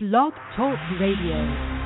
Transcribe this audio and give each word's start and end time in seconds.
Blog 0.00 0.32
Talk 0.54 0.78
Radio. 1.00 1.77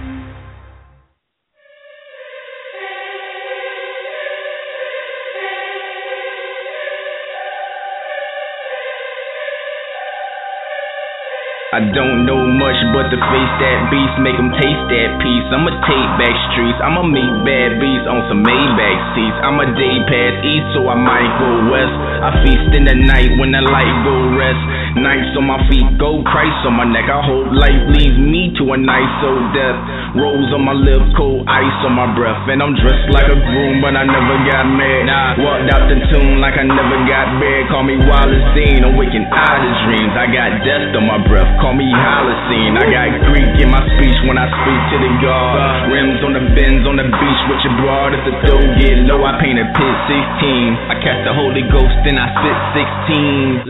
I 11.72 11.80
don't 11.88 12.28
know 12.28 12.36
much 12.36 12.76
but 12.92 13.08
to 13.08 13.16
face 13.16 13.54
that 13.64 13.88
beast, 13.88 14.20
make 14.20 14.36
them 14.36 14.52
taste 14.60 14.84
that 14.92 15.16
peace. 15.24 15.48
I'ma 15.48 15.72
take 15.88 16.08
back 16.20 16.36
streets, 16.52 16.76
I'ma 16.84 17.00
meet 17.00 17.32
bad 17.48 17.80
beats 17.80 18.04
on 18.04 18.28
some 18.28 18.44
Maybach 18.44 19.00
seats. 19.16 19.40
I'm 19.40 19.56
a 19.56 19.64
day 19.72 19.96
pass 20.04 20.36
east, 20.44 20.68
so 20.76 20.84
I 20.92 21.00
might 21.00 21.32
go 21.40 21.72
west. 21.72 21.96
I 21.96 22.44
feast 22.44 22.76
in 22.76 22.84
the 22.84 22.92
night 22.92 23.40
when 23.40 23.56
the 23.56 23.64
light 23.64 23.96
go 24.04 24.12
rest. 24.36 24.60
Nights 25.00 25.32
on 25.32 25.48
my 25.48 25.64
feet, 25.72 25.88
gold 25.96 26.28
Christ 26.28 26.60
on 26.68 26.76
my 26.76 26.84
neck. 26.84 27.08
I 27.08 27.24
hope 27.24 27.48
life 27.56 27.80
leads 27.96 28.20
me 28.20 28.52
to 28.60 28.76
a 28.76 28.76
nice 28.76 29.16
old 29.24 29.56
death. 29.56 29.80
Rose 30.20 30.52
on 30.52 30.68
my 30.68 30.76
lips, 30.76 31.08
cold 31.16 31.48
ice 31.48 31.80
on 31.88 31.96
my 31.96 32.12
breath. 32.12 32.52
And 32.52 32.60
I'm 32.60 32.76
dressed 32.76 33.08
like 33.16 33.32
a 33.32 33.38
groom, 33.48 33.80
but 33.80 33.96
I 33.96 34.04
never 34.04 34.36
got 34.44 34.68
mad. 34.68 35.08
Nah, 35.08 35.40
walked 35.40 35.72
out 35.72 35.88
the 35.88 35.96
tomb 36.12 36.36
like 36.36 36.60
I 36.60 36.68
never 36.68 37.00
got 37.08 37.40
bad. 37.40 37.72
Call 37.72 37.88
me 37.88 37.96
Wallace 37.96 38.44
Dean, 38.52 38.84
waking 39.00 39.24
out 39.32 39.56
of 39.56 39.72
dreams. 39.88 40.12
I 40.12 40.28
got 40.28 40.60
death 40.68 40.92
on 41.00 41.08
my 41.08 41.16
breath 41.24 41.61
call 41.62 41.78
me 41.78 41.86
Holocene. 41.86 42.74
I 42.74 42.90
got 42.90 43.22
Greek 43.30 43.54
in 43.62 43.70
my 43.70 43.78
speech 43.94 44.18
when 44.26 44.34
I 44.34 44.50
speak 44.50 44.82
to 44.90 44.96
the 44.98 45.12
God. 45.22 45.94
Rims 45.94 46.18
on 46.26 46.34
the 46.34 46.42
bends 46.58 46.82
on 46.90 46.98
the 46.98 47.06
beach 47.06 47.42
with 47.46 47.62
your 47.62 47.78
broad. 47.78 48.10
If 48.18 48.22
the 48.26 48.34
dough 48.42 48.66
get 48.82 49.06
low, 49.06 49.22
I 49.22 49.38
paint 49.38 49.62
a 49.62 49.66
pit 49.70 49.96
16. 50.10 50.90
I 50.90 50.98
catch 50.98 51.22
the 51.22 51.30
Holy 51.30 51.62
Ghost, 51.70 52.02
and 52.02 52.18
I 52.18 52.26
spit 52.34 52.58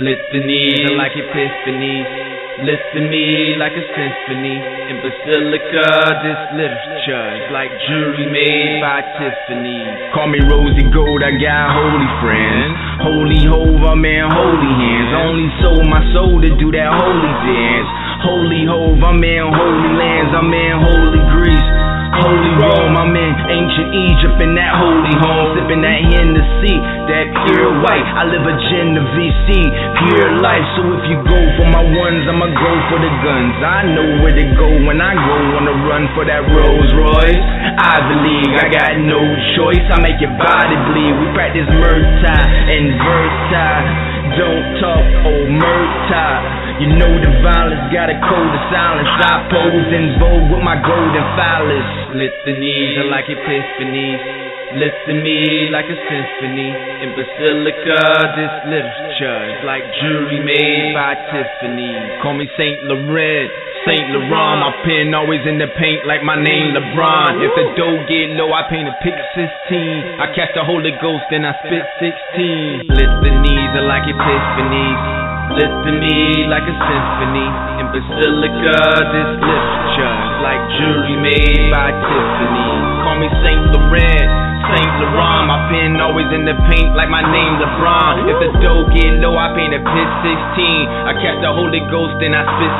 16. 0.00 0.08
Litanies 0.08 0.96
like 0.96 1.12
epiphanies. 1.12 2.31
Listen 2.60 3.08
me 3.08 3.56
like 3.56 3.72
a 3.72 3.84
symphony 3.96 4.60
in 4.60 5.00
Basilica. 5.00 5.88
This 6.20 6.40
literature 6.52 7.28
is 7.40 7.48
like 7.48 7.72
jewelry 7.88 8.28
made 8.28 8.76
by 8.84 9.00
Tiffany. 9.16 9.80
Call 10.12 10.28
me 10.28 10.36
Rosie 10.44 10.84
Gold, 10.92 11.24
I 11.24 11.32
got 11.40 11.72
holy 11.72 12.10
friends. 12.20 12.76
Holy 13.00 13.42
Hove, 13.48 13.88
I'm 13.88 14.04
in 14.04 14.28
holy 14.28 14.68
hands. 14.68 15.10
Only 15.16 15.48
sold 15.64 15.86
my 15.88 16.04
soul 16.12 16.44
to 16.44 16.52
do 16.60 16.68
that 16.76 16.92
holy 16.92 17.32
dance. 17.48 17.88
Holy 18.20 18.68
Hove, 18.68 19.00
I'm 19.00 19.24
in 19.24 19.48
holy 19.48 19.90
lands. 19.96 20.30
I'm 20.36 20.52
in 20.52 20.76
holy 20.76 21.22
Greece. 21.32 21.81
Holy 22.12 22.52
Rome, 22.60 22.92
I'm 22.92 23.16
in 23.16 23.32
ancient 23.48 23.88
Egypt 23.88 24.36
in 24.44 24.52
that 24.52 24.76
holy 24.76 25.16
home, 25.16 25.56
sipping 25.56 25.80
that 25.80 26.00
Hennessy, 26.12 26.76
that 27.08 27.24
pure 27.48 27.72
white. 27.80 28.04
I 28.04 28.28
live 28.28 28.44
a 28.44 28.52
Genovese, 28.68 29.64
pure 30.04 30.36
life. 30.44 30.66
So 30.76 30.92
if 30.92 31.08
you 31.08 31.16
go 31.24 31.40
for 31.56 31.66
my 31.72 31.80
ones, 31.80 32.28
I'ma 32.28 32.52
go 32.52 32.72
for 32.92 33.00
the 33.00 33.12
guns. 33.24 33.56
I 33.64 33.80
know 33.96 34.08
where 34.20 34.36
to 34.36 34.46
go 34.60 34.68
when 34.84 35.00
I 35.00 35.16
go 35.16 35.36
on 35.56 35.64
the 35.64 35.76
run 35.88 36.04
for 36.12 36.28
that 36.28 36.44
Rolls 36.52 36.92
Royce. 36.92 37.42
I 37.80 37.96
believe 38.04 38.60
I 38.60 38.68
got 38.68 38.92
no 39.00 39.20
choice. 39.56 39.84
I 39.88 39.96
make 40.04 40.20
your 40.20 40.36
body 40.36 40.76
bleed. 40.92 41.16
We 41.16 41.26
practice 41.32 41.64
Murtai 41.80 42.44
and 42.76 42.86
Versailles. 43.00 44.21
Don't 44.32 44.64
talk, 44.80 45.04
oh 45.28 45.44
Murtai. 45.44 46.80
You 46.80 46.88
know 46.96 47.12
the 47.20 47.32
violence 47.44 47.92
got 47.92 48.08
a 48.08 48.16
code 48.16 48.52
of 48.52 48.64
silence. 48.72 49.12
I 49.20 49.44
pose 49.52 49.90
in 49.92 50.16
vogue 50.16 50.48
with 50.56 50.64
my 50.64 50.80
golden 50.80 51.26
phallus. 51.36 52.16
Litanies 52.16 52.96
are 52.96 53.10
like 53.12 53.28
epiphanies. 53.28 54.42
Listen 54.72 55.20
me 55.20 55.68
like 55.68 55.84
a 55.84 55.98
symphony 56.08 56.72
in 57.04 57.12
Basilica. 57.12 58.00
This 58.32 58.54
literature 58.72 59.40
is 59.52 59.60
like 59.68 59.84
jewelry 60.00 60.40
made 60.40 60.96
by 60.96 61.12
Tiffany. 61.28 61.92
Call 62.24 62.32
me 62.32 62.48
Saint 62.56 62.88
Laurent. 62.88 63.52
Saint 63.82 64.14
Laurent, 64.14 64.62
my 64.62 64.70
pen 64.86 65.10
always 65.10 65.42
in 65.42 65.58
the 65.58 65.66
paint 65.74 66.06
like 66.06 66.22
my 66.22 66.38
name 66.38 66.70
LeBron. 66.70 67.42
If 67.42 67.50
the 67.58 67.66
dough 67.74 67.98
get 68.06 68.30
low, 68.38 68.54
I 68.54 68.70
paint 68.70 68.86
a 68.86 68.94
pick 69.02 69.18
16. 69.34 70.22
I 70.22 70.30
catch 70.38 70.54
the 70.54 70.62
Holy 70.62 70.94
Ghost, 71.02 71.26
and 71.34 71.42
I 71.42 71.52
spit 71.66 71.82
16. 71.98 72.86
Litanies 72.94 73.72
are 73.74 73.86
like 73.90 74.06
epiphanies. 74.06 75.22
Me 75.52 76.48
like 76.48 76.64
a 76.64 76.72
symphony 76.72 77.48
in 77.76 77.86
Basilica. 77.92 78.72
This 79.12 79.30
literature 79.36 80.16
like 80.40 80.62
jewelry 80.80 81.16
made 81.20 81.70
by 81.70 81.92
Tiffany. 81.92 82.91
Me 83.22 83.30
Saint 83.38 83.70
Laurent. 83.70 84.26
Saint 84.74 84.92
Laurent, 84.98 85.46
my 85.46 85.70
pen 85.70 85.94
always 86.02 86.26
in 86.34 86.42
the 86.42 86.58
paint 86.66 86.90
like 86.98 87.06
my 87.06 87.22
name 87.22 87.54
LeBron. 87.54 88.26
If 88.26 88.34
the 88.42 88.50
dough 88.58 88.90
get 88.90 89.22
low, 89.22 89.38
I 89.38 89.54
paint 89.54 89.70
a 89.70 89.78
pit 89.78 90.10
16. 90.26 91.06
I 91.06 91.14
catch 91.22 91.38
the 91.38 91.54
Holy 91.54 91.86
Ghost, 91.86 92.18
then 92.18 92.34
I 92.34 92.42
spit 92.42 92.74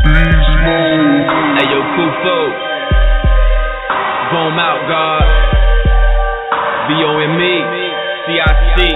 16. 0.00 1.60
Hey 1.60 1.66
yo, 1.68 1.76
Kufo. 1.92 2.40
Boom 4.32 4.56
out, 4.56 4.80
God. 4.88 5.28
V 6.88 7.04
O 7.04 7.12
M 7.20 7.36
E. 7.36 7.54
C 8.24 8.40
I 8.40 8.48
C. 8.48 8.88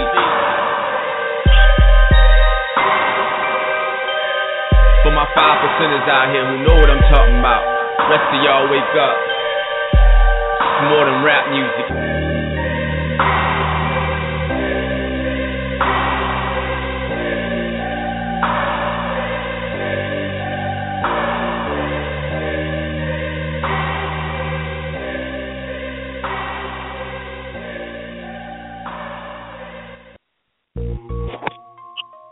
For 5.05 5.13
my 5.13 5.29
five 5.37 5.61
percenters 5.61 6.09
out 6.09 6.33
here 6.33 6.49
who 6.49 6.65
know 6.65 6.73
what 6.81 6.89
I'm 6.89 7.05
talking 7.13 7.37
about. 7.37 7.69
Rest 8.09 8.33
of 8.33 8.41
y'all 8.41 8.65
wake 8.73 8.97
up. 8.97 9.38
More 10.81 11.05
than 11.07 11.25
rap 11.25 11.51
music. 11.51 11.89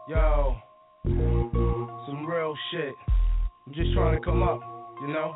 Yo, 0.09 0.57
some 2.07 2.27
real 2.27 2.55
shit. 2.71 2.95
I'm 3.67 3.75
just 3.75 3.93
trying 3.93 4.15
to 4.15 4.25
come 4.25 4.45
up, 4.45 4.61
you 5.01 5.09
know? 5.09 5.35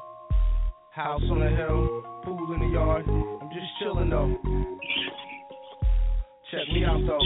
House 1.02 1.22
on 1.30 1.40
the 1.40 1.48
hill, 1.48 2.04
pool 2.24 2.52
in 2.52 2.60
the 2.60 2.66
yard. 2.74 3.06
I'm 3.08 3.48
just 3.48 3.66
chilling 3.80 4.10
though. 4.10 4.36
Check 6.50 6.68
me 6.74 6.84
out 6.84 7.00
though. 7.06 7.18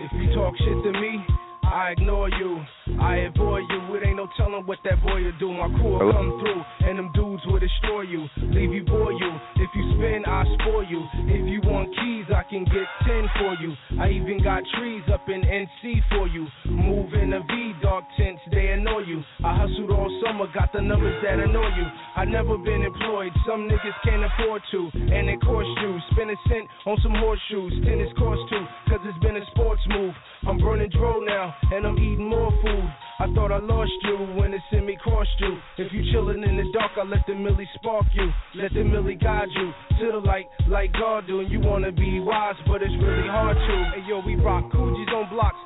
If 0.00 0.12
you 0.12 0.34
talk 0.34 0.54
shit 0.58 0.82
to 0.84 0.92
me, 1.00 1.24
I 1.72 1.92
ignore 1.92 2.28
you. 2.28 2.60
I 3.00 3.32
avoid 3.32 3.64
you. 3.70 3.96
It 3.96 4.04
ain't 4.06 4.16
no 4.16 4.28
telling 4.36 4.66
what 4.66 4.78
that 4.84 5.00
boy 5.02 5.24
will 5.24 5.38
do. 5.40 5.52
My 5.52 5.68
crew 5.80 5.96
will 5.96 6.12
come 6.12 6.36
through, 6.36 6.88
and 6.88 6.98
them 6.98 7.10
dudes 7.14 7.42
will 7.46 7.58
destroy 7.58 8.02
you, 8.02 8.28
leave 8.52 8.72
you, 8.72 8.84
bore 8.84 9.12
you. 9.12 9.30
If 9.56 9.70
you 9.74 9.94
spin, 9.96 10.22
I 10.26 10.44
spoil 10.60 10.84
you. 10.84 11.00
If 11.32 11.48
you 11.48 11.60
want 11.64 11.88
keys, 11.96 12.26
I 12.28 12.42
can 12.44 12.64
get 12.64 12.84
ten 13.08 13.24
for 13.40 13.56
you. 13.56 13.72
I 13.98 14.10
even 14.10 14.42
got 14.44 14.62
trees 14.76 15.02
up 15.12 15.28
in 15.28 15.40
NC 15.40 16.02
for 16.10 16.28
you. 16.28 16.46
Move 16.66 17.14
in 17.14 17.32
a 17.32 17.40
V, 17.40 17.72
dark 17.80 18.04
tints, 18.18 18.42
they 18.50 18.68
annoy 18.68 19.08
you. 19.08 19.22
I 19.42 19.56
hustled 19.56 19.90
all 19.90 20.10
summer, 20.26 20.46
got 20.52 20.72
the 20.74 20.82
numbers 20.82 21.16
that 21.24 21.38
annoy 21.40 21.72
you. 21.72 21.86
I 22.16 22.26
never 22.26 22.58
been 22.58 22.82
employed, 22.82 23.32
some 23.48 23.64
niggas 23.64 23.96
can't 24.04 24.24
afford 24.24 24.60
to, 24.72 24.90
and 24.92 25.30
it 25.30 25.40
cost 25.40 25.68
you. 25.80 25.98
Spend 26.12 26.30
a 26.30 26.36
cent 26.48 26.68
on 26.84 26.98
some 27.02 27.14
horseshoes, 27.16 27.72
tennis 27.84 28.12
cost 28.18 28.42
too, 28.50 28.64
cause 28.88 29.00
it's 29.08 29.18
been 29.24 29.36
a 29.36 29.46
sports 29.52 29.80
move. 29.88 30.14
I'm 30.46 30.58
burning 30.58 30.90
dro 30.90 31.20
now, 31.20 31.54
and 31.70 31.86
I'm 31.86 31.98
eating 31.98 32.28
more 32.28 32.50
food. 32.62 32.90
I 33.18 33.32
thought 33.34 33.52
I 33.52 33.58
lost 33.58 33.92
you 34.02 34.16
when 34.34 34.52
it 34.52 34.60
sent 34.70 34.86
me 34.86 34.98
crossed 35.00 35.38
you. 35.38 35.56
If 35.78 35.92
you 35.92 36.02
chillin' 36.12 36.46
in 36.46 36.56
the 36.56 36.64
dark, 36.72 36.92
I 36.96 37.04
let 37.04 37.24
the 37.26 37.34
millie 37.34 37.68
spark 37.76 38.06
you. 38.14 38.28
Let 38.56 38.74
the 38.74 38.82
millie 38.82 39.14
guide 39.14 39.48
you 39.54 39.72
to 40.00 40.12
the 40.12 40.18
light 40.18 40.46
like 40.68 40.92
God 40.92 41.26
do. 41.26 41.40
And 41.40 41.50
you 41.50 41.60
wanna 41.60 41.92
be 41.92 42.18
wise, 42.20 42.56
but 42.66 42.82
it's 42.82 42.94
really 43.02 43.28
hard 43.28 43.56
to. 43.56 44.00
Hey 44.00 44.08
yo, 44.08 44.20
we 44.26 44.34
rock 44.36 44.72
Coogis 44.72 45.12
on 45.14 45.30
blocks, 45.30 45.58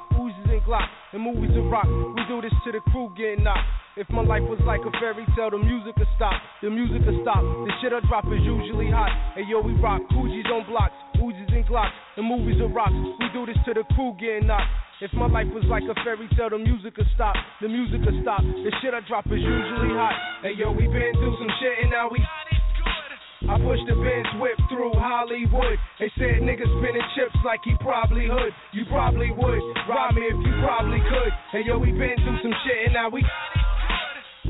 and 0.66 0.88
and 1.12 1.22
movies 1.22 1.54
to 1.54 1.62
rock. 1.70 1.86
We 1.86 2.22
do 2.26 2.42
this 2.42 2.52
to 2.66 2.72
the 2.72 2.80
crew 2.90 3.14
getting 3.16 3.44
knocked. 3.44 3.66
If 3.96 4.10
my 4.10 4.20
life 4.20 4.44
was 4.44 4.60
like 4.66 4.84
a 4.84 4.92
fairy 4.98 5.24
tale, 5.32 5.48
the 5.50 5.58
music 5.62 5.96
would 5.96 6.10
stop. 6.16 6.36
The 6.60 6.68
music 6.68 7.00
would 7.06 7.22
stop. 7.22 7.40
The 7.40 7.72
shit 7.80 7.94
I 7.94 8.00
drop 8.04 8.26
is 8.28 8.42
usually 8.44 8.90
hot. 8.90 9.08
Hey 9.32 9.48
yo, 9.48 9.62
we 9.62 9.72
rock 9.80 10.02
Coogis 10.12 10.44
on 10.52 10.68
blocks, 10.68 10.92
oozes 11.16 11.48
and 11.48 11.64
glocks, 11.64 11.94
and 12.18 12.26
movies 12.26 12.60
of 12.60 12.74
rocks. 12.74 12.92
We 12.92 13.26
do 13.32 13.46
this 13.46 13.56
to 13.64 13.72
the 13.72 13.84
crew 13.94 14.12
getting 14.20 14.50
knocked. 14.50 14.68
If 15.00 15.12
my 15.12 15.28
life 15.28 15.48
was 15.52 15.64
like 15.68 15.84
a 15.88 15.96
fairy 16.04 16.28
tale, 16.36 16.50
the 16.50 16.58
music 16.58 16.96
would 16.96 17.08
stop. 17.14 17.36
The 17.62 17.68
music 17.68 18.00
would 18.04 18.20
stop. 18.20 18.42
The 18.42 18.72
shit 18.82 18.92
I 18.92 19.00
drop 19.06 19.24
is 19.32 19.40
usually 19.40 19.92
hot. 19.96 20.16
Hey 20.42 20.52
yo, 20.58 20.72
we 20.72 20.90
been 20.90 21.14
through 21.16 21.36
some 21.40 21.52
shit 21.60 21.84
and 21.84 21.90
now 21.90 22.10
we. 22.10 22.20
I 23.46 23.62
pushed 23.62 23.86
the 23.86 23.94
Benz 23.94 24.26
whip 24.42 24.58
through 24.66 24.90
Hollywood. 24.98 25.78
They 26.02 26.10
said 26.18 26.42
niggas 26.42 26.66
spinning 26.82 27.06
chips 27.14 27.38
like 27.46 27.62
he 27.62 27.78
probably 27.78 28.26
would. 28.26 28.50
You 28.74 28.82
probably 28.90 29.30
would. 29.30 29.62
Rob 29.86 30.18
me 30.18 30.26
if 30.26 30.38
you 30.42 30.52
probably 30.66 30.98
could. 31.06 31.32
Hey 31.54 31.62
yo, 31.62 31.78
we 31.78 31.94
been 31.94 32.18
through 32.26 32.42
some 32.42 32.56
shit 32.66 32.90
and 32.90 32.94
now 32.98 33.08
we. 33.08 33.22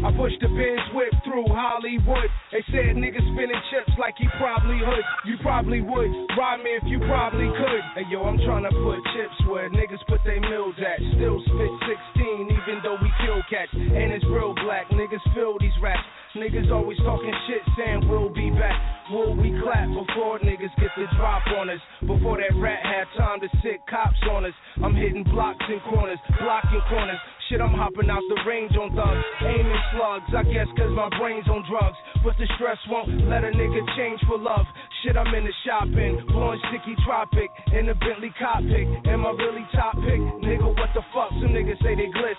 I 0.00 0.12
pushed 0.16 0.40
the 0.40 0.48
Benz 0.48 0.80
whip 0.96 1.12
through 1.28 1.44
Hollywood. 1.52 2.28
They 2.52 2.64
said 2.72 2.96
niggas 2.96 3.24
spinning 3.36 3.60
chips 3.68 3.92
like 4.00 4.16
he 4.16 4.28
probably 4.40 4.80
would. 4.80 5.04
You 5.28 5.36
probably 5.44 5.84
would. 5.84 6.08
Ride 6.32 6.64
me 6.64 6.72
if 6.80 6.84
you 6.88 6.96
probably 7.04 7.52
could. 7.52 7.84
Hey 8.00 8.08
yo, 8.08 8.24
I'm 8.24 8.40
trying 8.48 8.64
to 8.64 8.72
put 8.80 8.96
chips 9.12 9.38
where 9.44 9.68
niggas 9.68 10.00
put 10.08 10.24
their 10.24 10.40
mills 10.40 10.76
at. 10.80 11.04
Still 11.20 11.36
spit 11.44 11.72
16 12.16 12.48
even 12.48 12.80
though 12.80 12.96
we 12.96 13.12
kill 13.20 13.44
cats. 13.52 13.76
And 13.76 14.08
it's 14.16 14.24
real 14.24 14.56
black. 14.64 14.88
Niggas 14.88 15.20
feel 15.36 15.60
these 15.60 15.76
raps. 15.84 16.00
Niggas 16.36 16.70
always 16.70 16.98
talking 16.98 17.32
shit 17.48 17.64
saying 17.78 18.08
we'll 18.08 18.28
be 18.28 18.50
back. 18.50 18.76
Will 19.10 19.34
we 19.34 19.56
clap 19.64 19.88
before 19.88 20.38
niggas 20.40 20.74
get 20.76 20.92
the 20.92 21.08
drop 21.16 21.40
on 21.56 21.70
us? 21.70 21.80
Before 22.04 22.36
that 22.36 22.52
rat 22.60 22.84
had 22.84 23.08
time 23.16 23.40
to 23.40 23.48
sit 23.64 23.80
cops 23.88 24.20
on 24.30 24.44
us. 24.44 24.52
I'm 24.84 24.94
hitting 24.94 25.24
blocks 25.24 25.64
and 25.64 25.80
corners, 25.88 26.18
blocking 26.42 26.82
corners. 26.90 27.16
Shit, 27.48 27.62
I'm 27.62 27.72
hopping 27.72 28.10
out 28.10 28.20
the 28.28 28.36
range 28.44 28.74
on 28.74 28.90
thugs, 28.90 29.24
aiming 29.46 29.82
slugs. 29.94 30.28
I 30.34 30.42
guess 30.42 30.66
cause 30.76 30.90
my 30.90 31.08
brain's 31.16 31.46
on 31.48 31.62
drugs. 31.70 31.96
But 32.20 32.34
the 32.42 32.44
stress 32.58 32.76
won't 32.90 33.30
let 33.30 33.46
a 33.46 33.54
nigga 33.54 33.80
change 33.96 34.20
for 34.26 34.36
love. 34.36 34.66
Shit, 35.04 35.16
I'm 35.16 35.30
in 35.32 35.46
the 35.46 35.54
shopping, 35.64 36.20
blowing 36.26 36.58
sticky 36.68 36.98
tropic 37.06 37.48
in 37.70 37.88
a 37.88 37.94
Bentley 37.94 38.34
cockpit. 38.34 38.84
Am 39.06 39.24
I 39.24 39.30
really 39.38 39.64
top 39.72 39.94
pick? 40.02 40.18
Nigga, 40.42 40.66
what 40.66 40.90
the 40.92 41.06
fuck? 41.14 41.30
Some 41.38 41.54
niggas 41.54 41.78
say 41.86 41.94
they 41.94 42.10
glitz, 42.10 42.35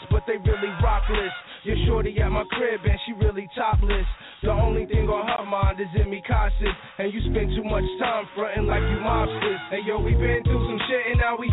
Your 1.67 1.75
shorty 1.83 2.15
at 2.23 2.31
my 2.31 2.47
crib 2.55 2.79
and 2.87 2.95
she 3.03 3.11
really 3.19 3.43
topless. 3.51 4.07
The 4.39 4.55
only 4.55 4.87
thing 4.87 5.03
on 5.11 5.27
her 5.27 5.43
mind 5.43 5.83
is 5.83 5.91
in 5.99 6.07
me 6.07 6.23
cautious. 6.23 6.71
And 6.95 7.11
you 7.11 7.19
spend 7.27 7.51
too 7.59 7.67
much 7.67 7.83
time 7.99 8.23
fronting 8.39 8.71
like 8.71 8.79
you 8.87 9.03
mobsters. 9.03 9.59
Hey 9.67 9.83
yo, 9.83 9.99
we 9.99 10.15
been 10.15 10.47
through 10.47 10.63
some 10.63 10.79
shit 10.87 11.03
and 11.11 11.19
now 11.19 11.35
we. 11.35 11.51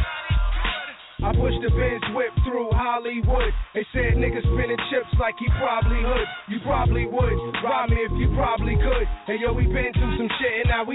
I 1.18 1.34
pushed 1.34 1.58
the 1.66 1.70
Benz 1.74 2.06
whip 2.14 2.30
through 2.46 2.70
Hollywood. 2.78 3.50
They 3.74 3.82
said 3.90 4.14
niggas 4.14 4.46
spinning 4.54 4.78
chips 4.86 5.10
like 5.18 5.34
he 5.42 5.50
probably 5.58 6.06
would. 6.06 6.28
You 6.46 6.62
probably 6.62 7.10
would. 7.10 7.34
Rob 7.66 7.90
me 7.90 7.98
if 8.06 8.14
you 8.14 8.30
probably 8.38 8.78
could. 8.78 9.10
Hey 9.26 9.42
yo, 9.42 9.50
we 9.50 9.66
been 9.66 9.90
through 9.98 10.14
some 10.14 10.30
shit 10.38 10.62
and 10.62 10.70
now 10.70 10.86
we. 10.86 10.94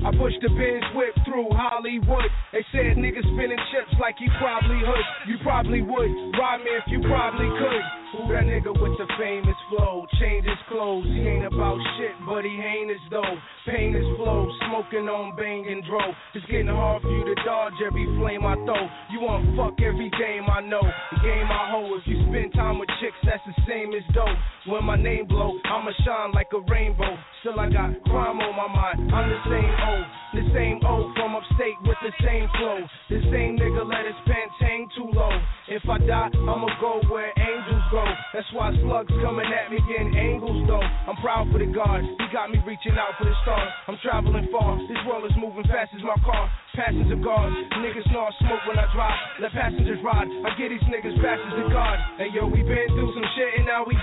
I 0.00 0.10
pushed 0.16 0.40
the 0.40 0.48
Benz 0.48 0.84
whip 0.96 1.12
through 1.28 1.48
Hollywood. 1.52 2.24
They 2.52 2.64
said 2.72 2.96
niggas 2.96 3.26
spinning 3.36 3.60
chips 3.68 3.92
like 4.00 4.16
he 4.16 4.28
probably 4.40 4.80
would. 4.80 5.06
You 5.28 5.36
probably 5.42 5.82
would. 5.82 6.10
Rob 6.40 6.60
me 6.64 6.72
if 6.72 6.84
you 6.88 7.00
probably 7.04 7.48
could. 7.60 7.99
Who 8.10 8.26
that 8.34 8.42
nigga 8.42 8.74
with 8.74 8.98
the 8.98 9.06
famous 9.14 9.54
flow? 9.70 10.02
Change 10.18 10.42
his 10.42 10.58
clothes. 10.66 11.06
He 11.06 11.22
ain't 11.22 11.46
about 11.46 11.78
shit, 11.94 12.10
but 12.26 12.42
he 12.42 12.58
ain't 12.58 12.90
as 12.90 12.98
though. 13.06 13.34
Pain 13.70 13.94
is 13.94 14.02
flow, 14.18 14.50
smoking 14.66 15.06
on 15.06 15.36
bang 15.36 15.62
and 15.70 15.78
dro. 15.86 16.02
It's 16.34 16.44
getting 16.50 16.66
hard 16.66 17.02
for 17.02 17.10
you 17.14 17.22
to 17.22 17.36
dodge 17.46 17.78
every 17.86 18.02
flame 18.18 18.42
I 18.42 18.58
throw. 18.66 18.82
You 19.14 19.22
want 19.22 19.54
fuck 19.54 19.78
every 19.78 20.10
game 20.18 20.50
I 20.50 20.58
know. 20.58 20.82
The 20.82 21.18
game 21.22 21.46
I 21.46 21.70
hold. 21.70 22.02
If 22.02 22.10
you 22.10 22.18
spend 22.26 22.50
time 22.54 22.82
with 22.82 22.90
chicks, 22.98 23.14
that's 23.22 23.46
the 23.46 23.54
same 23.62 23.94
as 23.94 24.02
dope. 24.10 24.34
When 24.66 24.82
my 24.84 24.98
name 24.98 25.30
blow, 25.30 25.54
I'ma 25.70 25.94
shine 26.02 26.34
like 26.34 26.50
a 26.50 26.66
rainbow. 26.66 27.14
Still 27.46 27.62
I 27.62 27.70
got 27.70 27.94
crime 28.10 28.42
on 28.42 28.54
my 28.58 28.66
mind. 28.66 29.06
I'm 29.06 29.30
the 29.30 29.40
same 29.46 29.74
old, 29.86 30.06
the 30.34 30.44
same 30.50 30.78
old 30.82 31.14
from 31.14 31.38
upstate 31.38 31.78
with 31.86 31.96
the 32.02 32.10
same 32.26 32.50
flow. 32.58 32.82
The 33.06 33.22
same 33.30 33.54
nigga 33.54 33.86
let 33.86 34.02
his 34.02 34.18
pants 34.26 34.58
hang 34.58 34.90
too 34.98 35.14
low. 35.14 35.30
If 35.70 35.86
I 35.86 35.98
die, 36.02 36.34
I'ma 36.34 36.68
go 36.82 37.00
where 37.06 37.30
angels 37.38 37.59
go. 37.90 38.06
That's 38.32 38.46
why 38.54 38.70
slugs 38.80 39.10
coming 39.20 39.50
at 39.50 39.68
me 39.68 39.82
in 39.82 40.14
angles 40.14 40.62
though. 40.70 40.80
I'm 40.80 41.18
proud 41.18 41.50
for 41.50 41.58
the 41.58 41.66
God. 41.66 42.00
He 42.06 42.26
got 42.30 42.48
me 42.48 42.62
reaching 42.62 42.94
out 42.94 43.18
for 43.18 43.26
the 43.26 43.34
stars. 43.42 43.68
I'm 43.90 43.98
traveling 44.00 44.46
far. 44.54 44.78
This 44.86 45.02
world 45.04 45.26
is 45.26 45.34
moving 45.36 45.66
fast 45.66 45.90
as 45.92 46.02
my 46.06 46.16
car. 46.22 46.46
Passenger 46.78 47.18
guards. 47.18 47.52
Niggas 47.82 48.06
know 48.14 48.30
smoke 48.40 48.62
when 48.70 48.78
I 48.78 48.86
drive. 48.94 49.18
Let 49.42 49.52
passengers 49.52 49.98
ride. 50.06 50.30
I 50.30 50.54
get 50.54 50.70
these 50.70 50.86
niggas 50.86 51.18
passes 51.18 51.52
to 51.58 51.66
God. 51.74 51.98
Hey 52.16 52.30
yo, 52.30 52.46
we 52.46 52.62
been 52.62 52.88
through 52.94 53.10
some 53.12 53.28
shit 53.34 53.50
and 53.58 53.66
now 53.66 53.82
we. 53.84 53.98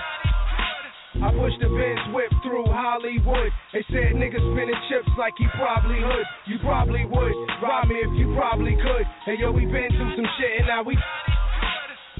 I 1.18 1.34
pushed 1.34 1.58
the 1.58 1.66
Benz 1.66 2.14
whip 2.14 2.30
through 2.46 2.68
Hollywood. 2.70 3.50
They 3.72 3.82
said 3.90 4.14
niggas 4.14 4.44
spinning 4.54 4.78
chips 4.86 5.10
like 5.18 5.34
he 5.40 5.48
probably 5.56 5.98
would. 6.04 6.26
You 6.46 6.60
probably 6.62 7.08
would. 7.08 7.34
Rob 7.64 7.88
me 7.88 8.04
if 8.04 8.12
you 8.14 8.36
probably 8.36 8.76
could. 8.76 9.08
Hey 9.24 9.40
yo, 9.40 9.50
we 9.50 9.64
been 9.66 9.90
through 9.90 10.14
some 10.14 10.28
shit 10.38 10.62
and 10.62 10.68
now 10.68 10.84
we. 10.84 10.94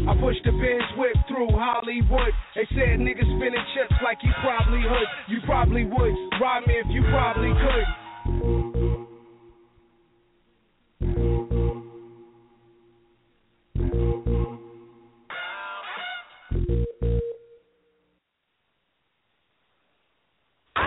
I 0.09 0.17
pushed 0.17 0.41
the 0.43 0.53
Benz 0.53 0.89
whip 0.97 1.13
through 1.29 1.49
Hollywood. 1.53 2.33
They 2.57 2.65
said 2.71 2.97
niggas 2.97 3.29
spinning 3.29 3.61
chips 3.77 3.93
like 4.03 4.17
he 4.23 4.31
probably 4.41 4.81
would. 4.89 5.09
You 5.29 5.37
probably 5.45 5.85
would. 5.85 6.15
Ride 6.41 6.67
me 6.67 6.81
if 6.81 6.87
you 6.89 7.03
probably 7.11 7.53
could. 7.53 7.85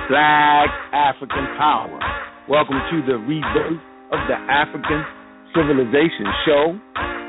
Black 0.09 0.69
African 0.93 1.45
Power. 1.59 1.99
Welcome 2.49 2.81
to 2.89 3.05
the 3.05 3.17
rebirth 3.17 3.79
of 4.11 4.19
the 4.27 4.35
African 4.49 5.05
Civilization 5.53 6.25
Show, 6.43 6.79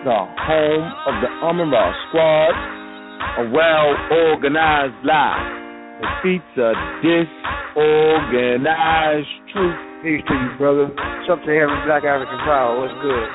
the 0.03 0.11
home 0.11 0.91
of 1.07 1.15
the 1.23 1.31
Amara 1.47 1.95
Squad, 2.11 2.51
a 3.39 3.47
well 3.55 3.95
organized 4.35 4.99
lie 5.07 5.39
defeats 6.03 6.43
a 6.59 6.75
disorganized 7.07 9.31
truth. 9.55 9.79
Peace 10.03 10.27
to 10.27 10.35
you, 10.35 10.51
brother. 10.59 10.91
What's 10.91 11.31
up 11.31 11.39
to 11.47 11.53
every 11.55 11.79
Black 11.87 12.03
African 12.03 12.35
Power? 12.43 12.83
What's 12.83 12.99
good? 12.99 13.31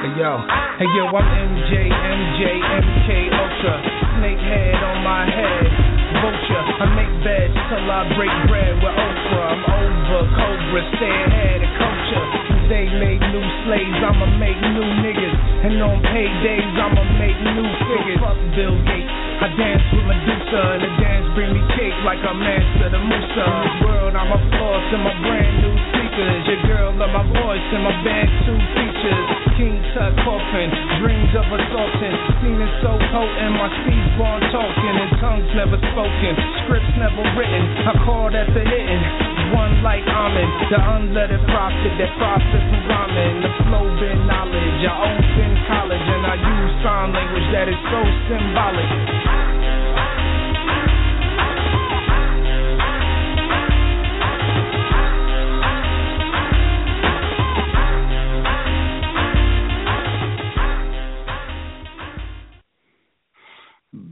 Hey 0.00 0.16
yo, 0.16 0.40
hey 0.80 0.88
yo, 0.96 1.12
I'm 1.12 1.20
MJ, 1.20 1.92
MJ, 1.92 2.48
MK 2.48 3.28
Ultra, 3.36 3.84
snake 4.16 4.40
head 4.40 4.80
on 4.80 5.04
my 5.04 5.28
head, 5.28 5.68
vulture. 6.16 6.64
I 6.80 6.88
make 6.96 7.12
beds 7.24 7.56
till 7.68 7.84
I 7.92 8.08
break 8.16 8.32
bread 8.48 8.72
with 8.80 8.96
Oprah. 8.96 9.52
I'm 9.52 9.60
over 9.68 10.24
Cobra, 10.32 10.80
stay 10.96 11.12
ahead 11.28 11.60
of 11.60 11.68
culture. 11.76 12.39
They 12.70 12.86
made 12.86 13.18
new 13.34 13.42
slaves, 13.66 13.98
I'ma 13.98 14.30
make 14.38 14.54
new 14.54 14.86
niggas. 15.02 15.34
And 15.66 15.82
on 15.82 15.98
paydays, 16.06 16.70
I'ma 16.78 17.02
make 17.18 17.34
new 17.42 17.66
figures. 17.90 18.22
Fuck 18.22 18.38
Bill 18.54 18.78
Gates. 18.86 19.10
I 19.42 19.50
dance 19.58 19.82
with 19.90 20.06
Medusa, 20.06 20.78
and 20.78 20.82
the 20.86 20.90
dance 21.02 21.26
bring 21.34 21.50
me 21.50 21.66
cake 21.74 21.98
like 22.06 22.22
I'm 22.22 22.38
Mansa 22.38 22.94
the 22.94 23.02
Musa. 23.02 23.42
In 23.42 23.58
this 23.66 23.78
world, 23.82 24.14
I'm 24.14 24.30
a 24.30 24.38
floss 24.54 24.86
in 24.94 25.02
my 25.02 25.14
brand 25.18 25.54
new 25.66 25.74
sneakers. 25.90 26.42
Your 26.46 26.62
girl 26.70 26.88
love 26.94 27.10
my 27.10 27.26
voice 27.42 27.66
and 27.74 27.82
my 27.82 27.96
band 28.06 28.30
two 28.46 28.54
features. 28.78 29.26
King 29.58 29.74
Tut 29.90 30.14
coffin, 30.22 30.70
dreams 31.02 31.34
of 31.34 31.50
assaulting. 31.50 32.14
Seen 32.38 32.54
it 32.54 32.72
so 32.86 32.94
potent, 33.10 33.52
my 33.58 33.66
seeds 33.82 34.10
born 34.14 34.46
talking 34.54 34.94
and 34.94 35.10
tongues 35.18 35.50
never 35.58 35.74
spoken, 35.90 36.32
scripts 36.62 36.94
never 37.02 37.26
written. 37.34 37.62
I 37.82 37.92
call 38.06 38.30
that 38.30 38.46
the 38.54 38.62
hitting. 38.62 39.39
One 39.50 39.82
like 39.82 40.06
Amen, 40.06 40.46
the 40.70 40.78
unlettered 40.78 41.42
prophet 41.50 41.92
that 41.98 42.12
from 42.18 42.86
rhyming. 42.86 43.42
The 43.42 43.50
flow 43.66 43.82
been 43.98 44.26
knowledge, 44.26 44.86
I 44.86 44.94
open 45.10 45.52
college 45.66 46.06
and 46.06 46.22
I 46.26 46.34
use 46.38 46.74
sign 46.84 47.12
language 47.12 47.48
that 47.50 47.66
is 47.66 47.74
so 47.90 48.00
symbolic. 48.30 48.90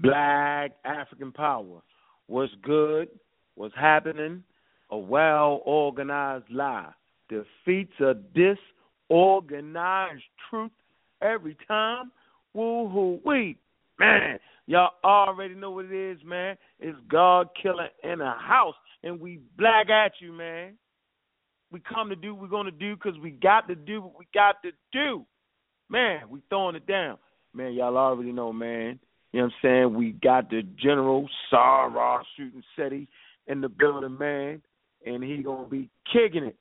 Black 0.02 0.72
African 0.84 1.32
Power. 1.32 1.82
What's 2.26 2.52
good? 2.62 3.08
What's 3.54 3.74
happening? 3.76 4.42
A 4.90 4.96
well 4.96 5.60
organized 5.64 6.50
lie 6.50 6.92
defeats 7.28 7.92
a 8.00 8.14
disorganized 9.10 10.22
truth 10.48 10.70
every 11.22 11.56
time. 11.66 12.10
Woo 12.54 12.88
hoo 12.88 13.20
wee. 13.24 13.58
Man, 13.98 14.38
y'all 14.66 14.92
already 15.04 15.54
know 15.54 15.72
what 15.72 15.86
it 15.86 15.92
is, 15.92 16.18
man. 16.24 16.56
It's 16.78 16.98
God 17.10 17.48
killer 17.60 17.88
in 18.02 18.20
a 18.20 18.36
house. 18.38 18.74
And 19.02 19.20
we 19.20 19.40
black 19.56 19.90
at 19.90 20.12
you, 20.20 20.32
man. 20.32 20.74
We 21.70 21.80
come 21.80 22.08
to 22.08 22.16
do 22.16 22.32
what 22.34 22.42
we're 22.42 22.48
going 22.48 22.64
to 22.64 22.70
do 22.70 22.96
because 22.96 23.18
we 23.18 23.30
got 23.30 23.68
to 23.68 23.74
do 23.74 24.00
what 24.00 24.18
we 24.18 24.26
got 24.32 24.62
to 24.62 24.70
do. 24.92 25.26
Man, 25.90 26.22
we 26.30 26.40
throwing 26.48 26.76
it 26.76 26.86
down. 26.86 27.18
Man, 27.54 27.74
y'all 27.74 27.96
already 27.96 28.32
know, 28.32 28.52
man. 28.52 28.98
You 29.32 29.40
know 29.40 29.46
what 29.46 29.52
I'm 29.52 29.52
saying? 29.62 29.94
We 29.94 30.12
got 30.12 30.48
the 30.48 30.62
General 30.82 31.28
Sarah 31.50 32.22
shooting 32.36 32.62
SETI 32.76 33.08
in 33.46 33.60
the 33.60 33.68
building, 33.68 34.16
man. 34.18 34.62
And 35.06 35.22
he 35.22 35.42
gonna 35.42 35.68
be 35.68 35.88
kicking 36.12 36.44
it. 36.44 36.56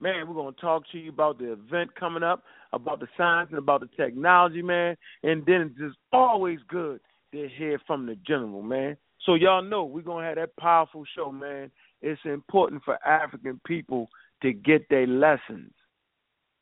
Man, 0.00 0.28
we're 0.28 0.34
gonna 0.34 0.52
talk 0.52 0.84
to 0.92 0.98
you 0.98 1.10
about 1.10 1.38
the 1.38 1.52
event 1.52 1.94
coming 1.94 2.22
up, 2.22 2.44
about 2.72 3.00
the 3.00 3.08
science 3.16 3.48
and 3.50 3.58
about 3.58 3.80
the 3.80 3.88
technology, 3.96 4.62
man. 4.62 4.96
And 5.22 5.44
then 5.46 5.62
it's 5.62 5.78
just 5.78 5.98
always 6.12 6.58
good 6.68 7.00
to 7.32 7.48
hear 7.56 7.80
from 7.86 8.06
the 8.06 8.14
general, 8.26 8.62
man. 8.62 8.96
So 9.26 9.34
y'all 9.34 9.62
know 9.62 9.84
we're 9.84 10.02
gonna 10.02 10.26
have 10.26 10.36
that 10.36 10.56
powerful 10.56 11.04
show, 11.16 11.32
man. 11.32 11.70
It's 12.00 12.20
important 12.24 12.82
for 12.84 13.04
African 13.06 13.60
people 13.66 14.08
to 14.42 14.52
get 14.52 14.88
their 14.88 15.06
lessons. 15.06 15.72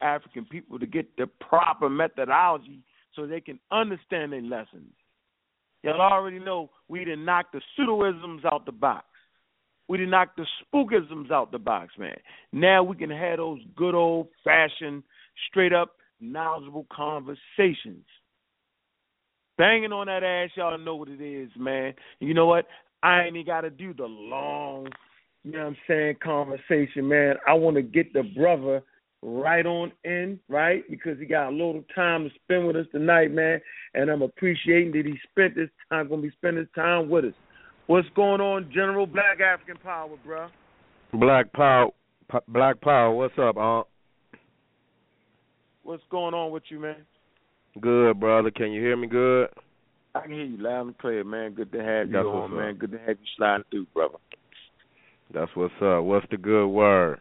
African 0.01 0.45
people 0.45 0.79
to 0.79 0.87
get 0.87 1.17
the 1.17 1.27
proper 1.27 1.89
methodology 1.89 2.81
so 3.15 3.27
they 3.27 3.41
can 3.41 3.59
understand 3.71 4.33
their 4.33 4.43
lessons. 4.43 4.93
Y'all 5.83 6.01
already 6.01 6.39
know 6.39 6.71
we 6.89 7.01
didn't 7.01 7.25
knock 7.25 7.47
the 7.53 7.61
pseudoisms 7.79 8.45
out 8.45 8.67
the 8.67 8.73
box. 8.73 9.07
We 9.89 9.99
didn't 9.99 10.11
knock 10.11 10.37
the 10.37 10.47
spookisms 10.75 11.31
out 11.31 11.53
the 11.53 11.59
box, 11.59 11.95
man. 11.99 12.17
Now 12.53 12.83
we 12.83 12.97
can 12.97 13.11
have 13.11 13.39
those 13.39 13.61
good 13.77 13.95
old 13.95 14.29
fashioned, 14.43 15.05
straight 15.49 15.73
up, 15.73 15.97
knowledgeable 16.21 16.87
conversations. 16.91 18.05
Banging 19.59 19.93
on 19.93 20.09
that 20.09 20.23
ass, 20.23 20.51
y'all 20.57 20.77
know 20.77 20.97
what 20.97 21.09
it 21.09 21.23
is, 21.23 21.51
man. 21.57 21.95
You 22.21 22.35
know 22.35 22.47
what? 22.47 22.67
I 23.03 23.23
ain't 23.23 23.37
even 23.37 23.47
got 23.47 23.63
to 23.63 23.71
do 23.71 23.95
the 23.95 24.05
long, 24.05 24.89
you 25.45 25.53
know 25.53 25.59
what 25.61 25.67
I'm 25.67 25.77
saying, 25.87 26.17
conversation, 26.23 27.09
man. 27.09 27.37
I 27.47 27.55
want 27.55 27.77
to 27.77 27.83
get 27.83 28.13
the 28.13 28.23
brother 28.23 28.83
right 29.23 29.65
on 29.65 29.93
in, 30.05 30.39
right? 30.49 30.83
Because 30.91 31.19
he 31.19 31.27
got 31.27 31.49
a 31.49 31.51
little 31.51 31.85
time 31.95 32.25
to 32.25 32.31
spend 32.43 32.67
with 32.67 32.77
us 32.77 32.87
tonight, 32.93 33.31
man. 33.31 33.61
And 33.95 34.11
I'm 34.11 34.23
appreciating 34.23 34.93
that 34.93 35.07
he 35.07 35.15
spent 35.31 35.55
this 35.55 35.71
time, 35.91 36.09
going 36.09 36.23
to 36.23 36.29
be 36.29 36.35
spending 36.37 36.69
time 36.75 37.09
with 37.09 37.27
us. 37.27 37.35
What's 37.87 38.09
going 38.17 38.41
on, 38.41 38.71
General 38.75 39.07
Black 39.07 39.41
African 39.41 39.77
Power, 39.83 40.11
bro? 40.25 40.49
Black 41.13 41.53
Power, 41.53 41.91
P- 42.31 42.39
Black 42.49 42.81
Power. 42.81 43.15
What's 43.15 43.39
up, 43.39 43.57
Aunt? 43.57 43.87
What's 45.85 46.03
going 46.11 46.35
on 46.35 46.51
with 46.51 46.65
you, 46.69 46.81
man? 46.81 46.97
Good, 47.81 48.19
brother. 48.19 48.51
Can 48.51 48.73
you 48.73 48.81
hear 48.81 48.97
me 48.97 49.07
good? 49.07 49.49
I 50.17 50.23
can 50.23 50.33
hear 50.33 50.45
you 50.45 50.57
loud 50.59 50.87
and 50.87 50.99
clear, 50.99 51.23
man. 51.23 51.53
Good 51.53 51.71
to 51.73 51.79
have 51.79 52.09
you 52.09 52.15
That's 52.15 52.27
on, 52.27 52.57
man. 52.57 52.71
up. 52.71 52.79
Good 52.79 52.93
to 52.93 52.99
have 52.99 53.09
you 53.09 53.27
sliding 53.37 53.65
through, 53.71 53.87
brother. 53.95 54.19
That's 55.33 55.51
what's 55.55 55.75
up. 55.81 56.03
What's 56.03 56.27
the 56.31 56.39
good 56.39 56.67
word? 56.67 57.21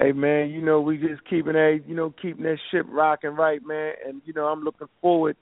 Hey 0.00 0.12
man, 0.12 0.50
you 0.50 0.62
know 0.62 0.80
we 0.80 0.98
just 0.98 1.28
keeping 1.28 1.54
that, 1.54 1.80
you 1.84 1.96
know, 1.96 2.14
keeping 2.22 2.44
that 2.44 2.58
ship 2.70 2.86
rocking 2.88 3.30
right, 3.30 3.60
man. 3.66 3.94
And 4.06 4.22
you 4.24 4.32
know 4.32 4.44
I'm 4.46 4.62
looking 4.62 4.86
forward 5.00 5.36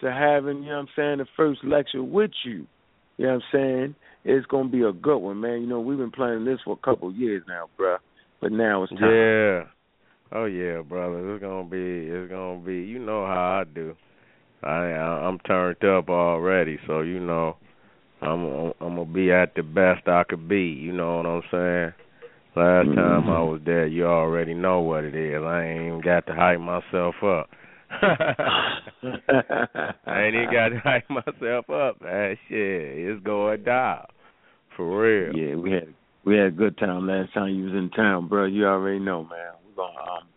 to 0.00 0.10
having, 0.10 0.64
you 0.64 0.70
know, 0.70 0.78
what 0.78 0.80
I'm 0.80 0.88
saying, 0.96 1.18
the 1.18 1.26
first 1.36 1.62
lecture 1.62 2.02
with 2.02 2.32
you. 2.44 2.66
You 3.22 3.28
know 3.28 3.34
what 3.34 3.42
I'm 3.44 3.50
saying? 3.52 3.94
It's 4.24 4.46
gonna 4.46 4.68
be 4.68 4.82
a 4.82 4.92
good 4.92 5.18
one, 5.18 5.40
man. 5.40 5.60
You 5.60 5.68
know 5.68 5.78
we've 5.78 5.96
been 5.96 6.10
planning 6.10 6.44
this 6.44 6.58
for 6.64 6.72
a 6.72 6.84
couple 6.84 7.08
of 7.08 7.14
years 7.14 7.44
now, 7.46 7.68
bruh. 7.78 7.98
But 8.40 8.50
now 8.50 8.82
it's 8.82 8.90
time. 8.90 8.98
Yeah. 9.02 9.62
Oh 10.32 10.46
yeah, 10.46 10.82
brother. 10.82 11.32
It's 11.32 11.40
gonna 11.40 11.68
be. 11.68 12.08
It's 12.08 12.28
gonna 12.28 12.58
be. 12.58 12.78
You 12.78 12.98
know 12.98 13.24
how 13.24 13.62
I 13.62 13.64
do. 13.72 13.94
I 14.64 14.90
I- 14.90 15.28
I'm 15.28 15.38
turned 15.38 15.84
up 15.84 16.08
already, 16.08 16.80
so 16.88 17.02
you 17.02 17.20
know, 17.20 17.58
I'm 18.20 18.44
I'm 18.80 18.96
gonna 18.96 19.04
be 19.04 19.30
at 19.30 19.54
the 19.54 19.62
best 19.62 20.08
I 20.08 20.24
could 20.28 20.48
be. 20.48 20.64
You 20.64 20.92
know 20.92 21.18
what 21.18 21.26
I'm 21.26 21.42
saying? 21.52 21.92
Last 22.56 22.86
time 22.86 22.98
I 22.98 23.38
mm-hmm. 23.38 23.50
was 23.52 23.60
there, 23.64 23.86
you 23.86 24.04
already 24.04 24.54
know 24.54 24.80
what 24.80 25.04
it 25.04 25.14
is. 25.14 25.40
I 25.44 25.64
ain't 25.64 25.86
even 25.86 26.00
got 26.00 26.26
to 26.26 26.34
hype 26.34 26.58
myself 26.58 27.14
up. 27.22 27.50
I 28.00 30.22
ain't 30.22 30.34
even 30.34 30.48
got 30.52 30.68
to 30.70 30.78
hype 30.84 31.08
myself 31.10 31.68
up, 31.70 32.00
man. 32.02 32.36
Shit, 32.48 32.58
it's 32.58 33.22
going 33.24 33.64
down 33.64 34.06
for 34.76 35.00
real. 35.00 35.34
Yeah, 35.36 35.54
we 35.56 35.72
had 35.72 35.88
we 36.24 36.36
had 36.36 36.46
a 36.46 36.50
good 36.50 36.78
time 36.78 37.06
last 37.06 37.32
time 37.34 37.48
you 37.50 37.64
was 37.64 37.72
in 37.74 37.90
town, 37.90 38.28
bro. 38.28 38.46
You 38.46 38.66
already 38.66 38.98
know, 39.00 39.22
man. 39.24 39.52
We're 39.66 39.84
gonna 39.84 39.98
um 39.98 40.28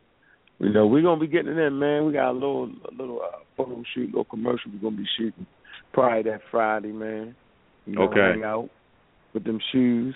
you 0.60 0.72
know, 0.72 0.88
we're 0.88 1.02
gonna 1.02 1.20
be 1.20 1.28
getting 1.28 1.52
it 1.52 1.58
in, 1.60 1.78
man. 1.80 2.06
We 2.06 2.14
got 2.14 2.32
a 2.32 2.34
little 2.34 2.66
a 2.66 2.92
little 2.98 3.22
uh, 3.22 3.40
photo 3.58 3.84
shoot, 3.94 4.08
little 4.08 4.24
commercial 4.26 4.72
we're 4.72 4.90
gonna 4.90 5.02
be 5.02 5.08
shooting 5.18 5.46
probably 5.94 6.24
that 6.32 6.42
Friday, 6.52 6.92
man. 6.92 7.36
You 7.86 7.96
know, 7.96 8.04
Okay. 8.04 8.20
hang 8.20 8.44
out 8.44 8.70
with 9.34 9.44
them 9.44 9.60
shoes. 9.72 10.16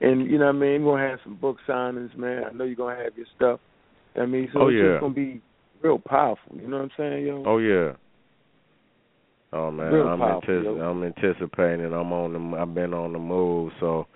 And 0.00 0.30
you 0.30 0.38
know 0.38 0.46
what 0.46 0.54
I 0.54 0.58
mean, 0.58 0.84
we're 0.84 0.96
gonna 0.96 1.10
have 1.10 1.18
some 1.24 1.36
book 1.36 1.56
signings, 1.68 2.16
man. 2.16 2.44
I 2.48 2.52
know 2.52 2.64
you're 2.64 2.76
gonna 2.76 3.02
have 3.02 3.16
your 3.16 3.26
stuff. 3.36 3.60
I 4.20 4.26
mean, 4.26 4.48
so 4.52 4.60
Oh, 4.62 4.68
it's 4.68 4.76
yeah. 4.76 4.90
just 4.92 5.00
gonna 5.02 5.14
be 5.14 5.40
real 5.82 5.98
powerful, 5.98 6.56
you 6.56 6.68
know 6.68 6.78
what 6.78 6.84
I'm 6.84 6.90
saying, 6.96 7.26
yo? 7.26 7.42
Oh 7.46 7.58
yeah. 7.58 7.92
Oh 9.52 9.70
man, 9.70 9.92
Real 9.92 10.08
I'm 10.08 10.18
powerful, 10.18 10.54
antici- 10.54 10.80
I'm 10.80 11.02
anticipating. 11.02 11.92
I'm 11.92 12.12
on 12.12 12.32
the. 12.32 12.56
I've 12.56 12.74
been 12.74 12.94
on 12.94 13.12
the 13.12 13.18
move, 13.18 13.72
so 13.80 14.06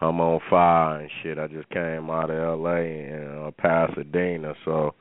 I'm 0.00 0.20
on 0.20 0.40
fire 0.50 1.00
and 1.00 1.10
shit. 1.22 1.38
I 1.38 1.46
just 1.46 1.68
came 1.70 2.10
out 2.10 2.30
of 2.30 2.60
L.A. 2.60 3.04
and 3.04 3.46
uh, 3.46 3.50
Pasadena, 3.52 4.54
so 4.64 4.94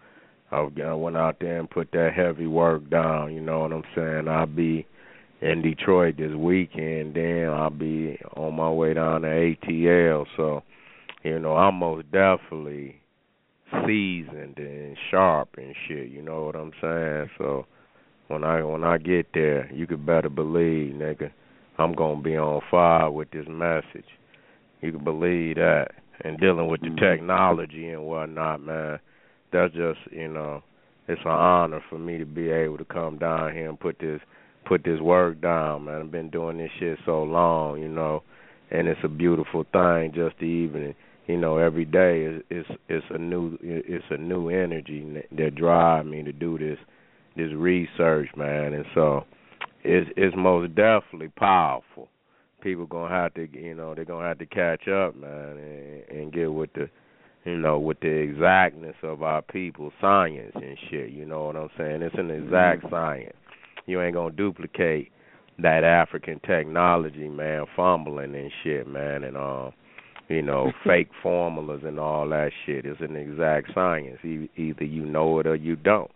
I 0.51 0.67
I 0.83 0.93
went 0.93 1.17
out 1.17 1.37
there 1.39 1.59
and 1.59 1.69
put 1.69 1.91
that 1.93 2.13
heavy 2.15 2.45
work 2.45 2.87
down. 2.89 3.33
You 3.33 3.41
know 3.41 3.61
what 3.61 3.73
I'm 3.73 3.83
saying? 3.95 4.27
I'll 4.27 4.45
be 4.45 4.85
in 5.41 5.61
Detroit 5.63 6.17
this 6.17 6.35
weekend. 6.35 7.15
Then 7.15 7.49
I'll 7.49 7.71
be 7.71 8.19
on 8.35 8.55
my 8.55 8.69
way 8.69 8.93
down 8.93 9.21
to 9.21 9.27
ATL. 9.27 10.25
So 10.37 10.61
you 11.23 11.39
know, 11.39 11.55
I'm 11.55 11.75
most 11.75 12.11
definitely 12.11 13.01
seasoned 13.85 14.57
and 14.57 14.97
sharp 15.11 15.49
and 15.57 15.75
shit. 15.87 16.09
You 16.09 16.21
know 16.21 16.45
what 16.45 16.55
I'm 16.55 16.71
saying? 16.81 17.29
So 17.37 17.65
when 18.27 18.43
I 18.43 18.63
when 18.63 18.83
I 18.83 18.97
get 18.97 19.27
there, 19.33 19.69
you 19.73 19.87
could 19.87 20.05
better 20.05 20.29
believe, 20.29 20.93
nigga, 20.93 21.31
I'm 21.77 21.93
gonna 21.93 22.21
be 22.21 22.37
on 22.37 22.61
fire 22.69 23.09
with 23.11 23.31
this 23.31 23.47
message. 23.47 24.07
You 24.81 24.91
can 24.91 25.03
believe 25.03 25.55
that. 25.55 25.91
And 26.21 26.37
dealing 26.39 26.67
with 26.67 26.81
the 26.81 26.89
Mhm. 26.89 26.97
technology 26.99 27.89
and 27.89 28.05
whatnot, 28.05 28.61
man, 28.61 28.99
that's 29.51 29.73
just 29.73 29.99
you 30.11 30.27
know, 30.27 30.61
it's 31.07 31.21
an 31.21 31.31
honor 31.31 31.81
for 31.89 31.97
me 31.97 32.17
to 32.17 32.25
be 32.25 32.49
able 32.49 32.77
to 32.77 32.85
come 32.85 33.17
down 33.17 33.53
here 33.53 33.69
and 33.69 33.79
put 33.79 33.99
this 33.99 34.21
put 34.65 34.83
this 34.83 34.99
work 34.99 35.41
down, 35.41 35.85
man. 35.85 36.01
I've 36.01 36.11
been 36.11 36.29
doing 36.29 36.57
this 36.57 36.71
shit 36.79 36.99
so 37.05 37.23
long, 37.23 37.79
you 37.79 37.87
know, 37.87 38.21
and 38.69 38.87
it's 38.87 39.03
a 39.03 39.07
beautiful 39.07 39.63
thing 39.63 40.11
just 40.13 40.37
to 40.39 40.45
even 40.45 40.93
you 41.29 41.37
know 41.37 41.57
every 41.57 41.85
day 41.85 42.23
is 42.23 42.41
it's 42.49 42.69
it's 42.89 43.05
a 43.11 43.17
new 43.19 43.55
it's 43.61 44.05
a 44.09 44.17
new 44.17 44.49
energy 44.49 45.23
that 45.31 45.53
drive 45.53 46.07
me 46.07 46.23
to 46.23 46.33
do 46.33 46.57
this 46.57 46.79
this 47.37 47.51
research 47.53 48.29
man. 48.35 48.73
And 48.73 48.85
so 48.95 49.25
it's 49.83 50.09
it's 50.17 50.35
most 50.35 50.73
definitely 50.73 51.31
powerful. 51.37 52.09
People 52.61 52.87
gonna 52.87 53.13
have 53.13 53.35
to 53.35 53.47
you 53.53 53.75
know 53.75 53.93
they're 53.93 54.05
gonna 54.05 54.27
have 54.27 54.39
to 54.39 54.47
catch 54.47 54.87
up 54.87 55.15
man 55.15 55.57
and, 55.57 56.03
and 56.09 56.33
get 56.33 56.51
with 56.51 56.73
the 56.73 56.89
you 57.45 57.57
know 57.57 57.77
with 57.77 57.99
the 57.99 58.07
exactness 58.07 58.95
of 59.03 59.21
our 59.21 59.43
people 59.43 59.93
science 60.01 60.53
and 60.55 60.77
shit 60.89 61.11
you 61.11 61.25
know 61.25 61.45
what 61.45 61.55
i'm 61.55 61.69
saying? 61.77 62.01
It's 62.01 62.15
an 62.17 62.31
exact 62.31 62.89
science. 62.89 63.35
You 63.85 64.01
ain't 64.01 64.15
gonna 64.15 64.35
duplicate 64.35 65.11
that 65.59 65.83
african 65.83 66.39
technology 66.39 67.29
man 67.29 67.65
fumbling 67.75 68.33
and 68.33 68.51
shit 68.63 68.87
man 68.87 69.23
and 69.23 69.37
um 69.37 69.73
you 70.29 70.41
know, 70.41 70.71
fake 70.85 71.09
formulas 71.21 71.81
and 71.83 71.99
all 71.99 72.29
that 72.29 72.51
shit. 72.65 72.85
It's 72.85 73.01
an 73.01 73.15
exact 73.15 73.73
science. 73.73 74.19
E- 74.23 74.49
either 74.55 74.85
you 74.85 75.05
know 75.05 75.39
it 75.39 75.47
or 75.47 75.55
you 75.55 75.75
don't. 75.75 76.11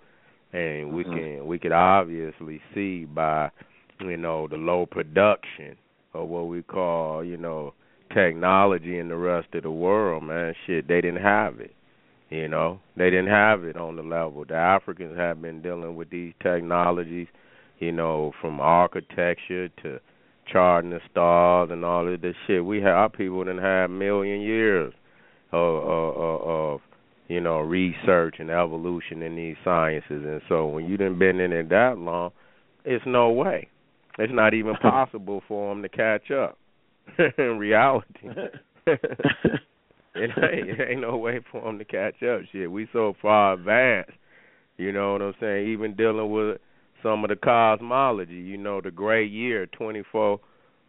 And 0.53 0.93
we 0.93 1.03
Mhm. 1.03 1.13
can 1.13 1.47
we 1.47 1.59
could 1.59 1.71
obviously 1.71 2.61
see 2.73 3.05
by, 3.05 3.49
you 3.99 4.17
know, 4.17 4.47
the 4.47 4.57
low 4.57 4.85
production 4.85 5.75
of 6.13 6.29
what 6.29 6.47
we 6.47 6.61
call, 6.61 7.23
you 7.23 7.37
know, 7.37 7.73
technology 8.13 8.99
in 8.99 9.09
the 9.09 9.15
rest 9.15 9.53
of 9.55 9.63
the 9.63 9.71
world, 9.71 10.23
man. 10.23 10.53
Shit, 10.65 10.87
they 10.87 11.01
didn't 11.01 11.23
have 11.23 11.59
it. 11.59 11.73
You 12.29 12.47
know, 12.47 12.79
they 12.95 13.09
didn't 13.09 13.27
have 13.29 13.63
it 13.63 13.77
on 13.77 13.95
the 13.95 14.03
level. 14.03 14.45
The 14.45 14.55
Africans 14.55 15.17
have 15.17 15.41
been 15.41 15.61
dealing 15.61 15.95
with 15.95 16.09
these 16.09 16.33
technologies, 16.41 17.27
you 17.79 17.91
know, 17.91 18.31
from 18.41 18.59
architecture 18.59 19.69
to 19.83 19.99
charting 20.51 20.91
the 20.91 20.99
stars 21.09 21.69
and 21.71 21.83
all 21.83 22.11
of 22.11 22.21
this 22.21 22.35
shit. 22.47 22.63
We 22.63 22.77
have 22.77 22.95
our 22.95 23.09
people 23.09 23.43
didn't 23.43 23.61
have 23.61 23.89
million 23.89 24.41
years 24.41 24.93
of, 25.51 25.83
of, 25.83 26.17
of, 26.17 26.41
of 26.41 26.79
you 27.27 27.39
know 27.39 27.59
research 27.59 28.35
and 28.39 28.49
evolution 28.49 29.21
in 29.21 29.35
these 29.35 29.55
sciences, 29.63 30.23
and 30.25 30.41
so 30.49 30.67
when 30.67 30.85
you 30.85 30.97
didn't 30.97 31.19
been 31.19 31.39
in 31.39 31.53
it 31.53 31.69
that 31.69 31.97
long, 31.97 32.31
it's 32.85 33.05
no 33.05 33.31
way. 33.31 33.69
It's 34.17 34.33
not 34.33 34.53
even 34.53 34.75
possible 34.81 35.41
for 35.47 35.73
them 35.73 35.81
to 35.81 35.89
catch 35.89 36.31
up. 36.31 36.57
in 37.37 37.57
reality, 37.57 38.07
it 38.87 38.99
ain't, 40.15 40.69
it 40.69 40.89
ain't 40.89 41.01
no 41.01 41.17
way 41.17 41.39
for 41.51 41.61
them 41.61 41.77
to 41.79 41.85
catch 41.85 42.21
up. 42.23 42.41
Shit, 42.51 42.71
we 42.71 42.87
so 42.93 43.13
far 43.21 43.53
advanced. 43.53 44.11
You 44.77 44.91
know 44.91 45.13
what 45.13 45.21
I'm 45.21 45.33
saying? 45.39 45.67
Even 45.69 45.95
dealing 45.95 46.31
with 46.31 46.57
some 47.03 47.23
of 47.23 47.29
the 47.29 47.35
cosmology, 47.35 48.33
you 48.33 48.57
know, 48.57 48.81
the 48.81 48.89
great 48.89 49.29
year, 49.29 49.67
24, 49.67 50.39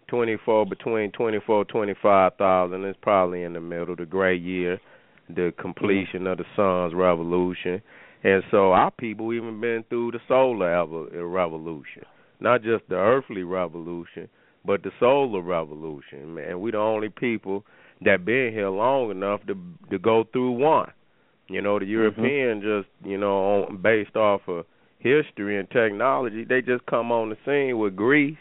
24 0.08 0.66
between 0.66 1.10
24, 1.10 1.64
25,000 1.64 2.84
is 2.84 2.96
probably 3.02 3.42
in 3.42 3.52
the 3.52 3.60
middle, 3.60 3.96
the 3.96 4.06
great 4.06 4.40
year, 4.40 4.80
the 5.28 5.52
completion 5.58 6.26
of 6.26 6.38
the 6.38 6.44
sun's 6.54 6.94
revolution. 6.94 7.82
And 8.22 8.42
so 8.50 8.72
our 8.72 8.90
people 8.92 9.32
even 9.34 9.60
been 9.60 9.84
through 9.88 10.12
the 10.12 10.20
solar 10.28 10.74
uh, 10.74 10.86
revolution, 10.86 12.04
not 12.40 12.62
just 12.62 12.84
the 12.88 12.94
earthly 12.94 13.42
revolution, 13.42 14.28
but 14.64 14.82
the 14.82 14.90
solar 14.98 15.42
revolution. 15.42 16.38
And 16.38 16.60
we 16.60 16.70
the 16.70 16.78
only 16.78 17.10
people 17.10 17.64
that 18.02 18.24
been 18.24 18.52
here 18.52 18.70
long 18.70 19.10
enough 19.10 19.40
to 19.46 19.54
to 19.90 19.98
go 19.98 20.24
through 20.32 20.52
one. 20.52 20.90
You 21.48 21.60
know, 21.60 21.78
the 21.78 21.84
mm-hmm. 21.84 21.92
European 21.92 22.62
just, 22.62 22.88
you 23.06 23.18
know, 23.18 23.64
on, 23.66 23.82
based 23.82 24.16
off 24.16 24.40
of 24.48 24.64
history 25.04 25.58
and 25.60 25.70
technology, 25.70 26.44
they 26.44 26.62
just 26.62 26.84
come 26.86 27.12
on 27.12 27.28
the 27.28 27.36
scene 27.44 27.78
with 27.78 27.94
Greece, 27.94 28.38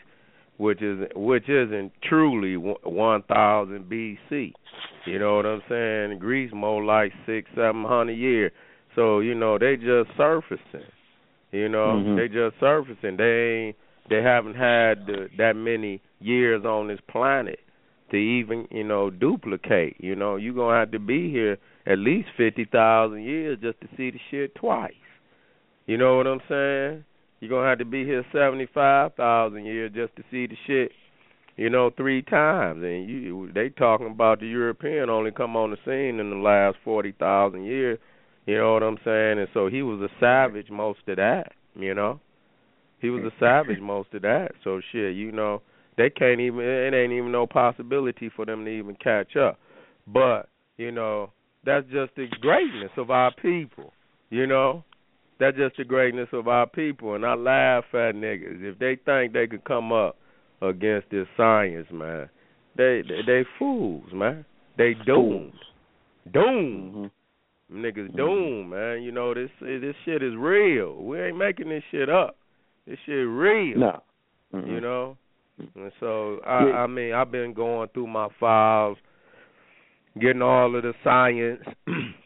which 0.58 0.82
is 0.82 1.00
which 1.14 1.48
isn't 1.50 1.92
truly 2.02 2.56
one 2.58 3.22
thousand 3.24 3.84
BC. 3.92 4.54
You 5.06 5.20
know 5.20 5.36
what 5.36 5.46
I'm 5.46 5.62
saying? 5.70 6.20
Greece 6.20 6.52
more 6.54 6.84
like 6.84 7.12
six, 7.28 7.50
seven 7.56 7.84
hundred 7.84 8.14
years. 8.14 8.52
So 8.96 9.20
you 9.20 9.36
know 9.36 9.60
they 9.60 9.76
just 9.76 10.10
surfacing. 10.18 10.90
You 11.52 11.70
know 11.70 12.02
Mhm. 12.04 12.16
they 12.16 12.28
just 12.30 12.60
surfacing. 12.60 13.18
They 13.18 13.76
they 14.10 14.22
haven't 14.22 14.56
had 14.56 15.06
the, 15.06 15.30
that 15.38 15.56
many 15.56 16.02
years 16.20 16.66
on 16.66 16.88
this 16.88 17.00
planet 17.08 17.60
to 18.12 18.18
even 18.18 18.68
you 18.72 18.84
know 18.86 19.10
duplicate. 19.10 19.98
You 20.00 20.16
know, 20.16 20.38
you're 20.38 20.54
gonna 20.54 20.80
have 20.80 20.92
to 20.92 21.00
be 21.00 21.30
here 21.30 21.58
at 21.86 21.98
least 22.00 22.30
fifty 22.38 22.66
thousand 22.66 23.24
years 23.24 23.60
just 23.62 23.82
to 23.82 23.88
see 23.98 24.12
the 24.12 24.20
shit 24.32 24.56
twice. 24.56 24.94
You 25.86 25.98
know 25.98 26.18
what 26.18 26.28
I'm 26.28 26.42
saying? 26.48 27.06
You're 27.40 27.50
gonna 27.50 27.68
have 27.68 27.80
to 27.80 27.86
be 27.86 28.06
here 28.06 28.24
seventy 28.32 28.68
five 28.74 29.16
thousand 29.16 29.66
years 29.66 29.92
just 29.94 30.16
to 30.16 30.24
see 30.32 30.48
the 30.48 30.56
shit, 30.66 30.92
you 31.58 31.70
know, 31.70 31.90
three 31.90 32.22
times. 32.22 32.84
And 32.84 33.10
you 33.10 33.52
they 33.54 33.70
talking 33.70 34.08
about 34.08 34.40
the 34.40 34.48
European 34.48 35.10
only 35.10 35.32
come 35.32 35.58
on 35.58 35.72
the 35.72 35.78
scene 35.86 36.20
in 36.20 36.30
the 36.30 36.38
last 36.38 36.78
forty 36.86 37.12
thousand 37.12 37.66
years. 37.66 38.00
You 38.46 38.58
know 38.58 38.74
what 38.74 38.84
I'm 38.84 38.98
saying? 39.04 39.40
And 39.40 39.48
so 39.54 39.68
he 39.68 39.82
was 39.82 40.02
a 40.02 40.10
savage 40.20 40.70
most 40.70 41.00
of 41.08 41.18
that, 41.18 41.52
you 41.76 41.94
know. 41.94 42.20
He 43.00 43.10
was 43.10 43.24
a 43.24 43.32
savage 43.40 43.82
most 43.82 44.14
of 44.14 44.22
that. 44.22 44.52
So 44.64 44.80
shit, 44.92 45.16
you 45.16 45.32
know, 45.32 45.62
they 45.98 46.10
can't 46.10 46.40
even 46.40 46.62
it 46.62 46.94
ain't 46.94 47.12
even 47.12 47.32
no 47.32 47.46
possibility 47.46 48.32
for 48.34 48.46
them 48.46 48.64
to 48.66 48.72
even 48.72 48.96
catch 48.96 49.36
up. 49.36 49.60
But, 50.08 50.50
you 50.78 50.92
know, 50.92 51.32
that's 51.66 51.86
just 51.86 52.16
the 52.16 52.28
greatness 52.42 52.92
of 52.98 53.12
our 53.12 53.34
people. 53.42 53.94
You 54.30 54.48
know? 54.48 54.84
That's 55.44 55.58
just 55.58 55.76
the 55.76 55.84
greatness 55.84 56.30
of 56.32 56.48
our 56.48 56.66
people 56.66 57.16
and 57.16 57.26
I 57.26 57.34
laugh 57.34 57.84
at 57.92 58.16
niggas. 58.16 58.64
If 58.64 58.80
they 58.80 58.96
think 59.04 59.34
they 59.34 59.46
could 59.46 59.66
come 59.66 59.92
up 59.92 60.16
against 60.62 61.10
this 61.10 61.28
science, 61.36 61.88
man, 61.92 62.30
they 62.78 63.02
they, 63.06 63.20
they 63.28 63.44
fools, 63.60 64.08
man. 64.14 64.46
They 64.78 64.94
doomed. 65.06 65.52
Doomed. 66.32 67.12
Mm-hmm. 67.74 67.86
Niggas 67.86 68.16
doomed, 68.16 68.70
man. 68.70 69.04
You 69.04 69.12
know, 69.12 69.34
this 69.34 69.50
this 69.60 69.96
shit 70.06 70.24
is 70.24 70.34
real. 70.38 70.96
We 71.04 71.22
ain't 71.22 71.38
making 71.38 71.68
this 71.68 71.84
shit 71.92 72.10
up. 72.10 72.38
This 72.88 72.98
shit 73.06 73.28
real. 73.28 73.80
No. 73.80 74.04
Mm-hmm. 74.54 74.72
You 74.72 74.80
know? 74.80 75.18
And 75.76 75.92
so 76.00 76.40
I 76.48 76.68
yeah. 76.68 76.74
I 76.76 76.88
mean 76.88 77.14
I've 77.14 77.34
been 77.34 77.54
going 77.54 77.90
through 77.94 78.08
my 78.08 78.30
files, 78.40 78.98
getting 80.22 80.42
all 80.42 80.74
of 80.74 80.84
the 80.84 80.94
science, 81.04 81.62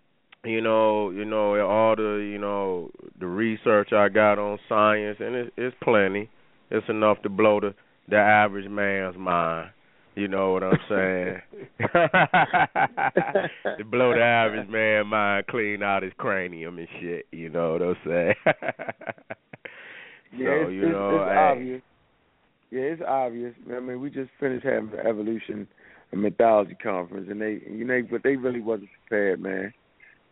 you 0.49 0.61
know, 0.61 1.09
you 1.09 1.25
know, 1.25 1.59
all 1.67 1.95
the 1.95 2.27
you 2.31 2.37
know 2.37 2.91
the 3.19 3.27
research 3.27 3.93
I 3.93 4.09
got 4.09 4.39
on 4.39 4.59
science, 4.69 5.17
and 5.19 5.35
it, 5.35 5.53
it's 5.57 5.75
plenty. 5.83 6.29
It's 6.69 6.87
enough 6.89 7.21
to 7.23 7.29
blow 7.29 7.59
the 7.59 7.73
the 8.09 8.17
average 8.17 8.69
man's 8.69 9.17
mind. 9.17 9.71
You 10.15 10.27
know 10.27 10.51
what 10.51 10.63
I'm 10.63 10.79
saying? 10.89 11.41
to 13.77 13.85
blow 13.85 14.13
the 14.15 14.23
average 14.23 14.67
man 14.67 15.05
mind, 15.07 15.45
clean 15.45 15.83
out 15.83 16.01
his 16.01 16.13
cranium 16.17 16.79
and 16.79 16.87
shit. 16.99 17.27
You 17.31 17.49
know 17.49 17.73
what 17.73 17.83
I'm 17.83 17.95
saying? 18.03 18.33
yeah, 20.33 20.47
so, 20.47 20.61
it's, 20.63 20.71
you 20.71 20.89
know, 20.89 21.09
it's, 21.09 21.21
it's 21.21 21.29
hey, 21.29 21.37
obvious. 21.37 21.81
Yeah, 22.71 22.81
it's 22.81 23.01
obvious. 23.07 23.53
I 23.71 23.79
mean, 23.79 24.01
we 24.01 24.09
just 24.09 24.31
finished 24.39 24.65
having 24.65 24.89
the 24.89 25.05
evolution 25.05 25.67
and 26.11 26.21
mythology 26.21 26.75
conference, 26.81 27.27
and 27.29 27.39
they, 27.39 27.61
you 27.69 27.85
know, 27.85 28.01
but 28.09 28.23
they 28.23 28.37
really 28.37 28.61
wasn't 28.61 28.89
prepared, 29.07 29.39
man. 29.39 29.71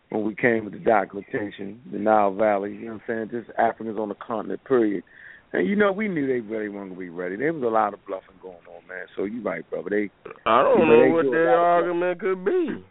When 0.09 0.23
we 0.23 0.35
came 0.35 0.65
with 0.65 0.73
the 0.73 0.79
documentation, 0.79 1.81
the 1.91 1.97
Nile 1.97 2.33
Valley, 2.33 2.73
you 2.73 2.85
know 2.85 2.93
what 2.93 3.01
I'm 3.15 3.29
saying? 3.31 3.43
Just 3.43 3.57
Africans 3.57 3.97
on 3.97 4.09
the 4.09 4.15
continent, 4.15 4.63
period. 4.63 5.03
And 5.51 5.67
you 5.67 5.75
know, 5.75 5.91
we 5.91 6.07
knew 6.07 6.27
they 6.27 6.41
really 6.41 6.69
weren't 6.69 6.89
gonna 6.89 6.99
be 6.99 7.09
ready. 7.09 7.35
There 7.37 7.53
was 7.53 7.63
a 7.63 7.67
lot 7.67 7.93
of 7.93 8.05
bluffing 8.05 8.35
going 8.41 8.55
on, 8.55 8.87
man. 8.87 9.05
So 9.15 9.23
you're 9.23 9.41
right, 9.41 9.67
brother. 9.69 9.89
They 9.89 10.09
I 10.45 10.61
don't 10.61 10.79
you 10.81 10.85
know, 10.85 11.01
they 11.01 11.11
what 11.11 11.31
their 11.31 11.57
argument 11.57 12.19
could 12.19 12.45
be. 12.45 12.83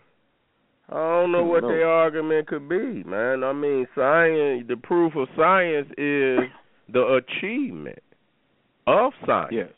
I 0.91 0.95
don't 0.95 1.33
know 1.33 1.45
what 1.45 1.63
No. 1.63 1.69
their 1.69 1.89
argument 1.89 2.47
could 2.47 2.69
be, 2.69 3.05
man. 3.05 3.43
I 3.45 3.53
mean, 3.53 3.87
science. 3.95 4.67
The 4.69 4.77
proof 4.83 5.15
of 5.17 5.29
science 5.37 5.89
is 5.97 6.41
the 6.93 7.21
achievement 7.21 8.03
of 8.87 9.13
science. 9.27 9.53
Yes. 9.53 9.71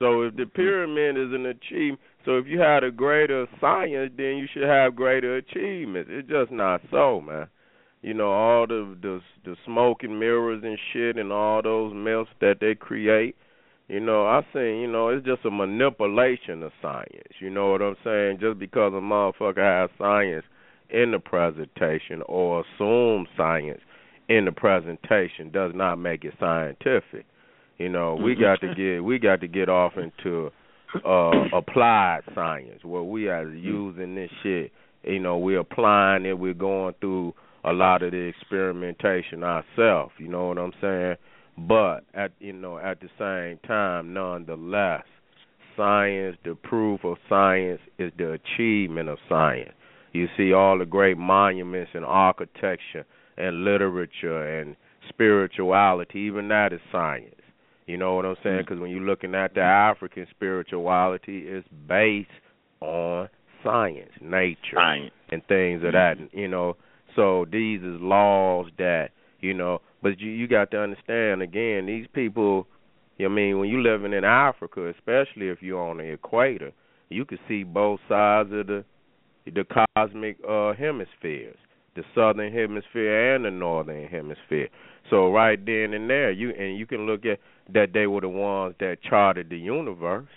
So 0.00 0.22
if 0.22 0.36
the 0.36 0.46
pyramid 0.46 1.16
is 1.16 1.32
an 1.32 1.46
achievement, 1.46 2.00
so 2.24 2.36
if 2.36 2.46
you 2.46 2.60
had 2.60 2.84
a 2.84 2.90
greater 2.90 3.46
science, 3.60 4.12
then 4.16 4.36
you 4.36 4.46
should 4.52 4.68
have 4.68 4.96
greater 4.96 5.36
achievements. 5.36 6.10
It's 6.12 6.28
just 6.28 6.50
not 6.50 6.80
so, 6.90 7.20
man. 7.20 7.48
You 8.02 8.14
know 8.14 8.30
all 8.30 8.66
the 8.66 8.96
the 9.00 9.20
the 9.44 9.56
smoke 9.64 10.02
and 10.02 10.20
mirrors 10.20 10.62
and 10.62 10.78
shit 10.92 11.16
and 11.16 11.32
all 11.32 11.62
those 11.62 11.92
myths 11.94 12.30
that 12.40 12.56
they 12.60 12.74
create. 12.74 13.34
You 13.88 14.00
know, 14.00 14.26
I 14.26 14.42
say, 14.52 14.78
you 14.78 14.86
know, 14.86 15.08
it's 15.08 15.24
just 15.24 15.46
a 15.46 15.50
manipulation 15.50 16.62
of 16.62 16.72
science. 16.82 17.32
You 17.40 17.48
know 17.48 17.70
what 17.70 17.80
I'm 17.80 17.96
saying? 18.04 18.38
Just 18.38 18.58
because 18.58 18.92
a 18.92 19.00
motherfucker 19.00 19.64
has 19.64 19.90
science 19.96 20.44
in 20.90 21.12
the 21.12 21.18
presentation 21.18 22.22
or 22.26 22.64
assume 22.76 23.26
science 23.36 23.80
in 24.28 24.44
the 24.44 24.52
presentation 24.52 25.50
does 25.50 25.72
not 25.74 25.96
make 25.96 26.24
it 26.24 26.34
scientific. 26.38 27.24
You 27.78 27.88
know, 27.88 28.14
we 28.14 28.32
mm-hmm. 28.32 28.42
got 28.42 28.60
to 28.60 28.74
get 28.74 29.04
we 29.04 29.18
got 29.18 29.40
to 29.40 29.48
get 29.48 29.68
off 29.68 29.92
into 29.96 30.50
uh 31.04 31.56
applied 31.56 32.20
science 32.34 32.82
where 32.84 33.02
we 33.02 33.28
are 33.28 33.48
using 33.48 34.14
this 34.14 34.30
shit. 34.42 34.72
You 35.04 35.20
know, 35.20 35.38
we're 35.38 35.60
applying 35.60 36.26
it, 36.26 36.38
we're 36.38 36.54
going 36.54 36.94
through 37.00 37.34
a 37.64 37.72
lot 37.72 38.02
of 38.02 38.12
the 38.12 38.18
experimentation 38.18 39.42
ourselves, 39.42 40.12
you 40.18 40.28
know 40.28 40.48
what 40.48 40.58
I'm 40.58 40.72
saying? 40.80 41.16
But 41.66 42.04
at 42.14 42.32
you 42.38 42.52
know, 42.52 42.78
at 42.78 43.00
the 43.00 43.08
same 43.18 43.58
time, 43.66 44.14
nonetheless, 44.14 45.04
science, 45.76 46.36
the 46.44 46.54
proof 46.54 47.04
of 47.04 47.16
science 47.28 47.80
is 47.98 48.12
the 48.16 48.32
achievement 48.32 49.08
of 49.08 49.18
science. 49.28 49.72
You 50.12 50.26
see 50.36 50.52
all 50.52 50.78
the 50.78 50.86
great 50.86 51.18
monuments 51.18 51.90
and 51.94 52.04
architecture 52.04 53.06
and 53.36 53.64
literature 53.64 54.60
and 54.60 54.76
spirituality, 55.08 56.20
even 56.20 56.48
that 56.48 56.72
is 56.72 56.80
science. 56.90 57.34
You 57.88 57.96
know 57.96 58.16
what 58.16 58.26
I'm 58.26 58.36
saying? 58.42 58.58
Because 58.58 58.78
when 58.78 58.90
you're 58.90 59.00
looking 59.00 59.34
at 59.34 59.54
the 59.54 59.62
African 59.62 60.26
spirituality, 60.30 61.44
it's 61.46 61.66
based 61.88 62.28
on 62.82 63.30
science, 63.64 64.10
nature, 64.20 64.74
Science. 64.74 65.10
and 65.30 65.42
things 65.46 65.82
of 65.82 65.92
that. 65.92 66.16
You 66.32 66.48
know, 66.48 66.76
so 67.16 67.46
these 67.50 67.80
is 67.80 67.98
laws 67.98 68.66
that 68.76 69.08
you 69.40 69.54
know. 69.54 69.80
But 70.02 70.20
you 70.20 70.30
you 70.30 70.46
got 70.46 70.70
to 70.72 70.80
understand 70.80 71.40
again, 71.40 71.86
these 71.86 72.06
people. 72.12 72.66
I 73.18 73.26
mean, 73.28 73.58
when 73.58 73.70
you 73.70 73.82
living 73.82 74.12
in 74.12 74.22
Africa, 74.22 74.92
especially 74.96 75.48
if 75.48 75.62
you're 75.62 75.82
on 75.82 75.96
the 75.96 76.12
equator, 76.12 76.72
you 77.08 77.24
can 77.24 77.38
see 77.48 77.64
both 77.64 78.00
sides 78.06 78.50
of 78.52 78.66
the 78.66 78.84
the 79.46 79.64
cosmic 79.96 80.36
uh 80.46 80.74
hemispheres, 80.74 81.56
the 81.96 82.02
southern 82.14 82.52
hemisphere 82.52 83.34
and 83.34 83.46
the 83.46 83.50
northern 83.50 84.06
hemisphere. 84.08 84.68
So 85.08 85.32
right 85.32 85.58
then 85.64 85.94
and 85.94 86.08
there, 86.10 86.30
you 86.30 86.50
and 86.50 86.78
you 86.78 86.86
can 86.86 87.06
look 87.06 87.24
at 87.24 87.38
that 87.72 87.92
they 87.92 88.06
were 88.06 88.20
the 88.20 88.28
ones 88.28 88.74
that 88.80 88.98
charted 89.02 89.50
the 89.50 89.58
universe. 89.58 90.28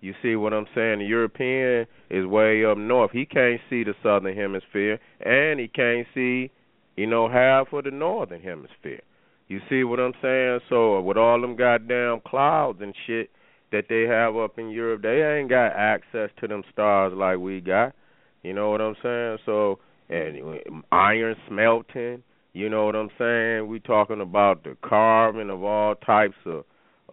You 0.00 0.14
see 0.20 0.34
what 0.34 0.52
I'm 0.52 0.66
saying? 0.74 0.98
The 0.98 1.04
European 1.06 1.86
is 2.10 2.26
way 2.26 2.64
up 2.64 2.76
north. 2.76 3.12
He 3.12 3.24
can't 3.24 3.60
see 3.70 3.84
the 3.84 3.94
southern 4.02 4.36
hemisphere, 4.36 4.98
and 5.20 5.60
he 5.60 5.68
can't 5.68 6.06
see, 6.12 6.50
you 6.96 7.06
know, 7.06 7.28
half 7.28 7.72
of 7.72 7.84
the 7.84 7.92
northern 7.92 8.42
hemisphere. 8.42 9.00
You 9.46 9.60
see 9.68 9.84
what 9.84 10.00
I'm 10.00 10.14
saying? 10.20 10.60
So 10.68 11.00
with 11.00 11.16
all 11.16 11.40
them 11.40 11.56
goddamn 11.56 12.20
clouds 12.26 12.78
and 12.80 12.94
shit 13.06 13.30
that 13.70 13.84
they 13.88 14.02
have 14.02 14.36
up 14.36 14.58
in 14.58 14.70
Europe, 14.70 15.02
they 15.02 15.22
ain't 15.22 15.48
got 15.48 15.72
access 15.76 16.30
to 16.40 16.48
them 16.48 16.62
stars 16.72 17.12
like 17.14 17.38
we 17.38 17.60
got. 17.60 17.94
You 18.42 18.54
know 18.54 18.70
what 18.70 18.80
I'm 18.80 18.96
saying? 19.02 19.38
So 19.46 19.78
and 20.08 20.82
iron 20.90 21.36
smelting. 21.48 22.22
You 22.54 22.68
know 22.68 22.84
what 22.84 22.96
I'm 22.96 23.10
saying? 23.18 23.68
We 23.68 23.80
talking 23.80 24.20
about 24.20 24.64
the 24.64 24.76
carving 24.82 25.48
of 25.48 25.62
all 25.62 25.94
types 25.94 26.36
of 26.44 26.64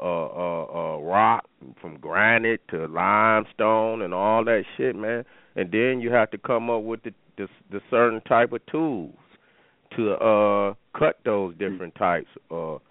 uh, 0.01 0.27
uh, 0.27 0.65
uh, 0.95 0.97
rock, 1.01 1.45
from 1.81 1.97
granite 1.97 2.61
to 2.69 2.87
limestone 2.87 4.01
and 4.01 4.13
all 4.13 4.43
that 4.45 4.63
shit, 4.77 4.95
man. 4.95 5.25
And 5.55 5.71
then 5.71 5.99
you 6.01 6.11
have 6.11 6.31
to 6.31 6.37
come 6.37 6.69
up 6.69 6.83
with 6.83 7.03
the 7.03 7.11
the, 7.37 7.47
the 7.71 7.79
certain 7.89 8.21
type 8.21 8.51
of 8.53 8.65
tools 8.65 9.15
to 9.95 10.11
uh 10.13 10.73
cut 10.97 11.19
those 11.25 11.53
different 11.57 11.95
types 11.95 12.27
of 12.51 12.81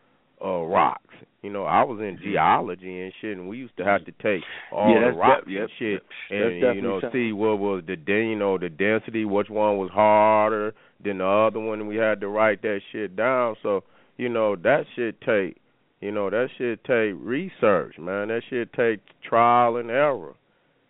uh 0.45 0.63
rocks. 0.63 1.03
You 1.43 1.51
know, 1.51 1.65
I 1.65 1.85
was 1.85 2.01
in 2.01 2.19
geology 2.23 3.01
and 3.03 3.13
shit, 3.21 3.37
and 3.37 3.49
we 3.49 3.59
used 3.59 3.77
to 3.77 3.85
have 3.85 4.05
to 4.07 4.13
take 4.23 4.43
all 4.73 4.93
Yeah, 4.93 5.11
the 5.11 5.17
rocks 5.17 5.47
yep, 5.49 5.63
and 5.63 5.71
shit, 5.79 6.03
and 6.31 6.77
you 6.77 6.83
know, 6.83 7.01
something. 7.01 7.29
see 7.29 7.33
what 7.33 7.59
was 7.59 7.85
the 7.87 7.95
den, 7.95 8.27
you 8.31 8.37
know, 8.37 8.59
the 8.59 8.69
density, 8.69 9.25
which 9.25 9.49
one 9.49 9.79
was 9.79 9.91
harder 9.93 10.75
than 11.05 11.19
the 11.19 11.27
other 11.27 11.61
one. 11.61 11.87
We 11.87 11.97
had 11.97 12.21
to 12.23 12.29
write 12.29 12.63
that 12.63 12.81
shit 12.91 13.15
down. 13.17 13.55
So 13.63 13.85
you 14.17 14.29
know, 14.29 14.57
that 14.57 14.85
shit 14.97 15.21
take, 15.21 15.59
you 16.01 16.13
know, 16.13 16.31
that 16.31 16.49
shit 16.57 16.85
take 16.85 17.15
research, 17.17 17.97
man. 17.99 18.29
That 18.29 18.43
shit 18.49 18.73
take 18.73 19.01
trial 19.29 19.77
and 19.77 19.91
error. 19.91 20.35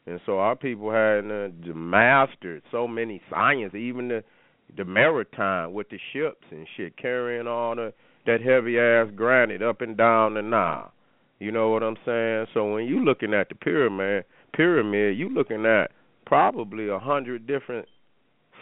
And 0.07 0.21
so 0.25 0.39
our 0.39 0.57
people 0.57 0.91
had 0.91 1.25
uh, 1.31 1.75
mastered 1.75 2.63
so 2.71 2.89
many 2.89 3.21
science, 3.31 3.75
even 3.75 4.09
the 4.09 4.25
the 4.77 4.85
maritime 4.85 5.73
with 5.73 5.89
the 5.89 5.99
ships 6.13 6.45
and 6.51 6.67
shit, 6.77 6.97
carrying 6.99 7.47
all 7.47 7.75
the 7.75 7.93
that 8.27 8.43
heavy 8.43 8.79
ass 8.79 9.09
granite 9.17 9.63
up 9.63 9.81
and 9.81 9.97
down 9.97 10.35
the 10.35 10.43
Nile. 10.43 10.93
You 11.39 11.53
know 11.53 11.71
what 11.71 11.83
I'm 11.83 11.97
saying? 12.05 12.47
So 12.53 12.75
when 12.75 12.85
you 12.85 13.05
looking 13.05 13.33
at 13.33 13.49
the 13.49 13.55
pyramid, 13.55 14.25
pyramid, 14.55 15.17
you 15.17 15.31
looking 15.31 15.65
at 15.65 15.93
probably 16.27 16.89
a 16.89 16.99
hundred 16.99 17.47
different 17.47 17.87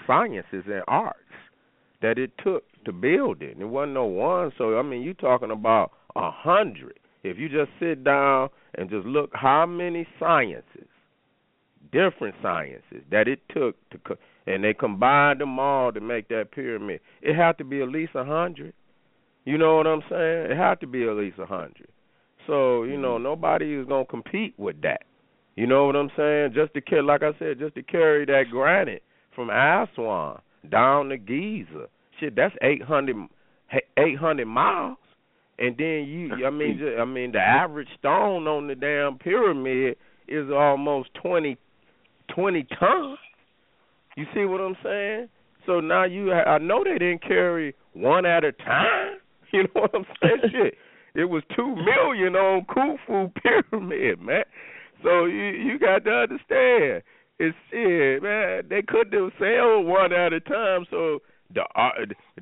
sciences 0.06 0.64
and 0.66 0.82
arts 0.86 1.18
that 2.02 2.18
it 2.18 2.30
took 2.44 2.64
to 2.84 2.92
build 2.92 3.42
it. 3.42 3.56
It 3.58 3.64
wasn't 3.64 3.94
no 3.94 4.04
one. 4.04 4.52
So 4.58 4.78
I 4.78 4.82
mean, 4.82 5.02
you 5.02 5.14
talking 5.14 5.50
about 5.50 5.90
a 6.16 6.30
hundred. 6.30 6.98
If 7.22 7.38
you 7.38 7.48
just 7.48 7.70
sit 7.80 8.04
down 8.04 8.50
and 8.74 8.88
just 8.88 9.06
look 9.06 9.30
how 9.32 9.66
many 9.66 10.06
sciences, 10.18 10.88
different 11.92 12.34
sciences 12.42 13.02
that 13.10 13.28
it 13.28 13.40
took 13.52 13.76
to, 13.90 13.98
co- 13.98 14.16
and 14.46 14.62
they 14.62 14.74
combined 14.74 15.40
them 15.40 15.58
all 15.58 15.92
to 15.92 16.00
make 16.00 16.28
that 16.28 16.52
pyramid. 16.52 17.00
It 17.22 17.34
had 17.34 17.58
to 17.58 17.64
be 17.64 17.82
at 17.82 17.88
least 17.88 18.12
a 18.14 18.24
hundred. 18.24 18.74
You 19.44 19.58
know 19.58 19.76
what 19.76 19.86
I'm 19.86 20.02
saying? 20.08 20.50
It 20.50 20.56
had 20.56 20.80
to 20.80 20.86
be 20.86 21.04
at 21.04 21.14
least 21.16 21.38
a 21.38 21.46
hundred. 21.46 21.88
So 22.46 22.84
you 22.84 22.96
know 22.96 23.14
mm-hmm. 23.14 23.24
nobody 23.24 23.74
is 23.74 23.86
gonna 23.86 24.04
compete 24.04 24.54
with 24.56 24.80
that. 24.82 25.02
You 25.56 25.66
know 25.66 25.86
what 25.86 25.96
I'm 25.96 26.10
saying? 26.16 26.52
Just 26.54 26.74
to 26.74 26.80
carry, 26.80 27.02
like 27.02 27.22
I 27.22 27.32
said, 27.38 27.58
just 27.58 27.74
to 27.76 27.82
carry 27.82 28.26
that 28.26 28.44
granite 28.50 29.02
from 29.34 29.48
Aswan 29.50 30.40
down 30.70 31.08
to 31.08 31.16
Giza. 31.16 31.86
Shit, 32.20 32.36
that's 32.36 32.54
800, 32.62 33.16
800 33.98 34.46
miles. 34.46 34.98
And 35.58 35.76
then 35.78 36.04
you, 36.06 36.46
I 36.46 36.50
mean, 36.50 36.80
I 37.00 37.04
mean, 37.04 37.32
the 37.32 37.40
average 37.40 37.88
stone 37.98 38.46
on 38.46 38.66
the 38.66 38.74
damn 38.74 39.18
pyramid 39.18 39.96
is 40.28 40.50
almost 40.50 41.10
twenty, 41.14 41.56
twenty 42.34 42.66
tons. 42.78 43.18
You 44.16 44.26
see 44.34 44.44
what 44.44 44.60
I'm 44.60 44.76
saying? 44.82 45.28
So 45.66 45.80
now 45.80 46.04
you, 46.04 46.32
I 46.32 46.58
know 46.58 46.84
they 46.84 46.98
didn't 46.98 47.22
carry 47.22 47.74
one 47.92 48.26
at 48.26 48.44
a 48.44 48.52
time. 48.52 49.18
You 49.52 49.62
know 49.62 49.82
what 49.82 49.94
I'm 49.94 50.04
saying? 50.20 50.38
Shit, 50.50 50.74
it 51.14 51.24
was 51.24 51.42
two 51.54 51.76
million 51.76 52.34
on 52.34 52.66
Khufu 52.66 53.32
pyramid, 53.40 54.20
man. 54.20 54.42
So 55.04 55.24
you 55.26 55.44
you 55.44 55.78
got 55.78 56.04
to 56.04 56.10
understand, 56.10 57.02
it's 57.38 57.56
shit, 57.70 58.22
man. 58.22 58.64
They 58.68 58.82
couldn't 58.82 59.12
have 59.12 59.32
sailed 59.38 59.86
one 59.86 60.12
at 60.12 60.32
a 60.32 60.40
time. 60.40 60.84
So 60.90 61.20
the 61.54 61.62
uh, 61.76 61.90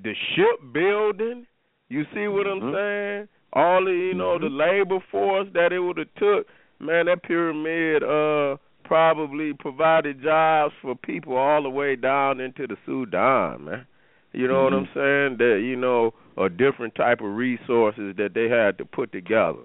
the 0.02 0.14
shipbuilding, 0.34 1.46
you 1.94 2.04
see 2.14 2.28
what 2.28 2.46
Mm-hmm. 2.46 2.66
I'm 2.66 2.74
saying? 2.74 3.28
All 3.52 3.84
the 3.84 3.92
you 3.92 4.14
know 4.14 4.38
the 4.38 4.48
labor 4.48 4.98
force 5.10 5.48
that 5.54 5.72
it 5.72 5.78
would 5.78 5.98
have 5.98 6.12
took, 6.16 6.46
man. 6.80 7.06
That 7.06 7.22
pyramid 7.22 8.02
uh 8.02 8.56
probably 8.84 9.52
provided 9.54 10.22
jobs 10.22 10.74
for 10.82 10.94
people 10.94 11.36
all 11.36 11.62
the 11.62 11.70
way 11.70 11.96
down 11.96 12.40
into 12.40 12.66
the 12.66 12.76
Sudan, 12.84 13.64
man. 13.64 13.86
You 14.32 14.48
know 14.48 14.64
what 14.64 14.72
I'm 14.74 14.88
saying? 14.92 15.36
That 15.38 15.62
you 15.64 15.76
know 15.76 16.12
a 16.36 16.48
different 16.48 16.94
type 16.96 17.20
of 17.20 17.34
resources 17.36 18.16
that 18.16 18.34
they 18.34 18.48
had 18.48 18.76
to 18.78 18.84
put 18.84 19.12
together 19.12 19.62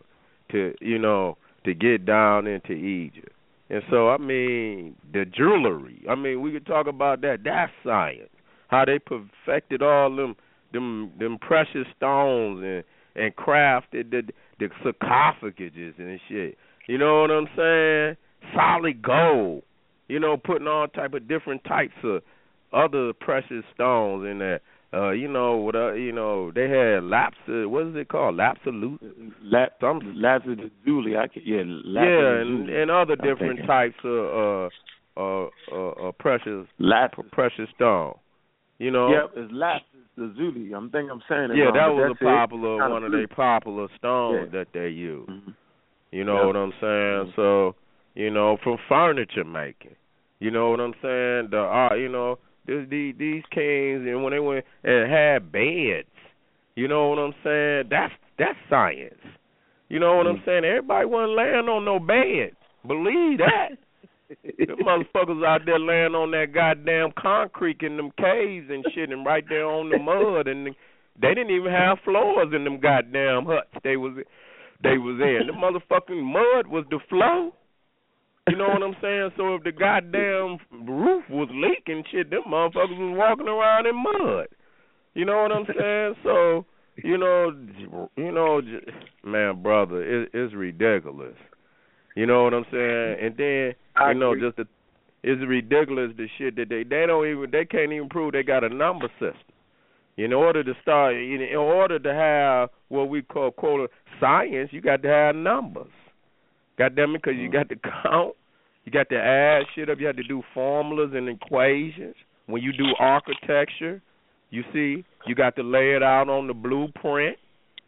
to 0.51 0.73
you 0.81 0.99
know 0.99 1.37
to 1.65 1.73
get 1.73 2.05
down 2.05 2.45
into 2.47 2.73
Egypt. 2.73 3.33
And 3.71 3.81
so 3.89 4.09
I 4.09 4.17
mean 4.17 4.95
the 5.11 5.25
jewelry. 5.25 6.03
I 6.09 6.15
mean 6.15 6.41
we 6.41 6.51
could 6.51 6.67
talk 6.67 6.85
about 6.87 7.21
that. 7.21 7.39
That's 7.43 7.71
science. 7.83 8.29
How 8.67 8.85
they 8.85 8.99
perfected 8.99 9.81
all 9.81 10.15
them 10.15 10.35
them 10.73 11.11
them 11.19 11.37
precious 11.39 11.87
stones 11.97 12.63
and 12.63 12.83
and 13.15 13.35
crafted 13.35 14.11
the 14.11 14.23
the 14.59 14.69
sarcophaguses 14.83 15.97
and 15.97 16.19
shit. 16.27 16.57
You 16.87 16.97
know 16.97 17.21
what 17.21 17.31
I'm 17.31 17.47
saying? 17.55 18.17
Solid 18.55 19.01
gold. 19.01 19.63
You 20.07 20.19
know, 20.19 20.37
putting 20.37 20.67
all 20.67 20.87
type 20.87 21.13
of 21.13 21.27
different 21.27 21.63
types 21.65 21.93
of 22.03 22.21
other 22.73 23.13
precious 23.13 23.63
stones 23.73 24.25
in 24.29 24.39
there. 24.39 24.59
Uh, 24.91 25.11
you 25.11 25.27
know 25.27 25.57
what? 25.57 25.75
Uh, 25.75 25.93
you 25.93 26.11
know 26.11 26.51
they 26.51 26.67
had 26.67 27.03
laps. 27.03 27.37
What 27.47 27.87
is 27.87 27.95
it 27.95 28.07
called? 28.09 28.35
Lapsalute. 28.35 28.99
Lap, 29.43 29.73
Some 29.79 29.99
Lazuli, 30.15 31.15
I 31.15 31.27
can, 31.27 31.43
yeah, 31.45 31.61
yeah, 31.61 32.41
and 32.41 32.69
and 32.69 32.89
other 32.89 33.15
I'm 33.19 33.27
different 33.27 33.59
thinking. 33.59 33.67
types 33.67 33.95
of 34.03 34.69
uh 35.19 35.21
uh 35.21 35.49
uh, 35.71 35.89
uh 36.07 36.11
precious 36.13 36.65
Lapis. 36.79 37.25
precious 37.31 37.67
stone. 37.75 38.15
You 38.79 38.89
know. 38.89 39.11
Yep, 39.11 39.31
it's 39.35 39.51
Lapis 40.19 40.37
Lazuli. 40.37 40.73
I'm 40.73 40.89
thinking 40.89 41.09
I'm 41.11 41.21
saying 41.29 41.51
it 41.51 41.57
Yeah, 41.57 41.65
wrong, 41.65 41.73
that 41.73 41.87
was 41.87 42.17
a 42.19 42.23
popular 42.23 42.89
one 42.89 43.03
of 43.03 43.11
their 43.11 43.27
popular 43.27 43.87
stones 43.97 44.49
Yeah. 44.51 44.59
that 44.59 44.67
they 44.73 44.89
use. 44.89 45.27
Mhm. 45.27 45.53
You 46.11 46.23
know 46.23 46.39
Yeah. 46.41 46.45
what 46.45 46.55
I'm 46.55 46.73
saying? 46.79 47.33
So, 47.35 47.75
you 48.15 48.29
know, 48.29 48.57
from 48.57 48.77
furniture 48.87 49.43
making. 49.43 49.95
You 50.39 50.51
know 50.51 50.69
what 50.71 50.79
I'm 50.79 50.93
saying? 51.01 51.49
The 51.49 51.61
uh, 51.61 51.93
you 51.95 52.09
know, 52.09 52.39
this, 52.65 52.87
these 52.89 53.15
these 53.17 53.45
kings 53.51 54.05
and 54.07 54.23
when 54.23 54.31
they 54.31 54.39
went 54.39 54.65
and 54.83 55.09
had 55.09 55.51
beds. 55.51 56.07
You 56.75 56.87
know 56.87 57.09
what 57.09 57.19
I'm 57.19 57.35
saying? 57.43 57.89
That's 57.89 58.13
that's 58.37 58.57
science. 58.69 59.19
You 59.89 59.99
know 59.99 60.15
what 60.15 60.27
I'm 60.27 60.41
saying? 60.45 60.63
Everybody 60.63 61.05
wasn't 61.05 61.35
laying 61.35 61.67
on 61.67 61.83
no 61.83 61.99
bed. 61.99 62.55
Believe 62.85 63.39
that. 63.39 63.71
Them 64.29 64.77
motherfuckers 64.85 65.45
out 65.45 65.61
there 65.65 65.79
laying 65.79 66.13
on 66.13 66.31
that 66.31 66.53
goddamn 66.53 67.11
concrete 67.17 67.81
in 67.81 67.97
them 67.97 68.11
caves 68.17 68.69
and 68.69 68.85
shit, 68.93 69.09
and 69.09 69.25
right 69.25 69.43
there 69.49 69.65
on 69.65 69.89
the 69.89 69.97
mud, 69.97 70.47
and 70.47 70.75
they 71.19 71.33
didn't 71.33 71.51
even 71.51 71.71
have 71.71 71.97
floors 72.03 72.53
in 72.53 72.63
them 72.63 72.79
goddamn 72.79 73.45
huts. 73.45 73.73
They 73.83 73.97
was 73.97 74.13
they 74.83 74.97
was 74.97 75.19
in. 75.19 75.47
The 75.47 75.53
motherfucking 75.53 76.23
mud 76.23 76.67
was 76.67 76.85
the 76.89 76.99
floor. 77.09 77.51
You 78.49 78.55
know 78.55 78.67
what 78.67 78.81
I'm 78.81 78.95
saying? 79.01 79.31
So 79.37 79.55
if 79.55 79.63
the 79.63 79.71
goddamn 79.71 80.57
roof 80.71 81.23
was 81.29 81.49
leaking, 81.51 82.03
shit, 82.11 82.29
them 82.29 82.43
motherfuckers 82.47 82.97
was 82.97 83.17
walking 83.17 83.47
around 83.47 83.85
in 83.85 83.95
mud. 83.95 84.47
You 85.13 85.25
know 85.25 85.41
what 85.41 85.51
I'm 85.51 85.65
saying? 85.65 86.15
So 86.23 86.65
you 87.03 87.17
know, 87.17 87.51
you 88.15 88.31
know, 88.31 88.61
man, 89.23 89.61
brother, 89.61 90.03
it, 90.03 90.29
it's 90.33 90.53
ridiculous. 90.53 91.35
You 92.15 92.25
know 92.25 92.43
what 92.43 92.53
I'm 92.53 92.65
saying? 92.71 93.17
And 93.21 93.37
then 93.37 93.73
I 93.99 94.11
you 94.11 94.19
know, 94.19 94.31
agree. 94.31 94.47
just 94.47 94.57
the 94.57 94.67
it's 95.21 95.41
ridiculous 95.45 96.11
the 96.15 96.27
shit 96.37 96.55
that 96.55 96.69
they 96.69 96.83
they 96.83 97.05
don't 97.05 97.27
even 97.27 97.51
they 97.51 97.65
can't 97.65 97.91
even 97.91 98.09
prove 98.09 98.33
they 98.33 98.43
got 98.43 98.63
a 98.63 98.69
number 98.69 99.09
system. 99.19 99.35
In 100.17 100.33
order 100.33 100.63
to 100.65 100.73
start, 100.81 101.15
in, 101.15 101.39
in 101.41 101.55
order 101.55 101.97
to 101.97 102.13
have 102.13 102.69
what 102.89 103.09
we 103.09 103.21
call 103.21 103.51
quote 103.51 103.89
science, 104.19 104.69
you 104.73 104.81
got 104.81 105.01
to 105.03 105.07
have 105.07 105.35
numbers. 105.35 105.91
God 106.77 106.95
damn 106.95 107.15
it, 107.15 107.21
because 107.21 107.37
you 107.37 107.49
got 107.49 107.69
to 107.69 107.75
count, 107.75 108.35
you 108.83 108.91
got 108.91 109.09
to 109.09 109.17
add 109.17 109.63
shit 109.75 109.89
up, 109.89 109.99
you 109.99 110.07
have 110.07 110.17
to 110.17 110.23
do 110.23 110.41
formulas 110.53 111.11
and 111.13 111.29
equations. 111.29 112.15
When 112.47 112.61
you 112.61 112.73
do 112.73 112.85
architecture, 112.97 114.01
you 114.49 114.63
see, 114.73 115.05
you 115.25 115.35
got 115.35 115.55
to 115.57 115.63
lay 115.63 115.95
it 115.95 116.03
out 116.03 116.29
on 116.29 116.47
the 116.47 116.53
blueprint. 116.53 117.37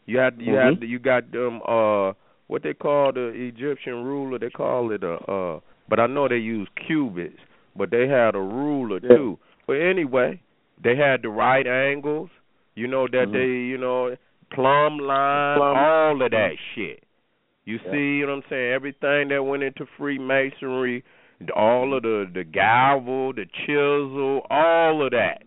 You 0.06 0.18
have 0.20 0.40
you 0.40 0.54
have 0.56 0.80
to, 0.80 0.86
you 0.86 1.00
got 1.00 1.32
them 1.32 1.62
uh 1.68 2.14
what 2.48 2.64
they 2.64 2.74
call 2.74 3.14
the 3.14 3.28
Egyptian 3.28 4.04
ruler. 4.04 4.38
They 4.40 4.50
call 4.50 4.92
it 4.92 5.04
a 5.04 5.14
uh, 5.14 5.60
but 5.92 6.00
I 6.00 6.08
know 6.08 6.28
they 6.30 6.38
use 6.38 6.70
cubits, 6.88 7.38
but 7.76 7.92
they 7.92 8.08
had 8.08 8.34
a 8.34 8.40
ruler 8.40 9.00
Yeah. 9.04 9.10
too. 9.10 9.40
But 9.68 9.74
anyway, 9.74 10.40
they 10.82 10.96
had 10.96 11.22
the 11.22 11.30
right 11.30 11.68
angles. 11.68 12.30
You 12.76 12.88
know 12.88 13.08
that 13.08 13.28
Mhm. 13.28 13.34
they 13.34 13.48
you 13.72 13.78
know 13.78 14.16
plumb 14.52 14.98
line, 15.00 15.58
Plumb- 15.58 15.78
all 15.78 16.22
of 16.22 16.32
that 16.32 16.56
shit. 16.74 17.04
You 17.66 17.80
Yeah. 17.86 17.92
see 17.92 18.24
what 18.24 18.32
I'm 18.34 18.44
saying? 18.50 18.72
Everything 18.74 19.28
that 19.28 19.44
went 19.44 19.64
into 19.64 19.86
Freemasonry, 19.86 21.04
all 21.54 21.94
of 21.94 22.04
the 22.04 22.30
the 22.34 22.46
gavel, 22.46 23.34
the 23.34 23.46
chisel, 23.46 24.46
all 24.50 25.02
of 25.04 25.12
that, 25.12 25.44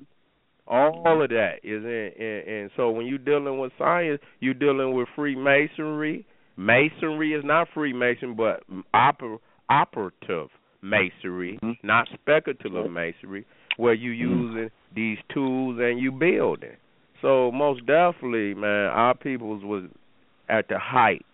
all 0.67 1.23
of 1.23 1.31
that 1.31 1.61
is 1.65 1.85
in. 1.85 2.13
in 2.23 2.43
and 2.55 2.71
so 2.77 2.91
when 2.91 3.07
you're 3.07 3.19
dealing 3.19 3.59
with 3.59 3.73
science, 3.79 4.21
you're 4.41 4.55
dealing 4.55 4.93
with 4.93 5.09
Freemasonry. 5.17 6.27
Masonry 6.57 7.33
is 7.33 7.45
not 7.45 7.69
Freemason, 7.71 8.35
but 8.35 8.63
oper, 8.95 9.39
operative 9.69 10.51
masonry, 10.83 11.59
Mhm. 11.63 11.79
not 11.83 12.09
speculative 12.09 12.91
masonry, 12.91 13.45
where 13.77 13.95
you 13.95 14.11
using 14.11 14.71
these 14.93 15.19
tools 15.29 15.79
and 15.81 15.99
you 15.99 16.13
building. 16.13 16.77
So 17.23 17.51
most 17.53 17.87
definitely, 17.87 18.55
man, 18.55 18.91
our 18.91 19.15
peoples 19.15 19.65
was 19.65 19.85
at 20.49 20.69
the 20.69 20.79
height, 20.79 21.25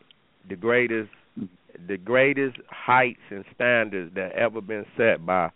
the 0.49 0.57
greatest, 0.57 1.11
the 1.87 1.97
greatest 1.97 2.57
heights 2.69 3.21
and 3.31 3.45
standards 3.55 4.15
that 4.15 4.33
ever 4.33 4.61
been 4.61 4.87
set 4.97 5.25
by 5.27 5.51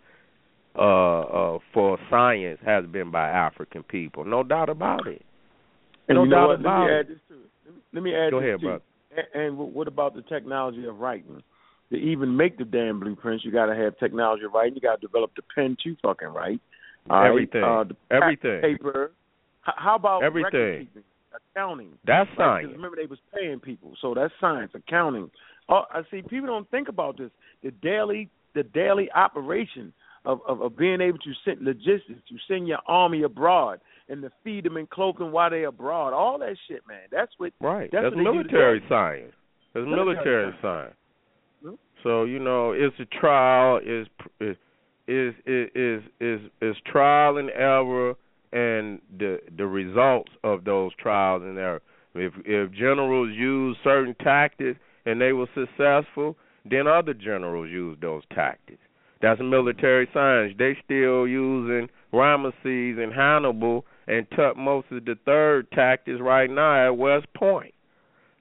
uh 0.77 1.21
uh 1.21 1.59
for 1.71 1.97
science 2.09 2.59
has 2.65 2.85
been 2.87 3.09
by 3.09 3.29
African 3.29 3.83
people. 3.83 4.25
No 4.25 4.43
doubt 4.43 4.67
about 4.69 5.07
it. 5.07 5.21
And 6.09 6.17
No 6.17 6.23
you 6.23 6.29
know 6.29 6.35
doubt 6.35 6.47
what? 6.47 6.59
Let 6.59 6.59
about 6.59 6.87
me 6.87 6.91
it. 6.91 6.99
add 6.99 7.07
this 7.07 7.17
to 7.29 7.33
it. 7.35 7.49
Let 7.65 7.73
me, 7.75 7.81
let 7.93 8.03
me 8.03 8.15
add 8.15 8.31
Go 8.31 8.39
this 8.39 8.47
ahead, 8.47 8.59
too. 8.59 8.65
brother. 8.67 8.83
And, 9.33 9.41
and 9.43 9.57
what 9.73 9.87
about 9.87 10.15
the 10.15 10.21
technology 10.23 10.85
of 10.85 10.99
writing? 10.99 11.41
To 11.91 11.95
even 11.97 12.35
make 12.35 12.57
the 12.57 12.65
damn 12.65 12.99
blueprints, 12.99 13.45
you 13.45 13.51
got 13.51 13.67
to 13.67 13.75
have 13.75 13.97
technology 13.99 14.43
right. 14.51 14.73
You 14.73 14.81
got 14.81 14.99
to 14.99 15.07
develop 15.07 15.31
the 15.35 15.43
pen 15.53 15.77
to 15.83 15.95
fucking. 16.01 16.29
All 16.29 16.33
right? 16.33 16.59
Everything. 17.11 17.63
Uh, 17.63 17.83
the 17.83 17.95
Everything. 18.09 18.61
Paper. 18.61 19.11
H- 19.67 19.73
how 19.77 19.95
about 19.95 20.23
Everything. 20.23 20.87
accounting? 21.53 21.89
That's 22.05 22.29
science. 22.35 22.71
remember, 22.73 22.97
they 22.99 23.05
was 23.05 23.19
paying 23.35 23.59
people, 23.59 23.93
so 24.01 24.13
that's 24.15 24.33
science, 24.41 24.71
accounting. 24.73 25.29
Oh, 25.69 25.83
I 25.91 26.01
see. 26.09 26.21
People 26.23 26.47
don't 26.47 26.69
think 26.71 26.87
about 26.87 27.17
this. 27.17 27.29
The 27.63 27.71
daily, 27.71 28.29
the 28.55 28.63
daily 28.63 29.09
operation 29.11 29.93
of, 30.25 30.39
of 30.47 30.61
of 30.61 30.75
being 30.77 31.01
able 31.01 31.19
to 31.19 31.33
send 31.43 31.61
logistics, 31.61 32.19
to 32.29 32.35
send 32.47 32.67
your 32.67 32.79
army 32.87 33.21
abroad, 33.23 33.79
and 34.09 34.21
to 34.23 34.31
feed 34.43 34.65
them 34.65 34.77
and 34.77 34.89
clothe 34.89 35.17
them 35.19 35.31
while 35.31 35.49
they're 35.51 35.67
abroad. 35.67 36.13
All 36.13 36.39
that 36.39 36.55
shit, 36.67 36.81
man. 36.87 37.01
That's 37.11 37.31
what. 37.37 37.53
Right. 37.61 37.89
That's 37.91 38.05
That's, 38.05 38.15
what 38.15 38.23
military 38.23 38.81
science. 38.89 39.33
That's 39.73 39.85
Military 39.85 40.05
military 40.15 40.51
science. 40.53 40.61
science. 40.61 40.95
So 42.05 42.23
you 42.23 42.37
know, 42.37 42.71
it's 42.71 42.95
a 42.99 43.05
trial. 43.05 43.79
Is 43.83 44.05
is 44.39 44.55
is 45.07 45.33
is 45.47 46.03
is 46.19 46.39
is 46.61 46.75
trial 46.85 47.37
and 47.37 47.49
error, 47.49 48.13
and 48.53 49.01
the 49.17 49.39
the 49.57 49.65
results 49.65 50.31
of 50.43 50.65
those 50.65 50.91
trials 51.01 51.41
and 51.41 51.57
error. 51.57 51.81
If 52.13 52.33
if 52.45 52.71
generals 52.73 53.31
use 53.35 53.75
certain 53.83 54.15
tactics 54.23 54.79
and 55.07 55.19
they 55.19 55.33
were 55.33 55.47
successful, 55.55 56.37
then 56.63 56.85
other 56.85 57.15
generals 57.15 57.69
use 57.71 57.97
those 57.99 58.21
tactics. 58.35 58.83
That's 59.23 59.41
military 59.41 60.07
science. 60.13 60.53
They 60.59 60.77
still 60.85 61.25
using 61.25 61.89
Ramesses 62.13 62.99
and 62.99 63.11
Hannibal 63.13 63.83
and 64.07 64.29
Thutmose 64.29 64.83
the 64.91 65.17
third 65.25 65.71
tactics 65.71 66.19
right 66.21 66.51
now 66.51 66.85
at 66.85 66.97
West 66.97 67.25
Point. 67.35 67.73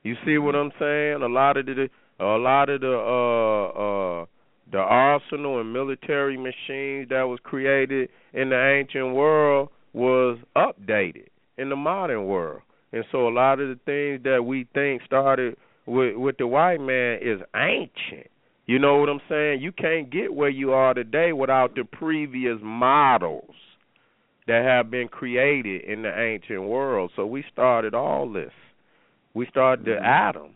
You 0.02 0.16
see 0.26 0.36
what 0.36 0.54
I'm 0.54 0.72
saying? 0.78 1.22
A 1.22 1.28
lot 1.28 1.56
of 1.56 1.64
the 1.64 1.88
a 2.20 2.38
lot 2.38 2.68
of 2.68 2.80
the 2.80 2.92
uh 2.92 4.22
uh 4.22 4.26
the 4.72 4.78
arsenal 4.78 5.60
and 5.60 5.72
military 5.72 6.36
machines 6.36 7.08
that 7.10 7.22
was 7.24 7.38
created 7.42 8.08
in 8.32 8.48
the 8.50 8.58
ancient 8.80 9.14
world 9.14 9.68
was 9.92 10.38
updated 10.56 11.28
in 11.58 11.68
the 11.68 11.76
modern 11.76 12.24
world. 12.26 12.62
And 12.92 13.04
so 13.12 13.28
a 13.28 13.30
lot 13.30 13.60
of 13.60 13.68
the 13.68 13.78
things 13.84 14.22
that 14.24 14.44
we 14.44 14.66
think 14.74 15.02
started 15.04 15.56
with 15.86 16.16
with 16.16 16.36
the 16.38 16.46
white 16.46 16.80
man 16.80 17.18
is 17.22 17.40
ancient. 17.54 18.30
You 18.66 18.78
know 18.78 18.96
what 18.96 19.10
I'm 19.10 19.20
saying? 19.28 19.60
You 19.60 19.72
can't 19.72 20.10
get 20.10 20.32
where 20.32 20.48
you 20.48 20.72
are 20.72 20.94
today 20.94 21.32
without 21.32 21.74
the 21.74 21.84
previous 21.84 22.58
models 22.62 23.54
that 24.46 24.64
have 24.64 24.90
been 24.90 25.08
created 25.08 25.82
in 25.84 26.02
the 26.02 26.18
ancient 26.18 26.62
world. 26.62 27.10
So 27.16 27.26
we 27.26 27.44
started 27.52 27.94
all 27.94 28.30
this. 28.32 28.52
We 29.34 29.46
started 29.50 29.84
the 29.84 29.92
Mm-hmm. 29.92 30.04
atom. 30.04 30.54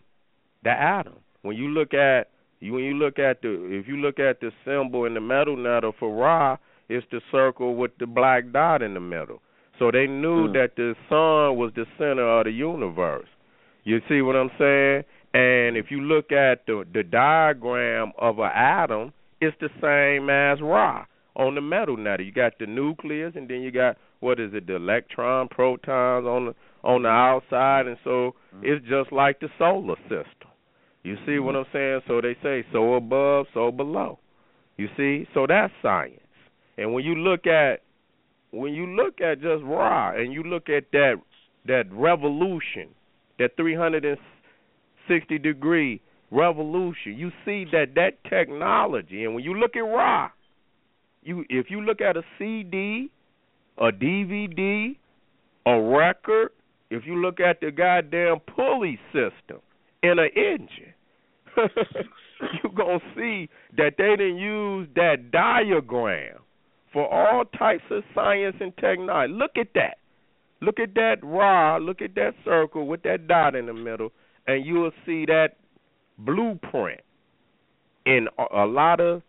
The 0.63 0.71
atom. 0.71 1.13
When 1.41 1.55
you 1.55 1.69
look 1.69 1.93
at 1.93 2.29
when 2.61 2.83
you 2.83 2.95
look 2.95 3.19
at 3.19 3.41
the 3.41 3.67
if 3.71 3.87
you 3.87 3.97
look 3.97 4.19
at 4.19 4.39
the 4.41 4.51
symbol 4.65 5.05
in 5.05 5.13
the 5.13 5.19
Medu 5.21 5.57
Neter 5.57 5.91
for 5.99 6.13
Ra, 6.13 6.57
it's 6.89 7.05
the 7.11 7.21
circle 7.31 7.75
with 7.75 7.91
the 7.99 8.05
black 8.07 8.51
dot 8.51 8.81
in 8.81 8.93
the 8.93 8.99
middle. 8.99 9.41
So 9.77 9.91
they 9.91 10.07
knew 10.07 10.49
Mm. 10.49 10.53
that 10.53 10.75
the 10.75 10.95
sun 11.07 11.55
was 11.57 11.71
the 11.73 11.85
center 11.97 12.27
of 12.39 12.43
the 12.45 12.51
universe. 12.51 13.29
You 13.85 14.01
see 14.09 14.21
what 14.21 14.35
I'm 14.35 14.51
saying? 14.57 15.05
And 15.33 15.77
if 15.77 15.89
you 15.91 16.01
look 16.01 16.31
at 16.33 16.65
the 16.65 16.85
the 16.91 17.03
diagram 17.03 18.11
of 18.17 18.39
an 18.39 18.51
atom, 18.53 19.13
it's 19.39 19.55
the 19.59 19.69
same 19.81 20.29
as 20.29 20.59
Ra 20.61 21.05
on 21.37 21.55
the 21.55 21.61
Medu 21.61 21.97
Neter. 21.97 22.23
You 22.23 22.33
got 22.33 22.59
the 22.59 22.65
nucleus, 22.67 23.35
and 23.35 23.47
then 23.47 23.61
you 23.61 23.71
got 23.71 23.97
what 24.19 24.37
is 24.41 24.53
it? 24.53 24.67
The 24.67 24.75
electron, 24.75 25.47
protons 25.47 26.25
on 26.27 26.47
the 26.47 26.55
on 26.83 27.03
the 27.03 27.09
outside, 27.09 27.87
and 27.87 27.97
so 28.03 28.35
it's 28.61 28.85
just 28.87 29.13
like 29.13 29.39
the 29.39 29.49
solar 29.57 29.95
system. 30.09 30.48
You 31.03 31.15
see 31.25 31.39
what 31.39 31.55
I'm 31.55 31.65
saying? 31.71 32.01
So 32.07 32.21
they 32.21 32.35
say 32.43 32.65
so 32.71 32.95
above, 32.95 33.45
so 33.53 33.71
below. 33.71 34.19
You 34.77 34.87
see? 34.97 35.27
So 35.33 35.45
that's 35.47 35.73
science. 35.81 36.19
And 36.77 36.93
when 36.93 37.03
you 37.03 37.15
look 37.15 37.47
at 37.47 37.81
when 38.51 38.73
you 38.73 38.87
look 38.87 39.21
at 39.21 39.41
just 39.41 39.63
Ra 39.63 40.13
and 40.15 40.33
you 40.33 40.43
look 40.43 40.69
at 40.69 40.85
that 40.91 41.15
that 41.67 41.83
revolution, 41.91 42.89
that 43.37 43.51
360 43.57 45.37
degree 45.39 46.01
revolution, 46.31 47.17
you 47.17 47.31
see 47.45 47.65
that 47.71 47.95
that 47.95 48.23
technology 48.29 49.23
and 49.23 49.35
when 49.35 49.43
you 49.43 49.53
look 49.53 49.75
at 49.75 49.81
Ra, 49.81 50.29
you 51.21 51.45
if 51.49 51.67
you 51.69 51.81
look 51.81 52.01
at 52.01 52.17
a 52.17 52.23
CD, 52.37 53.09
a 53.77 53.91
DVD, 53.91 54.95
a 55.65 55.81
record, 55.81 56.51
if 56.89 57.05
you 57.05 57.15
look 57.21 57.39
at 57.39 57.61
the 57.61 57.71
goddamn 57.71 58.39
pulley 58.55 58.99
system 59.13 59.59
in 60.03 60.19
an 60.19 60.29
engine, 60.35 60.93
you're 62.63 62.73
going 62.73 62.99
to 62.99 63.05
see 63.15 63.49
that 63.77 63.95
they 63.97 64.15
didn't 64.15 64.37
use 64.37 64.87
that 64.95 65.31
diagram 65.31 66.37
for 66.93 67.07
all 67.11 67.45
types 67.45 67.83
of 67.91 68.03
science 68.15 68.55
and 68.59 68.75
technology. 68.77 69.33
Look 69.33 69.57
at 69.57 69.67
that. 69.75 69.97
Look 70.61 70.79
at 70.79 70.93
that 70.95 71.17
rod, 71.23 71.83
look 71.83 72.01
at 72.01 72.15
that 72.15 72.33
circle 72.43 72.85
with 72.85 73.03
that 73.03 73.27
dot 73.27 73.55
in 73.55 73.65
the 73.65 73.73
middle, 73.73 74.11
and 74.45 74.65
you 74.65 74.75
will 74.75 74.91
see 75.05 75.25
that 75.25 75.55
blueprint 76.17 76.99
in 78.05 78.27
a 78.53 78.65
lot 78.65 78.99
of 78.99 79.21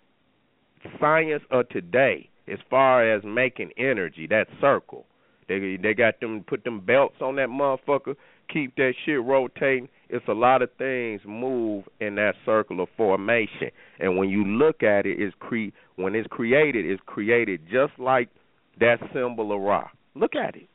science 0.99 1.43
of 1.51 1.69
today 1.69 2.29
as 2.51 2.59
far 2.69 3.09
as 3.09 3.23
making 3.25 3.71
energy, 3.77 4.27
that 4.29 4.49
circle. 4.61 5.07
They 5.49 5.79
they 5.81 5.95
got 5.95 6.21
them 6.21 6.45
put 6.47 6.65
them 6.65 6.81
belts 6.81 7.17
on 7.21 7.37
that 7.37 7.49
motherfucker, 7.49 8.17
keep 8.53 8.75
that 8.77 8.95
shit 9.05 9.23
rotating. 9.23 9.89
It's 10.13 10.27
a 10.29 10.33
lot 10.33 10.61
of 10.63 10.71
things 10.77 11.21
move 11.25 11.85
in 12.01 12.17
that 12.17 12.35
circle 12.45 12.81
of 12.81 12.89
formation. 12.97 13.71
And 14.01 14.17
when 14.17 14.29
you 14.29 14.45
look 14.45 14.83
at 14.83 15.07
it, 15.07 15.21
it's 15.21 15.35
cre 15.39 15.69
when 15.97 16.15
it's 16.15 16.27
created, 16.31 16.85
it's 16.85 17.03
created 17.07 17.61
just 17.71 17.93
like 17.99 18.29
that 18.81 18.99
symbol 19.13 19.53
of 19.55 19.61
Ra. 19.61 19.89
Look 20.15 20.35
at 20.35 20.57
it. 20.57 20.69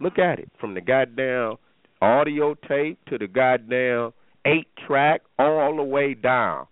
Look 0.00 0.18
at 0.18 0.38
it. 0.38 0.50
From 0.60 0.74
the 0.74 0.80
goddamn 0.80 1.56
audio 2.02 2.54
tape 2.68 2.98
to 3.06 3.18
the 3.18 3.28
goddamn 3.28 4.12
eight 4.44 4.66
track 4.86 5.22
all 5.38 5.76
the 5.76 5.82
way 5.82 6.14
down. 6.14 6.66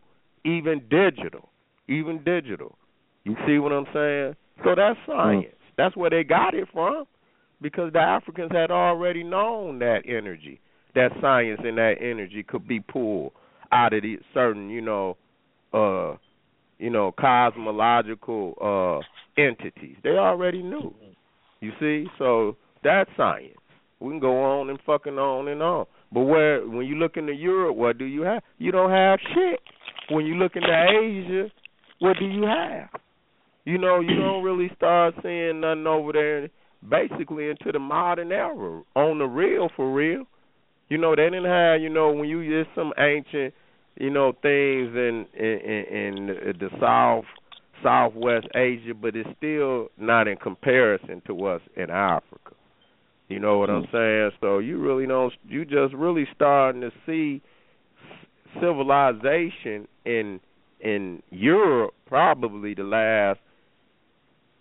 Even 0.45 0.83
digital. 0.91 1.49
Even 1.89 2.23
digital. 2.25 2.77
You 3.25 3.37
see 3.47 3.59
what 3.59 3.73
I'm 3.73 3.87
saying? 3.95 4.35
So 4.65 4.75
that's 4.75 4.99
mm. 5.01 5.07
science. 5.07 5.55
That's 5.77 5.97
where 5.97 6.11
they 6.11 6.25
got 6.25 6.55
it 6.55 6.69
from. 6.73 7.05
Because 7.61 7.93
the 7.93 8.01
Africans 8.01 8.51
had 8.53 8.73
already 8.73 9.23
known 9.23 9.79
that 9.79 10.01
energy, 10.05 10.61
that 10.95 11.11
science 11.21 11.61
and 11.65 11.79
that 11.79 11.95
energy 12.01 12.43
could 12.43 12.67
be 12.67 12.81
pulled 12.81 13.33
out 13.71 13.95
of 13.95 14.03
these 14.03 14.19
certain, 14.35 14.69
you 14.69 14.81
know, 14.81 15.17
uh 15.73 16.17
you 16.79 16.91
know, 16.91 17.13
cosmological 17.13 18.55
uh 18.61 19.41
entities. 19.41 19.97
They 20.03 20.11
already 20.11 20.63
knew. 20.63 20.95
You 21.61 21.73
see? 21.79 22.07
So 22.19 22.57
that's 22.83 23.11
science. 23.17 23.57
We 24.01 24.11
can 24.11 24.21
go 24.21 24.43
on 24.43 24.69
and 24.69 24.79
fucking 24.85 25.19
on 25.19 25.49
and 25.49 25.63
on. 25.63 25.87
But 26.13 26.23
where 26.23 26.67
when 26.67 26.87
you 26.87 26.97
look 26.97 27.17
into 27.17 27.33
Europe, 27.33 27.77
what 27.77 27.99
do 27.99 28.05
you 28.05 28.23
have? 28.23 28.43
You 28.59 28.73
don't 28.73 28.91
have 28.91 29.19
shit. 29.35 29.61
When 30.11 30.27
you 30.27 30.35
look 30.35 30.57
into 30.57 30.69
Asia, 30.69 31.51
what 32.01 32.17
do 32.19 32.27
you 32.27 32.43
have? 32.43 32.89
You 33.65 33.79
know, 33.79 34.01
you 34.01 34.17
don't 34.17 34.43
really 34.45 34.71
start 34.77 35.15
seeing 35.23 35.61
nothing 35.61 35.87
over 35.87 36.13
there 36.13 36.49
basically 36.89 37.49
into 37.49 37.71
the 37.73 37.79
modern 37.79 38.33
era. 38.33 38.83
On 38.97 39.19
the 39.19 39.25
real 39.25 39.71
for 39.77 39.93
real. 39.93 40.25
You 40.93 40.99
know, 40.99 41.17
they 41.17 41.25
didn't 41.25 41.47
have, 41.47 41.81
you 41.81 41.89
know, 41.89 42.13
when 42.13 42.29
you 42.29 42.45
get 42.45 42.71
some 42.75 42.93
ancient, 42.99 43.55
you 43.97 44.11
know, 44.11 44.33
things 44.43 44.95
in 44.95 45.25
in, 45.33 46.29
in, 46.29 46.57
the 46.61 46.69
south 46.79 47.25
southwest 47.83 48.47
Asia, 48.55 48.93
but 48.93 49.17
it's 49.17 49.27
still 49.39 49.89
not 49.97 50.29
in 50.29 50.37
comparison 50.37 51.23
to 51.27 51.35
what's 51.35 51.65
in 51.79 51.89
Africa. 51.89 52.53
You 53.29 53.41
know 53.41 53.57
what 53.57 53.71
I'm 53.71 53.85
hmm. 53.85 53.97
saying? 53.97 54.31
So 54.43 54.59
you 54.59 54.77
really 54.81 55.07
don't 55.07 55.33
you 55.49 55.65
just 55.65 55.95
really 55.95 56.29
starting 56.35 56.83
to 56.83 56.91
see 57.07 57.41
civilization 58.61 59.89
in 60.05 60.41
in 60.79 61.23
Europe 61.31 61.95
probably 62.07 62.75
the 62.75 62.83
last 62.83 63.41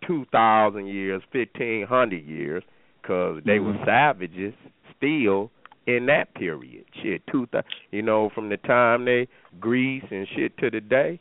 2000 0.08 0.88
years, 0.88 1.22
1500 1.34 2.26
years 2.26 2.64
cuz 3.04 3.44
they 3.44 3.60
were 3.60 3.74
mm-hmm. 3.74 3.84
savages 3.84 4.54
still 4.96 5.52
in 5.96 6.06
that 6.08 6.34
period. 6.36 6.86
Shit, 7.02 7.22
two 7.32 7.48
th- 7.52 7.66
you 7.92 8.02
know 8.02 8.30
from 8.34 8.50
the 8.50 8.58
time 8.58 9.06
they 9.06 9.28
Greece 9.60 10.04
and 10.12 10.28
shit 10.36 10.58
to 10.58 10.70
today, 10.70 11.20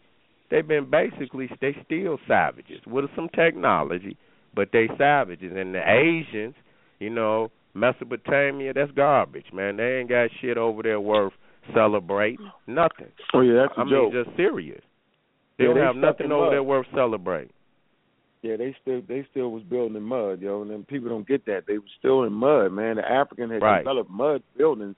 they've 0.51 0.67
been 0.67 0.91
basically 0.91 1.49
they 1.61 1.77
still 1.85 2.19
savages 2.29 2.81
with 2.87 3.07
some 3.17 3.29
technology, 3.35 4.17
but 4.55 4.69
they 4.73 4.89
savages 4.99 5.53
and 5.57 5.75
the 5.75 5.81
Asians, 5.89 6.55
you 6.99 7.11
know, 7.11 7.51
Mesopotamia, 7.75 8.73
that's 8.73 8.91
garbage, 8.93 9.47
man. 9.53 9.77
They 9.77 9.99
ain't 9.99 10.09
got 10.09 10.31
shit 10.41 10.57
over 10.59 10.83
there 10.83 11.01
worth 11.01 11.33
celebrating. 11.75 12.51
Nothing. 12.67 13.09
Oh 13.35 13.41
yeah, 13.43 13.63
that's 13.63 13.73
a 13.77 13.81
I 13.81 13.85
joke. 13.85 14.13
Mean, 14.13 14.25
just 14.25 14.37
serious. 14.37 14.81
They 15.59 15.65
Yeah, 15.65 15.69
don't 15.71 15.77
they 15.79 15.85
have 15.87 15.97
nothing 15.97 16.33
over 16.33 16.47
mud. 16.47 16.53
there 16.53 16.63
worth 16.63 16.87
celebrating. 16.95 17.53
Yeah, 18.43 18.57
they 18.57 18.75
still 18.81 19.03
they 19.07 19.27
still 19.31 19.51
was 19.51 19.63
building 19.65 19.97
in 19.97 20.03
mud, 20.03 20.41
yo, 20.41 20.63
and 20.63 20.71
then 20.71 20.85
people 20.85 21.11
don't 21.11 21.29
get 21.29 21.45
that. 21.47 21.65
They 21.67 21.77
were 21.79 21.85
still 21.99 22.25
in 22.25 22.33
mud, 22.33 22.73
man. 22.73 22.97
The 22.97 23.07
African 23.11 23.51
had 23.51 23.63
Right. 23.63 23.79
developed 23.81 24.11
mud 24.11 24.43
buildings. 24.57 24.97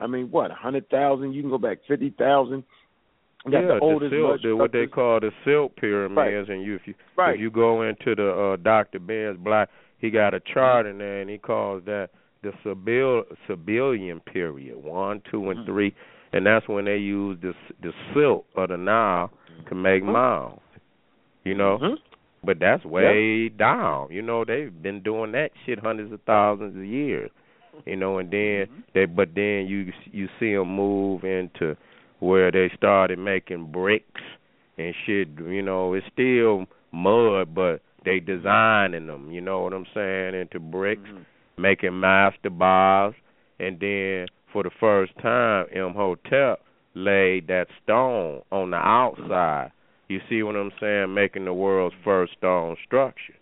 I 0.00 0.06
mean, 0.06 0.30
what, 0.30 0.50
a 0.50 0.54
hundred 0.54 0.88
thousand? 0.88 1.32
You 1.34 1.42
can 1.42 1.50
go 1.50 1.58
back 1.58 1.78
fifty 1.86 2.10
thousand. 2.10 2.64
Yeah, 3.48 3.60
the 3.62 3.78
oldest 3.80 4.12
silk, 4.12 4.28
mud 4.30 4.40
the, 4.42 4.56
what 4.56 4.72
they 4.72 4.86
call 4.86 5.20
the 5.20 5.30
silk 5.44 5.76
pyramids, 5.76 6.48
and 6.48 6.62
you 6.62 6.76
if 6.76 6.86
you 6.86 6.94
Right. 7.16 7.34
if 7.34 7.40
you 7.40 7.50
go 7.50 7.82
into 7.82 8.14
the 8.14 8.30
uh, 8.30 8.56
Dr. 8.56 8.98
Ben's 9.00 9.36
Black, 9.38 9.68
he 9.98 10.10
got 10.10 10.32
a 10.34 10.40
chart 10.40 10.86
in 10.86 10.96
there, 10.98 11.20
and 11.20 11.28
he 11.28 11.36
calls 11.38 11.82
that 11.84 12.10
the 12.42 12.52
Sibyl, 12.64 13.24
Sebilian 13.48 14.20
period, 14.24 14.76
one, 14.82 15.20
two, 15.30 15.40
Mm-hmm. 15.40 15.58
and 15.58 15.66
three, 15.66 15.94
and 16.32 16.46
that's 16.46 16.66
when 16.68 16.86
they 16.86 16.96
used 16.96 17.42
the 17.42 17.52
the 17.82 17.92
silk 18.14 18.46
of 18.56 18.70
the 18.70 18.76
Nile 18.78 19.30
to 19.68 19.74
make 19.74 20.02
Mm-hmm. 20.02 20.12
mounds. 20.12 20.60
You 21.44 21.54
know, 21.54 21.78
Mhm. 21.78 21.96
But 22.44 22.58
that's 22.60 22.84
way 22.84 23.48
down. 23.48 24.08
You 24.10 24.22
know, 24.22 24.44
they've 24.44 24.72
been 24.82 25.02
doing 25.02 25.32
that 25.32 25.50
shit 25.66 25.78
hundreds 25.80 26.12
of 26.12 26.20
thousands 26.22 26.76
of 26.76 26.84
years. 26.84 27.30
You 27.86 27.96
know, 27.96 28.18
and 28.18 28.30
then 28.30 28.38
Mm-hmm. 28.66 28.80
they, 28.94 29.04
but 29.04 29.28
then 29.34 29.66
you 29.68 29.92
you 30.10 30.28
see 30.40 30.54
them 30.54 30.74
move 30.74 31.24
into 31.24 31.76
where 32.20 32.50
they 32.50 32.70
started 32.76 33.18
making 33.18 33.70
bricks 33.70 34.20
and 34.78 34.94
shit. 35.06 35.28
You 35.38 35.62
know, 35.62 35.94
it's 35.94 36.06
still 36.12 36.66
mud, 36.92 37.54
but 37.54 37.80
they 38.04 38.18
designing 38.20 39.06
them. 39.06 39.30
You 39.30 39.40
know 39.40 39.60
what 39.62 39.72
I'm 39.74 39.86
saying? 39.94 40.34
Into 40.34 40.58
bricks, 40.58 41.02
Mhm. 41.08 41.24
making 41.56 41.90
mastabas, 41.92 43.14
and 43.60 43.78
then 43.78 44.26
for 44.52 44.62
the 44.62 44.70
first 44.80 45.12
time, 45.18 45.66
Imhotep 45.72 46.60
laid 46.94 47.46
that 47.48 47.68
stone 47.82 48.42
on 48.50 48.70
the 48.70 48.76
outside. 48.76 49.70
You 50.08 50.20
see 50.28 50.42
what 50.42 50.56
I'm 50.56 50.72
saying? 50.80 51.12
Making 51.14 51.44
the 51.44 51.52
world's 51.52 51.94
first 52.04 52.32
stone 52.38 52.76
structure. 52.86 53.34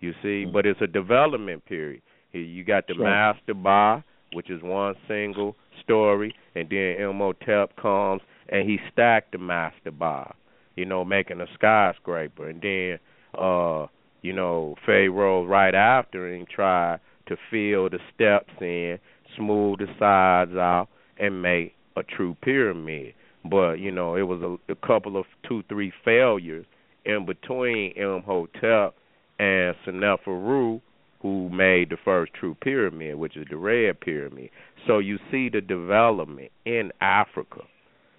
You 0.00 0.12
see, 0.22 0.44
Mm-hmm. 0.44 0.52
but 0.52 0.66
it's 0.66 0.80
a 0.80 0.86
development 0.86 1.64
period. 1.66 2.02
You 2.32 2.64
got 2.64 2.86
the 2.86 2.94
Sure. 2.94 3.04
Mastaba, 3.06 4.02
which 4.32 4.50
is 4.50 4.62
one 4.62 4.94
single 5.08 5.56
story, 5.82 6.34
and 6.54 6.68
then 6.68 6.96
Imhotep 7.00 7.76
comes 7.76 8.20
and 8.48 8.68
he 8.68 8.78
stacked 8.92 9.32
the 9.32 9.38
Mastaba, 9.38 10.32
you 10.76 10.84
know, 10.84 11.04
making 11.04 11.40
a 11.40 11.46
skyscraper, 11.54 12.48
and 12.48 12.60
then 12.62 12.98
uh, 13.38 13.86
you 14.22 14.32
know, 14.32 14.74
Pharaoh 14.84 15.44
right 15.46 15.74
after 15.74 16.32
him 16.32 16.46
tried 16.54 17.00
to 17.26 17.36
fill 17.50 17.88
the 17.90 17.98
steps 18.14 18.52
in, 18.60 18.98
smooth 19.36 19.78
the 19.80 19.86
sides 19.98 20.52
out, 20.56 20.88
and 21.18 21.42
make 21.42 21.74
a 21.96 22.02
true 22.02 22.36
pyramid. 22.42 23.14
But 23.50 23.74
you 23.74 23.90
know, 23.90 24.16
it 24.16 24.22
was 24.22 24.42
a, 24.42 24.72
a 24.72 24.76
couple 24.76 25.16
of 25.16 25.26
two, 25.48 25.62
three 25.68 25.92
failures 26.04 26.66
in 27.04 27.24
between 27.24 27.92
Imhotep 27.96 28.94
and 29.38 29.74
Seneferu, 29.86 30.80
who 31.22 31.48
made 31.50 31.90
the 31.90 31.96
first 32.04 32.32
true 32.34 32.56
pyramid, 32.60 33.16
which 33.16 33.36
is 33.36 33.46
the 33.50 33.56
Red 33.56 34.00
Pyramid. 34.00 34.50
So 34.86 34.98
you 34.98 35.18
see 35.30 35.48
the 35.48 35.60
development 35.60 36.50
in 36.64 36.92
Africa, 37.00 37.62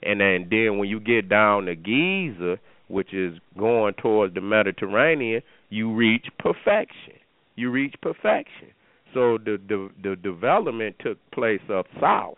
and 0.04 0.20
then 0.20 0.48
then 0.50 0.78
when 0.78 0.90
you 0.90 1.00
get 1.00 1.30
down 1.30 1.66
to 1.66 1.76
Giza, 1.76 2.60
which 2.88 3.14
is 3.14 3.38
going 3.58 3.94
towards 3.96 4.34
the 4.34 4.42
Mediterranean, 4.42 5.42
you 5.70 5.94
reach 5.94 6.28
perfection. 6.40 7.14
You 7.56 7.72
reach 7.72 7.96
perfection. 8.02 8.70
So 9.14 9.38
the 9.38 9.60
the 9.68 9.90
the 10.04 10.16
development 10.16 10.96
took 11.00 11.18
place 11.32 11.62
up 11.74 11.86
south. 12.00 12.36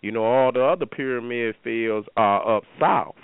You 0.00 0.12
know, 0.12 0.24
all 0.24 0.52
the 0.52 0.62
other 0.62 0.86
pyramid 0.86 1.56
fields 1.64 2.06
are 2.16 2.56
up 2.56 2.64
south. 2.80 3.16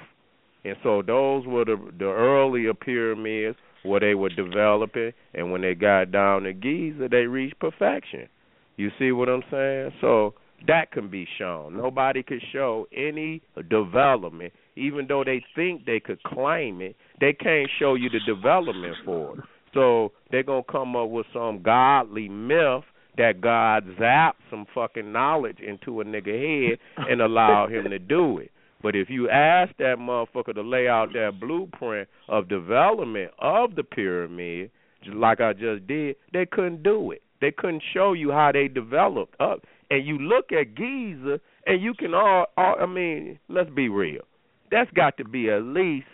And 0.64 0.76
so 0.82 1.02
those 1.02 1.46
were 1.46 1.64
the 1.64 1.76
the 1.98 2.06
earlier 2.06 2.74
pyramids 2.74 3.56
where 3.82 4.00
they 4.00 4.14
were 4.14 4.30
developing 4.30 5.12
and 5.34 5.52
when 5.52 5.60
they 5.60 5.74
got 5.74 6.10
down 6.10 6.44
to 6.44 6.52
Giza 6.54 7.08
they 7.10 7.26
reached 7.26 7.58
perfection. 7.58 8.28
You 8.76 8.90
see 8.98 9.12
what 9.12 9.28
I'm 9.28 9.44
saying? 9.50 9.92
So 10.00 10.34
that 10.66 10.90
can 10.90 11.08
be 11.10 11.28
shown. 11.38 11.76
Nobody 11.76 12.22
could 12.22 12.42
show 12.52 12.86
any 12.96 13.42
development, 13.68 14.52
even 14.76 15.06
though 15.06 15.22
they 15.22 15.44
think 15.54 15.84
they 15.84 16.00
could 16.00 16.22
claim 16.22 16.80
it. 16.80 16.96
They 17.20 17.34
can't 17.34 17.68
show 17.78 17.94
you 17.94 18.08
the 18.08 18.20
development 18.26 18.96
for 19.04 19.38
it. 19.38 19.44
So 19.74 20.12
they're 20.30 20.42
gonna 20.42 20.62
come 20.70 20.96
up 20.96 21.10
with 21.10 21.26
some 21.34 21.62
godly 21.62 22.28
myth 22.28 22.84
that 23.16 23.40
God 23.40 23.84
zapped 23.98 24.42
some 24.50 24.66
fucking 24.74 25.12
knowledge 25.12 25.58
into 25.60 26.00
a 26.00 26.04
nigga 26.04 26.70
head 26.70 26.78
and 27.08 27.20
allowed 27.20 27.72
him 27.72 27.90
to 27.90 27.98
do 27.98 28.38
it. 28.38 28.50
But 28.82 28.94
if 28.96 29.08
you 29.08 29.30
ask 29.30 29.72
that 29.78 29.96
motherfucker 29.98 30.54
to 30.54 30.62
lay 30.62 30.88
out 30.88 31.12
that 31.14 31.40
blueprint 31.40 32.08
of 32.28 32.48
development 32.48 33.30
of 33.38 33.76
the 33.76 33.82
pyramid, 33.82 34.70
like 35.12 35.40
I 35.40 35.52
just 35.52 35.86
did, 35.86 36.16
they 36.32 36.44
couldn't 36.44 36.82
do 36.82 37.10
it. 37.12 37.22
They 37.40 37.50
couldn't 37.50 37.82
show 37.92 38.12
you 38.12 38.30
how 38.30 38.50
they 38.52 38.68
developed 38.68 39.40
up. 39.40 39.60
And 39.90 40.06
you 40.06 40.18
look 40.18 40.52
at 40.52 40.74
Giza, 40.74 41.40
and 41.66 41.82
you 41.82 41.94
can 41.94 42.14
all, 42.14 42.46
all 42.56 42.76
I 42.80 42.86
mean, 42.86 43.38
let's 43.48 43.70
be 43.70 43.88
real. 43.88 44.22
That's 44.70 44.90
got 44.92 45.16
to 45.18 45.24
be 45.24 45.50
at 45.50 45.62
least 45.62 46.06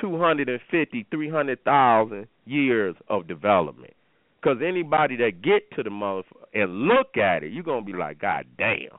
two 0.00 0.18
hundred 0.18 0.48
and 0.48 0.60
fifty, 0.70 1.06
three 1.10 1.30
hundred 1.30 1.64
thousand 1.64 2.26
years 2.44 2.94
of 3.08 3.26
development. 3.28 3.94
Because 4.44 4.58
anybody 4.62 5.16
that 5.16 5.40
get 5.42 5.70
to 5.74 5.82
the 5.82 5.88
motherfucker 5.88 6.22
and 6.52 6.82
look 6.82 7.16
at 7.16 7.42
it, 7.42 7.52
you're 7.52 7.62
gonna 7.62 7.84
be 7.84 7.94
like, 7.94 8.18
God 8.18 8.44
damn, 8.58 8.98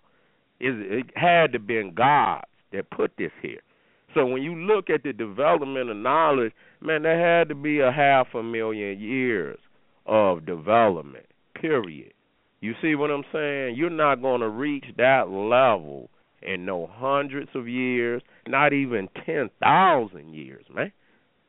it, 0.60 0.74
it 1.00 1.06
had 1.16 1.54
to 1.54 1.60
been 1.60 1.94
God 1.94 2.44
that 2.72 2.90
put 2.90 3.12
this 3.18 3.32
here. 3.44 3.60
So 4.16 4.26
when 4.26 4.42
you 4.42 4.56
look 4.56 4.90
at 4.90 5.04
the 5.04 5.14
development 5.14 5.92
of 5.92 5.98
knowledge, 5.98 6.54
man, 6.82 7.04
there 7.04 7.40
had 7.40 7.50
to 7.50 7.56
be 7.56 7.80
a 7.80 7.92
half 7.92 8.28
a 8.34 8.42
million 8.42 9.00
years 9.00 9.60
of 10.08 10.48
development. 10.48 11.28
Period. 11.54 12.14
You 12.62 12.74
see 12.82 12.96
what 12.96 13.12
I'm 13.12 13.26
saying? 13.32 13.76
You're 13.76 13.90
not 13.92 14.22
going 14.22 14.42
to 14.42 14.50
reach 14.50 14.86
that 14.98 15.30
level 15.30 16.10
in 16.42 16.66
no 16.66 16.90
hundreds 16.92 17.50
of 17.54 17.68
years, 17.68 18.24
not 18.48 18.74
even 18.74 19.10
10,000 19.26 20.34
years, 20.34 20.66
man. 20.74 20.92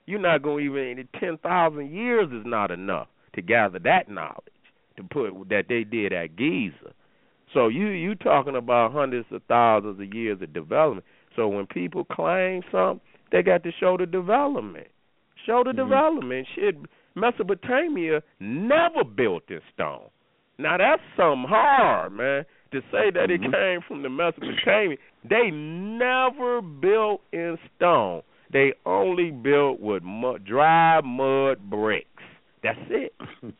You're 0.05 0.21
not 0.21 0.43
going 0.43 0.67
to 0.67 0.71
even 0.71 1.09
10,000 1.19 1.91
years 1.91 2.27
is 2.31 2.45
not 2.45 2.71
enough 2.71 3.09
to 3.37 3.43
gather 3.43 3.79
that 3.79 4.11
knowledge 4.11 4.53
to 4.97 5.05
put 5.05 5.49
that 5.49 5.67
they 5.69 5.85
did 5.85 6.13
at 6.13 6.37
Giza. 6.37 6.93
So 7.55 7.69
you 7.69 7.89
you 7.89 8.15
talking 8.15 8.57
about 8.57 8.93
hundreds 8.93 9.27
of 9.31 9.43
thousands 9.45 10.01
of 10.01 10.15
years 10.15 10.43
of 10.43 10.53
development. 10.53 11.07
So 11.37 11.49
when 11.49 11.67
people 11.67 12.05
claim 12.05 12.63
something, 12.73 13.01
they 13.31 13.43
got 13.43 13.63
to 13.63 13.71
show 13.79 13.97
the 13.97 14.07
development. 14.07 14.89
Show 15.45 15.63
the 15.65 15.71
Mhm. 15.71 15.77
development. 15.77 16.49
Shit, 16.55 16.77
Mesopotamia 17.15 18.23
never 18.41 19.05
built 19.05 19.51
in 19.51 19.61
stone. 19.73 20.09
Now 20.59 20.77
that's 20.79 21.03
something 21.17 21.49
hard, 21.49 22.13
man. 22.13 22.45
To 22.73 22.83
say 22.91 23.11
that 23.11 23.31
it 23.31 23.41
Mhm. 23.41 23.53
came 23.53 23.81
from 23.83 24.03
the 24.03 24.09
Mesopotamia, 24.09 24.97
they 25.25 25.51
never 25.51 26.61
built 26.63 27.23
in 27.33 27.59
stone. 27.77 28.23
They 28.51 28.75
only 28.85 29.31
built 29.31 29.81
with 29.81 30.03
mud, 30.03 30.45
dry 30.45 31.01
mud 31.01 31.59
bricks. 31.71 32.16
That's 32.63 32.79
it. 32.91 33.13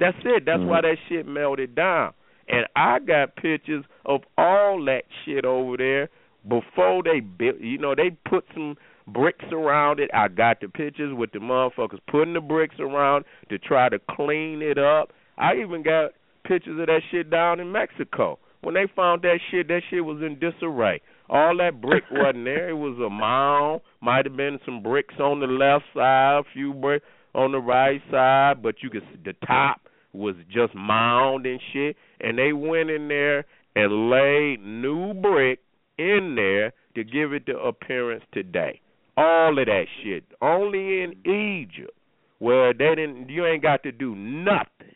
That's 0.00 0.16
it. 0.24 0.44
That's 0.46 0.60
why 0.60 0.80
mm-hmm. 0.80 0.86
that 0.86 0.96
shit 1.08 1.26
melted 1.26 1.74
down. 1.74 2.12
And 2.48 2.66
I 2.76 2.98
got 2.98 3.36
pictures 3.36 3.84
of 4.06 4.22
all 4.36 4.82
that 4.86 5.02
shit 5.24 5.44
over 5.44 5.76
there 5.76 6.08
before 6.48 7.02
they 7.02 7.20
built. 7.20 7.60
You 7.60 7.78
know, 7.78 7.94
they 7.94 8.16
put 8.28 8.44
some 8.54 8.76
bricks 9.06 9.44
around 9.52 10.00
it. 10.00 10.10
I 10.14 10.28
got 10.28 10.60
the 10.60 10.68
pictures 10.68 11.14
with 11.14 11.32
the 11.32 11.40
motherfuckers 11.40 11.98
putting 12.10 12.34
the 12.34 12.40
bricks 12.40 12.76
around 12.78 13.24
to 13.50 13.58
try 13.58 13.88
to 13.88 13.98
clean 14.10 14.62
it 14.62 14.78
up. 14.78 15.10
I 15.36 15.56
even 15.56 15.82
got 15.82 16.12
pictures 16.44 16.80
of 16.80 16.86
that 16.86 17.00
shit 17.10 17.30
down 17.30 17.60
in 17.60 17.70
Mexico. 17.70 18.38
When 18.62 18.74
they 18.74 18.86
found 18.96 19.22
that 19.22 19.38
shit, 19.50 19.68
that 19.68 19.82
shit 19.90 20.04
was 20.04 20.22
in 20.22 20.38
disarray. 20.38 21.00
All 21.28 21.56
that 21.58 21.80
brick 21.80 22.04
wasn't 22.10 22.44
there. 22.44 22.70
It 22.70 22.76
was 22.76 22.98
a 22.98 23.10
mound. 23.10 23.82
Might 24.00 24.24
have 24.24 24.36
been 24.36 24.58
some 24.64 24.82
bricks 24.82 25.14
on 25.20 25.40
the 25.40 25.46
left 25.46 25.84
side, 25.94 26.40
a 26.40 26.42
few 26.54 26.72
bricks 26.72 27.04
on 27.34 27.52
the 27.52 27.58
right 27.58 28.00
side, 28.10 28.62
but 28.62 28.76
you 28.82 28.90
could 28.90 29.02
see 29.12 29.20
the 29.24 29.34
top 29.46 29.80
was 30.12 30.34
just 30.52 30.74
mound 30.74 31.46
and 31.46 31.60
shit. 31.72 31.96
And 32.20 32.38
they 32.38 32.52
went 32.52 32.90
in 32.90 33.08
there 33.08 33.44
and 33.76 34.10
laid 34.10 34.60
new 34.60 35.14
brick 35.14 35.60
in 35.98 36.34
there 36.36 36.72
to 36.94 37.04
give 37.04 37.32
it 37.32 37.46
the 37.46 37.58
appearance 37.58 38.24
today. 38.32 38.80
All 39.16 39.58
of 39.58 39.66
that 39.66 39.84
shit. 40.02 40.24
Only 40.40 41.02
in 41.02 41.12
Egypt 41.24 41.92
where 42.38 42.72
they 42.72 42.94
didn't 42.94 43.28
you 43.28 43.46
ain't 43.46 43.62
got 43.62 43.82
to 43.82 43.92
do 43.92 44.14
nothing. 44.14 44.94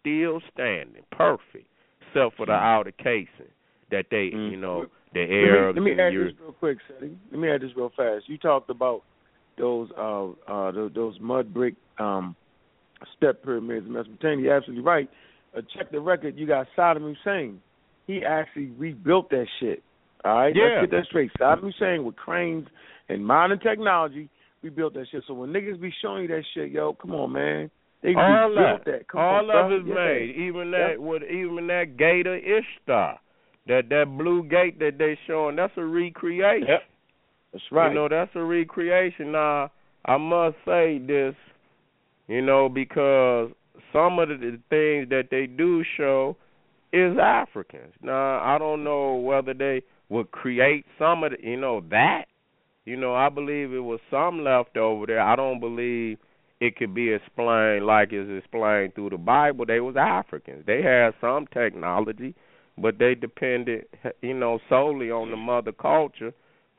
Still 0.00 0.40
standing. 0.52 1.02
Perfect. 1.12 1.66
Except 2.08 2.36
for 2.36 2.46
the 2.46 2.52
hmm. 2.52 2.64
outer 2.64 2.92
casing 2.92 3.52
that 3.90 4.06
they 4.10 4.30
hmm. 4.32 4.50
you 4.50 4.56
know, 4.56 4.86
the 5.12 5.72
Let 5.74 5.82
me, 5.82 5.90
let 5.90 5.96
me 5.96 6.02
add 6.02 6.12
Europe. 6.12 6.34
this 6.34 6.40
real 6.40 6.52
quick, 6.52 6.78
Seti. 6.88 7.16
Let 7.32 7.40
me 7.40 7.50
add 7.50 7.60
this 7.62 7.70
real 7.76 7.90
fast. 7.96 8.28
You 8.28 8.38
talked 8.38 8.70
about 8.70 9.02
those 9.58 9.88
uh 9.98 10.28
uh 10.50 10.70
those, 10.72 10.92
those 10.94 11.14
mud 11.20 11.52
brick 11.52 11.74
um 11.98 12.34
step 13.16 13.42
pyramids 13.42 13.86
in 13.86 13.92
Mesopotamia. 13.92 14.44
You're 14.44 14.56
absolutely 14.56 14.84
right. 14.84 15.08
Uh, 15.56 15.62
check 15.76 15.90
the 15.90 16.00
record. 16.00 16.36
You 16.36 16.46
got 16.46 16.66
Saddam 16.76 17.14
Hussein. 17.14 17.60
He 18.06 18.22
actually 18.24 18.70
rebuilt 18.78 19.30
that 19.30 19.46
shit. 19.58 19.82
All 20.24 20.34
right, 20.36 20.54
Yeah. 20.54 20.80
let's 20.80 20.90
get 20.90 20.96
that 20.98 21.06
straight. 21.06 21.30
Saddam 21.40 21.62
Hussein 21.62 22.04
with 22.04 22.16
cranes 22.16 22.68
and 23.08 23.24
modern 23.26 23.58
technology 23.58 24.28
rebuilt 24.62 24.94
that 24.94 25.06
shit. 25.10 25.24
So 25.26 25.34
when 25.34 25.50
niggas 25.50 25.80
be 25.80 25.92
showing 26.02 26.22
you 26.22 26.28
that 26.28 26.42
shit, 26.54 26.70
yo, 26.70 26.92
come 26.92 27.12
on, 27.12 27.32
man. 27.32 27.70
They 28.02 28.14
all 28.14 28.50
rebuilt 28.50 28.84
that, 28.84 28.90
that. 28.90 29.08
Come 29.08 29.20
all 29.20 29.50
on, 29.50 29.72
of 29.72 29.80
it's 29.80 29.88
Yeah. 29.88 29.94
made. 29.94 30.36
Even 30.36 30.70
that, 30.72 31.00
with 31.00 31.22
even 31.22 31.66
that 31.68 31.96
gate 31.96 32.26
of 32.26 32.36
Ishtar, 32.36 33.18
that 33.66 33.88
that 33.88 34.06
blue 34.18 34.42
gate 34.44 34.78
that 34.80 34.98
they 34.98 35.18
showing, 35.26 35.56
that's 35.56 35.76
a 35.76 35.84
recreation. 35.84 36.68
Yep. 36.68 36.82
That's 37.52 37.64
right. 37.70 37.88
You 37.88 37.94
know, 37.94 38.08
that's 38.08 38.30
a 38.34 38.42
recreation. 38.42 39.32
Now, 39.32 39.70
I 40.04 40.16
must 40.16 40.56
say 40.64 40.98
this, 40.98 41.34
you 42.28 42.42
know, 42.42 42.68
because 42.68 43.50
some 43.92 44.18
of 44.18 44.28
the, 44.28 44.58
things 44.70 45.08
that 45.10 45.28
they 45.30 45.46
do 45.46 45.84
show 45.96 46.36
is 46.92 47.16
Africans. 47.18 47.94
Now, 48.02 48.40
I 48.42 48.58
don't 48.58 48.84
know 48.84 49.16
whether 49.16 49.54
they 49.54 49.82
would 50.08 50.30
create 50.30 50.84
some 50.98 51.24
of 51.24 51.32
the, 51.32 51.38
you 51.42 51.56
know, 51.56 51.82
that. 51.90 52.26
You 52.84 52.96
know, 52.96 53.14
I 53.14 53.28
believe 53.28 53.72
it 53.72 53.80
was 53.80 54.00
some 54.10 54.42
left 54.42 54.76
over 54.76 55.06
there. 55.06 55.20
I 55.20 55.36
don't 55.36 55.60
believe 55.60 56.18
it 56.60 56.76
could 56.76 56.94
be 56.94 57.12
explained 57.12 57.86
like 57.86 58.08
it's 58.12 58.44
explained 58.44 58.94
through 58.94 59.10
the 59.10 59.18
Bible. 59.18 59.66
They 59.66 59.80
was 59.80 59.96
Africans. 59.96 60.64
They 60.66 60.82
had 60.82 61.10
some 61.20 61.46
technology, 61.52 62.34
but 62.78 62.98
they 62.98 63.14
depended, 63.14 63.84
you 64.22 64.34
know, 64.34 64.58
solely 64.68 65.10
on 65.10 65.30
the 65.30 65.36
mother 65.36 65.72
culture 65.72 66.32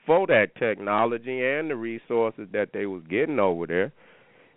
for 0.06 0.28
that 0.28 0.56
technology 0.58 1.44
and 1.44 1.70
the 1.70 1.76
resources 1.76 2.48
that 2.54 2.70
they 2.74 2.86
was 2.86 3.04
getting 3.10 3.40
over 3.40 3.68
there. 3.68 3.94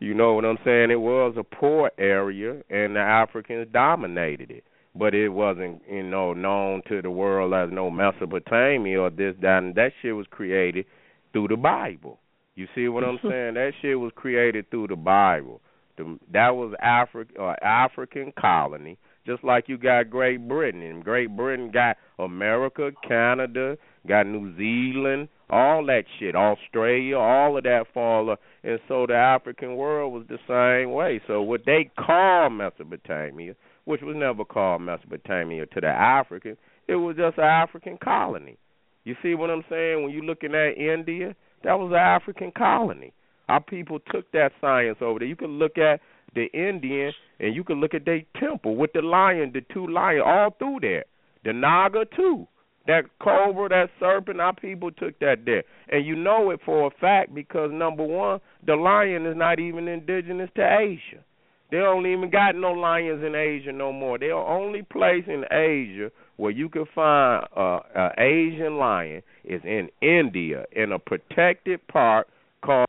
You 0.01 0.15
know 0.15 0.35
what 0.35 0.45
I'm 0.45 0.59
saying? 0.65 0.91
It 0.91 1.01
was 1.01 1.35
a 1.39 1.45
poor 1.45 1.91
area, 1.99 2.63
and 2.69 2.97
the 2.97 3.01
Africans 3.01 3.69
dominated 3.73 4.51
it. 4.51 4.65
but 4.95 5.15
it 5.15 5.29
wasn't, 5.29 5.83
you 5.91 6.03
know, 6.03 6.33
known 6.33 6.83
to 6.89 7.03
the 7.03 7.11
world 7.11 7.53
as 7.53 7.71
no 7.73 7.91
Mesopotamia 7.91 9.01
or 9.01 9.11
this, 9.11 9.35
that, 9.43 9.59
and 9.59 9.75
that 9.75 9.93
shit 10.01 10.15
was 10.15 10.27
created 10.31 10.87
through 11.33 11.49
the 11.49 11.57
Bible. 11.57 12.21
You 12.55 12.67
see 12.75 12.89
what 12.89 13.05
I'm 13.05 13.19
saying? 13.23 13.55
That 13.55 13.73
shit 13.83 13.99
was 13.99 14.13
created 14.15 14.71
through 14.71 14.89
the 14.89 14.97
Bible. 14.97 15.61
The, 15.97 16.19
that 16.33 16.51
was 16.51 16.75
Africa, 16.81 17.33
uh, 17.41 17.55
African 17.65 18.33
colony, 18.39 18.99
just 19.27 19.43
like 19.43 19.69
you 19.69 19.79
got 19.79 20.11
Great 20.11 20.47
Britain, 20.49 20.83
and 20.83 21.03
Great 21.05 21.35
Britain 21.37 21.71
got 21.73 21.97
America, 22.19 22.91
Canada, 23.07 23.77
got 24.07 24.27
New 24.27 24.57
Zealand, 24.57 25.29
all 25.51 25.85
that 25.87 26.05
shit, 26.19 26.35
Australia, 26.35 27.19
all 27.19 27.57
of 27.57 27.65
that 27.65 27.85
fall, 27.93 28.37
and 28.63 28.81
so 28.89 29.07
the 29.07 29.15
African 29.15 29.77
world 29.77 30.13
was 30.13 30.25
the 30.29 30.39
same 30.49 30.93
way. 30.93 31.21
So 31.27 31.43
what 31.43 31.63
they 31.67 31.91
call 31.99 32.51
Mesopotamia, 32.51 33.55
which 33.85 34.01
was 34.03 34.17
never 34.17 34.45
called 34.45 34.83
Mesopotamia 34.83 35.67
to 35.67 35.81
the 35.81 35.89
Africans, 35.89 36.57
it 36.89 36.97
was 36.97 37.17
just 37.17 37.39
an 37.39 37.45
African 37.45 37.99
colony. 38.03 38.57
You 39.05 39.15
see 39.23 39.35
what 39.35 39.51
I'm 39.51 39.65
saying? 39.69 40.03
When 40.03 40.13
you're 40.13 40.25
looking 40.25 40.55
at 40.55 40.79
India, 40.79 41.35
that 41.63 41.75
was 41.79 41.91
an 41.91 41.99
African 41.99 42.53
colony. 42.57 43.13
Our 43.49 43.61
people 43.61 43.99
took 44.11 44.31
that 44.33 44.53
science 44.61 44.99
over 45.03 45.19
there. 45.19 45.29
You 45.29 45.37
can 45.37 45.59
look 45.59 45.77
at 45.77 46.01
the 46.35 46.47
Indian 46.55 47.13
and 47.39 47.55
you 47.55 47.65
can 47.65 47.81
look 47.81 47.95
at 47.95 48.07
their 48.07 48.23
temple 48.41 48.77
with 48.77 48.93
the 48.95 49.03
lion, 49.03 49.53
the 49.53 49.61
two 49.73 49.87
lions, 49.87 50.23
all 50.25 50.51
through 50.59 50.79
there. 50.81 51.05
The 51.45 51.53
Naga 51.53 52.07
too. 52.17 52.49
That 52.87 53.05
cobra, 53.23 53.69
that 53.71 53.89
serpent, 53.99 54.41
our 54.41 54.55
people 54.55 54.91
took 54.91 55.19
that 55.21 55.45
there. 55.47 55.65
And 55.89 56.05
you 56.05 56.17
know 56.17 56.51
it 56.51 56.61
for 56.65 56.87
a 56.87 56.91
fact 57.01 57.35
because 57.35 57.71
number 57.73 58.05
one, 58.05 58.41
the 58.67 58.77
lion 58.77 59.27
is 59.27 59.37
not 59.37 59.59
even 59.59 59.89
indigenous 59.89 60.51
to 60.57 60.63
Asia. 60.63 61.23
They 61.71 61.79
don't 61.79 62.07
even 62.07 62.31
got 62.31 62.55
no 62.55 62.73
lions 62.73 63.25
in 63.25 63.35
Asia 63.35 63.73
no 63.73 63.91
more. 63.91 64.19
They're 64.19 64.29
the 64.29 64.35
only 64.35 64.83
place 64.83 65.25
in 65.27 65.45
Asia 65.51 66.11
where 66.37 66.51
you 66.51 66.69
can 66.69 66.85
find 66.95 67.47
a, 67.57 67.79
a 67.97 68.11
Asian 68.19 68.77
lion 68.77 69.23
is 69.45 69.63
in 69.65 69.89
India 70.03 70.67
in 70.73 70.93
a 70.93 70.99
protected 70.99 71.87
park 71.89 72.29
called. 72.63 72.87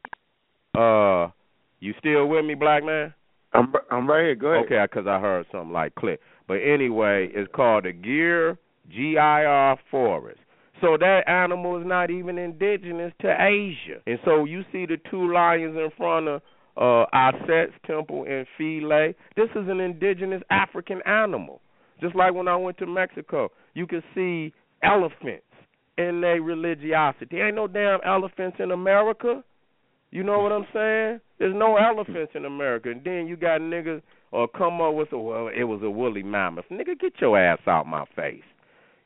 Uh, 0.78 1.32
you 1.80 1.94
still 2.00 2.28
with 2.28 2.44
me, 2.46 2.54
black 2.54 2.84
man? 2.84 3.14
I'm 3.54 3.74
I'm 3.90 4.10
right 4.10 4.24
here. 4.24 4.36
Go 4.36 4.48
ahead. 4.48 4.66
Okay, 4.66 4.84
because 4.84 5.08
I 5.08 5.20
heard 5.20 5.46
something 5.52 5.72
like 5.72 5.96
click. 5.96 6.20
But 6.48 6.56
anyway, 6.56 7.30
it's 7.34 7.52
called 7.56 7.86
the 7.86 7.94
Gir 8.90 9.76
forest. 9.90 10.40
So 10.82 10.98
that 11.00 11.28
animal 11.28 11.80
is 11.80 11.88
not 11.88 12.12
even 12.12 12.38
indigenous 12.38 13.14
to 13.22 13.30
Asia. 13.30 14.02
And 14.06 14.20
so 14.26 14.46
you 14.46 14.64
see 14.72 14.86
the 14.86 14.98
two 15.10 15.32
lions 15.34 15.76
in 15.76 15.90
front 15.98 16.28
of 16.28 16.42
uh 16.78 17.06
Aset's 17.14 17.74
temple 17.88 18.26
in 18.26 18.46
Philae. 18.58 19.16
This 19.38 19.50
is 19.52 19.70
an 19.70 19.80
indigenous 19.80 20.44
African 20.50 21.02
animal. 21.06 21.62
Just 22.02 22.16
like 22.16 22.34
when 22.34 22.50
I 22.50 22.58
went 22.58 22.78
to 22.80 22.86
Mexico, 22.86 23.50
you 23.74 23.88
could 23.88 24.04
see 24.14 24.54
elephants 24.84 25.46
in 25.98 26.20
their 26.20 26.42
religiosity. 26.42 27.40
Ain't 27.40 27.56
no 27.56 27.68
damn 27.68 28.00
elephants 28.06 28.58
in 28.60 28.72
America. 28.72 29.44
You 30.12 30.24
know 30.24 30.40
what 30.40 30.52
I'm 30.52 30.68
saying? 30.74 31.22
There's 31.40 31.56
no 31.56 31.78
elephants 31.78 32.34
in 32.36 32.46
America. 32.46 32.90
And 32.92 33.04
then 33.04 33.28
you 33.28 33.38
got 33.38 33.62
niggas 33.62 34.02
or 34.32 34.48
come 34.48 34.82
up 34.82 34.94
with 34.94 35.14
a 35.14 35.18
well, 35.18 35.48
it 35.48 35.64
was 35.64 35.82
a 35.84 35.90
woolly 35.90 36.24
mammoth. 36.24 36.66
Nigga, 36.70 37.00
get 37.00 37.14
your 37.22 37.40
ass 37.40 37.60
out 37.68 37.88
my 37.88 38.06
face. 38.16 38.44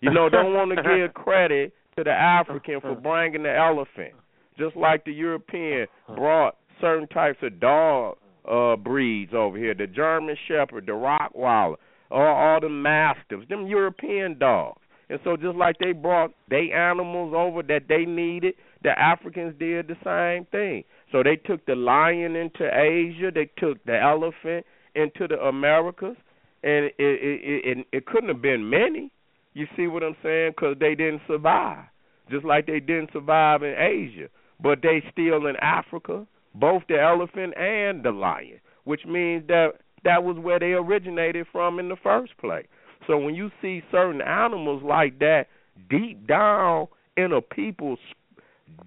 You 0.01 0.11
know, 0.11 0.29
don't 0.29 0.53
want 0.53 0.71
to 0.75 0.83
give 0.97 1.13
credit 1.13 1.73
to 1.97 2.03
the 2.03 2.11
African 2.11 2.79
for 2.81 2.95
bringing 2.95 3.43
the 3.43 3.55
elephant, 3.55 4.13
just 4.57 4.75
like 4.75 5.05
the 5.05 5.11
European 5.11 5.87
brought 6.15 6.57
certain 6.79 7.07
types 7.07 7.39
of 7.41 7.59
dog 7.59 8.17
uh 8.49 8.75
breeds 8.77 9.33
over 9.33 9.57
here, 9.57 9.73
the 9.73 9.87
German 9.87 10.35
Shepherd, 10.47 10.85
the 10.85 10.93
Rottweiler, 10.93 11.75
all, 12.09 12.21
all 12.21 12.59
the 12.61 12.69
Mastiffs, 12.69 13.47
them 13.49 13.67
European 13.67 14.39
dogs. 14.39 14.81
And 15.09 15.19
so 15.23 15.35
just 15.35 15.57
like 15.57 15.77
they 15.79 15.91
brought 15.91 16.31
they 16.49 16.71
animals 16.71 17.33
over 17.35 17.63
that 17.63 17.83
they 17.89 18.05
needed, 18.05 18.55
the 18.83 18.97
Africans 18.97 19.55
did 19.59 19.87
the 19.87 19.97
same 20.03 20.45
thing. 20.51 20.83
So 21.11 21.23
they 21.23 21.35
took 21.35 21.65
the 21.65 21.75
lion 21.75 22.35
into 22.35 22.65
Asia, 22.65 23.31
they 23.33 23.49
took 23.57 23.83
the 23.85 23.99
elephant 23.99 24.65
into 24.95 25.27
the 25.27 25.39
Americas, 25.41 26.15
and 26.63 26.85
it 26.85 26.95
it 26.97 27.77
it, 27.77 27.87
it 27.91 28.05
couldn't 28.05 28.29
have 28.29 28.41
been 28.41 28.69
many. 28.69 29.11
You 29.53 29.67
see 29.75 29.87
what 29.87 30.03
I'm 30.03 30.15
saying? 30.23 30.53
Because 30.55 30.77
they 30.79 30.95
didn't 30.95 31.21
survive, 31.27 31.85
just 32.29 32.45
like 32.45 32.67
they 32.67 32.79
didn't 32.79 33.11
survive 33.11 33.63
in 33.63 33.75
Asia. 33.77 34.29
But 34.61 34.81
they 34.81 35.03
still 35.11 35.47
in 35.47 35.55
Africa, 35.57 36.27
both 36.53 36.83
the 36.87 37.01
elephant 37.01 37.57
and 37.57 38.03
the 38.03 38.11
lion, 38.11 38.59
which 38.83 39.05
means 39.05 39.47
that 39.47 39.73
that 40.03 40.23
was 40.23 40.37
where 40.37 40.59
they 40.59 40.73
originated 40.73 41.47
from 41.51 41.79
in 41.79 41.89
the 41.89 41.95
first 42.01 42.37
place. 42.37 42.67
So 43.07 43.17
when 43.17 43.35
you 43.35 43.49
see 43.61 43.81
certain 43.91 44.21
animals 44.21 44.83
like 44.83 45.19
that 45.19 45.45
deep 45.89 46.27
down 46.27 46.87
in 47.17 47.31
a 47.31 47.41
people's 47.41 47.99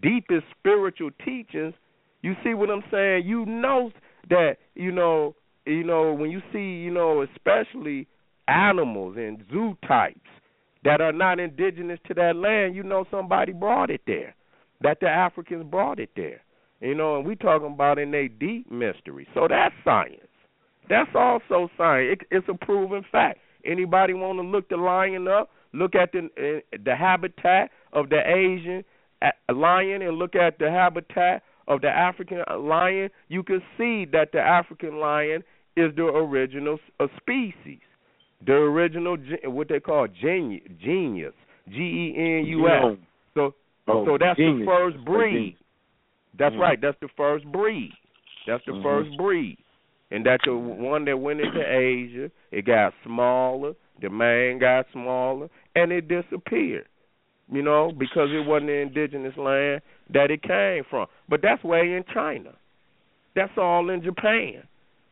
deepest 0.00 0.44
spiritual 0.58 1.10
teachings, 1.24 1.74
you 2.22 2.34
see 2.44 2.54
what 2.54 2.70
I'm 2.70 2.84
saying? 2.90 3.26
You 3.26 3.44
know 3.46 3.90
that 4.30 4.58
you 4.74 4.92
know 4.92 5.34
you 5.66 5.82
know 5.82 6.12
when 6.12 6.30
you 6.30 6.40
see 6.52 6.82
you 6.82 6.90
know 6.90 7.22
especially 7.22 8.06
animals 8.46 9.16
and 9.16 9.42
zoo 9.50 9.76
types 9.86 10.20
that 10.84 11.00
are 11.00 11.12
not 11.12 11.38
indigenous 11.38 12.00
to 12.08 12.14
that 12.14 12.36
land, 12.36 12.74
you 12.74 12.82
know 12.82 13.04
somebody 13.10 13.52
brought 13.52 13.90
it 13.90 14.02
there. 14.06 14.34
That 14.80 14.98
the 15.00 15.08
Africans 15.08 15.64
brought 15.70 16.00
it 16.00 16.10
there. 16.16 16.40
You 16.80 16.96
know, 16.96 17.16
and 17.16 17.26
we 17.26 17.36
talking 17.36 17.72
about 17.72 17.98
in 17.98 18.12
a 18.14 18.28
deep 18.28 18.70
mystery. 18.70 19.28
So 19.34 19.46
that's 19.48 19.74
science. 19.84 20.16
That's 20.88 21.10
also 21.14 21.70
science. 21.76 22.18
It, 22.20 22.26
it's 22.30 22.48
a 22.48 22.64
proven 22.64 23.04
fact. 23.12 23.38
Anybody 23.64 24.14
want 24.14 24.38
to 24.38 24.42
look 24.42 24.68
the 24.68 24.76
lion 24.76 25.28
up? 25.28 25.50
Look 25.72 25.94
at 25.94 26.10
the 26.12 26.24
uh, 26.36 26.76
the 26.84 26.96
habitat 26.96 27.70
of 27.92 28.08
the 28.08 28.18
Asian 28.18 28.84
uh, 29.22 29.54
lion 29.54 30.02
and 30.02 30.16
look 30.16 30.34
at 30.34 30.58
the 30.58 30.70
habitat 30.70 31.42
of 31.68 31.80
the 31.80 31.88
African 31.88 32.42
lion. 32.58 33.08
You 33.28 33.42
can 33.42 33.62
see 33.78 34.04
that 34.12 34.32
the 34.32 34.40
African 34.40 34.98
lion 34.98 35.44
is 35.76 35.94
the 35.96 36.04
original 36.04 36.78
uh, 37.00 37.06
species, 37.16 37.80
the 38.44 38.52
original 38.52 39.16
what 39.44 39.68
they 39.68 39.80
call 39.80 40.06
genius, 40.08 40.62
genius, 40.82 41.34
G 41.68 41.76
E 41.76 42.14
N 42.16 42.46
U 42.46 42.68
S. 42.68 42.98
So 43.34 43.54
Oh, 43.88 44.04
so 44.04 44.18
that's 44.18 44.36
genius. 44.36 44.60
the 44.60 44.66
first 44.66 45.04
breed. 45.04 45.56
That's 46.38 46.54
Mhm. 46.54 46.60
right. 46.60 46.80
That's 46.80 46.98
the 47.00 47.08
first 47.08 47.44
breed. 47.50 47.92
That's 48.46 48.64
the 48.64 48.72
Mhm. 48.72 48.82
first 48.82 49.16
breed. 49.16 49.58
And 50.10 50.24
that's 50.24 50.44
the 50.44 50.54
one 50.56 51.04
that 51.06 51.18
went 51.18 51.40
into 51.40 51.60
Asia. 51.60 52.30
It 52.50 52.64
got 52.64 52.94
smaller. 53.02 53.74
The 54.00 54.10
man 54.10 54.58
got 54.58 54.90
smaller, 54.92 55.48
and 55.74 55.92
it 55.92 56.08
disappeared. 56.08 56.86
You 57.50 57.62
know, 57.62 57.92
because 57.92 58.32
it 58.32 58.44
wasn't 58.46 58.68
the 58.68 58.74
indigenous 58.74 59.36
land 59.36 59.82
that 60.10 60.30
it 60.30 60.42
came 60.42 60.84
from. 60.84 61.08
But 61.28 61.42
that's 61.42 61.62
way 61.64 61.94
in 61.94 62.04
China. 62.04 62.54
That's 63.34 63.56
all 63.58 63.90
in 63.90 64.02
Japan. 64.02 64.62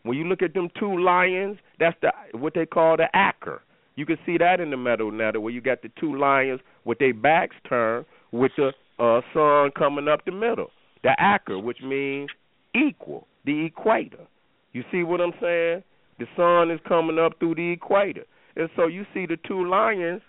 When 0.03 0.16
you 0.16 0.24
look 0.24 0.42
at 0.42 0.55
them 0.55 0.68
two 0.78 0.98
lions, 0.98 1.59
that's 1.78 1.96
the 2.01 2.12
what 2.38 2.55
they 2.55 2.66
call 2.66 2.96
the 2.96 3.09
Aker. 3.14 3.61
You 3.96 4.07
can 4.07 4.18
see 4.24 4.38
that 4.38 4.61
in 4.61 4.70
the 4.70 4.76
meadow 4.76 5.11
now, 5.11 5.32
where 5.32 5.53
you 5.53 5.61
got 5.61 5.82
the 5.82 5.90
two 6.01 6.16
lions 6.16 6.61
with 6.84 6.98
their 6.98 7.12
backs 7.12 7.57
turned, 7.68 8.07
with 8.32 8.53
the 8.57 8.72
uh, 8.98 9.20
sun 9.34 9.70
coming 9.76 10.09
up 10.09 10.24
the 10.24 10.32
middle. 10.32 10.70
The 11.03 11.14
Aker, 11.20 11.62
which 11.62 11.80
means 11.82 12.30
equal, 12.74 13.26
the 13.44 13.66
equator. 13.66 14.26
You 14.72 14.84
see 14.90 15.03
what 15.03 15.20
I'm 15.20 15.32
saying? 15.40 15.82
The 16.18 16.26
sun 16.36 16.70
is 16.70 16.80
coming 16.86 17.18
up 17.18 17.38
through 17.38 17.57
the 17.57 17.72
equator, 17.72 18.24
and 18.57 18.68
so 18.76 18.86
you 18.86 19.05
see 19.12 19.26
the 19.26 19.38
two 19.46 19.66
lions 19.66 20.22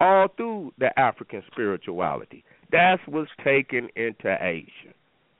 all 0.00 0.28
through 0.36 0.72
the 0.78 0.96
African 0.98 1.42
spirituality. 1.50 2.44
That's 2.72 3.00
what's 3.06 3.30
taken 3.42 3.88
into 3.96 4.36
Asia. 4.40 4.92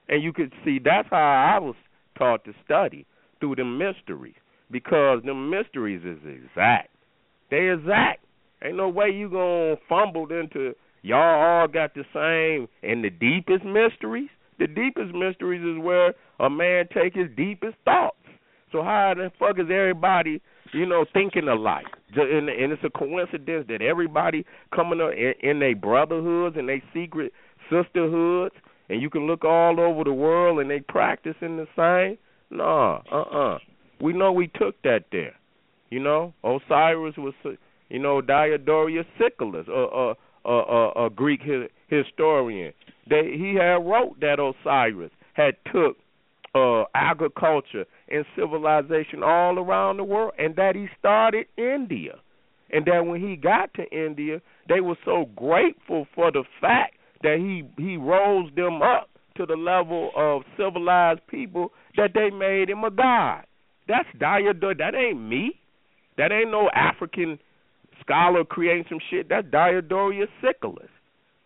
And 0.09 0.23
you 0.23 0.33
can 0.33 0.51
see 0.65 0.79
that's 0.79 1.09
how 1.11 1.17
I 1.17 1.59
was 1.59 1.75
taught 2.17 2.45
to 2.45 2.53
study 2.65 3.07
through 3.41 3.57
the 3.57 3.65
mysteries 3.65 4.35
because 4.71 5.21
the 5.25 5.35
mysteries 5.35 6.03
is 6.05 6.19
exact. 6.27 6.91
They 7.51 7.71
exact. 7.71 8.25
Ain't 8.63 8.77
no 8.77 8.89
way 8.89 9.11
you 9.11 9.29
gonna 9.29 9.77
fumble 9.89 10.27
into 10.31 10.75
y'all 11.03 11.61
all 11.61 11.69
got 11.69 11.95
the 11.95 12.05
same 12.15 12.69
and 12.83 13.05
the 13.05 13.11
deepest 13.11 13.65
mysteries. 13.65 14.31
The 14.59 14.67
deepest 14.67 15.15
mysteries 15.15 15.63
is 15.63 15.83
where 15.83 16.15
a 16.41 16.49
man 16.49 16.87
take 16.95 17.15
his 17.15 17.29
deepest 17.37 17.77
thoughts. 17.85 18.17
So 18.73 18.83
how 18.83 19.15
the 19.17 19.31
fuck 19.39 19.59
is 19.59 19.67
everybody, 19.71 20.41
you 20.73 20.87
know, 20.87 21.05
thinking 21.13 21.49
alike? 21.49 21.87
And, 22.17 22.49
and 22.49 22.73
it's 22.73 22.83
a 22.85 22.91
coincidence 22.91 23.67
that 23.69 23.83
everybody 23.83 24.45
coming 24.75 25.01
up 25.01 25.13
in, 25.13 25.35
in 25.49 25.59
their 25.61 25.77
brotherhoods 25.77 26.57
and 26.59 26.69
their 26.69 26.83
secret 26.93 27.33
sisterhoods, 27.71 28.55
and 28.89 29.01
you 29.01 29.11
can 29.11 29.27
look 29.27 29.45
all 29.45 29.81
over 29.81 30.05
the 30.05 30.13
world 30.13 30.61
and 30.61 30.71
they 30.71 30.81
practicing 30.81 31.57
the 31.57 31.67
same. 31.77 32.19
Nah, 32.51 33.01
uh, 33.11 33.21
uh 33.21 33.59
We 34.01 34.13
know 34.13 34.33
we 34.33 34.49
took 34.49 34.81
that 34.83 35.05
there. 35.11 35.35
You 35.91 36.01
know, 36.01 36.35
Osiris 36.43 37.17
was, 37.17 37.35
you 37.89 37.99
know, 37.99 38.21
Diodorus 38.21 39.07
Siculus, 39.19 39.67
a 39.69 40.15
a, 40.45 40.51
a, 40.51 41.07
a 41.07 41.11
Greek 41.11 41.41
hi- 41.45 41.69
historian. 41.89 42.73
They 43.09 43.33
he 43.37 43.55
had 43.55 43.85
wrote 43.87 44.21
that 44.21 44.39
Osiris 44.41 45.13
had 45.35 45.55
took 45.73 45.97
uh 46.55 46.85
agriculture 46.95 47.85
and 48.09 48.25
civilization 48.37 49.23
all 49.23 49.59
around 49.59 49.97
the 49.97 50.05
world, 50.05 50.33
and 50.39 50.55
that 50.57 50.75
he 50.75 50.89
started 50.99 51.47
India. 51.57 52.17
And 52.71 52.85
that 52.87 53.07
when 53.07 53.21
he 53.21 53.37
got 53.37 53.73
to 53.75 53.85
India, 53.91 54.41
they 54.69 54.81
were 54.81 54.97
so 55.05 55.27
grateful 55.37 56.07
for 56.15 56.33
the 56.33 56.43
fact 56.61 56.97
that 57.25 57.39
he 57.39 57.65
he 57.83 57.97
rose 57.97 58.51
them 58.55 58.81
up 58.81 59.11
to 59.37 59.47
the 59.47 59.57
level 59.57 60.11
of 60.17 60.43
civilized 60.57 61.21
people 61.27 61.73
that 61.97 62.11
they 62.15 62.31
made 62.31 62.71
him 62.71 62.85
a 62.85 62.91
god. 62.91 63.45
That's 63.89 64.09
Diodor. 64.19 64.75
That 64.79 64.95
ain't 64.95 65.21
me. 65.21 65.59
That 66.17 66.31
ain't 66.31 66.53
no 66.53 66.71
African 66.73 67.39
scholar 68.01 68.45
creating 68.45 68.85
some 68.89 69.01
shit. 69.11 69.29
That's 69.29 69.47
Diodorus 69.51 70.29
Siculus. 70.41 70.89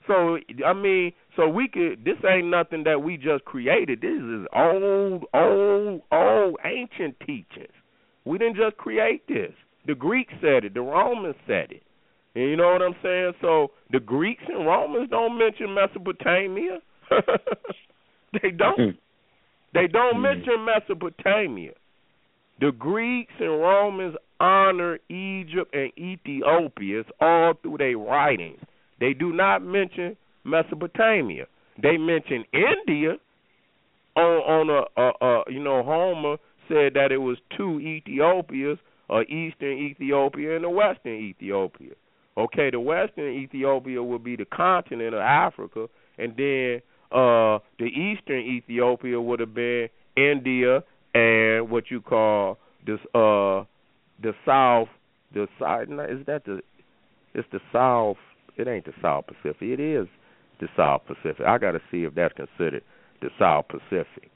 So 0.07 0.39
I 0.67 0.73
mean, 0.73 1.13
so 1.37 1.49
we 1.49 1.69
could. 1.69 2.05
This 2.05 2.17
ain't 2.29 2.49
nothing 2.49 2.85
that 2.85 3.03
we 3.03 3.17
just 3.17 3.45
created. 3.45 4.01
This 4.01 4.11
is 4.11 4.47
old, 4.55 5.25
old, 5.33 6.03
old 6.13 6.57
ancient 6.65 7.19
teachings. 7.21 7.73
We 8.25 8.39
didn't 8.39 8.57
just 8.57 8.77
create 8.77 9.27
this. 9.29 9.53
The 9.87 9.95
Greeks 9.95 10.35
said 10.41 10.65
it. 10.65 10.75
The 10.75 10.83
Romans 10.83 11.37
said 11.47 11.71
it. 11.71 11.83
And 12.35 12.45
you 12.45 12.57
know 12.57 12.73
what 12.73 12.83
I'm 12.83 12.97
saying? 13.03 13.33
So 13.41 13.73
the 13.91 14.01
Greeks 14.01 14.45
and 14.49 14.67
Romans 14.67 15.11
don't 15.11 15.39
mention 15.39 15.75
Mesopotamia. 15.75 16.79
they 18.43 18.51
don't. 18.51 18.97
They 19.75 19.87
don't 19.87 20.17
mm. 20.17 20.23
mention 20.23 20.65
Mesopotamia. 20.65 21.73
The 22.61 22.73
Greeks 22.73 23.33
and 23.39 23.61
Romans 23.61 24.17
honor 24.41 24.99
Egypt 25.09 25.75
and 25.75 25.93
Ethiopia 25.97 27.03
all 27.21 27.55
through 27.63 27.79
their 27.79 27.99
writings. 27.99 28.61
They 29.01 29.13
do 29.13 29.33
not 29.33 29.63
mention 29.63 30.17
Mesopotamia. 30.45 31.47
They 31.81 31.97
mention 31.97 32.45
India 32.53 33.17
on 34.17 34.23
on 34.23 34.71
a, 34.71 35.01
a, 35.01 35.13
a 35.25 35.43
you 35.49 35.63
know 35.63 35.83
Homer 35.83 36.37
said 36.67 36.95
that 36.95 37.13
it 37.13 37.19
was 37.19 37.39
two 37.57 37.81
Ethiopias, 37.81 38.79
a 39.09 39.21
eastern 39.23 39.79
Ethiopia 39.79 40.57
and 40.57 40.65
a 40.65 40.71
western 40.71 41.15
Ethiopia. 41.15 41.93
Okay, 42.39 42.71
the 42.71 42.81
western 42.81 43.33
Ethiopia 43.33 44.03
would 44.03 44.23
be 44.23 44.37
the 44.37 44.45
continent 44.45 45.15
of 45.15 45.21
Africa, 45.21 45.89
and 46.19 46.35
then 46.37 46.81
uh 47.11 47.59
the 47.79 47.87
eastern 47.87 48.41
Ethiopia 48.41 49.21
would 49.21 49.41
have 49.41 49.55
been 49.55 49.89
India 50.17 50.83
and 51.15 51.71
what 51.71 51.91
you 51.91 52.01
call 52.01 52.59
this 52.87 53.01
uh 53.15 53.65
the 54.23 54.35
south 54.45 54.89
the 55.33 55.47
side 55.59 55.89
is 56.11 56.25
that 56.27 56.45
the 56.45 56.61
it's 57.35 57.49
the 57.51 57.61
south 57.73 58.19
it 58.59 58.67
ain't 58.67 58.85
the 58.85 58.93
South 59.01 59.25
Pacific. 59.27 59.63
It 59.63 59.81
is 59.81 60.09
the 60.61 60.67
South 60.77 61.03
Pacific. 61.07 61.47
I 61.47 61.57
got 61.59 61.73
to 61.73 61.81
see 61.91 62.03
if 62.03 62.15
that's 62.15 62.35
considered 62.35 62.83
the 63.23 63.29
South 63.39 63.67
Pacific. 63.69 64.31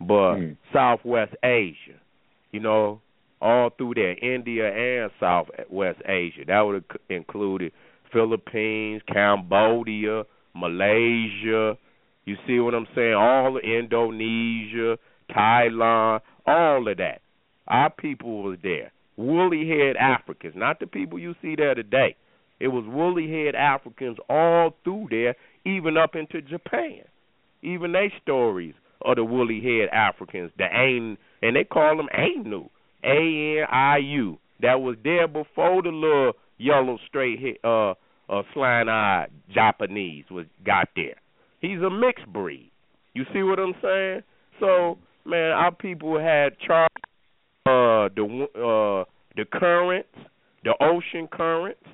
But 0.00 0.36
mm. 0.36 0.56
Southwest 0.72 1.34
Asia, 1.42 1.98
you 2.52 2.60
know, 2.60 3.00
all 3.40 3.70
through 3.70 3.94
there, 3.94 4.16
India 4.18 4.70
and 4.70 5.10
Southwest 5.20 6.00
Asia. 6.06 6.44
That 6.46 6.60
would 6.60 6.84
have 6.90 7.00
included 7.08 7.72
Philippines, 8.12 9.02
Cambodia, 9.12 10.24
Malaysia. 10.54 11.76
You 12.24 12.36
see 12.46 12.58
what 12.60 12.74
I'm 12.74 12.86
saying? 12.94 13.14
All 13.14 13.56
of 13.56 13.62
Indonesia, 13.62 14.98
Thailand, 15.30 16.20
all 16.46 16.88
of 16.88 16.96
that. 16.96 17.20
Our 17.66 17.90
people 17.90 18.42
was 18.42 18.58
there. 18.62 18.92
Woolly 19.16 19.68
head 19.68 19.96
Africans, 19.96 20.54
not 20.56 20.80
the 20.80 20.86
people 20.86 21.18
you 21.18 21.34
see 21.40 21.54
there 21.56 21.74
today. 21.74 22.16
It 22.60 22.68
was 22.68 22.84
woolly 22.86 23.30
head 23.30 23.54
Africans 23.54 24.16
all 24.28 24.76
through 24.84 25.08
there, 25.10 25.34
even 25.64 25.96
up 25.96 26.14
into 26.14 26.40
Japan. 26.40 27.02
Even 27.62 27.92
they 27.92 28.12
stories 28.22 28.74
of 29.02 29.16
the 29.16 29.24
woolly 29.24 29.60
head 29.60 29.88
Africans, 29.92 30.50
the 30.56 30.66
Ain, 30.72 31.16
and 31.42 31.56
they 31.56 31.64
call 31.64 31.96
them 31.96 32.08
Ainu, 32.16 32.68
A 33.04 33.60
N 33.60 33.66
I 33.70 33.98
U. 33.98 34.38
That 34.60 34.80
was 34.80 34.96
there 35.04 35.28
before 35.28 35.82
the 35.82 35.90
little 35.90 36.32
yellow 36.58 36.98
straight 37.08 37.58
uh, 37.64 37.90
uh, 38.28 38.42
slant 38.52 38.88
eyed 38.88 39.28
Japanese 39.52 40.24
was 40.30 40.46
got 40.64 40.88
there. 40.96 41.16
He's 41.60 41.80
a 41.80 41.90
mixed 41.90 42.26
breed. 42.32 42.70
You 43.14 43.24
see 43.32 43.42
what 43.42 43.58
I'm 43.58 43.74
saying? 43.82 44.22
So 44.60 44.98
man, 45.24 45.52
our 45.52 45.72
people 45.72 46.18
had 46.18 46.58
charted 46.58 47.04
uh, 47.66 48.08
the 48.14 48.46
uh, 48.54 49.04
the 49.36 49.44
currents, 49.52 50.08
the 50.64 50.74
ocean 50.80 51.28
currents, 51.30 51.84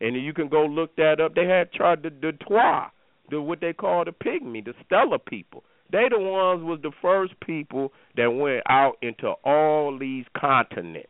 and 0.00 0.16
you 0.16 0.32
can 0.32 0.48
go 0.48 0.64
look 0.64 0.96
that 0.96 1.20
up. 1.20 1.34
They 1.34 1.46
had 1.46 1.72
charted 1.72 2.20
the, 2.20 2.32
the 2.32 2.44
Twa, 2.44 2.90
the 3.30 3.40
what 3.40 3.60
they 3.60 3.72
call 3.72 4.04
the 4.04 4.12
pygmy, 4.12 4.64
the 4.64 4.74
stellar 4.84 5.18
people. 5.18 5.62
They 5.92 6.08
the 6.10 6.18
ones 6.18 6.64
was 6.64 6.80
the 6.82 6.92
first 7.00 7.34
people 7.40 7.92
that 8.16 8.30
went 8.30 8.62
out 8.68 8.96
into 9.02 9.32
all 9.44 9.96
these 9.98 10.24
continents. 10.36 11.08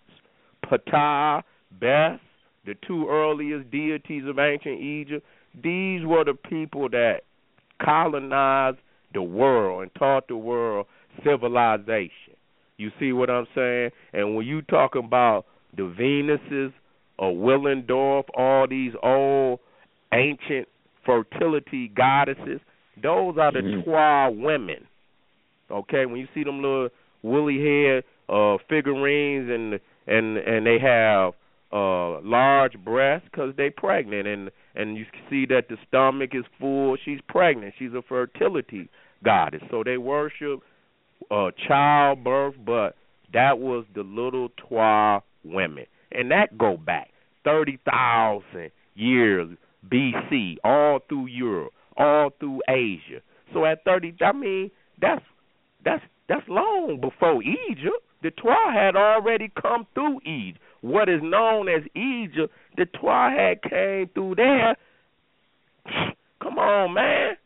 Ptah, 0.65 1.43
Bes, 1.81 2.19
the 2.65 2.75
two 2.87 3.09
earliest 3.09 3.71
deities 3.71 4.25
of 4.27 4.39
ancient 4.39 4.81
Egypt. 4.81 5.25
These 5.55 6.05
were 6.05 6.25
the 6.25 6.35
people 6.35 6.89
that 6.91 7.21
colonized 7.83 8.79
the 9.15 9.23
world 9.23 9.83
and 9.83 9.91
taught 9.95 10.29
the 10.29 10.37
world 10.37 10.87
civilization. 11.25 12.35
You 12.77 12.91
see 13.01 13.13
what 13.13 13.31
I'm 13.31 13.47
saying? 13.55 13.91
And 14.13 14.37
when 14.37 14.47
you 14.47 14.63
talk 14.63 14.95
about 14.97 15.47
the 15.77 15.85
Venuses, 15.85 16.73
or 17.19 17.33
Willendorf, 17.33 18.25
all 18.35 18.67
these 18.69 18.93
old 19.03 19.61
ancient 20.13 20.69
fertility 21.05 21.89
goddesses. 21.89 22.61
Those 23.03 23.37
are 23.39 23.53
the 23.53 23.61
mm-hmm. 23.61 23.83
Twa 23.83 24.31
women. 24.31 24.87
Okay, 25.71 26.07
when 26.07 26.17
you 26.17 26.29
see 26.35 26.45
them 26.45 26.63
little 26.63 26.89
woolly 27.23 27.59
head 27.59 28.05
uh 28.29 28.57
figurines 28.69 29.49
and 29.51 29.81
and 30.07 30.37
and 30.37 30.67
they 30.67 30.79
have 30.81 31.33
uh 31.73 32.21
large 32.21 32.73
breasts 32.85 33.29
because 33.31 33.55
they 33.57 33.71
pregnant 33.71 34.27
and 34.27 34.51
and 34.75 34.97
you 34.97 35.05
see 35.31 35.47
that 35.47 35.69
the 35.69 35.77
stomach 35.89 36.31
is 36.35 36.45
full 36.59 36.97
she's 37.05 37.21
pregnant 37.29 37.73
she's 37.79 37.93
a 37.95 38.03
fertility 38.03 38.89
goddess 39.25 39.63
so 39.71 39.83
they 39.85 39.97
worship 39.97 40.61
uh 41.31 41.51
childbirth 41.67 42.55
but 42.65 42.95
that 43.33 43.59
was 43.59 43.85
the 43.95 44.03
little 44.03 44.49
twa 44.57 45.21
women 45.45 45.87
and 46.13 46.31
that 46.31 46.57
go 46.59 46.77
back 46.77 47.11
thirty 47.45 47.79
thousand 47.85 48.71
years 48.95 49.49
BC, 49.91 50.57
all 50.65 51.01
through 51.09 51.27
Europe, 51.27 51.73
all 51.97 52.31
through 52.39 52.61
Asia. 52.69 53.21
So 53.53 53.65
at 53.65 53.85
thirty, 53.85 54.15
I 54.21 54.33
mean 54.33 54.71
that's 55.01 55.23
that's 55.85 56.03
that's 56.29 56.47
long 56.49 56.99
before 57.01 57.43
Egypt. 57.43 58.03
The 58.23 58.31
Twa 58.31 58.57
had 58.73 58.97
already 58.97 59.53
come 59.61 59.87
through 59.95 60.21
Egypt. 60.25 60.61
What 60.81 61.09
is 61.09 61.21
known 61.23 61.69
as 61.69 61.83
Egypt, 61.95 62.53
the 62.77 62.87
Twa 62.87 63.31
had 63.37 63.63
came 63.63 64.09
through 64.15 64.37
there. 64.37 64.77
Come 66.43 66.59
on, 66.59 66.95
man. 66.95 67.37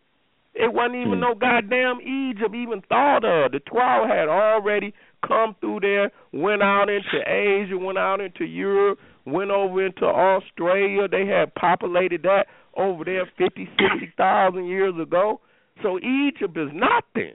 It 0.55 0.73
wasn't 0.73 0.97
even 0.97 1.15
hmm. 1.15 1.21
no 1.21 1.35
goddamn 1.35 2.01
Egypt 2.01 2.55
even 2.55 2.83
thought 2.89 3.25
of. 3.25 3.53
The 3.53 3.61
Twa 3.61 4.07
had 4.09 4.29
already 4.29 4.93
come 5.27 5.55
through 5.61 5.81
there, 5.81 6.11
went 6.33 6.63
out 6.63 6.89
into 6.89 7.21
Asia, 7.27 7.79
went 7.79 7.99
out 7.99 8.21
into 8.21 8.45
Europe, 8.45 8.99
went 9.27 9.51
over 9.51 9.87
into 9.87 10.05
Australia. 10.05 11.09
They 11.09 11.27
had 11.27 11.55
populated 11.55 12.23
that 12.25 12.47
over 12.77 13.05
there 13.05 13.31
fifty, 13.37 13.69
sixty 13.79 14.13
thousand 14.17 14.67
years 14.67 14.95
ago. 15.01 15.41
So 15.83 15.99
Egypt 15.99 16.57
is 16.57 16.69
nothing. 16.73 17.35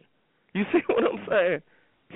You 0.53 0.63
see 0.71 0.79
what 0.87 1.03
I'm 1.03 1.25
saying? 1.29 1.61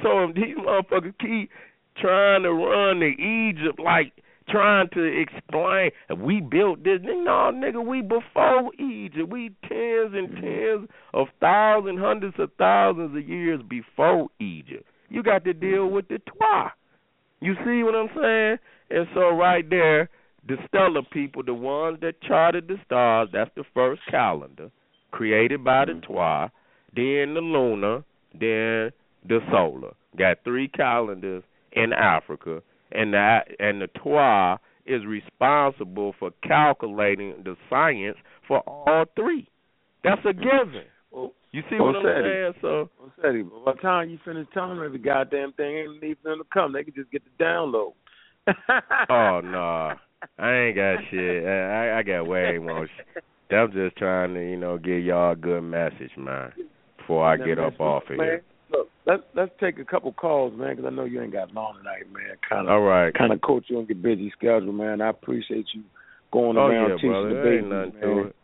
So 0.03 0.23
if 0.25 0.35
these 0.35 0.55
motherfuckers 0.57 1.13
keep 1.19 1.49
trying 1.97 2.43
to 2.43 2.53
run 2.53 2.99
to 2.99 3.07
Egypt 3.07 3.79
like 3.79 4.13
trying 4.49 4.89
to 4.93 5.03
explain 5.03 5.91
we 6.17 6.41
built 6.41 6.83
this. 6.83 6.99
No, 7.03 7.51
nigga, 7.53 7.85
we 7.85 8.01
before 8.01 8.71
Egypt. 8.79 9.29
We 9.29 9.51
tens 9.61 10.13
and 10.13 10.29
mm-hmm. 10.29 10.41
tens 10.41 10.89
of 11.13 11.27
thousands, 11.39 11.99
hundreds 11.99 12.35
of 12.39 12.49
thousands 12.57 13.15
of 13.15 13.27
years 13.27 13.61
before 13.69 14.27
Egypt. 14.39 14.85
You 15.09 15.23
got 15.23 15.43
to 15.45 15.53
deal 15.53 15.85
mm-hmm. 15.85 15.95
with 15.95 16.07
the 16.07 16.19
twa. 16.19 16.71
You 17.41 17.55
see 17.65 17.83
what 17.83 17.95
I'm 17.95 18.09
saying? 18.15 18.57
And 18.89 19.07
so 19.13 19.29
right 19.29 19.67
there, 19.69 20.09
the 20.47 20.57
stellar 20.67 21.03
people, 21.11 21.43
the 21.43 21.53
ones 21.53 21.99
that 22.01 22.21
charted 22.21 22.67
the 22.67 22.75
stars, 22.85 23.29
that's 23.31 23.51
the 23.55 23.63
first 23.73 24.01
calendar 24.09 24.71
created 25.11 25.63
by 25.63 25.85
the 25.85 25.93
mm-hmm. 25.93 26.13
Twa, 26.13 26.51
then 26.95 27.33
the 27.33 27.41
lunar, 27.41 28.03
then 28.33 28.91
the 29.27 29.39
solar. 29.51 29.93
Got 30.17 30.43
three 30.43 30.67
calendars 30.67 31.43
in 31.73 31.93
Africa, 31.93 32.61
and 32.91 33.13
that 33.13 33.47
and 33.59 33.81
the 33.81 33.87
Twa 33.87 34.59
is 34.85 35.05
responsible 35.05 36.15
for 36.19 36.31
calculating 36.43 37.35
the 37.43 37.55
science 37.69 38.17
for 38.47 38.59
all 38.61 39.05
three. 39.15 39.47
That's 40.03 40.21
a 40.27 40.33
given. 40.33 40.85
You 41.51 41.63
see 41.69 41.77
what 41.79 41.95
I'm 41.95 42.03
saying? 42.03 42.53
So, 42.61 42.89
by 43.21 43.73
the 43.73 43.81
time 43.81 44.09
you 44.09 44.19
finish 44.23 44.47
telling 44.53 44.77
them 44.77 44.85
every 44.85 44.99
goddamn 44.99 45.53
thing, 45.53 45.77
ain't 45.77 46.01
need 46.01 46.17
for 46.21 46.29
them 46.29 46.39
to 46.39 46.45
come. 46.53 46.73
They 46.73 46.83
can 46.83 46.93
just 46.93 47.11
get 47.11 47.23
the 47.23 47.43
download. 47.43 47.93
oh 49.09 49.41
no, 49.43 49.93
I 50.39 50.53
ain't 50.53 50.75
got 50.75 50.97
shit. 51.09 51.45
I 51.45 51.99
I 51.99 52.03
got 52.03 52.27
way 52.27 52.57
more. 52.57 52.87
Shit. 53.51 53.57
I'm 53.57 53.71
just 53.71 53.95
trying 53.97 54.35
to 54.35 54.39
you 54.41 54.57
know 54.57 54.77
give 54.77 55.03
y'all 55.03 55.31
a 55.33 55.35
good 55.35 55.61
message, 55.61 56.11
man. 56.17 56.51
Before 56.97 57.25
I 57.25 57.37
get 57.37 57.57
up 57.57 57.79
off 57.79 58.03
of 58.03 58.15
here. 58.15 58.43
look, 58.71 58.89
let's 59.07 59.23
let's 59.35 59.51
take 59.59 59.79
a 59.79 59.85
couple 59.85 60.11
calls, 60.13 60.53
man, 60.55 60.75
because 60.75 60.85
I 60.85 60.95
know 60.95 61.05
you 61.05 61.21
ain't 61.21 61.33
got 61.33 61.51
long 61.53 61.75
tonight, 61.77 62.11
man. 62.13 62.35
Kind 62.47 62.67
of, 62.67 62.73
All 62.73 62.81
right. 62.81 63.13
kind 63.13 63.33
of 63.33 63.41
coach 63.41 63.65
you 63.69 63.79
on 63.79 63.87
your 63.87 63.97
busy 63.97 64.31
schedule, 64.37 64.71
man. 64.71 65.01
I 65.01 65.09
appreciate 65.09 65.65
you 65.73 65.83
going 66.31 66.57
Oh 66.57 66.67
around 66.67 66.89
yeah, 66.89 66.95
teaching 66.97 67.09
brother. 67.09 67.29
the 67.29 67.43
babies, 67.43 67.93
man. 67.93 68.01
to 68.01 68.19
it. 68.27 68.35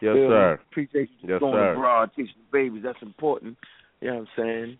Yes, 0.00 0.14
Feel 0.14 0.14
me? 0.14 0.28
sir. 0.28 0.60
Appreciate 0.70 1.10
you 1.20 1.28
Yes, 1.28 1.40
going 1.40 1.54
sir. 1.54 1.72
abroad 1.74 2.10
teaching 2.16 2.34
the 2.50 2.58
babies. 2.58 2.82
That's 2.84 3.02
important. 3.02 3.58
You 4.00 4.08
know 4.08 4.14
what 4.20 4.20
I'm 4.20 4.28
saying? 4.36 4.78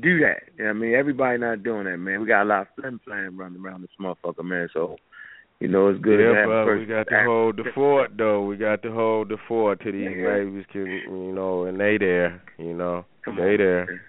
Do 0.00 0.18
that. 0.20 0.42
You 0.58 0.64
know 0.64 0.70
what 0.70 0.70
I 0.70 0.72
mean, 0.72 0.94
everybody 0.94 1.38
not 1.38 1.62
doing 1.62 1.84
that, 1.84 1.98
man. 1.98 2.20
We 2.20 2.26
got 2.26 2.42
a 2.42 2.44
lot 2.44 2.62
of 2.62 2.68
flim 2.74 3.00
flam 3.04 3.38
running 3.38 3.62
around 3.64 3.82
this 3.82 3.90
motherfucker, 4.00 4.42
man. 4.44 4.68
So, 4.72 4.96
you 5.60 5.68
know, 5.68 5.88
it's 5.88 6.00
good 6.02 6.20
yeah, 6.20 6.46
but 6.46 6.78
we 6.78 6.84
got 6.86 7.08
to 7.08 7.24
hold 7.24 7.56
the 7.56 7.64
fort 7.74 8.12
though. 8.18 8.44
We 8.44 8.56
got 8.56 8.82
to 8.82 8.92
hold 8.92 9.28
the 9.28 9.36
fort 9.48 9.80
till 9.82 9.92
these 9.92 10.16
Yeah. 10.16 10.38
babies 10.38 10.64
can, 10.72 10.86
you 10.86 11.32
know, 11.32 11.64
and 11.64 11.78
they 11.80 11.96
there, 11.98 12.42
you 12.58 12.74
know, 12.74 13.04
Come 13.24 13.36
they 13.36 13.52
on, 13.52 13.58
there. 13.58 14.00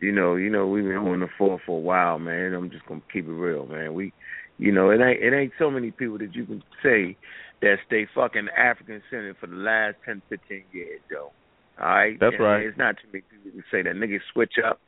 You 0.00 0.12
know, 0.12 0.36
you 0.36 0.50
know, 0.50 0.66
we've 0.66 0.84
been 0.84 0.96
on 0.96 1.20
the 1.20 1.28
fort 1.38 1.62
for 1.64 1.78
a 1.78 1.80
while, 1.80 2.18
man. 2.18 2.52
I'm 2.52 2.70
just 2.70 2.84
gonna 2.86 3.00
keep 3.12 3.26
it 3.26 3.30
real, 3.32 3.66
man. 3.66 3.94
We, 3.94 4.12
you 4.58 4.72
know, 4.72 4.90
it 4.90 5.00
ain't 5.00 5.22
it 5.22 5.32
ain't 5.34 5.52
so 5.58 5.70
many 5.70 5.90
people 5.90 6.18
that 6.18 6.34
you 6.34 6.44
can 6.44 6.62
say 6.82 7.16
that 7.62 7.76
stay 7.86 8.06
fucking 8.14 8.48
African 8.56 9.02
centered 9.08 9.36
for 9.40 9.46
the 9.46 9.56
last 9.56 9.96
ten, 10.04 10.20
fifteen 10.28 10.64
years, 10.72 11.00
though. 11.10 11.32
All 11.80 11.88
right, 11.88 12.18
That's 12.20 12.34
And 12.34 12.44
right. 12.44 12.66
It's 12.66 12.78
not 12.78 12.96
too 12.96 13.08
many 13.12 13.22
people 13.30 13.50
can 13.50 13.64
say 13.70 13.82
that. 13.82 13.96
Niggas 13.96 14.20
switch 14.32 14.54
up, 14.64 14.78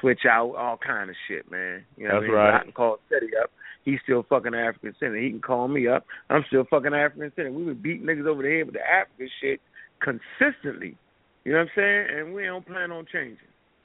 switch 0.00 0.26
out, 0.28 0.54
all 0.56 0.76
kind 0.76 1.08
of 1.08 1.16
shit, 1.28 1.50
man. 1.50 1.84
You 1.96 2.08
know 2.08 2.20
That's 2.20 2.28
what 2.28 2.36
I 2.38 2.44
mean? 2.44 2.52
right. 2.52 2.60
I 2.60 2.62
can 2.64 2.72
call 2.72 2.98
Teddy 3.10 3.30
up. 3.40 3.50
He's 3.84 3.98
still 4.02 4.24
fucking 4.28 4.54
African 4.54 4.94
centered. 4.98 5.22
He 5.22 5.30
can 5.30 5.40
call 5.40 5.68
me 5.68 5.86
up. 5.86 6.06
I'm 6.30 6.44
still 6.48 6.64
fucking 6.70 6.94
African 6.94 7.32
centered. 7.36 7.54
We 7.54 7.64
would 7.64 7.82
beat 7.82 8.04
niggas 8.04 8.26
over 8.26 8.42
the 8.42 8.48
head 8.48 8.66
with 8.66 8.74
the 8.74 8.80
African 8.80 9.28
shit 9.40 9.60
consistently. 10.00 10.96
You 11.44 11.52
know 11.52 11.58
what 11.58 11.64
I'm 11.64 11.70
saying? 11.76 12.06
And 12.18 12.34
we 12.34 12.44
don't 12.44 12.66
plan 12.66 12.90
on 12.90 13.06
changing. 13.12 13.38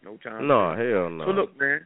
No 0.03 0.17
time. 0.17 0.47
No, 0.47 0.69
hell 0.75 1.09
no. 1.09 1.25
So 1.25 1.31
look, 1.31 1.59
man. 1.59 1.81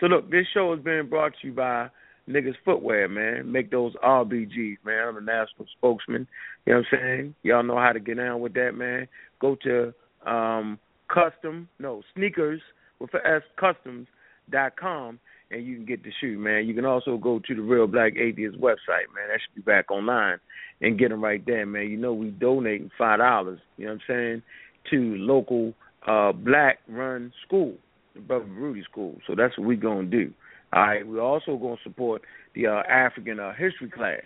So 0.00 0.06
look, 0.06 0.30
this 0.30 0.46
show 0.52 0.72
is 0.72 0.80
being 0.80 1.08
brought 1.08 1.32
to 1.40 1.46
you 1.46 1.52
by 1.52 1.88
Niggas 2.28 2.56
Footwear, 2.64 3.08
man. 3.08 3.50
Make 3.50 3.70
those 3.70 3.94
RBGs, 4.04 4.78
man. 4.84 5.08
I'm 5.08 5.16
a 5.16 5.20
national 5.20 5.66
spokesman. 5.78 6.26
You 6.66 6.72
know 6.72 6.78
what 6.80 6.86
I'm 6.98 6.98
saying? 6.98 7.34
Y'all 7.44 7.62
know 7.62 7.78
how 7.78 7.92
to 7.92 8.00
get 8.00 8.16
down 8.16 8.40
with 8.40 8.54
that, 8.54 8.72
man. 8.74 9.06
Go 9.40 9.56
to 9.62 9.94
um 10.28 10.78
custom, 11.12 11.68
no, 11.78 12.02
sneakers 12.16 12.60
with 12.98 13.14
a 13.14 13.26
S 13.26 13.42
customs 13.60 14.08
dot 14.50 14.76
com 14.76 15.20
and 15.54 15.66
you 15.66 15.76
can 15.76 15.86
get 15.86 16.02
the 16.02 16.10
shoe, 16.20 16.38
man. 16.38 16.66
You 16.66 16.74
can 16.74 16.84
also 16.84 17.16
go 17.16 17.40
to 17.46 17.54
the 17.54 17.62
Real 17.62 17.86
Black 17.86 18.16
Atheist 18.16 18.58
website, 18.58 19.08
man. 19.14 19.28
That 19.28 19.38
should 19.40 19.54
be 19.54 19.62
back 19.62 19.90
online 19.90 20.38
and 20.80 20.98
get 20.98 21.10
them 21.10 21.22
right 21.22 21.44
there, 21.46 21.64
man. 21.64 21.88
You 21.88 21.96
know 21.96 22.12
we 22.12 22.30
donating 22.30 22.90
five 22.98 23.20
dollars, 23.20 23.60
you 23.76 23.86
know 23.86 23.92
what 23.92 24.00
I'm 24.08 24.14
saying, 24.14 24.42
to 24.90 25.16
local 25.16 25.72
uh 26.06 26.32
black 26.32 26.80
run 26.88 27.32
school, 27.46 27.74
the 28.14 28.20
Brother 28.20 28.44
Rudy 28.46 28.82
School. 28.82 29.16
So 29.26 29.34
that's 29.36 29.56
what 29.56 29.66
we 29.66 29.76
gonna 29.76 30.04
do. 30.04 30.32
All 30.72 30.82
right, 30.82 31.06
we're 31.06 31.20
also 31.20 31.56
gonna 31.56 31.76
support 31.84 32.22
the 32.54 32.66
uh, 32.66 32.82
African 32.88 33.38
uh, 33.38 33.52
history 33.52 33.90
class. 33.90 34.22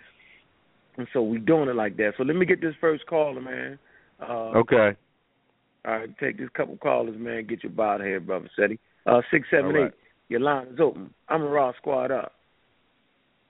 And 0.97 1.07
so 1.13 1.21
we 1.21 1.37
doing 1.37 1.69
it 1.69 1.75
like 1.75 1.95
that. 1.97 2.13
So 2.17 2.23
let 2.23 2.35
me 2.35 2.45
get 2.45 2.59
this 2.59 2.73
first 2.81 3.05
caller, 3.05 3.39
man. 3.39 3.79
Uh 4.19 4.57
Okay. 4.57 4.97
all 5.85 5.99
right, 5.99 6.09
take 6.19 6.37
this 6.37 6.49
couple 6.55 6.75
callers, 6.77 7.15
man. 7.17 7.45
Get 7.45 7.63
your 7.63 7.71
body 7.71 8.05
here, 8.05 8.19
brother 8.19 8.49
Seti. 8.57 8.79
Uh 9.05 9.21
six 9.31 9.47
seven 9.51 9.75
eight. 9.75 9.93
Right. 10.29 10.31
Your 10.31 10.39
line 10.39 10.67
is 10.73 10.79
open. 10.79 11.13
I'm 11.27 11.41
a 11.41 11.47
raw 11.47 11.71
squad 11.77 12.11
up. 12.11 12.33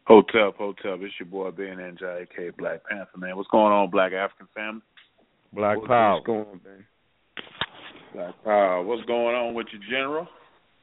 Hotel, 0.05 0.53
hotel. 0.57 0.97
It's 1.01 1.13
your 1.19 1.27
boy 1.27 1.51
Ben 1.51 1.79
and 1.79 1.99
aka 2.01 2.49
Black 2.57 2.81
Panther, 2.89 3.17
man. 3.17 3.37
What's 3.37 3.49
going 3.51 3.71
on, 3.71 3.91
Black 3.91 4.11
African 4.11 4.47
family? 4.55 4.81
Black 5.53 5.77
What's 5.77 5.87
Power. 5.87 6.21
going 6.25 6.39
on, 6.47 6.61
man? 6.63 6.85
Black 8.13 8.43
Power. 8.43 8.83
What's 8.83 9.05
going 9.05 9.35
on 9.35 9.53
with 9.53 9.67
you, 9.71 9.79
General? 9.89 10.27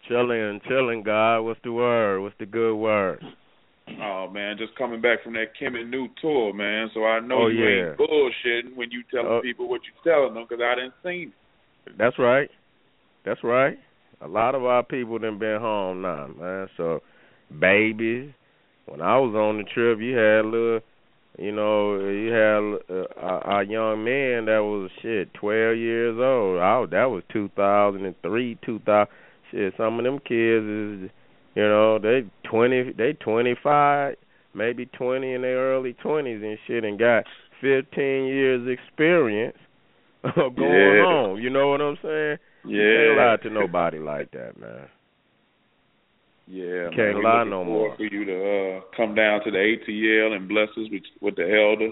Chilling, 0.06 0.60
chilling, 0.68 1.02
God. 1.02 1.40
What's 1.40 1.58
the 1.64 1.72
word? 1.72 2.20
What's 2.20 2.36
the 2.38 2.46
good 2.46 2.76
word? 2.76 3.20
Oh 4.00 4.28
man, 4.32 4.56
just 4.58 4.74
coming 4.76 5.00
back 5.00 5.22
from 5.24 5.32
that 5.34 5.56
Kim 5.58 5.74
and 5.76 5.90
New 5.90 6.08
tour, 6.20 6.52
man. 6.52 6.88
So 6.94 7.04
I 7.04 7.20
know 7.20 7.42
Oh, 7.44 7.46
you 7.48 7.64
yeah. 7.68 7.88
ain't 7.90 7.98
bullshitting 7.98 8.76
when 8.76 8.90
you 8.90 9.02
telling 9.12 9.26
Oh. 9.28 9.40
people 9.42 9.68
what 9.68 9.80
you 9.84 9.92
telling 10.08 10.34
them, 10.34 10.44
because 10.48 10.62
I 10.62 10.74
didn't 10.74 10.94
see 11.04 11.30
it. 11.86 11.98
That's 11.98 12.18
right. 12.18 12.50
That's 13.24 13.42
right. 13.44 13.78
A 14.22 14.28
lot 14.28 14.54
of 14.54 14.64
our 14.64 14.82
people 14.82 15.18
done 15.18 15.38
been 15.38 15.60
home 15.60 16.02
now, 16.02 16.28
man. 16.38 16.68
So, 16.76 17.00
babies. 17.58 18.30
When 18.86 19.00
I 19.00 19.18
was 19.18 19.34
on 19.34 19.58
the 19.58 19.64
trip, 19.64 19.98
you 20.00 20.16
had 20.16 20.44
little, 20.44 20.80
you 21.38 21.52
know, 21.52 21.98
you 21.98 22.30
had 22.32 22.96
uh, 22.96 23.40
our 23.44 23.64
young 23.64 24.04
man 24.04 24.46
that 24.46 24.60
was 24.62 24.90
shit, 25.02 25.34
twelve 25.34 25.76
years 25.76 26.16
old. 26.18 26.60
I, 26.60 26.78
was- 26.78 26.90
that 26.90 27.06
was 27.10 27.22
two 27.32 27.50
thousand 27.56 28.06
and 28.06 28.14
three, 28.22 28.58
two 28.64 28.78
thousand. 28.86 29.12
Shit, 29.50 29.74
some 29.76 29.98
of 29.98 30.04
them 30.04 30.18
kids 30.20 30.64
is, 30.64 31.10
you 31.54 31.62
know, 31.62 31.98
they 31.98 32.24
twenty, 32.48 32.92
they 32.92 33.12
twenty 33.14 33.54
five, 33.62 34.14
maybe 34.54 34.86
twenty 34.86 35.34
in 35.34 35.42
their 35.42 35.58
early 35.74 35.92
twenties 35.94 36.42
and 36.42 36.56
shit, 36.66 36.84
and 36.84 36.98
got 36.98 37.24
fifteen 37.60 38.26
years 38.26 38.66
experience 38.68 39.56
of 40.24 40.54
going 40.56 40.72
Yeah. 40.72 41.04
home. 41.04 41.38
You 41.40 41.50
know 41.50 41.68
what 41.68 41.80
I'm 41.80 41.98
saying? 42.02 42.36
You 42.66 42.76
Yeah. 42.80 43.06
can't 43.06 43.18
lie 43.18 43.36
to 43.42 43.50
nobody 43.50 43.98
like 43.98 44.30
that, 44.32 44.58
man. 44.58 44.88
Yeah, 46.48 46.90
Can't 46.94 47.14
man. 47.14 47.22
lie 47.24 47.44
no 47.44 47.64
more. 47.64 47.96
For 47.96 48.04
you 48.04 48.24
to 48.24 48.78
uh, 48.78 48.80
come 48.96 49.14
down 49.14 49.42
to 49.44 49.50
the 49.50 49.58
ATL 49.58 50.36
and 50.36 50.48
bless 50.48 50.68
us 50.70 50.86
with, 50.90 51.02
with 51.20 51.36
the 51.36 51.42
elder 51.42 51.90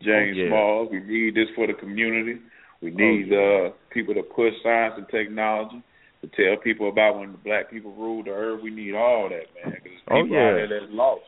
James 0.00 0.36
Oh, 0.36 0.40
yeah. 0.42 0.48
Smalls. 0.48 0.88
We 0.92 1.00
need 1.00 1.34
this 1.34 1.48
for 1.56 1.66
the 1.66 1.72
community. 1.72 2.38
We 2.82 2.92
Oh, 2.92 2.96
need 2.96 3.28
yeah. 3.28 3.68
uh, 3.68 3.72
people 3.90 4.14
to 4.14 4.22
push 4.22 4.52
science 4.62 4.94
and 4.98 5.08
technology. 5.08 5.82
To 6.20 6.26
tell 6.28 6.60
people 6.62 6.88
about 6.88 7.18
when 7.20 7.30
the 7.32 7.38
black 7.38 7.70
people 7.70 7.92
ruled 7.92 8.26
the 8.26 8.30
earth, 8.32 8.60
we 8.62 8.70
need 8.70 8.92
all 8.94 9.28
that, 9.28 9.46
man. 9.64 9.76
Because 9.82 9.98
Oh, 10.10 10.24
yeah. 10.24 10.50
out 10.50 10.54
there 10.54 10.68
that's 10.80 10.92
lost. 10.92 11.22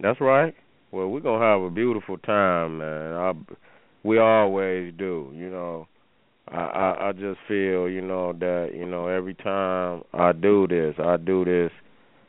That's 0.00 0.20
right. 0.20 0.54
Well, 0.90 1.08
we're 1.08 1.20
gonna 1.20 1.44
have 1.44 1.62
a 1.62 1.70
beautiful 1.70 2.18
time, 2.18 2.78
man. 2.78 3.12
I, 3.12 3.32
we 4.02 4.18
always 4.18 4.92
do, 4.98 5.32
you 5.34 5.48
know. 5.48 5.86
I, 6.52 6.56
I 6.56 7.08
I 7.08 7.12
just 7.12 7.38
feel, 7.46 7.88
you 7.88 8.00
know, 8.00 8.32
that 8.32 8.70
you 8.74 8.86
know 8.86 9.06
every 9.08 9.34
time 9.34 10.02
I 10.12 10.32
do 10.32 10.66
this, 10.66 10.94
I 10.98 11.16
do 11.16 11.44
this. 11.44 11.70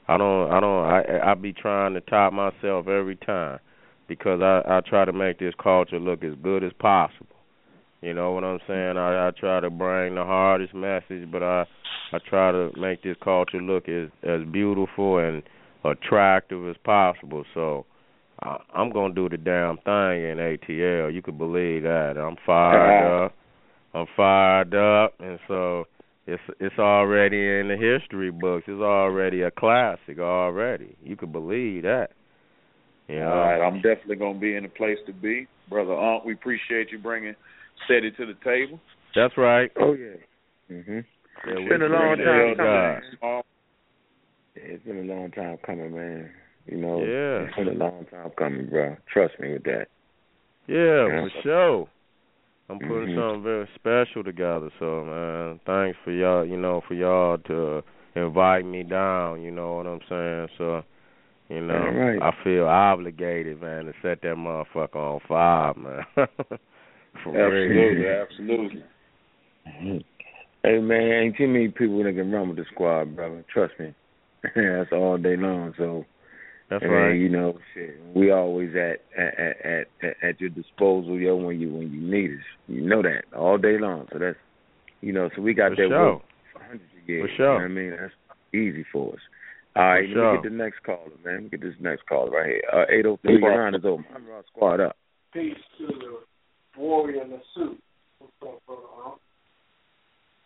I 0.07 0.17
don't, 0.17 0.51
I 0.51 0.59
don't, 0.59 0.85
I 0.85 1.31
I 1.31 1.33
be 1.35 1.53
trying 1.53 1.93
to 1.93 2.01
top 2.01 2.33
myself 2.33 2.87
every 2.87 3.15
time 3.15 3.59
because 4.07 4.41
I 4.41 4.61
I 4.67 4.81
try 4.81 5.05
to 5.05 5.13
make 5.13 5.39
this 5.39 5.53
culture 5.61 5.99
look 5.99 6.23
as 6.23 6.33
good 6.43 6.63
as 6.63 6.71
possible. 6.79 7.27
You 8.01 8.13
know 8.13 8.31
what 8.31 8.43
I'm 8.43 8.59
saying? 8.67 8.97
I 8.97 9.27
I 9.27 9.31
try 9.31 9.59
to 9.59 9.69
bring 9.69 10.15
the 10.15 10.25
hardest 10.25 10.73
message, 10.73 11.31
but 11.31 11.41
I 11.43 11.65
I 12.11 12.19
try 12.29 12.51
to 12.51 12.71
make 12.77 13.03
this 13.03 13.17
culture 13.23 13.61
look 13.61 13.87
as 13.87 14.09
as 14.23 14.41
beautiful 14.51 15.17
and 15.19 15.41
attractive 15.83 16.67
as 16.67 16.75
possible. 16.83 17.43
So 17.53 17.85
I, 18.41 18.57
I'm 18.73 18.91
gonna 18.91 19.13
do 19.13 19.29
the 19.29 19.37
damn 19.37 19.77
thing 19.77 20.29
in 20.29 20.37
ATL. 20.37 21.13
You 21.13 21.21
could 21.23 21.37
believe 21.37 21.83
that. 21.83 22.17
I'm 22.17 22.35
fired 22.45 23.25
up. 23.25 23.35
I'm 23.93 24.05
fired 24.15 24.73
up, 24.73 25.15
and 25.19 25.39
so 25.47 25.85
it's 26.27 26.41
it's 26.59 26.79
already 26.79 27.37
in 27.59 27.67
the 27.67 27.75
history 27.77 28.31
books. 28.31 28.65
It's 28.67 28.81
already 28.81 29.41
a 29.41 29.51
classic 29.51 30.19
already. 30.19 30.95
You 31.03 31.15
could 31.15 31.31
believe 31.31 31.83
that. 31.83 32.09
You 33.07 33.19
know? 33.19 33.29
All 33.29 33.37
right, 33.39 33.61
I'm 33.61 33.81
definitely 33.81 34.15
gonna 34.15 34.39
be 34.39 34.55
in 34.55 34.63
the 34.63 34.69
place 34.69 34.97
to 35.07 35.13
be, 35.13 35.47
brother. 35.69 35.93
Unc, 35.93 36.23
we 36.23 36.33
appreciate 36.33 36.91
you 36.91 36.99
bringing 36.99 37.35
Seti 37.87 38.11
to 38.11 38.25
the 38.25 38.35
table. 38.43 38.79
That's 39.15 39.37
right. 39.37 39.71
Oh 39.79 39.93
yeah. 39.93 40.15
Mhm. 40.71 41.03
Yeah, 41.45 41.51
It's 41.53 41.59
we 41.59 41.67
been 41.69 41.81
a 41.81 41.87
long 41.87 42.17
time 42.17 42.27
it, 42.27 42.57
coming. 42.57 42.57
God. 42.57 43.01
man. 43.01 43.01
Small. 43.19 43.45
Yeah, 44.55 44.63
It's 44.63 44.83
been 44.85 45.09
a 45.09 45.13
long 45.13 45.31
time 45.31 45.57
coming, 45.65 45.93
man. 45.95 46.29
You 46.67 46.77
know, 46.77 46.99
Yeah. 46.99 47.47
it's 47.47 47.55
been 47.55 47.67
a 47.67 47.71
long 47.71 48.05
time 48.05 48.29
coming, 48.37 48.67
bro. 48.67 48.95
Trust 49.11 49.39
me 49.39 49.53
with 49.53 49.63
that. 49.63 49.87
Yeah, 50.67 51.07
Yeah. 51.07 51.21
for 51.23 51.41
sure. 51.41 51.87
I'm 52.71 52.79
putting 52.79 53.07
Mhm. 53.07 53.15
something 53.15 53.43
very 53.43 53.67
special 53.75 54.23
together. 54.23 54.69
So 54.79 55.03
man, 55.03 55.59
thanks 55.65 55.97
for 56.03 56.11
y'all. 56.11 56.45
You 56.45 56.57
know, 56.57 56.81
for 56.87 56.93
y'all 56.93 57.37
to 57.37 57.83
invite 58.15 58.65
me 58.65 58.83
down. 58.83 59.41
You 59.41 59.51
know 59.51 59.75
what 59.75 59.87
I'm 59.87 59.99
saying? 60.07 60.47
So, 60.57 60.83
you 61.49 61.61
know, 61.61 61.73
All 61.75 61.91
right. 61.91 62.21
I 62.21 62.31
feel 62.43 62.65
obligated, 62.65 63.61
man, 63.61 63.85
to 63.85 63.93
set 64.01 64.21
that 64.21 64.35
motherfucker 64.35 64.95
on 64.95 65.19
fire, 65.27 65.73
man. 65.73 66.05
for 67.23 67.33
Absolutely, 67.35 68.07
real. 68.07 68.23
absolutely. 68.23 68.83
Hey 70.63 70.77
man, 70.79 71.11
ain't 71.11 71.37
too 71.37 71.47
many 71.47 71.67
people 71.69 72.03
that 72.03 72.13
can 72.15 72.31
run 72.31 72.47
with 72.47 72.57
the 72.57 72.65
squad, 72.71 73.15
brother. 73.15 73.43
Trust 73.51 73.73
me. 73.79 73.93
That's 74.55 74.91
all 74.93 75.17
day 75.17 75.35
long. 75.35 75.73
So 75.77 76.05
That's 76.71 76.83
and, 76.83 76.91
right. 76.91 77.11
You 77.11 77.27
know, 77.27 77.59
shit, 77.73 77.99
we 78.15 78.31
always 78.31 78.69
at 78.75 79.01
at, 79.21 79.39
at 79.39 79.87
at 80.01 80.15
at 80.23 80.39
your 80.39 80.49
disposal, 80.49 81.19
yo, 81.19 81.35
when 81.35 81.59
you 81.59 81.69
when 81.69 81.91
you 81.91 81.99
need 81.99 82.31
us. 82.31 82.45
You 82.69 82.81
know 82.81 83.01
that 83.01 83.25
all 83.37 83.57
day 83.57 83.77
long. 83.77 84.07
So 84.13 84.19
that's 84.19 84.37
you 85.01 85.11
know, 85.11 85.29
so 85.35 85.41
we 85.41 85.53
got 85.53 85.71
For 85.71 85.75
that 85.75 85.89
sure. 85.89 86.13
work 86.13 86.21
for 86.53 86.63
hundreds 86.63 86.89
of 86.95 87.09
years. 87.09 87.29
For 87.29 87.35
sure. 87.35 87.53
You 87.61 87.67
know 87.67 87.75
what 87.75 87.81
I 87.81 87.89
mean? 87.89 87.97
That's 87.99 88.13
easy 88.53 88.85
for 88.89 89.11
us. 89.11 89.19
All 89.75 89.83
right, 89.83 90.07
let 90.07 90.13
sure. 90.13 90.31
me 90.31 90.37
get 90.41 90.49
the 90.49 90.55
next 90.55 90.83
caller, 90.85 91.11
man. 91.25 91.33
Let 91.33 91.43
me 91.43 91.49
get 91.49 91.61
this 91.61 91.75
next 91.81 92.05
caller 92.07 92.31
right 92.31 92.47
here. 92.47 92.61
Uh 92.73 92.85
eight 92.89 93.05
oh 93.05 93.19
three, 93.21 93.37
your 93.41 93.63
line 93.63 93.75
is 93.75 93.83
open. 93.83 94.05
I'm 94.15 94.25
Ross 94.25 94.45
Squad 94.55 94.79
up. 94.79 94.95
Peace 95.33 95.53
to 95.77 95.87
the 95.87 96.79
warrior 96.79 97.21
in 97.23 97.31
the 97.31 97.41
suit. 97.53 97.83
What's 98.19 98.33
up, 98.43 98.65
brother? 98.65 98.81
Unc? 99.07 99.19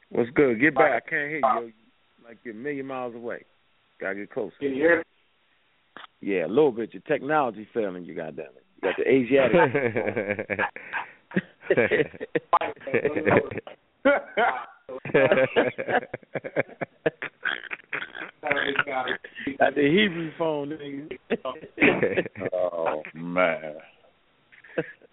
What's 0.10 0.30
good? 0.32 0.60
Get 0.60 0.74
back. 0.74 1.04
I 1.06 1.10
can't 1.10 1.30
hear 1.30 1.38
you. 1.38 1.72
Like 2.24 2.40
you're 2.44 2.56
a 2.56 2.58
million 2.58 2.88
miles 2.88 3.14
away. 3.14 3.46
Gotta 4.02 4.16
get 4.16 4.32
closer. 4.32 4.54
Can 4.60 4.70
you 4.70 4.76
hear 4.76 4.98
me? 4.98 5.04
Yeah, 6.26 6.48
a 6.48 6.48
little 6.48 6.72
bit. 6.72 6.92
Your 6.92 7.04
technology 7.04 7.68
failing 7.72 8.04
you, 8.04 8.16
goddamn 8.16 8.48
it. 8.48 8.66
You 8.82 8.90
got 8.90 8.98
the 8.98 9.08
Asiatic. 9.08 10.58
Got 19.60 19.76
the 19.76 19.88
Hebrew 19.88 20.32
phone, 20.36 20.70
nigga. 20.72 22.28
oh 22.54 23.04
man. 23.14 23.76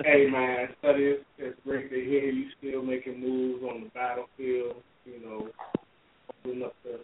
hey 0.03 0.31
man, 0.31 0.69
Seti 0.81 1.05
it's, 1.05 1.25
it's 1.37 1.59
great 1.63 1.91
to 1.91 1.97
hear 1.97 2.31
you 2.31 2.47
still 2.59 2.83
making 2.83 3.21
moves 3.21 3.63
on 3.65 3.83
the 3.83 3.91
battlefield. 3.91 4.77
You 5.05 5.21
know, 5.23 5.49
holding 6.43 6.63
up 6.63 6.75
the 6.85 7.01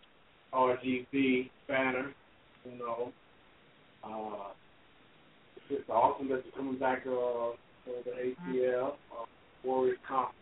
RGB 0.54 1.50
banner. 1.68 2.14
You 2.64 2.78
know, 2.78 3.12
uh, 4.04 4.52
it's 5.70 5.88
awesome 5.88 6.28
that 6.28 6.42
you're 6.44 6.64
coming 6.79 6.97
back 6.97 7.07
uh, 7.07 7.11
for 7.85 8.03
the 8.05 8.11
ATL 8.53 8.89
uh, 8.89 9.24
Warriors 9.64 9.99
Conference 10.07 10.35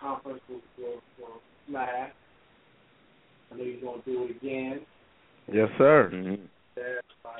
conference 0.00 0.40
for, 0.48 0.58
for, 0.76 1.00
for 1.18 1.28
Smash. 1.68 2.10
I 3.52 3.56
know 3.56 3.62
you're 3.64 3.80
gonna 3.80 4.02
do 4.04 4.24
it 4.24 4.36
again. 4.36 4.80
Yes, 5.52 5.68
sir. 5.78 6.10
Mm-hmm. 6.12 6.42
Yeah, 6.76 7.30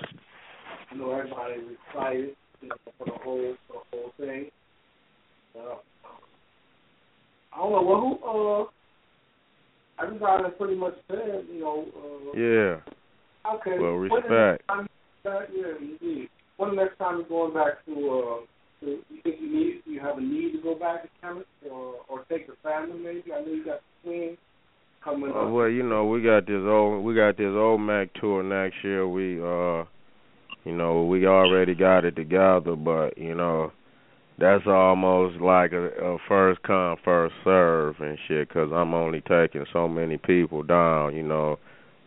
I 0.90 0.94
know 0.94 1.10
everybody's 1.12 1.76
excited, 1.88 2.36
you 2.60 2.68
know, 2.68 2.74
for 2.98 3.04
the 3.06 3.12
whole 3.24 3.54
for 3.66 3.82
the 3.90 3.96
whole 3.96 4.12
thing. 4.18 4.50
Uh, 5.56 5.76
I 7.54 7.58
don't 7.58 7.72
know. 7.72 7.82
Well, 7.82 8.00
who? 8.00 8.68
Uh, 10.02 10.04
everybody 10.04 10.44
pretty 10.58 10.76
much 10.76 10.94
said, 11.08 11.44
you 11.52 11.60
know. 11.60 11.86
Uh, 11.96 12.38
yeah. 12.38 13.54
Okay. 13.54 13.78
Well, 13.80 13.92
respect. 13.92 14.28
the 14.28 14.52
next 14.52 14.66
time, 14.68 14.88
uh, 15.26 15.40
yeah, 15.52 15.74
indeed. 15.80 16.28
When 16.58 16.76
the 16.76 16.82
next 16.84 16.98
time 16.98 17.18
you're 17.18 17.28
going 17.28 17.54
back 17.54 17.84
to? 17.86 17.92
Uh, 17.92 18.46
to 18.82 18.98
you 19.08 19.22
think 19.22 19.36
you 19.40 19.52
need? 19.52 19.82
You 19.86 20.00
have 20.00 20.18
a 20.18 20.20
need 20.20 20.52
to 20.52 20.62
go 20.62 20.74
back 20.74 21.02
to 21.02 21.08
Kemet, 21.22 21.44
or 21.70 21.94
or 22.08 22.24
take 22.28 22.46
the 22.46 22.54
family 22.62 22.98
maybe? 22.98 23.32
I 23.32 23.40
know 23.40 23.52
you 23.52 23.64
got 23.64 23.80
the 24.04 24.08
twins 24.10 24.38
coming 25.04 25.30
Uh, 25.30 25.46
up. 25.46 25.50
well, 25.52 25.68
you 25.68 25.82
know, 25.82 26.06
we 26.06 26.22
got 26.22 26.46
this 26.46 26.62
old 26.64 27.04
we 27.04 27.14
got 27.14 27.36
this 27.36 27.46
Olmec 27.46 28.12
tour 28.14 28.42
next 28.42 28.76
year. 28.82 29.06
We 29.08 29.40
uh 29.40 29.84
you 30.64 30.76
know, 30.76 31.04
we 31.04 31.26
already 31.26 31.74
got 31.74 32.04
it 32.04 32.14
together, 32.32 32.76
but 32.76 33.16
you 33.18 33.34
know, 33.34 33.72
that's 34.38 34.64
almost 34.66 35.40
like 35.40 35.72
a, 35.72 35.88
a 35.88 36.18
first 36.28 36.62
come 36.62 36.96
first 37.04 37.34
serve 37.44 37.96
and 38.00 38.18
shit 38.26 38.48
cuz 38.48 38.70
I'm 38.72 38.94
only 38.94 39.20
taking 39.20 39.64
so 39.72 39.88
many 39.88 40.16
people 40.18 40.62
down, 40.62 41.14
you 41.14 41.22
know. 41.22 41.58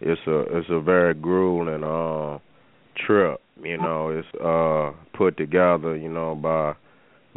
It's 0.02 0.22
a 0.28 0.40
it's 0.58 0.70
a 0.70 0.82
very 0.82 1.14
grueling 1.14 1.84
uh 1.84 2.40
trip, 3.06 3.42
you 3.64 3.78
know. 3.78 4.10
It's 4.10 4.28
uh 4.42 4.92
put 5.18 5.38
together, 5.38 5.96
you 5.96 6.10
know, 6.10 6.36
by 6.36 6.76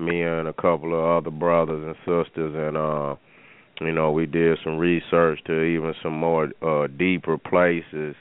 me 0.02 0.22
and 0.22 0.48
a 0.48 0.52
couple 0.52 0.94
of 0.94 1.24
other 1.24 1.30
brothers 1.30 1.84
and 1.84 1.96
sisters 1.96 2.54
and 2.54 2.76
uh 2.76 3.16
you 3.80 3.92
know, 3.92 4.10
we 4.10 4.26
did 4.26 4.58
some 4.64 4.76
research 4.76 5.38
to 5.46 5.62
even 5.62 5.94
some 6.02 6.14
more 6.18 6.48
uh 6.62 6.86
deeper 6.98 7.38
places 7.38 8.16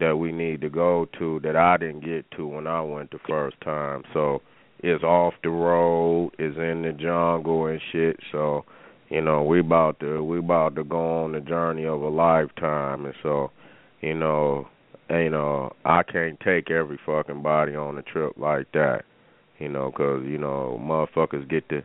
that 0.00 0.16
we 0.16 0.32
need 0.32 0.60
to 0.62 0.70
go 0.70 1.06
to 1.18 1.40
that 1.40 1.56
I 1.56 1.76
didn't 1.76 2.04
get 2.04 2.30
to 2.32 2.46
when 2.46 2.66
I 2.66 2.80
went 2.82 3.10
the 3.10 3.18
first 3.28 3.60
time. 3.60 4.02
So 4.12 4.42
it's 4.80 5.04
off 5.04 5.34
the 5.42 5.50
road, 5.50 6.32
it's 6.38 6.56
in 6.58 6.82
the 6.82 6.92
jungle 6.92 7.66
and 7.66 7.80
shit. 7.92 8.18
So, 8.32 8.64
you 9.08 9.20
know, 9.20 9.42
we 9.44 9.60
about 9.60 10.00
to 10.00 10.22
we 10.22 10.38
about 10.38 10.74
to 10.76 10.84
go 10.84 11.24
on 11.24 11.32
the 11.32 11.40
journey 11.40 11.86
of 11.86 12.02
a 12.02 12.08
lifetime 12.08 13.06
and 13.06 13.14
so, 13.22 13.50
you 14.00 14.14
know, 14.14 14.68
you 15.08 15.30
know, 15.30 15.72
I 15.84 16.02
can't 16.02 16.38
take 16.40 16.70
every 16.70 16.98
fucking 17.04 17.42
body 17.42 17.74
on 17.74 17.98
a 17.98 18.02
trip 18.02 18.34
like 18.36 18.70
that. 18.72 19.04
You 19.58 19.68
know, 19.68 19.92
'cause 19.92 20.24
you 20.24 20.38
know, 20.38 20.80
motherfuckers 20.82 21.48
get 21.48 21.68
to 21.68 21.82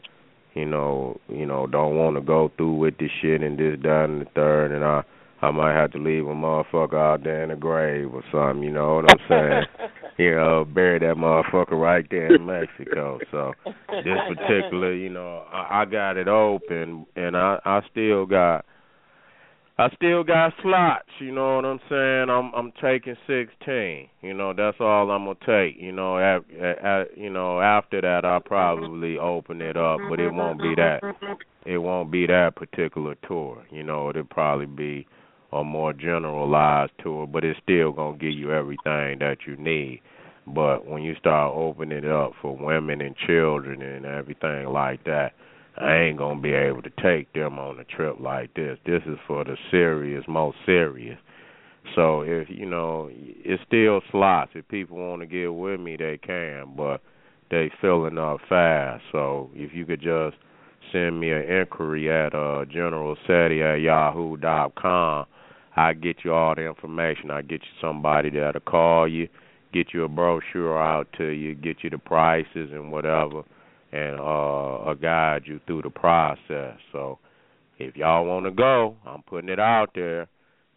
you 0.55 0.66
know, 0.66 1.20
you 1.28 1.45
know, 1.45 1.68
don't 1.68 1.97
want 1.97 2.16
to 2.16 2.22
go 2.22 2.49
through 2.55 2.76
with 2.76 2.97
this 2.97 3.11
shit 3.22 3.43
and 3.43 3.59
this, 3.59 3.78
that, 3.84 4.05
and 4.05 4.22
the 4.22 4.26
third, 4.34 4.72
and 4.72 4.84
I, 4.84 5.03
I 5.41 5.51
might 5.51 5.73
have 5.73 5.91
to 5.91 5.97
leave 5.97 6.25
a 6.25 6.33
motherfucker 6.33 6.95
out 6.95 7.23
there 7.23 7.43
in 7.43 7.49
the 7.49 7.55
grave 7.55 8.13
or 8.13 8.23
something. 8.31 8.63
You 8.63 8.71
know 8.71 8.95
what 8.95 9.11
I'm 9.11 9.19
saying? 9.29 9.89
you 10.17 10.36
know, 10.36 10.61
uh, 10.61 10.63
bury 10.63 10.99
that 10.99 11.15
motherfucker 11.17 11.79
right 11.79 12.05
there 12.09 12.33
in 12.33 12.45
Mexico. 12.45 13.19
So 13.31 13.53
this 13.65 14.17
particular, 14.27 14.93
you 14.93 15.09
know, 15.09 15.43
I, 15.51 15.81
I 15.81 15.86
got 15.86 16.17
it 16.17 16.27
open, 16.27 17.05
and 17.15 17.36
I, 17.36 17.59
I 17.65 17.81
still 17.91 18.25
got. 18.25 18.65
I 19.77 19.89
still 19.93 20.23
got 20.23 20.53
slots, 20.63 21.09
you 21.19 21.33
know 21.33 21.57
what 21.57 21.65
I'm 21.65 21.81
saying? 21.89 22.29
I'm 22.29 22.53
I'm 22.55 22.71
taking 22.81 23.17
16. 23.27 24.07
You 24.21 24.33
know, 24.33 24.53
that's 24.53 24.77
all 24.79 25.11
I'm 25.11 25.25
going 25.25 25.36
to 25.36 25.45
take. 25.45 25.81
You 25.81 25.91
know, 25.91 26.17
at, 26.17 26.49
at, 26.61 27.17
you 27.17 27.29
know, 27.29 27.59
after 27.59 27.99
that 27.99 28.23
I'll 28.23 28.39
probably 28.39 29.17
open 29.17 29.61
it 29.61 29.75
up, 29.75 29.99
but 30.09 30.21
it 30.21 30.31
won't 30.31 30.61
be 30.61 30.75
that 30.77 31.01
it 31.65 31.79
won't 31.79 32.09
be 32.09 32.25
that 32.25 32.55
particular 32.55 33.15
tour. 33.27 33.65
You 33.69 33.83
know, 33.83 34.09
it'll 34.09 34.23
probably 34.23 34.67
be 34.67 35.07
a 35.55 35.63
more 35.63 35.93
generalized 35.93 36.91
tour, 37.01 37.25
but 37.25 37.43
it's 37.43 37.59
still 37.63 37.93
to 37.93 38.17
give 38.19 38.33
you 38.33 38.51
everything 38.51 39.19
that 39.19 39.37
you 39.47 39.55
need. 39.57 40.01
But 40.47 40.85
when 40.85 41.01
you 41.01 41.15
start 41.15 41.55
opening 41.55 42.03
it 42.03 42.05
up 42.05 42.33
for 42.41 42.55
women 42.55 43.01
and 43.01 43.15
children 43.25 43.81
and 43.81 44.05
everything 44.05 44.67
like 44.67 45.03
that, 45.05 45.31
I 45.77 45.95
ain't 45.95 46.17
gonna 46.17 46.39
be 46.39 46.53
able 46.53 46.81
to 46.83 46.91
take 47.01 47.33
them 47.33 47.57
on 47.59 47.79
a 47.79 47.83
trip 47.83 48.17
like 48.19 48.53
this. 48.53 48.77
This 48.85 49.01
is 49.07 49.17
for 49.27 49.43
the 49.43 49.57
serious, 49.71 50.23
most 50.27 50.57
serious. 50.65 51.17
So 51.95 52.21
if 52.21 52.49
you 52.49 52.65
know, 52.65 53.09
it's 53.11 53.61
still 53.67 54.01
slots. 54.11 54.51
If 54.55 54.67
people 54.67 54.97
want 54.97 55.21
to 55.21 55.27
get 55.27 55.53
with 55.53 55.79
me, 55.79 55.95
they 55.97 56.17
can, 56.17 56.75
but 56.77 57.01
they 57.51 57.71
filling 57.81 58.17
up 58.17 58.39
fast. 58.47 59.03
So 59.11 59.49
if 59.53 59.73
you 59.73 59.85
could 59.85 60.01
just 60.01 60.37
send 60.91 61.19
me 61.19 61.31
an 61.31 61.41
inquiry 61.41 62.11
at 62.11 62.33
uh 62.33 62.65
generalseti 62.65 63.61
at 63.61 63.81
yahoo 63.81 64.37
dot 64.37 64.75
com, 64.75 65.25
I 65.76 65.93
get 65.93 66.17
you 66.23 66.34
all 66.34 66.55
the 66.55 66.65
information. 66.65 67.32
I 67.32 67.41
get 67.41 67.61
you 67.61 67.82
somebody 67.82 68.30
that'll 68.30 68.61
call 68.61 69.07
you, 69.07 69.28
get 69.73 69.88
you 69.93 70.03
a 70.03 70.07
brochure 70.07 70.82
out 70.82 71.07
to 71.17 71.26
you, 71.26 71.53
get 71.55 71.78
you 71.84 71.89
the 71.89 71.97
prices 71.97 72.71
and 72.71 72.91
whatever 72.91 73.43
and 73.91 74.19
uh, 74.19 74.76
uh 74.78 74.93
guide 74.93 75.43
you 75.45 75.59
through 75.67 75.82
the 75.82 75.89
process. 75.89 76.78
So 76.91 77.19
if 77.78 77.95
y'all 77.95 78.26
want 78.26 78.45
to 78.45 78.51
go, 78.51 78.95
I'm 79.05 79.21
putting 79.23 79.49
it 79.49 79.59
out 79.59 79.89
there. 79.95 80.28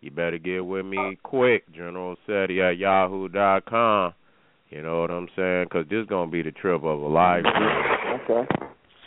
You 0.00 0.10
better 0.10 0.38
get 0.38 0.64
with 0.64 0.86
me 0.86 1.18
quick, 1.22 1.72
General 1.74 2.16
Seti 2.26 2.60
at 2.60 2.78
yahoo 2.78 3.28
dot 3.28 3.66
com. 3.66 4.14
You 4.70 4.82
know 4.82 5.00
what 5.00 5.10
I'm 5.10 5.28
saying? 5.34 5.64
Because 5.64 5.88
this 5.88 6.02
is 6.02 6.06
going 6.06 6.28
to 6.28 6.32
be 6.32 6.42
the 6.42 6.52
trip 6.52 6.84
of 6.84 7.00
a 7.00 7.06
lifetime. 7.06 8.20
Okay. 8.20 8.48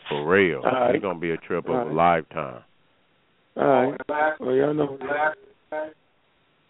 For 0.09 0.27
real. 0.27 0.61
All 0.65 0.71
right. 0.71 0.95
It's 0.95 1.01
going 1.01 1.17
to 1.17 1.21
be 1.21 1.31
a 1.31 1.37
trip 1.37 1.69
All 1.69 1.81
of 1.81 1.87
a 1.87 1.93
lifetime. 1.93 2.63
All 3.55 3.91
right. 4.09 4.33
Well, 4.39 4.55
y'all 4.55 4.73
know. 4.73 4.97
Last, 5.71 5.95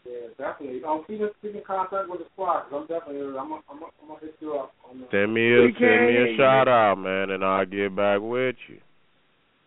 yeah, 0.05 0.27
definitely. 0.37 0.83
Um, 0.83 1.03
keep 1.07 1.21
in, 1.21 1.29
keep 1.41 1.55
in 1.55 1.61
contact 1.65 2.09
with 2.09 2.19
the 2.19 2.25
squad. 2.33 2.65
I'm 2.73 2.87
definitely, 2.87 3.21
I'm, 3.21 3.49
gonna- 3.49 3.61
I'm, 3.69 3.79
gonna- 3.79 3.91
I'm 4.01 4.07
gonna 4.07 4.19
hit 4.21 4.35
you 4.39 4.53
up 4.55 4.73
on 4.89 5.01
the. 5.01 5.07
Send 5.11 5.33
me 5.33 5.53
a 5.53 5.61
We 5.61 5.75
send 5.79 6.07
me 6.07 6.33
a 6.33 6.37
shout 6.37 6.67
out, 6.67 6.95
man, 6.97 7.31
and 7.31 7.43
I'll 7.43 7.65
get 7.65 7.95
back 7.95 8.19
with 8.21 8.55
you. 8.67 8.77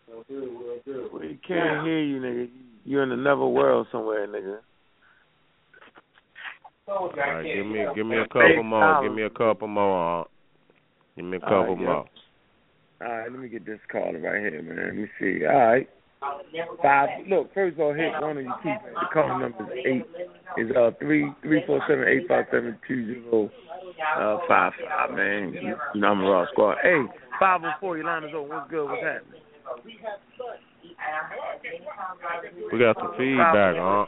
We'll 0.07 0.23
do, 0.29 0.57
we'll 0.59 0.79
do. 0.85 1.09
We 1.13 1.39
can't 1.47 1.85
hear 1.85 2.01
you, 2.01 2.19
nigga. 2.19 2.49
You're 2.83 3.03
in 3.03 3.11
another 3.11 3.45
world 3.45 3.87
somewhere, 3.91 4.27
nigga. 4.27 4.59
So, 6.85 6.91
All 6.93 7.11
I 7.15 7.17
right, 7.17 7.43
can't 7.45 7.55
give 7.55 7.65
me 7.65 7.85
give 7.95 8.05
me 8.05 8.17
a 8.17 8.19
Hey, 8.21 8.27
couple 8.27 8.63
more. 8.63 9.01
Give 9.01 9.11
me 9.13 9.23
a 9.23 9.29
couple 9.29 9.67
more. 9.67 9.97
Aunt. 10.19 10.27
Give 11.15 11.25
me 11.25 11.37
a 11.37 11.39
All 11.39 11.49
couple 11.49 11.75
right, 11.75 11.85
more. 11.85 12.05
All 13.01 13.07
right, 13.07 13.31
let 13.31 13.39
me 13.39 13.49
get 13.49 13.65
this 13.65 13.79
caller 13.91 14.19
right 14.19 14.39
here, 14.39 14.61
man. 14.61 14.85
Let 14.85 14.95
me 14.95 15.07
see. 15.19 15.45
All 15.45 15.55
right. 15.55 15.89
Five. 16.81 17.09
Look, 17.27 17.53
first 17.53 17.75
of 17.75 17.79
all, 17.81 17.93
hit 17.93 18.11
one 18.21 18.37
of 18.37 18.43
you 18.43 18.53
people. 18.63 18.89
The 18.93 19.07
call 19.13 19.39
number 19.39 19.73
is 19.73 19.85
eight. 19.85 20.05
Is 20.57 20.71
uh 20.75 20.91
three 20.99 21.29
three 21.41 21.63
four 21.67 21.81
seven 21.87 22.07
eight 22.07 22.27
five 22.27 22.45
seven 22.51 22.77
two 22.87 23.05
zero 23.05 23.51
uh 24.17 24.37
five 24.47 24.73
five 24.87 25.11
man. 25.15 25.53
You, 25.53 25.75
you 25.93 26.01
know 26.01 26.07
I'm 26.07 26.21
a 26.21 26.29
raw 26.29 26.45
squad. 26.51 26.77
Hey, 26.81 27.01
five 27.39 27.61
oh 27.63 27.71
four. 27.79 27.97
Your 27.97 28.05
line 28.05 28.23
is 28.23 28.31
open. 28.35 28.55
What's 28.55 28.69
good? 28.69 28.85
What's 28.85 29.03
happening? 29.03 29.41
We 32.71 32.79
got 32.79 32.95
some 32.97 33.11
feedback, 33.17 33.75
huh? 33.77 34.05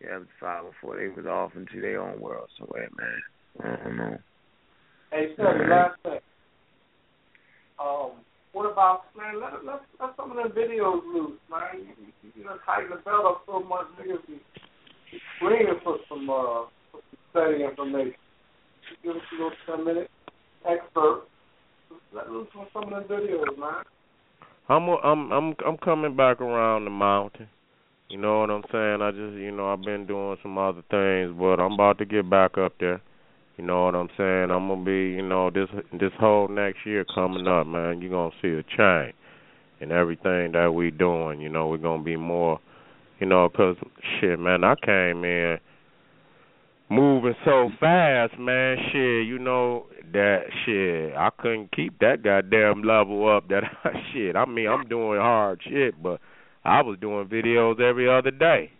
Yeah, 0.00 0.16
it 0.16 0.18
was 0.18 0.26
five 0.40 0.64
oh 0.64 0.72
four. 0.80 0.96
They 0.96 1.08
was 1.08 1.26
off 1.26 1.52
into 1.56 1.80
their 1.80 2.02
own 2.02 2.20
world 2.20 2.48
So, 2.58 2.64
somewhere, 2.64 2.88
man. 2.98 3.22
I 3.62 3.84
don't 3.84 3.96
know. 3.96 4.18
Hey, 5.10 5.28
Seti, 5.36 5.68
last 5.68 5.98
thing. 6.02 6.18
Um, 7.80 8.10
what 8.52 8.70
about, 8.70 9.02
man, 9.16 9.40
let, 9.40 9.64
let, 9.64 9.80
let 10.00 10.10
some 10.16 10.32
of 10.32 10.36
them 10.36 10.52
videos 10.52 11.00
loose, 11.14 11.38
man. 11.50 11.88
You, 12.36 12.44
know, 12.44 12.58
tighten 12.66 12.90
the 12.90 12.96
belt 12.96 13.24
up 13.24 13.42
so 13.46 13.60
much, 13.60 13.86
niggas 13.98 14.26
be 14.26 14.40
screaming 15.36 15.80
for 15.82 15.98
some, 16.08 16.28
uh, 16.28 16.68
for 16.92 17.00
some 17.10 17.18
study 17.30 17.64
information. 17.64 18.14
Give 19.02 19.16
us 19.16 19.22
a 19.32 19.34
little 19.34 19.52
10 19.76 19.84
minute 19.84 20.10
expert. 20.68 21.22
Let 22.12 22.30
loose 22.30 22.48
on 22.58 22.66
some 22.72 22.92
of 22.92 23.08
them 23.08 23.18
videos, 23.18 23.58
man. 23.58 23.84
I'm 24.68 24.88
I'm 24.88 25.32
I'm 25.32 25.54
I'm 25.66 25.76
coming 25.78 26.14
back 26.14 26.40
around 26.40 26.84
the 26.84 26.90
mountain. 26.90 27.48
You 28.08 28.18
know 28.18 28.40
what 28.40 28.50
I'm 28.50 28.62
saying? 28.70 29.02
I 29.02 29.10
just 29.10 29.34
you 29.34 29.50
know 29.50 29.72
I've 29.72 29.82
been 29.82 30.06
doing 30.06 30.36
some 30.42 30.58
other 30.58 30.82
things, 30.90 31.34
but 31.36 31.58
I'm 31.58 31.72
about 31.72 31.98
to 31.98 32.04
get 32.04 32.30
back 32.30 32.56
up 32.56 32.74
there. 32.78 33.00
You 33.60 33.66
know 33.66 33.84
what 33.84 33.94
I'm 33.94 34.08
saying? 34.16 34.50
I'm 34.50 34.68
gonna 34.68 34.82
be 34.82 35.14
you 35.14 35.20
know 35.20 35.50
this 35.50 35.68
this 35.92 36.12
whole 36.18 36.48
next 36.48 36.78
year 36.86 37.04
coming 37.14 37.46
up, 37.46 37.66
man. 37.66 38.00
You're 38.00 38.10
gonna 38.10 38.34
see 38.40 38.48
a 38.48 38.62
change 38.62 39.14
in 39.82 39.92
everything 39.92 40.52
that 40.52 40.72
we 40.74 40.90
doing. 40.90 41.42
You 41.42 41.50
know 41.50 41.68
we're 41.68 41.76
gonna 41.76 42.02
be 42.02 42.16
more. 42.16 42.58
You 43.18 43.26
know, 43.26 43.50
cause 43.50 43.76
shit, 44.18 44.38
man, 44.38 44.64
I 44.64 44.76
came 44.76 45.26
in 45.26 45.58
moving 46.88 47.34
so 47.44 47.68
fast, 47.78 48.38
man. 48.38 48.78
Shit, 48.90 49.26
you 49.26 49.38
know 49.38 49.84
that 50.10 50.44
shit. 50.64 51.14
I 51.14 51.28
couldn't 51.36 51.70
keep 51.76 51.98
that 51.98 52.22
goddamn 52.24 52.82
level 52.82 53.28
up. 53.28 53.46
That 53.50 53.64
shit. 54.14 54.36
I 54.36 54.46
mean, 54.46 54.68
I'm 54.68 54.88
doing 54.88 55.20
hard 55.20 55.60
shit, 55.68 56.02
but 56.02 56.18
I 56.64 56.80
was 56.80 56.96
doing 56.98 57.28
videos 57.28 57.78
every 57.78 58.08
other 58.08 58.30
day. 58.30 58.70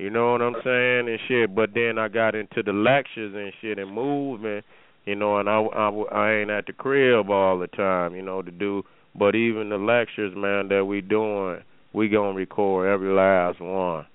You 0.00 0.08
know 0.08 0.32
what 0.32 0.40
I'm 0.40 0.54
saying 0.64 1.08
and 1.08 1.18
shit. 1.28 1.54
But 1.54 1.70
then 1.74 1.98
I 1.98 2.08
got 2.08 2.34
into 2.34 2.62
the 2.62 2.72
lectures 2.72 3.34
and 3.34 3.52
shit 3.60 3.78
and 3.78 3.94
movement. 3.94 4.64
You 5.04 5.14
know, 5.14 5.38
and 5.38 5.48
I, 5.48 5.60
I 5.60 5.88
I 5.90 6.32
ain't 6.40 6.50
at 6.50 6.66
the 6.66 6.72
crib 6.72 7.28
all 7.28 7.58
the 7.58 7.66
time. 7.66 8.14
You 8.14 8.22
know 8.22 8.40
to 8.40 8.50
do. 8.50 8.82
But 9.14 9.34
even 9.34 9.68
the 9.68 9.76
lectures, 9.76 10.32
man, 10.34 10.68
that 10.68 10.86
we 10.86 11.02
doing, 11.02 11.62
we 11.92 12.08
gonna 12.08 12.34
record 12.34 12.88
every 12.88 13.12
last 13.12 13.60
one 13.60 14.06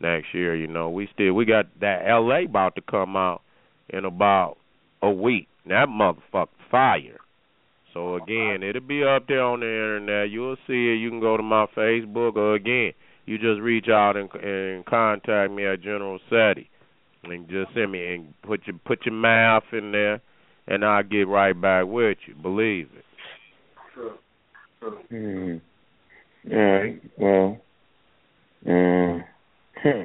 next 0.00 0.28
year. 0.32 0.56
You 0.56 0.68
know, 0.68 0.88
we 0.88 1.08
still 1.12 1.34
we 1.34 1.44
got 1.44 1.66
that 1.80 2.06
L.A. 2.08 2.44
about 2.44 2.74
to 2.76 2.80
come 2.80 3.14
out 3.14 3.42
in 3.90 4.06
about 4.06 4.56
a 5.02 5.10
week. 5.10 5.48
That 5.66 5.88
motherfucker 5.88 6.48
fire. 6.70 7.18
So 7.92 8.16
again, 8.16 8.62
it'll 8.62 8.80
be 8.80 9.04
up 9.04 9.26
there 9.26 9.42
on 9.42 9.60
the 9.60 9.66
internet. 9.66 10.30
You'll 10.30 10.56
see 10.66 10.92
it. 10.92 10.98
You 11.00 11.10
can 11.10 11.20
go 11.20 11.36
to 11.36 11.42
my 11.42 11.66
Facebook, 11.76 12.36
or 12.36 12.54
again, 12.54 12.92
you 13.26 13.38
just 13.38 13.60
reach 13.60 13.88
out 13.88 14.16
and, 14.16 14.32
and 14.34 14.86
contact 14.86 15.52
me 15.52 15.66
at 15.66 15.82
General 15.82 16.18
Seti, 16.30 16.70
and 17.24 17.48
just 17.48 17.74
send 17.74 17.92
me 17.92 18.14
and 18.14 18.34
put 18.42 18.66
your 18.66 18.78
put 18.84 19.04
your 19.04 19.14
math 19.14 19.64
in 19.72 19.92
there, 19.92 20.20
and 20.68 20.84
I'll 20.84 21.02
get 21.02 21.28
right 21.28 21.58
back 21.60 21.86
with 21.86 22.18
you. 22.26 22.34
Believe 22.34 22.88
it. 22.96 23.04
True. 23.94 24.12
True. 24.80 25.60
Hmm. 26.48 26.54
All 26.54 26.60
right. 26.60 27.02
Well. 27.18 27.58
Uh, 28.66 29.18
hmm. 29.82 30.04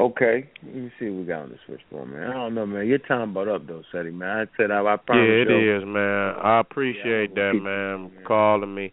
Okay, 0.00 0.48
let 0.64 0.74
me 0.76 0.92
see 1.00 1.06
what 1.06 1.18
we 1.18 1.24
got 1.24 1.42
on 1.42 1.50
the 1.50 1.56
switchboard, 1.66 2.08
man. 2.08 2.30
I 2.30 2.32
don't 2.32 2.54
know, 2.54 2.64
man. 2.66 2.86
Your 2.86 2.98
time 2.98 3.30
about 3.30 3.48
up 3.48 3.66
though, 3.66 3.82
Seti, 3.90 4.10
man. 4.10 4.28
I 4.28 4.44
said 4.56 4.70
I, 4.70 4.78
I 4.78 4.96
promise. 4.96 5.26
Yeah, 5.26 5.42
it 5.42 5.48
you. 5.48 5.76
is, 5.76 5.82
man. 5.84 6.34
I 6.40 6.60
appreciate 6.60 7.30
Yeah, 7.36 7.52
that, 7.52 7.60
man, 7.60 8.12
calling 8.24 8.72
me. 8.72 8.92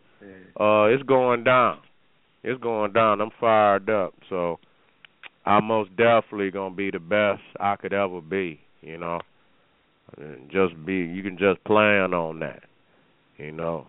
Uh, 0.59 0.85
it's 0.85 1.03
going 1.03 1.43
down. 1.43 1.79
It's 2.43 2.61
going 2.61 2.93
down. 2.93 3.21
I'm 3.21 3.31
fired 3.39 3.89
up, 3.89 4.13
so 4.29 4.59
I'm 5.45 5.65
most 5.65 5.91
definitely 5.95 6.51
gonna 6.51 6.75
be 6.75 6.91
the 6.91 6.99
best 6.99 7.41
I 7.59 7.75
could 7.75 7.93
ever 7.93 8.21
be. 8.21 8.59
You 8.81 8.97
know, 8.97 9.19
and 10.17 10.49
just 10.51 10.73
be. 10.85 10.95
You 10.95 11.23
can 11.23 11.37
just 11.37 11.63
plan 11.63 12.13
on 12.13 12.39
that. 12.39 12.63
You 13.37 13.51
know, 13.51 13.87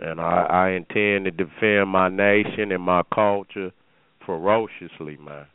and 0.00 0.20
I, 0.20 0.46
I 0.48 0.68
intend 0.70 1.24
to 1.26 1.30
defend 1.30 1.88
my 1.88 2.08
nation 2.08 2.72
and 2.72 2.82
my 2.82 3.02
culture 3.14 3.72
ferociously, 4.24 5.16
man. 5.16 5.46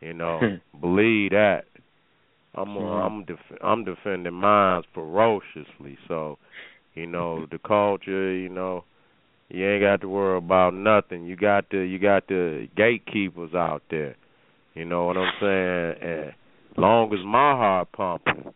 You 0.00 0.14
know, 0.14 0.48
believe 0.80 1.30
that. 1.32 1.64
I'm 2.54 2.76
Mhm. 2.76 3.00
I'm 3.04 3.24
def- 3.24 3.58
I'm 3.62 3.84
defending 3.84 4.34
mine 4.34 4.82
ferociously. 4.94 5.98
So, 6.08 6.38
you 6.94 7.06
know, 7.06 7.46
the 7.46 7.58
culture, 7.58 8.32
you 8.32 8.48
know, 8.48 8.84
you 9.48 9.68
ain't 9.68 9.82
got 9.82 10.00
to 10.00 10.08
worry 10.08 10.38
about 10.38 10.74
nothing. 10.74 11.24
You 11.24 11.36
got 11.36 11.70
the 11.70 11.78
you 11.78 11.98
got 11.98 12.26
the 12.28 12.68
gatekeepers 12.76 13.54
out 13.54 13.82
there. 13.90 14.16
You 14.74 14.84
know 14.84 15.06
what 15.06 15.16
I'm 15.16 15.32
saying? 15.40 16.10
And 16.10 16.32
long 16.76 17.12
as 17.12 17.24
my 17.24 17.52
heart 17.52 17.88
pumping, 17.92 18.52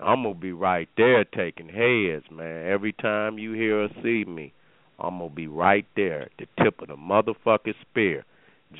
I'm 0.00 0.22
gonna 0.22 0.34
be 0.34 0.52
right 0.52 0.88
there 0.96 1.24
taking 1.24 1.68
heads, 1.68 2.24
man. 2.30 2.70
Every 2.70 2.92
time 2.92 3.38
you 3.38 3.52
hear 3.52 3.82
or 3.82 3.88
see 4.02 4.24
me, 4.24 4.52
I'm 4.98 5.18
gonna 5.18 5.30
be 5.30 5.48
right 5.48 5.86
there 5.96 6.22
at 6.22 6.32
the 6.38 6.46
tip 6.62 6.80
of 6.80 6.88
the 6.88 6.96
motherfucking 6.96 7.74
spear. 7.90 8.24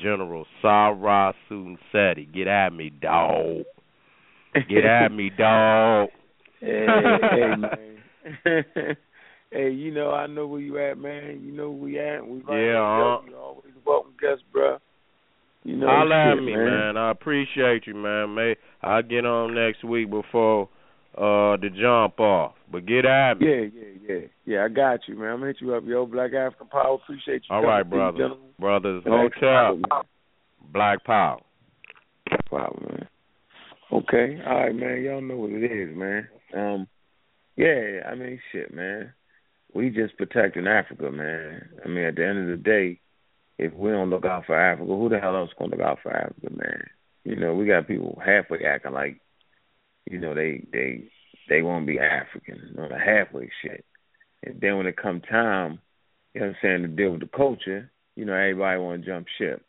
General 0.01 0.45
Sarah 0.61 1.33
Seti. 1.49 2.29
Get 2.33 2.47
at 2.47 2.71
me, 2.71 2.91
dog. 3.01 3.63
Get 4.53 4.85
at 4.85 5.09
me, 5.11 5.31
dog. 5.35 6.09
hey, 6.59 6.85
hey, 7.31 7.55
man. 7.55 8.95
hey, 9.51 9.71
you 9.71 9.91
know 9.91 10.11
I 10.11 10.27
know 10.27 10.47
where 10.47 10.61
you 10.61 10.77
at, 10.79 10.97
man. 10.97 11.41
You 11.43 11.51
know 11.51 11.71
where 11.71 11.81
we 11.81 11.99
at. 11.99 12.25
We 12.25 12.41
right 12.41 12.65
Yeah, 12.65 12.81
uh. 12.81 13.21
You 13.27 13.35
always 13.37 13.73
welcome 13.85 14.13
guest, 14.19 14.43
bro. 14.51 14.77
You 15.63 15.75
know, 15.75 15.87
Holla 15.87 16.31
at 16.31 16.35
me, 16.35 16.55
man. 16.55 16.97
I 16.97 17.11
appreciate 17.11 17.85
you, 17.85 17.93
man. 17.93 18.33
May 18.33 18.55
I 18.81 19.01
get 19.01 19.25
on 19.25 19.53
next 19.53 19.83
week 19.83 20.09
before 20.09 20.69
uh 21.17 21.57
the 21.57 21.69
jump 21.69 22.19
off. 22.19 22.53
But 22.71 22.85
get 22.85 23.05
at 23.05 23.39
me. 23.39 23.47
Yeah, 23.47 23.65
yeah, 23.73 23.97
yeah, 24.07 24.27
yeah. 24.45 24.65
I 24.65 24.69
got 24.69 25.01
you, 25.07 25.15
man. 25.15 25.31
I'm 25.31 25.39
gonna 25.39 25.47
hit 25.47 25.57
you 25.61 25.73
up, 25.73 25.83
yo. 25.85 26.05
Black 26.05 26.33
African 26.33 26.67
Power. 26.67 26.95
Appreciate 26.95 27.43
you. 27.49 27.55
All 27.55 27.63
right, 27.63 27.83
brother. 27.83 28.35
Brothers 28.59 29.03
Black 29.03 29.33
Hotel. 29.33 29.79
Power, 29.89 30.03
Black 30.71 31.03
Power. 31.03 31.39
Power, 32.49 32.79
man. 32.87 33.07
Okay, 33.91 34.39
all 34.45 34.55
right, 34.55 34.75
man. 34.75 35.01
Y'all 35.01 35.21
know 35.21 35.37
what 35.37 35.49
it 35.49 35.63
is, 35.63 35.95
man. 35.97 36.27
Um, 36.55 36.87
yeah, 37.55 38.01
I 38.09 38.15
mean, 38.15 38.39
shit, 38.51 38.73
man. 38.73 39.13
We 39.73 39.89
just 39.89 40.17
protecting 40.17 40.67
Africa, 40.67 41.11
man. 41.11 41.69
I 41.83 41.87
mean, 41.87 42.05
at 42.05 42.15
the 42.15 42.25
end 42.25 42.39
of 42.39 42.47
the 42.47 42.63
day, 42.63 42.99
if 43.57 43.73
we 43.73 43.91
don't 43.91 44.09
look 44.09 44.25
out 44.25 44.45
for 44.45 44.59
Africa, 44.59 44.87
who 44.87 45.09
the 45.09 45.19
hell 45.19 45.35
else 45.35 45.51
gonna 45.59 45.71
look 45.71 45.81
out 45.81 45.99
for 46.01 46.11
Africa, 46.11 46.47
man? 46.49 46.83
You 47.23 47.35
know, 47.35 47.53
we 47.53 47.67
got 47.67 47.87
people 47.87 48.19
halfway 48.25 48.63
acting 48.63 48.93
like, 48.93 49.19
you 50.09 50.17
know, 50.17 50.33
they 50.33 50.65
they 50.71 51.09
they 51.49 51.61
won't 51.61 51.85
be 51.85 51.99
African 51.99 52.75
on 52.79 52.89
the 52.89 52.97
halfway 52.97 53.49
shit. 53.61 53.85
And 54.43 54.59
then 54.61 54.77
when 54.77 54.87
it 54.87 54.97
come 54.97 55.21
time, 55.21 55.79
you 56.33 56.41
know 56.41 56.47
what 56.47 56.55
I'm 56.55 56.61
saying, 56.61 56.81
to 56.83 56.87
deal 56.87 57.11
with 57.11 57.21
the 57.21 57.27
culture, 57.27 57.91
you 58.15 58.25
know, 58.25 58.33
everybody 58.33 58.79
wanna 58.79 58.99
jump 58.99 59.27
ship. 59.37 59.63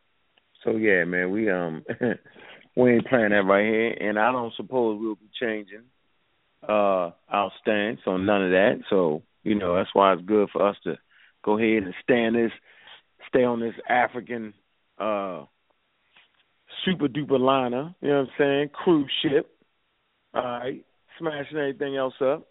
So 0.64 0.76
yeah, 0.76 1.04
man, 1.04 1.30
we 1.30 1.50
um 1.50 1.84
we 2.76 2.92
ain't 2.92 3.06
playing 3.06 3.30
that 3.30 3.44
right 3.44 3.66
here 3.66 3.96
and 4.00 4.18
I 4.18 4.30
don't 4.32 4.54
suppose 4.54 4.98
we'll 5.00 5.16
be 5.16 5.30
changing 5.40 5.84
uh 6.68 7.10
our 7.28 7.50
stance 7.60 8.00
on 8.06 8.26
none 8.26 8.44
of 8.44 8.50
that. 8.52 8.82
So, 8.88 9.22
you 9.42 9.54
know, 9.54 9.74
that's 9.76 9.90
why 9.92 10.12
it's 10.12 10.22
good 10.22 10.48
for 10.52 10.68
us 10.68 10.76
to 10.84 10.96
go 11.44 11.58
ahead 11.58 11.82
and 11.82 11.94
stay 12.02 12.26
on 12.26 12.34
this 12.34 12.52
stay 13.28 13.44
on 13.44 13.60
this 13.60 13.74
African 13.88 14.54
uh 14.98 15.44
super 16.84 17.08
duper 17.08 17.38
liner, 17.38 17.94
you 18.00 18.08
know 18.08 18.20
what 18.20 18.28
I'm 18.28 18.28
saying, 18.38 18.68
cruise 18.72 19.10
ship. 19.22 19.50
All 20.34 20.42
right. 20.42 20.84
Smashing 21.18 21.58
everything 21.58 21.96
else 21.96 22.14
up, 22.22 22.46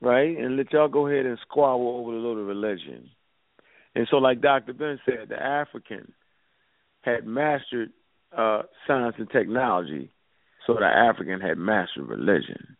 right? 0.00 0.36
And 0.36 0.56
let 0.56 0.72
y'all 0.72 0.88
go 0.88 1.08
ahead 1.08 1.26
and 1.26 1.38
squabble 1.42 1.98
over 1.98 2.12
the 2.12 2.18
little 2.18 2.44
religion. 2.44 3.10
And 3.94 4.06
so 4.10 4.16
like 4.16 4.40
Dr. 4.40 4.72
Ben 4.72 5.00
said, 5.04 5.28
the 5.28 5.40
African 5.40 6.12
had 7.02 7.26
mastered 7.26 7.90
uh 8.36 8.62
science 8.86 9.14
and 9.18 9.30
technology, 9.30 10.10
so 10.66 10.74
the 10.74 10.86
African 10.86 11.40
had 11.40 11.58
mastered 11.58 12.08
religion. 12.08 12.76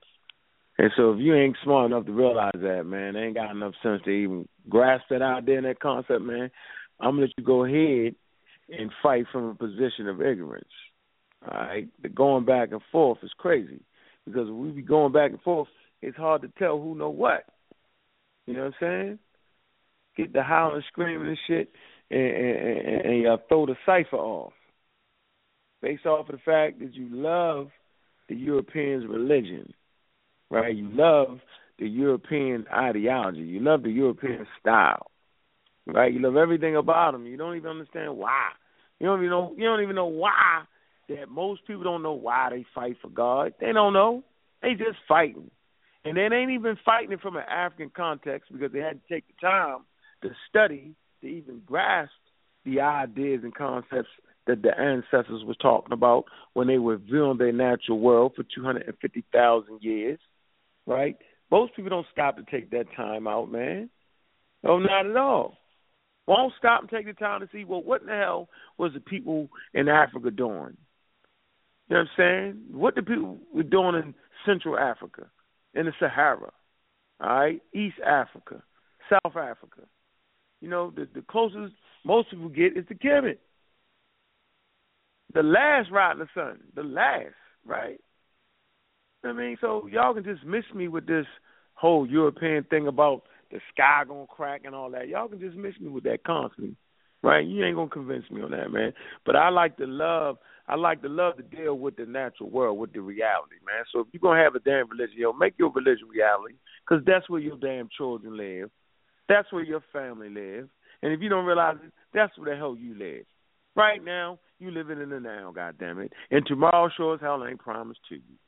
And 0.78 0.90
so 0.96 1.12
if 1.12 1.20
you 1.20 1.34
ain't 1.34 1.56
smart 1.62 1.86
enough 1.86 2.06
to 2.06 2.12
realize 2.12 2.52
that, 2.54 2.84
man, 2.84 3.16
ain't 3.16 3.36
got 3.36 3.50
enough 3.52 3.74
sense 3.82 4.02
to 4.04 4.10
even 4.10 4.48
grasp 4.68 5.04
that 5.10 5.22
idea 5.22 5.58
and 5.58 5.66
that 5.66 5.80
concept, 5.80 6.22
man, 6.22 6.50
I'm 7.00 7.12
gonna 7.12 7.22
let 7.22 7.30
you 7.38 7.44
go 7.44 7.64
ahead 7.64 8.14
and 8.68 8.90
fight 9.02 9.26
from 9.30 9.44
a 9.44 9.54
position 9.54 10.08
of 10.08 10.20
ignorance. 10.20 10.64
All 11.48 11.58
right, 11.58 11.88
the 12.02 12.08
going 12.08 12.44
back 12.44 12.72
and 12.72 12.80
forth 12.90 13.18
is 13.22 13.32
crazy 13.36 13.80
because 14.24 14.50
we 14.50 14.70
be 14.70 14.82
going 14.82 15.12
back 15.12 15.30
and 15.30 15.40
forth, 15.42 15.68
it's 16.00 16.16
hard 16.16 16.42
to 16.42 16.48
tell 16.58 16.80
who 16.80 16.94
know 16.94 17.10
what. 17.10 17.44
You 18.46 18.54
know 18.54 18.64
what 18.64 18.74
I'm 18.80 18.80
saying? 18.80 19.18
Get 20.16 20.32
the 20.32 20.42
howling, 20.42 20.82
screaming 20.88 21.28
and 21.28 21.38
shit, 21.46 21.70
and 22.10 22.20
and, 22.20 22.58
and, 22.58 23.00
and 23.06 23.22
y'all 23.22 23.42
throw 23.48 23.66
the 23.66 23.76
cipher 23.84 24.16
off 24.16 24.52
based 25.82 26.06
off 26.06 26.28
of 26.28 26.34
the 26.34 26.40
fact 26.44 26.78
that 26.80 26.94
you 26.94 27.08
love 27.10 27.68
the 28.28 28.34
Europeans' 28.34 29.04
religion, 29.06 29.74
right? 30.50 30.74
You 30.74 30.88
love 30.92 31.40
the 31.78 31.86
European 31.86 32.66
ideology. 32.72 33.40
You 33.40 33.60
love 33.60 33.82
the 33.82 33.90
European 33.90 34.46
style, 34.60 35.10
right? 35.86 36.12
You 36.12 36.20
love 36.20 36.36
everything 36.36 36.76
about 36.76 37.12
them. 37.12 37.26
You 37.26 37.36
don't 37.36 37.56
even 37.56 37.70
understand 37.70 38.16
why. 38.16 38.50
You 39.00 39.06
don't 39.06 39.20
even 39.20 39.30
know. 39.30 39.54
You 39.56 39.64
don't 39.64 39.82
even 39.82 39.96
know 39.96 40.06
why. 40.06 40.62
That 41.08 41.28
most 41.28 41.66
people 41.66 41.82
don't 41.82 42.02
know 42.02 42.14
why 42.14 42.48
they 42.50 42.64
fight 42.74 42.96
for 43.02 43.10
God. 43.10 43.52
They 43.60 43.72
don't 43.72 43.92
know. 43.92 44.22
They 44.62 44.70
just 44.70 44.96
fighting, 45.06 45.50
and 46.04 46.16
they 46.16 46.22
ain't 46.22 46.52
even 46.52 46.78
fighting 46.84 47.12
it 47.12 47.20
from 47.20 47.36
an 47.36 47.42
African 47.46 47.90
context 47.94 48.50
because 48.50 48.72
they 48.72 48.78
had 48.78 49.00
to 49.02 49.14
take 49.14 49.24
the 49.26 49.46
time 49.46 49.80
to 50.22 50.30
study 50.48 50.94
to 51.20 51.26
even 51.26 51.60
grasp 51.66 52.12
the 52.64 52.80
ideas 52.80 53.40
and 53.42 53.54
concepts 53.54 54.08
that 54.46 54.62
the 54.62 54.78
ancestors 54.78 55.44
was 55.44 55.56
talking 55.60 55.92
about 55.92 56.24
when 56.52 56.66
they 56.66 56.78
were 56.78 56.96
viewing 56.96 57.38
their 57.38 57.52
natural 57.52 57.98
world 57.98 58.32
for 58.34 58.44
250,000 58.54 59.82
years, 59.82 60.18
right? 60.86 61.16
Most 61.50 61.74
people 61.74 61.90
don't 61.90 62.06
stop 62.12 62.36
to 62.36 62.44
take 62.50 62.70
that 62.70 62.86
time 62.96 63.26
out, 63.26 63.50
man. 63.50 63.90
Oh, 64.66 64.78
not 64.78 65.06
at 65.06 65.16
all. 65.16 65.58
Won't 66.26 66.54
stop 66.58 66.80
and 66.80 66.90
take 66.90 67.06
the 67.06 67.12
time 67.12 67.40
to 67.40 67.48
see, 67.52 67.64
well, 67.64 67.82
what 67.82 68.00
in 68.00 68.06
the 68.06 68.14
hell 68.14 68.48
was 68.78 68.92
the 68.94 69.00
people 69.00 69.48
in 69.74 69.88
Africa 69.88 70.30
doing? 70.30 70.76
You 71.88 71.96
know 71.96 71.96
what 71.96 71.98
I'm 71.98 72.08
saying? 72.16 72.62
What 72.70 72.94
the 72.94 73.02
people 73.02 73.38
were 73.52 73.62
doing 73.62 73.94
in 73.96 74.14
Central 74.46 74.78
Africa, 74.78 75.26
in 75.74 75.84
the 75.84 75.92
Sahara, 75.98 76.50
all 77.20 77.28
right, 77.28 77.60
East 77.74 77.96
Africa, 78.04 78.62
South 79.10 79.36
Africa. 79.36 79.82
You 80.60 80.68
know, 80.70 80.90
the 80.90 81.06
the 81.14 81.22
closest 81.22 81.74
most 82.04 82.30
people 82.30 82.48
get 82.48 82.76
is 82.76 82.86
the 82.88 82.94
Kemet. 82.94 83.38
The 85.34 85.42
last 85.42 85.90
ride 85.90 86.12
in 86.12 86.18
the 86.20 86.28
sun, 86.34 86.60
the 86.74 86.82
last, 86.82 87.34
right? 87.66 88.00
I 89.24 89.32
mean, 89.32 89.56
so 89.60 89.86
y'all 89.90 90.14
can 90.14 90.24
just 90.24 90.44
miss 90.44 90.64
me 90.74 90.88
with 90.88 91.06
this 91.06 91.26
whole 91.74 92.06
European 92.06 92.64
thing 92.64 92.86
about 92.86 93.22
the 93.50 93.58
sky 93.72 94.02
gonna 94.06 94.26
crack 94.26 94.62
and 94.64 94.74
all 94.74 94.90
that. 94.90 95.08
Y'all 95.08 95.28
can 95.28 95.40
just 95.40 95.56
miss 95.56 95.74
me 95.80 95.88
with 95.88 96.04
that 96.04 96.24
constantly, 96.24 96.76
right? 97.22 97.46
You 97.46 97.64
ain't 97.64 97.76
gonna 97.76 97.88
convince 97.88 98.30
me 98.30 98.42
on 98.42 98.50
that, 98.50 98.70
man. 98.70 98.92
But 99.24 99.36
I 99.36 99.48
like 99.48 99.76
to 99.78 99.86
love. 99.86 100.38
I 100.66 100.76
like 100.76 101.02
to 101.02 101.08
love 101.08 101.36
to 101.36 101.42
deal 101.42 101.74
with 101.74 101.96
the 101.96 102.06
natural 102.06 102.48
world, 102.48 102.78
with 102.78 102.92
the 102.94 103.00
reality, 103.00 103.56
man. 103.66 103.84
So 103.92 104.00
if 104.00 104.06
you're 104.12 104.20
gonna 104.20 104.42
have 104.42 104.54
a 104.54 104.60
damn 104.60 104.88
religion, 104.88 105.16
yo, 105.18 105.32
make 105.32 105.54
your 105.58 105.70
religion 105.70 106.08
reality, 106.08 106.54
because 106.86 107.04
that's 107.04 107.28
where 107.28 107.40
your 107.40 107.58
damn 107.58 107.88
children 107.96 108.36
live. 108.36 108.70
That's 109.28 109.50
where 109.52 109.62
your 109.64 109.82
family 109.92 110.28
lives. 110.28 110.68
And 111.02 111.12
if 111.12 111.20
you 111.20 111.28
don't 111.28 111.44
realize 111.44 111.76
it, 111.84 111.92
that's 112.12 112.36
where 112.38 112.50
the 112.50 112.58
hell 112.58 112.76
you 112.76 112.94
live. 112.94 113.24
Right 113.76 114.02
now, 114.02 114.38
you 114.58 114.70
living 114.70 115.00
in 115.00 115.10
the 115.10 115.20
now, 115.20 115.52
goddamn 115.54 115.98
it. 115.98 116.12
And 116.30 116.46
tomorrow 116.46 116.88
sure 116.96 117.14
as 117.14 117.20
hell 117.20 117.44
ain't 117.46 117.58
promised 117.58 118.00
to 118.08 118.14
you. 118.14 118.38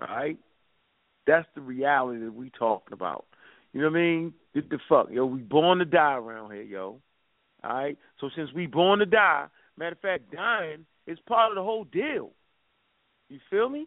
All 0.00 0.06
right? 0.06 0.38
That's 1.26 1.46
the 1.54 1.60
reality 1.60 2.24
that 2.24 2.34
we 2.34 2.50
talking 2.50 2.92
about. 2.92 3.26
You 3.72 3.82
know 3.82 3.90
what 3.90 3.98
I 3.98 4.02
mean? 4.02 4.34
Get 4.54 4.70
the 4.70 4.78
fuck, 4.88 5.08
yo. 5.10 5.26
We 5.26 5.40
born 5.40 5.78
to 5.78 5.84
die 5.84 6.14
around 6.14 6.52
here, 6.52 6.62
yo. 6.62 7.00
All 7.62 7.70
right. 7.72 7.98
So 8.20 8.30
since 8.34 8.50
we 8.52 8.66
born 8.66 8.98
to 9.00 9.06
die, 9.06 9.46
matter 9.76 9.92
of 9.92 10.00
fact, 10.00 10.32
dying 10.32 10.86
is 11.06 11.18
part 11.28 11.50
of 11.50 11.56
the 11.56 11.62
whole 11.62 11.84
deal. 11.84 12.30
You 13.28 13.38
feel 13.48 13.68
me? 13.68 13.86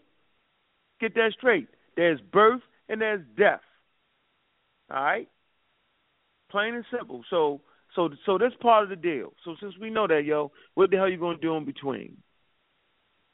Get 1.01 1.15
that 1.15 1.33
straight. 1.37 1.67
There's 1.97 2.21
birth 2.21 2.61
and 2.87 3.01
there's 3.01 3.21
death. 3.37 3.61
All 4.91 5.03
right. 5.03 5.27
Plain 6.49 6.75
and 6.75 6.85
simple. 6.95 7.23
So 7.29 7.61
so 7.95 8.09
so 8.25 8.37
that's 8.37 8.55
part 8.61 8.83
of 8.83 8.89
the 8.89 8.95
deal. 8.95 9.33
So 9.43 9.55
since 9.59 9.73
we 9.79 9.89
know 9.89 10.07
that, 10.07 10.23
yo, 10.25 10.51
what 10.75 10.91
the 10.91 10.97
hell 10.97 11.09
you 11.09 11.17
gonna 11.17 11.37
do 11.37 11.55
in 11.57 11.65
between? 11.65 12.17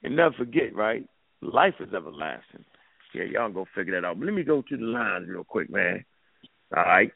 And 0.03 0.15
never 0.15 0.33
forget, 0.35 0.73
right? 0.75 1.05
Life 1.41 1.75
is 1.79 1.93
everlasting. 1.93 2.65
Yeah, 3.13 3.23
y'all 3.23 3.51
go 3.51 3.65
figure 3.75 3.99
that 3.99 4.07
out. 4.07 4.19
But 4.19 4.25
let 4.25 4.35
me 4.35 4.43
go 4.43 4.61
to 4.61 4.77
the 4.77 4.83
lines 4.83 5.27
real 5.27 5.43
quick, 5.43 5.69
man. 5.69 6.05
All 6.75 6.83
right. 6.83 7.11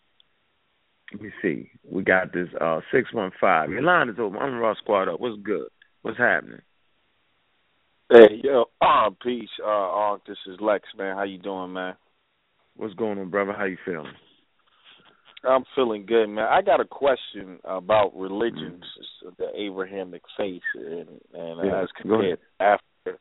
Let 1.12 1.22
me 1.22 1.30
see. 1.42 1.70
We 1.90 2.04
got 2.04 2.34
this 2.34 2.48
uh 2.60 2.82
six 2.92 3.14
one 3.14 3.32
five. 3.40 3.70
Your 3.70 3.84
line 3.84 4.10
is 4.10 4.16
open. 4.20 4.40
I'm 4.40 4.58
Raw 4.58 4.74
Squad 4.76 5.08
up. 5.10 5.20
What's 5.20 5.42
good? 5.44 5.68
What's 6.02 6.18
happening? 6.18 6.62
Hey, 8.10 8.42
yo, 8.44 8.66
uh, 8.82 9.10
peace, 9.24 9.50
uh, 9.64 9.68
Ark. 9.68 10.22
This 10.28 10.38
is 10.48 10.60
Lex, 10.60 10.84
man. 10.98 11.16
How 11.16 11.24
you 11.24 11.38
doing, 11.38 11.74
man? 11.74 11.96
What's 12.76 12.94
going 12.96 13.18
on, 13.20 13.30
brother? 13.30 13.54
How 13.54 13.66
you 13.66 13.78
feeling? 13.86 14.12
I'm 15.44 15.64
feeling 15.76 16.06
good, 16.06 16.28
man. 16.28 16.48
I 16.50 16.62
got 16.62 16.80
a 16.80 16.86
question 16.86 17.60
about 17.64 18.16
religions, 18.16 18.84
mm. 19.26 19.38
the 19.38 19.48
Abrahamic 19.60 20.22
faith, 20.38 20.62
and, 20.76 21.10
and 21.34 21.66
yeah, 21.66 21.82
as 21.82 21.90
compared 22.00 22.40
after 22.60 23.20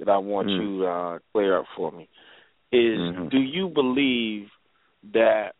that, 0.00 0.08
I 0.08 0.18
want 0.18 0.48
mm. 0.48 0.60
you 0.60 0.78
to 0.80 0.86
uh, 0.86 1.18
clear 1.32 1.58
up 1.58 1.66
for 1.76 1.92
me. 1.92 2.08
Is 2.72 2.98
mm-hmm. 2.98 3.28
do 3.28 3.38
you 3.38 3.68
believe 3.68 4.48
that 5.12 5.52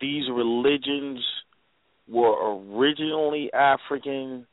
these 0.00 0.24
religions 0.30 1.20
were 2.08 2.56
originally 2.56 3.50
African 3.52 4.46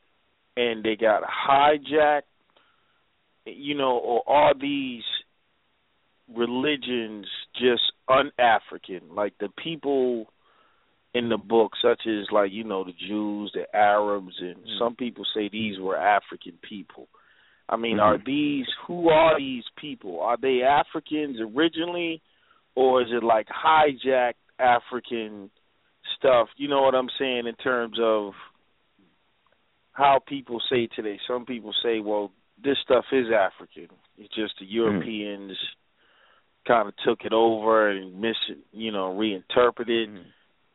and 0.56 0.84
they 0.84 0.96
got 0.96 1.22
hijacked, 1.22 2.22
you 3.46 3.74
know, 3.74 3.98
or 3.98 4.22
are 4.28 4.54
these 4.58 5.02
religions 6.34 7.26
just 7.54 7.82
un-African? 8.08 9.14
Like 9.14 9.34
the 9.38 9.48
people 9.62 10.26
in 11.14 11.28
the 11.28 11.36
book, 11.36 11.72
such 11.82 12.02
as 12.06 12.26
like 12.30 12.52
you 12.52 12.64
know 12.64 12.84
the 12.84 12.92
Jews, 12.92 13.52
the 13.54 13.64
Arabs, 13.76 14.34
and 14.40 14.56
mm-hmm. 14.56 14.78
some 14.78 14.96
people 14.96 15.24
say 15.34 15.48
these 15.48 15.78
were 15.78 15.96
African 15.96 16.54
people. 16.62 17.08
I 17.72 17.76
mean, 17.76 17.96
mm-hmm. 17.96 18.00
are 18.00 18.18
these 18.24 18.66
who 18.86 19.08
are 19.08 19.38
these 19.38 19.64
people? 19.80 20.20
Are 20.20 20.36
they 20.36 20.60
Africans 20.62 21.38
originally, 21.40 22.20
or 22.74 23.00
is 23.00 23.08
it 23.10 23.24
like 23.24 23.46
hijacked 23.48 24.34
African 24.58 25.50
stuff? 26.18 26.48
You 26.58 26.68
know 26.68 26.82
what 26.82 26.94
I'm 26.94 27.08
saying 27.18 27.46
in 27.46 27.54
terms 27.54 27.96
of 27.98 28.34
how 29.92 30.20
people 30.28 30.60
say 30.70 30.86
today. 30.94 31.18
Some 31.26 31.46
people 31.46 31.72
say, 31.82 32.00
well, 32.00 32.30
this 32.62 32.76
stuff 32.84 33.06
is 33.10 33.26
African. 33.34 33.88
It's 34.18 34.34
just 34.34 34.52
the 34.60 34.66
Europeans 34.66 35.52
mm-hmm. 35.52 36.72
kind 36.72 36.88
of 36.88 36.94
took 37.06 37.24
it 37.24 37.32
over 37.32 37.88
and 37.90 38.20
mis, 38.20 38.36
you 38.72 38.92
know, 38.92 39.16
reinterpreted. 39.16 40.10
Mm-hmm. 40.10 40.28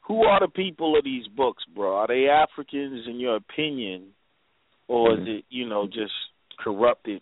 Who 0.08 0.24
are 0.24 0.39
the 0.39 0.52
people 0.52 0.98
of 0.98 1.04
these 1.04 1.28
books, 1.28 1.64
bro? 1.76 1.95
Are 1.98 2.08
they 2.08 2.28
Africans 2.28 3.06
in 3.08 3.20
your 3.20 3.36
opinion, 3.36 4.14
or 4.88 5.12
mm-hmm. 5.12 5.22
is 5.22 5.28
it, 5.28 5.45
you 5.50 5.70
know, 5.70 5.86
just 5.86 6.14
corrupted, 6.58 7.22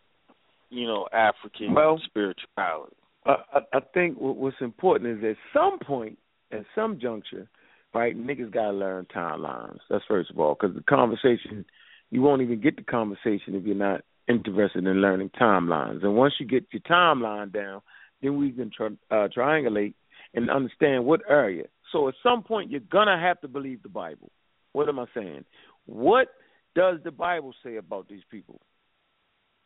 you 0.69 0.87
know, 0.87 1.07
African 1.13 1.73
well, 1.73 1.99
spirituality? 2.05 2.95
I, 3.25 3.59
I 3.73 3.79
think 3.93 4.17
what's 4.19 4.57
important 4.61 5.17
is 5.17 5.23
at 5.23 5.37
some 5.53 5.79
point, 5.79 6.17
at 6.51 6.65
some 6.75 6.99
juncture, 6.99 7.47
right, 7.93 8.15
niggas 8.15 8.53
got 8.53 8.71
to 8.71 8.77
learn 8.77 9.07
timelines. 9.15 9.79
That's 9.89 10.03
first 10.07 10.29
of 10.29 10.39
all, 10.39 10.55
because 10.59 10.75
the 10.75 10.83
conversation, 10.83 11.65
you 12.11 12.21
won't 12.21 12.41
even 12.41 12.61
get 12.61 12.75
the 12.75 12.83
conversation 12.83 13.55
if 13.55 13.65
you're 13.65 13.75
not 13.75 14.01
interested 14.27 14.85
in 14.85 15.01
learning 15.01 15.31
timelines. 15.39 16.03
And 16.03 16.15
once 16.15 16.33
you 16.39 16.45
get 16.45 16.65
your 16.71 16.81
timeline 16.81 17.51
down, 17.51 17.81
then 18.21 18.37
we 18.37 18.51
can 18.51 18.71
tri- 18.75 18.97
uh, 19.11 19.27
triangulate 19.35 19.93
and 20.33 20.49
understand 20.49 21.05
what 21.05 21.21
area. 21.29 21.65
So 21.91 22.07
at 22.07 22.15
some 22.21 22.43
point, 22.43 22.71
you're 22.71 22.81
gonna 22.91 23.19
have 23.19 23.39
to 23.41 23.47
believe 23.47 23.81
the 23.83 23.89
Bible. 23.89 24.31
What 24.73 24.89
am 24.89 24.99
I 24.99 25.05
saying? 25.13 25.45
What 25.85 26.27
does 26.75 26.99
the 27.03 27.11
Bible 27.11 27.53
say 27.63 27.77
about 27.77 28.07
these 28.09 28.23
people? 28.29 28.59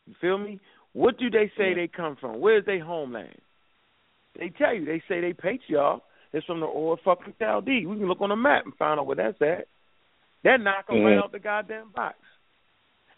You 0.09 0.15
feel 0.19 0.39
me? 0.39 0.59
What 0.93 1.19
do 1.19 1.29
they 1.29 1.51
say 1.55 1.75
they 1.75 1.87
come 1.87 2.17
from? 2.19 2.41
Where's 2.41 2.65
their 2.65 2.83
homeland? 2.83 3.37
They 4.37 4.49
tell 4.49 4.73
you. 4.73 4.85
They 4.85 5.03
say 5.07 5.21
they 5.21 5.33
patriarch 5.33 6.01
is 6.33 6.43
from 6.45 6.59
the 6.61 6.65
Ur 6.65 6.97
fucking 7.05 7.35
Chaldee. 7.39 7.85
We 7.85 7.97
can 7.97 8.07
look 8.07 8.21
on 8.21 8.31
a 8.31 8.35
map 8.35 8.65
and 8.65 8.73
find 8.75 8.99
out 8.99 9.05
where 9.05 9.15
that's 9.15 9.41
at. 9.41 9.67
That 10.43 10.61
knock 10.61 10.87
them 10.87 11.03
right 11.03 11.17
out 11.17 11.31
the 11.31 11.39
goddamn 11.39 11.91
box. 11.95 12.15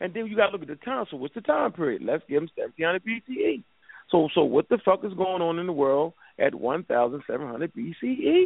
And 0.02 0.14
then 0.14 0.28
you 0.28 0.36
got 0.36 0.48
to 0.48 0.52
look 0.52 0.64
at 0.64 0.68
the 0.68 0.76
time. 0.76 1.06
So 1.10 1.18
what's 1.18 1.34
the 1.34 1.42
time 1.42 1.72
period? 1.72 2.02
Let's 2.04 2.24
give 2.28 2.42
them 2.42 2.50
1700 2.56 3.04
BCE. 3.06 3.64
So 4.10 4.28
so 4.36 4.44
what 4.44 4.68
the 4.68 4.80
fuck 4.84 5.06
is 5.06 5.14
going 5.14 5.42
on 5.42 5.60
in 5.60 5.68
the 5.68 5.74
world 5.74 6.14
at 6.38 6.54
1700 6.54 7.74
BCE? 7.74 8.46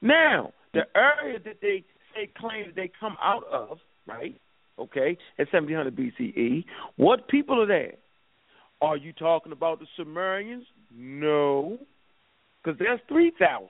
Now 0.00 0.52
the 0.74 0.82
area 0.96 1.38
that 1.44 1.60
they 1.60 1.84
say 2.14 2.30
claim 2.36 2.66
that 2.66 2.74
they 2.74 2.90
come 2.98 3.16
out 3.22 3.44
of, 3.52 3.78
right? 4.08 4.34
Okay, 4.78 5.18
at 5.38 5.52
1700 5.52 5.94
BCE. 5.94 6.64
What 6.96 7.28
people 7.28 7.62
are 7.62 7.66
there? 7.66 7.94
Are 8.80 8.96
you 8.96 9.12
talking 9.12 9.52
about 9.52 9.78
the 9.78 9.86
Sumerians? 9.96 10.64
No, 10.94 11.78
because 12.62 12.78
there's 12.78 13.00
3,000. 13.08 13.68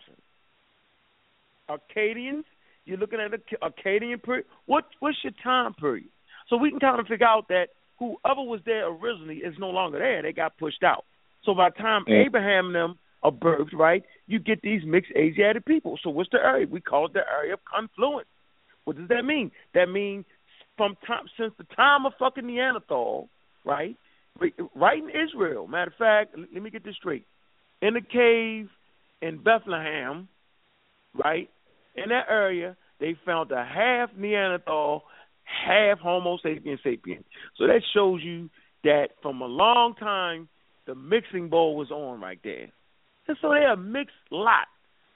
Akkadians, 1.69 2.45
you're 2.85 2.99
looking 2.99 3.21
at 3.21 3.31
the 3.31 3.39
Akkadian 3.63 4.23
period. 4.23 4.47
What 4.67 4.85
what's 5.01 5.19
your 5.23 5.33
time 5.43 5.75
period? 5.75 6.09
So 6.49 6.57
we 6.57 6.71
can 6.71 6.81
kind 6.81 7.01
of 7.01 7.07
figure 7.07 7.27
out 7.27 7.49
that 7.49 7.69
whoever 7.99 8.43
was 8.43 8.61
there 8.67 8.89
originally 8.89 9.37
is 9.37 9.55
no 9.59 9.71
longer 9.71 9.99
there. 9.99 10.23
They 10.23 10.33
got 10.33 10.59
pushed 10.59 10.83
out. 10.83 11.05
So 11.45 11.55
by 11.55 11.71
the 11.71 11.77
time 11.77 12.05
Mm. 12.05 12.27
Abraham 12.27 12.67
and 12.67 12.75
them 12.75 12.99
are 13.23 13.31
birthed, 13.31 13.73
right, 13.73 14.05
you 14.27 14.39
get 14.39 14.61
these 14.63 14.85
mixed 14.85 15.13
Asiatic 15.13 15.65
people. 15.65 15.99
So 16.03 16.11
what's 16.11 16.31
the 16.31 16.45
area? 16.45 16.67
We 16.67 16.81
call 16.81 17.07
it 17.07 17.13
the 17.13 17.25
area 17.31 17.55
of 17.55 17.65
confluence. 17.65 18.29
What 18.85 18.97
does 18.97 19.09
that 19.09 19.25
mean? 19.25 19.53
That 19.75 19.89
means 19.89 20.25
from 20.77 20.97
time 21.07 21.25
since 21.39 21.53
the 21.59 21.65
time 21.77 22.07
of 22.07 22.13
fucking 22.19 22.47
Neanderthal, 22.47 23.29
right? 23.65 23.97
Right 24.75 24.99
in 24.99 25.11
Israel. 25.11 25.67
Matter 25.67 25.91
of 25.91 25.97
fact, 25.97 26.37
let 26.37 26.63
me 26.63 26.71
get 26.71 26.85
this 26.85 26.97
straight. 26.97 27.27
In 27.81 27.95
the 27.95 28.01
cave 28.01 28.69
in 29.21 29.43
Bethlehem, 29.43 30.29
right, 31.23 31.51
in 31.95 32.09
that 32.09 32.27
area, 32.31 32.77
they 33.01 33.17
found 33.27 33.51
a 33.51 33.65
half 33.65 34.11
Neanderthal, 34.17 35.03
half 35.45 35.99
Homo 35.99 36.39
sapien 36.39 36.79
sapien. 36.85 37.23
So 37.59 37.67
that 37.67 37.83
shows 37.93 38.21
you 38.23 38.49
that 38.85 39.09
from 39.21 39.43
a 39.43 39.47
long 39.47 39.95
time, 39.95 40.49
the 40.87 40.95
mixing 40.95 41.49
bowl 41.49 41.77
was 41.77 41.91
on 41.91 42.21
right 42.21 42.41
there. 42.43 42.69
And 43.29 43.37
so 43.41 43.51
they're 43.51 43.73
a 43.73 43.77
mixed 43.77 44.15
lot. 44.31 44.67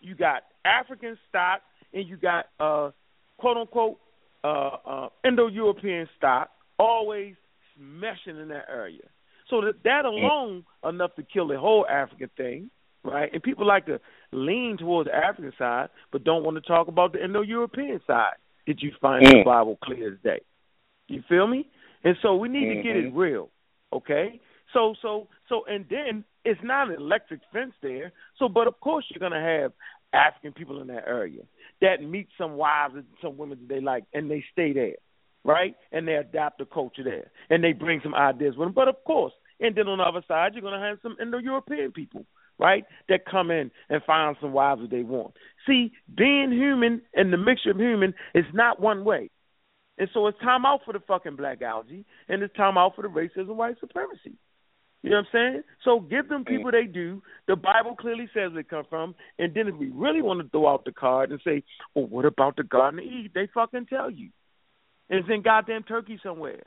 You 0.00 0.14
got 0.14 0.42
African 0.64 1.18
stock 1.28 1.62
and 1.92 2.08
you 2.08 2.16
got 2.16 2.46
uh 2.60 2.90
quote 3.38 3.56
unquote 3.56 3.98
uh, 4.46 4.76
uh 4.86 5.08
Indo 5.24 5.48
European 5.48 6.08
stock 6.16 6.50
always 6.78 7.34
meshing 7.80 8.40
in 8.40 8.48
that 8.48 8.66
area. 8.68 9.02
So 9.50 9.60
that 9.60 9.82
that 9.84 10.04
alone 10.04 10.64
enough 10.84 11.14
to 11.16 11.22
kill 11.22 11.48
the 11.48 11.58
whole 11.58 11.86
African 11.86 12.30
thing, 12.36 12.70
right? 13.04 13.32
And 13.32 13.42
people 13.42 13.66
like 13.66 13.86
to 13.86 14.00
lean 14.32 14.76
towards 14.78 15.08
the 15.08 15.14
African 15.14 15.52
side, 15.58 15.88
but 16.10 16.24
don't 16.24 16.44
want 16.44 16.56
to 16.56 16.60
talk 16.60 16.88
about 16.88 17.12
the 17.12 17.24
Indo-European 17.24 18.00
side. 18.06 18.34
Did 18.66 18.82
you 18.82 18.92
find 19.00 19.24
Mm. 19.24 19.38
the 19.38 19.44
Bible 19.44 19.76
clear 19.76 20.12
as 20.12 20.18
day? 20.20 20.40
You 21.08 21.22
feel 21.28 21.46
me? 21.46 21.68
And 22.02 22.16
so 22.22 22.34
we 22.34 22.48
need 22.48 22.68
to 22.68 22.82
get 22.82 22.96
it 22.96 23.12
Mhm. 23.12 23.16
real, 23.16 23.50
okay? 23.92 24.40
So 24.72 24.94
so 24.94 25.28
so 25.48 25.64
and 25.66 25.88
then 25.88 26.24
it's 26.44 26.62
not 26.62 26.88
an 26.88 26.96
electric 26.96 27.40
fence 27.52 27.74
there. 27.80 28.12
So 28.38 28.48
but 28.48 28.66
of 28.66 28.78
course 28.80 29.04
you're 29.08 29.20
gonna 29.20 29.40
have 29.40 29.72
African 30.12 30.52
people 30.52 30.80
in 30.80 30.88
that 30.88 31.06
area 31.06 31.42
that 31.80 32.02
meet 32.02 32.28
some 32.38 32.52
wives 32.56 32.94
and 32.94 33.04
some 33.22 33.36
women 33.36 33.58
that 33.60 33.74
they 33.74 33.80
like 33.80 34.04
and 34.12 34.30
they 34.30 34.44
stay 34.52 34.72
there. 34.72 34.96
Right? 35.44 35.76
And 35.92 36.08
they 36.08 36.14
adopt 36.14 36.58
the 36.58 36.64
culture 36.64 37.04
there. 37.04 37.30
And 37.50 37.62
they 37.62 37.72
bring 37.72 38.00
some 38.02 38.14
ideas 38.14 38.56
with 38.56 38.66
them. 38.66 38.74
But 38.74 38.88
of 38.88 38.96
course, 39.04 39.32
and 39.60 39.74
then 39.76 39.86
on 39.86 39.98
the 39.98 40.04
other 40.04 40.24
side 40.26 40.52
you're 40.54 40.62
gonna 40.62 40.84
have 40.84 40.98
some 41.02 41.16
Indo 41.20 41.38
European 41.38 41.92
people, 41.92 42.26
right? 42.58 42.84
That 43.08 43.26
come 43.30 43.50
in 43.50 43.70
and 43.88 44.02
find 44.02 44.36
some 44.40 44.52
wives 44.52 44.80
that 44.82 44.90
they 44.90 45.02
want. 45.02 45.34
See, 45.66 45.92
being 46.16 46.50
human 46.52 47.02
and 47.14 47.32
the 47.32 47.36
mixture 47.36 47.70
of 47.70 47.78
human 47.78 48.14
is 48.34 48.44
not 48.52 48.80
one 48.80 49.04
way. 49.04 49.30
And 49.98 50.08
so 50.12 50.26
it's 50.26 50.38
time 50.40 50.66
out 50.66 50.80
for 50.84 50.92
the 50.92 51.00
fucking 51.00 51.36
black 51.36 51.62
algae 51.62 52.04
and 52.28 52.42
it's 52.42 52.54
time 52.54 52.76
out 52.76 52.96
for 52.96 53.02
the 53.02 53.08
racism, 53.08 53.54
white 53.56 53.80
supremacy. 53.80 54.34
You 55.06 55.12
know 55.12 55.18
what 55.18 55.38
I'm 55.38 55.52
saying? 55.52 55.62
So 55.84 56.00
give 56.00 56.28
them 56.28 56.44
people 56.44 56.72
they 56.72 56.82
do. 56.82 57.22
The 57.46 57.54
Bible 57.54 57.94
clearly 57.94 58.28
says 58.34 58.50
where 58.52 58.64
they 58.64 58.64
come 58.64 58.86
from. 58.90 59.14
And 59.38 59.54
then 59.54 59.68
if 59.68 59.76
we 59.76 59.88
really 59.90 60.20
want 60.20 60.40
to 60.40 60.48
throw 60.48 60.66
out 60.66 60.84
the 60.84 60.90
card 60.90 61.30
and 61.30 61.40
say, 61.44 61.62
well, 61.94 62.06
what 62.06 62.24
about 62.24 62.56
the 62.56 62.64
Garden 62.64 62.98
of 62.98 63.04
Eve? 63.04 63.30
They 63.32 63.48
fucking 63.54 63.86
tell 63.86 64.10
you. 64.10 64.30
And 65.08 65.20
it's 65.20 65.28
in 65.32 65.42
goddamn 65.42 65.84
Turkey 65.84 66.18
somewhere. 66.20 66.64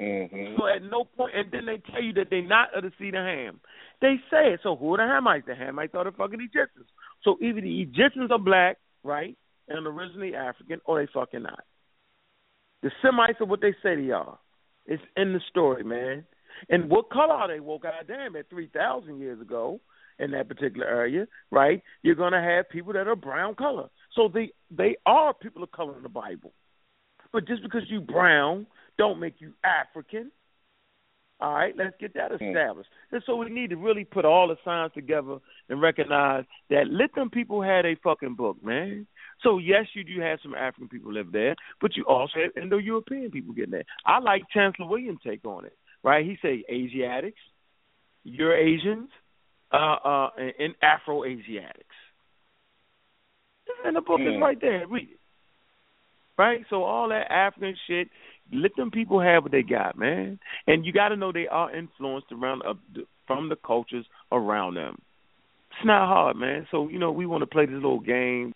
Mm-hmm. 0.00 0.56
So 0.58 0.66
at 0.66 0.82
no 0.82 1.04
point, 1.04 1.36
and 1.36 1.52
then 1.52 1.66
they 1.66 1.80
tell 1.92 2.02
you 2.02 2.12
that 2.14 2.26
they're 2.28 2.42
not 2.42 2.76
of 2.76 2.82
the 2.82 2.90
seed 2.98 3.14
of 3.14 3.24
Ham. 3.24 3.60
They 4.00 4.16
say 4.28 4.54
it. 4.54 4.60
So 4.64 4.74
who 4.74 4.94
are 4.94 4.96
the 4.96 5.04
Hamites? 5.04 5.46
The 5.46 5.52
Hamites 5.52 5.94
are 5.94 6.02
the 6.02 6.10
fucking 6.10 6.40
Egyptians. 6.40 6.88
So 7.22 7.38
either 7.40 7.60
the 7.60 7.82
Egyptians 7.82 8.32
are 8.32 8.38
black, 8.40 8.78
right, 9.04 9.38
and 9.68 9.86
originally 9.86 10.34
African, 10.34 10.80
or 10.86 11.00
they 11.00 11.12
fucking 11.14 11.44
not. 11.44 11.62
The 12.82 12.90
Semites 13.00 13.40
are 13.40 13.46
what 13.46 13.60
they 13.60 13.76
say 13.80 13.94
they 13.94 14.10
are. 14.10 14.40
It's 14.86 15.02
in 15.16 15.34
the 15.34 15.40
story, 15.50 15.84
man. 15.84 16.24
And 16.68 16.88
what 16.90 17.10
color 17.10 17.34
are 17.34 17.48
they? 17.48 17.60
Well, 17.60 17.78
goddamn, 17.78 18.36
at 18.36 18.50
3,000 18.50 19.18
years 19.18 19.40
ago 19.40 19.80
in 20.18 20.30
that 20.32 20.48
particular 20.48 20.86
area, 20.86 21.26
right, 21.50 21.82
you're 22.02 22.14
going 22.14 22.32
to 22.32 22.40
have 22.40 22.68
people 22.68 22.92
that 22.92 23.08
are 23.08 23.16
brown 23.16 23.54
color. 23.54 23.88
So 24.14 24.28
they, 24.32 24.52
they 24.70 24.96
are 25.06 25.32
people 25.34 25.62
of 25.62 25.72
color 25.72 25.96
in 25.96 26.02
the 26.02 26.08
Bible. 26.08 26.52
But 27.32 27.46
just 27.46 27.62
because 27.62 27.82
you 27.88 28.00
brown 28.00 28.66
don't 28.98 29.20
make 29.20 29.36
you 29.38 29.54
African. 29.64 30.30
All 31.40 31.54
right, 31.54 31.74
let's 31.74 31.96
get 31.98 32.12
that 32.14 32.32
mm. 32.32 32.48
established. 32.50 32.90
And 33.12 33.22
so 33.24 33.36
we 33.36 33.48
need 33.48 33.70
to 33.70 33.76
really 33.76 34.04
put 34.04 34.26
all 34.26 34.48
the 34.48 34.56
signs 34.62 34.92
together 34.92 35.38
and 35.70 35.80
recognize 35.80 36.44
that 36.68 36.84
let 36.90 37.14
them 37.14 37.30
people 37.30 37.62
had 37.62 37.86
a 37.86 37.96
fucking 38.04 38.34
book, 38.34 38.62
man. 38.62 39.06
So 39.42 39.56
yes, 39.56 39.86
you 39.94 40.04
do 40.04 40.20
have 40.20 40.40
some 40.42 40.54
African 40.54 40.88
people 40.88 41.14
live 41.14 41.32
there, 41.32 41.56
but 41.80 41.96
you 41.96 42.04
also 42.04 42.40
have 42.42 42.62
Indo-European 42.62 43.30
people 43.30 43.54
getting 43.54 43.70
there. 43.70 43.86
I 44.04 44.18
like 44.18 44.42
Chancellor 44.52 44.86
Williams' 44.86 45.20
take 45.24 45.44
on 45.46 45.64
it. 45.64 45.78
Right? 46.02 46.24
He 46.24 46.38
say 46.42 46.64
Asiatics, 46.70 47.40
Eurasians, 48.26 49.08
uh, 49.72 49.76
uh, 49.76 50.30
and, 50.36 50.52
and 50.58 50.74
Afro-Asiatics. 50.82 51.84
And 53.84 53.96
the 53.96 54.00
book 54.00 54.20
is 54.20 54.26
Mm. 54.26 54.40
right 54.40 54.60
there. 54.60 54.86
Read 54.86 55.10
it. 55.10 55.18
Right? 56.36 56.64
So 56.70 56.84
all 56.84 57.08
that 57.10 57.30
African 57.30 57.76
shit, 57.86 58.08
let 58.52 58.74
them 58.76 58.90
people 58.90 59.20
have 59.20 59.42
what 59.42 59.52
they 59.52 59.62
got, 59.62 59.96
man. 59.96 60.38
And 60.66 60.84
you 60.84 60.92
got 60.92 61.10
to 61.10 61.16
know 61.16 61.32
they 61.32 61.46
are 61.46 61.74
influenced 61.74 62.32
around 62.32 62.62
uh, 62.62 62.74
from 63.26 63.48
the 63.48 63.56
cultures 63.56 64.06
around 64.32 64.74
them. 64.74 65.00
It's 65.70 65.84
not 65.86 66.08
hard, 66.08 66.36
man. 66.36 66.66
So 66.70 66.88
you 66.88 66.98
know 66.98 67.12
we 67.12 67.26
want 67.26 67.42
to 67.42 67.46
play 67.46 67.66
this 67.66 67.74
little 67.74 68.00
game, 68.00 68.54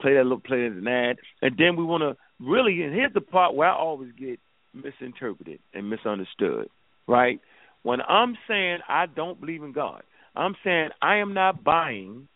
play 0.00 0.14
that 0.14 0.24
little 0.24 0.40
play 0.40 0.64
and 0.66 0.86
that, 0.86 1.16
and 1.42 1.56
then 1.56 1.76
we 1.76 1.84
want 1.84 2.02
to 2.02 2.16
really. 2.44 2.82
And 2.82 2.94
here's 2.94 3.12
the 3.12 3.20
part 3.20 3.54
where 3.54 3.68
I 3.68 3.76
always 3.76 4.10
get 4.18 4.40
misinterpreted 4.74 5.60
and 5.72 5.88
misunderstood. 5.88 6.68
Right? 7.06 7.40
When 7.82 8.00
I'm 8.02 8.36
saying 8.48 8.78
I 8.88 9.06
don't 9.06 9.40
believe 9.40 9.62
in 9.62 9.72
God, 9.72 10.02
I'm 10.34 10.54
saying 10.64 10.88
I 11.00 11.16
am 11.16 11.34
not 11.34 11.62
buying, 11.62 12.28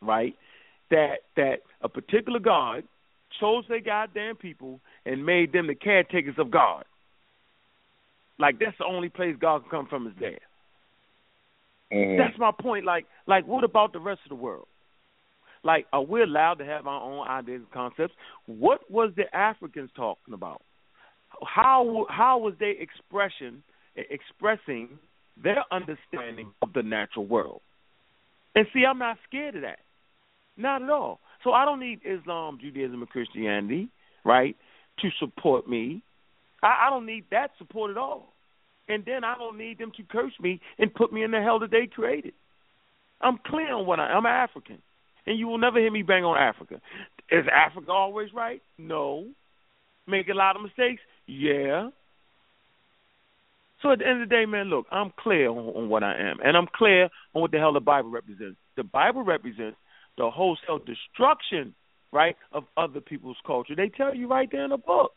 right, 0.00 0.34
that 0.90 1.16
that 1.36 1.56
a 1.82 1.88
particular 1.88 2.40
God 2.40 2.84
chose 3.40 3.64
their 3.68 3.80
goddamn 3.80 4.36
people 4.36 4.80
and 5.04 5.24
made 5.24 5.52
them 5.52 5.66
the 5.66 5.74
caretakers 5.74 6.36
of 6.38 6.50
God. 6.50 6.84
Like 8.38 8.58
that's 8.58 8.76
the 8.78 8.84
only 8.84 9.08
place 9.08 9.36
God 9.40 9.62
can 9.62 9.70
come 9.70 9.86
from 9.88 10.06
is 10.06 10.14
there. 10.18 10.38
Mm-hmm. 11.92 12.18
That's 12.18 12.38
my 12.38 12.50
point. 12.58 12.84
Like, 12.84 13.06
like 13.26 13.46
what 13.46 13.64
about 13.64 13.92
the 13.92 14.00
rest 14.00 14.20
of 14.24 14.30
the 14.30 14.42
world? 14.42 14.66
Like, 15.64 15.86
are 15.92 16.02
we 16.02 16.22
allowed 16.22 16.54
to 16.54 16.64
have 16.64 16.86
our 16.86 17.00
own 17.02 17.26
ideas 17.28 17.60
and 17.60 17.70
concepts? 17.70 18.14
What 18.46 18.90
was 18.90 19.12
the 19.16 19.32
Africans 19.36 19.90
talking 19.94 20.34
about? 20.34 20.62
How 21.42 22.06
how 22.08 22.38
was 22.38 22.54
their 22.58 22.80
expression 22.80 23.62
expressing 23.96 24.98
their 25.42 25.64
understanding 25.70 26.52
of 26.62 26.72
the 26.72 26.82
natural 26.82 27.26
world? 27.26 27.60
And 28.54 28.66
see, 28.72 28.84
I'm 28.84 28.98
not 28.98 29.18
scared 29.28 29.56
of 29.56 29.62
that. 29.62 29.78
Not 30.56 30.82
at 30.82 30.90
all. 30.90 31.20
So 31.44 31.52
I 31.52 31.64
don't 31.64 31.80
need 31.80 32.00
Islam, 32.04 32.58
Judaism, 32.60 33.00
and 33.00 33.08
Christianity, 33.08 33.88
right, 34.24 34.56
to 35.00 35.08
support 35.18 35.68
me. 35.68 36.02
I, 36.62 36.86
I 36.86 36.90
don't 36.90 37.06
need 37.06 37.24
that 37.30 37.50
support 37.58 37.90
at 37.90 37.96
all. 37.96 38.32
And 38.88 39.04
then 39.04 39.24
I 39.24 39.36
don't 39.36 39.58
need 39.58 39.78
them 39.78 39.92
to 39.96 40.02
curse 40.02 40.32
me 40.40 40.60
and 40.78 40.92
put 40.92 41.12
me 41.12 41.22
in 41.22 41.30
the 41.30 41.40
hell 41.40 41.58
that 41.60 41.70
they 41.70 41.86
created. 41.86 42.34
I'm 43.20 43.38
clear 43.46 43.72
on 43.74 43.86
what 43.86 44.00
I 44.00 44.10
am. 44.10 44.18
I'm 44.18 44.26
African, 44.26 44.78
and 45.26 45.38
you 45.38 45.46
will 45.46 45.58
never 45.58 45.78
hear 45.78 45.90
me 45.90 46.02
bang 46.02 46.24
on 46.24 46.36
Africa. 46.36 46.80
Is 47.30 47.44
Africa 47.50 47.90
always 47.92 48.28
right? 48.34 48.60
No. 48.76 49.26
Make 50.06 50.28
a 50.28 50.34
lot 50.34 50.56
of 50.56 50.62
mistakes? 50.62 51.00
Yeah. 51.26 51.90
So 53.82 53.90
at 53.90 53.98
the 53.98 54.06
end 54.06 54.22
of 54.22 54.28
the 54.28 54.34
day, 54.34 54.46
man, 54.46 54.66
look, 54.66 54.86
I'm 54.92 55.12
clear 55.18 55.48
on, 55.50 55.58
on 55.58 55.88
what 55.88 56.04
I 56.04 56.14
am, 56.16 56.38
and 56.44 56.56
I'm 56.56 56.68
clear 56.72 57.04
on 57.34 57.42
what 57.42 57.50
the 57.50 57.58
hell 57.58 57.72
the 57.72 57.80
Bible 57.80 58.10
represents. 58.10 58.56
The 58.76 58.84
Bible 58.84 59.22
represents 59.22 59.76
the 60.16 60.30
wholesale 60.30 60.78
destruction, 60.78 61.74
right, 62.12 62.36
of 62.52 62.64
other 62.76 63.00
people's 63.00 63.36
culture. 63.44 63.74
They 63.74 63.88
tell 63.88 64.14
you 64.14 64.28
right 64.28 64.48
there 64.50 64.64
in 64.64 64.70
the 64.70 64.76
book. 64.76 65.12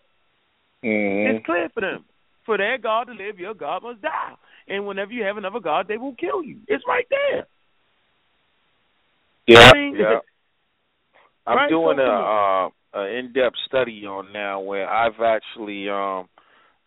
Mm-hmm. 0.84 1.38
It's 1.38 1.46
clear 1.46 1.70
for 1.74 1.82
them. 1.82 2.06
For 2.46 2.58
their 2.58 2.78
God 2.78 3.06
to 3.06 3.14
live, 3.14 3.40
your 3.40 3.54
God 3.54 3.84
must 3.84 4.02
die. 4.02 4.34
And 4.68 4.86
whenever 4.88 5.12
you 5.12 5.24
have 5.24 5.38
another 5.38 5.60
God, 5.60 5.88
they 5.88 5.98
will 5.98 6.16
kill 6.16 6.44
you. 6.44 6.58
It's 6.68 6.84
right 6.88 7.06
there. 7.10 7.46
Yeah, 9.48 9.60
I 9.60 9.74
mean, 9.74 9.96
yeah. 10.00 10.20
I'm 11.46 11.58
Right, 11.58 11.70
doing 11.70 11.98
so- 11.98 12.04
a, 12.04 12.66
uh, 12.66 12.70
a 13.00 13.06
in-depth 13.20 13.58
study 13.68 14.06
on 14.08 14.32
now 14.34 14.60
where 14.62 14.90
I've 14.90 15.20
actually 15.22 15.88
um, 15.90 16.28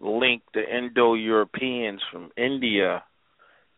linked 0.01 0.53
the 0.55 0.63
Indo-Europeans 0.63 2.01
from 2.13 2.31
India 2.37 3.03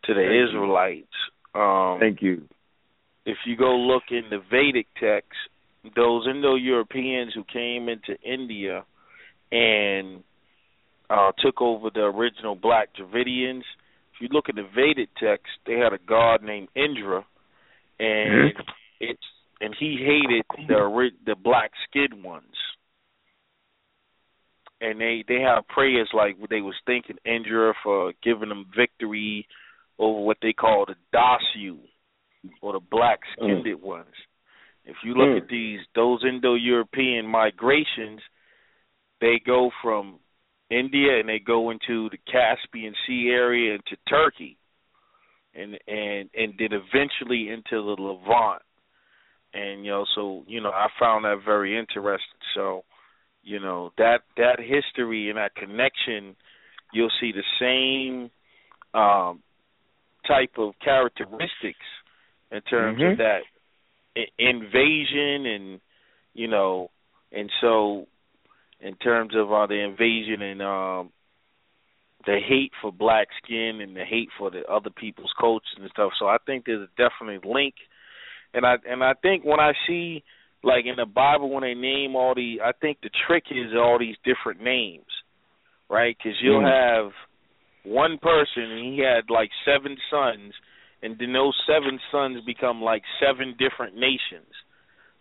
to 0.05 0.13
the 0.13 0.21
Thank. 0.21 0.49
Israelites. 0.49 1.07
Um, 1.53 1.99
Thank 1.99 2.21
you. 2.21 2.47
if 3.25 3.37
you 3.45 3.55
go 3.57 3.75
look 3.75 4.03
in 4.09 4.23
the 4.29 4.39
Vedic 4.49 4.87
text, 4.99 5.37
those 5.95 6.27
Indo-Europeans 6.29 7.33
who 7.33 7.43
came 7.43 7.89
into 7.89 8.19
India 8.23 8.83
and 9.51 10.23
uh, 11.09 11.31
took 11.43 11.61
over 11.61 11.89
the 11.93 12.01
original 12.01 12.55
Black 12.55 12.89
Dravidians, 12.95 13.63
if 14.13 14.21
you 14.21 14.27
look 14.31 14.49
at 14.49 14.55
the 14.55 14.67
Vedic 14.75 15.09
text, 15.19 15.47
they 15.65 15.73
had 15.73 15.93
a 15.93 15.97
god 16.07 16.43
named 16.43 16.69
Indra, 16.75 17.25
and 17.99 18.53
it's 18.99 19.23
and 19.59 19.75
he 19.79 19.97
hated 19.99 20.43
the 20.67 21.09
the 21.25 21.35
black 21.35 21.71
skinned 21.89 22.23
ones. 22.23 22.45
And 24.81 24.99
they 24.99 25.23
they 25.27 25.41
had 25.41 25.67
prayers 25.67 26.09
like 26.13 26.37
they 26.49 26.61
was 26.61 26.75
thanking 26.85 27.17
Indra 27.23 27.73
for 27.83 28.13
giving 28.23 28.49
them 28.49 28.65
victory 28.75 29.47
over 29.99 30.21
what 30.21 30.37
they 30.41 30.53
call 30.53 30.85
the 30.87 30.95
Dasu 31.15 31.77
or 32.61 32.73
the 32.73 32.79
black 32.79 33.19
skinned 33.33 33.81
ones. 33.81 34.07
If 34.85 34.95
you 35.05 35.13
look 35.13 35.29
Mm. 35.29 35.43
at 35.43 35.47
these 35.47 35.79
those 35.93 36.23
Indo 36.25 36.55
European 36.55 37.27
migrations, 37.27 38.21
they 39.19 39.39
go 39.45 39.69
from 39.83 40.19
India 40.71 41.19
and 41.19 41.29
they 41.29 41.39
go 41.39 41.69
into 41.69 42.09
the 42.09 42.17
Caspian 42.31 42.95
Sea 43.05 43.29
area 43.29 43.75
into 43.75 43.95
Turkey 44.09 44.57
and 45.53 45.77
and 45.87 46.29
and 46.33 46.53
then 46.57 46.69
eventually 46.71 47.49
into 47.49 47.83
the 47.83 48.01
Levant. 48.01 48.61
And 49.53 49.85
you 49.85 49.91
know, 49.91 50.05
so 50.15 50.43
you 50.47 50.61
know, 50.61 50.71
I 50.71 50.87
found 50.99 51.25
that 51.25 51.41
very 51.45 51.77
interesting. 51.77 52.39
So, 52.55 52.83
you 53.43 53.59
know, 53.59 53.91
that 53.97 54.21
that 54.37 54.59
history 54.59 55.29
and 55.29 55.37
that 55.37 55.55
connection, 55.55 56.35
you'll 56.93 57.11
see 57.19 57.31
the 57.31 57.43
same 57.59 58.29
um 58.99 59.41
type 60.27 60.51
of 60.57 60.73
characteristics 60.83 61.87
in 62.51 62.61
terms 62.61 62.99
Mhm. 62.99 63.11
of 63.11 63.17
that 63.17 63.39
i- 64.17 64.27
invasion 64.37 65.45
and 65.45 65.81
you 66.33 66.47
know, 66.47 66.89
and 67.31 67.49
so 67.61 68.07
in 68.79 68.95
terms 68.95 69.33
of 69.35 69.51
uh, 69.51 69.65
the 69.67 69.79
invasion 69.79 70.41
and 70.41 70.61
um 70.61 71.11
the 72.25 72.39
hate 72.47 72.71
for 72.81 72.91
black 72.91 73.27
skin 73.43 73.79
and 73.81 73.95
the 73.95 74.05
hate 74.05 74.29
for 74.37 74.51
the 74.51 74.61
other 74.71 74.91
people's 74.91 75.33
cultures 75.39 75.75
and 75.79 75.89
stuff. 75.91 76.11
So 76.19 76.27
I 76.27 76.37
think 76.45 76.65
there's 76.65 76.87
a 76.87 77.01
definite 77.01 77.45
link, 77.45 77.73
and 78.53 78.65
I 78.65 78.75
and 78.87 79.03
I 79.03 79.13
think 79.21 79.43
when 79.43 79.59
I 79.59 79.73
see 79.87 80.23
like 80.63 80.85
in 80.85 80.95
the 80.95 81.05
Bible 81.05 81.49
when 81.49 81.63
they 81.63 81.73
name 81.73 82.15
all 82.15 82.35
the, 82.35 82.61
I 82.63 82.71
think 82.71 82.99
the 83.01 83.09
trick 83.27 83.45
is 83.51 83.73
all 83.75 83.97
these 83.97 84.15
different 84.23 84.61
names, 84.61 85.09
right? 85.89 86.15
Because 86.17 86.39
you'll 86.41 86.61
Mm. 86.61 87.05
have 87.05 87.13
one 87.83 88.17
person 88.19 88.63
and 88.63 88.93
he 88.93 88.99
had 88.99 89.29
like 89.29 89.49
seven 89.65 89.97
sons, 90.09 90.53
and 91.01 91.17
then 91.17 91.33
those 91.33 91.59
seven 91.65 91.99
sons 92.11 92.41
become 92.45 92.81
like 92.81 93.03
seven 93.19 93.55
different 93.57 93.95
nations. 93.95 94.53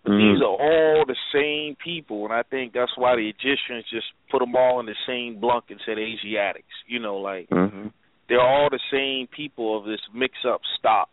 But 0.02 0.12
Mhm. 0.12 0.18
these 0.18 0.42
are 0.42 0.56
all 0.60 1.04
the 1.06 1.16
same 1.32 1.76
people, 1.76 2.24
and 2.24 2.32
I 2.32 2.42
think 2.42 2.72
that's 2.72 2.96
why 2.96 3.16
the 3.16 3.28
Egyptians 3.28 3.84
just 3.88 4.12
put 4.30 4.40
them 4.40 4.54
all 4.56 4.80
in 4.80 4.86
the 4.86 4.96
same 5.06 5.40
blunk 5.40 5.70
and 5.70 5.80
said 5.84 5.98
Asiatics. 5.98 6.74
You 6.86 6.98
know, 6.98 7.16
like 7.18 7.48
Mm-hmm. 7.48 7.88
they're 8.28 8.40
all 8.40 8.68
the 8.70 8.80
same 8.90 9.26
people 9.26 9.76
of 9.76 9.84
this 9.84 10.00
mix-up 10.12 10.60
stock. 10.78 11.08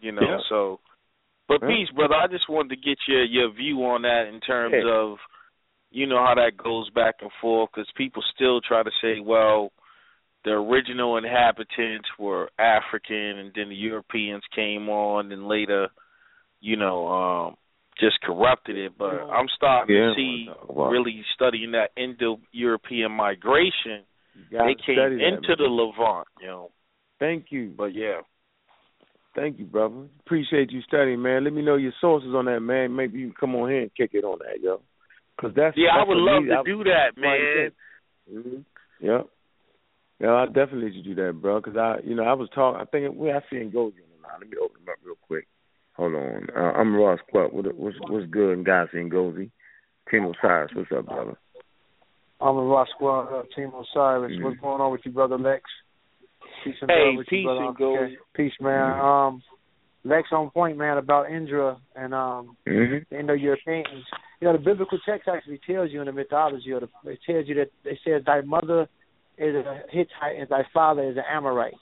You 0.00 0.12
know, 0.12 0.22
Yeah. 0.22 0.40
so. 0.48 0.80
But 1.52 1.68
Yeah. 1.68 1.76
peace, 1.76 1.90
brother. 1.90 2.14
I 2.14 2.26
just 2.28 2.48
wanted 2.48 2.70
to 2.70 2.76
get 2.76 2.98
your 3.06 3.24
your 3.24 3.50
view 3.50 3.84
on 3.84 4.02
that 4.02 4.26
in 4.26 4.40
terms 4.40 4.74
Yeah. 4.74 4.90
of, 4.90 5.20
you 5.90 6.06
know, 6.06 6.24
how 6.24 6.34
that 6.34 6.56
goes 6.56 6.88
back 6.90 7.16
and 7.20 7.32
forth 7.34 7.70
because 7.72 7.90
people 7.92 8.22
still 8.34 8.60
try 8.62 8.82
to 8.82 8.90
say, 9.02 9.20
well, 9.20 9.70
the 10.44 10.52
original 10.52 11.18
inhabitants 11.18 12.08
were 12.18 12.50
African, 12.58 13.38
and 13.38 13.52
then 13.54 13.68
the 13.68 13.76
Europeans 13.76 14.42
came 14.54 14.88
on, 14.88 15.30
and 15.30 15.46
later, 15.46 15.88
you 16.60 16.76
know, 16.76 17.06
um, 17.06 17.56
just 17.98 18.20
corrupted 18.22 18.76
it. 18.76 18.96
But 18.96 19.28
I'm 19.30 19.48
starting 19.48 19.94
Yeah, 19.94 20.08
to 20.08 20.14
see 20.14 20.50
well, 20.68 20.88
really 20.88 21.22
studying 21.34 21.72
that 21.72 21.92
Indo-European 21.96 23.12
migration. 23.12 24.04
They 24.50 24.74
came 24.74 24.96
study 24.96 25.16
that, 25.18 25.28
into 25.28 25.54
the 25.56 25.68
Levant, 25.68 26.26
you 26.40 26.46
know. 26.46 26.72
Thank 27.18 27.52
you. 27.52 27.74
But 27.76 27.94
yeah, 27.94 28.22
Thank 29.34 29.58
you, 29.58 29.64
brother. 29.64 30.06
Appreciate 30.20 30.70
you 30.70 30.82
studying, 30.82 31.22
man. 31.22 31.44
Let 31.44 31.52
me 31.54 31.62
know 31.62 31.76
your 31.76 31.92
sources 32.00 32.34
on 32.34 32.44
that, 32.46 32.60
man. 32.60 32.94
Maybe 32.94 33.18
you 33.18 33.28
can 33.28 33.36
come 33.38 33.54
on 33.56 33.70
here 33.70 33.80
and 33.82 33.94
kick 33.94 34.10
it 34.12 34.24
on 34.24 34.38
that, 34.40 34.60
yo. 34.62 34.80
Cause 35.40 35.52
that's 35.56 35.76
yeah, 35.76 35.96
I 35.98 36.06
would 36.06 36.18
love 36.18 36.42
we- 36.42 36.48
to 36.50 36.58
I- 36.58 36.62
do 36.62 36.84
that, 36.84 37.12
I 37.16 37.20
man. 37.20 37.40
said- 37.56 37.74
Mhm. 38.34 38.64
Yep. 39.00 39.28
Yeah, 40.20 40.34
I 40.34 40.46
definitely 40.46 40.84
let 40.84 40.92
you 40.94 41.02
do 41.02 41.14
that, 41.16 41.32
bro. 41.40 41.60
Cause 41.60 41.76
I, 41.76 41.98
you 42.04 42.14
know, 42.14 42.22
I 42.24 42.34
was 42.34 42.48
talking. 42.50 42.80
I 42.80 42.84
think 42.84 43.16
we 43.16 43.32
I 43.32 43.40
see 43.50 43.56
Ngozi 43.56 43.74
on 43.74 44.10
the 44.20 44.22
line. 44.28 44.38
Let 44.40 44.50
me 44.50 44.56
open 44.58 44.82
him 44.82 44.88
up 44.88 44.98
real 45.02 45.16
quick. 45.26 45.48
Hold 45.94 46.14
on. 46.14 46.48
Uh, 46.54 46.72
I'm 46.78 46.94
Ross 46.94 47.18
Cluck. 47.30 47.52
What, 47.52 47.74
what's 47.74 47.96
what's 48.08 48.26
good? 48.26 48.52
And 48.58 48.64
guys, 48.64 48.88
Ngozi. 48.94 49.50
Team 50.10 50.26
Osiris. 50.26 50.72
What's 50.74 50.92
up, 50.92 51.06
brother? 51.06 51.36
I'm 52.40 52.56
a 52.56 52.62
Rock 52.64 52.88
Squad 52.90 53.32
uh, 53.32 53.42
Team 53.56 53.72
Osiris. 53.74 54.32
Mhm. 54.32 54.42
What's 54.42 54.60
going 54.60 54.80
on 54.80 54.92
with 54.92 55.04
you, 55.06 55.12
brother 55.12 55.38
Lex? 55.38 55.62
Peace 56.64 56.74
and 56.80 56.90
Hey, 56.90 57.16
peace 57.28 57.44
you, 57.44 57.50
and 57.50 57.76
go. 57.76 57.96
Peace, 58.34 58.52
man. 58.60 58.98
Um, 59.00 59.42
Lex 60.04 60.28
on 60.32 60.50
point, 60.50 60.76
man, 60.76 60.98
about 60.98 61.30
Indra 61.30 61.78
and 61.94 62.12
um 62.12 62.56
Mm-hmm. 62.66 63.14
Indo-Europeans. 63.14 64.04
You 64.40 64.48
know, 64.48 64.52
the 64.54 64.58
biblical 64.58 64.98
text 65.08 65.28
actually 65.28 65.60
tells 65.66 65.90
you 65.92 66.00
in 66.00 66.06
the 66.06 66.12
mythology, 66.12 66.72
or 66.72 66.80
the, 66.80 66.88
it 67.10 67.20
tells 67.24 67.46
you 67.46 67.54
that 67.56 67.70
it 67.84 67.98
says 68.04 68.22
thy 68.26 68.40
mother 68.40 68.88
is 69.38 69.54
a 69.54 69.82
Hittite 69.90 70.40
and 70.40 70.48
thy 70.48 70.62
father 70.74 71.08
is 71.08 71.16
an 71.16 71.22
Amorite. 71.30 71.74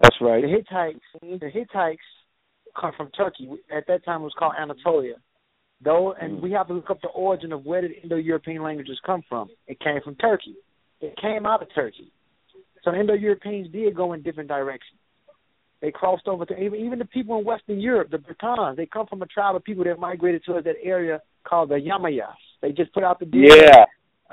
That's 0.00 0.16
right. 0.20 0.42
The 0.42 0.48
Hittites, 0.48 1.40
the 1.40 1.48
Hittites 1.48 2.02
come 2.78 2.92
from 2.96 3.10
Turkey. 3.16 3.48
At 3.74 3.86
that 3.86 4.04
time, 4.04 4.22
it 4.22 4.24
was 4.24 4.34
called 4.36 4.54
Anatolia. 4.60 5.14
Though, 5.84 6.14
and 6.20 6.40
we 6.40 6.52
have 6.52 6.68
to 6.68 6.74
look 6.74 6.90
up 6.90 7.00
the 7.02 7.08
origin 7.08 7.52
of 7.52 7.64
where 7.64 7.82
did 7.82 7.92
Indo-European 8.02 8.62
languages 8.62 8.98
come 9.04 9.22
from. 9.28 9.48
It 9.66 9.78
came 9.80 10.00
from 10.02 10.14
Turkey. 10.16 10.54
It 11.00 11.14
came 11.20 11.46
out 11.46 11.62
of 11.62 11.68
Turkey. 11.74 12.10
So 12.84 12.94
Indo-Europeans 12.94 13.68
did 13.72 13.94
go 13.96 14.12
in 14.12 14.22
different 14.22 14.48
directions. 14.48 15.00
They 15.80 15.90
crossed 15.90 16.28
over 16.28 16.46
to 16.46 16.58
even 16.58 16.80
even 16.80 16.98
the 16.98 17.04
people 17.04 17.38
in 17.38 17.44
Western 17.44 17.80
Europe, 17.80 18.10
the 18.10 18.18
Britons. 18.18 18.76
They 18.76 18.86
come 18.86 19.06
from 19.06 19.22
a 19.22 19.26
tribe 19.26 19.56
of 19.56 19.64
people 19.64 19.84
that 19.84 19.98
migrated 19.98 20.42
to 20.44 20.60
that 20.62 20.76
area 20.82 21.20
called 21.44 21.70
the 21.70 21.74
Yamnayas. 21.74 22.34
They 22.62 22.72
just 22.72 22.92
put 22.94 23.04
out 23.04 23.18
the 23.18 23.26
deal 23.26 23.54
Yeah. 23.54 23.84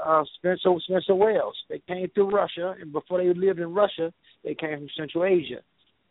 uh, 0.02 0.23
Spencer 0.36 0.69
Spencer 0.80 1.15
Wells. 1.15 1.57
They 1.69 1.80
came 1.80 2.07
through 2.14 2.30
Russia, 2.30 2.76
and 2.80 2.94
before 2.94 3.18
they 3.18 3.34
lived 3.34 3.60
in 3.60 3.73
Russia, 3.73 4.14
they 4.44 4.56
came 4.56 4.78
from 4.78 4.90
Central 4.95 5.26
Asia. 5.26 5.60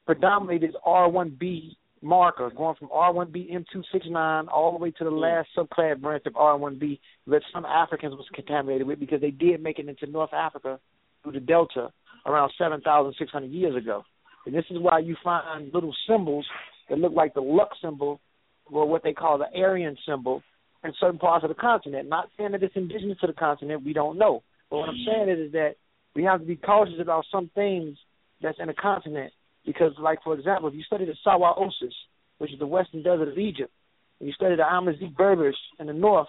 Predominantly, 0.05 0.67
this 0.67 0.77
R1B 0.87 1.77
marker 2.03 2.51
going 2.51 2.77
from 2.77 2.89
R1B 2.89 3.51
M269 3.51 4.49
all 4.49 4.73
the 4.73 4.79
way 4.79 4.91
to 4.91 5.05
the 5.05 5.11
last 5.11 5.49
subclass 5.57 6.01
branch 6.01 6.25
of 6.27 6.35
R1B 6.35 6.99
that 7.29 7.43
some 7.53 7.65
Africans 7.65 8.15
was 8.15 8.27
contaminated 8.35 8.87
with 8.87 9.01
because 9.01 9.21
they 9.21 9.31
did 9.31 9.63
make 9.63 9.79
it 9.79 9.89
into 9.89 10.07
North 10.07 10.33
Africa 10.33 10.79
through 11.23 11.33
the 11.33 11.41
Delta 11.41 11.91
around 12.27 12.53
7,600 12.59 13.51
years 13.51 13.77
ago. 13.77 14.05
And 14.47 14.55
this 14.55 14.65
is 14.71 14.79
why 14.79 15.01
you 15.01 15.17
find 15.23 15.73
little 15.73 15.95
symbols 16.09 16.47
that 16.89 16.99
look 16.99 17.13
like 17.13 17.35
the 17.35 17.41
luck 17.41 17.71
symbol 17.83 18.21
or 18.67 18.89
what 18.89 19.03
they 19.03 19.13
call 19.13 19.39
the 19.39 19.47
Aryan 19.59 19.97
symbol 20.07 20.43
in 20.85 20.93
certain 20.99 21.19
parts 21.19 21.45
of 21.45 21.49
the 21.49 21.55
continent. 21.55 22.09
Not 22.09 22.29
saying 22.37 22.53
that 22.53 22.63
it's 22.63 22.77
indigenous 22.77 23.19
to 23.21 23.27
the 23.27 23.33
continent, 23.33 23.85
we 23.85 23.93
don't 23.93 24.19
know. 24.19 24.43
But 24.71 24.79
what 24.79 24.89
I'm 24.89 25.05
saying 25.07 25.29
is, 25.29 25.47
is 25.47 25.53
that 25.53 25.75
we 26.15 26.25
have 26.25 26.41
to 26.41 26.47
be 26.47 26.57
cautious 26.57 27.01
about 27.01 27.25
some 27.31 27.51
things 27.55 27.97
that's 28.43 28.59
in 28.59 28.69
the 28.69 28.75
continent 28.75 29.33
because, 29.67 29.93
like 29.99 30.21
for 30.25 30.35
example, 30.35 30.69
if 30.69 30.75
you 30.75 30.83
study 30.83 31.05
the 31.05 31.15
Siwa 31.27 31.59
Oasis, 31.59 31.95
which 32.39 32.53
is 32.53 32.59
the 32.59 32.67
western 32.67 33.03
desert 33.03 33.29
of 33.29 33.39
Egypt, 33.39 33.73
and 34.19 34.29
you 34.29 34.33
study 34.33 34.57
the 34.57 34.65
Amazigh 34.65 35.13
Berbers 35.17 35.57
in 35.79 35.87
the 35.87 35.93
north, 35.93 36.29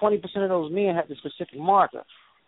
20% 0.00 0.22
of 0.22 0.48
those 0.48 0.72
men 0.72 0.94
had 0.94 1.08
the 1.08 1.16
specific 1.16 1.58
marker. 1.58 2.02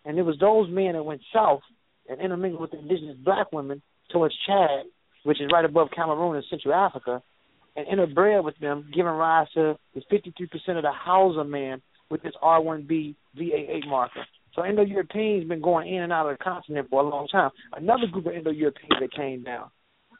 And 0.05 0.17
it 0.17 0.21
was 0.21 0.37
those 0.39 0.69
men 0.69 0.93
that 0.93 1.03
went 1.03 1.21
south 1.33 1.61
and 2.09 2.21
intermingled 2.21 2.61
with 2.61 2.71
the 2.71 2.79
indigenous 2.79 3.17
black 3.23 3.51
women 3.51 3.81
towards 4.11 4.35
Chad, 4.45 4.85
which 5.23 5.41
is 5.41 5.49
right 5.51 5.65
above 5.65 5.89
Cameroon 5.95 6.35
in 6.35 6.43
Central 6.49 6.73
Africa, 6.73 7.21
and 7.75 7.85
interbred 7.87 8.43
with 8.43 8.57
them, 8.59 8.89
giving 8.93 9.11
rise 9.11 9.47
to 9.53 9.77
the 9.93 10.01
53% 10.11 10.77
of 10.77 10.83
the 10.83 10.91
Hausa 10.91 11.43
man 11.43 11.81
with 12.09 12.23
this 12.23 12.33
R1B 12.41 13.15
V88 13.37 13.87
marker. 13.87 14.25
So 14.55 14.65
Indo-Europeans 14.65 15.47
been 15.47 15.61
going 15.61 15.93
in 15.93 16.01
and 16.01 16.11
out 16.11 16.29
of 16.29 16.37
the 16.37 16.43
continent 16.43 16.87
for 16.89 17.01
a 17.01 17.07
long 17.07 17.27
time. 17.27 17.51
Another 17.73 18.07
group 18.11 18.25
of 18.25 18.33
Indo-Europeans 18.33 18.93
that 18.99 19.13
came 19.13 19.43
down, 19.43 19.69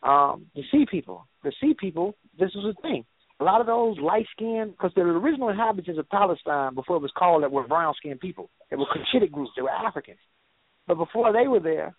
um, 0.03 0.45
the 0.55 0.61
Sea 0.72 0.85
People. 0.89 1.26
The 1.43 1.51
Sea 1.59 1.73
People, 1.80 2.15
this 2.38 2.51
was 2.53 2.76
the 2.76 2.81
thing. 2.81 3.03
A 3.39 3.43
lot 3.43 3.61
of 3.61 3.68
those 3.68 3.97
light-skinned, 3.99 4.72
because 4.72 4.91
the 4.95 5.01
original 5.01 5.49
inhabitants 5.49 5.99
of 5.99 6.09
Palestine 6.09 6.76
before 6.76 6.97
it 6.97 7.01
was 7.01 7.11
called 7.18 7.43
that 7.43 7.51
were 7.51 7.68
brown-skinned 7.68 8.19
people. 8.19 8.49
They 8.69 8.77
were 8.77 8.85
Cushitic 8.85 9.31
groups. 9.31 9.51
They 9.55 9.61
were 9.61 9.69
Africans. 9.69 10.19
But 10.88 10.95
before 10.95 11.34
they 11.34 11.47
were 11.47 11.59
there, 11.59 11.95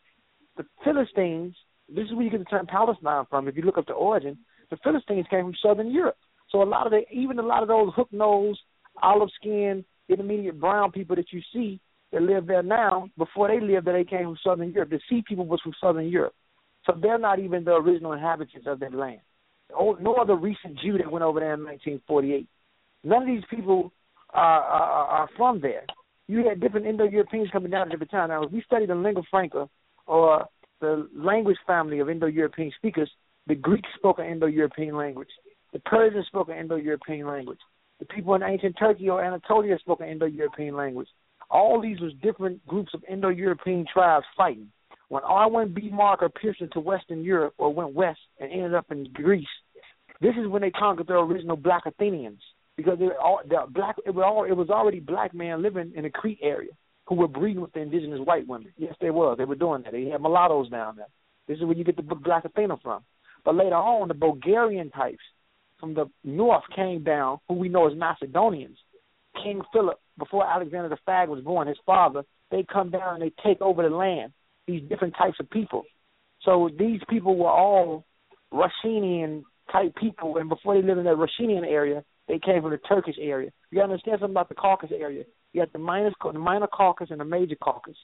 the 0.56 0.64
Philistines, 0.84 1.54
this 1.88 2.06
is 2.06 2.14
where 2.14 2.24
you 2.24 2.30
get 2.30 2.40
the 2.40 2.44
term 2.46 2.66
Palestine 2.66 3.26
from. 3.30 3.48
If 3.48 3.56
you 3.56 3.62
look 3.62 3.78
up 3.78 3.86
the 3.86 3.92
origin, 3.92 4.38
the 4.70 4.78
Philistines 4.82 5.26
came 5.30 5.44
from 5.44 5.54
Southern 5.62 5.90
Europe. 5.90 6.16
So 6.50 6.62
a 6.62 6.64
lot 6.64 6.86
of 6.86 6.92
the, 6.92 7.02
even 7.12 7.38
a 7.38 7.42
lot 7.42 7.62
of 7.62 7.68
those 7.68 7.92
hook-nosed, 7.94 8.60
olive-skinned, 9.02 9.84
intermediate 10.08 10.58
brown 10.58 10.90
people 10.90 11.16
that 11.16 11.32
you 11.32 11.40
see 11.52 11.80
that 12.12 12.22
live 12.22 12.46
there 12.46 12.62
now, 12.62 13.08
before 13.18 13.48
they 13.48 13.60
lived 13.60 13.86
there, 13.86 13.92
they 13.94 14.08
came 14.08 14.24
from 14.24 14.38
Southern 14.42 14.72
Europe. 14.72 14.90
The 14.90 15.00
Sea 15.10 15.22
People 15.26 15.46
was 15.46 15.60
from 15.62 15.74
Southern 15.80 16.08
Europe. 16.08 16.34
So 16.86 16.94
they're 17.00 17.18
not 17.18 17.38
even 17.38 17.64
the 17.64 17.72
original 17.72 18.14
inhabitants 18.14 18.66
of 18.66 18.80
that 18.80 18.94
land. 18.94 19.20
Oh, 19.78 19.98
nor 20.00 20.24
the 20.24 20.34
recent 20.34 20.78
Jew 20.78 20.96
that 20.96 21.10
went 21.10 21.22
over 21.24 21.40
there 21.40 21.54
in 21.54 21.64
1948. 21.64 22.48
None 23.04 23.22
of 23.22 23.28
these 23.28 23.44
people 23.50 23.92
are, 24.30 24.62
are, 24.62 25.06
are 25.06 25.28
from 25.36 25.60
there. 25.60 25.84
You 26.28 26.46
had 26.46 26.60
different 26.60 26.86
Indo-Europeans 26.86 27.48
coming 27.50 27.70
down 27.70 27.82
at 27.82 27.90
different 27.90 28.10
times. 28.10 28.28
Now, 28.28 28.42
if 28.42 28.52
we 28.52 28.62
study 28.62 28.84
the 28.84 28.94
lingua 28.94 29.22
franca 29.30 29.68
or 30.06 30.44
the 30.80 31.08
language 31.14 31.56
family 31.66 32.00
of 32.00 32.10
Indo-European 32.10 32.70
speakers, 32.76 33.10
the 33.46 33.54
Greeks 33.54 33.88
spoke 33.96 34.18
an 34.18 34.26
Indo-European 34.26 34.94
language. 34.94 35.30
The 35.72 35.78
Persians 35.80 36.26
spoke 36.26 36.50
an 36.50 36.58
Indo-European 36.58 37.26
language. 37.26 37.58
The 37.98 38.04
people 38.04 38.34
in 38.34 38.42
ancient 38.42 38.76
Turkey 38.78 39.08
or 39.08 39.24
Anatolia 39.24 39.78
spoke 39.78 40.00
an 40.00 40.08
Indo-European 40.08 40.76
language. 40.76 41.08
All 41.50 41.80
these 41.80 41.98
was 42.00 42.12
different 42.22 42.64
groups 42.66 42.92
of 42.92 43.02
Indo-European 43.08 43.86
tribes 43.92 44.26
fighting. 44.36 44.68
When 45.08 45.22
R1B 45.22 45.90
marker 45.92 46.28
pierced 46.28 46.60
into 46.60 46.80
Western 46.80 47.24
Europe 47.24 47.54
or 47.56 47.72
went 47.72 47.94
west 47.94 48.20
and 48.38 48.52
ended 48.52 48.74
up 48.74 48.90
in 48.90 49.08
Greece, 49.14 49.46
this 50.20 50.34
is 50.38 50.46
when 50.46 50.60
they 50.60 50.70
conquered 50.70 51.06
the 51.06 51.14
original 51.14 51.56
Black 51.56 51.86
Athenians 51.86 52.42
because 52.78 52.96
they 53.00 53.08
all, 53.20 53.40
the 53.46 53.66
black 53.70 53.96
it 54.06 54.14
was 54.14 54.24
all 54.24 54.44
it 54.44 54.56
was 54.56 54.70
already 54.70 55.00
black 55.00 55.34
men 55.34 55.60
living 55.60 55.92
in 55.96 56.04
the 56.04 56.10
Crete 56.10 56.38
area 56.40 56.70
who 57.08 57.16
were 57.16 57.26
breeding 57.26 57.60
with 57.60 57.72
the 57.72 57.80
indigenous 57.80 58.20
white 58.22 58.46
women. 58.46 58.72
Yes, 58.78 58.94
they 59.00 59.10
were. 59.10 59.34
They 59.34 59.44
were 59.44 59.56
doing 59.56 59.82
that. 59.82 59.92
They 59.92 60.04
had 60.04 60.22
mulattoes 60.22 60.70
down 60.70 60.96
there. 60.96 61.08
This 61.48 61.58
is 61.58 61.64
where 61.64 61.76
you 61.76 61.82
get 61.82 61.96
the 61.96 62.02
Black 62.02 62.44
Athena 62.44 62.76
from. 62.82 63.02
But 63.44 63.56
later 63.56 63.74
on, 63.74 64.08
the 64.08 64.14
Bulgarian 64.14 64.90
types 64.90 65.22
from 65.80 65.94
the 65.94 66.06
north 66.22 66.62
came 66.76 67.02
down, 67.02 67.38
who 67.48 67.54
we 67.54 67.68
know 67.68 67.90
as 67.90 67.96
Macedonians. 67.96 68.76
King 69.42 69.62
Philip, 69.72 69.98
before 70.18 70.46
Alexander 70.46 70.88
the 70.88 70.98
Fag 71.08 71.28
was 71.28 71.42
born, 71.42 71.66
his 71.66 71.78
father, 71.84 72.22
they 72.50 72.64
come 72.70 72.90
down 72.90 73.14
and 73.14 73.22
they 73.22 73.32
take 73.44 73.60
over 73.60 73.82
the 73.82 73.94
land. 73.94 74.32
These 74.66 74.82
different 74.88 75.14
types 75.16 75.38
of 75.40 75.50
people. 75.50 75.84
So 76.44 76.70
these 76.78 77.00
people 77.08 77.36
were 77.36 77.50
all 77.50 78.04
Rushinian 78.52 79.44
type 79.72 79.96
people, 79.96 80.36
and 80.36 80.48
before 80.48 80.74
they 80.74 80.86
lived 80.86 80.98
in 80.98 81.04
that 81.06 81.16
Rushinian 81.16 81.66
area, 81.66 82.04
they 82.28 82.38
came 82.38 82.62
from 82.62 82.70
the 82.70 82.78
Turkish 82.78 83.16
area. 83.20 83.50
You 83.70 83.80
understand 83.80 84.18
something 84.20 84.34
about 84.34 84.48
the 84.48 84.54
Caucasus 84.54 84.96
area. 84.98 85.24
You 85.52 85.62
got 85.62 85.72
the 85.72 85.78
minor, 85.78 86.12
the 86.22 86.38
minor 86.38 86.66
Caucasus 86.66 87.10
and 87.10 87.20
the 87.20 87.24
major 87.24 87.56
Caucasus. 87.56 87.96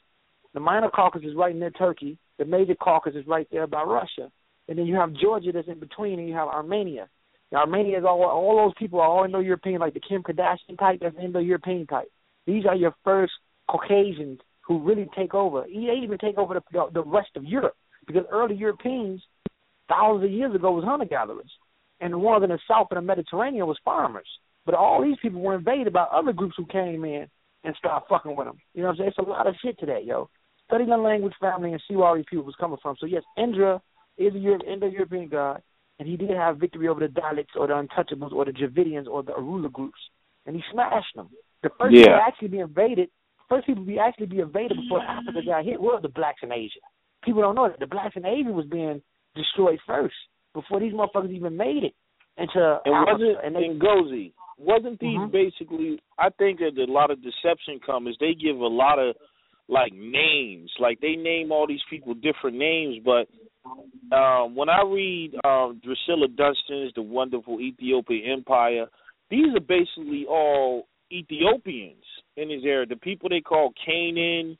The 0.54 0.60
minor 0.60 0.88
Caucasus 0.88 1.28
is 1.28 1.36
right 1.36 1.54
near 1.54 1.70
Turkey, 1.70 2.16
The 2.38 2.44
major 2.44 2.74
Caucasus 2.74 3.20
is 3.22 3.26
right 3.26 3.46
there 3.52 3.66
by 3.66 3.82
Russia, 3.82 4.30
and 4.68 4.78
then 4.78 4.86
you 4.86 4.94
have 4.96 5.12
Georgia 5.14 5.52
that's 5.52 5.68
in 5.68 5.78
between, 5.78 6.18
and 6.18 6.28
you 6.28 6.34
have 6.34 6.48
Armenia. 6.48 7.08
Now, 7.52 7.58
Armenia 7.60 7.98
is 7.98 8.04
all 8.04 8.24
all 8.24 8.56
those 8.56 8.74
people 8.78 9.00
are 9.00 9.08
all 9.08 9.24
Indo-European, 9.24 9.80
like 9.80 9.94
the 9.94 10.00
Kim 10.00 10.22
Kardashian 10.22 10.78
type. 10.78 11.00
That's 11.00 11.16
Indo-European 11.22 11.86
type. 11.86 12.10
These 12.46 12.66
are 12.66 12.74
your 12.74 12.94
first 13.04 13.32
Caucasians 13.68 14.40
who 14.66 14.80
really 14.80 15.08
take 15.14 15.34
over. 15.34 15.64
They 15.66 16.00
even 16.02 16.18
take 16.18 16.38
over 16.38 16.54
the, 16.54 16.86
the 16.92 17.04
rest 17.04 17.30
of 17.36 17.44
Europe 17.44 17.76
because 18.06 18.24
early 18.30 18.54
Europeans, 18.54 19.22
thousands 19.88 20.24
of 20.24 20.30
years 20.30 20.54
ago, 20.54 20.72
was 20.72 20.84
hunter 20.84 21.04
gatherers, 21.04 21.50
and 22.04 22.12
the 22.12 22.18
ones 22.18 22.44
in 22.44 22.50
the 22.50 22.58
south 22.68 22.88
of 22.90 22.96
the 22.96 23.00
Mediterranean 23.00 23.66
was 23.66 23.78
farmers. 23.82 24.28
But 24.66 24.74
all 24.74 25.02
these 25.02 25.16
people 25.22 25.40
were 25.40 25.54
invaded 25.54 25.94
by 25.94 26.02
other 26.02 26.34
groups 26.34 26.54
who 26.56 26.66
came 26.66 27.02
in 27.06 27.26
and 27.64 27.74
started 27.76 28.04
fucking 28.10 28.36
with 28.36 28.46
them. 28.46 28.58
You 28.74 28.82
know 28.82 28.88
what 28.88 28.92
I'm 28.92 28.98
saying? 28.98 29.08
It's 29.08 29.18
a 29.18 29.22
lot 29.22 29.46
of 29.46 29.54
shit 29.62 29.78
today, 29.78 30.02
yo. 30.04 30.28
Study 30.66 30.84
the 30.84 30.98
language 30.98 31.32
family 31.40 31.72
and 31.72 31.82
see 31.88 31.96
where 31.96 32.06
all 32.06 32.14
these 32.14 32.26
people 32.28 32.44
was 32.44 32.54
coming 32.60 32.76
from. 32.82 32.96
So 33.00 33.06
yes, 33.06 33.22
Indra 33.38 33.80
is 34.18 34.34
a 34.34 34.38
Euro- 34.38 34.64
Indo-European 34.70 35.28
god, 35.28 35.62
and 35.98 36.06
he 36.06 36.18
did 36.18 36.30
have 36.30 36.58
victory 36.58 36.88
over 36.88 37.00
the 37.00 37.06
Dalits 37.06 37.56
or 37.58 37.68
the 37.68 37.72
Untouchables 37.72 38.32
or 38.32 38.44
the 38.44 38.52
Dravidians 38.52 39.06
or 39.06 39.22
the 39.22 39.32
Arula 39.32 39.72
groups, 39.72 39.98
and 40.44 40.54
he 40.54 40.62
smashed 40.72 41.16
them. 41.16 41.30
The 41.62 41.70
first 41.80 41.94
Yeah. 41.94 42.02
people 42.02 42.18
to 42.18 42.22
actually 42.22 42.48
be 42.48 42.58
invaded, 42.58 43.10
first 43.48 43.66
people 43.66 43.84
be 43.84 43.98
actually 43.98 44.26
be 44.26 44.40
invaded 44.40 44.76
before 44.76 45.00
Africa 45.00 45.40
got 45.42 45.64
hit 45.64 45.80
was 45.80 46.02
the 46.02 46.08
blacks 46.08 46.42
in 46.42 46.52
Asia. 46.52 46.80
People 47.22 47.40
don't 47.40 47.54
know 47.54 47.68
that 47.68 47.80
the 47.80 47.86
blacks 47.86 48.16
in 48.16 48.26
Asia 48.26 48.52
was 48.52 48.66
being 48.66 49.00
destroyed 49.34 49.80
first 49.86 50.16
before 50.54 50.80
these 50.80 50.92
motherfuckers 50.92 51.32
even 51.32 51.56
made 51.56 51.84
it 51.84 51.94
into 52.38 52.80
And 52.86 53.06
wasn't 53.06 53.38
and 53.44 53.54
they, 53.54 53.68
Ngozi, 53.68 54.32
wasn't 54.58 54.98
these 55.00 55.18
Mhm. 55.18 55.30
basically? 55.30 56.00
I 56.18 56.30
think 56.30 56.60
that 56.60 56.78
a 56.78 56.90
lot 56.90 57.10
of 57.10 57.22
deception 57.22 57.80
comes 57.80 58.08
is 58.10 58.16
they 58.18 58.34
give 58.34 58.58
a 58.60 58.66
lot 58.66 58.98
of 58.98 59.16
like 59.68 59.92
names, 59.92 60.70
like 60.78 61.00
they 61.00 61.16
name 61.16 61.50
all 61.50 61.66
these 61.66 61.82
people 61.90 62.14
different 62.14 62.56
names. 62.56 63.02
But 63.04 63.28
um 64.12 64.54
when 64.54 64.68
I 64.68 64.82
read 64.82 65.34
um 65.44 65.80
Drusilla 65.82 66.28
Dunstan's 66.28 66.92
The 66.94 67.02
Wonderful 67.02 67.60
Ethiopian 67.60 68.30
Empire, 68.30 68.86
these 69.30 69.54
are 69.54 69.60
basically 69.60 70.26
all 70.26 70.86
Ethiopians 71.12 72.04
in 72.36 72.50
his 72.50 72.64
area. 72.64 72.86
The 72.86 72.96
people 72.96 73.28
they 73.28 73.40
call 73.40 73.72
Canaan, 73.84 74.58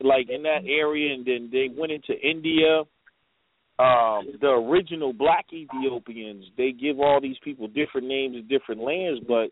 like 0.00 0.28
in 0.28 0.42
that 0.42 0.64
area, 0.66 1.14
and 1.14 1.24
then 1.24 1.48
they 1.50 1.68
went 1.68 1.92
into 1.92 2.18
India 2.20 2.82
um, 3.78 4.38
the 4.40 4.48
original 4.48 5.12
black 5.12 5.46
Ethiopians, 5.52 6.46
they 6.56 6.72
give 6.72 6.98
all 6.98 7.20
these 7.20 7.36
people 7.44 7.68
different 7.68 8.06
names 8.06 8.36
in 8.36 8.48
different 8.48 8.80
lands, 8.80 9.20
but 9.28 9.50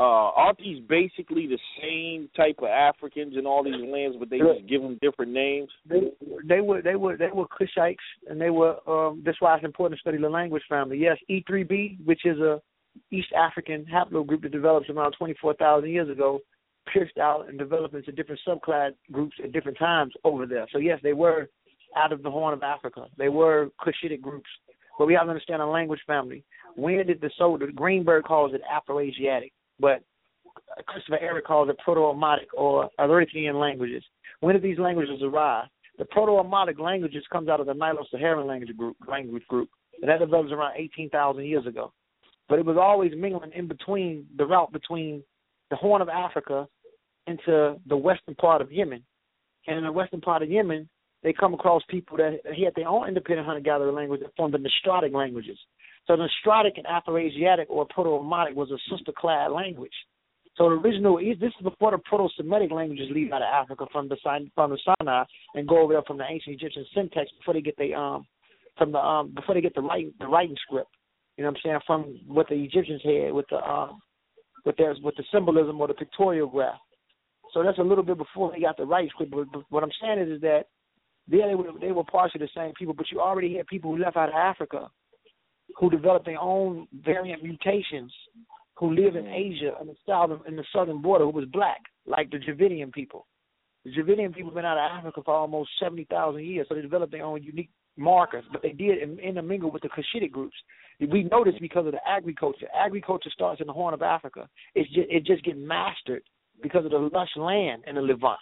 uh, 0.00 0.30
aren't 0.36 0.58
these 0.58 0.80
basically 0.88 1.48
the 1.48 1.58
same 1.82 2.28
type 2.36 2.56
of 2.58 2.68
Africans 2.68 3.34
in 3.36 3.46
all 3.46 3.64
these 3.64 3.74
lands, 3.74 4.16
but 4.18 4.30
they 4.30 4.38
just 4.38 4.68
give 4.68 4.80
them 4.80 4.96
different 5.02 5.32
names? 5.32 5.70
they 5.88 6.12
they 6.46 6.60
were 6.60 6.82
they 6.82 6.94
were 6.94 7.16
they 7.16 7.30
were 7.34 7.46
Cushites 7.48 7.96
and 8.28 8.40
they 8.40 8.50
were 8.50 8.76
um 8.88 9.22
that's 9.24 9.40
why 9.40 9.56
it's 9.56 9.64
important 9.64 9.98
to 9.98 10.00
study 10.00 10.18
the 10.18 10.28
language 10.28 10.62
family. 10.68 10.98
Yes, 10.98 11.16
E 11.28 11.42
three 11.48 11.64
B, 11.64 11.98
which 12.04 12.24
is 12.24 12.38
a 12.38 12.60
East 13.10 13.32
African 13.36 13.86
haplogroup 13.86 14.42
that 14.42 14.52
developed 14.52 14.88
around 14.88 15.14
twenty 15.18 15.34
four 15.40 15.54
thousand 15.54 15.90
years 15.90 16.08
ago, 16.08 16.38
pierced 16.92 17.18
out 17.18 17.48
and 17.48 17.58
developed 17.58 17.94
into 17.94 18.12
different 18.12 18.40
subclade 18.46 18.92
groups 19.10 19.36
at 19.42 19.52
different 19.52 19.78
times 19.78 20.12
over 20.22 20.46
there. 20.46 20.66
So 20.72 20.78
yes, 20.78 21.00
they 21.02 21.12
were 21.12 21.48
out 21.96 22.12
of 22.12 22.22
the 22.22 22.30
Horn 22.30 22.54
of 22.54 22.62
Africa. 22.62 23.06
They 23.16 23.28
were 23.28 23.70
Cushitic 23.80 24.20
groups. 24.20 24.48
But 24.98 25.06
we 25.06 25.14
have 25.14 25.24
to 25.24 25.30
understand 25.30 25.62
a 25.62 25.66
language 25.66 26.00
family. 26.06 26.44
When 26.74 27.06
did 27.06 27.20
the 27.20 27.30
so 27.38 27.56
the 27.58 27.72
Greenberg 27.72 28.24
calls 28.24 28.52
it 28.52 28.62
Afro-Asiatic, 28.70 29.52
but 29.78 30.02
Christopher 30.86 31.18
Ehret 31.22 31.44
calls 31.44 31.68
it 31.68 31.78
Proto-Omotic 31.84 32.48
or 32.56 32.90
Erythraean 32.98 33.60
languages. 33.60 34.02
When 34.40 34.54
did 34.54 34.62
these 34.62 34.78
languages 34.78 35.20
arise? 35.22 35.68
The 35.98 36.04
Proto-Omotic 36.06 36.78
languages 36.78 37.24
comes 37.32 37.48
out 37.48 37.60
of 37.60 37.66
the 37.66 37.74
Nilo-Saharan 37.74 38.46
language 38.46 38.76
group, 38.76 38.96
language 39.08 39.46
group, 39.48 39.68
and 40.00 40.08
that 40.08 40.18
develops 40.18 40.52
around 40.52 40.74
18,000 40.76 41.44
years 41.44 41.66
ago. 41.66 41.92
But 42.48 42.58
it 42.58 42.64
was 42.64 42.76
always 42.76 43.12
mingling 43.16 43.52
in 43.54 43.68
between 43.68 44.26
the 44.36 44.46
route 44.46 44.72
between 44.72 45.22
the 45.70 45.76
Horn 45.76 46.02
of 46.02 46.08
Africa 46.08 46.66
into 47.26 47.76
the 47.86 47.96
western 47.96 48.34
part 48.36 48.62
of 48.62 48.72
Yemen. 48.72 49.02
And 49.66 49.78
in 49.78 49.84
the 49.84 49.92
western 49.92 50.20
part 50.20 50.42
of 50.42 50.50
Yemen, 50.50 50.88
they 51.22 51.32
come 51.32 51.54
across 51.54 51.82
people 51.88 52.16
that 52.16 52.40
had 52.46 52.74
their 52.76 52.88
own 52.88 53.08
independent 53.08 53.46
hunter-gatherer 53.46 53.92
language 53.92 54.20
that 54.20 54.34
formed 54.36 54.54
the 54.54 54.58
Nostratic 54.58 55.12
languages. 55.12 55.58
So 56.06 56.16
the 56.16 56.28
Nostratic 56.28 56.76
and 56.76 56.86
Afro-Asiatic 56.86 57.68
or 57.68 57.86
Proto-Omotic 57.90 58.54
was 58.54 58.70
a 58.70 58.78
sister-clade 58.90 59.50
language. 59.50 59.92
So 60.56 60.64
the 60.64 60.76
original, 60.76 61.18
is 61.18 61.38
this 61.40 61.52
is 61.58 61.62
before 61.62 61.92
the 61.92 61.98
Proto-Semitic 61.98 62.72
languages 62.72 63.08
leave 63.12 63.32
out 63.32 63.42
of 63.42 63.48
Africa 63.48 63.86
from 63.92 64.08
the 64.08 64.16
from 64.54 64.70
the 64.70 64.78
Sinai 64.84 65.24
and 65.54 65.68
go 65.68 65.78
over 65.78 65.92
there 65.92 66.02
from 66.02 66.18
the 66.18 66.24
ancient 66.28 66.56
Egyptian 66.56 66.84
syntax 66.94 67.30
before 67.38 67.54
they 67.54 67.60
get 67.60 67.76
the 67.76 67.94
um 67.94 68.26
from 68.76 68.90
the 68.90 68.98
um 68.98 69.32
before 69.34 69.54
they 69.54 69.60
get 69.60 69.74
the 69.76 69.80
writing 69.80 70.12
the 70.18 70.26
writing 70.26 70.56
script. 70.66 70.90
You 71.36 71.44
know 71.44 71.50
what 71.50 71.58
I'm 71.58 71.62
saying? 71.64 71.80
From 71.86 72.18
what 72.26 72.48
the 72.48 72.56
Egyptians 72.56 73.02
had 73.04 73.32
with 73.32 73.46
the 73.50 73.58
um 73.58 74.00
with 74.64 74.76
their 74.76 74.96
with 75.00 75.14
the 75.14 75.22
symbolism 75.32 75.80
or 75.80 75.86
the 75.86 75.94
pictorial 75.94 76.48
graph. 76.48 76.80
So 77.54 77.62
that's 77.62 77.78
a 77.78 77.82
little 77.82 78.04
bit 78.04 78.18
before 78.18 78.50
they 78.50 78.60
got 78.60 78.76
the 78.76 78.84
writing 78.84 79.10
script. 79.10 79.30
But, 79.30 79.52
but 79.52 79.62
what 79.70 79.84
I'm 79.84 79.92
saying 80.02 80.18
is, 80.18 80.36
is 80.36 80.40
that 80.40 80.64
yeah, 81.28 81.46
they 81.46 81.54
were 81.54 81.72
they 81.80 81.92
were 81.92 82.04
partially 82.04 82.40
the 82.40 82.48
same 82.54 82.72
people, 82.74 82.94
but 82.94 83.10
you 83.10 83.20
already 83.20 83.56
had 83.56 83.66
people 83.66 83.94
who 83.94 84.02
left 84.02 84.16
out 84.16 84.30
of 84.30 84.34
Africa 84.34 84.90
who 85.76 85.90
developed 85.90 86.26
their 86.26 86.40
own 86.40 86.88
variant 87.04 87.42
mutations 87.42 88.12
who 88.76 88.94
live 88.94 89.16
in 89.16 89.24
mm-hmm. 89.24 89.54
Asia 89.54 89.72
and 89.80 89.88
the 89.88 89.94
southern 90.06 90.40
in 90.46 90.56
the 90.56 90.64
southern 90.72 91.02
border 91.02 91.24
who 91.24 91.30
was 91.30 91.44
black, 91.46 91.80
like 92.06 92.30
the 92.30 92.38
Dravidian 92.38 92.92
people. 92.92 93.26
The 93.84 93.92
Dravidian 93.92 94.32
people 94.32 94.50
have 94.50 94.56
been 94.56 94.64
out 94.64 94.78
of 94.78 94.98
Africa 94.98 95.20
for 95.24 95.34
almost 95.34 95.70
seventy 95.80 96.04
thousand 96.04 96.44
years, 96.44 96.66
so 96.68 96.74
they 96.74 96.82
developed 96.82 97.12
their 97.12 97.24
own 97.24 97.42
unique 97.42 97.70
markers, 97.96 98.44
but 98.52 98.62
they 98.62 98.72
did 98.72 98.98
intermingle 99.20 99.70
with 99.70 99.82
the 99.82 99.88
Cushitic 99.88 100.32
groups. 100.32 100.56
We 101.00 101.24
know 101.24 101.44
this 101.44 101.54
because 101.60 101.86
of 101.86 101.92
the 101.92 102.08
agriculture. 102.08 102.66
Agriculture 102.74 103.30
starts 103.32 103.60
in 103.60 103.66
the 103.66 103.72
Horn 103.72 103.94
of 103.94 104.02
Africa. 104.02 104.48
It's 104.74 104.88
just, 104.92 105.08
it 105.10 105.24
just 105.24 105.44
gets 105.44 105.58
mastered 105.60 106.22
because 106.62 106.84
of 106.84 106.90
the 106.90 106.98
lush 106.98 107.30
land 107.36 107.82
in 107.86 107.96
the 107.96 108.00
Levant. 108.00 108.38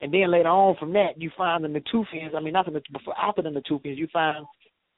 And 0.00 0.12
then 0.12 0.30
later 0.30 0.48
on 0.48 0.76
from 0.76 0.92
that, 0.92 1.20
you 1.20 1.30
find 1.36 1.64
the 1.64 1.68
Natufians. 1.68 2.34
I 2.36 2.40
mean, 2.40 2.52
not 2.52 2.66
the 2.66 2.82
before 2.92 3.14
after 3.18 3.42
the 3.42 3.48
Natufians, 3.48 3.96
you 3.96 4.08
find 4.12 4.44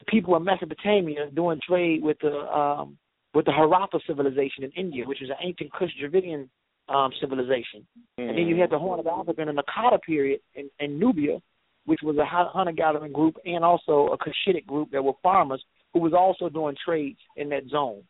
the 0.01 0.05
people 0.07 0.37
in 0.37 0.45
Mesopotamia 0.45 1.31
doing 1.35 1.61
trade 1.67 2.03
with 2.03 2.19
the 2.21 2.33
um, 2.33 2.99
with 3.35 3.45
the 3.45 3.53
Harappa 3.53 4.01
civilization 4.07 4.65
in 4.65 4.73
India, 4.73 5.05
which 5.07 5.23
is 5.23 5.31
an 5.31 5.37
ancient 5.41 5.73
Kush 5.73 5.91
Dravidian 6.03 6.49
um, 6.89 7.11
civilization. 7.21 7.87
And 8.17 8.31
then 8.31 8.49
you 8.49 8.57
had 8.61 8.71
the 8.71 8.79
Horn 8.79 8.99
of 8.99 9.07
Africa 9.07 9.43
in 9.43 9.55
the 9.55 9.63
Naqada 9.63 10.01
period 10.03 10.41
in, 10.55 10.71
in 10.81 10.99
Nubia, 10.99 11.39
which 11.85 12.01
was 12.03 12.17
a 12.17 12.25
hunter 12.25 12.73
gathering 12.73 13.13
group 13.13 13.37
and 13.45 13.65
also 13.65 14.09
a 14.13 14.19
Cushitic 14.19 14.67
group 14.67 14.91
that 14.91 15.05
were 15.05 15.13
farmers 15.23 15.63
who 15.93 16.01
was 16.01 16.13
also 16.13 16.49
doing 16.49 16.77
trades 16.85 17.19
in 17.37 17.49
that 17.51 17.69
zone. 17.71 18.03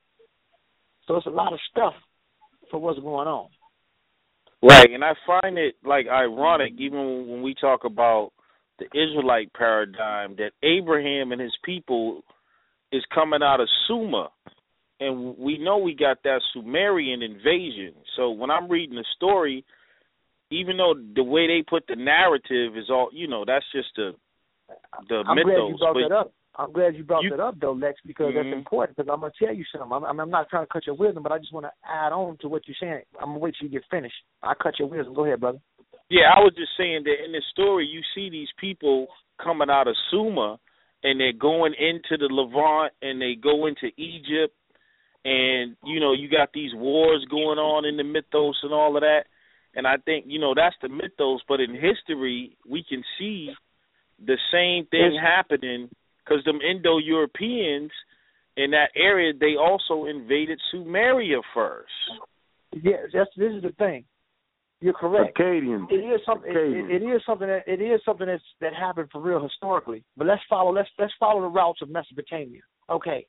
So 1.07 1.17
it's 1.17 1.27
a 1.27 1.31
lot 1.31 1.53
of 1.53 1.59
stuff 1.71 1.95
for 2.71 2.81
what's 2.81 3.01
going 3.01 3.29
on. 3.29 3.49
Right, 4.63 4.91
and 4.93 5.05
I 5.05 5.13
find 5.27 5.57
it 5.57 5.77
like 5.85 6.07
ironic, 6.09 6.73
even 6.79 7.29
when 7.29 7.43
we 7.43 7.55
talk 7.55 7.85
about 7.85 8.33
the 8.79 8.87
Israelite 8.87 9.53
paradigm, 9.53 10.37
that 10.37 10.51
Abraham 10.63 11.33
and 11.33 11.41
his 11.41 11.57
people 11.65 12.23
is 12.91 13.03
coming 13.15 13.43
out 13.43 13.61
of 13.61 13.69
Sumer, 13.87 14.29
and 15.01 15.39
we 15.39 15.59
know 15.59 15.79
we 15.79 15.95
got 15.95 16.23
that 16.25 16.41
Sumerian 16.53 17.23
invasion. 17.23 17.95
So 18.17 18.31
when 18.31 18.51
I'm 18.51 18.69
reading 18.69 18.97
the 18.97 19.05
story, 19.15 19.65
even 20.51 20.77
though 20.77 20.95
the 21.15 21.23
way 21.23 21.47
they 21.47 21.63
put 21.63 21.87
the 21.87 21.97
narrative 21.97 22.77
is 22.77 22.91
all, 22.91 23.11
you 23.13 23.29
know, 23.29 23.45
that's 23.47 23.67
just 23.73 23.89
the 23.97 24.13
the 25.09 25.23
I'm 25.27 25.37
glad 25.37 25.55
you 25.55 25.73
mythos. 25.73 25.79
brought 25.79 25.95
but 25.95 26.09
that 26.09 26.15
up. 26.15 26.33
I'm 26.59 26.73
glad 26.73 26.97
you 26.97 27.05
brought 27.05 27.23
You- 27.23 27.31
that 27.31 27.41
up, 27.41 27.59
though, 27.61 27.73
Lex, 27.73 28.01
because 28.05 28.35
that's 28.35 28.47
Mhm. 28.47 28.53
important. 28.53 28.97
Because 28.97 29.09
I'm 29.09 29.21
gonna 29.21 29.33
tell 29.39 29.55
you 29.55 29.65
something. 29.65 29.93
I'm, 29.93 30.21
I'm 30.21 30.31
not 30.31 30.49
trying 30.51 30.65
to 30.65 30.73
cut 30.73 30.87
your 30.87 30.97
wisdom, 30.97 31.23
but 31.23 31.31
I 31.31 31.39
just 31.39 31.53
want 31.53 31.67
to 31.67 31.73
add 31.85 32.13
on 32.13 32.37
to 32.39 32.49
what 32.49 32.67
you're 32.67 32.75
saying. 32.81 33.03
I'm 33.21 33.27
gonna 33.27 33.39
wait 33.39 33.55
till 33.57 33.67
you 33.69 33.73
get 33.73 33.85
finished. 33.91 34.17
I 34.43 34.55
cut 34.55 34.79
your 34.79 34.89
wisdom. 34.89 35.15
Go 35.15 35.25
ahead, 35.25 35.41
brother. 35.41 35.61
Yeah, 36.11 36.33
I 36.35 36.41
was 36.41 36.55
just 36.55 36.75
saying 36.77 37.05
that 37.05 37.25
in 37.25 37.33
the 37.33 37.43
story 37.43 37.87
you 37.87 38.03
see 38.15 38.29
these 38.29 38.51
people 38.59 39.09
coming 39.39 39.71
out 39.71 39.87
of 39.89 39.97
Sumer 40.11 40.57
and 41.05 41.21
they're 41.21 41.33
going 41.33 41.75
into 41.75 42.17
the 42.17 42.27
Levant 42.33 42.93
and 43.03 43.21
they 43.23 43.35
go 43.37 43.67
into 43.67 43.93
Egypt 43.97 44.55
and 45.25 45.77
you 45.85 46.01
know 46.01 46.13
you 46.13 46.29
got 46.29 46.53
these 46.53 46.75
wars 46.75 47.25
going 47.27 47.59
on 47.59 47.85
in 47.85 47.97
the 47.97 48.05
mythos 48.05 48.57
and 48.63 48.73
all 48.73 48.97
of 48.97 49.03
that 49.03 49.25
and 49.75 49.87
I 49.87 49.97
think 49.99 50.25
you 50.29 50.39
know 50.39 50.55
that's 50.55 50.77
the 50.81 50.89
mythos 50.89 51.41
but 51.47 51.61
in 51.61 51.75
history 51.75 52.57
we 52.67 52.83
can 52.83 53.05
see 53.19 53.55
the 54.25 54.39
same 54.51 54.87
thing 54.87 55.15
happening 55.21 55.89
cuz 56.29 56.45
them 56.45 56.61
Indo-Europeans 56.61 57.91
in 58.57 58.71
that 58.73 58.91
area 58.95 59.33
they 59.33 59.57
also 59.57 60.05
invaded 60.05 60.61
Sumeria 60.73 61.41
first. 61.55 61.93
Yes, 62.73 63.09
that's 63.13 63.31
this 63.37 63.53
is 63.53 63.63
the 63.63 63.73
thing. 63.79 64.05
You're 64.81 64.95
correct. 64.95 65.37
Akkadians. 65.37 65.91
It 65.91 65.97
is 65.97 66.21
something. 66.25 66.53
It, 66.53 66.57
it, 66.57 67.03
it 67.03 67.07
is 67.07 67.21
something 67.27 67.49
that 67.49 67.67
it 67.67 67.81
is 67.81 68.01
something 68.05 68.27
that's 68.27 68.43
that 68.61 68.75
happened 68.75 69.09
for 69.11 69.21
real 69.21 69.43
historically. 69.43 70.05
But 70.17 70.29
let's 70.29 70.43
follow. 70.49 70.73
Let's 70.73 70.89
let's 70.99 71.13
follow 71.19 71.41
the 71.41 71.49
routes 71.49 71.83
of 71.83 71.89
Mesopotamia. 71.89 72.61
Okay, 72.89 73.27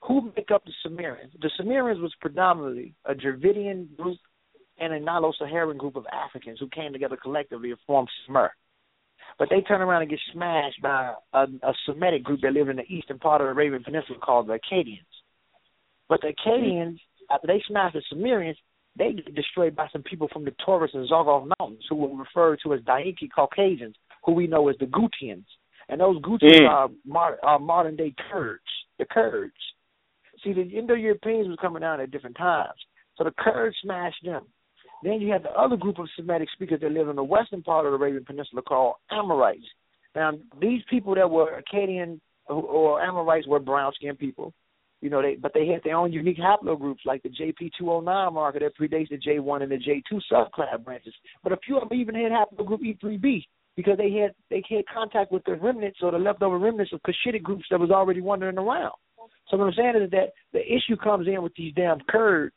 who 0.00 0.32
make 0.36 0.50
up 0.52 0.64
the 0.64 0.72
Sumerians? 0.82 1.32
The 1.40 1.50
Sumerians 1.56 2.00
was 2.00 2.14
predominantly 2.20 2.94
a 3.04 3.14
Dravidian 3.14 3.88
group 3.96 4.18
and 4.78 4.92
a 4.92 5.00
Nilo-Saharan 5.00 5.76
group 5.76 5.96
of 5.96 6.06
Africans 6.12 6.58
who 6.58 6.68
came 6.68 6.92
together 6.92 7.16
collectively 7.16 7.70
and 7.70 7.78
formed 7.86 8.08
Sumer. 8.26 8.52
But 9.38 9.48
they 9.50 9.60
turn 9.60 9.80
around 9.80 10.02
and 10.02 10.10
get 10.10 10.20
smashed 10.32 10.80
by 10.82 11.14
a, 11.32 11.38
a 11.62 11.72
Semitic 11.86 12.24
group 12.24 12.40
that 12.42 12.52
lived 12.52 12.70
in 12.70 12.76
the 12.76 12.92
eastern 12.92 13.18
part 13.18 13.40
of 13.40 13.46
the 13.46 13.52
Arabian 13.52 13.82
Peninsula 13.82 14.18
called 14.18 14.46
the 14.46 14.58
Akkadians. 14.58 15.00
But 16.08 16.20
the 16.20 16.34
Akkadians, 16.34 16.98
after 17.30 17.46
they 17.46 17.62
smashed 17.66 17.94
the 17.94 18.02
Sumerians, 18.10 18.58
they 18.96 19.12
get 19.12 19.34
destroyed 19.34 19.74
by 19.74 19.88
some 19.92 20.02
people 20.02 20.28
from 20.32 20.44
the 20.44 20.54
Taurus 20.64 20.90
and 20.94 21.08
Zagros 21.08 21.48
Mountains, 21.58 21.84
who 21.88 21.96
were 21.96 22.14
referred 22.16 22.60
to 22.62 22.74
as 22.74 22.80
Dainki 22.80 23.28
Caucasians, 23.34 23.96
who 24.24 24.32
we 24.32 24.46
know 24.46 24.68
as 24.68 24.76
the 24.78 24.86
Gutians. 24.86 25.46
And 25.88 26.00
those 26.00 26.20
Gutians 26.20 26.60
Mm. 26.60 26.68
are, 26.68 26.88
mar- 27.06 27.38
are 27.42 27.58
modern 27.58 27.96
day 27.96 28.14
Kurds, 28.30 28.62
the 28.98 29.06
Kurds. 29.06 29.54
See, 30.44 30.52
the 30.52 30.62
Indo-Europeans 30.62 31.48
was 31.48 31.58
coming 31.60 31.80
down 31.80 32.00
at 32.00 32.10
different 32.10 32.36
times, 32.36 32.78
so 33.16 33.24
the 33.24 33.32
Kurds 33.38 33.76
smashed 33.82 34.24
them. 34.24 34.46
Then 35.02 35.20
you 35.20 35.32
had 35.32 35.42
the 35.42 35.50
other 35.50 35.76
group 35.76 35.98
of 35.98 36.08
Semitic 36.16 36.48
speakers 36.52 36.80
that 36.80 36.92
lived 36.92 37.10
in 37.10 37.16
the 37.16 37.24
western 37.24 37.62
part 37.62 37.86
of 37.86 37.92
the 37.92 37.96
Arabian 37.96 38.24
Peninsula 38.24 38.62
called 38.62 38.94
Amorites. 39.10 39.64
Now, 40.14 40.32
these 40.60 40.82
people 40.88 41.14
that 41.14 41.28
were 41.28 41.60
Akkadian 41.60 42.20
or 42.48 43.00
Amorites 43.02 43.46
were 43.46 43.58
brown-skinned 43.58 44.18
people, 44.18 44.52
you 45.00 45.10
know, 45.10 45.20
they 45.20 45.34
but 45.34 45.52
they 45.52 45.66
had 45.66 45.82
their 45.82 45.96
own 45.96 46.12
unique 46.12 46.38
haplogroups 46.38 47.04
like 47.04 47.22
the 47.24 47.30
JP209 47.30 48.32
marker 48.32 48.60
that 48.60 48.78
predates 48.78 49.08
the 49.08 49.18
J1 49.18 49.62
and 49.62 49.72
the 49.72 49.76
J2 49.76 50.20
subclade 50.30 50.84
branches. 50.84 51.14
But 51.42 51.52
a 51.52 51.56
few 51.56 51.76
of 51.78 51.88
them 51.88 51.98
even 51.98 52.14
had 52.14 52.30
haplogroup 52.30 52.80
E3B 52.80 53.44
because 53.74 53.98
they 53.98 54.12
had 54.12 54.32
they 54.48 54.62
had 54.68 54.84
contact 54.92 55.32
with 55.32 55.42
the 55.44 55.56
remnants 55.56 55.98
or 56.02 56.12
the 56.12 56.18
leftover 56.18 56.58
remnants 56.58 56.92
of 56.92 57.00
Cushitic 57.02 57.42
groups 57.42 57.64
that 57.70 57.80
was 57.80 57.90
already 57.90 58.20
wandering 58.20 58.58
around. 58.58 58.92
So 59.48 59.56
what 59.56 59.66
I'm 59.66 59.72
saying 59.74 60.04
is 60.04 60.10
that 60.10 60.32
the 60.52 60.60
issue 60.60 60.96
comes 60.96 61.26
in 61.26 61.42
with 61.42 61.54
these 61.56 61.74
damn 61.74 61.98
Kurds 62.08 62.54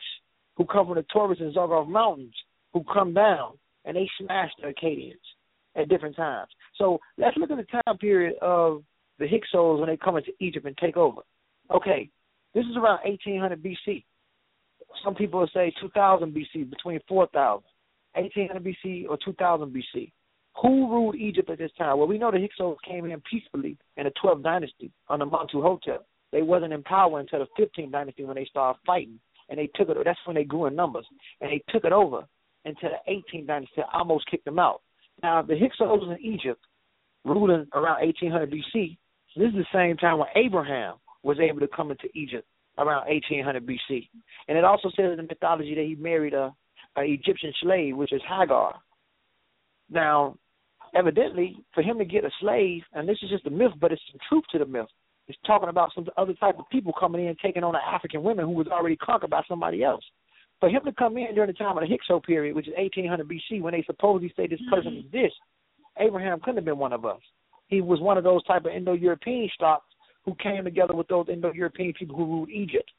who 0.58 0.66
come 0.66 0.88
from 0.88 0.96
the 0.96 1.06
Taurus 1.12 1.40
and 1.40 1.54
Zagros 1.54 1.88
mountains 1.88 2.34
who 2.74 2.84
come 2.92 3.14
down 3.14 3.54
and 3.86 3.96
they 3.96 4.10
smash 4.20 4.52
the 4.62 4.74
Akkadians 4.74 5.14
at 5.76 5.90
different 5.90 6.16
times. 6.16 6.50
So 6.78 7.00
let's 7.18 7.38
look 7.38 7.52
at 7.52 7.58
the 7.58 7.82
time 7.86 7.98
period 7.98 8.36
of 8.42 8.84
the 9.20 9.28
Hyksos 9.28 9.80
when 9.80 9.90
they 9.90 9.98
come 9.98 10.18
into 10.18 10.32
Egypt 10.40 10.66
and 10.66 10.78
take 10.78 10.98
over. 10.98 11.22
Okay, 11.74 12.10
this 12.54 12.66
is 12.66 12.76
around 12.76 13.00
1800 13.06 13.62
BC. 13.64 14.04
Some 15.04 15.16
people 15.16 15.40
will 15.42 15.50
say 15.54 15.74
2000 15.82 16.34
BC, 16.34 16.70
between 16.70 17.00
4000, 17.08 17.64
1800 18.14 18.64
BC 18.64 19.10
or 19.10 19.18
2000 19.24 19.74
BC. 19.74 20.12
Who 20.62 20.90
ruled 20.90 21.16
Egypt 21.16 21.50
at 21.50 21.58
this 21.58 21.72
time? 21.78 21.98
Well, 21.98 22.08
we 22.08 22.18
know 22.18 22.32
the 22.32 22.40
Hyksos 22.40 22.78
came 22.88 23.06
in 23.06 23.22
peacefully 23.30 23.78
in 23.98 24.06
the 24.06 24.12
12th 24.24 24.44
dynasty 24.44 24.92
under 25.10 25.26
Montu 25.26 25.62
Hotep. 25.62 26.06
They 26.32 26.42
wasn't 26.42 26.74
in 26.74 26.84
power 26.84 27.20
until 27.20 27.40
the 27.40 27.62
15th 27.62 27.92
dynasty 27.92 28.24
when 28.24 28.36
they 28.36 28.46
started 28.46 28.80
fighting, 28.86 29.20
and 29.50 29.60
they 29.60 29.70
took 29.76 29.90
it. 29.90 29.98
That's 30.04 30.20
when 30.26 30.36
they 30.36 30.44
grew 30.44 30.66
in 30.66 30.76
numbers, 30.76 31.06
and 31.42 31.52
they 31.52 31.64
took 31.70 31.86
it 31.86 31.92
over 31.92 32.24
until 32.66 32.90
the 32.90 33.12
18th 33.12 33.48
dynasty, 33.48 33.82
almost 33.94 34.30
kicked 34.30 34.46
them 34.46 34.60
out. 34.60 34.82
Now, 35.22 35.42
the 35.42 35.58
Hyksos 35.58 36.04
in 36.04 36.26
Egypt, 36.26 36.62
ruling 37.24 37.68
around 37.74 38.06
1800 38.06 38.52
BC, 38.52 38.98
this 39.36 39.50
is 39.50 39.54
the 39.54 39.66
same 39.74 39.98
time 39.98 40.20
when 40.20 40.28
Abraham 40.36 40.96
was 41.24 41.38
able 41.40 41.60
to 41.60 41.68
come 41.68 41.92
into 41.92 42.08
Egypt 42.16 42.48
around 42.78 43.08
1800 43.08 43.66
BC. 43.66 44.10
And 44.48 44.58
it 44.58 44.64
also 44.64 44.90
says 44.90 45.12
in 45.12 45.18
the 45.18 45.24
mythology 45.24 45.76
that 45.76 45.86
he 45.86 45.96
married 45.96 46.34
a, 46.34 46.54
a 46.98 47.02
Egyptian 47.02 47.54
slave, 47.62 47.96
which 47.96 48.14
is 48.14 48.22
Hagar. 48.28 48.76
Now, 49.90 50.38
evidently, 50.96 51.58
for 51.74 51.82
him 51.82 51.98
to 52.00 52.06
get 52.06 52.26
a 52.26 52.32
slave, 52.40 52.84
and 52.94 53.08
this 53.08 53.18
is 53.22 53.30
just 53.30 53.46
a 53.46 53.50
myth, 53.50 53.72
but 53.80 53.92
it's 53.92 54.02
some 54.12 54.20
truth 54.30 54.44
to 54.52 54.60
the 54.60 54.66
myth. 54.66 54.88
It's 55.28 55.38
talking 55.46 55.70
about 55.70 55.92
some 55.96 56.06
other 56.18 56.34
type 56.34 56.60
of 56.60 56.70
people 56.70 56.94
coming 57.00 57.26
in 57.26 57.36
taking 57.42 57.64
on 57.64 57.76
an 57.76 57.82
African 57.86 58.24
women 58.24 58.46
who 58.46 58.52
was 58.52 58.68
already 58.68 58.96
conquered 58.96 59.32
by 59.32 59.42
somebody 59.48 59.84
else. 59.84 60.04
For 60.60 60.70
him 60.70 60.82
to 60.86 60.92
come 60.94 61.18
in 61.18 61.34
during 61.36 61.48
the 61.50 61.54
time 61.54 61.78
of 61.78 61.82
the 61.82 61.88
Hyksos 61.90 62.22
period, 62.26 62.56
which 62.56 62.68
is 62.68 62.74
1800 62.78 63.28
BC, 63.28 63.62
when 63.62 63.74
they 63.74 63.84
supposedly 63.86 64.32
say 64.38 64.48
this 64.48 64.60
person 64.70 64.92
mm-hmm. 64.92 65.08
is 65.08 65.12
this, 65.12 65.32
Abraham 66.00 66.40
couldn't 66.40 66.58
have 66.58 66.66
been 66.66 66.78
one 66.78 66.94
of 66.94 67.06
us. 67.06 67.20
He 67.68 67.82
was 67.82 68.00
one 68.00 68.18
of 68.18 68.24
those 68.24 68.44
type 68.44 68.66
of 68.66 68.72
Indo-European 68.72 69.50
stocks 69.54 69.86
who 70.24 70.36
came 70.36 70.64
together 70.64 70.96
with 70.96 71.08
those 71.08 71.28
Indo-European 71.30 71.94
people 71.94 72.16
who 72.16 72.26
ruled 72.26 72.50
Egypt, 72.50 72.90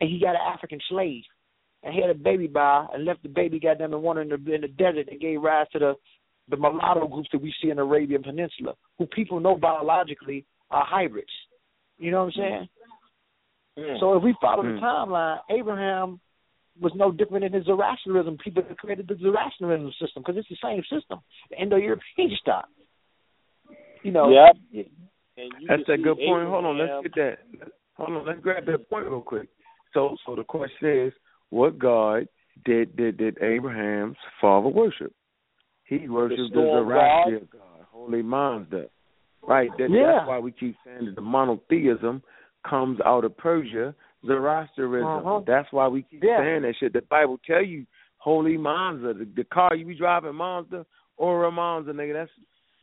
and 0.00 0.10
he 0.10 0.20
got 0.20 0.36
an 0.36 0.42
African 0.54 0.80
slave 0.88 1.22
and 1.82 1.94
had 1.94 2.10
a 2.10 2.14
baby 2.14 2.46
by 2.46 2.86
and 2.92 3.04
left 3.04 3.22
the 3.22 3.28
baby 3.28 3.58
goddamn 3.58 3.94
and 3.94 4.02
one 4.02 4.18
in 4.18 4.28
the 4.28 4.34
in 4.52 4.60
the 4.60 4.68
desert 4.68 5.08
and 5.10 5.20
gave 5.20 5.40
rise 5.40 5.66
to 5.72 5.78
the 5.78 5.94
the 6.48 6.56
mulatto 6.56 7.06
groups 7.06 7.28
that 7.32 7.40
we 7.42 7.52
see 7.62 7.70
in 7.70 7.76
the 7.76 7.82
Arabian 7.82 8.22
Peninsula, 8.22 8.74
who 8.98 9.06
people 9.06 9.40
know 9.40 9.56
biologically 9.56 10.44
are 10.70 10.84
hybrids. 10.84 11.30
You 12.02 12.10
know 12.10 12.24
what 12.24 12.34
I'm 12.34 12.40
saying? 12.42 12.68
Mm. 13.78 14.00
So 14.00 14.16
if 14.16 14.24
we 14.24 14.34
follow 14.40 14.64
the 14.64 14.70
mm. 14.70 14.82
timeline, 14.82 15.38
Abraham 15.50 16.20
was 16.80 16.92
no 16.96 17.12
different 17.12 17.44
than 17.44 17.52
the 17.52 17.64
Zoroastrianism 17.64 18.38
people 18.42 18.64
that 18.68 18.76
created 18.76 19.06
the 19.06 19.14
Zoroastrianism 19.20 19.92
system 20.00 20.24
because 20.26 20.36
it's 20.36 20.48
the 20.48 20.56
same 20.60 20.82
system, 20.90 21.20
the 21.50 21.62
Indo-European 21.62 22.30
stock. 22.40 22.66
You 24.02 24.10
know, 24.10 24.30
Yep. 24.30 24.86
And 25.36 25.50
you 25.60 25.66
That's 25.68 25.88
a 25.88 25.96
good 25.96 26.18
point. 26.18 26.48
Hold 26.48 26.64
on, 26.66 26.78
let's 26.78 27.02
get 27.04 27.14
that. 27.14 27.70
Hold 27.94 28.18
on, 28.18 28.26
let's 28.26 28.40
grab 28.40 28.66
that 28.66 28.90
point 28.90 29.06
real 29.06 29.22
quick. 29.22 29.48
So, 29.94 30.16
so 30.26 30.34
the 30.36 30.44
question 30.44 31.06
is, 31.06 31.12
what 31.50 31.78
God 31.78 32.26
did 32.64 32.96
did 32.96 33.16
did 33.16 33.38
Abraham's 33.40 34.16
father 34.40 34.68
worship? 34.68 35.14
He 35.84 36.08
worshipped 36.08 36.38
the, 36.38 36.48
storm 36.50 36.86
Zoroastrian 36.86 37.48
God, 37.50 37.86
Ahura 37.94 38.22
Mazda. 38.22 38.86
Right. 39.42 39.70
That, 39.78 39.90
Yeah. 39.90 40.18
That's 40.18 40.28
why 40.28 40.38
we 40.38 40.52
keep 40.52 40.76
saying 40.84 41.06
that 41.06 41.14
the 41.14 41.20
monotheism 41.20 42.22
comes 42.68 43.00
out 43.04 43.24
of 43.24 43.36
Persia, 43.36 43.94
Zoroastrianism. 44.24 45.26
Uh-huh. 45.26 45.40
That's 45.46 45.70
why 45.72 45.88
we 45.88 46.02
keep 46.02 46.22
Yeah. 46.22 46.38
saying 46.38 46.62
that 46.62 46.76
shit. 46.76 46.92
The 46.92 47.02
Bible 47.02 47.38
tell 47.44 47.62
you 47.64 47.86
Ahura 48.24 48.56
Mazda, 48.56 49.14
the, 49.14 49.24
the 49.36 49.44
car 49.44 49.74
you 49.74 49.84
be 49.84 49.96
driving 49.96 50.34
Mazda 50.34 50.86
or 51.16 51.44
a 51.44 51.50
Mazda, 51.50 51.92
nigga. 51.92 52.12
That's 52.12 52.30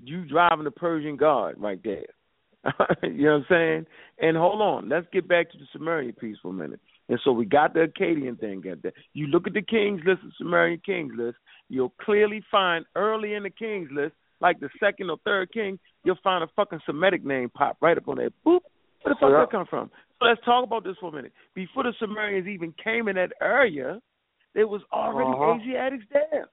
you 0.04 0.26
driving 0.26 0.66
the 0.66 0.72
Persian 0.72 1.16
God 1.16 1.56
right 1.58 1.82
there. 1.84 2.06
you 3.04 3.24
know 3.26 3.32
what 3.32 3.38
I'm 3.40 3.46
saying? 3.50 3.86
And 4.22 4.36
hold 4.36 4.62
on, 4.62 4.90
let's 4.90 5.08
get 5.14 5.28
back 5.28 5.50
to 5.52 5.58
the 5.58 5.66
Sumerian 5.72 6.14
piece 6.14 6.38
for 6.42 6.50
a 6.50 6.54
minute. 6.54 6.82
And 7.08 7.20
so 7.24 7.32
we 7.32 7.46
got 7.46 7.74
the 7.74 7.88
Akkadian 7.88 8.40
thing 8.40 8.64
at 8.70 8.84
that. 8.84 8.94
You 9.14 9.28
look 9.28 9.48
at 9.48 9.54
the 9.54 9.62
kings 9.62 10.02
list, 10.06 10.22
the 10.24 10.32
Sumerian 10.38 10.82
kings 10.86 11.14
list, 11.18 11.38
you'll 11.70 11.94
clearly 12.02 12.44
find 12.52 12.86
early 12.96 13.34
in 13.34 13.44
the 13.44 13.50
kings 13.50 13.90
list, 13.92 14.14
like 14.42 14.60
the 14.60 14.70
second 14.80 15.10
or 15.10 15.18
third 15.26 15.52
king, 15.52 15.80
you'll 16.04 16.18
find 16.24 16.44
a 16.44 16.48
fucking 16.56 16.80
Semitic 16.86 17.26
name 17.26 17.50
pop 17.50 17.78
right 17.82 17.98
up 17.98 18.08
on 18.08 18.18
there. 18.18 18.30
Boop. 18.46 18.62
Where 19.02 19.14
the 19.14 19.16
fuck 19.16 19.32
Yeah. 19.32 19.40
that 19.40 19.52
come 19.52 19.66
from? 19.66 19.92
So 20.20 20.26
let's 20.26 20.42
talk 20.44 20.64
about 20.64 20.84
this 20.84 20.98
for 21.00 21.10
a 21.10 21.12
minute. 21.12 21.34
Before 21.54 21.84
the 21.84 21.94
Sumerians 22.00 22.48
even 22.48 22.74
came 22.74 23.08
in 23.08 23.16
that 23.16 23.32
area, 23.42 24.02
there 24.54 24.68
was 24.68 24.82
already 24.92 25.30
Uh-huh. 25.32 25.60
Asiatics 25.62 26.06
there. 26.10 26.50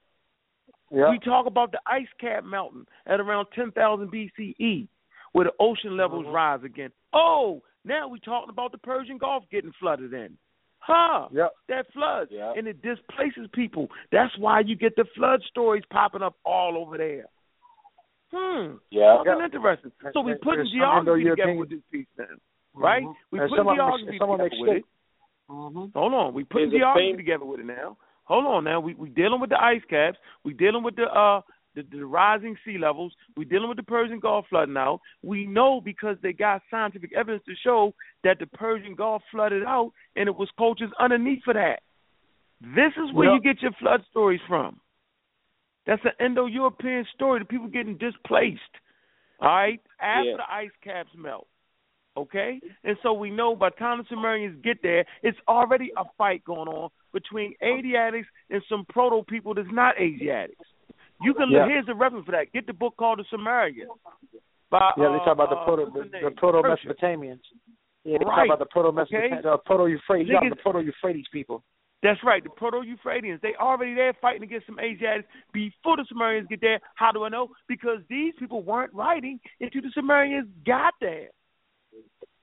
Yeah. 0.91 1.11
We 1.11 1.19
talk 1.19 1.47
about 1.47 1.73
the 1.73 1.81
ice 1.87 2.13
cap 2.21 2.45
mountain 2.45 2.87
at 3.07 3.19
around 3.19 3.47
10,000 3.53 4.11
BCE, 4.11 4.87
where 5.33 5.45
the 5.47 5.55
ocean 5.59 5.97
levels 5.97 6.27
Mhm. 6.27 6.33
rise 6.33 6.63
again. 6.63 6.93
Oh, 7.13 7.63
now 7.85 8.07
we're 8.07 8.19
talking 8.19 8.51
about 8.51 8.71
the 8.73 8.79
Persian 8.79 9.19
Gulf 9.19 9.49
getting 9.51 9.73
flooded 9.73 10.13
in. 10.13 10.39
Huh? 10.79 11.29
Yep. 11.33 11.53
That 11.67 11.93
floods, 11.93 12.31
Yep. 12.31 12.57
and 12.59 12.69
it 12.69 12.81
displaces 12.81 13.49
people. 13.49 13.91
That's 14.13 14.37
why 14.39 14.61
you 14.61 14.77
get 14.77 14.95
the 14.95 15.05
flood 15.17 15.43
stories 15.43 15.85
popping 15.87 16.23
up 16.23 16.37
all 16.45 16.77
over 16.79 16.97
there. 16.97 17.27
Hmm. 18.33 18.77
Yeah. 18.91 19.19
Fucking 19.19 19.45
interesting. 19.45 19.93
So 20.13 20.21
we 20.21 20.33
And- 20.33 20.41
putting 20.41 20.61
and 20.61 20.69
some 20.71 20.79
geography 20.79 21.25
together 21.25 21.55
with 21.55 21.71
this 21.71 21.83
piece 21.93 22.07
then, 22.17 22.41
right? 22.75 23.03
Mhm. 23.05 23.15
We 23.31 23.39
And 23.41 23.49
putting 23.51 23.61
some 23.65 23.69
of 23.69 23.77
geography 23.77 24.19
some 24.19 24.31
of 24.31 24.39
them 24.39 24.51
together 24.51 24.63
with 24.63 24.77
it. 24.77 24.83
stick. 24.83 24.85
Mhm. 25.49 25.93
Hold 25.95 26.15
on, 26.15 26.35
we 26.35 26.45
putting 26.45 26.69
Is 26.69 26.75
geography 26.75 27.11
fam- 27.11 27.17
together 27.19 27.45
with 27.45 27.61
it 27.61 27.67
now. 27.67 27.97
Hold 28.25 28.47
on 28.47 28.65
now, 28.65 28.81
we 28.81 28.95
we 28.95 29.09
dealing 29.11 29.41
with 29.41 29.51
the 29.51 29.63
ice 29.63 29.85
caps. 29.85 30.19
We 30.43 30.53
dealing 30.55 30.83
with 30.83 30.97
the 30.97 31.13
uh 31.13 31.43
the, 31.75 31.83
the 31.83 32.05
rising 32.07 32.57
sea 32.65 32.79
levels. 32.79 33.15
We 33.37 33.45
dealing 33.45 33.69
with 33.69 33.77
the 33.77 33.83
Persian 33.83 34.19
Gulf 34.19 34.49
flooding 34.49 34.79
out. 34.79 35.03
We 35.23 35.47
know 35.47 35.81
because 35.83 36.19
they 36.23 36.33
got 36.33 36.63
scientific 36.71 37.13
evidence 37.13 37.45
to 37.45 37.55
show 37.57 37.93
that 38.25 38.39
the 38.39 38.47
Persian 38.47 38.95
Gulf 38.95 39.23
flooded 39.31 39.63
out, 39.63 39.93
and 40.17 40.27
it 40.27 40.35
was 40.35 40.51
cultures 40.53 40.91
underneath 40.99 41.45
for 41.45 41.53
that. 41.53 41.83
This 42.63 42.97
is 42.97 43.13
where 43.13 43.29
Yep. 43.31 43.35
you 43.35 43.41
get 43.43 43.63
your 43.63 43.73
flood 43.73 44.03
stories 44.07 44.41
from. 44.49 44.81
That's 45.87 46.03
an 46.05 46.13
Indo-European 46.25 47.07
story. 47.15 47.39
The 47.41 47.45
people 47.45 47.69
getting 47.69 47.97
displaced. 47.97 48.61
All 49.41 49.49
right, 49.49 49.81
after 50.01 50.31
Yeah. 50.31 50.37
the 50.37 50.53
ice 50.53 50.71
caps 50.83 51.15
melt. 51.15 51.47
Okay? 52.17 52.61
And 52.85 52.97
so 53.03 53.13
we 53.13 53.31
know 53.31 53.55
by 53.55 53.69
the 53.69 53.77
time 53.77 53.99
the 53.99 54.05
Sumerians 54.05 54.61
get 54.63 54.81
there, 54.83 55.05
it's 55.23 55.39
already 55.47 55.93
a 55.97 56.05
fight 56.17 56.43
going 56.45 56.69
on 56.69 56.91
between 57.13 57.55
Asiatics 57.63 58.27
and 58.49 58.63
some 58.69 58.87
proto 58.87 59.23
people 59.25 59.53
that's 59.53 59.71
not 59.71 59.99
Asiatics. 60.01 60.67
You 61.23 61.35
can 61.35 61.51
Yeah. 61.51 61.67
here's 61.69 61.89
a 61.89 61.95
reference 61.95 62.25
for 62.25 62.33
that. 62.33 62.53
Get 62.53 62.67
the 62.67 62.73
book 62.73 62.97
called 62.97 63.19
The 63.19 63.25
Sumerians. 63.25 63.91
By, 64.71 64.93
Yeah, 64.97 65.09
they 65.11 65.15
uh, 65.17 65.19
talk 65.25 65.29
about 65.29 65.51
the 65.51 65.57
uh, 65.57 65.65
proto 65.65 65.91
the, 65.91 66.05
name? 66.07 66.25
the 66.25 66.31
proto 66.33 66.63
Mesopotamians. 66.63 67.41
Yeah, 68.05 68.19
they 68.19 68.25
talk 68.25 68.45
about 68.47 68.59
the 68.59 68.67
proto 68.67 68.93
Mesopotamians, 68.93 69.33
Okay. 69.33 69.43
The 69.43 69.59
proto 69.59 69.87
Euphrates. 69.87 70.29
The 70.51 70.57
proto 70.57 70.81
Euphrates 70.81 71.29
people. 71.29 71.63
That's 72.07 72.23
right, 72.23 72.45
the 72.45 72.51
Proto-Euphrateans. 72.51 73.41
They 73.41 73.55
already 73.61 73.93
there 73.93 74.15
fighting 74.21 74.45
against 74.45 74.67
some 74.67 74.79
Asiatics 74.79 75.27
before 75.53 75.97
the 75.97 76.05
Sumerians 76.09 76.47
get 76.49 76.61
there. 76.61 76.79
How 76.95 77.11
do 77.11 77.25
I 77.25 77.29
know? 77.31 77.49
Because 77.67 77.99
these 78.09 78.33
people 78.39 78.63
weren't 78.63 78.95
writing 78.95 79.41
until 79.61 79.83
the 79.83 79.91
Sumerians 79.93 80.47
got 80.65 80.95
there. 81.01 81.31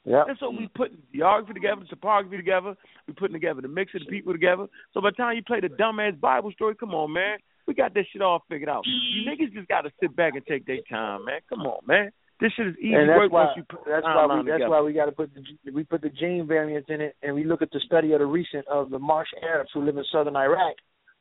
Yeah. 0.03 0.23
And 0.27 0.37
so 0.37 0.49
we 0.49 0.67
putting 0.75 0.97
geography 1.15 1.53
together, 1.53 1.79
the 1.79 1.87
topography 1.87 2.35
together. 2.35 2.75
We 3.07 3.13
putting 3.13 3.35
together 3.35 3.61
the 3.61 3.69
mix 3.69 3.95
of 3.95 4.01
the 4.01 4.07
people 4.07 4.33
together. 4.33 4.67
So 4.93 4.99
by 4.99 5.11
the 5.11 5.15
time 5.15 5.37
you 5.37 5.43
play 5.43 5.61
the 5.61 5.69
dumbass 5.69 6.19
Bible 6.19 6.51
story, 6.51 6.75
come 6.75 6.93
on, 6.93 7.13
man. 7.13 7.37
We 7.65 7.73
got 7.73 7.93
this 7.93 8.05
shit 8.11 8.21
all 8.21 8.43
figured 8.49 8.67
out. 8.67 8.83
You 8.85 9.31
niggas 9.31 9.53
just 9.53 9.69
got 9.69 9.83
to 9.83 9.91
sit 10.01 10.13
back 10.13 10.33
and 10.35 10.45
take 10.45 10.65
their 10.65 10.79
time, 10.89 11.23
man. 11.23 11.39
Come 11.47 11.61
on, 11.61 11.79
man. 11.87 12.11
This 12.39 12.51
shit 12.53 12.67
is 12.67 12.75
easy 12.81 12.93
and 12.93 13.09
that's 13.09 13.17
work 13.17 13.31
why, 13.31 13.45
once 13.45 13.57
you 13.57 13.63
put 13.69 13.79
that's 13.87 14.03
why 14.03 14.25
we 14.25 14.49
that's 14.49 14.63
why 14.67 14.81
we 14.81 14.93
got 14.93 15.05
to 15.05 15.11
put 15.11 15.31
the 15.33 15.71
we 15.71 15.83
put 15.83 16.01
the 16.01 16.09
gene 16.09 16.45
variants 16.47 16.89
in 16.89 16.99
it, 16.99 17.15
and 17.21 17.35
we 17.35 17.43
look 17.43 17.61
at 17.61 17.71
the 17.71 17.79
study 17.85 18.11
of 18.13 18.19
the 18.19 18.25
recent 18.25 18.67
of 18.67 18.89
the 18.89 18.99
Marsh 18.99 19.29
Arabs 19.43 19.69
who 19.73 19.83
live 19.85 19.97
in 19.97 20.03
southern 20.11 20.35
Iraq. 20.35 20.75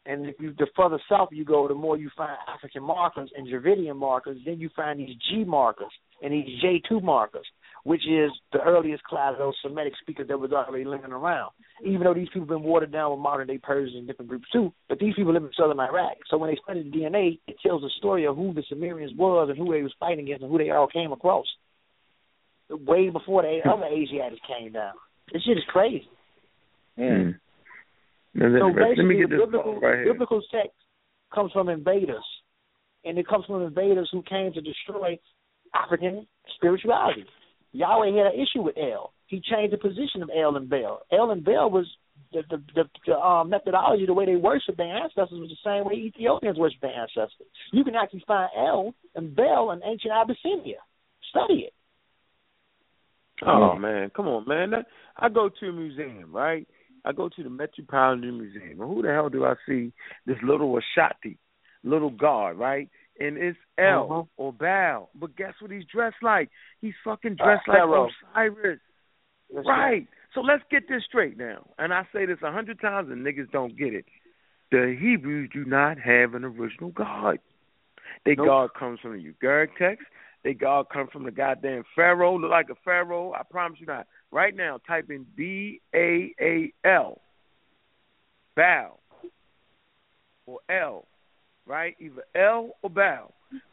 And 0.04 0.26
if 0.26 0.34
you 0.40 0.52
the 0.58 0.66
further 0.74 0.98
south 1.08 1.28
you 1.30 1.44
go, 1.44 1.68
the 1.68 1.74
more 1.74 1.96
you 1.96 2.10
find 2.16 2.36
African 2.52 2.82
markers 2.82 3.30
and 3.36 3.46
Dravidian 3.46 3.96
markers. 3.96 4.38
Then 4.44 4.58
you 4.58 4.68
find 4.74 4.98
these 4.98 5.14
G 5.30 5.44
markers 5.44 5.92
and 6.22 6.32
these 6.32 6.60
J 6.60 6.82
two 6.88 7.00
markers, 7.00 7.46
which 7.84 8.02
is 8.06 8.30
the 8.52 8.60
earliest 8.60 9.02
class 9.04 9.32
of 9.32 9.38
those 9.38 9.54
Semitic 9.62 9.94
speakers 10.00 10.28
that 10.28 10.38
was 10.38 10.52
already 10.52 10.84
living 10.84 11.12
around. 11.12 11.50
Even 11.84 12.02
though 12.02 12.14
these 12.14 12.28
people 12.28 12.42
have 12.42 12.48
been 12.48 12.62
watered 12.62 12.92
down 12.92 13.10
with 13.10 13.20
modern 13.20 13.48
day 13.48 13.58
Persians 13.58 13.96
and 13.96 14.06
different 14.06 14.28
groups 14.28 14.46
too, 14.52 14.72
but 14.88 14.98
these 14.98 15.14
people 15.14 15.32
live 15.32 15.42
in 15.42 15.50
southern 15.58 15.80
Iraq. 15.80 16.18
So 16.30 16.38
when 16.38 16.50
they 16.50 16.58
study 16.62 16.82
the 16.82 16.96
DNA, 16.96 17.40
it 17.48 17.56
tells 17.64 17.82
the 17.82 17.90
story 17.98 18.24
of 18.26 18.36
who 18.36 18.54
the 18.54 18.62
Sumerians 18.68 19.12
was 19.16 19.48
and 19.48 19.58
who 19.58 19.72
they 19.72 19.82
was 19.82 19.94
fighting 19.98 20.26
against 20.26 20.42
and 20.42 20.50
who 20.50 20.58
they 20.58 20.70
all 20.70 20.86
came 20.86 21.12
across 21.12 21.46
way 22.70 23.10
before 23.10 23.42
the 23.42 23.60
other 23.68 23.86
Asiatics 23.86 24.40
came 24.46 24.72
down. 24.72 24.94
This 25.32 25.42
shit 25.42 25.56
is 25.56 25.64
crazy. 25.68 26.08
Mm. 26.98 27.34
Now, 28.34 28.58
So 28.60 28.72
basically, 28.74 29.16
get 29.18 29.30
the 29.30 29.36
biblical, 29.44 29.80
right 29.80 30.04
biblical 30.04 30.42
text 30.52 30.76
comes 31.34 31.52
from 31.52 31.68
invaders, 31.68 32.24
and 33.04 33.18
it 33.18 33.26
comes 33.26 33.44
from 33.46 33.62
invaders 33.62 34.08
who 34.12 34.22
came 34.22 34.52
to 34.52 34.60
destroy 34.60 35.18
African 35.74 36.26
spirituality. 36.56 37.24
Yahweh 37.72 38.16
had 38.16 38.34
an 38.34 38.40
issue 38.40 38.62
with 38.62 38.76
El. 38.76 39.12
He 39.26 39.40
changed 39.40 39.72
the 39.72 39.78
position 39.78 40.22
of 40.22 40.30
El 40.36 40.56
and 40.56 40.68
Baal. 40.68 41.00
El 41.10 41.30
and 41.30 41.44
Baal 41.44 41.70
was 41.70 41.86
the 42.32 42.42
the, 42.50 42.62
the, 42.74 42.84
the 43.06 43.18
um, 43.18 43.50
methodology, 43.50 44.06
the 44.06 44.14
way 44.14 44.26
they 44.26 44.36
worshiped 44.36 44.76
their 44.76 44.94
ancestors 44.94 45.40
was 45.40 45.50
the 45.50 45.68
same 45.68 45.84
way 45.84 45.94
Ethiopians 45.94 46.58
worship 46.58 46.80
their 46.80 46.94
ancestors. 46.94 47.48
You 47.72 47.84
can 47.84 47.94
actually 47.94 48.24
find 48.26 48.50
El 48.56 48.94
and 49.14 49.34
Baal 49.34 49.72
in 49.72 49.80
ancient 49.84 50.12
Abyssinia. 50.12 50.78
Study 51.30 51.60
it. 51.66 51.72
Oh 53.44 53.74
man, 53.76 54.10
come 54.14 54.28
on, 54.28 54.46
man. 54.46 54.70
That, 54.70 54.86
I 55.16 55.28
go 55.28 55.48
to 55.48 55.68
a 55.68 55.72
museum, 55.72 56.30
right? 56.32 56.66
I 57.04 57.12
go 57.12 57.28
to 57.28 57.42
the 57.42 57.50
Metropolitan 57.50 58.38
Museum, 58.38 58.80
and 58.80 58.88
who 58.88 59.02
the 59.02 59.08
hell 59.08 59.28
do 59.28 59.44
I 59.44 59.54
see 59.66 59.92
this 60.26 60.36
little 60.44 60.78
Ashati, 60.78 61.36
little 61.82 62.10
god, 62.10 62.50
right? 62.50 62.88
And 63.20 63.36
it's 63.36 63.58
El 63.78 64.04
Uh-huh. 64.04 64.22
or 64.36 64.52
Baal, 64.52 65.10
but 65.14 65.36
guess 65.36 65.54
what 65.60 65.70
he's 65.70 65.84
dressed 65.84 66.22
like? 66.22 66.50
He's 66.80 66.94
fucking 67.04 67.36
Uh, 67.40 67.44
dressed 67.44 67.68
like 67.68 67.78
Pharaoh. 67.78 68.08
Osiris, 68.34 68.80
That's 69.54 69.66
right? 69.66 70.06
So 70.34 70.40
let's 70.40 70.64
get 70.70 70.88
this 70.88 71.04
straight 71.04 71.36
now. 71.36 71.68
And 71.78 71.92
I 71.92 72.06
say 72.12 72.24
this 72.24 72.40
a 72.42 72.50
hundred 72.50 72.80
times, 72.80 73.10
and 73.10 73.24
niggas 73.24 73.50
don't 73.50 73.76
get 73.76 73.92
it. 73.94 74.06
The 74.70 74.96
Hebrews 74.98 75.50
do 75.52 75.64
not 75.66 75.98
have 75.98 76.34
an 76.34 76.44
original 76.44 76.90
God. 76.90 77.38
Their 78.24 78.36
Nope. 78.36 78.46
God 78.46 78.74
comes 78.74 79.00
from 79.00 79.12
the 79.12 79.32
Ugaritic 79.32 79.76
text. 79.76 80.06
Their 80.42 80.54
God 80.54 80.88
comes 80.88 81.10
from 81.12 81.24
the 81.24 81.30
goddamn 81.30 81.84
Pharaoh, 81.94 82.38
look 82.38 82.50
like 82.50 82.70
a 82.70 82.74
Pharaoh. 82.76 83.32
I 83.32 83.42
promise 83.42 83.78
you 83.78 83.86
not. 83.86 84.06
Right 84.30 84.56
now, 84.56 84.78
type 84.78 85.10
in 85.10 85.26
B 85.36 85.80
A 85.94 86.34
A 86.40 86.72
L, 86.84 87.20
Baal, 88.56 88.98
or 90.46 90.58
El, 90.70 91.06
right? 91.66 91.96
Either 92.00 92.24
El 92.34 92.76
or 92.82 92.90
Baal. 92.90 93.32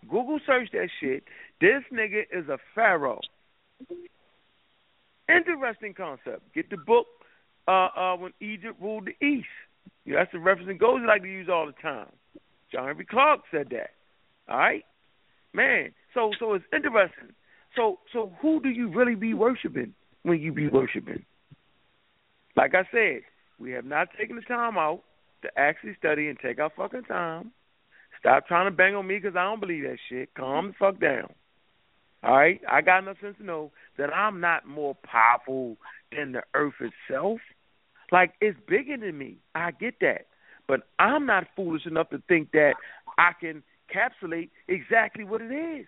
Google 0.10 0.40
search 0.46 0.70
that 0.74 0.90
shit. 1.00 1.24
This 1.62 1.84
nigga 1.94 2.24
is 2.32 2.48
a 2.50 2.58
Pharaoh. 2.76 3.22
Interesting 5.30 5.94
concept. 5.94 6.42
Get 6.54 6.70
the 6.70 6.78
book 6.78 7.08
uh, 7.68 7.90
uh, 7.96 8.16
when 8.18 8.34
Egypt 8.42 8.76
ruled 8.82 9.08
the 9.08 9.26
East. 9.26 9.48
Yeah, 10.06 10.16
that's 10.18 10.32
the 10.32 10.40
reference 10.40 10.68
that 10.68 10.80
goes 10.80 11.02
like 11.08 11.22
to 11.22 11.28
use 11.28 11.48
all 11.52 11.68
the 11.68 11.82
time. 11.82 12.08
John 12.72 12.88
Henrik 12.88 13.10
Clarke 13.10 13.42
said 13.52 13.68
that. 13.72 13.92
All 14.50 14.58
right, 14.58 14.84
man. 15.54 15.92
So 16.14 16.32
so 16.40 16.54
it's 16.54 16.66
interesting. 16.74 17.36
So 17.76 18.00
so 18.12 18.32
who 18.42 18.60
do 18.62 18.70
you 18.70 18.90
really 18.90 19.16
be 19.16 19.34
worshiping 19.34 19.94
when 20.24 20.40
you 20.40 20.52
be 20.52 20.68
worshiping? 20.68 21.24
Like 22.56 22.74
I 22.74 22.84
said, 22.92 23.22
we 23.60 23.72
have 23.72 23.86
not 23.86 24.10
taken 24.18 24.36
the 24.36 24.42
time 24.42 24.78
out 24.78 25.04
to 25.44 25.50
actually 25.58 25.96
study 25.98 26.28
and 26.28 26.38
take 26.40 26.60
our 26.60 26.72
fucking 26.76 27.04
time. 27.04 27.52
Stop 28.20 28.48
trying 28.48 28.70
to 28.70 28.76
bang 28.76 28.96
on 28.96 29.08
me 29.08 29.16
because 29.16 29.36
I 29.36 29.44
don't 29.44 29.60
believe 29.60 29.84
that 29.84 29.98
shit. 30.10 30.34
Calm 30.36 30.68
the 30.68 30.74
fuck 30.78 31.00
down. 31.00 31.34
All 32.22 32.36
right, 32.36 32.60
I 32.70 32.82
got 32.82 33.04
enough 33.04 33.18
sense 33.22 33.38
to 33.38 33.46
know 33.46 33.72
that 33.98 34.14
I'm 34.14 34.42
not 34.42 34.68
more 34.68 34.96
powerful 35.04 35.78
than 36.12 36.34
the 36.34 36.42
earth 36.54 36.74
itself. 36.82 37.40
Like 38.12 38.34
it's 38.42 38.60
bigger 38.68 38.98
than 38.98 39.18
me. 39.18 39.38
I 39.56 39.72
get 39.72 39.96
that, 40.02 40.28
but 40.68 40.82
I'm 40.98 41.26
not 41.26 41.46
foolish 41.56 41.86
enough 41.86 42.10
to 42.10 42.22
think 42.28 42.52
that 42.52 42.74
I 43.18 43.32
can 43.40 43.64
encapsulate 43.90 44.50
exactly 44.68 45.24
what 45.24 45.42
it 45.42 45.52
is. 45.52 45.86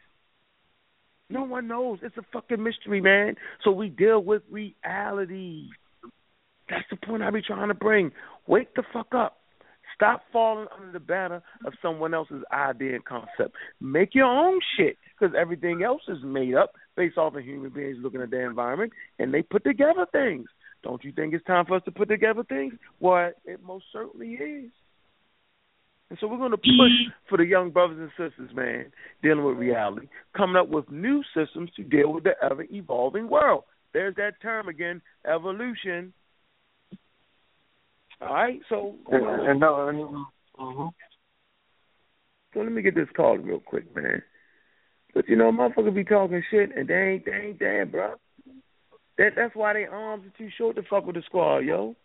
No 1.30 1.44
one 1.44 1.68
knows. 1.68 2.00
It's 2.02 2.18
a 2.18 2.24
fucking 2.32 2.62
mystery, 2.62 3.02
man. 3.02 3.36
So 3.64 3.72
we 3.72 3.90
deal 3.90 4.22
with 4.22 4.44
reality. 4.50 5.70
That's 6.70 6.86
the 6.90 6.98
point 6.98 7.24
I 7.24 7.30
be 7.30 7.42
trying 7.42 7.70
to 7.70 7.74
bring. 7.74 8.12
Wake 8.48 8.74
the 8.76 8.84
fuck 8.94 9.14
up. 9.14 9.41
Stop 10.02 10.24
falling 10.34 10.66
under 10.76 10.92
the 10.92 11.00
banner 11.00 11.44
of 11.64 11.74
someone 11.80 12.16
else's 12.16 12.42
idea 12.52 12.96
and 12.96 13.06
concept. 13.06 13.56
Make 13.80 14.16
your 14.16 14.26
own 14.26 14.60
shit, 14.76 14.98
because 15.14 15.36
everything 15.40 15.84
else 15.84 16.02
is 16.08 16.18
made 16.24 16.56
up 16.56 16.74
based 16.98 17.20
off 17.20 17.36
of 17.36 17.44
human 17.44 17.70
beings 17.70 17.98
looking 18.02 18.20
at 18.20 18.32
their 18.32 18.50
environment, 18.50 18.94
and 19.20 19.32
they 19.32 19.44
put 19.44 19.64
together 19.64 20.08
things. 20.12 20.48
Don't 20.82 21.04
you 21.04 21.12
think 21.12 21.36
it's 21.36 21.46
time 21.46 21.68
for 21.68 21.76
us 21.76 21.84
to 21.86 21.92
put 21.92 22.10
together 22.10 22.44
things? 22.44 22.74
Well, 23.00 23.32
it 23.46 23.62
most 23.64 23.86
certainly 23.94 24.30
is. 24.30 24.72
And 26.10 26.18
so 26.20 26.26
we're 26.26 26.38
going 26.38 26.50
to 26.50 26.58
push 26.58 27.14
for 27.30 27.38
the 27.38 27.46
young 27.46 27.70
brothers 27.70 28.00
and 28.00 28.10
sisters, 28.18 28.50
man, 28.56 28.92
dealing 29.22 29.46
with 29.46 29.58
reality, 29.58 30.08
coming 30.36 30.56
up 30.56 30.68
with 30.68 30.90
new 30.90 31.22
systems 31.38 31.70
to 31.76 31.84
deal 31.84 32.12
with 32.12 32.24
the 32.24 32.32
ever 32.44 32.66
evolving 32.72 33.30
world. 33.30 33.66
There's 33.94 34.16
that 34.16 34.42
term 34.42 34.68
again, 34.68 35.04
evolution. 35.32 36.12
All 38.22 38.34
right, 38.34 38.60
so 38.70 38.96
And, 39.12 39.26
and 39.26 39.60
no, 39.60 39.88
and, 39.88 40.00
uh-huh. 40.60 40.90
so 42.54 42.60
let 42.60 42.72
me 42.72 42.82
get 42.82 42.96
this 42.96 43.10
call 43.16 43.38
real 43.38 43.60
quick, 43.60 43.96
man. 43.96 44.22
But 45.14 45.28
you 45.28 45.36
know, 45.36 45.52
motherfuckers 45.52 45.96
be 45.96 46.04
talking 46.04 46.44
shit 46.52 46.76
and 46.76 46.88
they 46.88 46.94
ain't 46.94 47.26
they 47.26 47.32
ain't 47.32 47.60
there, 47.60 47.86
bro. 47.86 48.14
That 49.18 49.32
that's 49.36 49.56
why 49.56 49.74
their 49.74 49.92
arms 49.92 50.26
are 50.26 50.38
too 50.38 50.50
short 50.58 50.76
to 50.76 50.84
fuck 50.84 51.06
with 51.06 51.16
the 51.16 51.24
squad, 51.26 51.60
yo. 51.60 51.96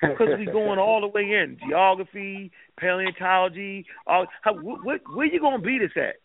Because 0.00 0.28
we 0.38 0.46
going 0.46 0.78
all 0.78 1.00
the 1.00 1.08
way 1.08 1.22
in 1.22 1.58
geography, 1.66 2.50
paleontology. 2.78 3.86
All 4.06 4.26
how 4.42 4.54
wh- 4.54 4.80
wh- 4.80 5.16
where 5.16 5.26
you 5.26 5.40
gonna 5.40 5.62
beat 5.62 5.82
us 5.82 5.90
at? 5.96 6.16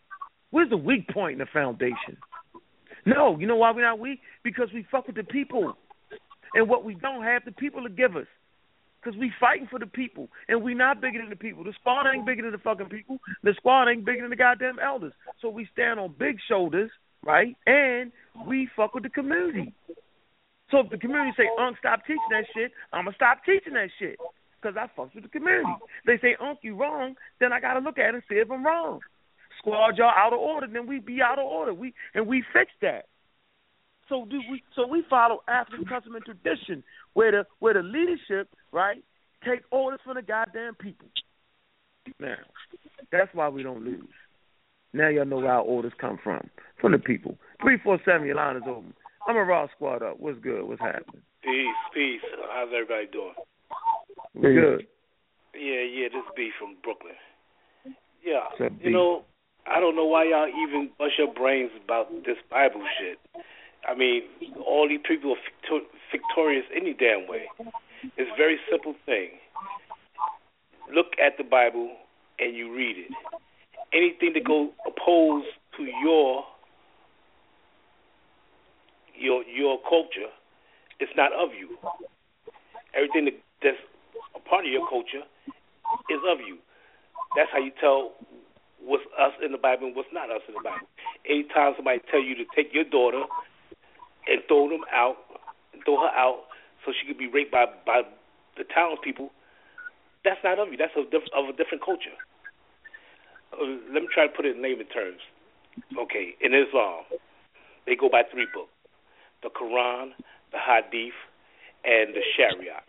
Where's 0.50 0.70
the 0.70 0.76
weak 0.76 1.08
point 1.08 1.34
in 1.34 1.38
the 1.38 1.46
foundation? 1.52 2.16
No, 3.06 3.38
you 3.38 3.46
know 3.46 3.56
why 3.56 3.70
we're 3.70 3.82
not 3.82 3.98
weak? 3.98 4.20
Because 4.42 4.68
we 4.72 4.86
fuck 4.90 5.06
with 5.06 5.16
the 5.16 5.24
people, 5.24 5.76
and 6.54 6.68
what 6.68 6.84
we 6.84 6.94
don't 6.94 7.22
have, 7.22 7.44
the 7.44 7.52
people 7.52 7.82
to 7.82 7.88
give 7.88 8.16
us. 8.16 8.26
Because 9.00 9.18
we 9.18 9.32
fighting 9.38 9.68
for 9.70 9.78
the 9.78 9.86
people, 9.86 10.28
and 10.48 10.62
we 10.62 10.74
not 10.74 11.00
bigger 11.00 11.20
than 11.20 11.30
the 11.30 11.36
people. 11.36 11.62
The 11.62 11.72
squad 11.80 12.06
ain't 12.12 12.26
bigger 12.26 12.42
than 12.42 12.52
the 12.52 12.58
fucking 12.58 12.88
people. 12.88 13.18
The 13.44 13.54
squad 13.54 13.88
ain't 13.88 14.04
bigger 14.04 14.22
than 14.22 14.30
the 14.30 14.36
goddamn 14.36 14.78
elders. 14.82 15.12
So 15.40 15.48
we 15.48 15.68
stand 15.72 16.00
on 16.00 16.14
big 16.18 16.38
shoulders, 16.48 16.90
right? 17.22 17.56
And 17.66 18.10
we 18.46 18.68
fuck 18.74 18.94
with 18.94 19.04
the 19.04 19.10
community. 19.10 19.72
So 20.70 20.80
if 20.80 20.90
the 20.90 20.98
community 20.98 21.32
say, 21.36 21.48
"Unc, 21.58 21.78
stop 21.78 22.04
teaching 22.06 22.30
that 22.30 22.44
shit," 22.52 22.72
I'ma 22.92 23.12
stop 23.12 23.44
teaching 23.44 23.74
that 23.74 23.90
shit 23.98 24.18
because 24.60 24.76
I 24.76 24.88
fucks 24.98 25.14
with 25.14 25.24
the 25.24 25.30
community. 25.30 25.72
They 26.04 26.18
say, 26.18 26.34
"Unc, 26.40 26.58
you 26.62 26.74
wrong," 26.74 27.16
then 27.38 27.52
I 27.52 27.60
gotta 27.60 27.80
look 27.80 27.98
at 27.98 28.10
it 28.10 28.14
and 28.14 28.24
see 28.28 28.36
if 28.36 28.50
I'm 28.50 28.66
wrong. 28.66 29.00
Squad 29.58 29.96
y'all 29.96 30.10
out 30.10 30.32
of 30.32 30.40
order, 30.40 30.66
then 30.66 30.86
we 30.86 30.98
be 30.98 31.22
out 31.22 31.38
of 31.38 31.46
order. 31.46 31.72
We 31.72 31.94
and 32.14 32.26
we 32.26 32.42
fix 32.52 32.72
that. 32.80 33.06
So 34.08 34.26
do 34.30 34.40
we? 34.50 34.62
So 34.74 34.86
we 34.86 35.04
follow 35.08 35.42
African 35.48 35.84
custom 35.86 36.14
and 36.14 36.24
tradition, 36.24 36.82
where 37.14 37.30
the 37.30 37.44
where 37.58 37.74
the 37.74 37.82
leadership, 37.82 38.48
right, 38.72 39.02
take 39.44 39.60
orders 39.70 40.00
from 40.04 40.14
the 40.14 40.22
goddamn 40.22 40.74
people. 40.74 41.08
Now, 42.18 42.36
that's 43.12 43.28
why 43.34 43.48
we 43.48 43.62
don't 43.62 43.84
lose. 43.84 44.08
Now 44.92 45.08
y'all 45.08 45.26
know 45.26 45.36
where 45.38 45.52
our 45.52 45.62
orders 45.62 45.92
come 46.00 46.18
from, 46.22 46.48
from 46.80 46.92
the 46.92 46.98
people. 46.98 47.36
Three 47.62 47.76
four 47.84 47.98
seven, 48.04 48.26
your 48.26 48.36
line 48.36 48.56
is 48.56 48.62
open. 48.66 48.94
I'm 49.28 49.36
a 49.36 49.44
raw 49.44 49.66
squad 49.76 50.02
up. 50.02 50.18
What's 50.18 50.38
good? 50.40 50.62
What's 50.64 50.80
happening? 50.80 51.20
Peace, 51.42 51.76
peace. 51.92 52.20
How's 52.52 52.70
everybody 52.72 53.06
doing? 53.12 53.34
What's 54.32 54.54
good? 54.54 54.86
Yeah, 55.54 55.82
yeah, 55.84 56.08
this 56.08 56.24
is 56.24 56.32
B 56.36 56.50
from 56.58 56.76
Brooklyn. 56.82 57.14
Yeah, 58.24 58.48
What's 58.50 58.72
up, 58.72 58.78
B? 58.78 58.86
you 58.86 58.90
know, 58.90 59.24
I 59.66 59.80
don't 59.80 59.96
know 59.96 60.06
why 60.06 60.24
y'all 60.24 60.48
even 60.48 60.90
bust 60.98 61.12
your 61.18 61.32
brains 61.32 61.70
about 61.84 62.10
this 62.24 62.38
Bible 62.50 62.82
shit. 62.98 63.18
I 63.86 63.94
mean, 63.94 64.22
all 64.66 64.88
these 64.88 65.00
people 65.06 65.32
are 65.32 65.42
victor- 65.44 65.86
victorious 66.10 66.64
any 66.74 66.94
damn 66.94 67.28
way. 67.28 67.44
It's 68.16 68.30
a 68.32 68.36
very 68.36 68.58
simple 68.70 68.94
thing. 69.06 69.30
Look 70.94 71.12
at 71.22 71.36
the 71.36 71.44
Bible 71.44 71.90
and 72.38 72.56
you 72.56 72.74
read 72.74 72.96
it. 72.96 73.12
Anything 73.92 74.32
that 74.34 74.44
goes 74.44 74.70
opposed 74.86 75.48
to 75.76 75.84
your 75.84 76.44
your 79.14 79.42
your 79.44 79.78
culture, 79.88 80.30
it's 81.00 81.12
not 81.16 81.32
of 81.32 81.50
you. 81.58 81.76
Everything 82.94 83.26
that, 83.26 83.34
that's 83.62 83.76
a 84.36 84.40
part 84.48 84.64
of 84.64 84.70
your 84.70 84.88
culture 84.88 85.24
is 86.10 86.20
of 86.30 86.38
you. 86.40 86.58
That's 87.36 87.50
how 87.52 87.58
you 87.58 87.72
tell 87.80 88.12
what's 88.80 89.04
us 89.18 89.32
in 89.44 89.52
the 89.52 89.58
Bible 89.58 89.88
and 89.88 89.96
what's 89.96 90.12
not 90.12 90.30
us 90.30 90.42
in 90.48 90.54
the 90.54 90.60
Bible. 90.62 90.86
Anytime 91.28 91.74
somebody 91.76 92.00
tell 92.10 92.22
you 92.22 92.34
to 92.36 92.44
take 92.54 92.72
your 92.72 92.84
daughter 92.84 93.24
and 94.28 94.42
throw 94.48 94.68
them 94.68 94.84
out, 94.92 95.16
throw 95.84 96.00
her 96.00 96.12
out 96.14 96.44
so 96.84 96.92
she 96.92 97.06
could 97.06 97.18
be 97.18 97.28
raped 97.28 97.52
by 97.52 97.66
by 97.86 98.02
the 98.56 98.64
townspeople, 98.64 99.30
that's 100.24 100.40
not 100.42 100.58
of 100.58 100.68
you. 100.68 100.76
That's 100.76 100.92
of, 100.96 101.06
of 101.06 101.48
a 101.48 101.56
different 101.56 101.84
culture. 101.84 102.16
Uh, 103.52 103.78
let 103.92 104.02
me 104.02 104.08
try 104.12 104.26
to 104.26 104.32
put 104.34 104.44
it 104.44 104.56
in 104.56 104.62
layman 104.62 104.86
terms. 104.88 105.20
Okay, 105.96 106.34
in 106.40 106.52
Islam, 106.54 107.04
they 107.86 107.94
go 107.94 108.08
by 108.10 108.22
three 108.30 108.46
books: 108.52 108.74
the 109.42 109.48
Quran, 109.48 110.10
the 110.52 110.58
Hadith, 110.58 111.16
and 111.84 112.14
the 112.14 112.22
Sharia. 112.36 112.82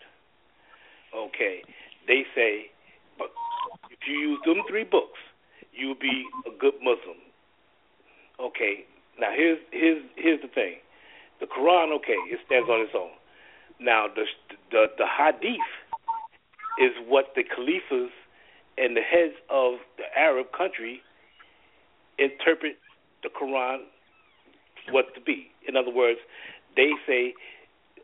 Okay, 1.16 1.62
they 2.08 2.26
say, 2.36 2.72
but 3.18 3.30
if 3.90 4.00
you 4.08 4.14
use 4.14 4.40
them 4.46 4.62
three 4.68 4.84
books, 4.84 5.20
you'll 5.72 5.96
be 6.00 6.26
a 6.46 6.52
good 6.58 6.76
Muslim. 6.82 7.18
Okay, 8.40 8.86
now 9.20 9.32
here's 9.36 9.60
here's 9.72 10.04
here's 10.16 10.42
the 10.42 10.48
thing: 10.48 10.76
the 11.40 11.46
Quran, 11.46 11.96
okay, 11.98 12.18
it 12.30 12.40
stands 12.46 12.70
on 12.70 12.82
its 12.82 12.92
own. 12.96 13.12
Now 13.80 14.08
the 14.14 14.26
the 14.72 14.88
the 14.98 15.06
Hadith 15.08 15.72
is 16.80 16.92
what 17.08 17.34
the 17.36 17.44
caliphs 17.44 18.14
and 18.78 18.96
the 18.96 19.02
heads 19.02 19.36
of 19.50 19.80
the 19.98 20.06
Arab 20.18 20.48
country 20.56 21.02
interpret 22.18 22.78
the 23.24 23.30
Quran 23.30 23.80
what 24.92 25.14
to 25.16 25.22
be. 25.22 25.52
In 25.68 25.76
other 25.76 25.92
words, 25.92 26.20
they 26.76 26.92
say, 27.08 27.34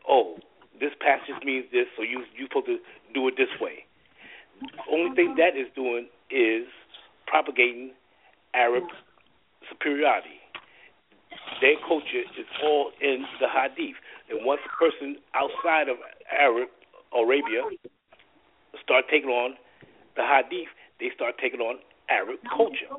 "Oh, 0.08 0.38
this 0.80 0.92
passage 1.00 1.42
means 1.44 1.66
this, 1.72 1.86
so 1.96 2.02
you 2.02 2.24
you 2.36 2.46
supposed 2.48 2.66
to 2.66 2.78
do 3.14 3.28
it 3.28 3.36
this 3.36 3.52
way." 3.60 3.84
The 4.60 4.92
only 4.92 5.14
thing 5.14 5.34
that 5.36 5.56
is 5.56 5.68
doing 5.74 6.08
is 6.30 6.66
propagating 7.26 7.92
Arab 8.54 8.84
superiority. 9.68 10.40
Their 11.60 11.76
culture 11.88 12.24
is 12.38 12.46
all 12.62 12.92
in 13.00 13.24
the 13.40 13.48
Hadith, 13.48 13.96
and 14.28 14.44
once 14.44 14.60
a 14.64 14.72
person 14.76 15.16
outside 15.34 15.88
of 15.88 15.96
Arab 16.30 16.68
Arabia 17.16 17.62
start 18.82 19.06
taking 19.10 19.30
on 19.30 19.56
the 20.16 20.22
Hadith, 20.22 20.68
they 21.00 21.10
start 21.14 21.36
taking 21.40 21.60
on 21.60 21.78
Arab 22.10 22.38
culture. 22.48 22.92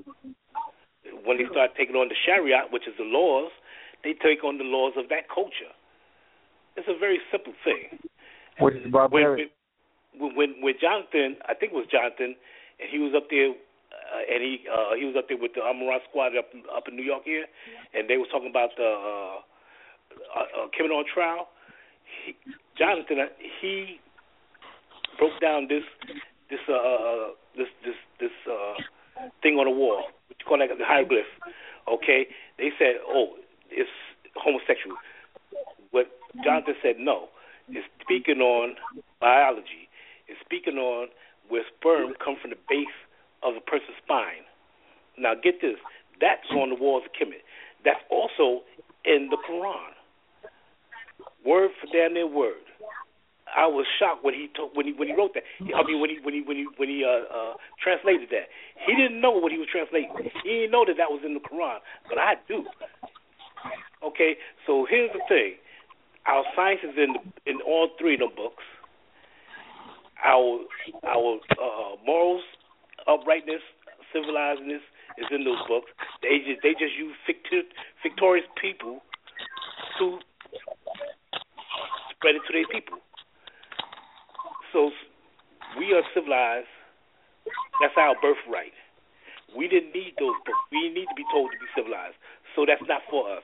When 1.23 1.38
they 1.38 1.45
start 1.51 1.71
taking 1.77 1.95
on 1.95 2.09
the 2.09 2.15
Sharia, 2.25 2.65
which 2.71 2.88
is 2.88 2.93
the 2.97 3.05
laws, 3.05 3.51
they 4.03 4.13
take 4.13 4.43
on 4.43 4.57
the 4.57 4.63
laws 4.63 4.93
of 4.97 5.09
that 5.09 5.29
culture. 5.34 5.71
It's 6.75 6.88
a 6.88 6.97
very 6.97 7.19
simple 7.31 7.53
thing. 7.63 7.99
Which 8.59 8.75
is 8.75 8.91
barbaric. 8.91 9.51
When, 10.17 10.35
when, 10.35 10.49
when 10.61 10.73
Jonathan, 10.81 11.38
I 11.47 11.53
think 11.53 11.73
it 11.73 11.75
was 11.75 11.88
Jonathan, 11.91 12.35
and 12.79 12.88
he 12.89 12.99
was 12.99 13.13
up 13.15 13.29
there, 13.29 13.53
uh, 14.07 14.34
and 14.34 14.43
he 14.43 14.63
uh, 14.71 14.95
he 14.95 15.05
was 15.05 15.15
up 15.17 15.27
there 15.27 15.38
with 15.38 15.53
the 15.53 15.61
Amaran 15.61 15.99
squad 16.09 16.35
up 16.38 16.49
up 16.75 16.88
in 16.88 16.95
New 16.95 17.03
York 17.03 17.23
here, 17.25 17.45
and 17.93 18.09
they 18.09 18.17
was 18.17 18.27
talking 18.31 18.49
about 18.49 18.69
the 18.77 18.88
uh, 18.88 19.38
uh, 20.35 20.63
uh, 20.63 20.67
Kevin 20.75 20.91
on 20.91 21.05
trial. 21.05 21.47
He, 22.25 22.35
Jonathan, 22.77 23.19
uh, 23.19 23.25
he 23.61 23.99
broke 25.19 25.39
down 25.41 25.67
this 25.67 25.84
this 26.49 26.59
uh, 26.69 26.73
uh 26.73 27.27
this 27.55 27.67
this 27.84 27.99
this 28.19 28.35
uh 28.47 28.75
thing 29.41 29.55
on 29.55 29.65
the 29.65 29.71
wall. 29.71 30.03
What 30.27 30.38
you 30.39 30.45
call 30.45 30.59
that? 30.59 30.69
The 30.77 30.85
hieroglyph. 30.85 31.27
Okay, 31.88 32.27
they 32.57 32.69
said, 32.77 32.99
oh, 33.07 33.39
it's 33.71 33.89
homosexual. 34.35 34.97
What 35.91 36.07
Jonathan 36.43 36.75
said, 36.81 36.95
no. 36.99 37.29
It's 37.69 37.88
speaking 38.01 38.39
on 38.39 38.75
biology. 39.19 39.88
It's 40.27 40.39
speaking 40.43 40.77
on 40.77 41.07
where 41.47 41.63
sperm 41.79 42.13
come 42.23 42.35
from 42.41 42.51
the 42.51 42.59
base 42.69 42.88
of 43.48 43.56
a 43.56 43.65
person's 43.65 43.98
spine. 44.03 44.45
Now 45.18 45.34
get 45.34 45.61
this. 45.61 45.78
That's 46.19 46.48
on 46.52 46.69
the 46.69 46.76
walls 46.76 47.03
of 47.06 47.11
Kemet. 47.14 47.45
That's 47.86 48.02
also 48.10 48.64
in 49.06 49.30
the 49.30 49.38
Quran. 49.49 49.94
Word 51.45 51.72
for 51.80 51.88
damn 51.91 52.14
near 52.14 52.28
word. 52.28 52.65
I 53.48 53.65
was 53.65 53.86
shocked 53.98 54.24
when 54.24 54.34
he 54.34 54.49
told, 54.56 54.76
when 54.76 54.86
he 54.86 54.94
when 54.94 55.07
he 55.07 55.15
wrote 55.15 55.34
that. 55.34 55.44
I 55.61 55.82
mean 55.88 56.02
when 56.02 56.10
he 56.10 56.19
when 56.22 56.34
he 56.34 56.41
when 56.41 56.57
he 56.57 56.68
when 56.76 56.90
he 56.90 57.06
uh, 57.06 57.24
uh, 57.32 57.53
translated 57.82 58.30
that. 58.32 58.52
He 58.86 58.94
didn't 58.94 59.22
know 59.22 59.32
what 59.32 59.52
he 59.52 59.57
was 59.57 59.68
translating. 59.72 60.11
He 60.44 60.68
didn't 60.68 60.72
know 60.72 60.84
that 60.86 60.98
that 60.98 61.10
was 61.10 61.22
in 61.24 61.34
the 61.34 61.40
Quran, 61.40 61.80
but 62.10 62.18
I 62.18 62.36
do. 62.48 62.65
Okay, 64.03 64.36
so 64.65 64.86
here's 64.90 65.11
the 65.14 65.22
thing: 65.28 65.56
our 66.28 66.44
science 66.56 66.82
is 66.84 66.95
in 66.98 67.15
in 67.45 67.61
all 67.61 67.90
three 67.98 68.15
of 68.15 68.19
the 68.19 68.32
books. 68.36 68.64
Our 70.24 70.65
our 71.07 71.40
uh, 71.56 71.95
morals, 72.06 72.44
uprightness, 73.07 73.63
civilizedness 74.13 74.84
is 75.17 75.27
in 75.31 75.43
those 75.43 75.61
books. 75.67 75.89
They 76.21 76.39
just 76.45 76.61
they 76.61 76.73
just 76.73 76.95
use 76.95 77.15
victorious 78.03 78.47
people 78.61 79.01
to 79.99 80.19
spread 82.11 82.35
it 82.35 82.43
to 82.47 82.53
their 82.53 82.67
people. 82.71 82.99
So 84.73 84.91
we 85.77 85.93
are 85.93 86.03
civilized. 86.13 86.69
That's 87.81 87.95
our 87.97 88.15
birthright. 88.21 88.75
We 89.55 89.67
didn't 89.67 89.93
need 89.93 90.13
those 90.19 90.35
books. 90.45 90.59
We 90.71 90.89
need 90.89 91.07
to 91.07 91.15
be 91.15 91.25
told 91.31 91.51
to 91.51 91.57
be 91.57 91.69
civilized. 91.75 92.19
So 92.55 92.65
that's 92.67 92.84
not 92.88 93.01
for 93.09 93.31
us. 93.31 93.43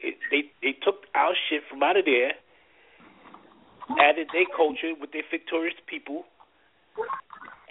It, 0.00 0.18
they 0.30 0.50
they 0.62 0.76
took 0.82 1.06
our 1.14 1.32
shit 1.48 1.62
from 1.70 1.82
out 1.82 1.96
of 1.96 2.04
there, 2.04 2.34
added 4.02 4.28
their 4.32 4.46
culture 4.54 4.92
with 4.98 5.12
their 5.12 5.26
victorious 5.30 5.78
people, 5.86 6.24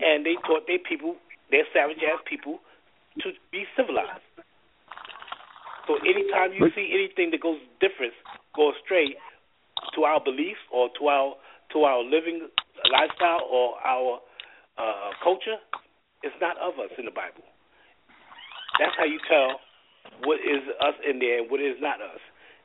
and 0.02 0.26
they 0.26 0.36
taught 0.46 0.66
their 0.68 0.82
people, 0.82 1.16
their 1.50 1.64
savage 1.74 2.02
ass 2.02 2.22
people, 2.28 2.60
to 3.22 3.32
be 3.52 3.66
civilized. 3.76 4.26
So 5.88 5.98
anytime 6.02 6.54
you 6.54 6.70
see 6.76 6.94
anything 6.94 7.32
that 7.32 7.42
goes 7.42 7.60
different, 7.80 8.14
go 8.56 8.72
astray 8.72 9.16
to 9.96 10.04
our 10.04 10.24
beliefs 10.24 10.62
or 10.72 10.90
to 11.00 11.08
our 11.08 11.36
to 11.74 11.84
our 11.84 12.04
living 12.04 12.48
lifestyle 12.92 13.48
or 13.50 13.80
our 13.80 14.20
uh, 14.78 15.12
culture, 15.24 15.58
it's 16.24 16.36
not 16.42 16.58
of 16.58 16.80
us 16.80 16.92
in 16.98 17.06
the 17.06 17.12
Bible. 17.12 17.44
That's 18.80 18.96
how 18.98 19.06
you 19.06 19.20
tell 19.28 19.60
what 20.24 20.40
is 20.40 20.64
us 20.84 20.96
in 21.08 21.20
there 21.20 21.40
and 21.42 21.52
what 21.52 21.62
is 21.62 21.76
not 21.80 22.02
us. 22.02 22.20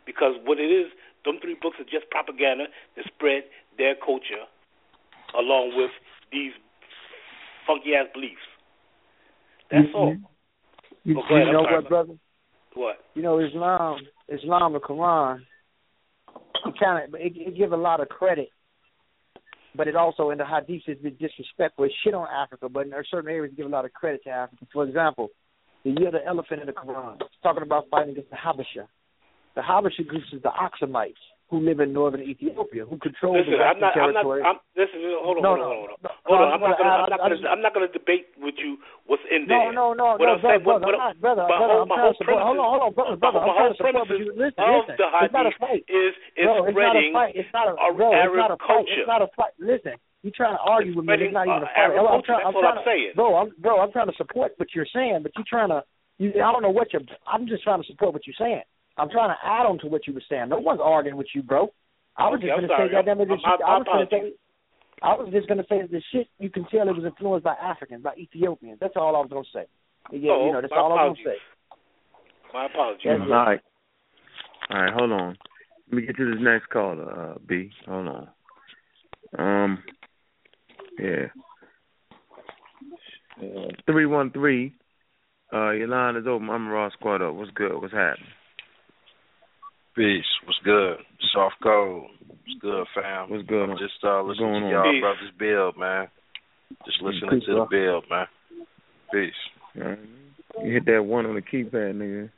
Because 0.06 0.34
what 0.44 0.58
it 0.58 0.70
is, 0.70 0.90
them 1.24 1.38
three 1.42 1.56
books 1.60 1.76
are 1.78 1.90
just 1.90 2.10
propaganda 2.10 2.66
to 2.96 3.00
spread 3.06 3.42
their 3.78 3.94
culture 3.94 4.46
along 5.38 5.74
with 5.74 5.90
these 6.32 6.52
funky 7.66 7.94
ass 7.94 8.06
beliefs. 8.14 8.46
That's 9.70 9.86
you, 9.88 9.94
all. 9.94 10.16
You, 11.04 11.18
Okay, 11.20 11.46
you 11.46 11.52
know 11.52 11.64
I'm 11.66 11.74
what, 11.74 11.88
brother? 11.88 12.14
What? 12.74 12.96
You 13.14 13.22
know 13.22 13.38
Islam, 13.38 14.00
Islam, 14.28 14.72
the 14.72 14.80
Quran. 14.80 15.40
It 16.66 16.74
kind 16.82 17.04
of 17.04 17.20
it, 17.20 17.32
it 17.36 17.56
give 17.56 17.72
a 17.72 17.76
lot 17.76 18.00
of 18.00 18.08
credit, 18.08 18.48
but 19.74 19.88
it 19.88 19.96
also 19.96 20.30
in 20.30 20.38
the 20.38 20.44
Hadith 20.44 20.82
is 20.88 20.98
disrespectful. 21.18 21.84
It's 21.84 21.94
shit 22.04 22.14
on 22.14 22.26
Africa, 22.28 22.68
but 22.68 22.86
in 22.86 22.92
certain 23.10 23.30
areas 23.30 23.54
give 23.56 23.66
a 23.66 23.70
lot 23.70 23.84
of 23.84 23.92
credit 23.92 24.24
to 24.24 24.30
Africa. 24.30 24.66
For 24.72 24.84
example, 24.84 25.28
the 25.84 25.90
year 25.90 26.10
the 26.10 26.24
elephant 26.26 26.60
in 26.60 26.66
the 26.66 26.72
Quran, 26.72 27.16
it's 27.20 27.30
talking 27.42 27.62
about 27.62 27.84
fighting 27.90 28.12
against 28.12 28.30
the 28.30 28.36
Habasha. 28.36 28.86
The 29.54 29.62
Habasha 29.62 30.06
groups 30.06 30.26
is 30.32 30.42
the 30.42 30.50
Axumites 30.50 31.14
who 31.48 31.60
live 31.62 31.78
in 31.78 31.92
northern 31.94 32.22
Ethiopia, 32.26 32.82
who 32.84 32.98
control 32.98 33.38
Listen, 33.38 33.54
the 33.54 33.62
I'm 33.62 33.78
Western 33.78 33.80
not. 33.80 33.94
I'm 33.96 34.12
not. 34.14 34.22
territory. 34.26 34.42
I'm, 34.42 34.58
listen. 34.74 34.98
Hold 35.22 35.38
on. 35.38 35.42
No, 35.46 35.54
hold 35.54 35.62
no, 35.62 35.70
on. 35.70 35.76
Hold 35.78 35.90
on. 35.90 35.98
no, 36.02 36.10
hold 36.26 36.40
on. 36.42 36.48
I'm 36.50 36.54
I'm 36.58 36.60
not 36.60 36.78
gonna. 36.78 36.90
gonna- 36.90 37.02
I'm 37.06 37.10
not 37.10 37.20
I'm- 37.22 37.30
gonna. 37.38 37.62
Not 37.62 37.74
gonna 37.74 37.92
debate 37.94 38.26
with 38.42 38.58
you 38.58 38.78
what's 39.06 39.22
in 39.30 39.46
there. 39.46 39.70
no, 39.70 39.94
no, 39.94 40.18
What 40.18 40.26
no, 40.26 40.34
I'm 40.34 40.42
saying, 40.42 40.66
brother, 40.66 40.82
what, 40.86 40.98
brother, 40.98 40.98
what, 40.98 40.98
I'm 40.98 41.14
not, 41.14 41.22
brother, 41.22 41.42
my 41.46 41.54
brother, 41.54 41.70
whole, 41.70 41.82
I'm 41.82 41.88
my 41.88 41.98
whole 42.02 42.14
to 42.14 42.18
support. 42.18 42.42
Hold 42.42 42.58
on, 42.58 42.66
hold 42.66 42.82
on, 42.82 42.92
brother, 42.98 43.16
brother, 43.16 43.38
my 43.38 43.46
I'm 43.46 43.54
whole 43.54 43.58
trying 43.62 43.70
to 43.70 43.78
support. 43.78 43.94
But 43.94 44.06
premise 44.10 44.26
you 44.26 44.34
listen, 44.34 44.62
of 44.66 44.74
listen. 44.82 44.96
the 44.98 45.06
It's 45.06 45.58
hadith 45.62 45.86
is 45.86 46.12
is 46.34 46.46
bro, 46.46 46.66
it's 46.66 46.66
not 46.66 46.66
a 46.66 46.72
spreading 46.74 47.14
fight. 47.14 47.32
It's 47.38 47.52
not 47.54 47.66
a. 47.70 47.74
It's 47.78 48.18
Arab 48.26 48.42
not 48.42 48.50
a 48.50 48.58
fight. 48.58 48.66
culture. 48.66 48.98
It's 48.98 49.06
not 49.10 49.22
a 49.22 49.28
fight. 49.38 49.54
Listen, 49.62 49.94
you 50.26 50.30
trying 50.34 50.56
to 50.58 50.62
argue 50.66 50.94
with 50.98 51.06
me? 51.06 51.14
It's 51.14 51.30
not 51.30 51.46
even 51.46 51.62
a 51.62 51.70
fight. 51.70 51.94
I'm 51.94 52.02
culture. 52.10 52.26
trying, 52.26 52.42
That's 52.42 52.50
I'm 52.50 52.56
all 52.58 52.62
trying 52.66 52.78
I'm 52.78 52.82
to, 52.82 52.90
saying. 52.90 53.10
bro. 53.14 53.28
I'm 53.38 53.48
bro. 53.62 53.74
I'm 53.78 53.92
trying 53.94 54.10
to 54.10 54.18
support 54.18 54.50
what 54.58 54.68
you're 54.74 54.90
saying, 54.90 55.22
but 55.22 55.30
you're 55.38 55.46
trying 55.46 55.70
to. 55.70 55.86
You, 56.18 56.32
I 56.42 56.50
don't 56.50 56.62
know 56.66 56.74
what 56.74 56.90
you're. 56.92 57.02
I'm 57.28 57.46
just 57.46 57.62
trying 57.62 57.78
to 57.82 57.86
support 57.86 58.12
what 58.12 58.26
you're 58.26 58.38
saying. 58.40 58.66
I'm 58.98 59.10
trying 59.10 59.30
to 59.30 59.36
add 59.44 59.66
on 59.66 59.78
to 59.80 59.86
what 59.88 60.06
you 60.06 60.14
were 60.14 60.22
saying. 60.28 60.48
No 60.48 60.58
one's 60.58 60.80
arguing 60.82 61.16
with 61.16 61.28
you, 61.34 61.42
bro. 61.42 61.72
I 62.16 62.28
was 62.30 62.38
Okay, 62.38 62.46
just 62.48 62.56
gonna 62.56 62.68
say, 62.68 62.88
that 62.88 63.04
goddamn 63.04 63.20
it, 63.20 63.28
this 63.28 63.40
shit- 63.40 63.60
I 63.66 63.76
was 63.76 63.84
gonna 63.86 64.08
say. 64.10 64.32
I 65.02 65.14
was 65.14 65.28
just 65.30 65.48
gonna 65.48 65.66
say 65.68 65.82
that 65.82 65.90
the 65.90 66.00
shit 66.12 66.28
you 66.38 66.48
can 66.48 66.64
tell 66.66 66.88
it 66.88 66.96
was 66.96 67.04
influenced 67.04 67.44
by 67.44 67.54
Africans, 67.60 68.02
by 68.02 68.14
Ethiopians. 68.16 68.78
That's 68.80 68.96
all 68.96 69.14
I 69.14 69.20
was 69.20 69.28
gonna 69.30 69.44
say. 69.52 69.66
Yeah, 70.10 70.32
Oh, 70.32 70.46
you 70.46 70.52
know, 70.52 70.60
that's 70.62 70.70
my 70.70 70.78
all 70.78 70.92
I 70.92 71.04
was 71.04 71.18
apologies. 71.18 71.24
gonna 71.24 71.36
say. 71.36 71.42
My 72.54 72.64
apologies. 72.66 73.02
That's 73.04 73.20
All 73.20 73.28
right. 73.28 73.60
All 74.70 74.82
right, 74.82 74.92
hold 74.94 75.12
on. 75.12 75.38
Let 75.88 75.92
me 76.00 76.06
get 76.06 76.16
to 76.16 76.32
this 76.32 76.40
next 76.42 76.68
caller, 76.70 77.34
uh, 77.34 77.38
B. 77.46 77.70
Hold 77.86 78.08
on. 78.08 78.28
Um, 79.38 79.84
yeah. 80.98 81.26
Three 83.86 84.06
one 84.06 84.30
three. 84.30 84.72
Uh, 85.52 85.70
your 85.72 85.88
line 85.88 86.16
is 86.16 86.26
open. 86.26 86.48
I'm 86.48 86.66
Ross 86.68 86.92
Squad 86.94 87.20
up. 87.22 87.34
What's 87.34 87.50
good? 87.52 87.80
What's 87.80 87.92
happening? 87.92 88.26
Peace. 89.96 90.24
What's 90.44 90.58
good? 90.64 90.96
Soft 91.32 91.56
code. 91.62 92.04
What's 92.28 92.60
good, 92.60 92.84
fam? 92.94 93.30
What's 93.30 93.46
good? 93.48 93.70
I'm 93.70 93.78
just 93.78 93.94
uh 94.04 94.20
What's 94.22 94.38
listening 94.38 94.60
to 94.60 94.66
on? 94.66 94.70
y'all 94.70 94.92
Peace. 94.92 95.00
brothers 95.00 95.32
build, 95.38 95.76
man. 95.78 96.08
Just 96.84 97.00
listening 97.02 97.30
Peace, 97.30 97.46
to 97.46 97.52
the 97.52 97.66
bro. 97.66 97.68
build, 97.70 98.04
man. 98.10 98.26
Peace. 99.12 99.40
Right. 99.74 99.98
You 100.62 100.72
hit 100.74 100.86
that 100.86 101.02
one 101.04 101.26
on 101.26 101.34
the 101.34 101.42
keypad, 101.42 101.96
nigga. 101.96 102.30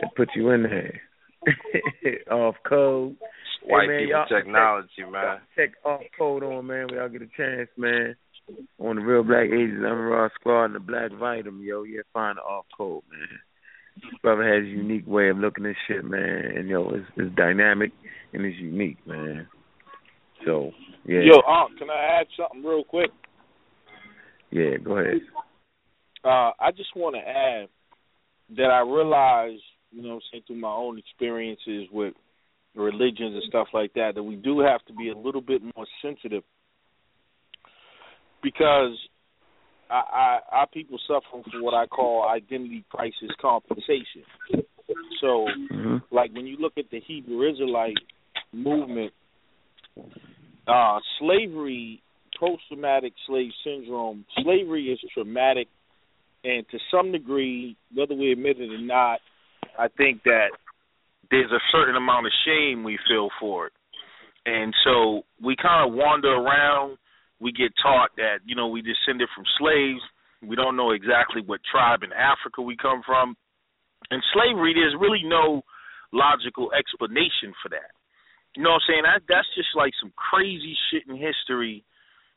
That 0.00 0.14
put 0.16 0.28
you 0.36 0.50
in 0.50 0.64
there. 0.64 1.00
off 2.30 2.56
code. 2.68 3.16
White 3.64 3.82
hey, 3.82 3.88
man, 3.88 4.06
people 4.06 4.24
technology, 4.28 4.88
check, 4.98 5.10
man. 5.10 5.38
Check 5.56 5.70
off 5.84 6.02
code 6.18 6.42
on, 6.42 6.66
man. 6.66 6.88
We 6.90 6.98
all 6.98 7.08
get 7.08 7.22
a 7.22 7.28
chance, 7.36 7.68
man. 7.76 8.16
On 8.78 8.96
the 8.96 9.02
Real 9.02 9.24
Black 9.24 9.46
Ages, 9.46 9.82
I'm 9.84 9.98
Raw 9.98 10.28
Squad 10.38 10.66
and 10.66 10.74
the 10.76 10.80
Black 10.80 11.10
Vitamin, 11.18 11.62
yo. 11.64 11.82
Yeah, 11.82 12.02
find 12.12 12.36
the 12.38 12.42
off 12.42 12.66
code, 12.76 13.02
man. 13.10 13.38
Brother 14.22 14.44
has 14.44 14.64
a 14.64 14.68
unique 14.68 15.06
way 15.06 15.28
of 15.28 15.38
looking 15.38 15.66
at 15.66 15.74
shit, 15.86 16.04
man. 16.04 16.52
And, 16.56 16.68
yo, 16.68 16.88
it's, 16.90 17.06
it's 17.16 17.34
dynamic 17.36 17.92
and 18.32 18.44
it's 18.44 18.58
unique, 18.58 18.98
man. 19.06 19.46
So, 20.44 20.72
yeah. 21.04 21.20
Yo, 21.20 21.38
uh, 21.38 21.66
can 21.78 21.90
I 21.90 22.20
add 22.20 22.26
something 22.36 22.62
real 22.62 22.84
quick? 22.84 23.10
Yeah, 24.50 24.76
go 24.82 24.98
ahead. 24.98 25.20
Uh, 26.24 26.50
I 26.60 26.70
just 26.76 26.90
want 26.96 27.16
to 27.16 27.20
add 27.20 27.68
that 28.56 28.70
I 28.70 28.80
realize, 28.80 29.58
you 29.90 30.02
know, 30.02 30.20
saying 30.30 30.44
through 30.46 30.56
my 30.56 30.72
own 30.72 30.98
experiences 30.98 31.88
with 31.92 32.14
religions 32.74 33.34
and 33.34 33.42
stuff 33.48 33.68
like 33.72 33.94
that, 33.94 34.12
that 34.14 34.22
we 34.22 34.36
do 34.36 34.60
have 34.60 34.84
to 34.86 34.92
be 34.92 35.08
a 35.08 35.16
little 35.16 35.40
bit 35.40 35.62
more 35.74 35.86
sensitive 36.02 36.42
because 38.42 38.96
I, 39.90 39.94
I, 39.94 40.38
our 40.52 40.66
people 40.66 40.98
suffer 41.06 41.42
from 41.50 41.62
what 41.62 41.74
I 41.74 41.86
call 41.86 42.28
identity 42.28 42.84
crisis 42.90 43.30
compensation. 43.40 44.24
So, 45.20 45.46
mm-hmm. 45.72 45.96
like 46.10 46.32
when 46.34 46.46
you 46.46 46.56
look 46.58 46.74
at 46.78 46.90
the 46.90 47.00
Hebrew 47.00 47.50
Israelite 47.50 47.96
movement, 48.52 49.12
uh, 50.66 50.98
slavery, 51.18 52.02
post-traumatic 52.38 53.12
slave 53.26 53.50
syndrome, 53.64 54.24
slavery 54.42 54.86
is 54.86 55.00
traumatic, 55.14 55.68
and 56.44 56.66
to 56.70 56.78
some 56.90 57.12
degree, 57.12 57.76
whether 57.94 58.14
we 58.14 58.32
admit 58.32 58.60
it 58.60 58.70
or 58.70 58.80
not, 58.80 59.20
I 59.78 59.88
think 59.88 60.22
that 60.24 60.48
there's 61.30 61.50
a 61.50 61.60
certain 61.72 61.96
amount 61.96 62.26
of 62.26 62.32
shame 62.44 62.84
we 62.84 62.98
feel 63.08 63.28
for 63.40 63.66
it. 63.66 63.72
And 64.44 64.72
so 64.84 65.22
we 65.42 65.56
kind 65.60 65.88
of 65.88 65.96
wander 65.96 66.32
around. 66.32 66.98
We 67.40 67.52
get 67.52 67.72
taught 67.82 68.10
that, 68.16 68.40
you 68.44 68.56
know, 68.56 68.68
we 68.68 68.82
descended 68.82 69.28
from 69.34 69.44
slaves. 69.58 70.00
We 70.42 70.56
don't 70.56 70.76
know 70.76 70.92
exactly 70.92 71.42
what 71.44 71.60
tribe 71.70 72.02
in 72.02 72.12
Africa 72.12 72.62
we 72.62 72.76
come 72.76 73.02
from. 73.04 73.36
And 74.10 74.22
slavery, 74.32 74.74
there's 74.74 74.96
really 74.98 75.22
no 75.24 75.62
logical 76.12 76.72
explanation 76.72 77.52
for 77.62 77.68
that. 77.70 77.92
You 78.56 78.62
know 78.62 78.70
what 78.70 78.88
I'm 78.88 78.88
saying? 78.88 79.04
That 79.04 79.22
that's 79.28 79.48
just 79.54 79.68
like 79.76 79.92
some 80.00 80.12
crazy 80.16 80.74
shit 80.88 81.04
in 81.08 81.16
history 81.16 81.84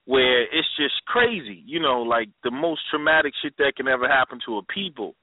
where 0.06 0.44
it's 0.44 0.68
just 0.76 0.96
crazy, 1.06 1.64
you 1.66 1.80
know, 1.80 2.02
like 2.02 2.30
the 2.44 2.52
most 2.52 2.82
traumatic 2.90 3.32
shit 3.42 3.54
that 3.58 3.74
can 3.78 3.88
ever 3.88 4.08
happen 4.08 4.40
to 4.46 4.58
a 4.58 4.64
people. 4.64 5.16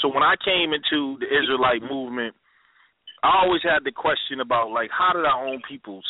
So 0.00 0.08
when 0.08 0.22
I 0.22 0.34
came 0.42 0.72
into 0.72 1.18
the 1.20 1.26
Israelite 1.26 1.82
movement, 1.82 2.34
I 3.22 3.44
always 3.44 3.62
had 3.62 3.84
the 3.84 3.92
question 3.92 4.40
about 4.40 4.70
like 4.70 4.90
how 4.90 5.12
did 5.12 5.24
our 5.24 5.46
own 5.46 5.62
people, 5.68 6.00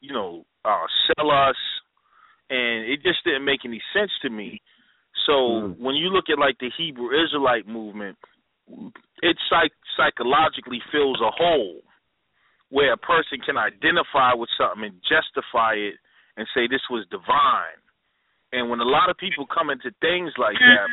you 0.00 0.12
know, 0.12 0.44
uh, 0.64 0.86
sell 1.08 1.30
us, 1.30 1.56
and 2.52 2.84
it 2.84 3.00
just 3.02 3.24
didn't 3.24 3.48
make 3.48 3.64
any 3.64 3.80
sense 3.96 4.12
to 4.20 4.28
me. 4.28 4.60
So 5.26 5.32
mm. 5.32 5.78
when 5.80 5.96
you 5.96 6.12
look 6.12 6.28
at 6.28 6.38
like 6.38 6.58
the 6.60 6.70
Hebrew 6.76 7.08
Israelite 7.16 7.66
movement, 7.66 8.18
it 9.22 9.36
psych- 9.48 9.72
psychologically 9.96 10.80
fills 10.92 11.20
a 11.24 11.32
hole 11.32 11.80
where 12.68 12.92
a 12.92 12.96
person 13.00 13.40
can 13.44 13.56
identify 13.56 14.34
with 14.36 14.48
something 14.56 14.84
and 14.84 15.00
justify 15.08 15.74
it 15.76 15.96
and 16.36 16.46
say 16.54 16.68
this 16.68 16.84
was 16.90 17.06
divine. 17.10 17.80
And 18.52 18.68
when 18.68 18.80
a 18.80 18.88
lot 18.88 19.08
of 19.08 19.16
people 19.16 19.46
come 19.48 19.70
into 19.70 19.88
things 20.00 20.32
like 20.36 20.56
that, 20.60 20.88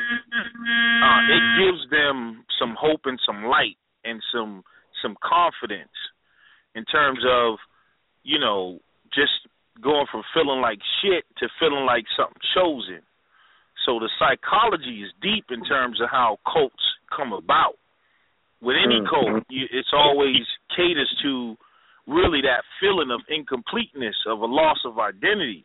uh, 1.04 1.22
it 1.28 1.44
gives 1.60 1.84
them 1.92 2.46
some 2.56 2.76
hope 2.80 3.02
and 3.04 3.20
some 3.26 3.46
light 3.46 3.76
and 4.06 4.24
some 4.32 4.64
some 5.02 5.16
confidence 5.24 5.96
in 6.76 6.84
terms 6.86 7.20
of, 7.28 7.56
you 8.24 8.40
know, 8.40 8.80
just 9.14 9.48
going 9.82 10.06
from 10.12 10.24
feeling 10.34 10.62
like 10.62 10.80
shit 11.02 11.24
to 11.38 11.48
feeling 11.60 11.86
like 11.86 12.06
something 12.18 12.42
chosen. 12.54 13.02
So 13.86 14.00
the 14.00 14.10
psychology 14.20 15.02
is 15.04 15.12
deep 15.22 15.46
in 15.50 15.64
terms 15.64 16.02
of 16.02 16.10
how 16.12 16.38
cults 16.46 16.84
come 17.16 17.34
about. 17.34 17.76
With 18.62 18.76
any 18.76 19.00
mm-hmm. 19.00 19.08
cult, 19.08 19.44
it's 19.50 19.94
always 19.94 20.44
caters 20.76 21.10
to 21.24 21.56
really 22.08 22.42
that 22.42 22.64
feeling 22.82 23.12
of 23.12 23.22
incompleteness, 23.30 24.16
of 24.28 24.42
a 24.42 24.46
loss 24.46 24.80
of 24.84 25.00
identity. 25.00 25.64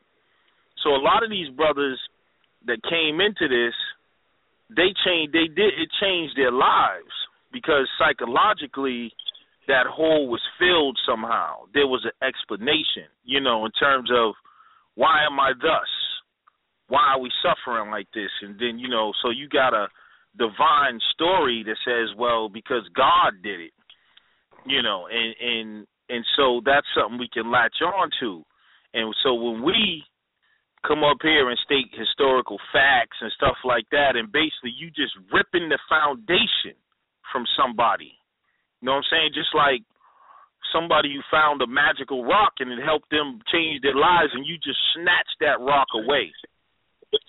So 0.83 0.91
a 0.91 1.03
lot 1.03 1.25
of 1.25 1.31
these 1.31 1.49
brothers 1.51 1.99
that 2.67 2.79
came 2.89 3.21
into 3.21 3.49
this, 3.49 3.75
they 4.71 4.95
changed. 5.05 5.33
They 5.33 5.49
did 5.49 5.75
it 5.75 5.91
changed 6.01 6.37
their 6.37 6.53
lives 6.53 7.13
because 7.53 7.89
psychologically 7.99 9.13
that 9.69 9.87
hole 9.87 10.29
was 10.29 10.43
filled 10.59 10.99
somehow. 11.07 11.65
There 11.73 11.87
was 11.87 12.05
an 12.05 12.27
explanation, 12.27 13.09
you 13.25 13.41
know, 13.41 13.65
in 13.65 13.73
terms 13.73 14.11
of 14.13 14.35
why 14.95 15.25
am 15.25 15.39
I 15.41 15.53
thus? 15.61 15.91
Why 16.89 17.15
are 17.15 17.21
we 17.21 17.31
suffering 17.43 17.91
like 17.91 18.09
this? 18.15 18.31
And 18.43 18.59
then, 18.59 18.79
you 18.79 18.89
know, 18.89 19.13
so 19.23 19.31
you 19.31 19.49
got 19.49 19.73
a 19.73 19.89
divine 20.37 21.01
story 21.15 21.65
that 21.67 21.77
says, 21.85 22.15
well, 22.19 22.49
because 22.49 22.89
God 22.95 23.43
did 23.43 23.61
it. 23.61 23.73
You 24.67 24.83
know, 24.83 25.09
and 25.13 25.35
and 25.41 25.87
and 26.09 26.25
so 26.37 26.63
that's 26.65 26.87
something 26.97 27.19
we 27.19 27.29
can 27.29 27.51
latch 27.51 27.77
on 27.85 28.09
to. 28.21 28.43
And 28.95 29.15
so 29.23 29.35
when 29.35 29.63
we 29.63 30.03
come 30.87 31.05
up 31.05 31.19
here 31.21 31.51
and 31.51 31.59
state 31.65 31.93
historical 31.93 32.59
facts 32.73 33.19
and 33.21 33.33
stuff 33.33 33.57
like 33.65 33.85
that, 33.91 34.17
and 34.17 34.33
basically 34.33 34.73
you 34.79 34.89
just 34.89 35.13
ripping 35.33 35.69
the 35.69 35.79
foundation 35.89 36.77
from 37.31 37.45
somebody 37.57 38.17
you 38.85 38.93
know 38.93 39.01
what 39.01 39.09
I'm 39.09 39.17
saying? 39.17 39.31
Just 39.33 39.57
like 39.57 39.81
somebody 40.69 41.17
who 41.17 41.25
found 41.33 41.63
a 41.63 41.67
magical 41.67 42.21
rock 42.21 42.61
and 42.61 42.69
it 42.69 42.85
helped 42.85 43.09
them 43.09 43.41
change 43.49 43.81
their 43.81 43.97
lives, 43.97 44.37
and 44.37 44.45
you 44.45 44.61
just 44.61 44.77
snatched 44.93 45.41
that 45.41 45.57
rock 45.57 45.89
away. 45.97 46.29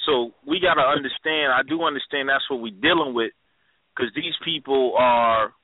So 0.05 0.35
we 0.45 0.59
got 0.59 0.75
to 0.75 0.83
understand. 0.83 1.55
I 1.55 1.63
do 1.63 1.87
understand 1.87 2.27
that's 2.27 2.43
what 2.51 2.59
we're 2.59 2.75
dealing 2.75 3.15
with, 3.15 3.31
because 3.95 4.11
these 4.19 4.35
people 4.43 4.99
are, 4.99 5.55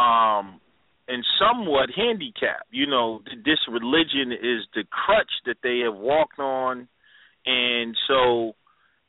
um, 0.00 0.64
and 1.08 1.20
somewhat 1.36 1.92
handicapped. 1.92 2.72
You 2.72 2.86
know, 2.86 3.20
this 3.44 3.60
religion 3.68 4.32
is 4.32 4.64
the 4.72 4.88
crutch 4.88 5.44
that 5.44 5.60
they 5.62 5.84
have 5.84 6.00
walked 6.00 6.40
on, 6.40 6.88
and 7.44 7.94
so 8.08 8.56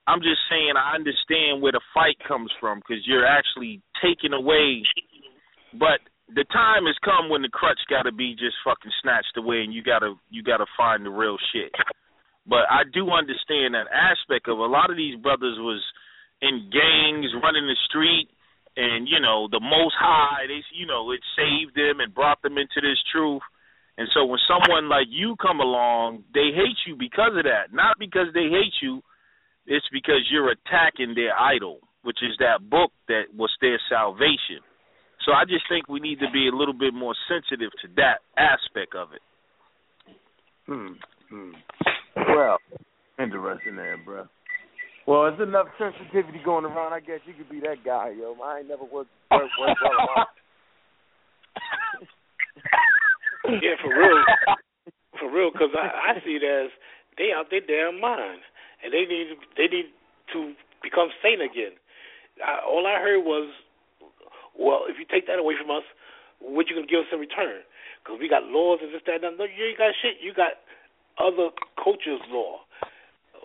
I'm 0.04 0.20
just 0.20 0.44
saying 0.52 0.76
I 0.76 1.00
understand 1.00 1.64
where 1.64 1.72
the 1.72 1.82
fight 1.94 2.20
comes 2.28 2.52
from 2.60 2.80
because 2.80 3.08
you're 3.08 3.26
actually 3.26 3.80
taking 4.04 4.34
away 4.34 4.84
but 5.74 6.02
the 6.36 6.46
time 6.54 6.86
has 6.86 6.98
come 7.02 7.30
when 7.30 7.42
the 7.42 7.50
crutch 7.50 7.80
got 7.90 8.04
to 8.04 8.12
be 8.12 8.34
just 8.34 8.56
fucking 8.64 8.92
snatched 9.02 9.38
away, 9.38 9.62
and 9.66 9.74
you 9.74 9.82
gotta 9.82 10.14
you 10.30 10.44
gotta 10.44 10.66
find 10.78 11.06
the 11.06 11.10
real 11.10 11.38
shit. 11.54 11.74
But 12.46 12.70
I 12.70 12.86
do 12.86 13.10
understand 13.10 13.74
that 13.74 13.90
aspect 13.90 14.48
of 14.48 14.58
a 14.58 14.70
lot 14.70 14.90
of 14.90 14.98
these 14.98 15.18
brothers 15.18 15.58
was 15.60 15.82
in 16.42 16.70
gangs, 16.72 17.30
running 17.42 17.68
the 17.68 17.78
street, 17.90 18.30
and 18.78 19.08
you 19.08 19.20
know 19.20 19.48
the 19.50 19.60
Most 19.60 19.96
High, 19.98 20.46
they 20.48 20.62
you 20.74 20.86
know 20.86 21.12
it 21.12 21.22
saved 21.36 21.76
them 21.76 22.00
and 22.00 22.14
brought 22.14 22.42
them 22.42 22.58
into 22.58 22.82
this 22.82 23.00
truth. 23.12 23.42
And 23.98 24.08
so 24.14 24.24
when 24.24 24.40
someone 24.48 24.88
like 24.88 25.08
you 25.10 25.36
come 25.42 25.60
along, 25.60 26.24
they 26.34 26.56
hate 26.56 26.80
you 26.88 26.96
because 26.96 27.36
of 27.36 27.44
that, 27.44 27.74
not 27.74 28.00
because 28.00 28.32
they 28.34 28.48
hate 28.48 28.80
you. 28.82 29.02
It's 29.68 29.86
because 29.92 30.24
you're 30.32 30.56
attacking 30.56 31.14
their 31.16 31.38
idol, 31.38 31.80
which 32.04 32.24
is 32.24 32.32
that 32.40 32.70
book 32.70 32.92
that 33.10 33.36
was 33.36 33.52
their 33.60 33.78
salvation. 33.90 34.64
So 35.26 35.34
I 35.34 35.44
just 35.46 35.66
think 35.68 35.88
we 35.88 36.00
need 36.00 36.20
to 36.20 36.32
be 36.32 36.48
a 36.48 36.56
little 36.56 36.74
bit 36.74 36.94
more 36.94 37.16
sensitive 37.28 37.72
to 37.82 37.88
that 37.98 38.20
aspect 38.38 38.96
of 38.96 39.10
it. 39.14 39.22
Hmm. 40.66 40.94
hmm. 41.30 41.52
Well, 42.16 42.58
interesting 43.20 43.76
there, 43.76 43.98
bro. 44.04 44.28
Well, 45.08 45.24
there's 45.24 45.42
enough 45.42 45.68
sensitivity 45.78 46.40
going 46.46 46.66
around. 46.66 46.94
I 46.94 47.00
guess 47.00 47.20
you 47.26 47.34
could 47.34 47.50
be 47.50 47.60
that 47.62 47.84
guy, 47.84 48.14
yo. 48.18 48.38
I 48.44 48.60
ain't 48.60 48.70
never 48.70 48.84
worked 48.84 49.10
worked, 49.32 49.54
worked 49.60 49.82
well 49.82 50.28
Yeah, 53.62 53.76
for 53.82 53.90
real. 53.90 54.24
For 55.20 55.32
real, 55.34 55.50
because 55.52 55.74
I, 55.74 56.14
I 56.14 56.22
see 56.24 56.38
it 56.38 56.46
as 56.46 56.70
they 57.18 57.34
out 57.36 57.50
their 57.50 57.66
damn 57.66 58.00
mind, 58.00 58.42
and 58.84 58.94
they 58.94 59.10
need 59.10 59.34
they 59.58 59.66
need 59.66 59.90
to 60.34 60.54
become 60.84 61.10
sane 61.24 61.42
again. 61.42 61.74
I, 62.46 62.62
all 62.64 62.86
I 62.86 63.02
heard 63.02 63.26
was 63.26 63.50
well, 64.60 64.84
if 64.92 65.00
you 65.00 65.06
take 65.08 65.26
that 65.28 65.40
away 65.40 65.56
from 65.56 65.72
us, 65.72 65.88
what 66.40 66.68
you 66.68 66.76
gonna 66.76 66.88
give 66.88 67.08
us 67.08 67.12
in 67.12 67.20
return? 67.20 67.64
Because 68.04 68.20
we 68.20 68.28
got 68.28 68.44
laws 68.44 68.80
and 68.84 68.94
this, 68.94 69.02
that, 69.08 69.24
and 69.24 69.24
that. 69.24 69.38
No, 69.40 69.46
you 69.48 69.72
ain't 69.72 69.78
got 69.80 69.96
shit. 70.02 70.20
You 70.20 70.34
got 70.34 70.60
other 71.20 71.50
cultures' 71.82 72.24
law. 72.30 72.60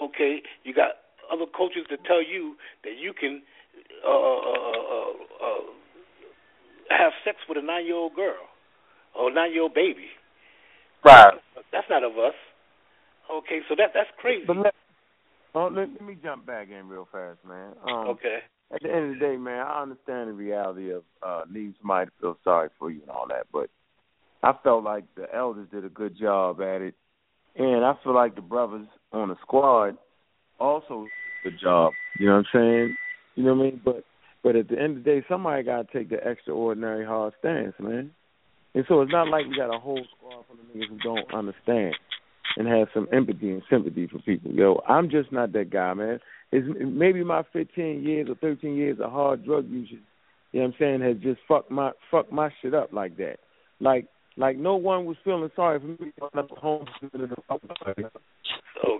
Okay, 0.02 0.42
you 0.64 0.74
got 0.74 1.06
other 1.30 1.46
cultures 1.46 1.86
that 1.90 2.04
tell 2.04 2.22
you 2.22 2.56
that 2.82 2.98
you 2.98 3.14
can 3.14 3.42
uh, 4.02 4.10
uh, 4.10 4.82
uh, 4.90 5.12
uh, 5.38 5.64
have 6.90 7.12
sex 7.24 7.38
with 7.48 7.58
a 7.58 7.62
nine-year-old 7.62 8.14
girl 8.14 8.50
or 9.14 9.30
a 9.30 9.34
nine-year-old 9.34 9.74
baby. 9.74 10.10
Right. 11.04 11.34
That's 11.72 11.86
not 11.88 12.02
of 12.02 12.18
us. 12.18 12.34
Okay, 13.30 13.60
so 13.68 13.74
that 13.78 13.90
that's 13.94 14.10
crazy. 14.18 14.44
But 14.46 14.56
let, 14.56 14.74
Oh, 15.54 15.70
let, 15.72 15.88
let 15.92 16.02
me 16.02 16.16
jump 16.20 16.46
back 16.46 16.68
in 16.68 16.88
real 16.88 17.06
fast, 17.12 17.38
man. 17.46 17.72
Um, 17.86 18.08
Okay. 18.08 18.38
At 18.72 18.82
the 18.82 18.92
end 18.92 19.12
of 19.12 19.14
the 19.14 19.26
day, 19.26 19.36
man, 19.36 19.64
I 19.66 19.82
understand 19.82 20.28
the 20.28 20.32
reality 20.32 20.90
of 20.90 21.04
uh 21.22 21.42
needing 21.50 21.74
somebody 21.80 22.06
to 22.06 22.12
feel 22.20 22.38
sorry 22.44 22.70
for 22.78 22.90
you 22.90 23.00
and 23.02 23.10
all 23.10 23.26
that, 23.28 23.46
but 23.52 23.70
I 24.42 24.52
felt 24.62 24.84
like 24.84 25.04
the 25.16 25.26
elders 25.34 25.68
did 25.72 25.84
a 25.84 25.88
good 25.88 26.18
job 26.18 26.60
at 26.60 26.82
it, 26.82 26.94
and 27.56 27.84
I 27.84 27.94
feel 28.02 28.14
like 28.14 28.34
the 28.34 28.42
brothers 28.42 28.86
on 29.12 29.28
the 29.28 29.36
squad 29.42 29.96
also 30.58 31.06
did 31.44 31.50
a 31.50 31.50
good 31.50 31.60
job. 31.62 31.92
You 32.18 32.26
know 32.26 32.36
what 32.36 32.46
I'm 32.54 32.60
saying? 32.60 32.96
You 33.36 33.44
know 33.44 33.54
what 33.54 33.60
I 33.60 33.70
mean? 33.70 33.80
But 33.84 34.04
but 34.42 34.56
at 34.56 34.68
the 34.68 34.78
end 34.78 34.98
of 34.98 35.04
the 35.04 35.10
day, 35.10 35.24
somebody 35.28 35.62
got 35.62 35.88
to 35.88 35.98
take 35.98 36.10
the 36.10 36.16
extraordinary 36.16 37.04
hard 37.04 37.32
stance, 37.38 37.74
man. 37.80 38.10
And 38.74 38.84
so 38.88 39.00
it's 39.00 39.12
not 39.12 39.28
like 39.28 39.46
we 39.46 39.56
got 39.56 39.74
a 39.74 39.78
whole 39.78 40.04
squad 40.16 40.44
full 40.46 40.56
of 40.56 40.76
niggas 40.76 40.88
who 40.88 40.98
don't 40.98 41.32
understand 41.32 41.94
and 42.56 42.68
have 42.68 42.88
some 42.92 43.08
empathy 43.12 43.50
and 43.50 43.62
sympathy 43.70 44.06
for 44.06 44.18
people. 44.18 44.52
Yo, 44.52 44.82
I'm 44.86 45.08
just 45.10 45.32
not 45.32 45.52
that 45.52 45.70
guy, 45.70 45.94
man. 45.94 46.20
It's 46.52 46.66
maybe 46.80 47.24
my 47.24 47.42
15 47.52 48.02
years 48.02 48.28
or 48.28 48.36
13 48.36 48.74
years 48.76 48.98
of 49.02 49.10
hard 49.10 49.44
drug 49.44 49.68
usage, 49.68 49.98
you 50.52 50.60
know 50.60 50.66
what 50.66 50.74
I'm 50.74 50.74
saying, 50.78 51.00
has 51.00 51.16
just 51.22 51.40
fucked 51.48 51.70
my 51.70 51.90
fucked 52.10 52.32
my 52.32 52.50
shit 52.62 52.74
up 52.74 52.92
like 52.92 53.16
that. 53.16 53.36
Like 53.80 54.06
like 54.36 54.56
no 54.56 54.76
one 54.76 55.04
was 55.04 55.16
feeling 55.24 55.50
sorry 55.56 55.80
for 55.80 55.86
me 55.86 56.12
when 56.18 56.30
I 56.34 56.40
was 56.40 56.58
home. 56.60 56.86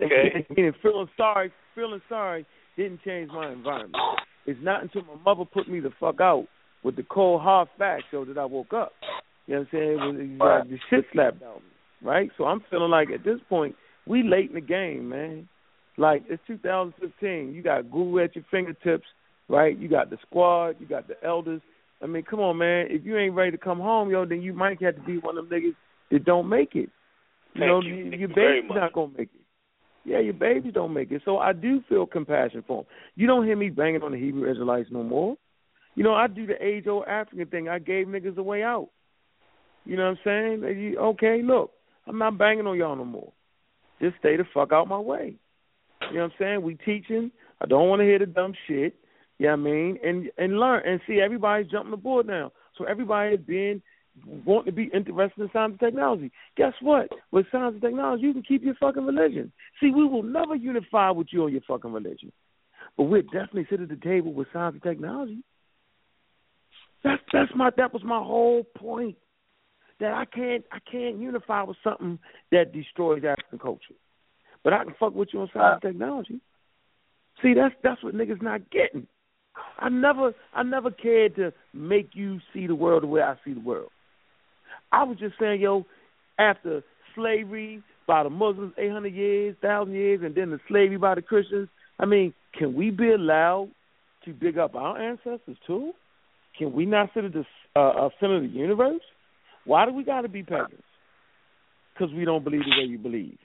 Okay. 0.03 0.47
and 0.57 0.75
feeling 0.83 1.09
sorry, 1.17 1.53
feeling 1.75 2.01
sorry 2.09 2.47
didn't 2.77 3.03
change 3.05 3.31
my 3.33 3.53
environment. 3.53 3.95
It's 4.47 4.61
not 4.63 4.83
until 4.83 5.03
my 5.03 5.23
mother 5.25 5.45
put 5.45 5.69
me 5.69 5.81
the 5.81 5.91
fuck 5.99 6.21
out 6.21 6.47
with 6.83 6.97
the 6.97 7.03
cold 7.05 7.41
hard 7.41 7.69
facts, 7.79 8.05
yo, 8.13 8.25
that 8.25 8.37
I 8.39 8.45
woke 8.45 8.73
up. 8.73 8.93
You 9.47 9.55
know 9.55 9.61
what 9.61 9.79
I'm 9.79 9.79
saying? 9.79 10.39
When 10.39 10.41
uh, 10.41 10.65
the 10.65 10.79
shit 10.91 11.05
slapped 11.13 11.43
out 11.43 11.57
me, 11.57 12.09
right? 12.09 12.31
So 12.37 12.45
I'm 12.45 12.63
feeling 12.71 12.91
like 12.91 13.11
at 13.11 13.25
this 13.25 13.39
point 13.49 13.75
we 14.07 14.23
late 14.23 14.51
in 14.51 14.55
the 14.55 14.61
game, 14.61 15.09
man. 15.09 15.49
Like 15.97 16.25
it's 16.29 16.43
2015. 16.47 17.53
You 17.55 17.63
got 17.63 17.91
Google 17.91 18.21
at 18.25 18.35
your 18.35 18.45
fingertips, 18.51 19.07
right? 19.49 19.79
You 19.79 19.89
got 19.89 20.11
the 20.11 20.19
squad, 20.27 20.77
you 20.81 20.87
got 20.87 21.09
the 21.09 21.23
elders. 21.25 21.61
I 22.03 22.07
mean, 22.07 22.25
come 22.25 22.41
on, 22.41 22.59
man. 22.59 22.87
If 22.91 23.05
you 23.05 23.17
ain't 23.17 23.35
ready 23.35 23.53
to 23.53 23.59
come 23.59 23.79
home, 23.79 24.11
yo, 24.11 24.27
then 24.27 24.43
you 24.43 24.53
might 24.53 24.83
have 24.83 24.97
to 24.97 25.03
be 25.03 25.19
one 25.19 25.39
of 25.39 25.49
them 25.49 25.61
niggas 25.61 25.77
that 26.11 26.25
don't 26.25 26.49
make 26.49 26.75
it. 26.75 26.91
You 27.55 27.61
Thank 27.61 27.67
know, 27.67 27.83
you. 27.83 27.95
your 27.95 28.05
your 28.07 28.21
you 28.21 28.29
baby's 28.29 28.71
not 28.71 28.93
gonna 28.93 29.13
make 29.17 29.31
it. 29.35 29.41
Yeah, 30.05 30.19
your 30.19 30.35
babies 30.35 30.75
don't 30.75 30.93
make 30.93 31.11
it. 31.13 31.23
So 31.25 31.39
I 31.39 31.53
do 31.53 31.83
feel 31.89 32.05
compassion 32.05 32.63
for 32.67 32.83
them. 32.83 32.87
You 33.15 33.27
don't 33.27 33.47
hear 33.47 33.57
me 33.57 33.71
banging 33.71 34.03
on 34.03 34.13
the 34.13 34.19
Hebrew 34.19 34.51
Israelites 34.51 34.91
no 34.91 35.03
more. 35.03 35.37
You 35.95 36.03
know, 36.03 36.15
I 36.15 36.27
do 36.27 36.47
the 36.47 36.63
age 36.63 36.87
old 36.87 37.07
African 37.07 37.47
thing. 37.47 37.69
I 37.69 37.79
gave 37.79 38.07
niggas 38.09 38.37
a 38.37 38.43
way 38.43 38.63
out. 38.63 38.89
You 39.85 39.97
know 39.97 40.11
what 40.11 40.19
I'm 40.27 40.63
saying? 40.63 40.97
Okay, 40.99 41.43
look, 41.43 41.71
I'm 42.07 42.19
not 42.19 42.37
banging 42.37 42.67
on 42.67 42.77
y'all 42.77 42.97
no 42.97 43.05
more. 43.05 43.33
Just 44.01 44.17
stay 44.19 44.37
the 44.37 44.45
fuck 44.53 44.73
out 44.73 44.89
my 44.89 44.99
way. 44.99 45.37
You 46.11 46.17
know 46.19 46.23
what 46.25 46.33
I'm 46.33 46.37
saying? 46.39 46.63
We 46.63 46.75
teaching. 46.75 47.31
I 47.61 47.67
don't 47.67 47.89
want 47.89 48.01
to 48.01 48.05
hear 48.05 48.19
the 48.19 48.27
dumb 48.27 48.55
shit. 48.67 48.95
You 49.39 49.47
know 49.47 49.53
I 49.53 49.57
mean? 49.57 49.99
And 50.05 50.31
and 50.39 50.59
learn 50.59 50.83
and 50.87 51.01
see 51.07 51.21
everybody's 51.21 51.71
jumping 51.71 51.93
aboard 51.93 52.27
now. 52.27 52.53
So 52.77 52.85
everybody 52.85 53.35
is 53.35 53.41
being 53.47 53.83
wanting 54.45 54.67
to 54.67 54.73
be 54.73 54.91
interested 54.95 55.43
in 55.43 55.51
science 55.53 55.73
and 55.73 55.81
technology. 55.81 56.31
Guess 56.57 56.75
what? 56.81 57.09
With 57.31 57.47
science 57.51 57.75
and 57.75 57.83
technology, 57.83 58.25
you 58.25 58.33
can 58.33 58.43
keep 58.43 58.63
your 58.63 58.75
fucking 58.75 59.05
religion. 59.05 59.53
See, 59.81 59.91
we 59.91 60.05
will 60.05 60.23
never 60.23 60.55
unify 60.55 61.11
with 61.11 61.29
you 61.31 61.45
on 61.45 61.53
your 61.53 61.63
fucking 61.67 61.93
religion, 61.93 62.33
but 62.97 63.05
we're 63.05 63.23
definitely 63.23 63.67
sit 63.71 63.81
at 63.81 63.89
the 63.89 63.97
table 63.97 64.33
with 64.33 64.49
science 64.53 64.75
and 64.75 64.83
technology. 64.83 65.43
That's 67.03 67.23
that's 67.33 67.53
my 67.55 67.71
that 67.77 67.93
was 67.93 68.03
my 68.05 68.19
whole 68.19 68.65
point. 68.77 69.17
That 70.01 70.13
I 70.13 70.25
can't 70.25 70.65
I 70.73 70.79
can't 70.91 71.19
unify 71.19 71.63
with 71.63 71.77
something 71.85 72.19
that 72.51 72.73
destroys 72.73 73.23
African 73.25 73.59
culture, 73.59 73.95
but 74.65 74.73
I 74.73 74.83
can 74.83 74.95
fuck 74.99 75.15
with 75.15 75.29
you 75.33 75.41
on 75.43 75.51
science 75.53 75.81
and 75.83 75.93
technology. 75.93 76.41
See, 77.43 77.55
that's 77.55 77.75
that's 77.83 78.03
what 78.03 78.15
niggas 78.15 78.43
not 78.43 78.71
getting. 78.71 79.07
I 79.79 79.89
never 79.89 80.33
I 80.55 80.63
never 80.63 80.91
cared 80.91 81.37
to 81.37 81.53
make 81.73 82.11
you 82.15 82.41
see 82.53 82.67
the 82.67 82.75
world 82.75 83.03
the 83.03 83.07
way 83.07 83.21
I 83.21 83.35
see 83.45 83.53
the 83.53 83.61
world. 83.61 83.91
I 84.91 85.05
was 85.05 85.19
just 85.19 85.35
saying, 85.39 85.61
yo, 85.61 85.85
after 86.39 86.83
slavery 87.15 87.83
by 88.07 88.23
the 88.23 88.31
Muslims, 88.31 88.73
eight 88.79 88.91
hundred 88.91 89.15
years, 89.15 89.57
thousand 89.61 89.95
years, 89.95 90.21
and 90.25 90.35
then 90.35 90.51
the 90.51 90.61
slavery 90.69 90.97
by 90.97 91.15
the 91.15 91.23
Christians. 91.23 91.69
I 91.99 92.07
mean, 92.07 92.35
can 92.59 92.75
we 92.75 92.91
be 92.91 93.13
allowed 93.13 93.71
to 94.25 94.33
dig 94.33 94.59
up 94.59 94.75
our 94.75 94.99
ancestors 94.99 95.57
too? 95.67 95.93
Can 96.59 96.73
we 96.73 96.87
not 96.87 97.11
sit 97.15 97.25
at 97.25 97.33
the 97.33 97.45
uh, 97.77 98.07
uh, 98.07 98.09
center 98.21 98.37
of 98.37 98.43
the 98.43 98.49
universe? 98.49 99.03
Why 99.65 99.87
do 99.87 99.93
we 99.93 100.05
got 100.05 100.23
to 100.23 100.29
be 100.29 100.43
pagans? 100.43 100.83
Because 101.93 102.13
we 102.15 102.25
don't 102.25 102.45
believe 102.45 102.63
the 102.65 102.83
way 102.83 102.89
you 102.89 102.99
believe. 102.99 103.39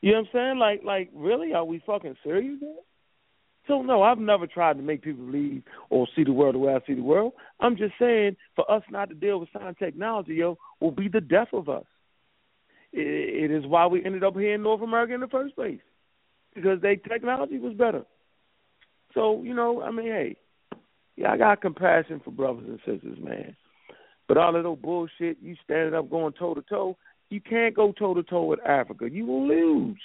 You 0.00 0.12
know 0.12 0.18
what 0.18 0.28
I'm 0.28 0.32
saying? 0.32 0.58
Like, 0.58 0.82
like, 0.84 1.10
really? 1.14 1.52
Are 1.54 1.64
we 1.64 1.82
fucking 1.84 2.16
serious? 2.22 2.60
Man? 2.60 2.76
So 3.66 3.82
no, 3.82 4.02
I've 4.02 4.18
never 4.18 4.46
tried 4.46 4.78
to 4.78 4.82
make 4.82 5.02
people 5.02 5.26
believe 5.26 5.62
or 5.90 6.06
see 6.16 6.24
the 6.24 6.32
world 6.32 6.54
the 6.54 6.58
way 6.58 6.74
I 6.74 6.80
see 6.86 6.94
the 6.94 7.02
world. 7.02 7.34
I'm 7.60 7.76
just 7.76 7.92
saying, 7.98 8.36
for 8.56 8.68
us 8.70 8.82
not 8.90 9.10
to 9.10 9.14
deal 9.14 9.38
with 9.38 9.50
science 9.52 9.76
technology, 9.78 10.34
yo, 10.34 10.56
will 10.80 10.90
be 10.90 11.08
the 11.08 11.20
death 11.20 11.48
of 11.52 11.68
us. 11.68 11.84
It, 12.92 13.50
it 13.50 13.54
is 13.54 13.66
why 13.66 13.86
we 13.86 14.04
ended 14.04 14.24
up 14.24 14.34
here 14.34 14.54
in 14.54 14.62
North 14.62 14.80
America 14.80 15.12
in 15.12 15.20
the 15.20 15.28
first 15.28 15.54
place 15.54 15.80
because 16.54 16.80
their 16.80 16.96
technology 16.96 17.58
was 17.58 17.74
better. 17.74 18.04
So 19.12 19.42
you 19.42 19.54
know, 19.54 19.82
I 19.82 19.90
mean, 19.90 20.06
hey, 20.06 20.36
yeah, 21.16 21.32
I 21.32 21.36
got 21.36 21.60
compassion 21.60 22.20
for 22.24 22.30
brothers 22.30 22.64
and 22.68 22.78
sisters, 22.86 23.18
man. 23.20 23.54
But 24.28 24.38
all 24.38 24.56
of 24.56 24.62
those 24.62 24.78
bullshit, 24.78 25.38
you 25.42 25.56
standing 25.64 25.94
up 25.94 26.10
going 26.10 26.32
toe 26.34 26.54
to 26.54 26.62
toe, 26.62 26.96
you 27.30 27.40
can't 27.40 27.74
go 27.74 27.92
toe 27.92 28.14
to 28.14 28.22
toe 28.22 28.44
with 28.44 28.60
Africa. 28.66 29.08
You 29.10 29.26
will 29.26 29.46
lose. 29.46 29.98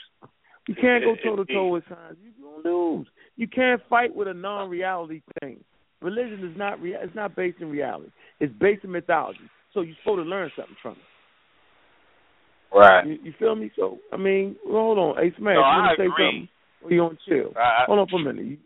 You 0.68 0.76
can't 0.76 1.04
go 1.04 1.16
toe 1.24 1.36
to 1.36 1.46
toe 1.54 1.68
with 1.70 1.84
science. 1.90 2.18
You 2.24 2.32
gonna 2.44 2.76
lose. 2.76 3.08
You 3.36 3.48
can't 3.48 3.82
fight 3.90 4.16
with 4.16 4.28
a 4.28 4.34
non-reality 4.34 5.22
thing. 5.42 5.64
Religion 6.02 6.48
is 6.50 6.58
not 6.58 6.82
rea- 6.82 6.98
it's 7.02 7.16
not 7.16 7.36
based 7.36 7.60
in 7.62 7.70
reality. 7.70 8.10
It's 8.40 8.54
based 8.60 8.84
in 8.84 8.92
mythology. 8.92 9.40
So 9.74 9.82
you're 9.82 9.96
supposed 10.04 10.20
to 10.26 10.30
learn 10.30 10.52
something 10.56 10.76
from 10.82 10.94
it. 10.94 12.78
Right. 12.78 13.06
You, 13.08 13.20
you 13.24 13.34
feel 13.38 13.56
me? 13.56 13.72
So 13.76 14.00
I 14.12 14.18
mean, 14.18 14.56
hold 14.68 14.98
on, 14.98 15.16
hey 15.18 15.32
Smash, 15.38 15.56
No, 15.56 15.60
you 15.60 15.64
want 15.64 15.98
to 15.98 16.02
say 16.02 16.08
agree. 16.08 16.26
something? 16.26 16.50
Or 16.84 16.92
you 16.92 17.02
on 17.04 17.18
chill? 17.28 17.54
I- 17.56 17.60
I- 17.60 17.86
hold 17.86 18.00
on 18.00 18.08
for 18.08 18.20
a 18.20 18.24
minute. 18.24 18.46
You, 18.46 18.58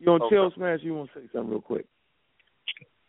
you 0.00 0.08
on 0.12 0.22
Okay. 0.22 0.34
chill, 0.34 0.50
Smash? 0.56 0.80
You 0.82 0.94
want 0.94 1.10
to 1.14 1.20
say 1.20 1.26
something 1.32 1.50
real 1.50 1.60
quick? 1.60 1.86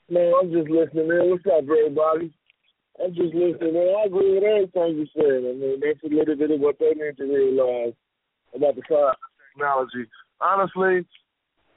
Man, 0.09 0.31
I'm 0.39 0.51
just 0.51 0.69
listening, 0.69 1.07
man. 1.07 1.29
What's 1.29 1.45
up, 1.47 1.63
everybody? 1.63 2.31
I'm 3.01 3.13
just 3.13 3.33
listening, 3.33 3.73
man. 3.73 3.95
I 3.97 4.05
agree 4.05 4.35
with 4.35 4.43
everything 4.43 4.97
you 4.97 5.07
said. 5.15 5.41
I 5.49 5.53
mean, 5.57 5.79
that's 5.81 6.03
a 6.03 6.13
little 6.13 6.35
bit 6.35 6.51
of 6.51 6.59
what 6.59 6.77
they 6.79 6.93
need 6.93 7.17
to 7.17 7.23
realize 7.23 7.93
about 8.55 8.75
the 8.75 8.83
and 8.89 9.15
technology. 9.49 10.09
Honestly, 10.39 11.05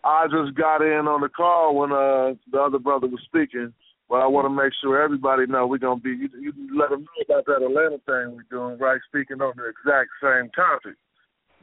I 0.05 0.26
just 0.26 0.56
got 0.56 0.82
in 0.82 1.09
on 1.09 1.20
the 1.20 1.28
call 1.28 1.76
when 1.76 1.93
uh 1.93 2.34
the 2.52 2.60
other 2.60 2.78
brother 2.78 3.06
was 3.06 3.20
speaking, 3.24 3.72
but 4.09 4.16
I 4.16 4.26
want 4.26 4.44
to 4.44 4.51
make 4.51 4.72
sure 4.82 5.02
everybody 5.02 5.47
know 5.47 5.66
we're 5.66 5.78
gonna 5.78 6.01
be. 6.01 6.10
You, 6.10 6.28
you 6.38 6.52
let 6.78 6.90
them 6.90 7.06
know 7.06 7.34
about 7.34 7.47
that 7.47 7.64
Atlanta 7.64 7.98
thing 8.05 8.36
we're 8.36 8.51
doing, 8.51 8.78
right? 8.78 9.01
Speaking 9.09 9.40
on 9.40 9.55
the 9.56 9.72
exact 9.72 10.10
same 10.22 10.51
topic, 10.51 10.97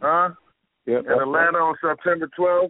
huh? 0.01 0.30
Yep. 0.85 1.05
In 1.05 1.11
Atlanta 1.11 1.59
on 1.59 1.75
September 1.81 2.30
12th. 2.38 2.69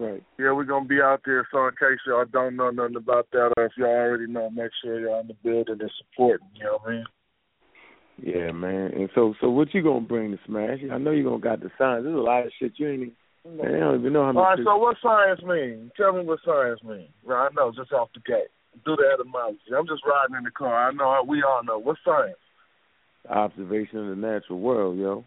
Right. 0.00 0.22
Yeah, 0.38 0.52
we're 0.52 0.64
gonna 0.64 0.86
be 0.88 1.02
out 1.02 1.20
there. 1.26 1.46
So 1.52 1.66
in 1.66 1.72
case 1.72 2.00
y'all 2.06 2.24
don't 2.24 2.56
know 2.56 2.70
nothing 2.70 2.96
about 2.96 3.28
that, 3.32 3.52
or 3.58 3.66
if 3.66 3.72
y'all 3.76 3.88
already 3.88 4.26
know, 4.26 4.48
make 4.48 4.70
sure 4.82 4.98
y'all 4.98 5.20
in 5.20 5.26
the 5.26 5.36
building 5.44 5.76
and 5.78 5.90
supporting. 5.98 6.48
You 6.54 6.64
know 6.64 6.78
what 6.82 6.88
I 6.88 6.94
mean? 6.94 7.04
Yeah, 8.22 8.52
man. 8.52 8.92
And 8.96 9.10
so, 9.14 9.34
so 9.42 9.50
what 9.50 9.74
you 9.74 9.82
gonna 9.82 10.00
bring 10.00 10.30
to 10.30 10.38
Smash? 10.46 10.78
I 10.90 10.96
know 10.96 11.10
you 11.10 11.24
gonna 11.24 11.38
got 11.38 11.60
the 11.60 11.68
signs. 11.76 12.04
There's 12.04 12.16
a 12.16 12.18
lot 12.18 12.46
of 12.46 12.52
shit 12.58 12.72
you 12.76 12.88
ain't 12.88 13.02
even. 13.02 13.14
Man, 13.58 13.74
I 13.74 13.80
don't 13.80 14.00
even 14.00 14.12
know 14.14 14.22
how 14.22 14.28
All 14.28 14.32
much. 14.32 14.58
right. 14.58 14.64
So 14.64 14.76
what 14.78 14.96
science 15.02 15.42
mean? 15.42 15.90
Tell 15.98 16.14
me 16.14 16.24
what 16.24 16.40
science 16.46 16.80
mean. 16.82 17.08
Right, 17.22 17.48
I 17.48 17.54
know 17.54 17.70
just 17.70 17.92
off 17.92 18.08
the 18.14 18.20
gate. 18.20 18.48
Do 18.86 18.96
the 18.96 19.04
etymology. 19.12 19.60
I'm 19.76 19.86
just 19.86 20.02
riding 20.08 20.36
in 20.36 20.44
the 20.44 20.50
car. 20.50 20.88
I 20.88 20.92
know. 20.92 21.24
We 21.26 21.42
all 21.42 21.62
know. 21.62 21.78
What 21.78 21.98
science? 22.04 22.40
observation 23.28 23.98
of 23.98 24.08
the 24.08 24.16
natural 24.16 24.60
world, 24.60 24.98
yo. 24.98 25.24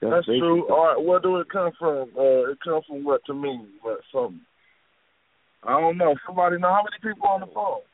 That's, 0.00 0.26
basic 0.26 0.40
true. 0.40 0.68
All 0.72 0.96
right. 0.96 1.00
Where 1.04 1.20
do 1.20 1.36
it 1.38 1.48
come 1.52 1.72
from? 1.78 2.08
Uh, 2.16 2.50
it 2.52 2.58
comes 2.64 2.84
from 2.88 3.04
what 3.04 3.20
to 3.26 3.34
me? 3.34 3.60
What 3.82 4.00
something? 4.12 4.40
I 5.62 5.78
don't 5.78 5.98
know. 5.98 6.14
Somebody 6.26 6.56
know 6.56 6.72
how 6.72 6.82
many 6.88 6.96
people 7.04 7.28
on 7.28 7.40
the 7.40 7.50
phone? 7.52 7.84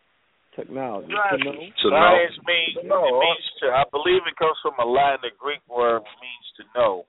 Technology. 0.54 1.10
Right. 1.12 1.36
To 1.36 1.44
know. 1.44 1.52
Know. 1.52 1.90
Science 1.90 2.38
means 2.46 2.74
To 2.80 2.86
know, 2.86 3.04
it 3.10 3.18
means 3.18 3.44
to. 3.60 3.66
I 3.74 3.82
believe 3.90 4.22
it 4.22 4.36
comes 4.38 4.56
from 4.62 4.78
a 4.78 4.86
Latin, 4.88 5.18
the 5.22 5.34
Greek 5.36 5.60
word 5.68 6.00
means 6.22 6.46
to 6.58 6.62
know. 6.78 7.04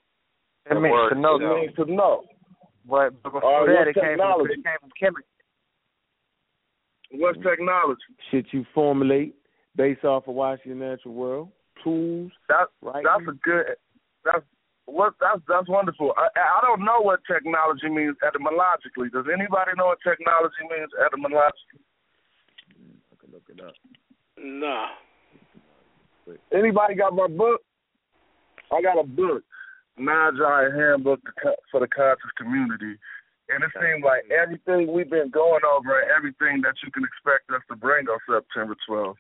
It 0.66 0.74
The 0.74 0.82
means 0.82 0.92
word 0.92 1.10
to 1.14 1.20
know. 1.20 1.36
It 1.38 1.62
means 1.62 1.76
to 1.78 1.86
know. 1.86 2.24
But, 2.90 3.22
but 3.22 3.34
before 3.34 3.44
All 3.46 3.68
right, 3.68 3.86
that, 3.86 3.92
it 3.92 3.96
what's 3.96 4.08
came, 4.08 4.18
from, 4.18 4.18
technology? 4.18 4.54
it 4.54 4.64
came 4.66 4.80
from 4.82 4.92
chemistry. 5.00 5.38
What's 7.12 7.40
technology? 7.44 8.02
Shit 8.32 8.46
you 8.52 8.66
formulate 8.74 9.36
based 9.76 10.04
off 10.04 10.28
of 10.28 10.36
watching 10.36 10.78
the 10.80 10.86
natural 10.86 11.14
world. 11.14 11.50
Tools. 11.84 12.32
That 12.50 12.68
Right. 12.82 13.04
that's 13.06 13.28
a 13.30 13.38
good. 13.44 13.66
That's 14.26 14.44
what 14.88 15.14
that's 15.20 15.44
that's 15.48 15.68
wonderful. 15.68 16.14
I 16.18 16.32
I 16.34 16.60
don't 16.64 16.84
know 16.84 17.04
what 17.04 17.20
technology 17.28 17.90
means 17.90 18.16
etymologically. 18.26 19.12
Does 19.12 19.28
anybody 19.28 19.76
know 19.78 19.92
what 19.92 20.00
technology 20.02 20.64
means 20.72 20.90
etymologically? 20.96 21.84
I 23.12 23.16
can 23.20 23.30
look 23.36 23.44
it 23.52 23.60
up. 23.60 23.76
Nah. 24.40 24.96
Anybody 26.52 26.96
got 26.96 27.14
my 27.14 27.28
book? 27.28 27.62
I 28.72 28.82
got 28.82 29.00
a 29.00 29.04
book. 29.04 29.44
Magi 29.98 30.70
handbook 30.76 31.20
for 31.72 31.80
the 31.80 31.88
conscious 31.88 32.32
community, 32.38 32.96
and 33.50 33.64
it 33.64 33.72
seems 33.82 34.04
like 34.06 34.30
everything 34.30 34.94
we've 34.94 35.10
been 35.10 35.32
going 35.32 35.66
over 35.66 36.00
and 36.00 36.12
everything 36.12 36.62
that 36.62 36.76
you 36.84 36.92
can 36.92 37.04
expect 37.04 37.50
us 37.50 37.66
to 37.70 37.76
bring 37.76 38.06
on 38.08 38.20
September 38.30 38.76
12th 38.88 39.18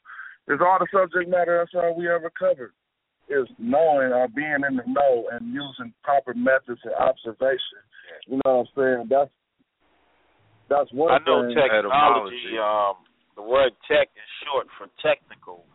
is 0.48 0.62
all 0.62 0.78
the 0.80 0.88
subject 0.94 1.30
matter 1.30 1.58
that's 1.58 1.74
all 1.74 1.98
we 1.98 2.08
ever 2.08 2.30
covered. 2.30 2.74
Is 3.28 3.48
knowing 3.60 4.16
or 4.16 4.32
being 4.32 4.64
in 4.64 4.80
the 4.80 4.88
know 4.88 5.28
and 5.36 5.52
using 5.52 5.92
proper 6.02 6.34
methods 6.34 6.80
and 6.88 6.96
observation. 6.96 7.84
You 8.24 8.40
know 8.46 8.64
what 8.64 8.72
I'm 8.72 8.72
saying? 8.72 9.02
That's 9.12 9.36
that's 10.72 10.92
one 10.96 11.12
I 11.12 11.20
know 11.28 11.44
thing. 11.44 11.60
technology. 11.60 12.56
Um, 12.56 13.04
the 13.36 13.44
word 13.44 13.76
tech 13.84 14.08
is 14.16 14.30
short 14.48 14.72
for 14.80 14.88
technical. 15.04 15.68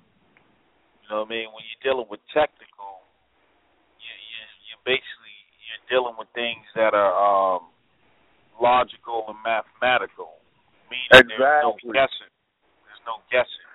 You 1.05 1.07
know 1.13 1.29
what 1.29 1.33
I 1.33 1.45
mean? 1.45 1.49
When 1.53 1.61
you're 1.69 1.85
dealing 1.85 2.09
with 2.09 2.25
technical, 2.33 3.05
you 4.01 4.13
you 4.17 4.41
you 4.73 4.75
basically 4.89 5.37
you're 5.69 5.85
dealing 5.93 6.17
with 6.17 6.33
things 6.33 6.65
that 6.73 6.97
are 6.97 7.13
um 7.13 7.69
logical 8.57 9.29
and 9.29 9.37
mathematical. 9.45 10.41
Meaning 10.89 11.29
Exactly. 11.29 11.37
there's 11.37 11.65
no 11.65 11.73
guessing. 11.93 12.33
There's 12.89 13.05
no 13.05 13.17
guessing. 13.29 13.69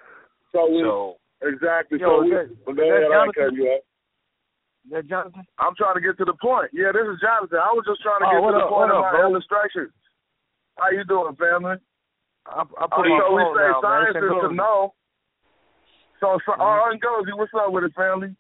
So 0.49 0.59
we 0.65 0.81
So 0.81 1.21
exactly. 1.41 1.99
Yo, 1.99 2.07
so 2.07 2.23
we, 2.23 2.31
that- 2.31 2.49
go 2.65 2.73
that 2.73 2.81
ahead, 2.81 3.03
I 3.03 3.09
Jonathan? 3.11 3.33
cut 3.33 3.53
you 3.53 3.65
off. 3.69 3.83
Is 4.87 4.91
that 4.95 5.05
Jonathan? 5.11 5.43
I'm 5.59 5.75
trying 5.75 5.95
to 5.99 6.01
get 6.01 6.15
to 6.17 6.25
the 6.25 6.37
point. 6.39 6.71
Yeah, 6.71 6.95
this 6.95 7.03
is 7.03 7.19
Jonathan. 7.19 7.59
I 7.59 7.75
was 7.75 7.83
just 7.83 7.99
trying 8.01 8.23
to 8.23 8.27
Oh, 8.27 8.31
get 8.31 8.41
to 8.47 8.53
the 8.63 8.71
point 8.71 8.87
what 8.87 8.95
of 8.95 9.03
up, 9.03 9.11
my 9.11 9.19
bro? 9.19 9.89
How 10.77 10.89
you 10.93 11.03
doing, 11.03 11.35
family? 11.35 11.77
I, 12.47 12.61
I 12.63 12.85
Oh, 12.85 12.87
put 12.87 13.03
my 13.03 13.19
so 13.19 13.33
we 13.35 13.43
say 13.51 13.67
man. 13.67 13.81
science 13.83 14.15
is 14.15 14.31
to 14.47 14.49
know. 14.55 14.93
So, 16.21 16.39
so 16.45 16.51
Mhm. 16.53 16.63
uh, 16.63 16.93
Ngozi, 16.95 17.33
what's 17.37 17.53
up 17.53 17.71
with 17.73 17.83
it, 17.83 17.93
family? 17.93 18.31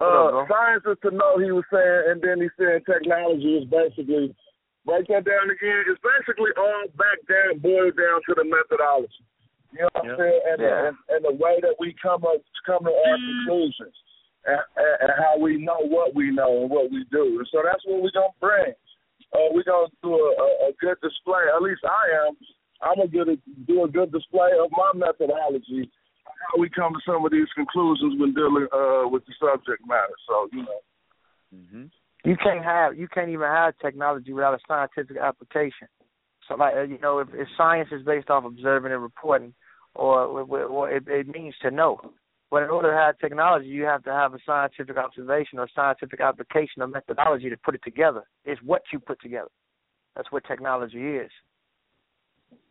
Uh, 0.00 0.44
up, 0.44 0.48
science 0.48 0.84
is 0.86 0.98
to 1.02 1.10
know, 1.10 1.38
he 1.38 1.50
was 1.52 1.64
saying, 1.72 2.02
and 2.14 2.22
then 2.22 2.40
he 2.40 2.48
said 2.56 2.84
technology 2.86 3.58
is 3.58 3.64
basically, 3.68 4.34
break 4.84 5.06
that 5.08 5.24
down 5.24 5.50
again, 5.50 5.84
it's 5.86 6.00
basically 6.02 6.50
all 6.56 6.84
back 6.96 7.18
down, 7.28 7.58
boiled 7.58 7.96
down 7.96 8.20
to 8.28 8.34
the 8.34 8.44
methodology. 8.44 9.24
You 9.72 9.80
know 9.82 9.88
what 9.92 10.04
I'm 10.04 10.16
saying? 10.18 10.40
And, 10.52 10.60
Yeah. 10.60 10.88
and, 10.88 10.96
and 11.08 11.20
the 11.24 11.32
way 11.32 11.58
that 11.60 11.76
we 11.80 11.94
come 12.00 12.24
up, 12.24 12.40
come 12.66 12.84
to 12.84 12.92
our 12.92 13.16
conclusions, 13.16 13.96
and, 14.44 14.60
and, 14.76 14.94
and 15.00 15.10
how 15.16 15.38
we 15.38 15.56
know 15.58 15.80
what 15.88 16.14
we 16.14 16.30
know 16.30 16.62
and 16.62 16.70
what 16.70 16.90
we 16.90 17.04
do. 17.10 17.38
And 17.38 17.48
so 17.50 17.62
that's 17.64 17.84
what 17.86 18.02
we're 18.02 18.12
going 18.12 18.32
to 18.32 18.40
bring. 18.40 18.74
Uh, 19.32 19.48
we're 19.52 19.64
going 19.64 19.88
to 19.88 19.96
do 20.02 20.12
a, 20.12 20.28
a, 20.36 20.48
a 20.68 20.72
good 20.80 21.00
display, 21.00 21.48
at 21.54 21.62
least 21.62 21.80
I 21.84 22.28
am. 22.28 22.36
I'm 22.82 23.08
going 23.10 23.36
to 23.36 23.38
do 23.66 23.84
a 23.84 23.88
good 23.88 24.12
display 24.12 24.50
of 24.58 24.70
my 24.72 24.92
methodology, 24.94 25.88
how 26.26 26.60
we 26.60 26.68
come 26.68 26.92
to 26.92 27.00
some 27.06 27.24
of 27.24 27.32
these 27.32 27.48
conclusions 27.54 28.20
when 28.20 28.34
dealing 28.34 28.66
uh, 28.72 29.08
with 29.08 29.24
the 29.24 29.32
subject 29.40 29.80
matter. 29.86 30.16
So, 30.28 30.48
you 30.52 30.62
know. 30.62 30.80
Mm-hmm. 31.54 31.84
You 32.24 32.36
can't 32.36 32.64
have 32.64 32.96
you 32.96 33.08
can't 33.08 33.30
even 33.30 33.46
have 33.46 33.74
technology 33.82 34.32
without 34.32 34.54
a 34.54 34.58
scientific 34.66 35.16
application. 35.16 35.88
So 36.48 36.54
like 36.54 36.74
uh, 36.74 36.82
you 36.82 36.98
know, 36.98 37.18
if, 37.18 37.28
if 37.34 37.48
science 37.56 37.88
is 37.92 38.04
based 38.04 38.30
off 38.30 38.44
observing 38.44 38.92
and 38.92 39.02
reporting, 39.02 39.54
or, 39.94 40.20
or, 40.24 40.62
or 40.64 40.90
it, 40.90 41.04
it 41.06 41.28
means 41.28 41.54
to 41.62 41.70
know. 41.70 42.00
But 42.50 42.64
in 42.64 42.70
order 42.70 42.90
to 42.92 42.96
have 42.96 43.18
technology, 43.18 43.66
you 43.68 43.84
have 43.84 44.04
to 44.04 44.12
have 44.12 44.34
a 44.34 44.38
scientific 44.44 44.96
observation 44.98 45.58
or 45.58 45.68
scientific 45.74 46.20
application 46.20 46.82
or 46.82 46.86
methodology 46.86 47.48
to 47.48 47.56
put 47.56 47.74
it 47.74 47.80
together. 47.82 48.24
It's 48.44 48.60
what 48.62 48.82
you 48.92 48.98
put 48.98 49.20
together. 49.22 49.48
That's 50.16 50.30
what 50.30 50.44
technology 50.44 51.16
is. 51.16 51.30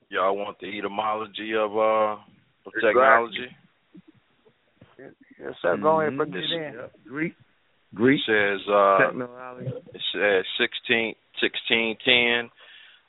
Y'all 0.10 0.36
want 0.38 0.60
the 0.60 0.68
etymology 0.78 1.54
of 1.56 1.72
uh 1.76 2.22
of 2.68 2.74
technology? 2.80 3.48
Yes, 5.00 5.56
sir. 5.62 5.78
Go 5.78 6.02
ahead, 6.02 6.14
Mhm. 6.14 6.18
put 6.18 6.36
it 6.36 6.52
in. 6.52 6.90
Greek. 7.08 7.34
It 7.94 8.22
says 8.28 8.68
uh 8.70 8.98
Technology. 9.08 9.72
it 9.94 10.02
says 10.14 10.46
16 10.60 11.16
1610 11.42 12.52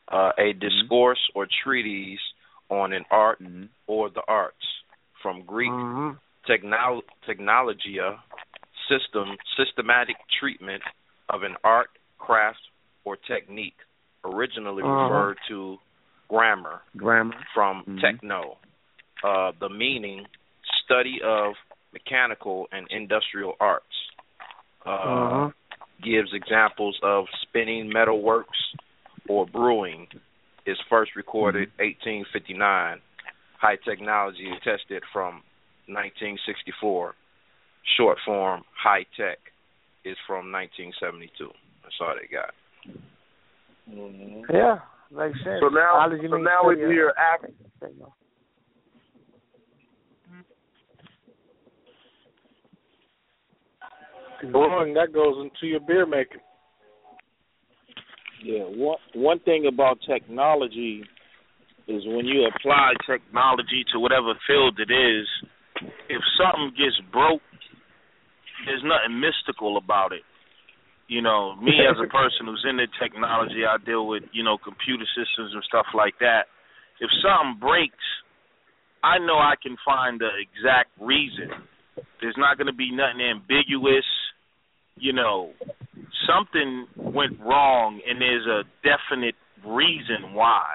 uh 0.09 0.33
a 0.39 0.53
discourse 0.55 1.21
or 1.35 1.47
treatise 1.63 2.21
on 2.73 2.93
an 2.95 3.05
art 3.11 3.39
or 3.87 4.09
the 4.09 4.23
arts 4.27 4.65
from 5.23 5.43
Greek 5.45 5.71
Mm-hmm. 5.71 6.17
technol- 6.51 7.03
technologia 7.27 8.19
system 8.89 9.37
systematic 9.57 10.17
treatment 10.41 10.83
of 11.29 11.43
an 11.43 11.55
art, 11.63 11.91
craft, 12.19 12.59
or 13.05 13.17
technique, 13.17 13.77
originally 14.25 14.83
Uh-huh. 14.83 15.05
referred 15.05 15.39
to 15.49 15.79
grammar 16.29 16.81
Grammar. 16.97 17.37
from 17.55 17.85
Mhm. 17.85 18.01
techno, 18.01 18.57
uh, 19.23 19.53
the 19.61 19.69
meaning 19.69 20.27
study 20.83 21.21
of 21.23 21.55
mechanical 21.93 22.69
and 22.73 22.87
industrial 22.91 23.55
arts. 23.61 23.97
Uh, 24.87 24.91
Uh-huh. 24.91 25.51
Gives 26.01 26.33
examples 26.33 26.99
of 27.03 27.29
spinning 27.43 27.89
metalworks 27.93 28.61
or 29.29 29.47
brewing. 29.47 30.09
Is 30.65 30.79
first 30.89 31.17
recorded 31.17 31.69
mm-hmm. 31.79 32.27
1859. 32.31 32.99
High 33.61 33.77
technology 33.85 34.51
tested 34.63 35.03
from 35.13 35.43
1964. 35.87 37.15
Short 37.97 38.19
form 38.25 38.63
high 38.73 39.05
tech 39.17 39.39
is 40.05 40.17
from 40.27 40.53
1972. 40.53 41.51
That's 41.83 41.95
all 42.01 42.15
they 42.15 42.31
got. 42.31 42.55
Mm-hmm. 43.91 44.55
Yeah, 44.55 44.79
makes 45.11 45.39
sense. 45.43 45.59
So 45.61 45.69
now, 45.69 46.07
so 46.07 46.37
now 46.39 46.69
we 46.69 46.75
study 46.75 46.85
of- 46.85 46.91
hear 46.91 47.13
Af- 47.19 47.51
Growing 54.51 54.95
that 54.95 55.13
goes 55.13 55.37
into 55.39 55.67
your 55.67 55.81
beer 55.81 56.05
making. 56.05 56.41
Yeah, 58.43 58.67
one 58.67 58.99
one 59.15 59.39
thing 59.41 59.67
about 59.67 59.99
technology 60.03 61.05
is 61.87 62.03
when 62.07 62.27
you 62.27 62.47
apply 62.51 62.93
technology 63.07 63.85
to 63.93 64.01
whatever 64.01 64.35
field 64.47 64.79
it 64.79 64.91
is, 64.91 65.27
if 66.09 66.23
something 66.35 66.75
gets 66.75 66.99
broke, 67.13 67.43
there's 68.67 68.83
nothing 68.83 69.19
mystical 69.23 69.77
about 69.77 70.13
it. 70.13 70.23
You 71.07 71.23
know, 71.23 71.55
me 71.57 71.73
as 71.87 71.99
a 72.03 72.09
person 72.11 72.47
who's 72.47 72.67
into 72.69 72.87
technology, 72.99 73.63
I 73.63 73.79
deal 73.85 74.07
with, 74.07 74.25
you 74.33 74.43
know, 74.43 74.59
computer 74.59 75.07
systems 75.15 75.55
and 75.55 75.63
stuff 75.63 75.87
like 75.95 76.19
that. 76.21 76.51
If 77.01 77.11
something 77.23 77.63
breaks, 77.63 78.07
I 79.03 79.19
know 79.19 79.39
I 79.39 79.55
can 79.61 79.77
find 79.85 80.21
the 80.21 80.31
exact 80.39 80.91
reason. 81.01 81.51
There's 82.21 82.39
not 82.39 82.57
going 82.59 82.71
to 82.71 82.75
be 82.75 82.91
nothing 82.91 83.23
ambiguous. 83.23 84.07
You 84.97 85.13
know, 85.13 85.53
something 86.27 86.87
went 86.97 87.39
wrong 87.41 88.01
and 88.09 88.21
there's 88.21 88.47
a 88.47 88.63
definite 88.83 89.35
reason 89.67 90.35
why. 90.35 90.67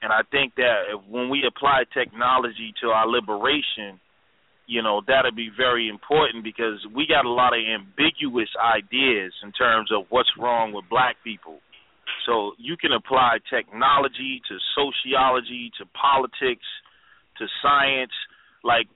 And 0.00 0.12
I 0.12 0.20
think 0.30 0.54
that 0.56 1.02
when 1.08 1.28
we 1.28 1.44
apply 1.46 1.84
technology 1.92 2.72
to 2.82 2.88
our 2.88 3.08
liberation, 3.08 4.00
you 4.66 4.82
know, 4.82 5.00
that'll 5.06 5.32
be 5.32 5.50
very 5.56 5.88
important 5.88 6.44
because 6.44 6.86
we 6.94 7.06
got 7.08 7.24
a 7.24 7.30
lot 7.30 7.52
of 7.54 7.60
ambiguous 7.64 8.50
ideas 8.60 9.32
in 9.42 9.50
terms 9.52 9.90
of 9.90 10.04
what's 10.10 10.30
wrong 10.38 10.72
with 10.72 10.84
black 10.90 11.16
people. 11.24 11.58
So 12.26 12.52
you 12.58 12.76
can 12.76 12.92
apply 12.92 13.38
technology 13.48 14.42
to 14.48 14.58
sociology, 14.76 15.72
to 15.78 15.86
politics, 15.96 16.68
to 17.38 17.46
science. 17.62 18.12
Like, 18.62 18.86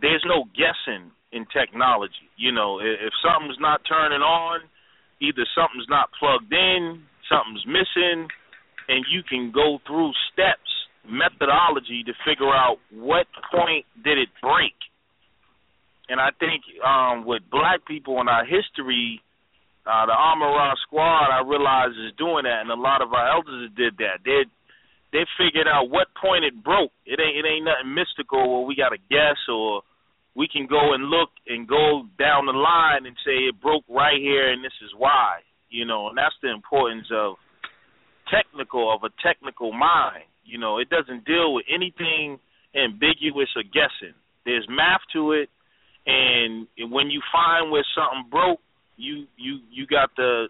there's 0.00 0.24
no 0.26 0.44
guessing 0.56 1.12
in 1.30 1.44
technology. 1.52 2.32
You 2.36 2.52
know, 2.52 2.80
if 2.80 3.12
something's 3.20 3.60
not 3.60 3.82
turning 3.86 4.22
on, 4.22 4.60
either 5.22 5.46
something's 5.54 5.86
not 5.88 6.10
plugged 6.18 6.52
in, 6.52 7.06
something's 7.30 7.62
missing, 7.64 8.26
and 8.90 9.06
you 9.06 9.22
can 9.22 9.54
go 9.54 9.78
through 9.86 10.10
steps, 10.34 10.66
methodology 11.06 12.02
to 12.02 12.12
figure 12.26 12.50
out 12.50 12.82
what 12.90 13.30
point 13.54 13.86
did 14.02 14.18
it 14.18 14.28
break. 14.42 14.74
And 16.10 16.18
I 16.20 16.34
think 16.42 16.66
um, 16.82 17.24
with 17.24 17.42
black 17.50 17.86
people 17.86 18.20
in 18.20 18.26
our 18.26 18.44
history, 18.44 19.22
uh, 19.86 20.06
the 20.06 20.12
Amara 20.12 20.74
Squad, 20.86 21.30
I 21.30 21.46
realize 21.46 21.94
is 21.94 22.12
doing 22.18 22.44
that, 22.44 22.66
and 22.66 22.70
a 22.70 22.78
lot 22.78 23.02
of 23.02 23.14
our 23.14 23.30
elders 23.30 23.70
did 23.76 23.96
that. 23.98 24.22
They 24.26 24.44
they 25.12 25.24
figured 25.36 25.68
out 25.68 25.90
what 25.90 26.08
point 26.16 26.44
it 26.44 26.56
broke. 26.62 26.92
It 27.06 27.20
ain't 27.20 27.36
it 27.38 27.46
ain't 27.48 27.66
nothing 27.66 27.94
mystical 27.94 28.42
where 28.42 28.66
we 28.66 28.74
got 28.74 28.90
to 28.90 28.98
guess 29.10 29.38
or 29.50 29.82
we 30.34 30.48
can 30.48 30.66
go 30.66 30.94
and 30.94 31.04
look 31.04 31.30
and 31.46 31.68
go 31.68 32.04
down 32.18 32.46
the 32.46 32.52
line 32.52 33.06
and 33.06 33.16
say 33.24 33.48
it 33.48 33.60
broke 33.60 33.84
right 33.88 34.18
here 34.18 34.50
and 34.52 34.64
this 34.64 34.72
is 34.82 34.90
why. 34.96 35.40
You 35.68 35.86
know, 35.86 36.08
and 36.08 36.18
that's 36.18 36.34
the 36.42 36.50
importance 36.50 37.06
of 37.12 37.36
technical 38.30 38.92
of 38.94 39.04
a 39.04 39.10
technical 39.22 39.72
mind. 39.72 40.24
You 40.44 40.58
know, 40.58 40.78
it 40.78 40.88
doesn't 40.90 41.24
deal 41.24 41.54
with 41.54 41.64
anything 41.72 42.38
ambiguous 42.74 43.48
or 43.56 43.62
guessing. 43.62 44.14
There's 44.44 44.66
math 44.68 45.00
to 45.12 45.32
it, 45.32 45.48
and 46.06 46.66
when 46.90 47.10
you 47.10 47.22
find 47.32 47.70
where 47.70 47.86
something 47.94 48.28
broke, 48.30 48.60
you 48.96 49.26
you 49.36 49.60
you 49.70 49.86
got 49.86 50.10
the 50.16 50.48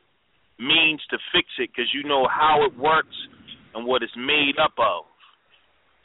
means 0.59 1.01
to 1.11 1.19
fix 1.33 1.49
it 1.59 1.71
because 1.71 1.91
you 1.93 2.03
know 2.09 2.27
how 2.27 2.65
it 2.65 2.77
works 2.79 3.17
and 3.75 3.87
what 3.87 4.03
it's 4.03 4.17
made 4.17 4.59
up 4.63 4.73
of. 4.79 5.05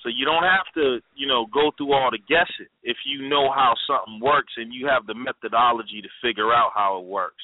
So 0.07 0.11
you 0.15 0.23
don't 0.23 0.43
have 0.43 0.73
to, 0.75 0.99
you 1.17 1.27
know, 1.27 1.47
go 1.53 1.71
through 1.75 1.91
all 1.91 2.09
the 2.09 2.19
guessing 2.29 2.71
if 2.81 2.95
you 3.05 3.27
know 3.27 3.51
how 3.51 3.73
something 3.85 4.21
works 4.21 4.53
and 4.55 4.73
you 4.73 4.87
have 4.87 5.05
the 5.05 5.13
methodology 5.13 6.01
to 6.01 6.07
figure 6.25 6.53
out 6.53 6.71
how 6.73 7.01
it 7.01 7.05
works. 7.05 7.43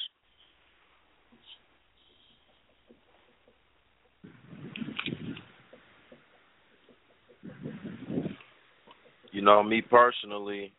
You 9.30 9.42
know, 9.42 9.62
me 9.62 9.82
personally, 9.82 10.72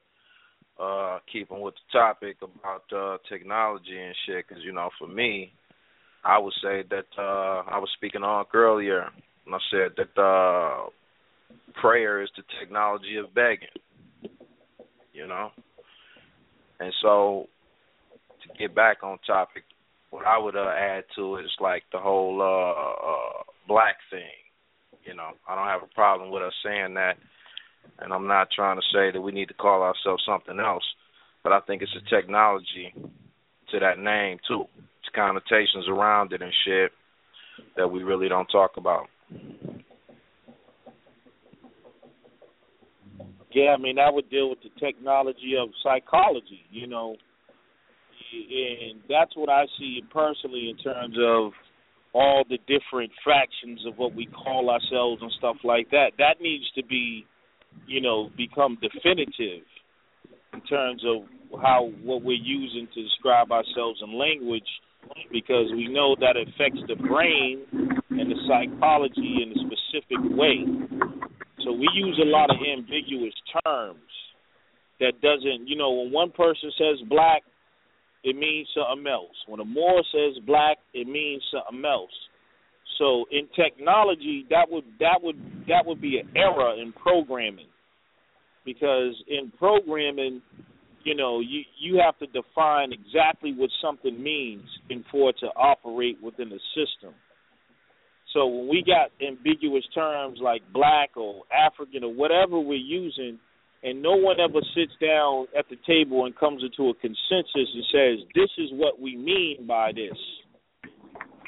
uh, 0.81 1.19
keeping 1.31 1.61
with 1.61 1.75
the 1.75 1.99
topic 1.99 2.37
about 2.41 2.81
uh, 2.91 3.17
technology 3.29 3.95
and 3.95 4.15
shit, 4.25 4.45
because 4.47 4.63
you 4.63 4.73
know, 4.73 4.89
for 4.97 5.07
me, 5.07 5.51
I 6.23 6.39
would 6.39 6.53
say 6.63 6.83
that 6.89 7.05
uh, 7.15 7.61
I 7.69 7.77
was 7.77 7.91
speaking 7.95 8.23
on 8.23 8.45
earlier, 8.55 9.01
and 9.45 9.53
I 9.53 9.59
said 9.69 9.91
that 9.97 10.19
uh, 10.19 10.89
prayer 11.73 12.21
is 12.21 12.29
the 12.35 12.43
technology 12.59 13.17
of 13.17 13.33
begging. 13.33 13.67
You 15.13 15.27
know, 15.27 15.51
and 16.79 16.93
so 17.01 17.47
to 18.43 18.59
get 18.59 18.75
back 18.75 18.97
on 19.01 19.17
topic, 19.25 19.63
what 20.09 20.25
I 20.25 20.37
would 20.37 20.57
uh, 20.57 20.67
add 20.67 21.05
to 21.15 21.37
it 21.37 21.45
is 21.45 21.55
like 21.61 21.83
the 21.93 21.99
whole 21.99 22.41
uh, 22.41 22.71
uh, 23.11 23.43
black 23.67 23.95
thing. 24.11 24.35
You 25.05 25.15
know, 25.15 25.31
I 25.47 25.55
don't 25.55 25.67
have 25.67 25.83
a 25.83 25.93
problem 25.93 26.31
with 26.31 26.43
us 26.43 26.53
saying 26.63 26.95
that 26.95 27.17
and 27.99 28.13
I'm 28.13 28.27
not 28.27 28.49
trying 28.51 28.77
to 28.77 28.85
say 28.93 29.11
that 29.11 29.21
we 29.21 29.31
need 29.31 29.47
to 29.49 29.53
call 29.53 29.81
ourselves 29.81 30.23
something 30.25 30.59
else, 30.59 30.83
but 31.43 31.53
I 31.53 31.59
think 31.61 31.81
it's 31.81 31.95
a 31.95 32.15
technology 32.15 32.93
to 33.71 33.79
that 33.79 33.99
name 33.99 34.37
too. 34.47 34.65
It's 34.77 35.15
connotations 35.15 35.87
around 35.87 36.33
it 36.33 36.41
and 36.41 36.53
shit 36.65 36.91
that 37.77 37.89
we 37.89 38.03
really 38.03 38.29
don't 38.29 38.47
talk 38.47 38.71
about. 38.77 39.07
Yeah, 43.55 43.73
I 43.73 43.77
mean 43.77 43.95
that 43.95 44.13
would 44.13 44.29
deal 44.29 44.49
with 44.49 44.59
the 44.61 44.69
technology 44.79 45.55
of 45.59 45.69
psychology, 45.81 46.61
you 46.69 46.87
know, 46.87 47.15
and 48.33 48.99
that's 49.09 49.31
what 49.35 49.49
I 49.49 49.63
see 49.79 50.03
personally 50.11 50.69
in 50.69 50.77
terms 50.77 51.15
of 51.17 51.53
all 52.13 52.43
the 52.49 52.59
different 52.67 53.11
fractions 53.23 53.79
of 53.87 53.97
what 53.97 54.13
we 54.13 54.27
call 54.27 54.69
ourselves 54.69 55.21
and 55.21 55.31
stuff 55.39 55.55
like 55.63 55.89
that. 55.91 56.11
That 56.17 56.41
needs 56.41 56.65
to 56.75 56.83
be 56.83 57.25
you 57.87 58.01
know, 58.01 58.29
become 58.37 58.77
definitive 58.81 59.63
in 60.53 60.61
terms 60.69 61.03
of 61.05 61.23
how 61.61 61.89
what 62.03 62.23
we're 62.23 62.33
using 62.33 62.87
to 62.93 63.03
describe 63.03 63.51
ourselves 63.51 64.01
in 64.03 64.17
language 64.17 64.67
because 65.31 65.71
we 65.71 65.87
know 65.87 66.15
that 66.19 66.35
affects 66.35 66.81
the 66.87 66.95
brain 66.95 67.61
and 68.09 68.31
the 68.31 68.35
psychology 68.47 69.43
in 69.43 69.51
a 69.51 69.59
specific 69.61 70.17
way. 70.35 70.65
So 71.65 71.73
we 71.73 71.89
use 71.95 72.19
a 72.21 72.27
lot 72.27 72.51
of 72.51 72.57
ambiguous 72.61 73.33
terms 73.65 73.99
that 74.99 75.19
doesn't, 75.21 75.67
you 75.67 75.75
know, 75.75 75.91
when 75.91 76.11
one 76.11 76.31
person 76.31 76.71
says 76.77 77.05
black, 77.09 77.41
it 78.23 78.35
means 78.35 78.67
something 78.73 79.05
else. 79.07 79.35
When 79.47 79.59
a 79.59 79.65
Moor 79.65 80.03
says 80.11 80.41
black, 80.45 80.77
it 80.93 81.07
means 81.07 81.43
something 81.51 81.83
else. 81.83 82.13
So 82.99 83.25
in 83.31 83.47
technology, 83.55 84.45
that 84.49 84.69
would 84.69 84.85
that 84.99 85.19
would 85.21 85.35
that 85.67 85.85
would 85.85 85.99
be 85.99 86.19
an 86.19 86.29
error 86.35 86.79
in 86.81 86.93
programming, 86.93 87.67
because 88.63 89.15
in 89.27 89.51
programming, 89.57 90.41
you 91.03 91.15
know, 91.15 91.39
you 91.39 91.61
you 91.79 92.01
have 92.03 92.17
to 92.19 92.27
define 92.27 92.93
exactly 92.93 93.53
what 93.53 93.69
something 93.81 94.21
means 94.21 94.63
in 94.89 95.03
for 95.11 95.31
it 95.31 95.35
to 95.39 95.47
operate 95.47 96.17
within 96.23 96.49
the 96.49 96.59
system. 96.73 97.13
So 98.35 98.45
when 98.45 98.67
we 98.67 98.83
got 98.85 99.09
ambiguous 99.25 99.85
terms 99.95 100.37
like 100.43 100.61
black 100.71 101.17
or 101.17 101.41
African 101.49 102.03
or 102.03 102.13
whatever 102.13 102.59
we're 102.59 102.75
using, 102.75 103.39
and 103.81 104.03
no 104.03 104.15
one 104.15 104.37
ever 104.39 104.61
sits 104.75 104.93
down 105.01 105.47
at 105.57 105.65
the 105.69 105.77
table 105.87 106.25
and 106.25 106.35
comes 106.35 106.61
into 106.61 106.89
a 106.89 106.93
consensus 106.95 107.69
and 107.73 107.85
says, 107.91 108.27
"This 108.35 108.51
is 108.59 108.69
what 108.73 108.99
we 108.99 109.15
mean 109.15 109.65
by 109.65 109.91
this." 109.91 110.17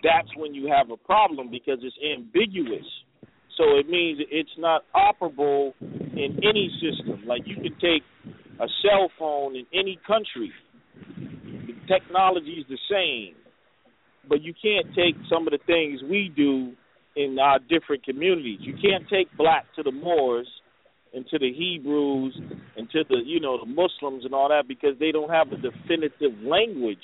that's 0.04 0.30
when 0.36 0.54
you 0.54 0.68
have 0.68 0.90
a 0.92 0.98
problem 0.98 1.50
because 1.50 1.80
it's 1.82 1.96
ambiguous. 2.16 2.86
So 3.58 3.78
it 3.78 3.90
means 3.90 4.20
it's 4.30 4.50
not 4.58 4.84
operable 4.96 5.74
in 5.82 6.40
any 6.44 6.70
system. 6.82 7.26
Like 7.26 7.42
you 7.46 7.56
can 7.56 7.74
take 7.80 8.04
a 8.60 8.68
cell 8.82 9.10
phone 9.18 9.56
in 9.56 9.66
any 9.74 10.00
country. 10.06 10.52
The 11.18 11.74
technology 11.88 12.62
is 12.62 12.66
the 12.70 12.78
same. 12.90 13.36
But 14.28 14.42
you 14.42 14.54
can't 14.54 14.88
take 14.96 15.16
some 15.30 15.48
of 15.48 15.52
the 15.52 15.60
things 15.66 16.02
we 16.04 16.32
do 16.36 16.74
in 17.16 17.38
our 17.40 17.60
different 17.60 18.04
communities. 18.04 18.60
You 18.62 18.74
can't 18.74 19.08
take 19.10 19.28
black 19.38 19.66
to 19.76 19.84
the 19.84 19.92
Moors 19.92 20.48
and 21.14 21.26
to 21.28 21.40
the 21.40 21.52
Hebrews 21.52 22.40
and 22.76 22.90
to 22.92 23.04
the 23.10 23.18
you 23.26 23.40
know 23.40 23.58
the 23.58 23.66
Muslims 23.66 24.26
and 24.26 24.34
all 24.34 24.50
that 24.50 24.68
because 24.68 25.00
they 25.00 25.12
don't 25.12 25.30
have 25.30 25.48
a 25.52 25.58
definitive 25.58 26.38
language 26.44 27.04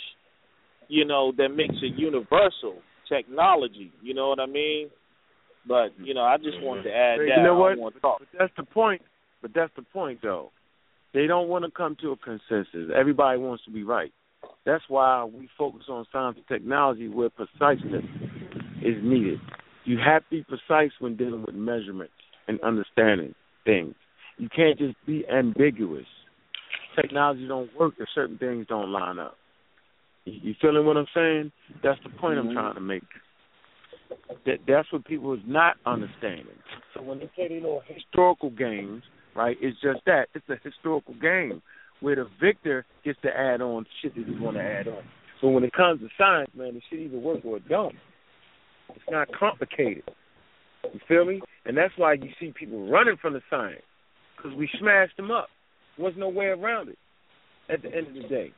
you 0.88 1.06
know, 1.06 1.32
that 1.38 1.50
makes 1.50 1.76
it 1.82 1.98
universal 1.98 2.82
technology. 3.10 3.92
You 4.02 4.14
know 4.14 4.30
what 4.30 4.40
I 4.40 4.46
mean? 4.46 4.90
But 5.68 5.90
you 5.98 6.14
know, 6.14 6.22
I 6.22 6.38
just 6.38 6.62
wanted 6.62 6.84
to 6.84 6.90
add 6.90 7.20
Hey, 7.20 7.30
that. 7.30 7.38
You 7.38 7.44
know 7.44 7.56
what? 7.56 7.78
want 7.78 7.96
to 7.96 8.02
talk. 8.02 8.20
But 8.20 8.28
that's 8.38 8.54
the 8.58 8.64
point. 8.64 9.02
But 9.42 9.52
that's 9.56 9.72
the 9.76 9.82
point, 9.82 10.20
though. 10.22 10.52
They 11.14 11.28
don't 11.28 11.48
want 11.48 11.66
to 11.66 11.72
come 11.72 11.96
to 12.02 12.12
a 12.12 12.18
consensus. 12.18 12.92
Everybody 12.96 13.40
wants 13.40 13.64
to 13.66 13.72
be 13.72 13.84
right. 13.84 14.12
That's 14.66 14.84
why 14.88 15.26
we 15.26 15.50
focus 15.58 15.84
on 15.90 16.06
science 16.12 16.38
and 16.38 16.48
technology 16.48 17.08
where 17.10 17.30
preciseness 17.30 18.06
is 18.82 18.96
needed. 19.04 19.40
You 19.86 19.98
have 19.98 20.24
to 20.24 20.30
be 20.30 20.44
precise 20.44 20.92
when 21.00 21.18
dealing 21.18 21.44
with 21.46 21.56
measurements 21.56 22.14
and 22.48 22.60
understanding 22.62 23.36
things. 23.66 23.96
You 24.38 24.50
can't 24.50 24.78
just 24.78 24.96
be 25.06 25.26
ambiguous. 25.28 26.06
Technology 26.96 27.48
don't 27.48 27.70
work 27.78 27.96
if 28.00 28.08
certain 28.16 28.38
things 28.38 28.66
don't 28.70 28.92
line 28.92 29.20
up. 29.20 29.36
You 30.26 30.56
feeling 30.62 30.86
what 30.86 30.96
I'm 30.96 31.08
saying? 31.14 31.52
That's 31.84 32.00
the 32.04 32.10
point 32.10 32.40
I'm 32.40 32.46
mm-hmm. 32.46 32.54
trying 32.54 32.76
to 32.76 32.82
make. 32.82 33.04
That 34.46 34.60
that's 34.68 34.92
what 34.94 35.06
people 35.06 35.34
is 35.34 35.42
not 35.46 35.76
understanding. 35.86 36.46
So 36.94 37.02
when 37.02 37.20
they 37.20 37.30
play 37.36 37.50
their 37.50 37.60
little 37.60 37.82
historical 37.86 38.50
games, 38.50 39.04
right, 39.36 39.58
it's 39.60 39.80
just 39.82 40.00
that. 40.06 40.28
It's 40.34 40.48
a 40.50 40.56
historical 40.64 41.16
game 41.16 41.62
where 42.04 42.18
the 42.18 42.28
victor 42.42 42.86
gets 43.06 43.18
to 43.22 43.30
add 43.30 43.62
on 43.62 43.86
shit 44.02 44.14
that 44.14 44.26
he 44.26 44.38
want 44.38 44.58
to 44.58 44.62
add 44.62 44.90
on. 44.90 45.04
So 45.40 45.48
when 45.48 45.64
it 45.64 45.72
comes 45.72 46.02
to 46.02 46.10
science, 46.18 46.50
man, 46.54 46.74
the 46.74 46.82
shit 46.90 47.00
either 47.00 47.18
work 47.18 47.40
or 47.46 47.58
it 47.58 47.70
don't. 47.70 47.96
It's 48.90 49.06
not 49.10 49.30
complicated. 49.32 50.04
You 50.84 51.00
feel 51.08 51.24
me? 51.24 51.42
And 51.66 51.78
that's 51.78 51.94
why 51.96 52.14
you 52.14 52.30
see 52.42 52.54
people 52.60 52.90
running 52.90 53.16
from 53.22 53.32
the 53.34 53.42
science 53.50 53.82
because 54.36 54.52
we 54.58 54.70
smashed 54.80 55.16
them 55.16 55.32
up. 55.32 55.48
Was 55.98 56.14
no 56.18 56.28
way 56.28 56.48
around 56.48 56.90
it. 56.90 56.98
At 57.70 57.82
the 57.82 57.88
end 57.88 58.08
of 58.08 58.14
the 58.16 58.28
day, 58.28 58.52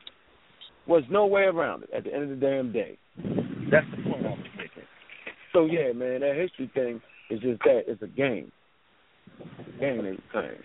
was 0.88 1.04
no 1.08 1.26
way 1.26 1.42
around 1.42 1.84
it. 1.84 1.90
At 1.96 2.02
the 2.02 2.12
end 2.12 2.24
of 2.24 2.28
the 2.30 2.44
damn 2.44 2.72
day, 2.72 2.98
that's 3.70 3.86
the 3.92 4.02
point 4.02 4.26
I'm 4.26 4.38
making. 4.56 4.82
So 5.52 5.66
yeah, 5.66 5.92
man, 5.92 6.22
that 6.22 6.34
history 6.34 6.68
thing 6.74 7.00
is 7.30 7.40
just 7.40 7.60
that. 7.62 7.82
It's 7.86 8.02
a 8.02 8.08
game. 8.08 8.50
Game 9.78 10.04
ain't 10.04 10.20
playing. 10.32 10.58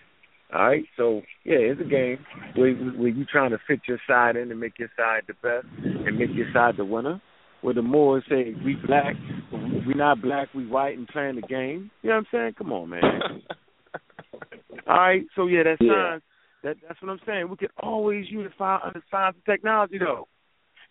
All 0.54 0.68
right, 0.68 0.84
so 0.98 1.22
yeah, 1.44 1.56
it's 1.56 1.80
a 1.80 1.84
game 1.84 2.18
where 2.56 2.74
where 2.74 3.08
you 3.08 3.24
trying 3.24 3.52
to 3.52 3.58
fit 3.66 3.80
your 3.88 3.98
side 4.06 4.36
in 4.36 4.50
and 4.50 4.60
make 4.60 4.78
your 4.78 4.90
side 4.96 5.22
the 5.26 5.34
best 5.34 5.66
and 6.06 6.18
make 6.18 6.28
your 6.34 6.46
side 6.52 6.74
the 6.76 6.84
winner. 6.84 7.22
Where 7.62 7.72
the 7.74 7.80
Moors 7.82 8.24
say 8.28 8.54
we 8.64 8.74
black, 8.86 9.14
we 9.86 9.94
not 9.94 10.20
black, 10.20 10.48
we 10.54 10.66
white, 10.66 10.98
and 10.98 11.08
playing 11.08 11.36
the 11.36 11.42
game. 11.42 11.90
You 12.02 12.10
know 12.10 12.16
what 12.16 12.18
I'm 12.18 12.26
saying? 12.32 12.54
Come 12.58 12.72
on, 12.72 12.90
man. 12.90 13.02
All 14.86 14.96
right, 14.98 15.22
so 15.36 15.46
yeah, 15.46 15.62
that's 15.62 15.80
Yeah. 15.80 16.10
science. 16.10 16.24
That 16.64 16.76
that's 16.86 17.00
what 17.00 17.10
I'm 17.10 17.20
saying. 17.24 17.48
We 17.48 17.56
could 17.56 17.70
always 17.82 18.26
unify 18.28 18.78
under 18.84 19.02
science 19.10 19.36
and 19.36 19.44
technology 19.54 19.98
though, 19.98 20.28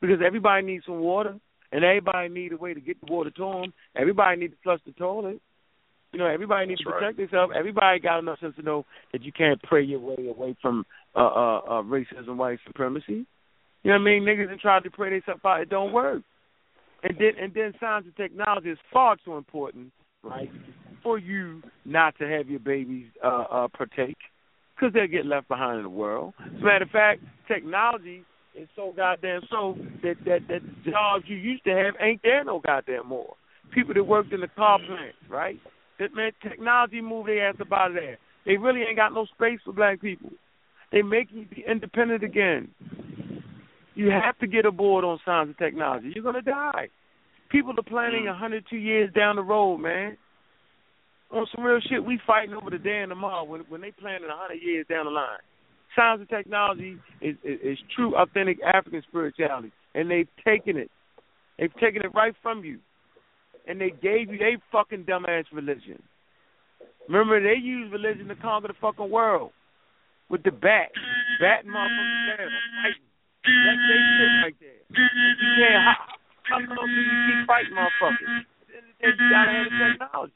because 0.01 0.21
everybody 0.25 0.65
needs 0.65 0.85
some 0.85 0.99
water, 1.01 1.35
and 1.71 1.83
everybody 1.83 2.29
need 2.29 2.53
a 2.53 2.57
way 2.57 2.73
to 2.73 2.81
get 2.81 2.97
the 3.05 3.13
water 3.13 3.29
to 3.29 3.41
them. 3.41 3.73
Everybody 3.95 4.39
needs 4.39 4.53
to 4.53 4.59
flush 4.63 4.79
the 4.85 4.91
toilet. 4.93 5.39
You 6.13 6.19
know, 6.19 6.25
everybody 6.25 6.67
needs 6.67 6.79
That's 6.79 6.89
to 6.99 7.05
right. 7.05 7.15
protect 7.15 7.31
themselves. 7.31 7.53
Everybody 7.57 7.99
got 7.99 8.19
enough 8.19 8.39
sense 8.39 8.55
to 8.57 8.61
know 8.61 8.85
that 9.13 9.23
you 9.23 9.31
can't 9.31 9.61
pray 9.63 9.81
your 9.81 9.99
way 9.99 10.27
away 10.27 10.55
from 10.61 10.85
uh, 11.15 11.19
uh, 11.19 11.57
uh, 11.59 11.81
racism, 11.83 12.35
white 12.35 12.59
supremacy. 12.67 13.25
You 13.83 13.91
know 13.91 13.93
what 13.93 14.01
I 14.01 14.03
mean? 14.03 14.23
Niggas 14.23 14.49
have 14.49 14.59
tried 14.59 14.83
to 14.83 14.91
pray 14.91 15.09
themselves 15.09 15.41
out. 15.45 15.61
It 15.61 15.69
don't 15.69 15.93
work. 15.93 16.21
And 17.03 17.17
then 17.17 17.31
and 17.41 17.53
then 17.53 17.73
science 17.79 18.05
and 18.05 18.15
technology 18.15 18.69
is 18.69 18.77
far 18.93 19.17
too 19.25 19.35
important, 19.35 19.91
right, 20.21 20.51
for 21.01 21.17
you 21.17 21.63
not 21.83 22.15
to 22.19 22.27
have 22.27 22.47
your 22.47 22.59
babies 22.59 23.07
uh, 23.23 23.45
uh, 23.49 23.67
partake, 23.69 24.17
because 24.75 24.93
they'll 24.93 25.07
get 25.07 25.25
left 25.25 25.47
behind 25.47 25.77
in 25.77 25.83
the 25.83 25.89
world. 25.89 26.33
As 26.45 26.61
a 26.61 26.63
matter 26.63 26.83
of 26.83 26.91
fact, 26.91 27.21
technology 27.47 28.23
is 28.53 28.67
so 28.75 28.93
goddamn 28.95 29.41
so 29.49 29.75
that 30.03 30.15
that 30.25 30.41
that 30.47 30.61
the 30.85 30.91
jobs 30.91 31.23
you 31.25 31.37
used 31.37 31.63
to 31.63 31.71
have 31.71 31.95
ain't 31.99 32.21
there 32.21 32.43
no 32.43 32.59
goddamn 32.59 33.07
more. 33.07 33.33
People 33.73 33.95
that 33.95 34.03
worked 34.03 34.33
in 34.33 34.41
the 34.41 34.49
car 34.49 34.77
plants, 34.77 35.17
right? 35.29 35.59
That 36.01 36.15
man, 36.15 36.31
technology 36.41 36.99
moved 36.99 37.29
their 37.29 37.47
ass 37.47 37.57
up 37.61 37.71
out 37.71 37.91
of 37.91 37.93
there. 37.93 38.17
They 38.43 38.57
really 38.57 38.81
ain't 38.81 38.95
got 38.95 39.13
no 39.13 39.27
space 39.27 39.59
for 39.63 39.71
black 39.71 40.01
people. 40.01 40.31
They 40.91 41.03
make 41.03 41.27
you 41.31 41.45
be 41.45 41.63
independent 41.69 42.23
again. 42.23 42.69
You 43.93 44.09
have 44.09 44.35
to 44.39 44.47
get 44.47 44.65
aboard 44.65 45.05
on 45.05 45.19
science 45.23 45.49
and 45.49 45.57
technology. 45.59 46.11
You're 46.15 46.23
gonna 46.23 46.41
die. 46.41 46.89
People 47.51 47.75
are 47.77 47.83
planning 47.83 48.27
a 48.27 48.33
hundred 48.33 48.65
two 48.67 48.77
years 48.77 49.13
down 49.13 49.35
the 49.35 49.43
road, 49.43 49.77
man. 49.77 50.17
On 51.29 51.45
some 51.55 51.63
real 51.63 51.79
shit, 51.87 52.03
we 52.03 52.19
fighting 52.25 52.55
over 52.55 52.71
the 52.71 52.79
day 52.79 53.01
and 53.03 53.11
tomorrow 53.11 53.43
when 53.43 53.61
when 53.69 53.81
they 53.81 53.91
planning 53.91 54.27
hundred 54.27 54.59
years 54.63 54.87
down 54.89 55.05
the 55.05 55.11
line. 55.11 55.37
Science 55.95 56.21
and 56.21 56.29
technology 56.29 56.97
is, 57.21 57.35
is 57.43 57.59
is 57.63 57.77
true, 57.95 58.15
authentic 58.15 58.57
African 58.63 59.03
spirituality, 59.07 59.71
and 59.93 60.09
they've 60.09 60.29
taken 60.43 60.77
it. 60.77 60.89
They've 61.59 61.73
taken 61.75 62.01
it 62.01 62.11
right 62.15 62.33
from 62.41 62.63
you, 62.63 62.79
and 63.67 63.79
they 63.79 63.91
gave 63.91 64.31
you 64.31 64.39
a 64.41 64.57
fucking 64.71 65.05
dumbass 65.05 65.45
religion. 65.53 66.01
Remember, 67.07 67.41
they 67.41 67.59
used 67.59 67.91
religion 67.91 68.27
to 68.27 68.35
conquer 68.35 68.67
the 68.69 68.73
fucking 68.81 69.09
world. 69.09 69.51
with 70.29 70.43
the 70.43 70.51
bat, 70.51 70.91
batting 71.41 71.71
motherfuckers 71.71 72.37
down, 72.37 72.49
fighting. 72.81 73.07
That's 73.43 73.81
they 73.89 73.99
shit 74.15 74.31
right 74.43 74.55
there. 74.61 74.81
You 74.95 75.05
can't. 75.57 75.83
How, 75.83 75.95
how 76.43 76.59
long 76.59 76.87
can 76.87 77.03
you 77.03 77.17
keep 77.27 77.47
fighting 77.47 77.75
motherfuckers? 77.75 78.31
At 78.31 78.47
the 78.67 78.77
end 78.77 78.85
of 78.87 78.95
the 78.95 79.01
day, 79.01 79.11
you 79.19 79.29
gotta 79.29 79.51
have 79.51 79.65
the 79.65 79.77
technology. 79.91 80.33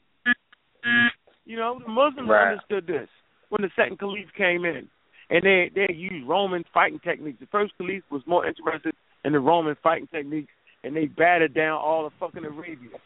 You 1.46 1.56
know, 1.56 1.78
the 1.80 1.88
Muslims 1.88 2.28
Right. 2.28 2.52
understood 2.52 2.86
this 2.86 3.08
when 3.48 3.62
the 3.62 3.70
second 3.76 3.98
caliph 3.98 4.28
came 4.36 4.64
in, 4.64 4.88
and 5.30 5.42
they 5.44 5.70
they 5.74 5.92
used 5.94 6.26
Roman 6.28 6.64
fighting 6.74 6.98
techniques. 7.00 7.38
The 7.40 7.46
first 7.46 7.72
caliph 7.78 8.02
was 8.10 8.22
more 8.26 8.46
interested 8.46 8.94
in 9.24 9.32
the 9.32 9.40
Roman 9.40 9.76
fighting 9.82 10.08
techniques, 10.08 10.52
and 10.84 10.94
they 10.94 11.06
battered 11.06 11.54
down 11.54 11.80
all 11.80 12.04
of 12.06 12.12
fucking 12.20 12.44
Arabia. 12.44 12.98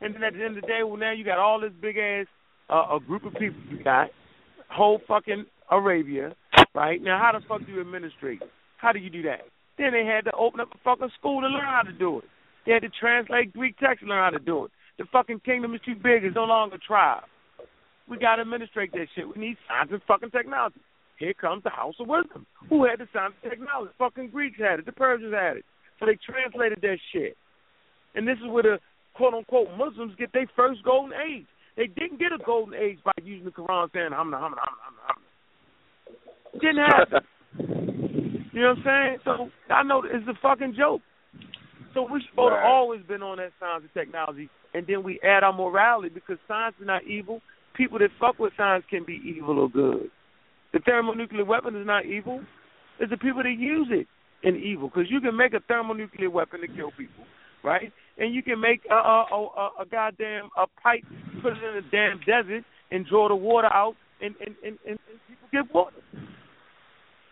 And 0.00 0.14
then 0.14 0.22
at 0.22 0.34
the 0.34 0.44
end 0.44 0.56
of 0.56 0.62
the 0.62 0.68
day, 0.68 0.82
well, 0.84 0.96
now 0.96 1.12
you 1.12 1.24
got 1.24 1.38
all 1.38 1.60
this 1.60 1.72
big 1.80 1.96
ass 1.96 2.26
uh, 2.70 2.96
a 2.96 3.00
group 3.00 3.24
of 3.24 3.32
people 3.34 3.60
you 3.70 3.82
got, 3.82 4.10
whole 4.70 5.00
fucking 5.08 5.46
Arabia, 5.70 6.34
right? 6.74 7.02
Now, 7.02 7.18
how 7.18 7.38
the 7.38 7.44
fuck 7.46 7.64
do 7.66 7.72
you 7.72 7.80
administrate? 7.80 8.42
How 8.76 8.92
do 8.92 8.98
you 8.98 9.10
do 9.10 9.22
that? 9.22 9.42
Then 9.78 9.92
they 9.92 10.04
had 10.04 10.24
to 10.24 10.32
open 10.32 10.60
up 10.60 10.68
a 10.74 10.78
fucking 10.84 11.10
school 11.18 11.40
to 11.40 11.46
learn 11.46 11.64
how 11.64 11.82
to 11.82 11.92
do 11.92 12.18
it. 12.18 12.24
They 12.66 12.72
had 12.72 12.82
to 12.82 12.90
translate 12.90 13.52
Greek 13.52 13.78
text 13.78 14.02
to 14.02 14.06
learn 14.06 14.22
how 14.22 14.36
to 14.36 14.44
do 14.44 14.66
it. 14.66 14.70
The 14.98 15.04
fucking 15.12 15.40
kingdom 15.40 15.74
is 15.74 15.80
too 15.84 15.94
big. 15.94 16.24
It's 16.24 16.34
no 16.34 16.44
longer 16.44 16.76
a 16.76 16.78
tribe. 16.78 17.22
We 18.08 18.18
got 18.18 18.36
to 18.36 18.42
administrate 18.42 18.92
that 18.92 19.06
shit. 19.14 19.28
We 19.28 19.40
need 19.40 19.56
science 19.68 19.90
and 19.92 20.02
fucking 20.08 20.30
technology. 20.30 20.80
Here 21.18 21.34
comes 21.34 21.62
the 21.62 21.70
House 21.70 21.94
of 22.00 22.08
Wisdom. 22.08 22.46
Who 22.68 22.84
had 22.84 22.98
the 22.98 23.08
science 23.12 23.34
and 23.42 23.50
technology? 23.50 23.92
Fucking 23.98 24.30
Greeks 24.30 24.58
had 24.58 24.80
it. 24.80 24.86
The 24.86 24.92
Persians 24.92 25.34
had 25.34 25.58
it. 25.58 25.64
So 25.98 26.06
they 26.06 26.16
translated 26.16 26.78
that 26.82 26.98
shit. 27.12 27.36
And 28.14 28.26
this 28.26 28.38
is 28.38 28.50
where 28.50 28.62
the 28.62 28.78
quote 29.18 29.34
unquote 29.34 29.68
Muslims 29.76 30.14
get 30.18 30.32
their 30.32 30.46
first 30.56 30.82
golden 30.84 31.12
age. 31.12 31.46
They 31.76 31.86
didn't 31.86 32.18
get 32.18 32.32
a 32.32 32.42
golden 32.44 32.74
age 32.74 32.98
by 33.04 33.12
using 33.22 33.44
the 33.44 33.50
Quran 33.50 33.92
saying 33.92 34.10
hamna 34.10 34.38
hamna 34.40 34.62
hamna 34.64 34.94
hamna. 35.04 35.26
It 36.54 36.60
didn't 36.60 36.78
happen. 36.78 37.20
you 38.52 38.62
know 38.62 38.74
what 38.74 38.78
I'm 38.78 38.84
saying? 38.84 39.18
So 39.24 39.50
I 39.74 39.82
know 39.82 40.02
it's 40.04 40.26
a 40.28 40.38
fucking 40.40 40.74
joke. 40.78 41.02
So 41.94 42.02
we 42.02 42.20
to 42.20 42.42
Right. 42.42 42.64
always 42.64 43.02
been 43.02 43.22
on 43.22 43.38
that 43.38 43.52
science 43.58 43.82
and 43.82 43.94
technology, 43.94 44.48
and 44.74 44.86
then 44.86 45.02
we 45.02 45.20
add 45.20 45.42
our 45.42 45.52
morality 45.52 46.10
because 46.10 46.38
science 46.46 46.76
is 46.80 46.86
not 46.86 47.02
evil. 47.04 47.40
People 47.74 47.98
that 47.98 48.10
fuck 48.20 48.38
with 48.38 48.52
science 48.56 48.84
can 48.90 49.04
be 49.04 49.20
evil 49.24 49.58
or 49.58 49.68
good. 49.68 50.10
The 50.72 50.80
thermonuclear 50.80 51.44
weapon 51.44 51.76
is 51.76 51.86
not 51.86 52.04
evil. 52.06 52.40
It's 53.00 53.10
the 53.10 53.16
people 53.16 53.42
that 53.42 53.56
use 53.58 53.88
it 53.90 54.06
in 54.42 54.56
evil 54.56 54.88
because 54.88 55.10
you 55.10 55.20
can 55.20 55.36
make 55.36 55.54
a 55.54 55.60
thermonuclear 55.60 56.30
weapon 56.30 56.60
to 56.60 56.68
kill 56.68 56.90
people, 56.92 57.24
right? 57.64 57.92
And 58.18 58.34
you 58.34 58.42
can 58.42 58.60
make 58.60 58.82
a 58.90 58.94
a, 58.94 59.24
a, 59.30 59.70
a, 59.80 59.86
goddamn 59.86 60.50
a 60.56 60.66
pipe, 60.82 61.04
put 61.40 61.52
it 61.52 61.62
in 61.62 61.76
a 61.76 61.90
damn 61.90 62.18
desert, 62.20 62.64
and 62.90 63.06
draw 63.06 63.28
the 63.28 63.36
water 63.36 63.72
out, 63.72 63.94
and 64.20 64.34
and 64.44 64.56
and, 64.64 64.78
and, 64.86 64.98
people 65.28 65.48
get 65.52 65.74
water. 65.74 65.96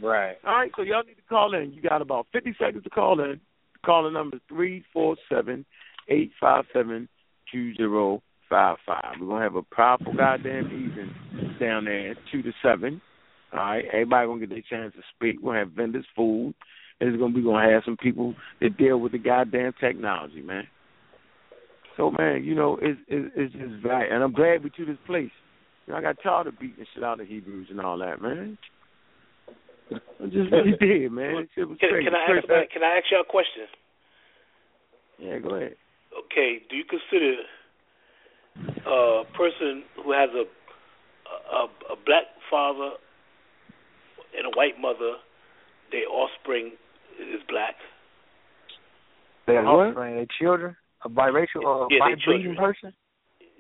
Right. 0.01 0.37
All 0.47 0.55
right, 0.55 0.71
so 0.77 0.83
y'all 0.83 1.03
need 1.05 1.15
to 1.15 1.23
call 1.29 1.55
in. 1.55 1.73
You 1.73 1.81
got 1.81 2.03
about 2.03 2.27
50 2.33 2.55
seconds 2.59 2.85
to 2.85 2.91
call 2.91 3.21
in. 3.21 3.41
Calling 3.85 4.15
number 4.15 4.39
three 4.49 4.85
four 4.93 5.17
seven 5.29 5.65
eight 6.09 6.33
five 6.41 6.65
seven 6.73 7.09
two 7.53 7.75
zero 7.77 8.23
five 8.49 8.77
five. 8.85 9.15
We're 9.21 9.29
gonna 9.29 9.43
have 9.43 9.57
a 9.57 9.63
powerful 9.63 10.13
goddamn 10.13 10.67
evening 10.67 11.15
down 11.61 11.85
there, 11.85 12.15
two 12.33 12.43
to 12.43 12.53
seven. 12.63 13.01
All 13.53 13.61
right, 13.61 13.85
everybody 13.93 14.27
gonna 14.27 14.41
get 14.41 14.51
their 14.51 14.63
chance 14.69 14.95
to 14.95 15.03
speak. 15.15 15.37
We're 15.41 15.53
gonna 15.53 15.65
have 15.65 15.73
vendors, 15.73 16.07
food. 16.17 16.55
And 17.01 17.11
it's 17.11 17.19
gonna 17.19 17.35
be 17.35 17.43
gonna 17.43 17.71
have 17.71 17.83
some 17.85 17.97
people 17.97 18.35
that 18.61 18.77
deal 18.77 18.99
with 18.99 19.13
the 19.13 19.19
goddamn 19.19 19.75
technology, 19.81 20.43
man. 20.43 20.67
So 21.97 22.11
man, 22.11 22.45
you 22.45 22.55
know, 22.55 22.79
it's 22.81 23.01
it's, 23.09 23.33
it's 23.37 23.53
just 23.53 23.85
right, 23.85 24.11
and 24.11 24.23
I'm 24.23 24.33
glad 24.33 24.63
we 24.63 24.71
to 24.71 24.85
this 24.85 24.99
place. 25.07 25.31
You 25.87 25.93
know, 25.93 25.99
I 25.99 26.03
got 26.03 26.17
tired 26.23 26.47
of 26.47 26.59
beating 26.59 26.77
the 26.81 26.87
shit 26.95 27.05
out 27.05 27.21
of 27.21 27.27
Hebrews 27.27 27.69
and 27.71 27.81
all 27.81 27.99
that, 27.99 28.21
man. 28.21 28.59
I 29.91 30.25
just 30.25 30.51
really 30.51 30.77
did, 30.81 31.13
man. 31.13 31.35
That 31.37 31.49
shit 31.55 31.69
was 31.69 31.79
Can, 31.79 31.91
uh, 31.91 32.05
can 32.05 32.15
I 32.15 32.37
ask, 32.37 32.47
Chris, 32.47 32.69
can 32.73 32.83
I 32.83 32.99
ask 32.99 33.05
you 33.11 33.21
a 33.21 33.25
question? 33.25 33.67
Yeah, 35.19 35.39
go 35.39 35.55
ahead. 35.55 35.77
Okay, 36.27 36.59
do 36.69 36.77
you 36.77 36.85
consider 36.85 37.35
uh, 38.87 39.23
a 39.23 39.25
person 39.37 39.85
who 40.05 40.13
has 40.13 40.31
a 40.35 40.45
a, 41.53 41.65
a 41.93 41.97
black 42.05 42.25
father 42.51 42.91
and 44.37 44.47
a 44.47 44.57
white 44.57 44.79
mother, 44.81 45.17
their 45.93 46.07
offspring 46.11 46.73
is 47.19 47.41
black? 47.49 47.75
Their 49.47 49.67
offspring, 49.67 50.17
their 50.17 50.27
children, 50.41 50.77
a 51.07 51.09
biracial 51.09 51.63
or 51.63 51.87
a 51.87 51.89
Yeah, 51.91 51.99
their 52.05 52.17
bi-breeding 52.17 52.57
person. 52.57 52.93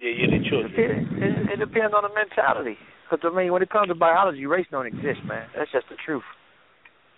Yeah, 0.02 0.10
yeah, 0.10 0.27
their 0.31 0.44
children. 0.51 0.73
It, 0.74 0.90
it, 1.23 1.51
it 1.55 1.59
depends 1.62 1.94
on 1.94 2.02
the 2.02 2.12
mentality. 2.12 2.77
Because 3.09 3.23
I 3.24 3.35
mean, 3.35 3.52
when 3.52 3.62
it 3.62 3.70
comes 3.70 3.89
to 3.89 3.94
biology, 3.94 4.44
race 4.47 4.66
don't 4.70 4.86
exist, 4.86 5.23
man. 5.27 5.47
That's 5.56 5.70
just 5.70 5.86
the 5.89 5.97
truth. 6.05 6.27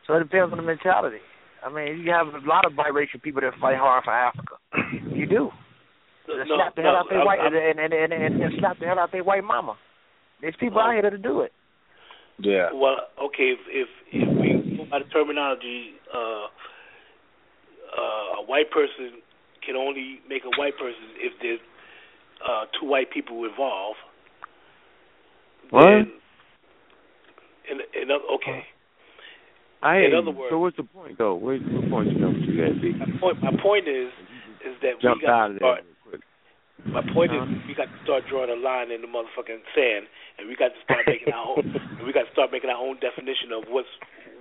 So 0.07 0.15
it 0.15 0.21
depends 0.21 0.53
on 0.53 0.59
the 0.59 0.65
mentality. 0.65 1.25
I 1.65 1.73
mean, 1.73 2.01
you 2.05 2.13
have 2.13 2.29
a 2.29 2.39
lot 2.47 2.65
of 2.65 2.73
biracial 2.73 3.21
people 3.21 3.41
that 3.41 3.53
fight 3.61 3.77
hard 3.77 4.05
for 4.05 4.13
Africa. 4.13 4.57
You 5.19 5.27
do. 5.27 5.51
They 6.29 6.47
No, 6.47 6.57
slap 6.57 6.77
the 6.77 6.83
hell 6.83 6.95
out 6.95 7.07
their 7.11 7.25
white 7.25 7.41
I'm- 7.41 7.53
and, 7.53 7.81
and, 7.81 7.93
and, 7.93 8.13
and, 8.13 8.43
and 8.43 8.53
slap 8.61 8.79
the 8.79 8.87
hell 8.87 9.01
out 9.01 9.11
their 9.11 9.25
white 9.25 9.43
mama. 9.43 9.75
There's 10.41 10.55
people 10.61 10.79
out 10.79 10.93
here 10.93 11.03
that'll 11.03 11.19
do 11.19 11.41
it. 11.41 11.51
Yeah. 12.39 12.69
Well, 12.73 13.11
okay, 13.19 13.51
if 13.57 13.59
if, 13.67 13.89
if 14.13 14.29
we 14.39 14.77
go 14.77 14.85
by 14.89 15.01
the 15.01 15.07
terminology, 15.11 15.99
uh, 16.15 16.47
uh, 17.99 18.43
a 18.43 18.45
white 18.47 18.71
person 18.71 19.19
can 19.69 19.77
only 19.77 20.25
make 20.25 20.49
a 20.49 20.53
white 20.57 20.81
person 20.81 21.13
if 21.21 21.37
there's 21.45 21.61
uh, 22.41 22.65
two 22.81 22.89
white 22.89 23.13
people 23.13 23.45
involved. 23.45 24.01
What? 25.69 25.85
Then, 25.85 26.09
in, 27.69 27.77
in 27.93 28.09
okay, 28.09 28.65
I 29.83 30.09
in 30.09 30.17
other 30.17 30.33
words- 30.33 30.49
so 30.51 30.59
what's 30.59 30.77
the 30.81 30.89
point 30.89 31.19
though? 31.19 31.37
Where's 31.37 31.61
the 31.61 31.85
point 31.93 32.09
you 32.09 32.19
coming 32.19 32.41
to 32.41 32.53
that, 32.65 32.81
my 32.97 33.21
point 33.21 33.43
my 33.45 33.53
point 33.61 33.85
is 33.85 34.09
is 34.65 34.75
that 34.81 34.97
we 34.97 35.21
got 35.21 35.53
to 35.53 35.61
start. 35.61 35.61
there 35.61 35.85
real 35.85 36.01
quick. 36.09 36.23
My 36.89 37.05
point 37.13 37.31
is 37.37 37.45
we 37.69 37.77
got 37.77 37.93
to 37.93 37.99
start 38.03 38.25
drawing 38.27 38.51
a 38.51 38.57
line 38.57 38.91
in 38.91 39.05
the 39.05 39.11
motherfucking 39.11 39.61
sand, 39.77 40.09
and 40.39 40.49
we 40.49 40.57
got 40.57 40.73
to 40.73 40.81
start 40.83 41.05
making 41.07 41.31
our 41.31 41.45
own. 41.45 41.69
and 42.01 42.07
we 42.09 42.17
got 42.17 42.25
to 42.25 42.33
start 42.33 42.51
making 42.51 42.71
our 42.71 42.81
own 42.81 42.97
definition 43.05 43.53
of 43.53 43.69
what's 43.69 43.93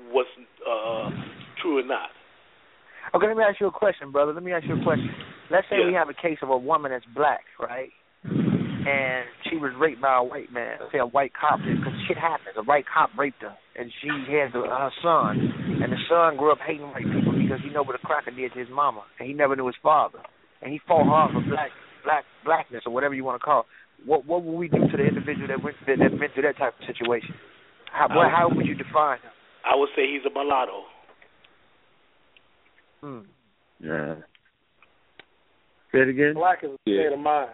what's 0.09 0.31
uh, 0.63 1.11
true 1.61 1.83
or 1.83 1.85
not. 1.85 2.15
Okay, 3.15 3.27
let 3.27 3.37
me 3.37 3.43
ask 3.43 3.59
you 3.59 3.67
a 3.67 3.71
question, 3.71 4.11
brother. 4.11 4.33
Let 4.33 4.43
me 4.43 4.51
ask 4.51 4.65
you 4.67 4.79
a 4.79 4.83
question. 4.83 5.09
Let's 5.49 5.67
say 5.69 5.79
Yeah. 5.79 5.87
we 5.87 5.93
have 5.93 6.09
a 6.09 6.13
case 6.13 6.39
of 6.41 6.49
a 6.49 6.57
woman 6.57 6.91
that's 6.91 7.05
black, 7.15 7.45
right? 7.59 7.91
And 8.23 9.25
she 9.49 9.57
was 9.57 9.73
raped 9.75 10.01
by 10.01 10.15
a 10.17 10.23
white 10.23 10.51
man. 10.51 10.77
Say 10.91 10.99
a 10.99 11.05
white 11.05 11.33
cop, 11.33 11.59
because 11.59 11.93
shit 12.07 12.17
happens. 12.17 12.55
A 12.57 12.63
white 12.63 12.85
cop 12.87 13.09
raped 13.17 13.41
her, 13.41 13.55
and 13.75 13.91
she 14.01 14.07
has 14.39 14.53
a, 14.55 14.61
her 14.63 14.91
son, 15.03 15.39
and 15.83 15.91
the 15.91 15.97
son 16.07 16.37
grew 16.37 16.51
up 16.51 16.59
hating 16.65 16.87
white 16.91 17.03
people 17.03 17.33
because 17.35 17.59
he 17.63 17.69
know 17.69 17.83
what 17.83 17.95
a 17.95 17.99
cracker 17.99 18.31
did 18.31 18.53
to 18.53 18.59
his 18.59 18.69
mama, 18.69 19.03
and 19.19 19.27
he 19.27 19.33
never 19.33 19.55
knew 19.55 19.67
his 19.67 19.75
father, 19.83 20.19
and 20.61 20.71
he 20.71 20.79
fought 20.87 21.05
hard 21.05 21.31
for 21.33 21.41
black, 21.41 21.71
black, 22.03 22.23
blackness 22.45 22.83
or 22.85 22.93
whatever 22.93 23.13
you 23.13 23.23
want 23.23 23.39
to 23.39 23.43
call. 23.43 23.61
it. 23.61 24.07
What 24.07 24.25
what 24.25 24.43
would 24.43 24.55
we 24.55 24.67
do 24.69 24.77
to 24.79 24.95
the 24.97 25.03
individual 25.03 25.47
that 25.47 25.63
went 25.63 25.75
that, 25.87 25.97
that 25.99 26.11
went 26.19 26.33
through 26.33 26.43
that 26.43 26.57
type 26.57 26.75
of 26.79 26.85
situation? 26.85 27.33
How 27.91 28.07
what, 28.13 28.29
how 28.31 28.47
would 28.53 28.67
you 28.67 28.75
define 28.75 29.17
him? 29.19 29.31
I 29.65 29.75
would 29.75 29.89
say 29.95 30.05
he's 30.07 30.23
a 30.23 30.29
mulatto. 30.31 30.83
Hmm. 33.01 33.19
Yeah. 33.79 34.15
Say 35.91 35.99
it 35.99 36.09
again. 36.09 36.33
Black 36.33 36.59
is 36.63 36.71
a 36.71 36.77
state 36.83 37.13
of 37.13 37.19
mind. 37.19 37.51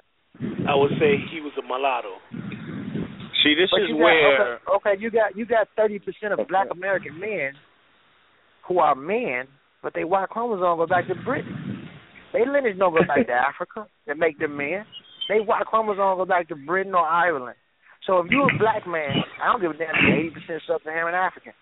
I 0.68 0.76
would 0.76 0.92
say 1.00 1.22
he 1.32 1.42
was 1.42 1.54
a 1.60 1.62
mulatto. 1.62 2.18
See, 3.44 3.54
this 3.54 3.70
But 3.70 3.84
is 3.84 3.90
got, 3.92 4.00
where 4.00 4.56
okay, 4.56 4.96
okay, 4.96 5.02
you 5.02 5.12
got 5.12 5.36
you 5.36 5.46
got 5.46 5.68
thirty 5.76 6.00
percent 6.00 6.34
of 6.34 6.48
Black 6.48 6.68
American 6.72 7.20
men 7.20 7.54
who 8.68 8.80
are 8.80 8.96
men, 8.96 9.46
but 9.84 9.94
they 9.94 10.04
Y 10.04 10.26
chromosome 10.30 10.78
go 10.78 10.88
back 10.88 11.08
to 11.08 11.16
Britain. 11.26 11.88
They 12.32 12.48
lineage 12.48 12.80
don't 12.80 12.94
go 12.96 13.06
back 13.06 13.28
to 13.28 13.34
Africa 13.52 13.86
that 14.08 14.18
make 14.18 14.40
them 14.40 14.58
men. 14.58 14.86
They 15.30 15.40
Y 15.40 15.62
chromosome 15.68 16.18
go 16.18 16.26
back 16.26 16.48
to 16.50 16.56
Britain 16.56 16.96
or 16.96 17.06
Ireland. 17.06 17.58
So 18.08 18.20
if 18.20 18.28
you're 18.32 18.50
a 18.50 18.60
black 18.60 18.88
man, 18.88 19.12
I 19.42 19.52
don't 19.52 19.62
give 19.62 19.72
a 19.72 19.78
damn 19.78 19.92
if 19.92 20.02
you're 20.08 20.20
eighty 20.20 20.32
percent 20.32 20.64
sub-Saharan 20.68 21.14
African. 21.14 21.54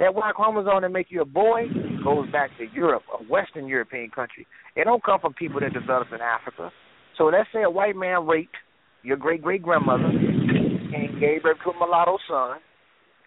That 0.00 0.14
Y 0.14 0.30
chromosome 0.34 0.80
that 0.80 0.88
make 0.88 1.08
you 1.10 1.20
a 1.20 1.26
boy 1.26 1.64
goes 2.02 2.30
back 2.32 2.50
to 2.56 2.64
Europe, 2.74 3.02
a 3.12 3.22
Western 3.24 3.68
European 3.68 4.08
country. 4.08 4.46
It 4.74 4.84
don't 4.84 5.04
come 5.04 5.20
from 5.20 5.34
people 5.34 5.60
that 5.60 5.74
developed 5.74 6.10
in 6.12 6.20
Africa. 6.22 6.72
So 7.18 7.24
let's 7.24 7.48
say 7.52 7.62
a 7.62 7.70
white 7.70 7.94
man 7.94 8.26
raped 8.26 8.56
your 9.02 9.18
great 9.18 9.42
great 9.42 9.62
grandmother 9.62 10.04
and 10.06 11.20
gave 11.20 11.42
birth 11.42 11.58
to 11.64 11.70
a 11.70 11.78
mulatto 11.78 12.16
son, 12.26 12.58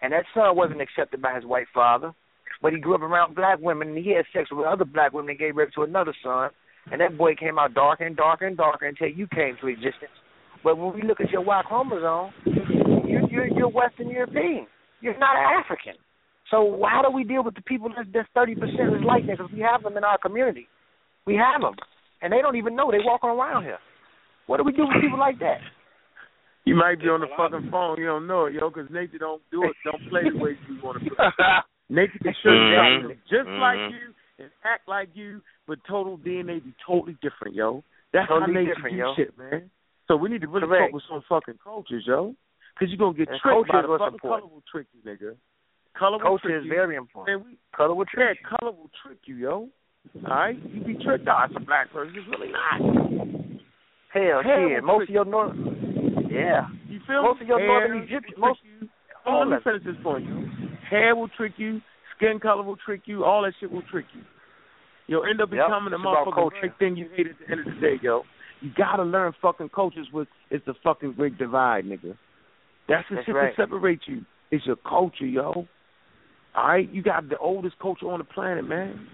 and 0.02 0.12
that 0.12 0.24
son 0.34 0.56
wasn't 0.56 0.80
accepted 0.80 1.22
by 1.22 1.34
his 1.34 1.44
white 1.44 1.66
father, 1.72 2.12
but 2.60 2.72
he 2.72 2.80
grew 2.80 2.96
up 2.96 3.02
around 3.02 3.36
black 3.36 3.60
women 3.60 3.88
and 3.88 3.98
he 3.98 4.14
had 4.14 4.24
sex 4.32 4.50
with 4.50 4.66
other 4.66 4.84
black 4.84 5.12
women 5.12 5.30
and 5.30 5.38
gave 5.38 5.54
birth 5.54 5.70
to 5.76 5.82
another 5.82 6.14
son, 6.24 6.50
and 6.90 7.00
that 7.00 7.16
boy 7.16 7.36
came 7.36 7.56
out 7.56 7.74
darker 7.74 8.04
and 8.04 8.16
darker 8.16 8.46
and 8.46 8.56
darker 8.56 8.86
until 8.86 9.08
you 9.08 9.28
came 9.28 9.56
to 9.60 9.68
existence. 9.68 10.14
But 10.64 10.76
when 10.76 10.92
we 10.92 11.02
look 11.02 11.20
at 11.20 11.30
your 11.30 11.42
Y 11.42 11.62
chromosome, 11.66 12.32
you're 13.06 13.30
you're, 13.30 13.46
you're 13.46 13.68
Western 13.68 14.10
European. 14.10 14.66
You're 15.00 15.18
not 15.18 15.36
African. 15.36 15.94
So 16.50 16.78
how 16.88 17.02
do 17.02 17.10
we 17.14 17.24
deal 17.24 17.42
with 17.42 17.54
the 17.54 17.62
people 17.62 17.88
that's 17.94 18.08
that's 18.12 18.28
thirty 18.34 18.54
percent 18.54 18.94
is 18.94 19.04
like 19.06 19.26
that? 19.26 19.38
Because 19.38 19.52
we 19.52 19.60
have 19.60 19.82
them 19.82 19.96
in 19.96 20.04
our 20.04 20.18
community. 20.18 20.68
We 21.26 21.34
have 21.36 21.62
them, 21.62 21.74
and 22.20 22.32
they 22.32 22.42
don't 22.42 22.56
even 22.56 22.76
know 22.76 22.90
they 22.90 22.98
walking 23.00 23.30
around 23.30 23.64
here. 23.64 23.78
What 24.46 24.58
do 24.58 24.64
we 24.64 24.72
do 24.72 24.86
with 24.86 25.00
people 25.00 25.18
like 25.18 25.38
that? 25.40 25.58
You 26.66 26.74
might 26.76 26.98
be 26.98 27.12
on 27.12 27.20
the 27.20 27.28
fucking 27.36 27.68
phone. 27.70 28.00
You 28.00 28.06
don't 28.06 28.26
know 28.26 28.46
it, 28.46 28.54
yo, 28.54 28.70
because 28.70 28.88
nature 28.88 29.18
don't 29.18 29.42
do 29.52 29.64
it. 29.64 29.76
Don't 29.84 30.00
play 30.08 30.24
the 30.24 30.38
way 30.40 30.56
you 30.66 30.80
want 30.82 30.96
to 30.96 31.10
play. 31.12 31.20
nature 31.90 32.18
can 32.22 32.32
show 32.42 32.56
Mhm. 32.56 33.02
you 33.02 33.16
just 33.28 33.50
like 33.60 33.76
Mhm. 33.76 33.90
you 33.90 34.14
and 34.38 34.50
act 34.64 34.88
like 34.88 35.14
you, 35.14 35.42
but 35.66 35.78
total 35.84 36.16
DNA 36.16 36.60
be 36.60 36.72
totally 36.80 37.18
different, 37.20 37.54
yo. 37.54 37.84
That's 38.12 38.30
how 38.30 38.40
nature 38.46 38.74
different, 38.74 38.96
do 38.96 38.96
yo. 38.96 39.14
shit, 39.14 39.36
man. 39.36 39.70
So 40.08 40.16
we 40.16 40.30
need 40.30 40.40
to 40.40 40.48
really 40.48 40.66
Correct. 40.66 40.92
focus 40.92 41.06
on 41.10 41.20
fucking 41.28 41.58
cultures, 41.62 42.06
yo. 42.06 42.34
Because 42.72 42.88
you're 42.88 42.98
going 42.98 43.12
to 43.14 43.18
get 43.18 43.28
And 43.28 43.40
tricked 43.40 43.68
by 43.68 43.72
culture 43.72 43.78
is 43.80 43.82
the 43.84 43.88
what's 43.90 44.04
fucking 44.04 44.14
important. 44.14 44.42
color 44.48 44.54
will 44.54 44.62
trick 44.70 44.86
you, 44.94 45.02
nigga. 45.02 45.36
Color 45.98 46.18
will 46.18 46.38
Culture 46.38 46.48
trick 46.48 46.58
is 46.60 46.64
you. 46.66 46.70
very 46.74 46.96
important. 46.96 47.46
We, 47.46 47.58
Color 47.76 47.94
will 47.94 48.04
trick 48.06 48.38
yeah, 48.42 48.48
color 48.58 48.72
will 48.72 48.90
trick 49.04 49.18
you, 49.26 49.36
yo. 49.36 49.68
All 50.26 50.30
right? 50.30 50.56
You 50.72 50.80
be 50.84 51.02
tricked 51.02 51.28
out. 51.28 51.46
It's 51.50 51.56
a 51.56 51.60
black 51.64 51.92
person. 51.92 52.14
It's 52.16 52.28
really 52.28 52.52
not. 52.52 52.80
Hell, 54.12 54.42
Hair 54.42 54.76
shit. 54.76 54.84
Most 54.84 55.02
of 55.08 55.14
your 55.14 55.24
north, 55.24 55.56
yeah. 56.30 56.66
You 56.88 57.00
feel 57.06 57.22
Most 57.22 57.40
me? 57.40 57.44
of 57.46 57.48
your 57.48 57.58
Hair 57.58 57.66
northern 57.88 57.98
Egyptians, 58.04 58.36
most. 58.38 58.60
you. 58.80 58.88
On, 59.26 59.50
let 59.50 59.56
me 59.58 59.62
finish 59.64 59.82
this 59.84 60.02
point. 60.02 60.24
yo. 60.26 60.44
Hair 60.90 61.16
will 61.16 61.28
trick 61.28 61.52
you. 61.56 61.80
Skin 62.16 62.38
color 62.40 62.62
will 62.62 62.76
trick 62.76 63.02
you. 63.06 63.24
All 63.24 63.42
that 63.42 63.54
shit 63.58 63.70
will 63.72 63.82
trick 63.90 64.04
you. 64.14 64.22
You'll 65.06 65.24
end 65.26 65.40
up 65.40 65.50
Yep, 65.52 65.66
becoming 65.66 65.90
the 65.90 65.98
motherfucking 65.98 66.78
thing 66.78 66.96
you 66.96 67.08
hate 67.16 67.26
at 67.26 67.32
the 67.38 67.50
end 67.52 67.66
of 67.66 67.74
the 67.74 67.80
day, 67.80 67.94
yo. 68.02 68.22
You 68.60 68.70
gotta 68.76 69.02
learn 69.02 69.32
fucking 69.42 69.70
cultures 69.70 70.06
with 70.12 70.28
it's 70.50 70.64
the 70.66 70.74
fucking 70.82 71.12
great 71.14 71.36
divide, 71.38 71.84
nigga. 71.84 72.16
That's 72.88 73.04
the 73.10 73.16
That's 73.16 73.26
shit 73.26 73.34
right. 73.34 73.52
that 73.56 73.62
separates 73.64 74.04
you. 74.06 74.24
It's 74.50 74.64
your 74.66 74.76
culture, 74.76 75.26
yo. 75.26 75.66
Alright? 76.56 76.90
You 76.92 77.02
got 77.02 77.28
the 77.28 77.38
oldest 77.38 77.78
culture 77.80 78.10
on 78.10 78.18
the 78.18 78.24
planet, 78.24 78.66
man. 78.66 79.08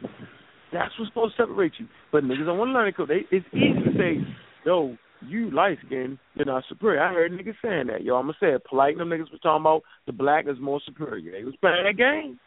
That's 0.72 0.92
what's 0.98 1.10
supposed 1.10 1.36
to 1.36 1.42
separate 1.42 1.72
you. 1.78 1.86
But 2.12 2.24
niggas 2.24 2.46
don't 2.46 2.58
want 2.58 2.68
to 2.68 2.72
learn 2.72 2.88
it 2.88 2.96
'cause 2.96 3.08
they 3.08 3.26
it's 3.30 3.46
easy 3.52 3.82
to 3.82 3.92
say, 3.98 4.18
yo, 4.64 4.96
you 5.26 5.50
light 5.50 5.78
skinned, 5.86 6.18
you're 6.34 6.46
not 6.46 6.64
superior. 6.68 7.02
I 7.02 7.12
heard 7.12 7.32
niggas 7.32 7.56
saying 7.60 7.88
that, 7.88 8.02
yo. 8.02 8.16
I'm 8.16 8.26
gonna 8.26 8.36
say 8.40 8.52
it. 8.54 8.64
Polite 8.64 8.96
them 8.96 9.08
niggas 9.10 9.30
was 9.30 9.40
talking 9.42 9.62
about 9.62 9.82
the 10.06 10.12
black 10.12 10.46
is 10.46 10.58
more 10.60 10.80
superior. 10.86 11.32
They 11.32 11.44
was 11.44 11.56
playing 11.56 11.84
that 11.84 11.96
game. 11.96 12.38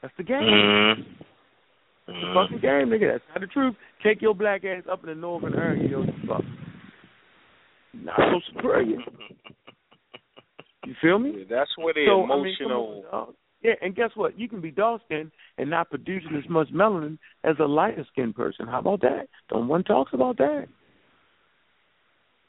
That's 0.00 0.14
the 0.16 0.24
game. 0.24 0.42
Mhm. 0.42 1.04
That's 2.06 2.20
the 2.20 2.34
fucking 2.34 2.58
game, 2.58 2.88
nigga. 2.88 3.12
That's 3.12 3.28
not 3.28 3.40
the 3.40 3.46
truth. 3.46 3.76
Take 4.02 4.20
your 4.22 4.34
black 4.34 4.64
ass 4.64 4.82
up 4.90 5.04
in 5.04 5.10
the 5.10 5.14
northern 5.14 5.54
area, 5.54 5.88
yo. 5.88 6.02
you 6.02 6.12
Fuck. 6.26 6.44
Not 7.94 8.16
so 8.18 8.40
superior. 8.52 8.98
You 10.84 10.94
feel 11.00 11.20
me? 11.20 11.30
Yeah, 11.38 11.44
that's 11.48 11.70
where 11.78 11.94
the 11.94 12.04
so, 12.06 12.24
I 12.24 12.42
mean, 12.42 12.56
come 13.62 13.72
emotional. 13.72 13.74
on, 13.74 13.74
dog. 13.78 13.80
yeah, 13.80 13.86
and 13.86 13.94
guess 13.96 14.10
what? 14.14 14.38
You 14.38 14.48
can 14.48 14.60
be 14.60 14.70
dark 14.70 15.02
skinned 15.06 15.30
and 15.58 15.70
not 15.70 15.90
producing 15.90 16.36
as 16.36 16.48
much 16.50 16.68
melanin 16.68 17.18
as 17.44 17.56
a 17.60 17.64
lighter 17.64 18.04
skinned 18.12 18.34
person. 18.34 18.66
How 18.66 18.78
about 18.80 19.00
that? 19.02 19.28
No 19.52 19.60
one 19.60 19.84
talks 19.84 20.12
about 20.14 20.36
that. 20.38 20.66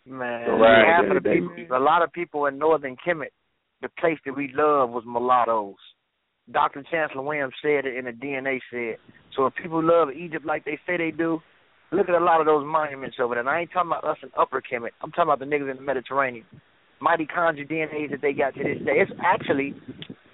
Man, 0.05 0.59
Right. 0.59 0.85
half 0.85 1.05
of 1.05 1.13
the 1.23 1.29
They- 1.29 1.39
people, 1.39 1.77
a 1.77 1.79
lot 1.79 2.01
of 2.01 2.11
people 2.11 2.45
in 2.47 2.57
Northern 2.57 2.97
Kemet, 2.97 3.31
the 3.81 3.89
place 3.89 4.19
that 4.25 4.33
we 4.35 4.49
love 4.49 4.89
was 4.89 5.05
mulattoes. 5.05 5.77
Dr. 6.51 6.83
Chancellor 6.83 7.21
Williams 7.21 7.55
said 7.61 7.85
it, 7.85 7.95
and 7.97 8.07
the 8.07 8.11
DNA 8.11 8.59
said. 8.69 8.97
So 9.31 9.45
if 9.45 9.55
people 9.55 9.81
love 9.81 10.11
Egypt 10.11 10.45
like 10.45 10.65
they 10.65 10.77
say 10.85 10.97
they 10.97 11.11
do, 11.11 11.41
look 11.91 12.09
at 12.09 12.15
a 12.15 12.19
lot 12.19 12.41
of 12.41 12.45
those 12.45 12.65
monuments 12.65 13.17
over 13.19 13.35
there. 13.35 13.39
And 13.39 13.49
I 13.49 13.61
ain't 13.61 13.71
talking 13.71 13.91
about 13.91 14.03
us 14.03 14.21
in 14.23 14.29
Upper 14.35 14.61
Kemet. 14.61 14.91
I'm 15.01 15.11
talking 15.11 15.31
about 15.31 15.39
the 15.39 15.45
niggas 15.45 15.69
in 15.71 15.77
the 15.77 15.83
Mediterranean. 15.83 16.45
Mitochondria 17.01 17.65
DNA 17.67 18.07
that 18.07 18.19
they 18.21 18.33
got 18.33 18.55
to 18.55 18.63
this 18.63 18.81
day. 18.83 18.99
It's 18.99 19.11
actually, 19.21 19.73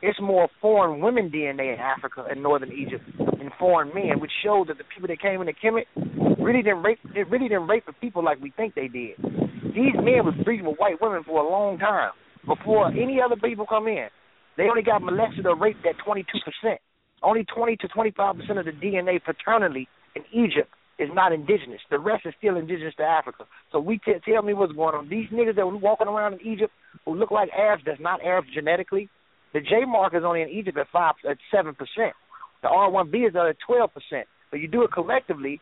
it's 0.02 0.20
more 0.22 0.48
foreign 0.62 1.02
women 1.02 1.30
DNA 1.30 1.74
in 1.74 1.80
Africa 1.80 2.26
and 2.30 2.42
Northern 2.42 2.72
Egypt 2.72 3.04
than 3.18 3.52
foreign 3.60 3.94
men, 3.94 4.20
which 4.20 4.32
shows 4.44 4.68
that 4.68 4.78
the 4.78 4.84
people 4.94 5.08
that 5.08 5.22
came 5.22 5.42
into 5.42 5.54
Kemet 5.54 5.86
really 6.40 6.62
didn't 6.62 6.84
rape. 6.84 7.00
They 7.14 7.24
really 7.24 7.48
didn't 7.48 7.68
rape 7.68 7.86
the 7.86 7.94
people 7.94 8.24
like 8.24 8.40
we 8.42 8.52
think 8.52 8.76
they 8.76 8.88
did. 8.88 9.18
These 9.76 9.96
men 9.96 10.26
was 10.26 10.36
breeding 10.44 10.66
with 10.66 10.78
white 10.78 11.02
women 11.02 11.24
for 11.24 11.44
a 11.44 11.50
long 11.50 11.78
time 11.78 12.12
before 12.48 12.88
any 12.88 13.20
other 13.22 13.36
people 13.36 13.66
come 13.68 13.88
in. 13.88 14.08
They 14.58 14.64
only 14.64 14.84
got 14.84 15.02
molested 15.02 15.46
or 15.46 15.56
raped 15.56 15.86
at 15.86 15.96
22%. 16.06 16.24
Only 17.22 17.46
20 17.46 17.76
to 17.78 17.88
25% 17.88 18.60
of 18.60 18.66
the 18.66 18.72
DNA 18.72 19.24
paternally 19.24 19.88
in 20.16 20.24
Egypt 20.34 20.70
is 20.98 21.10
not 21.14 21.32
indigenous. 21.32 21.80
The 21.90 22.00
rest 22.00 22.26
is 22.26 22.34
still 22.38 22.58
indigenous 22.58 22.94
to 22.98 23.04
Africa. 23.04 23.46
So 23.72 23.80
we 23.80 24.00
t- 24.00 24.14
tell 24.26 24.44
me 24.44 24.54
what's 24.54 24.74
going 24.74 24.96
on. 24.96 25.10
These 25.10 25.30
niggas 25.32 25.56
that 25.56 25.66
were 25.66 25.78
walking 25.78 26.08
around 26.08 26.34
in 26.34 26.42
Egypt 26.48 26.72
who 27.06 27.16
look 27.16 27.32
like 27.32 27.50
Arabs, 27.58 27.84
that's 27.86 28.02
not 28.02 28.22
Arabs 28.22 28.50
genetically. 28.54 29.10
The 29.54 29.62
J 29.62 29.86
mark 29.88 30.14
is 30.14 30.24
only 30.26 30.42
in 30.42 30.50
Egypt 30.50 30.78
at 30.78 30.88
five 30.92 31.16
at 31.30 31.38
seven 31.52 31.74
percent. 31.76 32.14
The 32.62 32.68
R1B 32.68 33.30
is 33.30 33.36
at 33.36 33.56
twelve 33.66 33.92
percent. 33.94 34.28
But 34.52 34.60
you 34.60 34.68
do 34.68 34.84
it 34.84 34.92
collectively. 34.92 35.60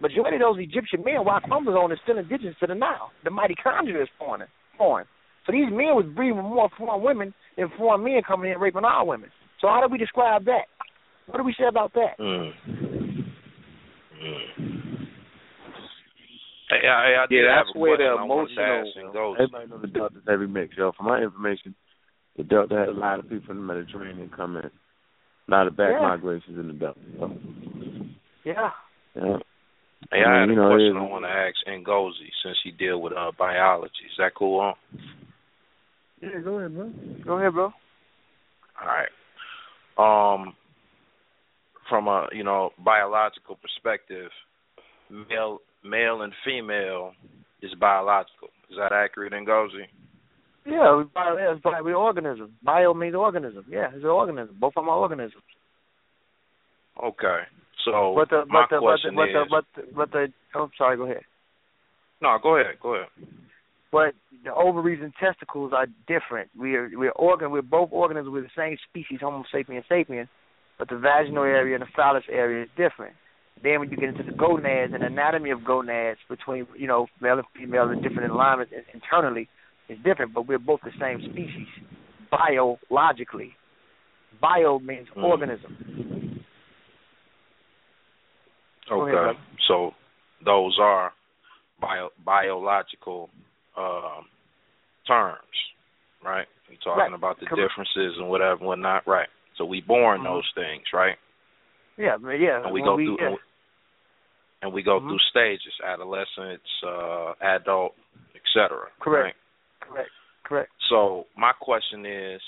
Majority 0.00 0.36
of 0.36 0.40
those 0.42 0.58
Egyptian 0.58 1.02
men, 1.04 1.24
Y 1.24 1.40
chromosome 1.46 1.92
is 1.92 1.98
still 2.02 2.18
indigenous 2.18 2.56
to 2.60 2.66
the 2.66 2.74
Nile. 2.74 3.10
The 3.22 3.30
mighty 3.30 3.54
mitochondria 3.54 4.02
is 4.02 4.08
foreign. 4.18 4.42
foreign. 4.76 5.06
So 5.46 5.52
these 5.52 5.70
men 5.70 5.94
was 5.94 6.04
breeding 6.14 6.36
with 6.36 6.44
more 6.46 6.68
foreign 6.76 7.02
women 7.02 7.32
than 7.56 7.70
foreign 7.78 8.02
men 8.04 8.20
coming 8.26 8.50
in 8.52 8.58
raping 8.58 8.84
our 8.84 9.06
women. 9.06 9.30
So 9.60 9.68
how 9.68 9.80
do 9.86 9.90
we 9.90 9.98
describe 9.98 10.44
that? 10.46 10.66
What 11.26 11.38
do 11.38 11.44
we 11.44 11.54
say 11.58 11.66
about 11.68 11.92
that? 11.94 12.18
Mm. 12.18 12.50
Mm. 14.22 15.06
Hey, 16.70 16.88
I, 16.88 17.22
I 17.22 17.26
Yeah, 17.30 17.42
that's 17.62 17.74
where 17.76 17.96
the 17.96 18.04
I 18.04 18.24
wanted 18.24 18.52
emotional- 18.58 19.12
goes. 19.12 19.36
Everybody 19.38 19.66
knows 19.70 19.80
the 19.82 19.88
Delta's 19.88 20.22
every 20.28 20.48
mix, 20.48 20.76
yo. 20.76 20.92
For 20.96 21.02
my 21.04 21.20
information, 21.20 21.74
the 22.36 22.44
Delta 22.44 22.74
had 22.76 22.88
a 22.88 22.92
lot 22.92 23.18
of 23.18 23.28
people 23.28 23.46
from 23.46 23.56
the 23.66 23.74
Mediterranean 23.74 24.30
come 24.34 24.56
in. 24.56 24.64
A 24.64 24.70
lot 25.50 25.66
of 25.66 25.76
back 25.76 25.92
Yeah. 25.94 26.02
migrations 26.08 26.58
in 26.58 26.68
the 26.68 26.74
Delta. 26.74 27.00
So, 27.18 27.30
Yeah. 28.44 28.70
yeah. 29.14 29.38
Hey, 30.10 30.22
I 30.24 30.40
had 30.40 30.48
you 30.48 30.52
a 30.52 30.56
know, 30.56 30.68
question 30.68 30.96
it- 30.96 31.00
I 31.00 31.02
want 31.02 31.24
to 31.24 31.30
ask 31.30 31.56
Ngozi 31.66 32.30
since 32.42 32.58
he 32.62 32.70
deal 32.72 33.00
with 33.00 33.12
uh, 33.14 33.32
biology. 33.32 34.04
Is 34.10 34.16
that 34.18 34.34
cool? 34.34 34.60
Huh? 34.60 34.74
Yeah, 36.20 36.40
go 36.40 36.58
ahead, 36.58 36.74
bro. 36.74 36.90
Go 37.24 37.38
ahead, 37.38 37.52
bro. 37.52 37.72
All 38.80 38.86
right. 38.86 39.08
Um, 39.96 40.56
from 41.88 42.08
a 42.08 42.28
you 42.32 42.42
know 42.44 42.72
biological 42.78 43.56
perspective, 43.56 44.30
male 45.10 45.60
male 45.82 46.22
and 46.22 46.32
female 46.44 47.14
is 47.62 47.74
biological. 47.74 48.48
Is 48.70 48.76
that 48.78 48.92
accurate, 48.92 49.32
Ngozi? 49.32 49.86
Yeah, 50.66 50.96
we 50.96 51.04
bio, 51.04 51.36
yeah, 51.36 51.52
it's 51.52 51.62
bio, 51.62 51.82
we're 51.82 51.94
organism. 51.94 52.54
Bio 52.62 52.94
means 52.94 53.14
organism. 53.14 53.64
Yeah, 53.68 53.88
it's 53.92 54.02
an 54.02 54.10
organism. 54.10 54.56
Both 54.58 54.74
of 54.76 54.84
them 54.84 54.88
are 54.88 54.98
organisms. 54.98 55.42
Okay. 57.02 57.40
So 57.84 58.14
but 58.16 58.30
the 58.30 58.44
my 58.48 58.64
but 58.70 58.76
the 58.76 58.80
but 58.80 58.80
the 58.80 58.80
question 58.80 59.14
but 59.14 59.26
the, 59.26 59.42
is, 59.42 59.48
but 59.50 59.64
the, 59.76 59.94
but 59.94 60.10
the 60.12 60.26
oh 60.54 60.70
sorry, 60.78 60.96
go 60.96 61.04
ahead. 61.04 61.22
no, 62.22 62.38
go 62.42 62.56
ahead, 62.56 62.76
go 62.80 62.94
ahead. 62.94 63.08
But 63.92 64.14
the 64.42 64.54
ovaries 64.54 65.00
and 65.02 65.12
testicles 65.20 65.72
are 65.74 65.86
different. 66.08 66.50
We're 66.56 66.90
we're 66.98 67.12
organ 67.12 67.50
we're 67.50 67.62
both 67.62 67.90
organisms. 67.92 68.32
We're 68.32 68.42
the 68.42 68.48
same 68.56 68.76
species, 68.88 69.20
Homo 69.20 69.44
sapiens 69.52 69.84
sapiens, 69.88 70.28
but 70.78 70.88
the 70.88 70.96
vaginal 70.96 71.44
mm-hmm. 71.44 71.56
area 71.56 71.74
and 71.74 71.82
the 71.82 71.92
phallus 71.94 72.24
area 72.30 72.64
is 72.64 72.70
different. 72.76 73.14
Then 73.62 73.80
when 73.80 73.90
you 73.90 73.96
get 73.96 74.08
into 74.08 74.22
the 74.22 74.36
gonads 74.36 74.92
and 74.94 75.02
anatomy 75.02 75.50
of 75.50 75.64
gonads 75.64 76.20
between 76.28 76.66
you 76.76 76.86
know 76.86 77.06
male 77.20 77.38
and 77.38 77.46
female 77.54 77.90
and 77.90 78.02
different 78.02 78.32
alignments 78.32 78.72
internally 78.94 79.48
is 79.88 79.98
different, 80.04 80.32
but 80.34 80.46
we're 80.46 80.58
both 80.58 80.80
the 80.84 80.92
same 81.00 81.20
species 81.30 81.68
biologically. 82.30 83.54
Bio 84.40 84.78
means 84.78 85.08
Mm. 85.16 85.24
organism. 85.24 85.76
Okay. 88.90 89.16
ahead, 89.16 89.36
so 89.66 89.94
those 90.44 90.78
are 90.78 91.12
bio 91.80 92.10
biological 92.24 93.30
um 93.76 94.28
terms, 95.06 95.38
right? 96.22 96.46
We're 96.68 96.76
talking 96.76 97.00
Right. 97.00 97.12
about 97.14 97.40
the 97.40 97.46
Correct. 97.46 97.68
differences 97.70 98.18
and 98.18 98.28
whatever 98.28 98.52
and 98.60 98.66
whatnot, 98.66 99.06
right? 99.06 99.28
So 99.56 99.64
we 99.64 99.80
born 99.80 100.20
Mhm. 100.20 100.24
those 100.24 100.50
things, 100.54 100.92
right? 100.92 101.18
Yeah, 101.96 102.16
yeah. 102.32 102.62
and 102.64 102.72
we 102.72 102.80
when 102.80 102.84
go 102.84 102.94
we, 102.96 103.06
through 103.06 103.16
yeah. 103.20 103.24
and 103.26 103.34
we, 103.34 103.40
and 104.62 104.72
we 104.72 104.82
go 104.82 105.00
Mhm. 105.00 105.08
through 105.08 105.18
stages 105.30 105.80
adolescence 105.82 106.82
uh 106.82 107.34
adult 107.40 107.94
etc 108.34 108.90
Correct. 109.00 109.24
right? 109.24 109.36
Correct. 109.94 110.10
Correct. 110.44 110.70
so 110.90 111.24
my 111.38 111.52
question 111.58 112.04
is 112.04 112.40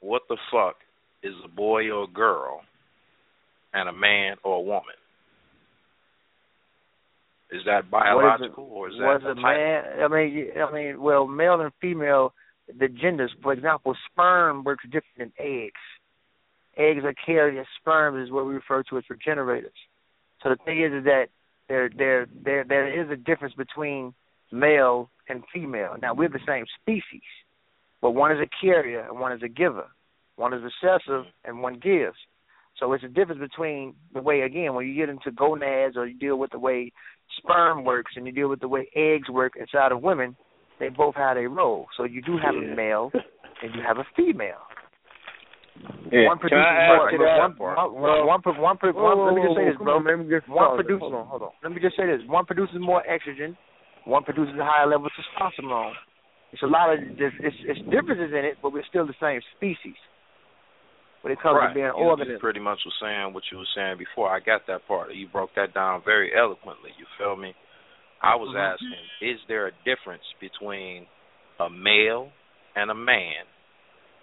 what 0.00 0.22
the 0.28 0.36
fuck 0.52 0.76
is 1.22 1.32
a 1.44 1.48
boy 1.48 1.90
or 1.90 2.04
a 2.04 2.12
girl 2.12 2.60
and 3.74 3.88
a 3.88 3.92
man 3.92 4.36
or 4.44 4.58
a 4.58 4.60
woman 4.60 4.94
is 7.52 7.60
that 7.66 7.90
biological 7.90 8.64
or 8.64 8.88
is 8.88 8.94
that 8.98 9.26
a 9.26 9.34
man? 9.34 9.84
I 10.02 10.08
mean, 10.08 10.48
I 10.56 10.72
mean, 10.72 11.00
well, 11.00 11.26
male 11.26 11.60
and 11.60 11.70
female, 11.80 12.32
the 12.66 12.88
genders. 12.88 13.30
For 13.42 13.52
example, 13.52 13.94
sperm 14.10 14.64
works 14.64 14.84
different 14.84 15.18
than 15.18 15.32
eggs. 15.38 15.80
Eggs 16.78 17.04
are 17.04 17.14
carriers. 17.26 17.66
Sperm 17.78 18.20
is 18.22 18.30
what 18.30 18.46
we 18.46 18.54
refer 18.54 18.82
to 18.84 18.96
as 18.96 19.04
regenerators. 19.10 19.76
So 20.42 20.48
the 20.48 20.56
thing 20.64 20.82
is, 20.82 20.92
is 20.92 21.04
that 21.04 21.26
there, 21.68 21.90
there, 21.96 22.26
there, 22.42 22.64
there 22.64 23.02
is 23.02 23.10
a 23.10 23.16
difference 23.16 23.54
between 23.54 24.14
male 24.52 25.10
and 25.28 25.42
female. 25.52 25.96
Now 26.00 26.14
we're 26.14 26.28
the 26.28 26.38
same 26.46 26.64
species, 26.80 27.22
but 28.00 28.12
one 28.12 28.32
is 28.32 28.38
a 28.40 28.64
carrier 28.64 29.06
and 29.08 29.18
one 29.18 29.32
is 29.32 29.42
a 29.42 29.48
giver. 29.48 29.86
One 30.36 30.52
is 30.54 30.62
recessive 30.62 31.24
and 31.44 31.60
one 31.62 31.74
gives. 31.74 32.16
So 32.78 32.92
it's 32.92 33.04
a 33.04 33.08
difference 33.08 33.40
between 33.40 33.94
the 34.14 34.22
way, 34.22 34.40
again, 34.40 34.74
when 34.74 34.86
you 34.86 34.94
get 34.94 35.08
into 35.08 35.30
gonads 35.30 35.96
or 35.96 36.06
you 36.06 36.18
deal 36.18 36.36
with 36.38 36.50
the 36.50 36.58
way 36.58 36.92
sperm 37.38 37.84
works 37.84 38.12
and 38.16 38.26
you 38.26 38.32
deal 38.32 38.48
with 38.48 38.60
the 38.60 38.68
way 38.68 38.88
eggs 38.96 39.28
work 39.28 39.52
inside 39.58 39.92
of 39.92 40.02
women, 40.02 40.36
they 40.80 40.88
both 40.88 41.14
have 41.14 41.36
a 41.36 41.46
role. 41.46 41.86
So 41.96 42.04
you 42.04 42.22
do 42.22 42.38
have 42.42 42.54
a 42.54 42.74
male 42.74 43.10
and 43.62 43.74
you 43.74 43.82
have 43.86 43.98
a 43.98 44.06
female. 44.16 44.62
Yeah. 46.10 46.28
One 46.28 46.38
Can 46.38 46.50
produces 46.50 46.66
I 46.66 46.96
more. 46.96 47.08
add 47.08 47.20
that? 47.20 47.58
One, 47.58 47.94
one, 47.94 48.02
one, 48.02 48.26
one, 48.26 48.42
pro- 48.42 48.60
one, 48.60 48.76
pro- 48.76 48.92
one, 48.92 49.26
let 49.26 49.34
me 49.34 49.42
just 49.42 49.56
say 49.56 49.64
this, 49.64 49.76
bro. 49.78 49.96
on, 49.96 50.04
man, 50.04 50.18
we 50.24 50.28
get 50.28 50.48
One 50.48 50.76
produces. 50.76 51.00
Hold 51.00 51.14
on, 51.14 51.26
hold 51.26 51.42
on. 51.42 51.50
Let 51.62 51.72
me 51.72 51.80
just 51.80 51.96
say 51.96 52.06
this: 52.06 52.20
one 52.26 52.44
produces 52.44 52.76
more 52.78 53.02
estrogen, 53.08 53.56
one 54.04 54.24
produces 54.24 54.54
a 54.58 54.64
higher 54.64 54.86
level 54.86 55.06
of 55.06 55.12
testosterone. 55.12 55.92
It's 56.52 56.62
a 56.62 56.66
lot 56.66 56.92
of 56.92 57.00
there's, 57.18 57.32
it's, 57.40 57.56
it's 57.64 57.80
differences 57.90 58.30
in 58.36 58.44
it, 58.44 58.58
but 58.60 58.72
we're 58.72 58.84
still 58.88 59.06
the 59.06 59.14
same 59.20 59.40
species 59.56 59.96
when 61.22 61.32
it 61.32 61.40
comes 61.40 61.56
right. 61.60 61.68
to 61.68 61.74
being 61.74 61.86
an 61.86 61.92
you 61.96 62.04
organism. 62.04 62.38
pretty 62.40 62.60
much 62.60 62.78
was 62.84 62.94
saying 63.00 63.32
what 63.32 63.44
you 63.50 63.58
were 63.58 63.72
saying 63.74 63.96
before. 63.98 64.28
I 64.28 64.40
got 64.40 64.66
that 64.66 64.86
part. 64.86 65.14
You 65.14 65.28
broke 65.28 65.50
that 65.56 65.72
down 65.72 66.02
very 66.04 66.30
eloquently. 66.36 66.90
You 66.98 67.06
feel 67.16 67.36
me? 67.36 67.54
I 68.20 68.36
was 68.36 68.54
Mhm. 68.54 68.74
asking, 68.74 69.04
is 69.20 69.40
there 69.48 69.66
a 69.66 69.72
difference 69.84 70.22
between 70.40 71.06
a 71.58 71.70
male 71.70 72.30
and 72.76 72.90
a 72.90 72.94
man, 72.94 73.44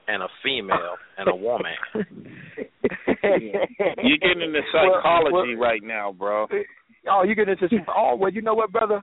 and 0.08 0.24
a 0.24 0.28
female 0.44 0.98
and 1.18 1.30
a 1.30 1.36
woman? 1.36 1.76
You're 3.24 4.18
getting 4.18 4.42
into 4.42 4.62
psychology 4.72 5.56
right 5.56 5.84
now, 5.84 6.12
bro. 6.12 6.48
Oh, 7.10 7.24
you're 7.24 7.36
getting 7.36 7.56
into 7.60 7.86
oh 7.96 8.16
well, 8.16 8.32
you 8.32 8.42
know 8.42 8.54
what, 8.54 8.72
brother? 8.72 9.02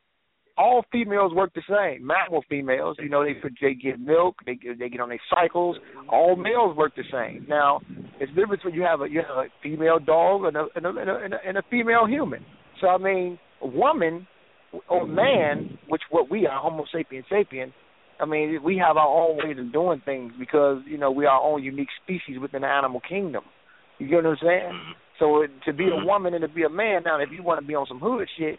All 0.59 0.85
females 0.91 1.35
work 1.35 1.53
the 1.55 1.63
same. 1.69 2.07
Mammal 2.07 2.43
females, 2.49 2.97
you 2.99 3.11
know, 3.11 3.23
they 3.23 3.35
they 3.61 3.75
get 3.75 4.01
milk, 4.01 4.37
they 4.47 4.55
get, 4.55 4.79
they 4.79 4.89
get 4.89 5.01
on 5.01 5.11
their 5.11 5.21
cycles. 5.29 5.77
All 6.09 6.35
males 6.35 6.75
work 6.77 6.95
the 6.97 7.03
same. 7.13 7.47
Now, 7.47 7.81
it's 8.21 8.33
different 8.35 8.65
when 8.65 8.73
you 8.73 8.83
have 8.83 9.03
a 9.03 9.07
you 9.07 9.21
have 9.21 9.37
a 9.37 9.49
female 9.63 9.99
dog 9.99 10.45
and 10.45 10.57
a 10.57 10.67
and 10.75 10.87
a, 10.87 10.89
and 10.89 11.11
a, 11.11 11.17
and 11.17 11.35
a, 11.35 11.37
and 11.47 11.59
a 11.59 11.63
female 11.71 12.07
human. 12.07 12.43
So 12.81 12.89
I 12.89 12.97
mean, 12.97 13.39
a 13.63 13.67
woman 13.67 14.27
or 14.89 15.07
man, 15.07 15.79
which 15.89 16.03
what 16.11 16.31
we 16.31 16.47
are, 16.47 16.61
Homo 16.61 16.85
sapien 16.95 17.23
sapien. 17.31 17.73
I 18.19 18.25
mean, 18.25 18.61
we 18.65 18.79
have 18.79 18.97
our 18.97 19.09
own 19.09 19.37
ways 19.37 19.59
of 19.59 19.73
doing 19.73 20.01
things 20.05 20.33
because 20.39 20.81
you 20.87 20.97
know 20.97 21.11
we 21.11 21.27
are 21.27 21.39
our 21.39 21.53
own 21.53 21.63
unique 21.63 21.89
species 22.03 22.41
within 22.41 22.63
the 22.63 22.69
animal 22.69 23.01
kingdom. 23.07 23.45
You 23.99 24.09
get 24.09 24.25
what 24.25 24.27
I'm 24.27 24.37
saying? 24.43 24.73
Mm-hmm. 24.73 24.93
So 25.19 25.43
it- 25.43 25.51
to 25.67 25.73
be 25.73 25.85
a 25.85 25.89
mm-hmm. 25.89 26.07
woman 26.07 26.35
and 26.35 26.43
to 26.43 26.49
be 26.49 26.63
a 26.65 26.69
man, 26.69 27.03
now 27.05 27.21
if 27.21 27.31
you 27.31 27.43
want 27.43 27.61
to 27.61 27.67
be 27.67 27.75
on 27.75 27.87
some 27.87 28.01
hood 28.01 28.29
shit, 28.39 28.59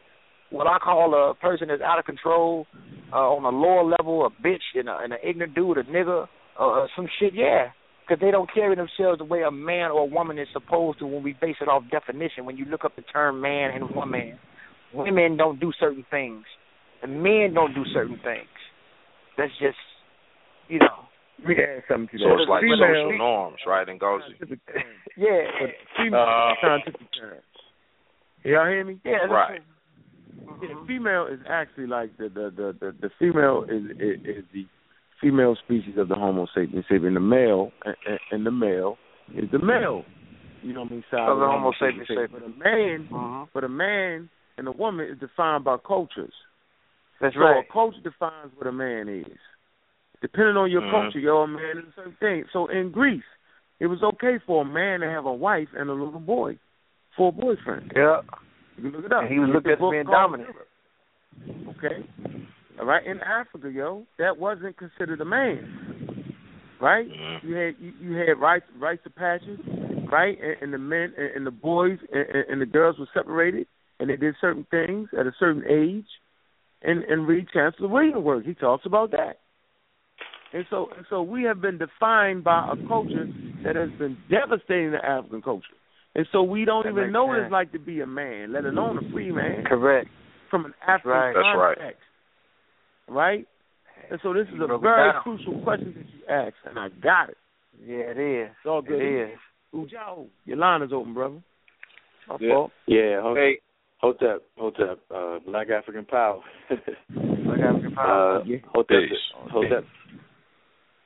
what 0.50 0.68
I 0.68 0.78
call 0.80 1.14
a 1.14 1.34
person 1.36 1.68
that's 1.68 1.82
out 1.82 2.00
of 2.00 2.06
control, 2.06 2.66
uh, 3.12 3.18
on 3.18 3.44
a 3.44 3.50
lower 3.50 3.84
level, 3.84 4.26
a 4.26 4.30
bitch 4.30 4.64
and, 4.76 4.90
a, 4.90 4.98
and 5.04 5.14
an 5.14 5.20
ignorant 5.24 5.56
dude, 5.56 5.78
a 5.78 5.84
nigga, 5.84 6.28
uh, 6.60 6.68
uh, 6.68 6.88
some 6.96 7.08
shit, 7.20 7.34
yeah. 7.34 7.68
Because 8.08 8.22
they 8.22 8.32
don't 8.32 8.50
carry 8.54 8.76
themselves 8.76 9.18
the 9.20 9.26
way 9.26 9.44
a 9.44 9.52
man 9.52 9.92
or 9.92 10.04
a 10.04 10.06
woman 10.06 10.40
is 10.40 10.48
supposed 10.54 11.00
to 11.00 11.06
when 11.06 11.24
we 11.24 11.34
base 11.34 11.58
it 11.60 11.68
off 11.68 11.84
definition. 11.92 12.46
When 12.46 12.56
you 12.56 12.64
look 12.66 12.86
up 12.86 12.96
the 12.96 13.02
term 13.02 13.42
man 13.42 13.72
and 13.72 13.94
woman, 13.94 14.40
women 14.94 15.36
don't 15.36 15.60
do 15.60 15.74
certain 15.78 16.06
things, 16.10 16.46
and 17.04 17.22
men 17.22 17.54
don't 17.54 17.74
do 17.74 17.84
certain 17.94 18.18
things. 18.24 18.48
That's 19.38 19.52
just, 19.60 19.78
you 20.70 20.80
know. 20.80 21.04
Let 21.40 21.48
me 21.50 21.56
add 21.62 21.84
something 21.88 22.18
to. 22.18 22.24
So 22.24 22.34
it's 22.40 22.50
like 22.50 22.62
Female- 22.62 22.80
social 22.80 23.18
norms, 23.18 23.58
right? 23.68 23.88
And 23.88 24.00
goes. 24.00 24.22
Yeah. 25.18 25.44
But 25.60 25.70
female 25.98 26.20
Uh, 26.22 26.54
scientific 26.62 27.08
term. 27.14 27.38
Y'all 28.44 28.68
hear 28.68 28.86
me? 28.86 29.00
Yeah, 29.04 29.28
that's 29.28 29.62
Right. 30.46 30.58
Yeah, 30.62 30.76
the 30.76 30.86
female 30.88 31.28
is 31.32 31.40
actually 31.50 31.88
like 31.88 32.18
the 32.18 32.30
the 32.30 32.52
the 32.56 32.76
the, 32.80 32.96
the 33.02 33.10
female 33.20 33.64
is, 33.70 33.84
is 34.00 34.20
is 34.26 34.44
the 34.54 34.66
female 35.22 35.56
species 35.64 35.98
of 35.98 36.08
the 36.10 36.16
Homo 36.16 36.48
sapiens 36.54 36.86
sapien. 36.92 37.14
The 37.14 37.20
male 37.20 37.72
and, 37.86 37.96
and- 38.08 38.20
and 38.32 38.46
the 38.46 38.52
male 38.52 38.98
is 39.36 39.50
the 39.52 39.60
male. 39.60 40.04
You 40.64 40.74
know 40.74 40.82
what 40.82 40.92
I 40.92 40.94
mean? 40.94 41.04
Side 41.12 41.30
Of 41.30 41.40
the 41.40 41.46
Homo 41.46 41.72
sapiens 41.80 42.08
sapiens 42.08 42.30
But 42.32 42.44
a 42.44 42.50
man, 42.50 43.08
Uh-huh. 43.14 43.46
but 43.54 43.64
a 43.64 43.70
man 43.70 44.30
and 44.58 44.68
a 44.68 44.72
woman 44.72 45.08
is 45.08 45.20
defined 45.20 45.64
by 45.64 45.78
cultures. 45.78 46.34
That's 47.22 47.36
right. 47.36 47.42
so 47.42 47.56
right. 47.58 47.66
a 47.68 47.72
culture 47.74 48.02
defines 48.04 48.52
what 48.56 48.68
a 48.68 48.72
man 48.72 49.10
is. 49.10 49.38
Depending 50.22 50.58
on 50.58 50.72
your 50.72 50.82
Mhm. 50.82 50.92
culture, 50.92 51.20
yo, 51.20 51.44
a 51.44 51.48
man 51.48 51.78
is 51.80 51.86
a 51.90 51.92
certain 51.96 52.14
thing. 52.20 52.46
So 52.52 52.68
in 52.68 52.92
Greece, 52.92 53.24
it 53.80 53.88
was 53.88 54.02
okay 54.04 54.40
for 54.40 54.62
a 54.64 54.66
man 54.66 55.02
to 55.02 55.10
have 55.10 55.26
a 55.26 55.34
wife 55.34 55.70
and 55.74 55.90
a 55.90 55.94
little 55.94 56.20
boy 56.20 56.58
for 57.16 57.30
a 57.30 57.32
boyfriend. 57.32 57.92
Yeah. 57.96 58.22
You 58.78 58.92
look 58.92 59.06
it 59.06 59.12
up. 59.12 59.24
And 59.24 59.32
he 59.32 59.40
was 59.40 59.50
looked 59.54 59.68
at 59.68 59.74
as 59.74 59.80
being 59.80 60.06
called 60.06 60.32
dominant. 60.32 60.50
Okay. 61.78 62.06
All 62.80 62.86
right. 62.86 63.06
In 63.06 63.20
Africa, 63.22 63.70
yo, 63.72 64.04
that 64.20 64.38
wasn't 64.38 64.78
considered 64.78 65.22
a 65.22 65.26
man. 65.26 66.34
Right. 66.80 67.08
Mm-hmm. 67.10 67.48
You 67.48 67.56
had 67.56 67.76
you, 67.80 67.94
you 68.02 68.16
had 68.18 68.40
rites 68.40 68.66
rites 68.80 69.02
of 69.06 69.16
passage, 69.16 69.60
right? 70.12 70.38
And, 70.40 70.62
and 70.62 70.74
the 70.74 70.78
men 70.78 71.14
and, 71.18 71.36
and 71.38 71.48
the 71.48 71.52
boys 71.52 71.98
and, 72.12 72.26
and- 72.30 72.46
and 72.50 72.62
the 72.62 72.68
girls 72.68 72.98
were 73.00 73.08
separated, 73.14 73.66
and 74.00 74.10
they 74.10 74.16
did 74.16 74.36
certain 74.40 74.66
things 74.70 75.10
at 75.20 75.26
a 75.26 75.32
certain 75.40 75.64
age. 75.68 76.06
And 76.84 77.04
and 77.06 77.28
read 77.28 77.48
Chancellor 77.52 77.88
Williams' 77.88 78.24
work. 78.24 78.46
He 78.46 78.54
talks 78.54 78.86
about 78.86 79.10
that. 79.12 79.40
And 80.54 80.64
so 80.70 80.90
and 80.96 81.08
so 81.10 81.24
we 81.24 81.42
have 81.44 81.60
been 81.60 81.80
defined 81.80 82.44
by 82.44 82.72
a 82.72 82.88
culture 82.88 83.28
that 83.64 83.76
has 83.76 83.90
been 83.98 84.16
devastating 84.30 84.92
the 84.92 85.04
African 85.04 85.42
culture. 85.42 85.66
And 86.18 86.26
so 86.32 86.42
we 86.42 86.66
don't 86.66 86.84
That 86.84 86.90
even 86.90 87.04
makes 87.04 87.14
know 87.14 87.26
what 87.26 87.38
it's 87.38 87.52
like 87.52 87.72
to 87.74 87.80
be 87.80 88.02
a 88.02 88.08
man, 88.08 88.52
let 88.52 88.66
alone 88.66 88.98
a 88.98 89.12
free 89.12 89.32
man 89.32 89.64
Correct. 89.66 90.10
from 90.50 90.66
an 90.66 90.74
African 90.82 91.12
right. 91.12 91.34
That's 91.36 91.58
right. 91.58 91.78
context. 91.78 92.04
Right? 93.08 93.48
And 94.10 94.20
so 94.24 94.34
this 94.34 94.48
is 94.48 94.60
a 94.60 94.78
very 94.80 95.12
crucial 95.22 95.62
question 95.64 95.94
that 95.96 96.06
you 96.10 96.26
asked, 96.28 96.56
and 96.66 96.80
I 96.80 96.90
got 96.90 97.30
it. 97.30 97.38
Yeah, 97.86 97.98
it 97.98 98.18
is. 98.18 98.50
It's 98.50 98.66
all 98.66 98.82
good. 98.82 99.00
It 99.00 99.32
is. 99.34 99.38
Ujao, 99.76 100.28
your 100.46 100.58
line 100.58 100.82
is 100.82 100.92
open, 100.92 101.14
brother. 101.14 101.42
My 102.28 102.38
Yeah, 102.40 102.54
fault. 102.54 102.72
yeah. 102.88 103.22
Hold, 103.22 103.38
Hey. 103.38 103.60
hold 103.98 104.24
up, 104.24 104.42
hold 104.58 104.80
up. 104.80 105.00
Uh, 105.14 105.40
Black 105.46 105.70
African 105.70 106.06
Power. 106.06 106.42
Black 106.70 107.60
African 107.60 107.92
Power. 107.94 108.38
Uh, 108.40 108.44
hold 108.74 108.90
up, 108.92 109.52
hold 109.52 109.72
up, 109.72 109.84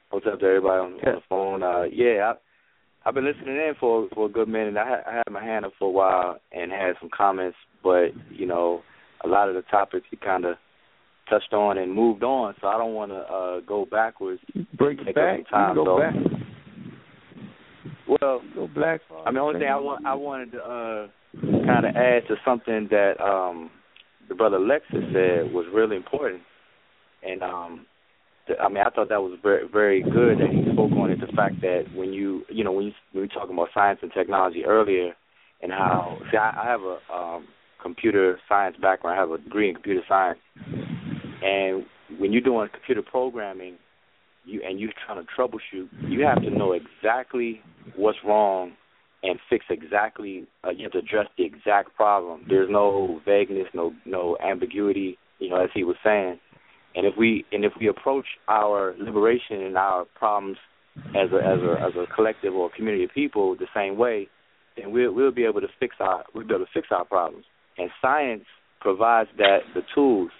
hold 0.09 0.27
up 0.27 0.39
to 0.39 0.45
everybody 0.45 0.79
on, 0.79 0.93
on 0.93 1.15
the 1.15 1.21
phone. 1.27 1.63
Uh, 1.63 1.83
yeah, 1.91 2.33
I, 2.33 2.35
I've 3.05 3.13
been 3.15 3.25
listening 3.25 3.55
in 3.55 3.73
for 3.79 4.07
for 4.13 4.27
a 4.27 4.29
good 4.29 4.47
minute. 4.47 4.77
I 4.77 4.87
had, 4.87 5.03
I 5.07 5.13
had 5.17 5.31
my 5.31 5.43
hand 5.43 5.65
up 5.65 5.73
for 5.79 5.87
a 5.87 5.91
while 5.91 6.37
and 6.51 6.71
had 6.71 6.93
some 6.99 7.09
comments, 7.15 7.57
but 7.83 8.09
you 8.29 8.45
know, 8.45 8.81
a 9.23 9.27
lot 9.27 9.49
of 9.49 9.55
the 9.55 9.63
topics 9.63 10.05
you 10.11 10.17
kind 10.17 10.45
of 10.45 10.55
touched 11.29 11.53
on 11.53 11.77
and 11.77 11.93
moved 11.93 12.23
on, 12.23 12.53
so 12.61 12.67
I 12.67 12.77
don't 12.77 12.93
want 12.93 13.11
to 13.11 13.17
uh, 13.17 13.59
go 13.61 13.85
backwards. 13.89 14.41
Break 14.77 14.99
it 14.99 15.15
back. 15.15 15.49
time, 15.49 15.75
go 15.75 15.85
so- 15.85 15.99
back. 15.99 16.13
Well, 18.07 18.41
Go 18.55 18.67
black. 18.73 18.99
I 19.25 19.29
mean, 19.31 19.35
the 19.35 19.39
only 19.39 19.59
thing 19.59 19.69
I 19.69 19.77
want 19.79 20.05
I 20.05 20.13
wanted 20.15 20.51
to 20.51 20.57
uh, 20.59 21.07
kind 21.41 21.85
of 21.85 21.95
add 21.95 22.27
to 22.27 22.35
something 22.43 22.87
that 22.91 23.13
um, 23.23 23.71
the 24.27 24.35
brother 24.35 24.57
Lexus 24.59 25.13
said 25.13 25.53
was 25.53 25.65
really 25.73 25.95
important, 25.95 26.41
and 27.23 27.41
um, 27.41 27.85
I 28.59 28.67
mean, 28.69 28.83
I 28.85 28.89
thought 28.89 29.09
that 29.09 29.21
was 29.21 29.37
very 29.41 29.67
very 29.67 30.01
good 30.01 30.39
that 30.39 30.49
he 30.49 30.63
spoke 30.71 30.91
on 30.93 31.11
it. 31.11 31.19
The 31.19 31.31
fact 31.35 31.61
that 31.61 31.85
when 31.95 32.13
you 32.13 32.43
you 32.49 32.63
know 32.63 32.71
when 32.71 32.85
you 32.85 32.91
when 33.11 33.21
we 33.21 33.27
were 33.27 33.27
talking 33.27 33.53
about 33.53 33.69
science 33.73 33.99
and 34.01 34.11
technology 34.11 34.65
earlier, 34.65 35.13
and 35.61 35.71
how 35.71 36.17
see 36.31 36.37
I, 36.37 36.61
I 36.63 36.65
have 36.65 36.81
a 36.81 37.13
um, 37.13 37.47
computer 37.81 38.39
science 38.49 38.75
background. 38.81 39.17
I 39.17 39.21
have 39.21 39.31
a 39.31 39.37
degree 39.37 39.69
in 39.69 39.75
computer 39.75 40.01
science, 40.07 40.39
and 41.43 41.85
when 42.19 42.31
you're 42.31 42.41
doing 42.41 42.67
computer 42.71 43.01
programming, 43.01 43.77
you 44.45 44.61
and 44.67 44.79
you're 44.79 44.91
trying 45.05 45.23
to 45.23 45.31
troubleshoot, 45.31 45.87
you 46.09 46.25
have 46.25 46.41
to 46.41 46.49
know 46.49 46.73
exactly 46.73 47.61
what's 47.95 48.17
wrong 48.25 48.73
and 49.23 49.39
fix 49.49 49.65
exactly. 49.69 50.47
Uh, 50.63 50.71
you 50.71 50.83
have 50.83 50.91
to 50.93 50.99
address 50.99 51.27
the 51.37 51.45
exact 51.45 51.95
problem. 51.95 52.45
There's 52.49 52.69
no 52.69 53.21
vagueness, 53.25 53.67
no 53.73 53.93
no 54.05 54.37
ambiguity. 54.43 55.17
You 55.39 55.49
know, 55.49 55.63
as 55.63 55.69
he 55.73 55.83
was 55.83 55.95
saying. 56.03 56.39
And 56.95 57.05
if 57.05 57.13
we 57.17 57.45
and 57.51 57.63
if 57.63 57.73
we 57.79 57.87
approach 57.87 58.25
our 58.47 58.93
liberation 58.99 59.61
and 59.61 59.77
our 59.77 60.05
problems 60.15 60.57
as 61.15 61.31
a 61.31 61.37
as 61.37 61.59
a 61.61 61.75
as 61.81 61.93
a 61.95 62.13
collective 62.13 62.53
or 62.53 62.67
a 62.67 62.75
community 62.75 63.05
of 63.05 63.11
people 63.11 63.55
the 63.55 63.67
same 63.73 63.97
way, 63.97 64.27
then 64.77 64.91
we'll 64.91 65.13
we'll 65.13 65.31
be 65.31 65.45
able 65.45 65.61
to 65.61 65.69
fix 65.79 65.95
our 65.99 66.25
we'll 66.33 66.45
be 66.45 66.53
able 66.53 66.65
to 66.65 66.71
fix 66.73 66.87
our 66.91 67.05
problems. 67.05 67.45
And 67.77 67.89
science 68.01 68.43
provides 68.79 69.29
that 69.37 69.59
the 69.73 69.81
tools. 69.95 70.31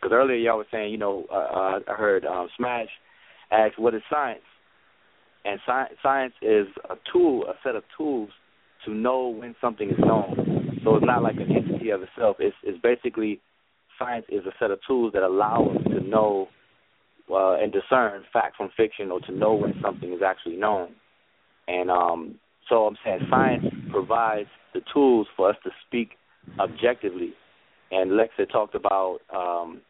Because 0.00 0.14
earlier 0.14 0.36
y'all 0.36 0.56
were 0.56 0.66
saying, 0.72 0.90
you 0.90 0.98
know, 0.98 1.26
uh, 1.30 1.34
uh, 1.34 1.80
I 1.88 1.94
heard 1.94 2.24
um, 2.24 2.48
Smash 2.56 2.88
ask, 3.52 3.78
"What 3.78 3.94
is 3.94 4.02
science?" 4.10 4.42
And 5.44 5.60
sci- 5.66 5.94
science 6.02 6.34
is 6.40 6.66
a 6.88 6.94
tool, 7.12 7.44
a 7.46 7.54
set 7.64 7.76
of 7.76 7.84
tools 7.96 8.30
to 8.84 8.92
know 8.92 9.28
when 9.28 9.54
something 9.60 9.88
is 9.88 9.98
known. 9.98 10.80
So 10.84 10.96
it's 10.96 11.06
not 11.06 11.22
like 11.22 11.36
an 11.36 11.54
entity 11.54 11.90
of 11.90 12.02
itself. 12.02 12.36
It's, 12.40 12.56
it's 12.62 12.80
basically 12.82 13.40
science 14.04 14.26
is 14.28 14.44
a 14.46 14.52
set 14.58 14.70
of 14.70 14.78
tools 14.86 15.12
that 15.14 15.22
allow 15.22 15.70
us 15.74 15.82
to 15.84 16.00
know 16.00 16.48
uh, 17.30 17.54
and 17.54 17.72
discern 17.72 18.22
fact 18.32 18.56
from 18.56 18.70
fiction, 18.76 19.10
or 19.10 19.20
to 19.20 19.32
know 19.32 19.54
when 19.54 19.74
something 19.82 20.12
is 20.12 20.20
actually 20.26 20.56
known. 20.56 20.90
And 21.68 21.90
um, 21.90 22.34
so 22.68 22.86
I'm 22.86 22.96
saying 23.04 23.20
science 23.30 23.64
provides 23.90 24.48
the 24.74 24.80
tools 24.92 25.26
for 25.36 25.50
us 25.50 25.56
to 25.64 25.70
speak 25.86 26.10
objectively. 26.58 27.32
And 27.90 28.16
Lex 28.16 28.32
had 28.36 28.50
talked 28.50 28.74
about 28.74 29.18
um, 29.34 29.80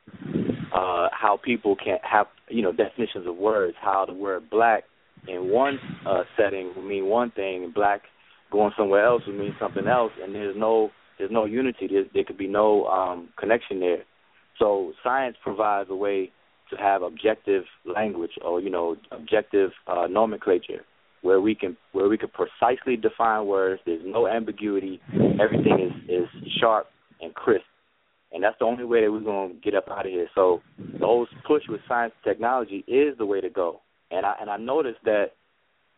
uh, 0.75 1.09
how 1.13 1.39
people 1.43 1.77
can 1.77 1.99
have 2.03 2.27
you 2.49 2.63
know 2.63 2.73
definitions 2.73 3.27
of 3.27 3.37
words. 3.37 3.77
How 3.81 4.05
the 4.07 4.15
word 4.15 4.51
black 4.51 4.85
in 5.29 5.51
one 5.51 5.79
uh, 6.07 6.23
setting 6.37 6.73
would 6.77 6.85
mean 6.85 7.07
one 7.07 7.31
thing, 7.31 7.65
and 7.65 7.75
black 7.75 8.03
going 8.51 8.73
somewhere 8.77 9.05
else 9.05 9.23
would 9.27 9.39
mean 9.39 9.55
something 9.61 9.87
else. 9.87 10.13
And 10.23 10.35
there's 10.35 10.57
no 10.57 10.91
there's 11.23 11.31
no 11.31 11.45
unity. 11.45 11.87
There, 11.89 12.03
there 12.13 12.25
could 12.25 12.37
be 12.37 12.49
no 12.49 12.87
um, 12.87 13.29
connection 13.39 13.79
there. 13.79 14.03
So 14.59 14.93
science 15.05 15.37
provides 15.41 15.89
a 15.89 15.95
way 15.95 16.33
to 16.71 16.77
have 16.77 17.03
objective 17.03 17.63
language 17.85 18.33
or 18.45 18.61
you 18.61 18.71
know 18.71 18.97
objective 19.13 19.71
uh, 19.87 20.09
nomenclature 20.11 20.85
where 21.21 21.41
we 21.41 21.55
can 21.55 21.77
where 21.93 22.09
we 22.09 22.19
can 22.19 22.29
precisely 22.31 22.97
define 22.97 23.47
words. 23.47 23.81
There's 23.87 24.03
no 24.05 24.27
ambiguity. 24.27 25.01
Everything 25.41 25.79
is 25.79 26.11
is 26.11 26.29
sharp 26.61 26.89
and 27.21 27.33
crisp, 27.33 27.67
and 28.33 28.43
that's 28.43 28.59
the 28.59 28.65
only 28.65 28.85
way 28.85 29.03
that 29.03 29.13
we're 29.13 29.21
gonna 29.21 29.55
get 29.63 29.77
up 29.77 29.89
out 29.89 30.07
of 30.07 30.11
here. 30.13 30.27
So 30.35 30.61
the 30.77 31.07
whole 31.07 31.29
push 31.47 31.63
with 31.69 31.83
science 31.87 32.15
and 32.25 32.35
technology 32.35 32.85
is 32.89 33.17
the 33.17 33.27
way 33.27 33.41
to 33.41 33.49
go. 33.49 33.81
And 34.11 34.27
I 34.27 34.35
and 34.41 34.51
I 34.51 34.57
noticed 34.57 35.05
that 35.05 35.27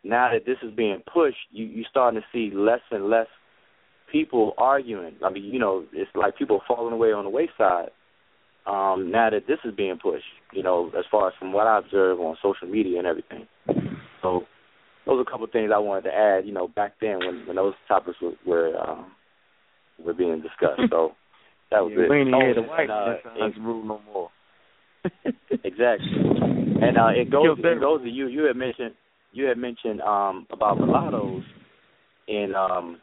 now 0.03 0.29
that 0.35 0.45
this 0.45 0.59
is 0.63 0.77
being 0.77 1.03
pushed, 1.11 1.39
you 1.51 1.65
you 1.65 1.85
starting 1.89 2.21
to 2.21 2.27
see 2.31 2.55
less 2.55 2.83
and 2.91 3.09
less 3.09 3.29
people 4.15 4.53
arguing. 4.59 5.17
I 5.25 5.31
mean, 5.31 5.45
you 5.45 5.59
know, 5.59 5.85
it's 5.93 6.11
like 6.15 6.39
people 6.39 6.61
falling 6.69 6.95
away 6.95 7.09
on 7.09 7.25
the 7.25 7.31
wayside. 7.31 7.91
Um, 8.65 9.11
now 9.11 9.29
that 9.29 9.47
this 9.49 9.59
is 9.65 9.75
being 9.77 9.99
pushed, 10.01 10.25
you 10.53 10.63
know, 10.63 10.91
as 10.97 11.05
far 11.11 11.29
as 11.29 11.35
from 11.39 11.53
what 11.53 11.67
I 11.67 11.79
observe 11.79 12.21
on 12.21 12.37
social 12.41 12.69
media 12.69 12.99
and 12.99 13.07
everything. 13.07 13.47
So 14.23 14.45
those 15.05 15.19
are 15.19 15.21
a 15.21 15.25
couple 15.25 15.45
of 15.45 15.51
things 15.51 15.71
I 15.75 15.79
wanted 15.79 16.05
to 16.05 16.15
add. 16.15 16.47
You 16.47 16.53
know, 16.53 16.69
back 16.69 16.93
then 17.01 17.19
when 17.19 17.47
when 17.47 17.57
those 17.57 17.75
topics 17.89 18.17
were 18.23 18.33
were, 18.47 18.79
um, 18.81 19.13
were 20.03 20.15
being 20.15 20.41
discussed. 20.41 20.89
So 20.89 21.13
that 21.71 21.81
was 21.81 21.93
yeah, 21.95 22.05
it. 22.05 22.11
We 22.11 22.21
ain't 22.21 22.35
Oh, 22.35 22.41
to 22.41 22.61
and, 22.61 22.69
white 22.69 22.89
uh, 22.89 23.17
science 23.23 23.57
rule 23.61 23.85
no 23.85 24.01
more. 24.13 24.31
exactly. 25.65 26.09
And 26.81 26.97
uh, 26.97 27.11
it 27.15 27.31
goes 27.31 27.59
it 27.59 27.81
goes 27.81 28.03
to 28.03 28.09
you. 28.09 28.29
You 28.29 28.45
had 28.45 28.57
mentioned 28.57 28.95
you 29.33 29.45
had 29.45 29.59
mentioned 29.59 30.01
um, 30.01 30.47
about 30.51 30.79
mulattoes 30.79 31.43
in 32.29 32.55
um, 32.55 32.99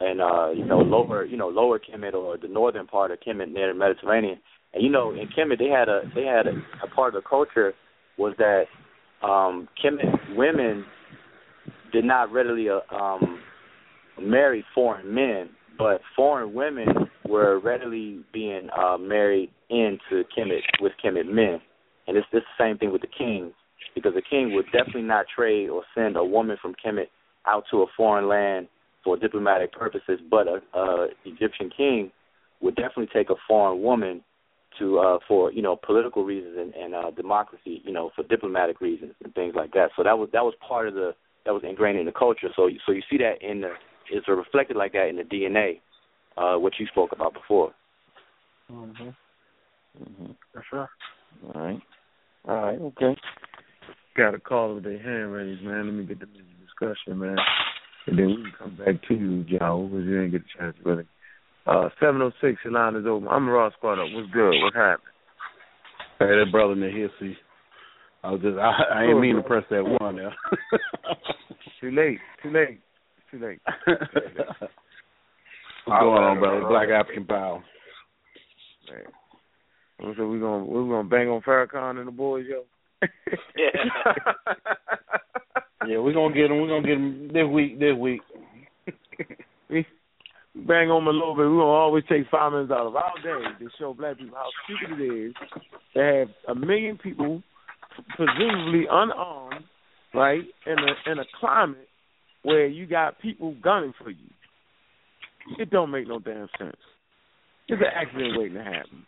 in 0.00 0.20
uh, 0.20 0.50
you 0.50 0.64
know 0.64 0.78
lower 0.78 1.24
you 1.24 1.36
know 1.36 1.48
lower 1.48 1.78
Kemet 1.78 2.14
or 2.14 2.38
the 2.38 2.48
northern 2.48 2.86
part 2.86 3.10
of 3.10 3.18
Kemet 3.26 3.52
near 3.52 3.72
the 3.72 3.78
Mediterranean. 3.78 4.38
And 4.74 4.82
you 4.82 4.90
know 4.90 5.10
in 5.12 5.28
Kemet 5.36 5.58
they 5.58 5.68
had 5.68 5.88
a 5.88 6.02
they 6.14 6.24
had 6.24 6.46
a, 6.46 6.52
a 6.84 6.88
part 6.94 7.14
of 7.14 7.22
the 7.22 7.28
culture 7.28 7.72
was 8.16 8.34
that 8.38 8.64
um, 9.22 9.68
Kemet 9.82 10.36
women 10.36 10.84
did 11.92 12.04
not 12.04 12.32
readily 12.32 12.68
uh, 12.68 12.94
um, 12.94 13.40
marry 14.20 14.64
foreign 14.74 15.12
men, 15.12 15.50
but 15.78 16.00
foreign 16.14 16.52
women 16.52 16.88
were 17.28 17.58
readily 17.60 18.20
being 18.32 18.68
uh, 18.76 18.98
married 18.98 19.50
into 19.70 20.24
Kemet 20.36 20.60
with 20.80 20.92
Kemet 21.04 21.26
men. 21.26 21.60
And 22.06 22.16
it's, 22.16 22.26
it's 22.32 22.46
the 22.58 22.64
same 22.64 22.78
thing 22.78 22.92
with 22.92 23.02
the 23.02 23.08
kings, 23.08 23.52
because 23.94 24.12
the 24.14 24.22
king 24.22 24.54
would 24.54 24.66
definitely 24.66 25.02
not 25.02 25.26
trade 25.34 25.68
or 25.68 25.82
send 25.94 26.16
a 26.16 26.24
woman 26.24 26.56
from 26.60 26.74
Kemet 26.84 27.08
out 27.46 27.64
to 27.70 27.78
a 27.78 27.86
foreign 27.96 28.28
land 28.28 28.68
for 29.04 29.16
diplomatic 29.16 29.72
purposes, 29.72 30.20
but 30.30 30.46
a, 30.46 30.60
a 30.74 31.08
Egyptian 31.24 31.70
king 31.74 32.10
would 32.60 32.74
definitely 32.76 33.08
take 33.12 33.30
a 33.30 33.34
foreign 33.46 33.82
woman 33.82 34.22
to 34.78 34.98
uh 34.98 35.18
for 35.26 35.50
you 35.50 35.62
know 35.62 35.76
political 35.76 36.24
reasons 36.24 36.56
and, 36.58 36.74
and 36.74 36.94
uh 36.94 37.10
democracy 37.12 37.80
you 37.84 37.92
know 37.92 38.10
for 38.14 38.22
diplomatic 38.24 38.82
reasons 38.82 39.12
and 39.24 39.34
things 39.34 39.54
like 39.56 39.72
that 39.72 39.88
so 39.96 40.02
that 40.02 40.16
was 40.16 40.28
that 40.34 40.44
was 40.44 40.52
part 40.66 40.86
of 40.86 40.92
the 40.92 41.14
that 41.46 41.52
was 41.52 41.62
ingrained 41.66 41.98
in 41.98 42.04
the 42.04 42.12
culture 42.12 42.48
so 42.54 42.68
so 42.84 42.92
you 42.92 43.00
see 43.10 43.16
that 43.16 43.36
in 43.40 43.62
the 43.62 43.72
it's 44.10 44.28
reflected 44.28 44.76
like 44.76 44.92
that 44.92 45.08
in 45.08 45.16
the 45.16 45.22
DNA 45.22 45.80
uh 46.36 46.58
what 46.58 46.74
you 46.78 46.86
spoke 46.88 47.12
about 47.12 47.32
before 47.32 47.72
Mhm. 48.70 49.14
Mhm. 49.98 50.36
For 50.52 50.64
sure. 50.68 50.90
All 51.54 51.62
right. 51.62 51.80
All 52.46 52.62
right. 52.62 52.80
Okay. 52.80 53.16
Got 54.16 54.34
a 54.34 54.40
call 54.40 54.74
with 54.74 54.84
their 54.84 54.98
hand 54.98 55.32
raised, 55.32 55.62
man. 55.62 55.86
Let 55.86 55.94
me 55.94 56.04
get 56.04 56.20
them 56.20 56.30
in 56.34 56.44
the 56.44 56.64
discussion, 56.64 57.18
man. 57.18 57.38
And 58.08 58.18
then 58.18 58.26
we 58.28 58.36
can 58.36 58.52
come 58.58 58.76
back 58.76 59.02
to 59.08 59.14
you, 59.14 59.44
Joe, 59.44 59.86
because 59.90 60.06
you 60.06 60.14
didn't 60.16 60.30
get 60.30 60.40
a 60.40 60.58
chance, 60.58 60.76
really. 60.82 61.04
Uh, 61.66 61.90
706, 62.00 62.58
your 62.64 62.72
line 62.72 62.96
is 62.96 63.04
open. 63.06 63.28
I'm 63.28 63.46
Ross 63.46 63.74
Squad 63.76 64.00
up. 64.00 64.06
What's 64.12 64.30
good? 64.30 64.54
What's 64.62 64.74
happening? 64.74 65.12
Hey, 66.18 66.26
that 66.26 66.46
brother 66.50 66.72
in 66.72 66.80
here, 66.94 67.10
see. 67.20 67.36
I 68.24 68.30
was 68.30 68.40
just, 68.40 68.56
I, 68.58 68.72
I 68.94 69.04
ain't 69.04 69.20
mean 69.20 69.36
to 69.36 69.42
press 69.42 69.64
that 69.70 69.84
one 69.84 70.16
there. 70.16 70.34
Too 71.80 71.90
late. 71.90 72.18
Too 72.42 72.50
late. 72.50 72.80
Too 73.30 73.38
late. 73.38 73.60
What's 75.84 76.00
going 76.00 76.24
on, 76.24 76.38
brother? 76.38 76.66
Black 76.66 76.88
African 76.88 77.26
Power. 77.26 77.62
Man. 78.90 80.14
So 80.16 80.28
we 80.28 80.38
gonna 80.38 80.64
we 80.64 80.88
gonna 80.88 81.08
bang 81.08 81.28
on 81.28 81.42
Farrakhan 81.42 81.98
and 81.98 82.08
the 82.08 82.12
boys, 82.12 82.46
yo. 82.48 82.64
Yeah, 83.56 84.12
we're 85.86 86.12
gonna 86.12 86.34
get 86.34 86.50
him. 86.50 86.60
We're 86.60 86.68
gonna 86.68 86.86
get 86.86 86.96
him 86.96 87.28
this 87.28 87.46
week. 87.50 87.78
This 87.78 87.94
week. 87.96 88.20
we 89.70 89.86
bang 90.54 90.90
on 90.90 91.06
a 91.06 91.10
little 91.10 91.34
bit. 91.34 91.42
We're 91.42 91.60
gonna 91.60 91.64
always 91.64 92.04
take 92.08 92.28
five 92.30 92.52
minutes 92.52 92.72
out 92.72 92.86
of 92.86 92.96
our 92.96 93.14
day 93.22 93.44
to 93.58 93.70
show 93.78 93.94
black 93.94 94.18
people 94.18 94.36
how 94.36 94.48
stupid 94.64 95.00
it 95.00 95.26
is 95.28 95.34
to 95.94 96.00
have 96.00 96.56
a 96.56 96.58
million 96.58 96.98
people 96.98 97.42
presumably 98.16 98.84
unarmed, 98.90 99.64
right, 100.14 100.42
in 100.66 100.76
a 100.78 101.12
in 101.12 101.18
a 101.18 101.24
climate 101.38 101.88
where 102.42 102.66
you 102.66 102.86
got 102.86 103.20
people 103.20 103.54
gunning 103.62 103.92
for 104.02 104.10
you. 104.10 104.30
It 105.58 105.70
don't 105.70 105.90
make 105.90 106.08
no 106.08 106.18
damn 106.18 106.48
sense. 106.58 106.76
It's 107.68 107.80
an 107.80 107.88
accident 107.94 108.38
waiting 108.38 108.54
to 108.54 108.64
happen. 108.64 109.06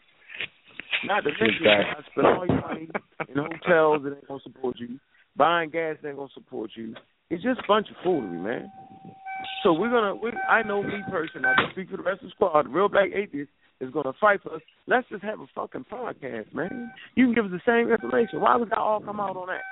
Not 1.07 1.21
to 1.21 1.31
mention 1.31 1.63
you 1.63 2.05
spend 2.13 2.27
all 2.27 2.47
your 2.47 2.61
money 2.61 2.89
in 3.29 3.35
hotels 3.37 4.03
that 4.05 4.17
ain't 4.17 4.29
gonna 4.29 4.41
support 4.43 4.79
you, 4.79 4.99
buying 5.41 5.71
gas 5.71 5.97
ain't 6.07 6.17
gonna 6.17 6.29
support 6.35 6.71
you. 6.77 6.95
It's 7.31 7.43
just 7.43 7.61
a 7.61 7.65
bunch 7.67 7.89
of 7.89 7.97
foolery, 8.05 8.39
man. 8.39 8.71
So 9.63 9.73
we're 9.73 9.91
gonna. 9.91 10.15
We, 10.15 10.31
I 10.49 10.63
know 10.63 10.83
me 10.83 11.01
personally. 11.11 11.49
I 11.49 11.55
can 11.57 11.71
speak 11.73 11.89
for 11.91 11.97
the 11.97 12.03
rest 12.03 12.21
of 12.23 12.29
the 12.29 12.33
squad. 12.37 12.67
The 12.67 12.69
real 12.69 12.89
black 12.91 13.09
atheist 13.15 13.51
is 13.81 13.91
gonna 13.91 14.13
fight 14.21 14.43
for 14.43 14.55
us. 14.57 14.61
Let's 14.87 15.09
just 15.09 15.25
have 15.25 15.41
a 15.41 15.47
fucking 15.55 15.87
podcast, 15.91 16.53
man. 16.55 16.93
You 17.15 17.25
can 17.25 17.35
give 17.35 17.47
us 17.47 17.51
the 17.53 17.61
same 17.67 17.91
information. 17.91 18.41
Why 18.43 18.57
would 18.57 18.69
that 18.69 18.79
all 18.79 19.01
come 19.01 19.19
out 19.19 19.37
on 19.37 19.47
that? 19.49 19.63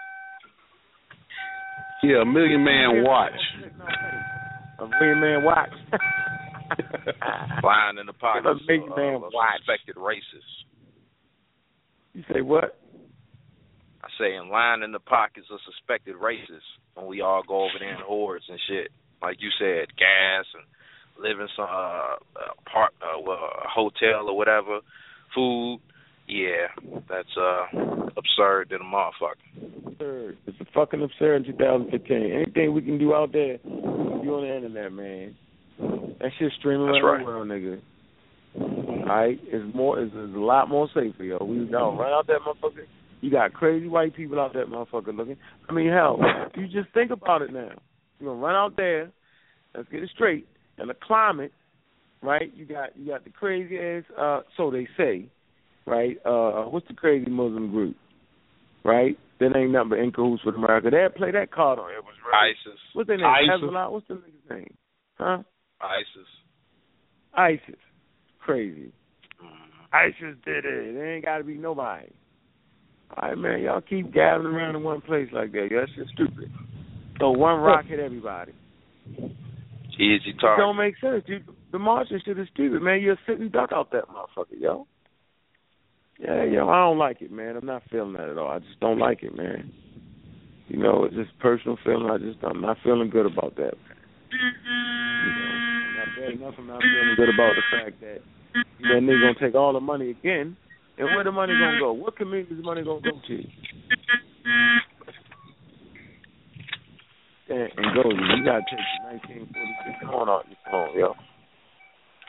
Yeah, 2.02 2.22
a 2.22 2.24
million 2.24 2.64
man 2.64 3.04
watch. 3.04 3.32
A 4.78 4.86
million 5.00 5.20
man 5.20 5.44
watch. 5.44 5.70
Flying 7.60 7.98
in 7.98 8.06
the 8.06 8.12
pockets 8.14 8.46
A 8.46 8.72
million 8.72 8.88
man 8.96 9.14
of 9.16 9.22
watch. 9.34 9.58
suspected 9.66 9.96
racists. 9.96 10.64
You 12.14 12.22
say 12.32 12.40
what? 12.40 12.78
I 14.18 14.24
say 14.24 14.36
in 14.36 14.92
the 14.92 14.98
pockets 14.98 15.46
of 15.50 15.58
suspected 15.64 16.16
racists 16.16 16.68
when 16.94 17.06
we 17.06 17.20
all 17.20 17.42
go 17.46 17.62
over 17.62 17.74
there 17.78 17.94
in 17.94 18.00
hordes 18.00 18.44
and 18.48 18.58
shit. 18.68 18.90
Like 19.22 19.36
you 19.40 19.50
said, 19.58 19.96
gas 19.96 20.44
and 20.54 20.64
live 21.22 21.40
in 21.40 21.48
some 21.56 21.66
uh, 21.68 22.14
uh 22.36 22.54
part 22.70 22.92
uh, 23.02 23.20
well, 23.20 23.36
a 23.36 23.68
hotel 23.68 24.28
or 24.28 24.36
whatever, 24.36 24.80
food. 25.34 25.80
Yeah, 26.28 26.68
that's 27.08 27.36
uh 27.36 27.66
absurd 28.16 28.68
than 28.70 28.80
a 28.80 28.84
motherfucker. 28.84 29.86
Absurd. 29.86 30.38
It's 30.46 30.60
a 30.60 30.66
fucking 30.74 31.02
absurd 31.02 31.46
in 31.46 31.52
2015. 31.52 32.16
Anything 32.32 32.74
we 32.74 32.82
can 32.82 32.98
do 32.98 33.14
out 33.14 33.32
there, 33.32 33.58
we 33.64 33.70
can 33.70 34.22
do 34.22 34.34
on 34.34 34.42
the 34.42 34.54
internet, 34.54 34.92
man. 34.92 35.36
That 36.20 36.30
shit 36.38 36.52
streaming 36.58 36.86
That's 36.86 36.98
around 37.02 37.18
right. 37.18 37.26
world, 37.26 37.48
nigga. 37.48 37.80
Alright, 38.56 39.40
it's 39.44 39.74
more, 39.74 40.00
it's, 40.00 40.12
it's 40.14 40.34
a 40.34 40.38
lot 40.38 40.68
more 40.68 40.88
safer, 40.88 41.22
yo. 41.22 41.38
We 41.40 41.64
don't 41.70 41.96
run 41.96 42.12
out 42.12 42.26
that 42.26 42.40
motherfucker. 42.46 42.86
You 43.20 43.30
got 43.30 43.52
crazy 43.52 43.88
white 43.88 44.14
people 44.14 44.40
out 44.40 44.52
there, 44.52 44.66
motherfucker, 44.66 45.16
looking. 45.16 45.36
I 45.68 45.72
mean, 45.72 45.90
hell, 45.90 46.18
you 46.56 46.68
just 46.68 46.92
think 46.94 47.10
about 47.10 47.42
it 47.42 47.52
now. 47.52 47.70
You're 48.20 48.32
gonna 48.32 48.44
run 48.44 48.54
out 48.54 48.76
there. 48.76 49.10
Let's 49.74 49.88
get 49.88 50.02
it 50.02 50.10
straight. 50.14 50.46
And 50.78 50.88
the 50.88 50.94
climate, 50.94 51.52
right? 52.22 52.52
You 52.54 52.64
got 52.64 52.96
you 52.96 53.08
got 53.08 53.24
the 53.24 53.30
crazy 53.30 53.78
ass. 53.78 54.04
Uh, 54.16 54.40
so 54.56 54.70
they 54.70 54.86
say, 54.96 55.26
right? 55.86 56.16
Uh, 56.24 56.64
what's 56.64 56.86
the 56.88 56.94
crazy 56.94 57.30
Muslim 57.30 57.70
group? 57.70 57.96
Right? 58.84 59.18
That 59.40 59.56
ain't 59.56 59.72
nothing 59.72 59.90
but 59.90 59.98
in 59.98 60.12
cahoots 60.12 60.44
with 60.44 60.54
America. 60.54 60.90
They 60.90 61.06
play 61.16 61.30
that 61.32 61.52
card 61.52 61.78
on 61.78 61.90
it. 61.90 62.02
Was 62.02 62.14
right. 62.32 62.50
ISIS. 62.50 62.78
What's 62.92 63.08
their 63.08 63.16
name? 63.18 63.26
ISIS. 63.26 63.62
Hezbollah. 63.62 63.90
What's 63.90 64.08
the 64.08 64.14
nigga's 64.14 64.50
name? 64.50 64.74
Huh? 65.16 65.42
ISIS. 65.80 66.28
ISIS. 67.34 67.80
Crazy. 68.40 68.92
ISIS 69.92 70.36
did 70.44 70.64
it. 70.64 70.96
It 70.96 71.14
ain't 71.14 71.24
got 71.24 71.38
to 71.38 71.44
be 71.44 71.54
nobody. 71.54 72.08
All 73.16 73.28
right, 73.28 73.38
man. 73.38 73.60
Y'all 73.62 73.80
keep 73.80 74.12
gathering 74.12 74.54
around 74.54 74.76
in 74.76 74.82
one 74.82 75.00
place 75.00 75.28
like 75.32 75.52
that. 75.52 75.68
That's 75.70 75.92
just 75.96 76.12
stupid. 76.14 76.50
So 77.18 77.30
one 77.30 77.60
rock 77.60 77.86
hit 77.86 77.98
everybody. 78.00 78.52
Easy 79.98 80.30
It 80.30 80.40
target. 80.40 80.62
don't 80.62 80.76
make 80.76 80.94
sense, 81.00 81.24
dude. 81.26 81.44
The 81.72 81.78
marching 81.78 82.20
shit 82.24 82.38
is 82.38 82.46
stupid, 82.54 82.82
man. 82.82 83.00
You're 83.00 83.14
a 83.14 83.18
sitting 83.26 83.48
duck 83.48 83.70
out 83.74 83.90
that 83.90 84.04
motherfucker, 84.08 84.58
yo. 84.58 84.86
Yeah, 86.20 86.44
yo, 86.44 86.68
I 86.68 86.80
don't 86.80 86.98
like 86.98 87.20
it, 87.20 87.30
man. 87.32 87.56
I'm 87.56 87.66
not 87.66 87.82
feeling 87.90 88.12
that 88.14 88.28
at 88.28 88.38
all. 88.38 88.48
I 88.48 88.58
just 88.60 88.78
don't 88.80 88.98
like 88.98 89.22
it, 89.22 89.36
man. 89.36 89.72
You 90.68 90.78
know, 90.78 91.04
it's 91.04 91.14
just 91.14 91.36
personal 91.40 91.78
feeling. 91.84 92.10
I 92.10 92.18
just 92.18 92.38
I'm 92.44 92.60
not 92.60 92.76
feeling 92.84 93.10
good 93.10 93.26
about 93.26 93.56
that. 93.56 93.74
Man. 93.74 93.96
You 94.30 95.30
know, 95.32 95.48
I'm 95.48 95.96
not 95.96 96.06
bad 96.18 96.30
enough. 96.32 96.54
I'm 96.58 96.66
not 96.66 96.80
feeling 96.82 97.14
good 97.16 97.28
about 97.34 97.52
the 97.56 97.62
fact 97.72 98.00
that 98.00 98.18
that 98.54 99.00
nigga 99.02 99.34
gonna 99.34 99.40
take 99.40 99.54
all 99.54 99.72
the 99.72 99.80
money 99.80 100.10
again. 100.10 100.56
And 100.98 101.06
where 101.14 101.24
the 101.24 101.32
money 101.32 101.52
gonna 101.52 101.78
go? 101.78 101.92
What 101.92 102.16
community 102.16 102.52
is 102.52 102.58
the 102.58 102.64
money 102.64 102.82
gonna 102.82 103.00
go 103.00 103.10
to? 103.10 103.34
And, 107.50 107.70
and 107.76 107.94
go, 107.94 108.10
you 108.10 108.44
gotta 108.44 108.62
take 108.68 108.78
the 108.78 109.08
1946 109.08 110.10
corn 110.10 110.28
out 110.28 110.44
your 110.48 110.58
phone, 110.70 110.98
yo. 110.98 111.14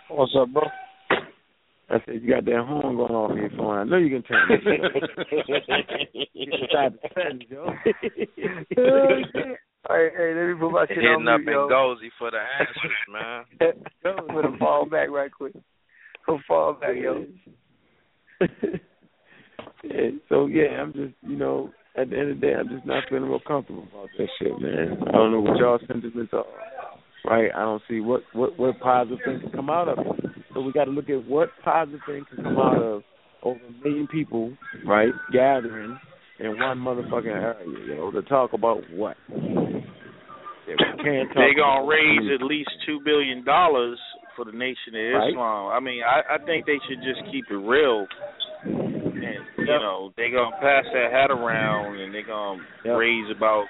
What's 0.09 0.35
up, 0.39 0.49
bro? 0.53 0.63
I 1.91 1.97
said, 2.05 2.21
you 2.21 2.29
got 2.29 2.45
that 2.45 2.65
horn 2.67 2.95
going 2.95 3.11
off 3.11 3.35
your 3.35 3.49
phone. 3.57 3.77
I 3.77 3.83
know 3.83 3.97
you 3.97 4.09
can 4.09 4.23
turn 4.23 4.47
it. 4.51 4.61
you 6.33 6.45
decided 6.45 6.99
to 7.01 7.09
turn 7.15 7.41
yo. 7.49 7.73
Hey, 9.87 10.09
hey, 10.15 10.33
let 10.35 10.47
me 10.47 10.53
put 10.59 10.71
my 10.71 10.85
shit 10.87 10.97
Hitting 10.97 11.09
on 11.09 11.27
up 11.27 11.39
mute, 11.39 11.51
yo. 11.51 11.67
Ngozi 11.67 12.09
for 12.19 12.29
the 12.29 12.37
answers, 12.37 12.91
man. 13.09 13.45
I'm 14.19 14.27
gonna 14.27 14.57
fall 14.59 14.85
back 14.85 15.09
right 15.09 15.31
quick. 15.31 15.53
Go 16.27 16.37
fall 16.47 16.73
back, 16.73 16.95
yo. 16.95 17.25
Yeah, 18.41 20.09
so 20.29 20.45
yeah, 20.47 20.81
I'm 20.81 20.93
just 20.93 21.13
you 21.21 21.37
know, 21.37 21.71
at 21.95 22.09
the 22.09 22.17
end 22.17 22.31
of 22.31 22.39
the 22.39 22.47
day, 22.47 22.53
I'm 22.53 22.69
just 22.69 22.85
not 22.85 23.03
feeling 23.09 23.29
real 23.29 23.39
comfortable 23.45 23.87
about 23.91 24.09
that 24.17 24.27
shit, 24.39 24.59
man. 24.59 24.97
I 25.07 25.11
don't 25.11 25.31
know 25.31 25.41
what 25.41 25.57
y'all 25.57 25.79
sentiments 25.87 26.33
are. 26.33 26.45
Right, 27.25 27.51
I 27.53 27.59
don't 27.59 27.81
see 27.89 27.99
what 27.99 28.21
what 28.33 28.57
what 28.57 28.79
positive 28.79 29.19
thing 29.25 29.41
can 29.41 29.51
come 29.51 29.69
out 29.69 29.89
of 29.89 29.99
it. 29.99 30.05
So 30.53 30.61
we 30.61 30.71
got 30.71 30.85
to 30.85 30.91
look 30.91 31.09
at 31.09 31.25
what 31.27 31.49
positive 31.63 31.99
thing 32.05 32.25
can 32.33 32.43
come 32.43 32.57
out 32.57 32.81
of 32.81 33.03
over 33.43 33.59
a 33.59 33.87
million 33.87 34.07
people, 34.07 34.53
right, 34.85 35.13
gathering 35.31 35.99
in 36.39 36.57
one 36.57 36.77
motherfucking 36.77 37.25
area, 37.25 37.65
you 37.65 37.95
know, 37.95 38.11
to 38.11 38.21
talk 38.23 38.53
about 38.53 38.81
what. 38.91 39.17
Yeah, 39.29 40.75
we 40.97 41.03
can't 41.03 41.29
talk 41.29 41.35
They 41.35 41.53
gonna 41.55 41.87
raise 41.87 42.31
at 42.33 42.45
least 42.45 42.69
two 42.85 42.99
billion 43.03 43.43
dollars 43.43 43.99
for 44.39 44.45
the 44.49 44.55
Nation 44.57 44.95
of 44.95 45.19
Right. 45.19 45.29
Islam. 45.35 45.67
I 45.75 45.79
mean, 45.81 45.99
I, 46.01 46.35
I 46.35 46.37
think 46.45 46.65
they 46.65 46.79
should 46.87 47.03
just 47.03 47.19
keep 47.29 47.43
it 47.51 47.59
real. 47.59 48.07
And 48.63 49.43
you 49.57 49.65
know, 49.65 50.13
they 50.15 50.29
gonna 50.31 50.55
pass 50.61 50.85
that 50.93 51.11
hat 51.11 51.29
around 51.29 51.99
and 51.99 52.15
they 52.15 52.21
gonna 52.23 52.63
Yep. 52.85 52.97
raise 52.97 53.29
about 53.35 53.65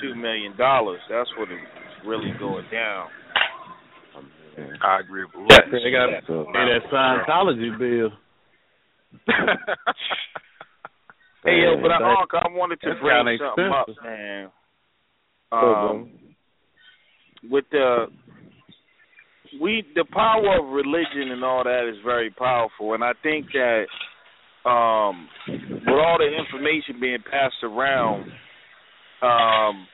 two 0.00 0.14
million 0.14 0.56
dollars. 0.56 1.00
That's 1.10 1.28
what 1.36 1.52
is 1.52 1.58
really 2.06 2.32
going 2.40 2.64
down. 2.72 3.08
I 4.82 5.00
agree 5.00 5.24
with 5.24 5.34
Yeah, 5.50 5.56
Lex. 5.56 5.68
they 5.72 5.90
got 5.90 6.08
hey, 6.08 6.20
that 6.26 6.82
Scientology 6.90 7.78
bill. 7.78 8.12
Hey 11.44 11.58
yo, 11.64 11.74
but 11.82 11.90
I, 11.90 11.98
that- 11.98 12.04
Unc, 12.20 12.30
I 12.34 12.48
wanted 12.56 12.80
to 12.82 12.94
bring 13.02 13.26
kinda 13.26 13.36
something 13.38 13.64
up, 13.66 13.88
man. 14.04 14.50
Um, 15.50 16.10
with 17.50 17.64
the 17.72 18.06
we 19.60 19.84
the 19.94 20.04
power 20.12 20.58
of 20.60 20.72
religion 20.72 21.30
and 21.30 21.44
all 21.44 21.64
that 21.64 21.88
is 21.88 21.96
very 22.04 22.30
powerful, 22.30 22.94
and 22.94 23.04
I 23.04 23.12
think 23.22 23.46
that 23.52 23.84
um, 24.68 25.28
with 25.48 25.88
all 25.88 26.18
the 26.18 26.28
information 26.28 27.00
being 27.00 27.18
passed 27.28 27.62
around, 27.62 28.30
um, 29.22 29.86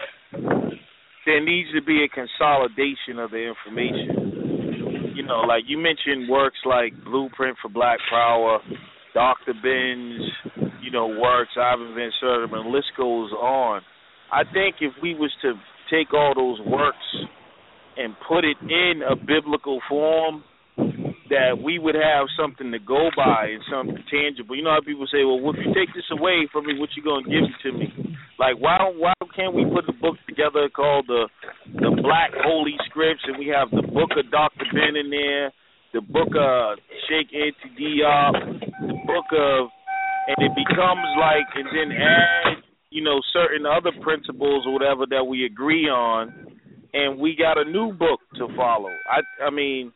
there 1.26 1.44
needs 1.44 1.68
to 1.74 1.82
be 1.82 2.04
a 2.04 2.08
consolidation 2.08 3.18
of 3.18 3.30
the 3.30 3.48
information. 3.48 5.14
You 5.14 5.24
know, 5.24 5.40
like 5.40 5.64
you 5.66 5.78
mentioned 5.78 6.28
works 6.28 6.58
like 6.64 6.92
Blueprint 7.04 7.56
for 7.60 7.68
Black 7.68 7.98
Power, 8.10 8.60
Dr. 9.14 9.52
Ben's, 9.54 10.70
you 10.82 10.90
know, 10.90 11.08
works, 11.08 11.50
Ivan 11.60 11.94
Van 11.94 12.10
Sertima, 12.22 12.60
and 12.60 12.70
list 12.70 12.88
goes 12.96 13.32
on. 13.32 13.80
I 14.32 14.44
think 14.44 14.76
if 14.80 14.92
we 15.02 15.14
was 15.14 15.32
to 15.42 15.54
take 15.90 16.12
all 16.12 16.34
those 16.34 16.60
works 16.66 16.96
and 17.98 18.14
put 18.26 18.44
it 18.44 18.56
in 18.62 19.02
a 19.02 19.16
biblical 19.16 19.80
form, 19.88 20.44
that 21.28 21.58
we 21.60 21.78
would 21.78 21.94
have 21.94 22.26
something 22.38 22.72
to 22.72 22.78
go 22.78 23.10
by 23.16 23.50
and 23.52 23.62
something 23.70 24.02
tangible. 24.08 24.56
You 24.56 24.62
know 24.62 24.70
how 24.70 24.80
people 24.80 25.06
say, 25.06 25.24
"Well, 25.24 25.50
if 25.50 25.66
you 25.66 25.74
take 25.74 25.92
this 25.92 26.08
away 26.10 26.46
from 26.52 26.66
me, 26.66 26.78
what 26.78 26.96
you 26.96 27.02
gonna 27.02 27.28
give 27.28 27.44
it 27.44 27.60
to 27.62 27.72
me?" 27.72 27.92
Like, 28.38 28.56
why 28.58 28.78
why 28.96 29.12
can't 29.34 29.52
we 29.52 29.64
put 29.66 29.88
a 29.88 29.92
book 29.92 30.16
together 30.26 30.68
called 30.68 31.06
the 31.06 31.28
the 31.66 31.90
Black 32.02 32.32
Holy 32.34 32.76
Scripts, 32.86 33.24
and 33.26 33.36
we 33.36 33.48
have 33.48 33.70
the 33.70 33.82
book 33.82 34.16
of 34.16 34.30
Dr. 34.30 34.64
Ben 34.72 34.96
in 34.96 35.10
there, 35.10 35.52
the 35.92 36.00
book 36.00 36.34
of 36.34 36.78
Cheikh 37.08 37.30
Anta 37.32 37.68
Diop, 37.76 38.34
the 38.86 38.98
book 39.06 39.26
of, 39.32 39.70
and 40.28 40.36
it 40.38 40.54
becomes 40.54 41.08
like, 41.18 41.48
and 41.54 41.68
then 41.74 41.92
add, 41.92 42.62
you 42.90 43.02
know, 43.02 43.20
certain 43.32 43.66
other 43.66 43.92
principles 44.00 44.66
or 44.66 44.72
whatever 44.72 45.06
that 45.06 45.24
we 45.24 45.44
agree 45.44 45.88
on, 45.88 46.57
and 46.92 47.18
we 47.18 47.36
got 47.36 47.58
a 47.58 47.64
new 47.64 47.92
book 47.92 48.20
to 48.36 48.48
follow. 48.56 48.90
I 49.10 49.44
I 49.44 49.50
mean. 49.50 49.92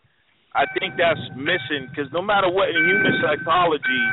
I 0.54 0.64
think 0.78 1.00
that's 1.00 1.18
missing 1.34 1.88
because 1.88 2.12
no 2.12 2.20
matter 2.20 2.44
what 2.50 2.68
in 2.68 2.76
human 2.76 3.16
psychology, 3.24 4.04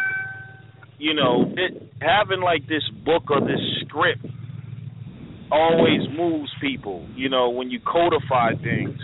you 0.97 1.13
know, 1.13 1.51
it, 1.57 1.91
having 1.99 2.39
like 2.39 2.63
this 2.63 2.83
book 3.03 3.23
or 3.29 3.41
this 3.41 3.59
script 3.83 4.23
always 5.51 5.99
moves 6.15 6.49
people. 6.61 7.05
You 7.13 7.27
know, 7.27 7.49
when 7.49 7.69
you 7.69 7.81
codify 7.83 8.55
things, 8.63 8.95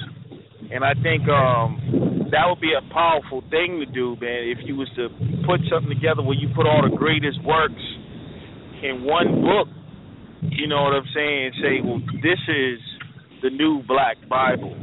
and 0.72 0.84
I 0.86 0.94
think 1.04 1.28
um 1.28 2.32
that 2.32 2.48
would 2.48 2.62
be 2.62 2.72
a 2.72 2.82
powerful 2.94 3.44
thing 3.52 3.84
to 3.84 3.86
do, 3.92 4.16
man. 4.16 4.48
If 4.48 4.60
you 4.64 4.78
was 4.78 4.88
to 4.96 5.10
put 5.44 5.60
something 5.68 5.92
together 5.92 6.24
where 6.24 6.40
you 6.40 6.48
put 6.56 6.66
all 6.66 6.88
the 6.88 6.96
greatest 6.96 7.44
works 7.44 7.84
in 8.82 9.04
one 9.04 9.44
book, 9.44 9.68
you 10.56 10.68
know 10.68 10.84
what 10.84 10.96
I'm 10.96 11.10
saying? 11.14 11.52
Say, 11.60 11.84
well, 11.84 12.00
this 12.24 12.40
is 12.48 12.80
the 13.42 13.50
new 13.50 13.84
Black 13.88 14.18
Bible. 14.30 14.76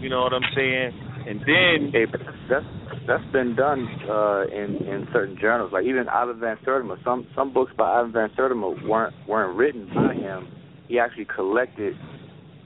You 0.00 0.08
know 0.08 0.22
what 0.22 0.32
I'm 0.32 0.48
saying? 0.54 0.92
And 1.26 1.40
then 1.40 1.90
Hey, 1.92 2.06
that's 2.50 2.64
that's 3.06 3.24
been 3.32 3.54
done 3.56 3.86
uh, 4.08 4.44
in 4.46 4.76
in 4.86 5.06
certain 5.12 5.38
journals. 5.40 5.72
Like 5.72 5.84
even 5.84 6.08
Ivan 6.08 6.40
Van 6.40 6.56
Sertima, 6.66 7.02
some 7.04 7.26
some 7.34 7.52
books 7.52 7.72
by 7.76 8.00
Ivan 8.00 8.12
Van 8.12 8.30
Sertima 8.36 8.86
weren't 8.86 9.14
weren't 9.28 9.56
written 9.56 9.88
by 9.94 10.14
him. 10.14 10.48
He 10.88 10.98
actually 10.98 11.26
collected 11.34 11.94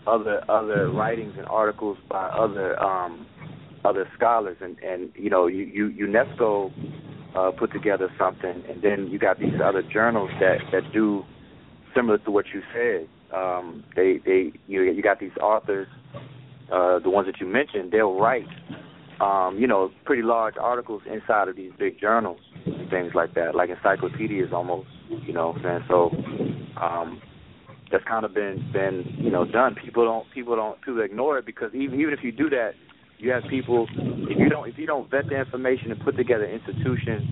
other 0.06 0.42
other 0.50 0.90
writings 0.90 1.34
and 1.38 1.46
articles 1.46 1.98
by 2.08 2.26
other 2.26 2.80
um, 2.82 3.26
other 3.84 4.08
scholars, 4.16 4.56
and 4.60 4.78
and 4.80 5.12
you 5.14 5.30
know 5.30 5.46
you, 5.46 5.64
you 5.64 6.06
UNESCO 6.06 6.72
uh, 7.36 7.50
put 7.58 7.72
together 7.72 8.08
something, 8.18 8.64
and 8.68 8.82
then 8.82 9.08
you 9.08 9.18
got 9.18 9.38
these 9.38 9.60
other 9.64 9.82
journals 9.82 10.30
that 10.40 10.58
that 10.72 10.82
do 10.92 11.22
similar 11.94 12.18
to 12.18 12.30
what 12.30 12.46
you 12.52 12.62
said. 12.74 13.08
Um, 13.34 13.84
they 13.94 14.20
they 14.24 14.52
you 14.66 14.82
you 14.82 15.02
got 15.02 15.20
these 15.20 15.36
authors 15.40 15.88
uh, 16.72 16.98
the 16.98 17.10
ones 17.10 17.26
that 17.26 17.40
you 17.40 17.46
mentioned, 17.46 17.92
they'll 17.92 18.18
write, 18.18 18.46
um, 19.20 19.56
you 19.58 19.66
know, 19.66 19.90
pretty 20.04 20.22
large 20.22 20.54
articles 20.60 21.02
inside 21.10 21.48
of 21.48 21.56
these 21.56 21.72
big 21.78 21.98
journals 21.98 22.40
and 22.66 22.90
things 22.90 23.12
like 23.14 23.34
that, 23.34 23.54
like 23.54 23.70
encyclopedias 23.70 24.52
almost, 24.52 24.88
you 25.08 25.32
know 25.32 25.48
what 25.48 25.64
I'm 25.64 25.80
saying? 25.80 25.84
So 25.88 26.10
um, 26.80 27.22
that's 27.90 28.04
kind 28.04 28.24
of 28.24 28.34
been 28.34 28.68
been 28.72 29.04
you 29.18 29.30
know 29.30 29.46
done. 29.46 29.76
People 29.82 30.04
don't 30.04 30.26
people 30.34 30.56
don't 30.56 30.80
people 30.82 31.00
ignore 31.00 31.38
it 31.38 31.46
because 31.46 31.70
even 31.74 31.98
even 31.98 32.12
if 32.12 32.20
you 32.22 32.32
do 32.32 32.50
that, 32.50 32.72
you 33.18 33.30
have 33.30 33.44
people 33.48 33.86
if 33.94 34.38
you 34.38 34.50
don't 34.50 34.68
if 34.68 34.76
you 34.76 34.86
don't 34.86 35.10
vet 35.10 35.26
the 35.28 35.38
information 35.38 35.90
and 35.90 36.00
put 36.04 36.16
together 36.16 36.44
institutions 36.44 37.22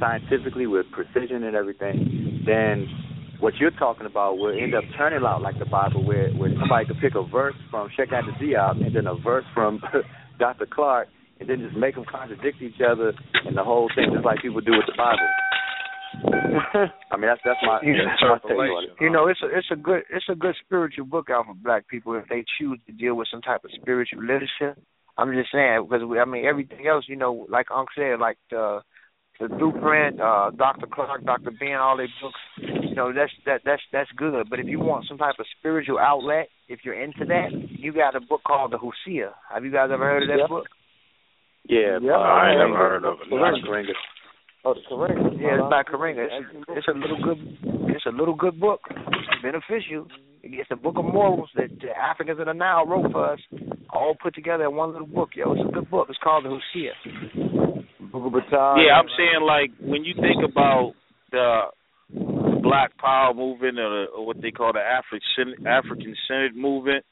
scientifically 0.00 0.66
with 0.66 0.86
precision 0.90 1.44
and 1.44 1.54
everything, 1.54 2.42
then 2.46 2.88
what 3.40 3.54
you're 3.56 3.70
talking 3.72 4.06
about 4.06 4.38
will 4.38 4.56
end 4.56 4.74
up 4.74 4.84
turning 4.96 5.24
out 5.24 5.42
like 5.42 5.58
the 5.58 5.66
Bible, 5.66 6.04
where 6.04 6.30
where 6.32 6.50
somebody 6.58 6.86
could 6.86 7.00
pick 7.00 7.14
a 7.14 7.22
verse 7.22 7.54
from 7.70 7.90
Cheikh 7.96 8.10
Anta 8.10 8.36
Diop 8.40 8.84
and 8.84 8.94
then 8.94 9.06
a 9.06 9.14
verse 9.14 9.44
from 9.54 9.80
Dr. 10.38 10.66
Clarke, 10.66 11.08
and 11.40 11.48
then 11.48 11.60
just 11.60 11.76
make 11.76 11.94
them 11.94 12.04
contradict 12.10 12.62
each 12.62 12.80
other 12.80 13.12
and 13.44 13.56
the 13.56 13.64
whole 13.64 13.88
thing, 13.94 14.10
just 14.12 14.24
like 14.24 14.42
people 14.42 14.60
do 14.60 14.72
with 14.72 14.86
the 14.86 14.96
Bible. 14.96 15.28
I 17.12 17.16
mean, 17.16 17.28
that's 17.28 17.40
that's 17.44 17.60
my, 17.62 17.80
that's 17.82 18.22
my 18.22 18.38
take 18.48 18.56
on 18.56 18.84
it. 18.84 18.90
You 19.00 19.10
know, 19.10 19.28
it's 19.28 19.40
a 19.42 19.46
it's 19.46 19.68
a 19.70 19.76
good 19.76 20.02
it's 20.10 20.24
a 20.30 20.34
good 20.34 20.54
spiritual 20.64 21.04
book 21.04 21.28
out 21.30 21.46
for 21.46 21.54
black 21.54 21.88
people 21.88 22.14
if 22.14 22.28
they 22.28 22.44
choose 22.58 22.78
to 22.86 22.92
deal 22.92 23.14
with 23.14 23.28
some 23.30 23.42
type 23.42 23.64
of 23.64 23.70
spiritual 23.80 24.22
literature. 24.22 24.76
I'm 25.18 25.32
just 25.32 25.50
saying 25.52 25.86
because 25.88 26.06
we, 26.06 26.18
I 26.18 26.24
mean 26.24 26.44
everything 26.46 26.86
else, 26.86 27.04
you 27.08 27.16
know, 27.16 27.46
like 27.50 27.66
Unc 27.74 27.88
said, 27.94 28.18
like 28.20 28.38
the 28.50 28.80
the 29.40 29.48
blueprint, 29.48 30.20
uh, 30.20 30.50
Dr. 30.56 30.86
Clarke, 30.86 31.24
Dr. 31.24 31.50
Ben, 31.58 31.74
all 31.74 31.96
their 31.96 32.08
books, 32.22 32.38
you 32.58 32.94
know, 32.94 33.12
that's 33.12 33.32
that 33.44 33.60
that's 33.64 33.82
that's 33.92 34.10
good. 34.16 34.48
But 34.50 34.60
if 34.60 34.66
you 34.66 34.80
want 34.80 35.06
some 35.08 35.18
type 35.18 35.34
of 35.38 35.46
spiritual 35.58 35.98
outlet, 35.98 36.48
if 36.68 36.80
you're 36.84 37.00
into 37.00 37.24
that, 37.26 37.48
you 37.52 37.92
got 37.92 38.14
a 38.16 38.20
book 38.20 38.40
called 38.46 38.72
the 38.72 38.78
Husia. 38.78 39.30
Have 39.52 39.64
you 39.64 39.70
guys 39.72 39.90
ever 39.92 40.04
heard 40.04 40.22
of 40.24 40.28
that 40.30 40.38
Yep. 40.40 40.48
book? 40.48 40.66
Yeah, 41.68 41.98
Yeah, 42.00 42.12
uh, 42.14 42.18
I 42.18 42.50
ain't 42.50 42.58
never 42.60 42.76
heard 42.76 43.04
of 43.04 43.18
it. 43.20 43.30
Dr. 43.30 43.66
Karenga. 43.66 43.92
Oh, 44.64 44.74
the 44.74 44.80
Karenga. 44.90 45.40
Yeah, 45.40 45.58
it's 45.60 45.70
by 45.70 45.82
Karenga. 45.82 46.26
It's, 46.30 46.66
it's 46.68 46.88
a 46.88 46.92
little 46.92 47.18
good. 47.22 47.38
It's 47.94 48.06
a 48.06 48.10
little 48.10 48.34
good 48.34 48.58
book. 48.60 48.80
It's 48.90 49.42
beneficial. 49.42 50.06
It's 50.42 50.70
a 50.70 50.76
book 50.76 50.94
of 50.96 51.04
morals 51.04 51.50
that 51.56 51.70
the 51.80 51.90
Africans 51.90 52.38
of 52.38 52.46
the 52.46 52.52
Nile 52.54 52.86
wrote 52.86 53.10
for 53.10 53.32
us, 53.32 53.40
all 53.90 54.14
put 54.22 54.34
together 54.34 54.64
in 54.64 54.76
one 54.76 54.92
little 54.92 55.06
book. 55.08 55.30
Yo, 55.34 55.52
it's 55.52 55.68
a 55.68 55.72
good 55.72 55.90
book. 55.90 56.06
It's 56.08 56.18
called 56.22 56.44
the 56.44 56.50
Husia. 56.76 57.65
Yeah, 58.78 58.98
I'm 58.98 59.10
saying 59.16 59.42
like 59.46 59.70
when 59.80 60.04
you 60.04 60.14
think 60.14 60.42
about 60.44 60.94
the 61.30 61.62
Black 62.62 62.96
Power 62.98 63.34
movement 63.34 63.78
or, 63.78 63.90
the, 63.90 64.04
or 64.16 64.26
what 64.26 64.40
they 64.40 64.50
call 64.50 64.72
the 64.72 64.80
African 64.80 65.66
African 65.66 66.14
centered 66.28 66.56
movement, 66.56 67.04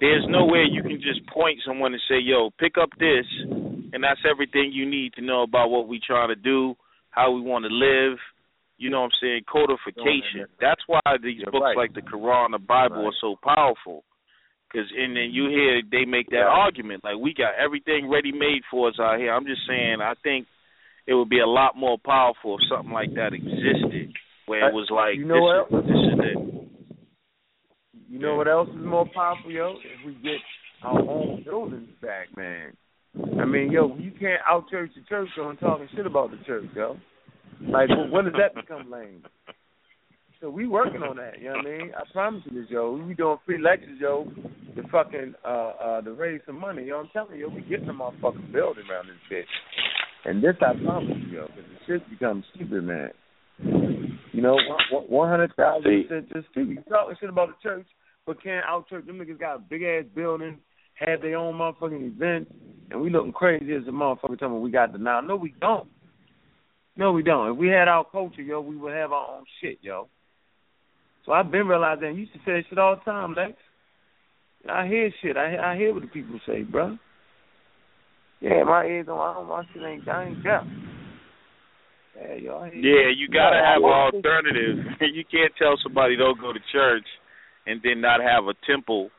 there's 0.00 0.24
no 0.28 0.46
way 0.46 0.64
you 0.70 0.82
can 0.82 1.00
just 1.00 1.26
point 1.28 1.60
someone 1.66 1.92
and 1.92 2.02
say, 2.08 2.18
"Yo, 2.18 2.50
pick 2.58 2.74
up 2.80 2.90
this," 2.98 3.26
and 3.92 4.02
that's 4.02 4.20
everything 4.28 4.72
you 4.72 4.86
need 4.86 5.12
to 5.14 5.22
know 5.22 5.42
about 5.42 5.70
what 5.70 5.88
we 5.88 6.00
trying 6.00 6.28
to 6.28 6.36
do, 6.36 6.74
how 7.10 7.30
we 7.30 7.40
want 7.40 7.64
to 7.64 7.70
live. 7.70 8.18
You 8.76 8.90
know 8.90 9.02
what 9.02 9.12
I'm 9.14 9.18
saying? 9.22 9.42
Codification. 9.50 10.46
That's 10.60 10.82
why 10.86 11.00
these 11.22 11.38
You're 11.38 11.52
books 11.52 11.62
right. 11.62 11.76
like 11.76 11.94
the 11.94 12.02
Quran, 12.02 12.46
and 12.46 12.54
the 12.54 12.58
Bible, 12.58 13.06
are 13.06 13.20
so 13.20 13.36
powerful. 13.42 14.04
Cause 14.74 14.90
and 14.90 15.14
then 15.14 15.30
you 15.30 15.44
mm-hmm. 15.44 15.54
hear 15.54 15.82
they 15.86 16.04
make 16.04 16.30
that 16.30 16.50
argument 16.50 17.04
like 17.04 17.14
we 17.14 17.32
got 17.32 17.54
everything 17.54 18.10
ready 18.10 18.32
made 18.32 18.62
for 18.68 18.88
us 18.88 18.98
out 19.00 19.20
here. 19.20 19.32
I'm 19.32 19.46
just 19.46 19.62
saying 19.68 19.98
I 20.02 20.14
think 20.20 20.48
it 21.06 21.14
would 21.14 21.28
be 21.28 21.38
a 21.38 21.46
lot 21.46 21.76
more 21.76 21.96
powerful 22.04 22.58
if 22.58 22.66
something 22.68 22.92
like 22.92 23.14
that 23.14 23.34
existed, 23.34 24.10
where 24.46 24.66
it 24.66 24.72
uh, 24.72 24.74
was 24.74 24.90
like 24.90 25.14
You 25.16 25.26
know 25.26 25.38
this, 25.38 25.70
what? 25.70 25.78
is, 25.78 25.86
this 25.86 25.94
is 25.94 26.18
it. 26.26 26.44
You 28.08 28.18
know 28.18 28.34
what 28.34 28.48
else 28.48 28.68
is 28.68 28.84
more 28.84 29.06
powerful, 29.14 29.50
yo? 29.50 29.74
If 29.78 30.06
we 30.06 30.14
get 30.14 30.42
our 30.82 30.98
own 30.98 31.44
buildings 31.44 31.90
back, 32.02 32.36
man. 32.36 32.76
I 33.40 33.44
mean, 33.44 33.70
yo, 33.70 33.96
you 33.96 34.10
can't 34.10 34.42
out 34.48 34.68
church 34.70 34.90
the 34.96 35.02
church 35.08 35.28
on 35.40 35.56
talking 35.58 35.88
shit 35.94 36.04
about 36.06 36.32
the 36.32 36.38
church, 36.44 36.66
yo. 36.74 36.96
Like, 37.60 37.88
when 38.10 38.24
does 38.24 38.34
that 38.34 38.54
become 38.54 38.90
lame? 38.90 39.22
So 40.44 40.50
we 40.50 40.68
working 40.68 41.02
on 41.02 41.16
that, 41.16 41.40
you 41.40 41.48
know 41.48 41.56
what 41.56 41.66
I 41.66 41.70
mean? 41.70 41.92
I 41.96 42.02
promise 42.12 42.42
you 42.44 42.60
this, 42.60 42.70
yo. 42.70 42.92
We 42.92 43.14
doing 43.14 43.38
free 43.46 43.56
lectures, 43.56 43.96
yo, 43.98 44.30
to 44.76 44.82
fucking 44.92 45.32
uh 45.42 45.48
uh 45.48 46.00
to 46.02 46.12
raise 46.12 46.42
some 46.44 46.60
money, 46.60 46.84
yo. 46.84 46.98
I'm 46.98 47.08
telling 47.14 47.38
you, 47.38 47.48
we 47.48 47.62
getting 47.62 47.86
the 47.86 47.94
motherfucking 47.94 48.52
building 48.52 48.84
around 48.90 49.06
this 49.08 49.16
bitch. 49.32 50.28
And 50.28 50.44
this 50.44 50.54
I 50.60 50.74
promise 50.84 51.16
you, 51.16 51.38
yo, 51.38 51.46
because 51.46 51.64
the 51.64 51.78
shit 51.86 52.10
becomes 52.10 52.44
stupid, 52.54 52.84
man. 52.84 53.08
You 54.34 54.42
know, 54.42 54.58
one 55.08 55.30
hundred 55.30 55.56
thousand 55.56 56.08
percent 56.08 56.30
just 56.30 56.48
stupid. 56.50 56.76
You 56.76 56.82
talking 56.90 57.16
shit 57.18 57.30
about 57.30 57.48
the 57.48 57.54
church, 57.62 57.86
but 58.26 58.42
can't 58.42 58.66
out 58.66 58.86
church. 58.90 59.06
Them 59.06 59.16
niggas 59.16 59.40
got 59.40 59.56
a 59.56 59.60
big 59.60 59.82
ass 59.82 60.04
building, 60.14 60.58
have 60.96 61.22
their 61.22 61.38
own 61.38 61.54
motherfucking 61.54 62.06
events, 62.06 62.52
and 62.90 63.00
we 63.00 63.08
looking 63.08 63.32
crazy 63.32 63.72
as 63.72 63.88
a 63.88 63.92
motherfucker 63.92 64.38
talking 64.38 64.60
we 64.60 64.70
got 64.70 64.92
the 64.92 64.98
now. 64.98 65.22
No, 65.22 65.36
we 65.36 65.54
don't. 65.58 65.88
No, 66.98 67.12
we 67.12 67.22
don't. 67.22 67.52
If 67.52 67.56
we 67.56 67.68
had 67.68 67.88
our 67.88 68.04
culture, 68.04 68.42
yo, 68.42 68.60
we 68.60 68.76
would 68.76 68.92
have 68.92 69.10
our 69.10 69.38
own 69.38 69.44
shit, 69.62 69.78
yo. 69.80 70.08
So 71.26 71.32
I've 71.32 71.50
been 71.50 71.66
realizing. 71.66 72.14
You 72.14 72.22
used 72.22 72.32
to 72.34 72.38
say 72.40 72.52
that 72.52 72.64
shit 72.68 72.78
all 72.78 72.96
the 72.96 73.10
time, 73.10 73.34
Lex. 73.34 73.52
I 74.70 74.86
hear 74.86 75.10
shit. 75.22 75.36
I 75.36 75.72
I 75.72 75.76
hear 75.76 75.92
what 75.92 76.02
the 76.02 76.08
people 76.08 76.40
say, 76.46 76.62
bro. 76.62 76.96
Yeah, 78.40 78.64
my 78.64 78.84
ears 78.84 79.08
on. 79.08 79.18
I 79.18 79.34
don't. 79.34 79.48
My 79.48 79.62
shit 79.72 79.82
ain't. 79.82 80.08
I 80.08 80.24
ain't 80.26 80.42
deaf. 80.42 80.64
Yeah, 82.16 82.36
hear 82.36 82.74
Yeah, 82.74 83.08
you 83.16 83.28
gotta 83.28 83.56
have 83.56 83.82
an 83.82 83.90
alternative. 83.90 84.84
you 85.00 85.24
can't 85.24 85.52
tell 85.58 85.76
somebody 85.82 86.16
don't 86.16 86.40
go 86.40 86.52
to 86.52 86.60
church 86.72 87.06
and 87.66 87.80
then 87.82 88.00
not 88.00 88.20
have 88.20 88.44
a 88.44 88.54
temple. 88.66 89.10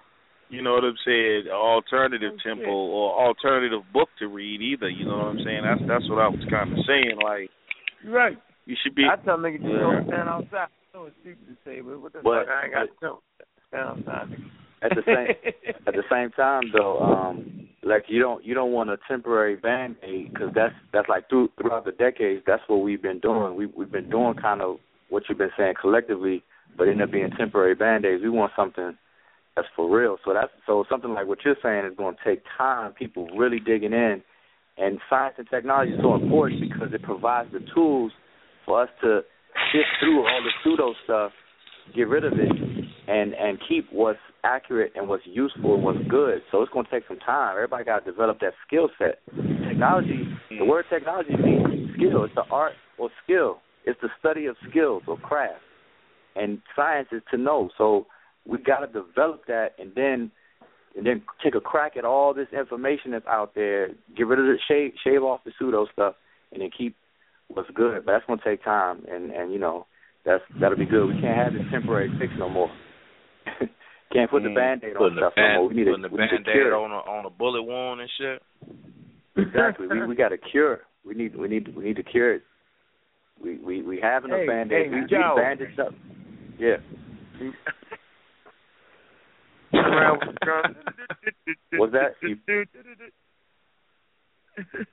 You 0.49 0.61
know 0.61 0.73
what 0.73 0.83
I'm 0.83 0.97
saying? 1.05 1.45
Alternative 1.51 2.31
oh, 2.33 2.47
temple 2.47 2.71
or 2.93 3.27
alternative 3.27 3.81
book 3.91 4.09
to 4.19 4.27
read 4.27 4.61
either. 4.61 4.89
You 4.89 5.05
know 5.05 5.17
what 5.17 5.27
I'm 5.27 5.41
saying? 5.43 5.61
That's 5.63 5.81
that's 5.87 6.09
what 6.09 6.21
I 6.21 6.29
was 6.29 6.45
kind 6.49 6.71
of 6.71 6.79
saying. 6.87 7.17
Like 7.21 7.49
right. 8.05 8.37
you 8.65 8.75
should 8.83 8.95
be. 8.95 9.05
I 9.11 9.17
tell 9.23 9.37
niggas 9.37 9.61
just 9.61 9.73
Yeah. 9.73 9.79
don't 9.79 10.07
stand 10.07 10.29
outside. 10.29 10.69
Know 10.95 11.07
it's 11.07 11.15
stupid 11.19 11.45
to 11.47 11.55
say, 11.65 11.81
but 11.81 11.99
what 11.99 12.13
the 12.13 12.21
But- 12.23 12.47
fuck? 12.47 12.55
I 12.55 12.63
ain't 12.63 12.73
got 12.73 12.87
tell 13.01 13.21
stand 13.67 14.07
at 14.81 14.91
the 14.95 15.03
same 15.03 15.35
at 15.87 15.93
the 15.93 16.03
same 16.09 16.31
time 16.37 16.71
though 16.71 16.99
um 16.99 17.67
like 17.83 18.05
you 18.07 18.21
don't 18.21 18.45
you 18.45 18.53
don't 18.53 18.71
want 18.71 18.89
a 18.89 18.97
temporary 19.05 19.57
band 19.57 19.97
aid 20.03 20.31
because 20.31 20.53
that's 20.55 20.73
that's 20.93 21.09
like 21.09 21.27
through 21.27 21.49
throughout 21.59 21.83
the 21.83 21.91
decades 21.91 22.43
that's 22.47 22.63
what 22.67 22.77
we've 22.77 23.01
been 23.01 23.19
doing. 23.19 23.57
We 23.57 23.65
we've 23.65 23.91
been 23.91 24.09
doing 24.09 24.35
kind 24.35 24.61
of 24.61 24.77
what 25.09 25.23
you've 25.27 25.37
been 25.37 25.51
saying 25.57 25.73
collectively 25.81 26.41
but 26.77 26.87
end 26.87 27.01
up 27.01 27.11
being 27.11 27.29
temporary 27.31 27.75
band 27.75 28.05
aids 28.05 28.23
we 28.23 28.29
want 28.29 28.53
something 28.55 28.97
that's 29.57 29.67
for 29.75 29.89
real. 29.93 30.17
So 30.23 30.33
that's 30.33 30.53
so 30.65 30.85
something 30.89 31.13
like 31.13 31.27
what 31.27 31.39
you're 31.43 31.57
saying 31.61 31.85
is 31.87 31.97
going 31.97 32.15
to 32.15 32.23
take 32.23 32.41
time 32.57 32.93
people 32.93 33.27
really 33.35 33.59
digging 33.59 33.91
in 33.91 34.23
and 34.77 34.99
science 35.09 35.35
and 35.39 35.49
technology 35.49 35.91
is 35.91 35.99
so 36.01 36.15
important 36.15 36.61
because 36.61 36.93
it 36.93 37.01
provides 37.01 37.51
the 37.51 37.59
tools 37.73 38.13
for 38.65 38.81
us 38.83 38.89
to 39.01 39.25
sift 39.71 39.87
through 39.99 40.25
all 40.25 40.41
the 40.43 40.51
pseudo 40.63 40.93
stuff 41.03 41.31
get 41.93 42.07
rid 42.07 42.23
of 42.23 42.33
it 42.33 42.51
and 43.07 43.33
and 43.33 43.59
keep 43.67 43.87
what's 43.91 44.19
accurate 44.43 44.93
and 44.95 45.07
what's 45.07 45.23
useful 45.25 45.75
and 45.75 45.83
what's 45.83 45.99
good. 46.09 46.41
So 46.51 46.61
it's 46.61 46.71
going 46.71 46.85
to 46.85 46.91
take 46.91 47.03
some 47.07 47.19
time. 47.19 47.53
Everybody 47.55 47.83
got 47.83 48.05
to 48.05 48.11
develop 48.11 48.39
that 48.39 48.53
skill 48.65 48.89
set. 48.97 49.19
Technology, 49.67 50.23
the 50.49 50.55
mm. 50.55 50.67
word 50.67 50.85
technology 50.89 51.35
means 51.35 51.91
skill. 51.95 52.23
It's 52.23 52.35
the 52.35 52.43
art 52.51 52.73
or 52.97 53.09
skill. 53.23 53.59
It's 53.85 53.99
the 54.01 54.09
study 54.19 54.45
of 54.45 54.55
skills 54.69 55.03
or 55.07 55.17
craft. 55.17 55.61
And 56.35 56.61
science 56.75 57.09
is 57.11 57.21
to 57.31 57.37
know. 57.37 57.69
So 57.77 58.07
we 58.47 58.57
got 58.57 58.79
to 58.79 58.87
develop 58.87 59.45
that 59.47 59.69
and 59.79 59.91
then 59.95 60.31
and 60.95 61.05
then 61.05 61.21
take 61.43 61.55
a 61.55 61.61
crack 61.61 61.97
at 61.97 62.05
all 62.05 62.33
this 62.33 62.47
information 62.57 63.11
that's 63.11 63.27
out 63.27 63.53
there. 63.53 63.89
Get 64.15 64.27
rid 64.27 64.39
of 64.39 64.45
the 64.45 64.57
shave 64.67 64.93
shave 65.03 65.23
off 65.23 65.41
the 65.43 65.51
pseudo 65.59 65.87
stuff 65.91 66.15
and 66.51 66.61
then 66.61 66.69
keep 66.75 66.95
what's 67.49 67.69
good. 67.73 68.05
But 68.05 68.11
that's 68.13 68.25
going 68.25 68.39
to 68.39 68.45
take 68.45 68.63
time. 68.63 69.03
And 69.09 69.31
and 69.31 69.51
you 69.53 69.59
know 69.59 69.85
that's 70.25 70.43
that'll 70.59 70.77
be 70.77 70.85
good. 70.85 71.05
We 71.07 71.21
can't 71.21 71.37
have 71.37 71.53
this 71.53 71.69
temporary 71.71 72.11
fix 72.19 72.33
no 72.37 72.49
more. 72.49 72.69
can't 74.13 74.29
put 74.31 74.43
the 74.43 74.49
Mm. 74.49 74.55
band 74.55 74.83
aid 74.83 74.95
on 74.95 74.97
Putting 74.97 75.15
the 75.15 75.21
stuff 75.21 75.33
no 75.37 75.53
more. 75.53 75.67
We 75.69 75.75
need 75.75 75.83
to, 75.85 75.91
putting 75.91 76.01
the 76.03 76.09
we 76.09 76.17
need 76.21 76.29
to 76.29 76.35
band-aid 76.37 76.53
cure. 76.53 76.75
on 76.75 76.91
a 76.91 76.95
on 76.95 77.25
a 77.25 77.29
bullet 77.29 77.63
wound 77.63 78.01
and 78.01 78.09
shit. 78.17 78.41
Exactly. 79.37 79.87
we 79.87 80.05
we 80.07 80.15
got 80.15 80.29
to 80.29 80.37
cure. 80.37 80.81
We 81.05 81.13
need 81.13 81.35
we 81.35 81.47
need 81.47 81.75
we 81.75 81.83
need 81.83 81.97
to 81.97 82.03
cure 82.03 82.33
it. 82.35 82.43
We 83.43 83.57
we 83.57 83.81
we 83.81 83.99
have 84.01 84.23
enough 84.25 84.39
Hey, 84.39 84.47
band 84.47 84.71
hey, 84.71 84.83
aids. 84.83 84.91
we, 84.93 85.01
we 85.01 85.07
Joe. 85.07 85.35
bandaged 85.37 85.79
up. 85.79 85.93
Yeah. 86.57 86.77
Around 89.73 90.19
with 90.25 90.35
the 90.35 90.45
drum. 90.45 90.75
What's 91.73 91.91
that? 91.93 92.15
You, 92.21 92.37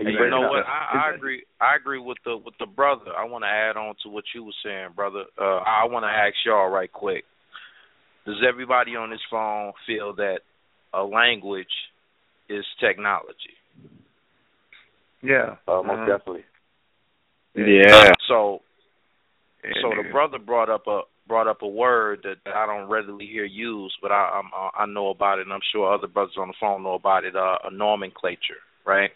And 0.00 0.14
you 0.14 0.24
you 0.24 0.30
know 0.30 0.48
what? 0.48 0.64
I, 0.66 1.10
I 1.10 1.14
agree. 1.14 1.44
I 1.60 1.76
agree 1.76 1.98
with 1.98 2.16
the 2.24 2.36
with 2.36 2.54
the 2.58 2.66
brother. 2.66 3.12
I 3.16 3.24
want 3.24 3.44
to 3.44 3.48
add 3.48 3.76
on 3.76 3.94
to 4.02 4.08
what 4.08 4.24
you 4.34 4.44
were 4.44 4.52
saying, 4.64 4.88
brother. 4.96 5.24
Uh, 5.38 5.58
I 5.58 5.84
want 5.84 6.04
to 6.04 6.08
ask 6.08 6.34
y'all 6.46 6.70
right 6.70 6.90
quick. 6.90 7.24
Does 8.24 8.42
everybody 8.48 8.96
on 8.96 9.10
this 9.10 9.20
phone 9.30 9.72
feel 9.86 10.14
that 10.16 10.40
a 10.94 11.02
language 11.02 11.66
is 12.48 12.64
technology? 12.80 13.56
Yeah. 15.22 15.56
Uh, 15.68 15.82
most 15.82 15.90
Uh-huh. 15.90 16.06
definitely. 16.06 16.44
Yeah. 17.54 18.10
So, 18.28 18.62
Yeah, 19.62 19.72
so 19.82 20.02
the 20.02 20.10
brother 20.10 20.38
brought 20.38 20.70
up 20.70 20.86
a 20.86 21.02
brought 21.28 21.46
up 21.46 21.62
a 21.62 21.68
word 21.68 22.20
that, 22.22 22.36
that 22.44 22.54
I 22.54 22.66
don't 22.66 22.88
readily 22.88 23.26
hear 23.26 23.44
used, 23.44 23.96
but 24.00 24.10
I 24.12 24.40
I'm, 24.40 24.50
I 24.74 24.86
know 24.86 25.10
about 25.10 25.38
it, 25.38 25.42
and 25.42 25.52
I'm 25.52 25.60
sure 25.72 25.92
other 25.92 26.08
brothers 26.08 26.36
on 26.38 26.48
the 26.48 26.54
phone 26.58 26.82
know 26.82 26.94
about 26.94 27.24
it. 27.24 27.36
Uh, 27.36 27.58
a 27.64 27.70
nomenclature, 27.70 28.62
right? 28.86 29.10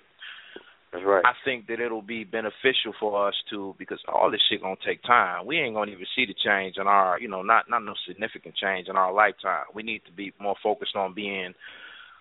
That's 0.94 1.05
right. 1.05 1.24
I 1.26 1.34
think 1.44 1.66
that 1.66 1.81
it'll 1.81 2.06
be 2.06 2.23
beneficial 2.23 2.94
for 3.00 3.26
us 3.26 3.34
to 3.50 3.74
because 3.81 3.98
all 4.06 4.31
this 4.31 4.40
shit 4.48 4.62
gonna 4.62 4.76
take 4.86 5.02
time. 5.02 5.44
We 5.44 5.58
ain't 5.58 5.74
gonna 5.74 5.90
even 5.90 6.06
see 6.14 6.24
the 6.24 6.39
change 6.39 6.76
in 6.78 6.86
our, 6.86 7.18
you 7.18 7.26
know, 7.26 7.42
not 7.42 7.68
not 7.68 7.82
no 7.82 7.94
significant 8.06 8.55
change 8.55 8.86
in 8.86 8.94
our 8.94 9.12
lifetime. 9.12 9.66
We 9.74 9.82
need 9.82 10.02
to 10.06 10.12
be 10.12 10.32
more 10.39 10.55
focused 10.62 10.94
on 10.94 11.12
being 11.12 11.52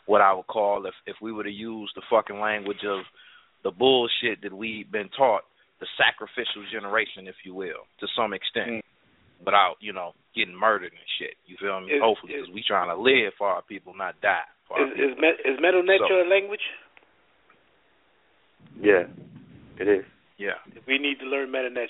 what 0.07 0.21
I 0.21 0.33
would 0.33 0.47
call 0.47 0.87
if 0.87 0.95
if 1.05 1.17
we 1.21 1.31
were 1.31 1.43
to 1.43 1.51
use 1.51 1.91
the 1.93 2.01
fucking 2.09 2.39
language 2.39 2.81
of 2.83 3.05
the 3.63 3.69
bullshit 3.69 4.41
that 4.41 4.51
we've 4.51 4.91
been 4.91 5.09
taught, 5.15 5.43
the 5.79 5.85
sacrificial 5.93 6.65
generation, 6.71 7.27
if 7.27 7.35
you 7.45 7.53
will, 7.53 7.85
to 7.99 8.07
some 8.17 8.33
extent, 8.33 8.81
mm. 8.81 8.81
without 9.45 9.75
you 9.81 9.93
know 9.93 10.13
getting 10.33 10.57
murdered 10.57 10.97
and 10.97 11.09
shit. 11.21 11.37
You 11.45 11.57
feel 11.61 11.79
me? 11.79 11.93
Is- 11.93 12.01
Hopefully, 12.01 12.33
because 12.33 12.49
we 12.49 12.63
trying 12.65 12.89
to 12.89 12.97
live 12.97 13.37
for 13.37 13.49
our 13.49 13.61
people, 13.61 13.93
not 13.93 14.19
die. 14.25 14.49
For 14.67 14.81
our 14.81 14.87
Is 14.87 14.93
people. 14.97 15.13
is, 15.13 15.17
me, 15.21 15.29
is 15.45 15.59
Medu 15.61 15.85
Neter 15.85 16.25
a 16.25 16.27
language? 16.27 16.65
Yeah. 18.79 19.03
It 19.79 19.87
is. 19.87 20.05
Yeah. 20.37 20.53
We 20.87 20.97
need 20.97 21.19
to 21.19 21.25
learn 21.25 21.49
Medu 21.49 21.69
Neter. 21.73 21.89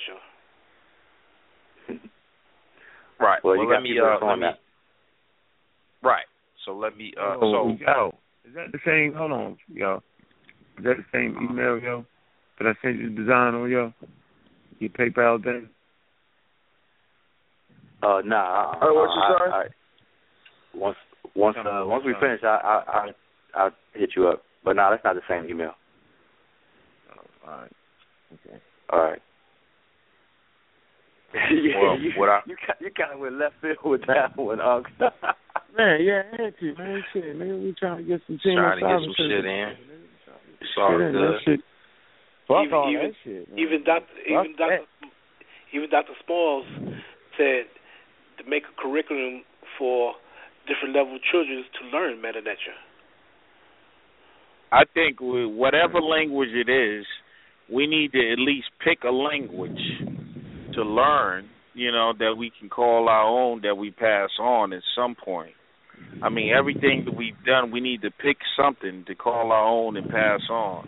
Right. 3.19 3.43
Well, 3.43 3.55
Well, 3.55 3.63
you 3.63 3.69
let 3.69 3.75
got 3.75 3.83
me 3.83 3.99
uh, 3.99 4.03
on 4.03 4.29
let 4.29 4.35
me. 4.39 4.41
that. 6.01 6.07
Right. 6.07 6.25
So 6.65 6.75
let 6.75 6.97
me. 6.97 7.13
Uh, 7.19 7.35
Oh, 7.41 7.51
so 7.51 7.77
yo, 7.79 8.15
is 8.45 8.55
that 8.55 8.71
the 8.71 8.79
same? 8.85 9.13
Hold 9.15 9.31
on, 9.31 9.57
yo. 9.71 10.01
Is 10.77 10.83
that 10.85 10.97
the 10.97 11.05
same 11.11 11.37
email, 11.41 11.79
yo? 11.79 12.05
Did 12.57 12.67
I 12.67 12.73
send 12.81 12.99
you 12.99 13.09
the 13.09 13.15
design 13.15 13.53
on, 13.55 13.69
yo? 13.69 13.93
Your 14.79 14.89
PayPal 14.89 15.43
thing? 15.43 15.69
Uh, 18.01 18.21
nah. 18.25 18.75
Oh, 18.81 18.93
what 18.93 19.09
uh, 19.09 19.13
you 19.13 19.21
I, 19.21 19.37
say? 19.37 19.69
I, 19.69 20.77
once 20.77 20.97
once 21.35 21.57
uh, 21.59 21.83
once 21.85 22.03
we 22.05 22.13
finish, 22.19 22.41
I 22.43 22.47
I 22.47 22.83
I 22.87 23.11
I'll 23.55 23.71
hit 23.93 24.11
you 24.15 24.27
up. 24.27 24.43
But 24.63 24.75
no, 24.75 24.89
that's 24.89 25.03
not 25.03 25.15
the 25.15 25.21
same 25.29 25.49
email. 25.49 25.73
All 27.45 27.57
right. 27.57 27.71
Okay. 28.33 28.57
All 28.89 28.99
right. 28.99 29.21
yeah, 31.33 31.81
Well, 31.81 31.97
you, 31.99 32.11
what 32.15 32.29
I- 32.29 32.41
you 32.45 32.55
kind 32.55 32.77
you 32.79 32.91
kind 32.95 33.13
of 33.13 33.19
went 33.19 33.37
left 33.37 33.55
field 33.61 33.77
with 33.83 34.01
that 34.07 34.37
one, 34.37 34.61
Unc. 34.61 34.87
Man, 35.75 36.01
yeah, 36.05 36.21
I 36.31 36.43
had 36.43 36.53
to, 36.59 36.75
man. 36.77 37.03
Shit, 37.11 37.35
man, 37.35 37.63
we 37.63 37.73
trying 37.79 37.97
to 37.97 38.03
get 38.03 38.21
some 38.27 38.37
team 38.43 38.53
trying 38.53 38.77
to 38.77 38.85
get 38.85 38.99
some 39.01 39.09
and 39.09 39.15
shit 39.17 39.45
in. 39.45 39.73
It's 40.61 40.69
all 40.77 40.97
good. 40.97 41.15
That 41.15 41.39
shit. 41.43 41.59
Fuck 42.47 42.65
even 42.65 42.77
all 42.77 42.91
even 42.93 43.07
that 43.09 43.15
shit. 43.23 43.49
Man. 43.49 43.57
even 43.57 43.83
Doctor 43.83 44.13
even 44.21 44.53
Fuck 44.53 44.57
Doctor 44.59 44.85
even 45.73 45.89
Doctor 45.89 46.13
Smalls 46.25 46.65
said 47.37 47.65
to 48.37 48.43
make 48.47 48.63
a 48.69 48.81
curriculum 48.81 49.41
for 49.79 50.13
different 50.69 50.95
level 50.95 51.17
children 51.31 51.65
to 51.65 51.81
learn 51.89 52.21
Meta 52.21 52.41
I 54.71 54.83
think 54.93 55.17
whatever 55.19 56.01
language 56.01 56.49
it 56.49 56.69
is, 56.69 57.05
we 57.73 57.87
need 57.87 58.11
to 58.11 58.31
at 58.31 58.39
least 58.39 58.67
pick 58.83 58.99
a 59.03 59.11
language 59.11 59.81
to 60.73 60.83
learn, 60.83 61.49
you 61.73 61.91
know, 61.91 62.13
that 62.17 62.35
we 62.37 62.51
can 62.59 62.69
call 62.69 63.09
our 63.09 63.25
own 63.25 63.61
that 63.63 63.75
we 63.75 63.91
pass 63.91 64.29
on 64.39 64.73
at 64.73 64.81
some 64.95 65.15
point. 65.15 65.53
I 66.21 66.29
mean, 66.29 66.53
everything 66.57 67.03
that 67.05 67.15
we've 67.15 67.41
done, 67.45 67.71
we 67.71 67.79
need 67.79 68.01
to 68.01 68.11
pick 68.11 68.37
something 68.57 69.03
to 69.07 69.15
call 69.15 69.51
our 69.51 69.65
own 69.65 69.97
and 69.97 70.09
pass 70.09 70.41
on. 70.49 70.87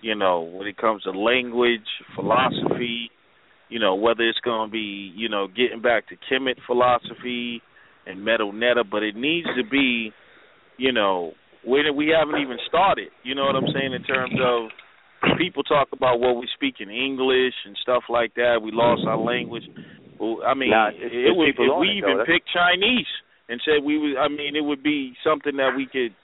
You 0.00 0.14
know, 0.14 0.40
when 0.40 0.66
it 0.66 0.76
comes 0.76 1.04
to 1.04 1.10
language, 1.10 1.86
philosophy, 2.14 3.10
you 3.68 3.78
know, 3.78 3.94
whether 3.94 4.22
it's 4.28 4.40
going 4.40 4.68
to 4.68 4.72
be, 4.72 5.12
you 5.16 5.28
know, 5.28 5.46
getting 5.48 5.80
back 5.80 6.08
to 6.08 6.16
Kemet 6.30 6.56
philosophy 6.66 7.62
and 8.06 8.20
Medu 8.20 8.52
Neter, 8.52 8.84
but 8.88 9.02
it 9.02 9.16
needs 9.16 9.46
to 9.56 9.68
be, 9.68 10.12
you 10.76 10.92
know, 10.92 11.32
we 11.66 11.88
we 11.90 12.12
haven't 12.18 12.40
even 12.40 12.58
started. 12.68 13.08
You 13.22 13.34
know 13.34 13.44
what 13.44 13.54
I'm 13.54 13.72
saying 13.72 13.92
in 13.94 14.02
terms 14.02 14.34
of 14.42 14.70
people 15.38 15.62
talk 15.62 15.88
about 15.92 16.20
what 16.20 16.36
we 16.36 16.48
speak 16.54 16.76
in 16.80 16.90
English 16.90 17.54
and 17.66 17.76
stuff 17.82 18.04
like 18.08 18.34
that. 18.34 18.60
We 18.62 18.70
lost 18.72 19.02
our 19.06 19.16
language. 19.18 19.64
Well, 20.18 20.40
I 20.46 20.54
mean, 20.54 20.70
Nah, 20.70 20.88
it's- 20.88 21.02
it 21.12 21.26
it's 21.26 21.36
would 21.36 21.46
people 21.46 21.72
if 21.72 21.80
we 21.80 21.88
it, 21.90 21.96
even 21.98 22.16
though. 22.18 22.24
Picked 22.24 22.48
Chinese 22.48 23.06
and 23.48 23.60
said 23.64 23.82
we 23.82 23.98
would. 23.98 24.16
I 24.16 24.28
mean, 24.28 24.54
it 24.56 24.64
would 24.64 24.82
be 24.82 25.14
something 25.24 25.56
that 25.56 25.74
we 25.76 25.86
could. 25.86 26.14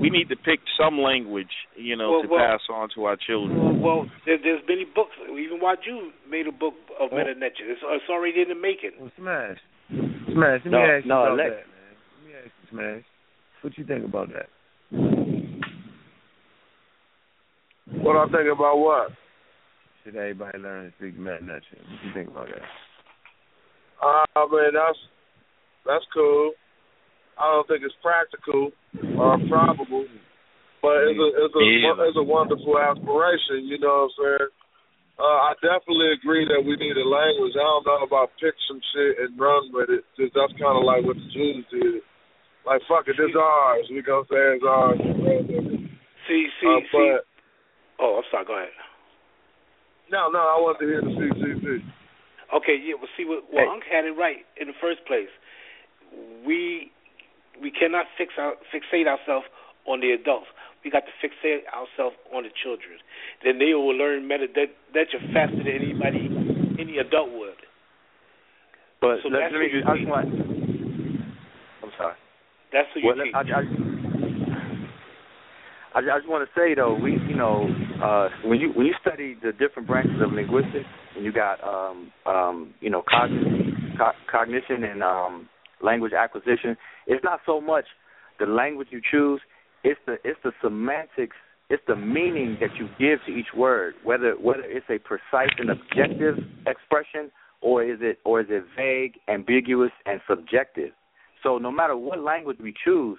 We 0.00 0.10
need 0.10 0.28
to 0.30 0.36
pick 0.36 0.60
some 0.78 0.98
language, 1.00 1.50
you 1.76 1.96
know, 1.96 2.12
Well, 2.12 2.22
to 2.22 2.28
well- 2.28 2.40
pass 2.46 2.60
on 2.70 2.88
to 2.94 3.04
our 3.04 3.16
children. 3.16 3.80
Well, 3.82 3.98
well 3.98 4.10
there, 4.24 4.38
there's 4.38 4.62
many 4.68 4.84
books. 4.84 5.12
Even 5.28 5.58
Waju 5.60 6.12
made 6.30 6.46
a 6.46 6.52
book 6.52 6.74
of 6.98 7.12
oh. 7.12 7.16
Medu 7.16 7.36
Neter. 7.36 7.64
It's, 7.66 7.82
it's 7.82 8.08
already 8.08 8.40
in 8.42 8.48
the 8.48 8.54
making. 8.54 8.92
Well, 8.98 9.10
Smash. 9.16 9.58
Smash, 9.88 10.62
let 10.62 10.64
me 10.64 10.70
No, 10.70 10.78
ask 10.78 11.04
you 11.04 11.08
no, 11.08 11.22
about 11.24 11.36
Lex. 11.38 11.50
that, 11.50 11.66
man. 11.66 11.94
Let 12.22 12.26
me 12.28 12.34
ask 12.38 12.52
you, 12.62 12.68
Smash. 12.70 13.04
What 13.62 13.78
you 13.78 13.84
think 13.84 14.04
about 14.04 14.28
that? 14.32 14.48
What 18.04 18.16
I 18.16 18.24
think 18.28 18.48
about 18.52 18.76
what? 18.78 19.10
Should 20.04 20.16
everybody 20.16 20.58
learn 20.58 20.90
to 20.90 20.92
speak 20.98 21.16
Medu 21.18 21.42
Neter? 21.42 21.80
What 21.80 22.00
do 22.02 22.06
you 22.08 22.14
think 22.14 22.28
about 22.28 22.48
that? 22.48 22.64
Uh, 23.98 24.24
I 24.36 24.42
mean, 24.46 24.72
that's 24.76 25.00
that's 25.86 26.04
cool. 26.14 26.52
I 27.38 27.46
don't 27.54 27.66
think 27.68 27.82
it's 27.82 27.94
practical 28.02 28.70
or 29.18 29.38
probable, 29.48 30.04
but 30.82 30.94
it's 31.08 31.18
a 31.18 31.28
it's 31.44 31.54
a 31.54 31.62
Yeah. 31.64 32.06
it's 32.06 32.18
a 32.18 32.22
wonderful 32.22 32.78
aspiration. 32.78 33.66
You 33.66 33.78
know 33.80 34.10
what 34.10 34.12
I'm 34.12 34.38
saying? 34.38 34.50
Uh, 35.18 35.38
I 35.50 35.52
definitely 35.58 36.14
agree 36.14 36.46
that 36.46 36.62
we 36.62 36.78
need 36.78 36.94
a 36.94 37.02
language. 37.02 37.58
I 37.58 37.66
don't 37.66 37.86
know 37.86 38.06
about 38.06 38.30
pick 38.38 38.54
some 38.70 38.78
shit 38.94 39.18
and 39.18 39.34
run 39.34 39.66
with 39.74 39.90
it. 39.90 40.04
'cause 40.14 40.30
that's 40.30 40.54
kind 40.62 40.78
of 40.78 40.84
like 40.86 41.02
what 41.02 41.16
the 41.18 41.26
Jews 41.34 41.64
did. 41.74 42.02
Like 42.64 42.82
fuck 42.86 43.08
it, 43.08 43.16
this 43.18 43.34
ours. 43.34 43.88
We 43.90 44.02
gonna 44.02 44.26
say 44.30 44.38
it's 44.54 44.64
ours. 44.64 45.00
and 45.00 45.18
run 45.26 45.46
with 45.48 45.66
it. 45.74 45.80
See, 46.28 46.46
see, 46.60 46.66
Uh, 46.70 46.80
see. 46.92 47.18
But 47.98 48.04
Oh, 48.04 48.16
I'm 48.18 48.22
sorry. 48.30 48.44
Go 48.46 48.56
ahead. 48.56 48.70
no, 50.10 50.30
no, 50.30 50.38
I 50.38 50.56
wanted 50.62 50.78
to 50.80 50.86
hear 50.86 51.02
the 51.02 51.08
CCC. 51.10 51.82
Okay, 52.54 52.78
yeah. 52.80 52.94
Well, 52.94 53.08
see, 53.16 53.24
what, 53.26 53.44
well, 53.52 53.68
Unc 53.68 53.82
had 53.90 54.04
it 54.06 54.12
right 54.16 54.46
in 54.58 54.68
the 54.68 54.74
first 54.80 55.04
place. 55.06 55.28
We 56.46 56.90
we 57.60 57.70
cannot 57.70 58.06
fix 58.16 58.32
our, 58.38 58.54
fixate 58.72 59.06
ourselves 59.06 59.46
on 59.86 60.00
the 60.00 60.12
adults. 60.12 60.46
We 60.84 60.90
got 60.90 61.02
to 61.04 61.12
fixate 61.20 61.66
ourselves 61.74 62.16
on 62.32 62.44
the 62.44 62.50
children. 62.62 62.98
Then 63.44 63.58
they 63.58 63.74
will 63.74 63.92
learn 63.96 64.26
meta 64.28 64.46
that 64.54 64.70
that 64.94 65.06
you're 65.12 65.20
faster 65.34 65.58
than 65.58 65.68
anybody, 65.68 66.30
any 66.78 66.98
adult 66.98 67.32
would. 67.32 67.58
But 69.00 69.18
So 69.22 69.28
let, 69.28 69.50
that's 69.50 69.52
let 69.52 69.60
me 69.60 69.68
what 69.68 69.74
just, 69.74 69.86
I 69.86 69.96
just 69.98 70.08
want. 70.08 70.28
I'm 71.82 71.92
sorry. 71.98 72.14
That's 72.72 72.88
what 72.94 73.02
you 73.02 73.08
Well, 73.12 73.20
teach. 73.20 73.34
I, 73.34 73.42
I, 75.98 76.00
I, 76.00 76.14
I 76.14 76.18
just 76.18 76.28
want 76.30 76.48
to 76.48 76.50
say 76.58 76.74
though, 76.74 76.94
we 76.94 77.12
you 77.12 77.36
know 77.36 77.68
uh, 78.02 78.28
when 78.44 78.60
you 78.60 78.70
when 78.74 78.86
you 78.86 78.94
study 79.00 79.36
the 79.42 79.52
different 79.52 79.88
branches 79.88 80.20
of 80.22 80.32
linguistics, 80.32 80.88
and 81.16 81.24
you 81.24 81.32
got 81.32 81.62
um, 81.64 82.12
um, 82.26 82.74
you 82.80 82.90
know 82.90 83.02
cognition, 83.08 83.94
co- 83.98 84.12
cognition 84.30 84.84
and 84.84 85.02
um, 85.02 85.48
language 85.82 86.12
acquisition, 86.12 86.76
it's 87.06 87.24
not 87.24 87.40
so 87.46 87.60
much 87.60 87.84
the 88.38 88.46
language 88.46 88.88
you 88.90 89.00
choose, 89.10 89.40
it's 89.84 90.00
the 90.06 90.16
it's 90.24 90.38
the 90.44 90.52
semantics, 90.62 91.36
it's 91.70 91.82
the 91.86 91.96
meaning 91.96 92.56
that 92.60 92.70
you 92.78 92.88
give 92.98 93.24
to 93.26 93.32
each 93.32 93.52
word, 93.56 93.94
whether 94.04 94.32
whether 94.32 94.62
it's 94.64 94.86
a 94.90 94.98
precise 94.98 95.52
and 95.58 95.70
objective 95.70 96.36
expression 96.66 97.30
or 97.60 97.82
is 97.82 97.98
it 98.00 98.18
or 98.24 98.40
is 98.40 98.46
it 98.50 98.64
vague, 98.76 99.18
ambiguous, 99.28 99.90
and 100.06 100.20
subjective. 100.28 100.90
So 101.42 101.58
no 101.58 101.70
matter 101.70 101.96
what 101.96 102.20
language 102.20 102.58
we 102.62 102.74
choose, 102.84 103.18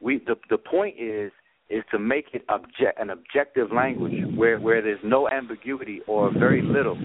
we 0.00 0.22
the 0.26 0.36
the 0.50 0.58
point 0.58 0.96
is 0.98 1.30
is 1.70 1.82
to 1.90 1.98
make 1.98 2.26
it 2.32 2.44
object 2.48 3.00
an 3.00 3.10
objective 3.10 3.72
language 3.72 4.12
where 4.36 4.58
where 4.58 4.82
there's 4.82 5.00
no 5.02 5.28
ambiguity 5.28 6.00
or 6.06 6.30
very 6.32 6.62
little. 6.62 6.96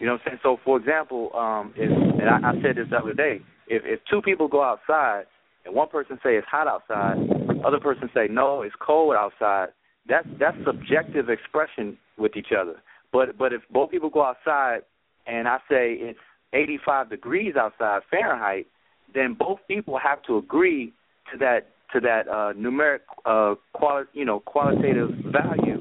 You 0.00 0.06
know 0.06 0.14
what 0.14 0.22
I'm 0.26 0.30
saying? 0.30 0.38
So 0.42 0.58
for 0.64 0.78
example, 0.78 1.30
um 1.34 1.72
if 1.76 1.90
and 1.90 2.28
I, 2.28 2.50
I 2.50 2.52
said 2.62 2.76
this 2.76 2.86
the 2.90 2.96
other 2.96 3.14
day, 3.14 3.40
if 3.68 3.82
if 3.84 4.00
two 4.10 4.22
people 4.22 4.48
go 4.48 4.62
outside 4.62 5.24
and 5.64 5.74
one 5.74 5.88
person 5.88 6.18
say 6.22 6.36
it's 6.36 6.46
hot 6.50 6.66
outside, 6.66 7.16
other 7.64 7.80
person 7.80 8.10
say 8.14 8.26
no, 8.30 8.62
it's 8.62 8.74
cold 8.80 9.14
outside, 9.16 9.68
that's 10.08 10.26
that's 10.38 10.56
subjective 10.64 11.28
expression 11.28 11.96
with 12.18 12.36
each 12.36 12.52
other. 12.58 12.76
But 13.12 13.38
but 13.38 13.52
if 13.52 13.62
both 13.70 13.90
people 13.90 14.10
go 14.10 14.22
outside 14.24 14.80
and 15.26 15.48
I 15.48 15.58
say 15.70 15.94
it's 15.94 16.18
85 16.52 17.10
degrees 17.10 17.54
outside 17.56 18.02
Fahrenheit, 18.10 18.66
then 19.14 19.36
both 19.38 19.58
people 19.68 19.98
have 19.98 20.22
to 20.24 20.38
agree 20.38 20.92
to 21.32 21.38
that 21.38 21.68
to 21.94 22.00
that 22.00 22.28
uh, 22.28 22.52
numeric 22.52 23.00
uh, 23.24 23.54
quali- 23.72 24.04
you 24.12 24.24
know 24.24 24.40
qualitative 24.40 25.10
value. 25.32 25.80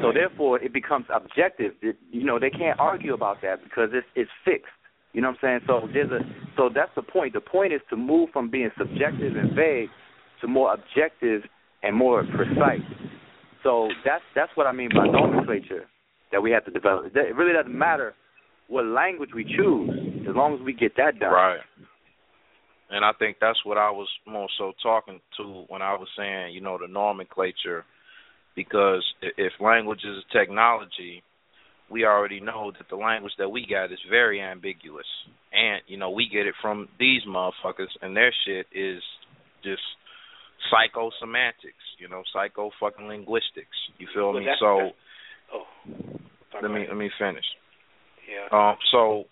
So 0.00 0.12
therefore, 0.14 0.58
it 0.60 0.72
becomes 0.72 1.04
objective. 1.14 1.72
It, 1.82 1.98
you 2.10 2.24
know, 2.24 2.38
they 2.38 2.48
can't 2.48 2.80
argue 2.80 3.12
about 3.12 3.42
that 3.42 3.62
because 3.62 3.90
it's 3.92 4.06
it's 4.14 4.30
fixed. 4.44 4.72
You 5.12 5.20
know 5.20 5.28
what 5.28 5.38
I'm 5.42 5.60
saying? 5.60 5.60
So 5.66 5.88
there's 5.92 6.10
a 6.10 6.20
so 6.56 6.70
that's 6.74 6.92
the 6.96 7.02
point. 7.02 7.34
The 7.34 7.40
point 7.40 7.72
is 7.72 7.80
to 7.90 7.96
move 7.96 8.30
from 8.32 8.48
being 8.50 8.70
subjective 8.78 9.36
and 9.36 9.54
vague 9.54 9.90
to 10.40 10.48
more 10.48 10.72
objective 10.72 11.42
and 11.82 11.94
more 11.94 12.24
precise. 12.34 12.80
So 13.62 13.90
that's 14.04 14.22
that's 14.34 14.52
what 14.54 14.66
I 14.66 14.72
mean 14.72 14.90
by 14.94 15.06
nomenclature 15.06 15.86
that 16.32 16.40
we 16.40 16.50
have 16.52 16.64
to 16.64 16.70
develop. 16.70 17.06
It 17.14 17.34
really 17.34 17.52
doesn't 17.52 17.76
matter 17.76 18.14
what 18.68 18.86
language 18.86 19.30
we 19.34 19.44
choose 19.44 19.90
as 20.28 20.34
long 20.36 20.54
as 20.54 20.60
we 20.60 20.72
get 20.72 20.96
that 20.96 21.18
done. 21.18 21.32
Right. 21.32 21.60
And 22.90 23.04
I 23.04 23.12
think 23.18 23.36
that's 23.40 23.64
what 23.64 23.78
I 23.78 23.90
was 23.90 24.08
more 24.26 24.48
so 24.58 24.72
talking 24.82 25.20
to 25.36 25.64
when 25.68 25.80
I 25.82 25.94
was 25.94 26.08
saying, 26.16 26.54
you 26.54 26.60
know, 26.60 26.76
the 26.78 26.88
nomenclature, 26.88 27.84
because 28.56 29.04
if 29.22 29.52
language 29.60 30.00
is 30.04 30.24
a 30.24 30.38
technology, 30.38 31.22
we 31.90 32.04
already 32.04 32.40
know 32.40 32.72
that 32.76 32.88
the 32.88 32.96
language 32.96 33.32
that 33.38 33.48
we 33.48 33.66
got 33.68 33.92
is 33.92 33.98
very 34.08 34.40
ambiguous, 34.40 35.06
and 35.52 35.82
you 35.88 35.96
know 35.96 36.10
we 36.10 36.28
get 36.32 36.46
it 36.46 36.54
from 36.62 36.88
these 36.98 37.22
motherfuckers, 37.28 37.90
and 38.00 38.16
their 38.16 38.32
shit 38.46 38.66
is 38.72 39.02
just 39.64 39.82
psychosemantics, 40.72 41.82
you 41.98 42.08
know, 42.08 42.22
psycho 42.32 42.70
fucking 42.78 43.06
linguistics. 43.06 43.76
You 43.98 44.06
feel 44.14 44.30
Well, 44.32 44.40
me? 44.40 44.44
that's- 44.46 44.58
So 44.60 44.76
that's- 44.78 44.94
Oh. 45.52 45.66
Let 46.62 46.70
me 46.70 46.86
let 46.86 46.96
me 46.96 47.10
finish. 47.18 47.44
Yeah. 48.28 48.46
Um, 48.52 48.76
so, 48.92 49.26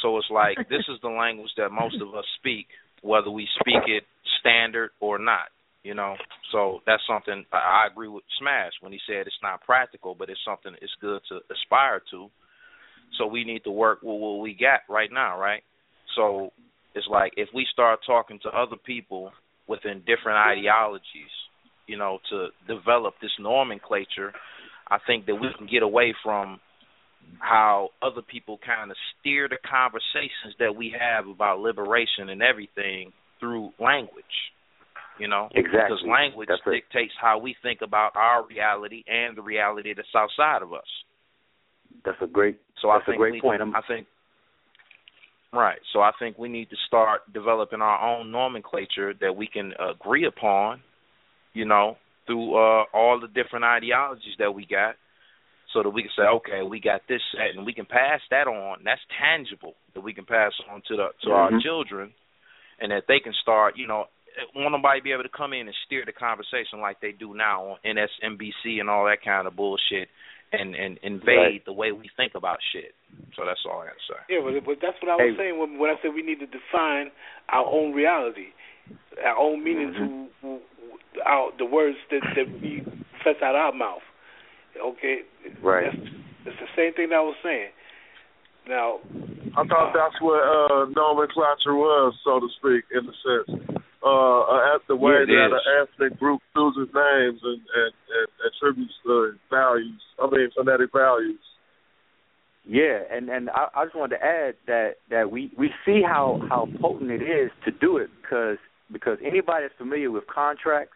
so 0.00 0.16
it's 0.16 0.30
like 0.30 0.56
this 0.68 0.88
is 0.88 0.98
the 1.02 1.10
language 1.10 1.50
that 1.56 1.70
most 1.70 2.00
of 2.00 2.14
us 2.14 2.24
speak, 2.36 2.68
whether 3.02 3.30
we 3.30 3.46
speak 3.60 3.82
it 3.86 4.04
standard 4.40 4.90
or 5.00 5.18
not. 5.18 5.48
You 5.82 5.94
know, 5.94 6.16
so 6.52 6.80
that's 6.86 7.02
something 7.08 7.44
I, 7.52 7.88
agree 7.90 8.08
with 8.08 8.24
Smash 8.38 8.72
when 8.82 8.92
he 8.92 8.98
said 9.06 9.26
it's 9.26 9.42
not 9.42 9.62
practical, 9.62 10.14
but 10.14 10.28
it's 10.28 10.40
something 10.44 10.74
it's 10.82 10.92
good 11.00 11.22
to 11.30 11.36
aspire 11.50 12.02
to. 12.10 12.28
So 13.16 13.26
we 13.26 13.44
need 13.44 13.64
to 13.64 13.70
work 13.70 14.02
with 14.02 14.20
what 14.20 14.40
we 14.40 14.52
got 14.52 14.80
right 14.92 15.08
now, 15.10 15.40
right? 15.40 15.62
So 16.16 16.50
it's 16.94 17.06
like 17.10 17.32
if 17.36 17.48
we 17.54 17.66
start 17.72 18.00
talking 18.06 18.38
to 18.42 18.50
other 18.50 18.76
people 18.84 19.32
within 19.68 20.00
different 20.00 20.36
ideologies, 20.36 21.32
you 21.86 21.96
know, 21.96 22.18
to 22.28 22.48
develop 22.68 23.14
this 23.22 23.30
nomenclature, 23.40 24.32
I 24.88 24.98
think 25.06 25.24
that 25.26 25.36
we 25.36 25.48
can 25.56 25.66
get 25.66 25.82
away 25.82 26.14
from 26.22 26.60
how 27.38 27.90
other 28.02 28.22
people 28.22 28.58
kind 28.64 28.90
of 28.90 28.96
steer 29.20 29.48
the 29.48 29.58
conversations 29.68 30.54
that 30.58 30.74
we 30.74 30.94
have 30.98 31.28
about 31.28 31.60
liberation 31.60 32.28
and 32.28 32.42
everything 32.42 33.12
through 33.38 33.70
language. 33.78 34.24
You 35.18 35.28
know, 35.28 35.48
Exactly. 35.54 35.80
because 35.80 36.04
language 36.08 36.48
That's 36.48 36.62
it. 36.66 36.70
dictates 36.70 37.12
how 37.20 37.38
we 37.38 37.54
think 37.62 37.80
about 37.82 38.16
our 38.16 38.46
reality 38.46 39.04
and 39.06 39.36
the 39.36 39.42
reality 39.42 39.92
that's 39.94 40.08
outside 40.16 40.62
of 40.62 40.72
us. 40.72 40.88
That's 42.04 42.16
a 42.22 42.26
great. 42.26 42.58
So 42.80 42.88
that's 42.88 43.02
I 43.02 43.06
think 43.06 43.16
a 43.16 43.18
great 43.18 43.32
we, 43.34 43.40
point. 43.42 43.60
I'm, 43.60 43.76
I 43.76 43.82
think 43.86 44.06
right. 45.52 45.78
So 45.92 46.00
I 46.00 46.12
think 46.18 46.38
we 46.38 46.48
need 46.48 46.70
to 46.70 46.76
start 46.86 47.30
developing 47.34 47.82
our 47.82 48.00
own 48.00 48.30
nomenclature 48.30 49.12
that 49.20 49.36
we 49.36 49.46
can 49.46 49.74
agree 49.78 50.24
upon. 50.26 50.80
You 51.52 51.66
know, 51.66 51.96
through 52.26 52.54
uh, 52.54 52.84
all 52.94 53.20
the 53.20 53.26
different 53.26 53.64
ideologies 53.64 54.36
that 54.38 54.54
we 54.54 54.64
got, 54.64 54.94
so 55.72 55.82
that 55.82 55.90
we 55.90 56.02
can 56.02 56.10
say, 56.16 56.22
okay, 56.22 56.62
we 56.62 56.80
got 56.80 57.02
this 57.08 57.22
set, 57.32 57.54
and 57.56 57.64
we 57.64 57.72
can 57.72 57.86
pass 57.86 58.20
that 58.30 58.46
on. 58.48 58.82
That's 58.84 59.00
tangible 59.20 59.74
that 59.94 60.00
we 60.00 60.12
can 60.12 60.24
pass 60.26 60.52
on 60.70 60.82
to 60.88 60.96
the 60.96 61.08
to 61.24 61.30
our 61.32 61.50
Mhm. 61.50 61.62
children, 61.62 62.12
and 62.80 62.90
that 62.92 63.06
they 63.06 63.20
can 63.20 63.32
start. 63.34 63.76
You 63.76 63.86
know, 63.86 64.08
want 64.54 64.72
nobody 64.72 65.00
be 65.00 65.12
able 65.12 65.22
to 65.24 65.28
come 65.28 65.52
in 65.52 65.66
and 65.66 65.76
steer 65.86 66.04
the 66.04 66.12
conversation 66.12 66.80
like 66.80 67.00
they 67.00 67.12
do 67.12 67.34
now 67.34 67.64
on 67.64 67.78
MSNBC 67.84 68.80
and 68.80 68.88
all 68.90 69.04
that 69.06 69.22
kind 69.22 69.46
of 69.46 69.54
bullshit, 69.56 70.08
and 70.52 70.74
and 70.74 70.98
invade 71.02 71.36
Right. 71.38 71.64
the 71.64 71.72
way 71.72 71.92
we 71.92 72.08
think 72.16 72.34
about 72.34 72.58
shit. 72.72 72.94
So 73.36 73.44
that's 73.44 73.64
all 73.66 73.80
I 73.82 73.86
got 73.86 73.94
to 73.98 74.12
say. 74.12 74.20
Yeah, 74.34 74.40
but, 74.42 74.64
but 74.64 74.78
that's 74.80 75.00
what 75.02 75.10
I 75.10 75.16
was 75.16 75.30
Hey. 75.32 75.36
saying 75.36 75.58
when, 75.58 75.78
when 75.78 75.90
I 75.90 75.96
said 76.02 76.14
we 76.14 76.22
need 76.22 76.40
to 76.40 76.46
define 76.46 77.10
our 77.48 77.66
own 77.66 77.92
reality, 77.92 78.48
our 79.24 79.36
own 79.36 79.62
meaning 79.62 79.94
Mm-hmm. 79.94 80.46
to 80.46 80.60
our 81.24 81.52
the 81.58 81.64
words 81.64 81.96
that 82.10 82.22
that 82.34 82.48
we 82.60 82.82
fess 83.22 83.40
out 83.42 83.54
our 83.54 83.72
mouth. 83.72 84.02
Okay, 84.76 85.18
Right. 85.62 85.90
That's, 85.92 86.06
that's 86.44 86.60
the 86.60 86.72
same 86.76 86.94
thing 86.94 87.08
that 87.10 87.16
I 87.16 87.26
was 87.26 87.36
saying. 87.42 87.70
Now, 88.68 89.00
I 89.56 89.64
thought 89.66 89.92
that's 89.96 90.20
what 90.20 90.40
uh, 90.44 90.86
nomenclature 90.94 91.74
was, 91.74 92.14
so 92.24 92.38
to 92.40 92.48
speak, 92.60 92.84
in 92.92 93.02
a 93.08 93.14
sense. 93.24 93.80
Uh, 94.04 94.40
uh, 94.40 94.74
at 94.76 94.80
the 94.88 94.96
way 94.96 95.12
Yeah, 95.12 95.24
it 95.24 95.26
that 95.26 95.46
is. 95.52 95.60
an 95.60 95.86
ethnic 96.08 96.18
group 96.20 96.40
chooses 96.56 96.88
names 96.94 97.40
and, 97.42 97.60
and, 97.60 97.92
and 98.16 98.28
attributes 98.46 98.94
the 99.04 99.36
values, 99.50 100.00
I 100.22 100.30
mean, 100.30 100.48
phonetic 100.56 100.92
values. 100.92 101.40
Yeah, 102.66 103.00
and 103.10 103.28
and 103.30 103.50
I, 103.50 103.68
I 103.74 103.84
just 103.84 103.96
wanted 103.96 104.18
to 104.18 104.24
add 104.24 104.54
that 104.66 104.90
that 105.10 105.30
we 105.32 105.50
we 105.58 105.70
see 105.84 106.02
how 106.06 106.40
how 106.48 106.68
potent 106.80 107.10
it 107.10 107.22
is 107.22 107.50
to 107.64 107.70
do 107.72 107.96
it 107.96 108.10
because 108.20 108.58
because 108.92 109.18
anybody 109.24 109.64
that's 109.64 109.74
familiar 109.78 110.10
with 110.10 110.24
contracts, 110.26 110.92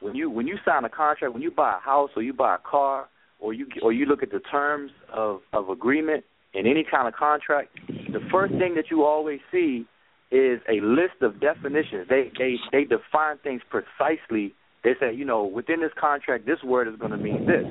when 0.00 0.14
you 0.14 0.30
when 0.30 0.46
you 0.46 0.56
sign 0.64 0.84
a 0.84 0.88
contract, 0.88 1.32
when 1.32 1.42
you 1.42 1.50
buy 1.50 1.76
a 1.76 1.80
house 1.80 2.10
or 2.16 2.22
you 2.22 2.32
buy 2.32 2.56
a 2.56 2.58
car 2.58 3.08
or 3.40 3.52
you 3.52 3.66
or 3.82 3.92
you 3.92 4.06
look 4.06 4.22
at 4.22 4.30
the 4.30 4.40
terms 4.40 4.90
of 5.12 5.40
of 5.52 5.68
agreement 5.68 6.24
in 6.54 6.66
any 6.66 6.84
kind 6.88 7.06
of 7.06 7.14
contract, 7.14 7.70
the 7.88 8.20
first 8.32 8.52
thing 8.54 8.74
that 8.76 8.86
you 8.90 9.04
always 9.04 9.40
see 9.52 9.86
is 10.30 10.60
a 10.68 10.80
list 10.82 11.22
of 11.22 11.40
definitions. 11.40 12.06
They 12.08 12.30
they 12.38 12.56
they 12.72 12.84
define 12.84 13.38
things 13.42 13.62
precisely. 13.70 14.54
They 14.84 14.92
say, 15.00 15.12
you 15.14 15.24
know, 15.24 15.44
within 15.44 15.80
this 15.80 15.90
contract, 15.98 16.46
this 16.46 16.62
word 16.64 16.88
is 16.88 16.94
going 16.98 17.10
to 17.10 17.18
mean 17.18 17.46
this. 17.46 17.64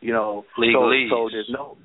You 0.00 0.12
know, 0.12 0.44
so, 0.74 0.90
so 1.10 1.28
there's 1.30 1.50
no 1.50 1.76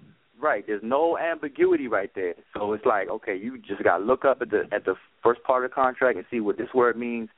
right. 0.42 0.64
There's 0.66 0.82
no 0.84 1.18
ambiguity 1.18 1.88
right 1.88 2.12
there. 2.16 2.34
So 2.56 2.74
it's 2.74 2.86
like, 2.86 3.10
okay, 3.10 3.36
you 3.36 3.58
just 3.60 3.84
got 3.84 3.98
to 3.98 4.04
look 4.04 4.26
up 4.26 4.42
at 4.42 4.50
the 4.50 4.64
at 4.72 4.86
the 4.86 4.96
first 5.24 5.44
part 5.44 5.64
of 5.64 5.72
the 5.72 5.76
contract 5.76 6.18
and 6.18 6.26
see 6.32 6.40
what 6.40 6.58
this 6.58 6.70
word 6.74 6.98
means. 6.98 7.30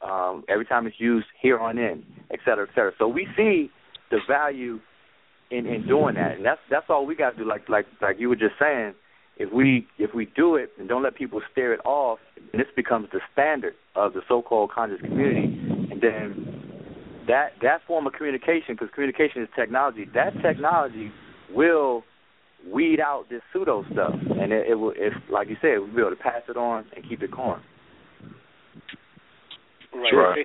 Um, 0.00 0.44
every 0.48 0.64
time 0.64 0.86
it's 0.86 1.00
used 1.00 1.26
here 1.42 1.58
on 1.58 1.76
in, 1.76 2.04
et 2.30 2.38
cetera, 2.44 2.66
et 2.68 2.72
cetera. 2.72 2.92
So 2.98 3.08
we 3.08 3.26
see 3.36 3.68
the 4.12 4.18
value 4.28 4.78
in 5.50 5.66
in 5.66 5.88
doing 5.88 6.14
that, 6.14 6.36
and 6.36 6.44
that's 6.44 6.60
that's 6.70 6.86
all 6.88 7.04
we 7.04 7.16
got 7.16 7.30
to 7.32 7.38
do. 7.38 7.44
Like 7.44 7.68
like 7.68 7.86
like 8.00 8.20
you 8.20 8.28
were 8.28 8.36
just 8.36 8.54
saying, 8.60 8.94
if 9.38 9.52
we 9.52 9.88
if 9.98 10.14
we 10.14 10.26
do 10.36 10.54
it 10.54 10.70
and 10.78 10.88
don't 10.88 11.02
let 11.02 11.16
people 11.16 11.40
stare 11.50 11.72
it 11.74 11.80
off, 11.84 12.20
and 12.52 12.60
this 12.60 12.68
becomes 12.76 13.08
the 13.12 13.20
standard 13.32 13.74
of 13.96 14.12
the 14.12 14.20
so-called 14.28 14.70
conscious 14.70 15.00
community, 15.00 15.46
and 15.90 16.00
then 16.00 17.24
that 17.26 17.54
that 17.62 17.80
form 17.86 18.06
of 18.06 18.12
communication, 18.12 18.74
because 18.74 18.90
communication 18.94 19.42
is 19.42 19.48
technology, 19.56 20.06
that 20.14 20.32
technology 20.42 21.10
will 21.52 22.04
weed 22.72 23.00
out 23.00 23.24
this 23.30 23.42
pseudo 23.52 23.84
stuff, 23.92 24.14
and 24.14 24.52
it, 24.52 24.68
it 24.68 24.74
will, 24.74 24.92
if 24.96 25.12
like 25.28 25.48
you 25.48 25.56
said, 25.60 25.78
we'll 25.78 25.94
be 25.94 26.00
able 26.00 26.10
to 26.10 26.16
pass 26.16 26.42
it 26.48 26.56
on 26.56 26.84
and 26.94 27.08
keep 27.08 27.22
it 27.22 27.30
going. 27.32 27.60
Right? 29.94 30.10
Sure. 30.10 30.34
Same, 30.36 30.44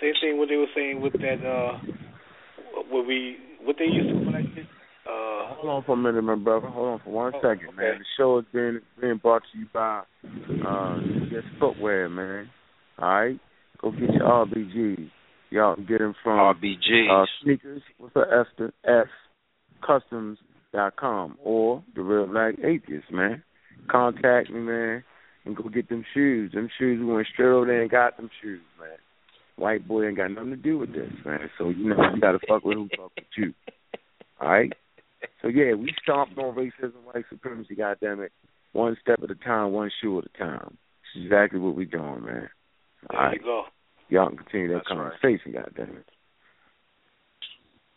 same 0.00 0.14
thing 0.20 0.38
what 0.38 0.48
they 0.48 0.56
were 0.56 0.66
saying 0.74 1.00
with 1.00 1.12
that. 1.14 1.40
uh 1.46 1.78
What 2.90 3.06
we 3.06 3.36
what 3.64 3.76
they 3.78 3.86
used 3.86 4.08
to 4.08 4.24
call 4.24 4.32
that 4.32 4.44
shit. 4.54 4.66
Uh, 5.06 5.54
Hold 5.54 5.68
on 5.70 5.84
for 5.84 5.92
a 5.92 5.96
minute, 5.96 6.22
my 6.22 6.34
brother. 6.34 6.66
Hold 6.68 6.88
on 6.88 7.00
for 7.04 7.10
one 7.10 7.32
Oh, 7.34 7.38
second, 7.40 7.68
okay. 7.68 7.76
man. 7.76 7.98
The 7.98 8.04
show 8.16 8.38
is 8.38 8.44
being 8.52 8.80
being 9.00 9.16
brought 9.18 9.42
to 9.52 9.58
you 9.58 9.66
by 9.72 10.02
uh 10.66 10.98
just 11.30 11.46
footwear, 11.60 12.08
man. 12.08 12.50
All 12.98 13.08
right, 13.08 13.38
go 13.80 13.90
get 13.92 14.12
your 14.12 14.22
RBGs. 14.46 15.10
Y'all 15.50 15.76
can 15.76 15.86
get 15.86 15.98
them 15.98 16.14
from 16.24 16.38
RBGs. 16.38 17.08
uh, 17.10 17.26
sneakers 17.42 17.82
with 18.00 18.12
the 18.14 18.22
Esther 18.22 18.72
S 18.84 19.06
Customs 19.86 20.38
dot 20.74 20.96
com 20.96 21.36
or 21.42 21.82
the 21.94 22.02
Real 22.02 22.26
Black 22.26 22.54
Atheist, 22.64 23.10
man. 23.12 23.42
Contact 23.88 24.50
me, 24.50 24.58
man, 24.60 25.04
and 25.46 25.56
go 25.56 25.68
get 25.68 25.88
them 25.88 26.04
shoes. 26.12 26.52
Them 26.52 26.68
shoes 26.78 26.98
we 27.00 27.06
went 27.06 27.28
straight 27.32 27.46
over 27.46 27.66
there 27.66 27.80
and 27.80 27.90
got 27.90 28.16
them 28.16 28.28
shoes, 28.42 28.60
man. 28.78 28.98
White 29.56 29.88
boy 29.88 30.06
ain't 30.06 30.18
got 30.18 30.32
nothing 30.32 30.50
to 30.50 30.56
do 30.56 30.78
with 30.78 30.92
this, 30.92 31.10
man. 31.24 31.48
So 31.56 31.70
you 31.70 31.88
know 31.88 31.96
you 32.14 32.20
gotta 32.20 32.40
fuck 32.46 32.64
with 32.64 32.76
who 32.76 32.88
fuck 32.96 33.12
with 33.16 33.24
you. 33.38 33.54
All 34.40 34.50
right. 34.50 34.72
So 35.40 35.48
yeah, 35.48 35.72
we 35.74 35.94
stomped 36.02 36.36
on 36.36 36.54
racism, 36.54 36.92
white 37.04 37.24
supremacy. 37.30 37.74
Goddamn 37.74 38.20
it, 38.20 38.32
one 38.72 38.96
step 39.00 39.20
at 39.22 39.30
a 39.30 39.34
time, 39.36 39.72
one 39.72 39.90
shoe 40.02 40.18
at 40.18 40.26
a 40.26 40.38
time. 40.38 40.76
This 41.14 41.22
is 41.22 41.26
exactly 41.26 41.58
what 41.58 41.74
we 41.74 41.86
doing, 41.86 42.24
man. 42.24 42.48
All 43.08 43.16
there 43.16 43.20
right. 43.20 43.36
you 43.38 43.42
go. 43.42 43.62
Y'all 44.08 44.28
can 44.28 44.38
continue 44.38 44.68
that 44.68 44.82
That's 44.88 44.98
right. 44.98 45.12
conversation. 45.20 45.52
Goddamn 45.52 45.96
it. 45.96 46.06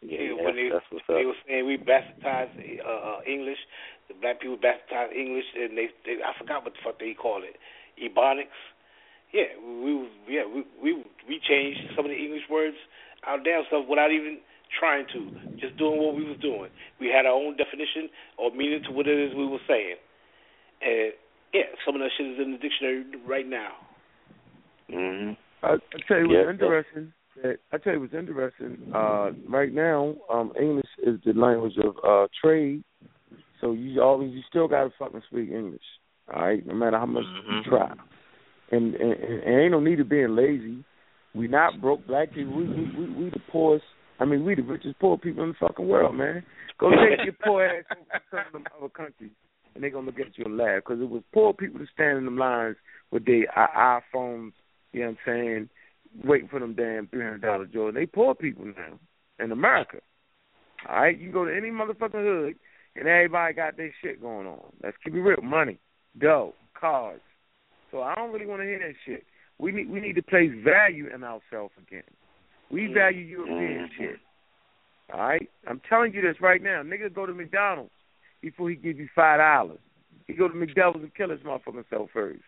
Yeah, 0.02 0.32
when 0.42 0.56
they, 0.56 0.70
they 1.10 1.26
were 1.26 1.34
saying 1.46 1.68
we 1.68 1.76
bastardized 1.78 2.56
uh, 2.86 2.90
uh, 2.90 3.20
English, 3.28 3.58
the 4.10 4.16
black 4.20 4.42
people 4.42 4.58
bastardized 4.58 5.16
English, 5.16 5.46
and 5.56 5.78
they, 5.78 5.88
they 6.06 6.20
I 6.20 6.34
forgot 6.38 6.66
what 6.66 6.74
the 6.74 6.82
fuck 6.84 7.00
they 7.00 7.14
call 7.14 7.42
it, 7.46 7.56
ebonics. 7.96 8.58
Yeah, 9.32 9.54
we 9.62 10.10
yeah 10.28 10.44
we 10.44 10.66
we 10.82 11.06
we 11.28 11.40
changed 11.48 11.80
some 11.96 12.06
of 12.06 12.12
the 12.12 12.18
English 12.18 12.50
words 12.50 12.76
our 13.28 13.38
damn 13.38 13.64
stuff 13.68 13.86
without 13.88 14.12
even 14.12 14.40
trying 14.80 15.06
to, 15.14 15.32
just 15.60 15.76
doing 15.78 16.00
what 16.00 16.16
we 16.16 16.24
was 16.24 16.38
doing. 16.42 16.70
We 17.00 17.08
had 17.08 17.26
our 17.26 17.34
own 17.34 17.58
definition 17.58 18.10
or 18.38 18.52
meaning 18.52 18.84
to 18.84 18.92
what 18.92 19.08
it 19.08 19.18
is 19.18 19.36
we 19.36 19.48
were 19.48 19.64
saying, 19.68 19.96
and 20.82 21.14
yeah, 21.54 21.70
some 21.86 21.96
of 21.96 22.02
that 22.02 22.12
shit 22.18 22.28
is 22.28 22.40
in 22.40 22.52
the 22.52 22.58
dictionary 22.58 23.06
right 23.28 23.48
now. 23.48 23.72
Mm-hmm. 24.92 25.34
I, 25.64 25.74
I 25.74 26.00
tell 26.08 26.18
you 26.18 26.32
Yeah, 26.32 26.46
what's 26.46 26.62
interesting. 26.62 27.14
That 27.44 27.58
I 27.72 27.78
tell 27.78 27.94
you 27.94 28.02
what's 28.02 28.14
interesting. 28.14 28.92
Uh, 28.94 29.32
right 29.48 29.74
now, 29.74 30.16
um, 30.32 30.54
English 30.60 30.90
is 31.04 31.20
the 31.26 31.34
language 31.34 31.78
of 31.84 31.96
uh, 32.06 32.28
trade. 32.42 32.84
So 33.62 33.74
you 33.74 34.02
always 34.02 34.32
you 34.34 34.42
still 34.50 34.68
gotta 34.68 34.92
fucking 34.98 35.22
speak 35.30 35.50
English. 35.50 35.82
All 36.34 36.44
right, 36.44 36.66
no 36.66 36.74
matter 36.74 36.98
how 36.98 37.06
much 37.06 37.24
you 37.24 37.52
mm-hmm. 37.54 37.70
try. 37.70 37.94
And, 38.72 38.94
and 38.96 39.14
and 39.14 39.62
ain't 39.62 39.72
no 39.72 39.80
need 39.80 39.98
to 39.98 40.06
being 40.06 40.36
lazy. 40.36 40.84
We 41.34 41.48
not 41.48 41.82
broke 41.82 42.06
black 42.08 42.34
people. 42.34 42.56
We 42.56 42.68
we 42.68 42.92
we, 42.98 43.10
we 43.24 43.30
the 43.30 43.42
poorest. 43.52 43.86
I 44.20 44.26
mean, 44.26 44.44
we 44.44 44.56
the 44.56 44.62
richest 44.62 45.00
poor 45.00 45.18
people 45.18 45.44
in 45.44 45.50
the 45.50 45.56
fucking 45.68 45.88
world, 45.88 46.16
man. 46.16 46.44
Go 46.80 46.92
take 46.92 47.26
your 47.26 47.36
poor 47.44 47.66
ass 47.66 47.86
to 47.90 48.20
some 48.32 48.40
of 48.48 48.54
them 48.54 48.64
other 48.78 48.90
countries, 48.90 49.32
and 49.74 49.84
they 49.84 49.90
gonna 49.90 50.06
look 50.06 50.20
at 50.20 50.38
you 50.38 50.46
and 50.46 50.58
laugh 50.58 50.84
because 50.86 51.02
it 51.02 51.10
was 51.10 51.24
poor 51.34 51.54
people 51.54 51.80
to 51.80 51.88
stand 51.94 52.20
in 52.20 52.26
them 52.26 52.38
lines 52.38 52.76
with 53.12 53.26
their 53.26 53.46
iPhones. 53.58 54.52
You 54.94 55.02
know 55.02 55.08
what 55.08 55.08
I'm 55.08 55.18
saying? 55.26 55.70
Waiting 56.24 56.48
for 56.48 56.60
them 56.60 56.76
damn 56.76 57.08
three 57.08 57.24
hundred 57.24 57.42
dollar 57.42 57.66
Jordan. 57.66 58.00
They 58.00 58.06
poor 58.06 58.36
people 58.36 58.66
now 58.66 59.00
in 59.44 59.52
America. 59.52 59.98
All 60.88 61.02
right, 61.02 61.18
you 61.18 61.26
can 61.26 61.34
go 61.34 61.46
to 61.46 61.56
any 61.56 61.70
motherfucking 61.70 62.12
hood, 62.12 62.56
and 63.00 63.08
everybody 63.08 63.54
got 63.54 63.78
their 63.78 63.94
shit 64.02 64.22
going 64.22 64.46
on. 64.46 64.60
Let's 64.84 64.98
keep 65.04 65.14
it 65.14 65.22
real. 65.22 65.42
Money, 65.42 65.80
dough, 66.20 66.54
cars. 66.80 67.22
So 67.92 68.02
I 68.02 68.14
don't 68.16 68.32
really 68.32 68.46
want 68.46 68.62
to 68.62 68.66
hear 68.66 68.80
that 68.80 68.96
shit. 69.06 69.26
We 69.58 69.72
need 69.72 69.90
we 69.90 70.00
need 70.00 70.14
to 70.14 70.22
place 70.22 70.52
value 70.64 71.08
in 71.14 71.24
ourselves 71.24 71.74
again. 71.82 72.04
We 72.72 72.94
value 72.94 73.22
European 73.22 73.90
mm-hmm. 73.90 74.04
shit. 74.04 74.20
All 75.14 75.22
right, 75.22 75.50
I'm 75.68 75.82
telling 75.90 76.14
you 76.14 76.22
this 76.22 76.40
right 76.40 76.62
now. 76.62 76.84
Nigga, 76.84 77.14
go 77.14 77.26
to 77.26 77.34
McDonald's 77.34 77.92
before 78.42 78.70
he 78.70 78.76
give 78.76 79.00
you 79.00 79.10
five 79.16 79.40
dollars. 79.40 79.80
He 80.28 80.34
go 80.34 80.48
to 80.48 80.54
McDonald's 80.54 81.04
and 81.04 81.16
kill 81.16 81.30
his 81.30 81.40
motherfucking 81.40 81.86
self 81.90 82.10
first. 82.14 82.44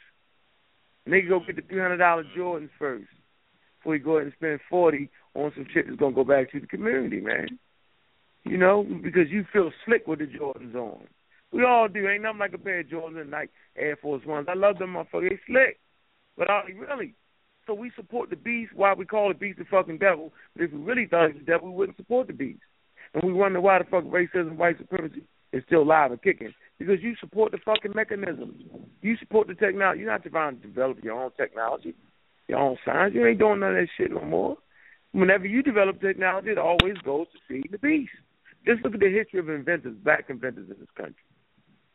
Nigga, 1.07 1.29
go 1.29 1.39
get 1.39 1.55
the 1.55 1.63
three 1.63 1.81
hundred 1.81 1.97
dollar 1.97 2.23
Jordans 2.37 2.69
first 2.77 3.07
before 3.79 3.93
he 3.93 3.99
go 3.99 4.17
ahead 4.17 4.27
and 4.27 4.33
spend 4.37 4.59
forty 4.69 5.09
on 5.33 5.51
some 5.55 5.65
shit 5.73 5.87
that's 5.87 5.99
gonna 5.99 6.13
go 6.13 6.23
back 6.23 6.51
to 6.51 6.59
the 6.59 6.67
community, 6.67 7.19
man. 7.21 7.57
You 8.43 8.57
know, 8.57 8.83
because 9.03 9.29
you 9.29 9.45
feel 9.53 9.71
slick 9.85 10.07
with 10.07 10.19
the 10.19 10.25
Jordans 10.25 10.75
on. 10.75 11.07
We 11.51 11.63
all 11.63 11.87
do. 11.87 12.07
Ain't 12.07 12.23
nothing 12.23 12.39
like 12.39 12.53
a 12.53 12.57
pair 12.57 12.79
of 12.79 12.87
Jordans 12.87 13.21
and 13.21 13.31
like 13.31 13.51
Air 13.77 13.97
Force 13.97 14.25
Ones. 14.25 14.47
I 14.49 14.55
love 14.55 14.77
them 14.77 14.93
motherfuckers. 14.93 15.29
They 15.29 15.39
slick. 15.47 15.79
But 16.37 16.49
are 16.49 16.63
they 16.65 16.73
really? 16.73 17.13
So 17.67 17.73
we 17.73 17.91
support 17.95 18.29
the 18.29 18.35
beast. 18.35 18.71
Why 18.73 18.93
we 18.93 19.05
call 19.05 19.27
the 19.27 19.35
beast 19.35 19.59
the 19.59 19.65
fucking 19.65 19.99
devil? 19.99 20.31
But 20.55 20.63
if 20.63 20.71
we 20.71 20.79
really 20.79 21.05
thought 21.05 21.25
it 21.25 21.35
was 21.35 21.43
the 21.45 21.51
devil, 21.51 21.69
we 21.69 21.75
wouldn't 21.75 21.97
support 21.97 22.27
the 22.27 22.33
beast. 22.33 22.61
And 23.13 23.23
we 23.23 23.33
wonder 23.33 23.61
why 23.61 23.79
the 23.79 23.85
fuck 23.85 24.05
racism, 24.05 24.55
white 24.55 24.77
supremacy 24.77 25.23
is 25.51 25.63
still 25.67 25.83
alive 25.83 26.11
and 26.11 26.21
kicking. 26.21 26.53
Because 26.79 27.01
you 27.01 27.15
support 27.19 27.51
the 27.51 27.59
fucking 27.63 27.91
mechanisms. 27.93 28.63
You 29.01 29.17
support 29.17 29.47
the 29.47 29.53
technology. 29.53 30.01
You're 30.01 30.11
not 30.11 30.23
trying 30.23 30.59
to 30.59 30.67
develop 30.67 31.03
your 31.03 31.21
own 31.21 31.31
technology, 31.37 31.93
your 32.47 32.59
own 32.59 32.77
science. 32.83 33.13
You 33.13 33.27
ain't 33.27 33.39
doing 33.39 33.59
none 33.59 33.75
of 33.75 33.75
that 33.75 33.89
shit 33.97 34.11
no 34.11 34.21
more. 34.21 34.57
Whenever 35.11 35.45
you 35.45 35.61
develop 35.61 35.99
technology, 35.99 36.49
it 36.49 36.57
always 36.57 36.97
goes 37.03 37.27
to 37.33 37.39
feed 37.47 37.69
the 37.71 37.77
beast. 37.77 38.11
Just 38.65 38.83
look 38.83 38.93
at 38.93 38.99
the 38.99 39.09
history 39.09 39.39
of 39.39 39.49
inventors, 39.49 39.95
black 40.03 40.25
inventors 40.29 40.69
in 40.69 40.77
this 40.79 40.89
country. 40.95 41.15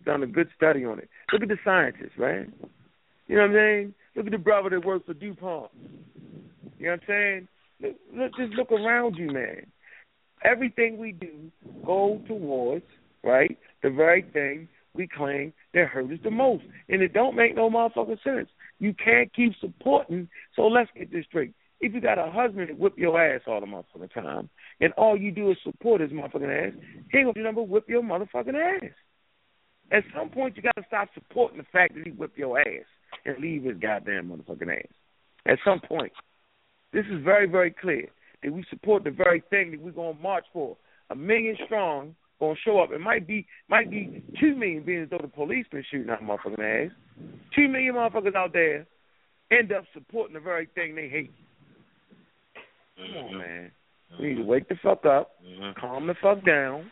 Done 0.04 0.22
a 0.22 0.26
good 0.26 0.48
study 0.56 0.84
on 0.84 0.98
it. 0.98 1.08
Look 1.32 1.42
at 1.42 1.48
the 1.48 1.58
scientists, 1.64 2.18
right? 2.18 2.48
You 3.26 3.36
know 3.36 3.42
what 3.42 3.50
I'm 3.50 3.56
saying? 3.56 3.94
Look 4.14 4.26
at 4.26 4.32
the 4.32 4.38
brother 4.38 4.70
that 4.70 4.84
works 4.84 5.06
for 5.06 5.14
DuPont. 5.14 5.70
You 6.78 6.86
know 6.86 6.92
what 6.92 6.92
I'm 6.92 7.00
saying? 7.06 7.48
Look, 7.80 7.96
look, 8.14 8.32
just 8.36 8.52
look 8.54 8.72
around 8.72 9.16
you, 9.16 9.28
man. 9.30 9.66
Everything 10.44 10.98
we 10.98 11.12
do 11.12 11.50
go 11.84 12.20
towards, 12.28 12.84
right, 13.24 13.56
the 13.82 13.90
very 13.90 14.22
thing 14.22 14.68
we 14.94 15.08
claim 15.08 15.52
that 15.74 15.88
hurt 15.88 16.10
us 16.10 16.18
the 16.22 16.30
most. 16.30 16.64
And 16.88 17.02
it 17.02 17.12
don't 17.12 17.36
make 17.36 17.54
no 17.54 17.70
motherfucking 17.70 18.22
sense. 18.22 18.48
You 18.78 18.94
can't 18.94 19.32
keep 19.34 19.52
supporting, 19.60 20.28
so 20.54 20.62
let's 20.62 20.90
get 20.96 21.12
this 21.12 21.24
straight. 21.26 21.54
If 21.80 21.92
you 21.92 22.00
got 22.00 22.18
a 22.18 22.30
husband 22.30 22.68
that 22.68 22.78
whip 22.78 22.94
your 22.96 23.20
ass 23.20 23.42
all 23.46 23.60
the 23.60 23.66
motherfucking 23.66 24.14
time, 24.14 24.48
and 24.80 24.92
all 24.94 25.16
you 25.16 25.30
do 25.30 25.50
is 25.50 25.56
support 25.62 26.00
his 26.00 26.10
motherfucking 26.10 26.68
ass, 26.68 26.74
he 27.10 27.18
ain't 27.18 27.26
gonna 27.26 27.32
do 27.34 27.42
nothing 27.42 27.68
whip 27.68 27.84
your 27.88 28.02
motherfucking 28.02 28.54
ass. 28.54 28.90
At 29.92 30.04
some 30.16 30.30
point, 30.30 30.56
you 30.56 30.62
got 30.62 30.76
to 30.76 30.84
stop 30.86 31.08
supporting 31.14 31.58
the 31.58 31.66
fact 31.72 31.94
that 31.94 32.04
he 32.04 32.10
whipped 32.10 32.38
your 32.38 32.58
ass 32.58 32.86
and 33.24 33.38
leave 33.38 33.64
his 33.64 33.76
goddamn 33.76 34.30
motherfucking 34.30 34.76
ass. 34.76 34.92
At 35.46 35.58
some 35.64 35.80
point, 35.80 36.12
this 36.92 37.04
is 37.06 37.22
very, 37.22 37.46
very 37.46 37.70
clear 37.70 38.08
that 38.42 38.52
we 38.52 38.64
support 38.70 39.04
the 39.04 39.10
very 39.10 39.42
thing 39.50 39.70
that 39.70 39.80
we're 39.80 39.92
gonna 39.92 40.18
march 40.20 40.44
for. 40.52 40.76
A 41.10 41.14
million 41.14 41.56
strong 41.66 42.16
gonna 42.40 42.56
show 42.64 42.80
up. 42.80 42.90
It 42.90 43.00
might 43.00 43.26
be 43.26 43.46
might 43.68 43.90
be 43.90 44.22
two 44.40 44.56
million 44.56 44.82
being 44.82 45.02
as 45.02 45.10
though 45.10 45.18
the 45.20 45.28
police 45.28 45.66
been 45.70 45.84
shooting 45.90 46.10
our 46.10 46.20
motherfucking 46.20 46.86
ass. 46.86 46.92
Two 47.54 47.68
million 47.68 47.94
motherfuckers 47.94 48.34
out 48.34 48.52
there 48.52 48.86
end 49.50 49.72
up 49.72 49.84
supporting 49.94 50.34
the 50.34 50.40
very 50.40 50.66
thing 50.74 50.94
they 50.94 51.08
hate. 51.08 51.32
Come 52.96 53.16
on, 53.16 53.38
man. 53.38 53.70
We 54.20 54.28
need 54.28 54.36
to 54.36 54.44
wake 54.44 54.68
the 54.68 54.76
fuck 54.82 55.04
up, 55.04 55.32
calm 55.80 56.06
the 56.06 56.14
fuck 56.22 56.44
down. 56.44 56.90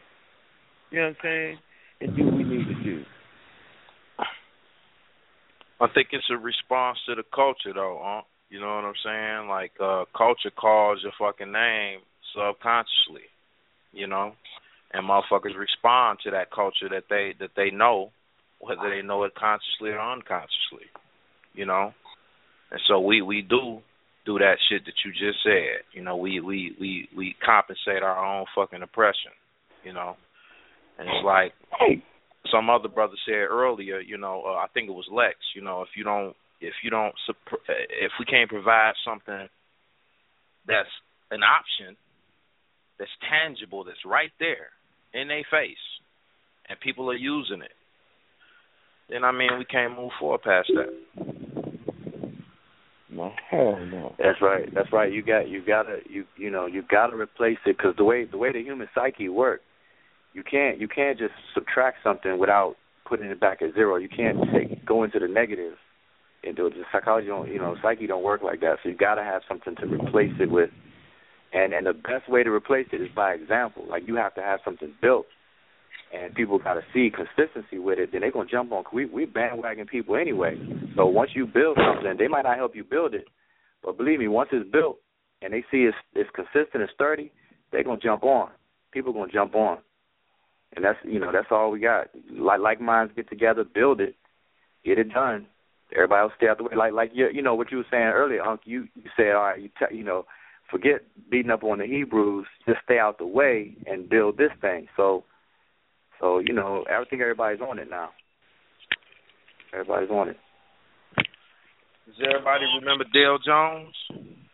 You 0.91 1.01
know 1.01 1.07
what 1.09 1.17
I'm 1.17 1.17
saying? 1.23 1.59
And 2.01 2.17
do 2.17 2.25
what 2.25 2.35
we 2.35 2.45
need 2.45 2.67
to 2.67 2.85
do. 2.85 3.05
I 5.81 5.87
think 5.95 6.09
it's 6.13 6.31
a 6.31 6.37
response 6.37 6.99
to 7.07 7.15
the 7.15 7.25
culture, 7.35 7.73
though. 7.75 8.01
Huh? 8.03 8.23
You 8.49 8.61
know 8.61 8.67
what 8.67 8.85
I'm 8.85 8.95
saying? 9.05 9.49
Like 9.49 9.73
uh 9.81 10.05
culture 10.17 10.51
calls 10.55 11.01
your 11.03 11.13
fucking 11.19 11.51
name 11.51 12.01
subconsciously. 12.35 13.27
You 13.93 14.07
know, 14.07 14.33
and 14.93 15.09
motherfuckers 15.09 15.57
respond 15.59 16.19
to 16.25 16.31
that 16.33 16.51
culture 16.51 16.89
that 16.91 17.05
they 17.09 17.35
that 17.41 17.51
they 17.57 17.71
know, 17.71 18.11
whether 18.61 18.91
they 18.91 19.03
know 19.03 19.25
it 19.25 19.35
consciously 19.35 19.91
or 19.91 20.01
unconsciously. 20.01 20.87
You 21.55 21.67
know, 21.67 21.93
and 22.71 22.81
so 22.89 23.01
we 23.01 23.23
we 23.23 23.43
do 23.43 23.81
do 24.25 24.39
that 24.39 24.57
shit 24.69 24.85
that 24.85 24.95
you 25.05 25.13
just 25.13 25.43
said. 25.43 25.85
You 25.93 26.03
know, 26.03 26.17
we 26.17 26.41
we 26.41 26.75
we 26.81 27.09
we 27.17 27.37
compensate 27.45 28.03
our 28.03 28.25
own 28.25 28.47
fucking 28.55 28.83
oppression. 28.83 29.33
You 29.85 29.93
know, 29.93 30.17
and 30.99 31.09
it's 31.09 31.25
like 31.25 31.53
some 32.51 32.71
other 32.71 32.89
brother 32.89 33.15
said 33.27 33.49
earlier. 33.51 34.01
You 34.01 34.19
know, 34.19 34.43
uh, 34.47 34.55
I 34.55 34.67
think 34.73 34.89
it 34.89 34.93
was 34.93 35.09
Lex. 35.13 35.37
You 35.55 35.63
know, 35.63 35.83
if 35.83 35.89
you 35.97 36.05
don't 36.05 36.35
if 36.61 36.75
you 36.83 36.91
don't 36.91 37.15
if 37.49 38.13
we 38.19 38.25
can't 38.25 38.49
provide 38.49 38.93
something 39.05 39.49
that's 40.67 40.89
an 41.31 41.41
option 41.43 41.97
that's 42.99 43.11
tangible 43.29 43.85
that's 43.85 44.05
right 44.07 44.31
there 44.39 44.71
in 45.13 45.29
their 45.29 45.45
face 45.51 45.77
and 46.69 46.79
people 46.81 47.11
are 47.11 47.17
using 47.17 47.61
it 47.61 47.73
then 49.11 49.25
i 49.25 49.33
mean 49.33 49.59
we 49.59 49.65
can't 49.65 49.97
move 49.97 50.11
forward 50.19 50.43
past 50.43 50.71
that 50.75 51.54
No, 53.15 53.33
hell 53.49 53.79
no. 53.87 54.15
That's 54.19 54.41
right. 54.43 54.69
That's 54.75 54.93
right. 54.93 55.13
You 55.13 55.23
got 55.23 55.49
you 55.49 55.63
gotta 55.65 55.99
you 56.09 56.25
you 56.37 56.51
know 56.51 56.67
you 56.67 56.83
gotta 56.83 57.17
replace 57.17 57.59
it 57.65 57.77
because 57.77 57.95
the 57.97 58.05
way 58.05 58.25
the 58.25 58.39
way 58.39 58.53
the 58.53 58.61
human 58.61 58.89
psyche 58.95 59.29
works, 59.29 59.63
you 60.33 60.43
can't 60.43 60.81
you 60.81 60.89
can't 60.89 61.19
just 61.19 61.35
subtract 61.55 61.99
something 62.03 62.39
without 62.39 62.75
putting 63.09 63.27
it 63.27 63.39
back 63.39 63.63
at 63.63 63.75
zero. 63.75 63.97
You 63.97 64.09
can't 64.09 64.39
take 64.53 64.85
go 64.85 65.05
into 65.05 65.19
the 65.19 65.29
negative. 65.29 65.75
Into 66.43 66.69
the 66.69 66.83
psychology 66.93 67.29
don't 67.29 67.49
you 67.49 67.59
know 67.59 67.77
psyche 67.81 68.07
don't 68.07 68.23
work 68.25 68.43
like 68.43 68.61
that. 68.61 68.79
So 68.83 68.89
you 68.89 68.97
gotta 68.97 69.23
have 69.23 69.43
something 69.49 69.77
to 69.77 69.87
replace 69.87 70.33
it 70.41 70.51
with, 70.51 70.71
and 71.53 71.73
and 71.73 71.87
the 71.87 71.95
best 71.95 72.29
way 72.29 72.43
to 72.43 72.51
replace 72.51 72.89
it 72.93 73.01
is 73.01 73.09
by 73.15 73.33
example. 73.33 73.87
Like 73.89 74.03
you 74.07 74.17
have 74.17 74.35
to 74.35 74.43
have 74.43 74.61
something 74.65 74.93
built, 75.01 75.27
and 76.15 76.35
people 76.35 76.59
got 76.59 76.75
to 76.75 76.83
see 76.93 77.11
consistency 77.11 77.79
with 77.79 77.99
it. 77.99 78.11
Then 78.13 78.21
they're 78.21 78.31
gonna 78.31 78.49
jump 78.49 78.73
on. 78.73 78.85
We 78.93 79.07
we 79.07 79.25
bandwagon 79.25 79.87
people 79.87 80.17
anyway. 80.17 80.57
So 80.97 81.07
once 81.07 81.31
you 81.35 81.47
build 81.47 81.77
something, 81.77 82.17
they 82.19 82.29
might 82.29 82.45
not 82.45 82.57
help 82.57 82.77
you 82.77 82.85
build 82.85 83.15
it, 83.15 83.27
but 83.83 83.97
believe 83.97 84.19
me, 84.19 84.29
once 84.29 84.51
it's 84.53 84.71
built 84.71 84.99
and 85.43 85.53
they 85.53 85.63
see 85.71 85.85
it's 85.89 85.97
it's 86.15 86.31
consistent 86.35 86.83
and 86.83 86.91
sturdy, 86.95 87.33
they're 87.73 87.85
gonna 87.85 88.01
jump 88.01 88.23
on. 88.25 88.51
People 88.93 89.13
gonna 89.13 89.33
jump 89.33 89.55
on, 89.55 89.79
and 90.77 90.85
that's 90.85 90.99
you 91.05 91.19
know 91.19 91.33
that's 91.33 91.49
all 91.51 91.71
we 91.71 91.81
got. 91.81 92.09
Like 92.31 92.61
like 92.61 92.81
minds 92.81 93.13
get 93.17 93.29
together, 93.29 93.65
build 93.65 94.01
it, 94.01 94.15
get 94.85 94.99
it 94.99 95.13
done. 95.13 95.47
Everybody 95.95 96.21
else 96.23 96.33
stay 96.37 96.49
out 96.49 96.59
the 96.59 96.65
way. 96.65 96.77
Like 96.77 96.93
like 96.93 97.11
you 97.13 97.29
you 97.33 97.43
know 97.43 97.55
what 97.55 97.73
you 97.73 97.79
were 97.79 97.87
saying 97.91 98.05
earlier, 98.05 98.43
Unc. 98.43 98.61
You 98.65 98.87
you 98.95 99.11
said 99.17 99.33
all 99.33 99.43
right, 99.43 99.61
you 99.61 99.69
t- 99.69 99.97
you 99.97 100.05
know 100.05 100.27
forget 100.71 101.03
beating 101.31 101.51
up 101.51 101.63
on 101.63 101.79
the 101.79 101.87
Hebrews, 101.87 102.47
just 102.67 102.79
stay 102.85 102.99
out 102.99 103.19
the 103.19 103.27
way 103.27 103.77
and 103.87 104.09
build 104.09 104.39
this 104.39 104.51
thing. 104.61 104.89
So 104.97 105.25
so 106.21 106.39
you 106.39 106.53
know 106.53 106.85
I 106.91 107.03
think 107.09 107.23
everybody's 107.23 107.61
on 107.61 107.79
it 107.79 107.89
now. 107.91 108.11
Everybody's 109.73 110.11
on 110.11 110.29
it. 110.29 110.37
does 112.07 112.15
everybody 112.29 112.65
remember 112.81 113.05
dale 113.13 113.39
jones 113.45 113.95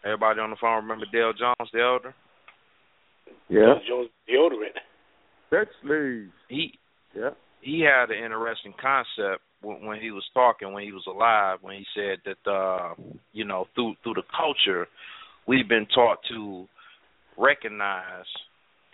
everybody 0.05 0.41
on 0.41 0.51
the 0.51 0.57
phone 0.61 0.83
remember 0.83 1.07
dale 1.13 1.33
jones 1.33 1.71
the 1.73 1.81
elder 1.81 2.15
Yeah. 3.49 3.75
Jones 3.89 4.09
deodorant. 4.29 4.79
Sex 5.51 5.71
slaves. 5.83 6.31
he 6.49 6.73
Yeah. 7.15 7.31
he 7.61 7.81
had 7.81 8.11
an 8.11 8.23
interesting 8.25 8.73
concept 8.81 9.43
when, 9.63 9.85
when 9.85 10.01
he 10.01 10.11
was 10.11 10.25
talking 10.33 10.73
when 10.73 10.85
he 10.85 10.93
was 10.93 11.05
alive 11.07 11.59
when 11.61 11.77
he 11.77 11.85
said 11.95 12.19
that 12.25 12.51
uh 12.51 12.95
you 13.33 13.45
know 13.45 13.67
through 13.75 13.95
through 14.03 14.15
the 14.15 14.23
culture 14.35 14.87
we've 15.47 15.69
been 15.69 15.87
taught 15.95 16.19
to 16.31 16.67
recognize 17.37 18.25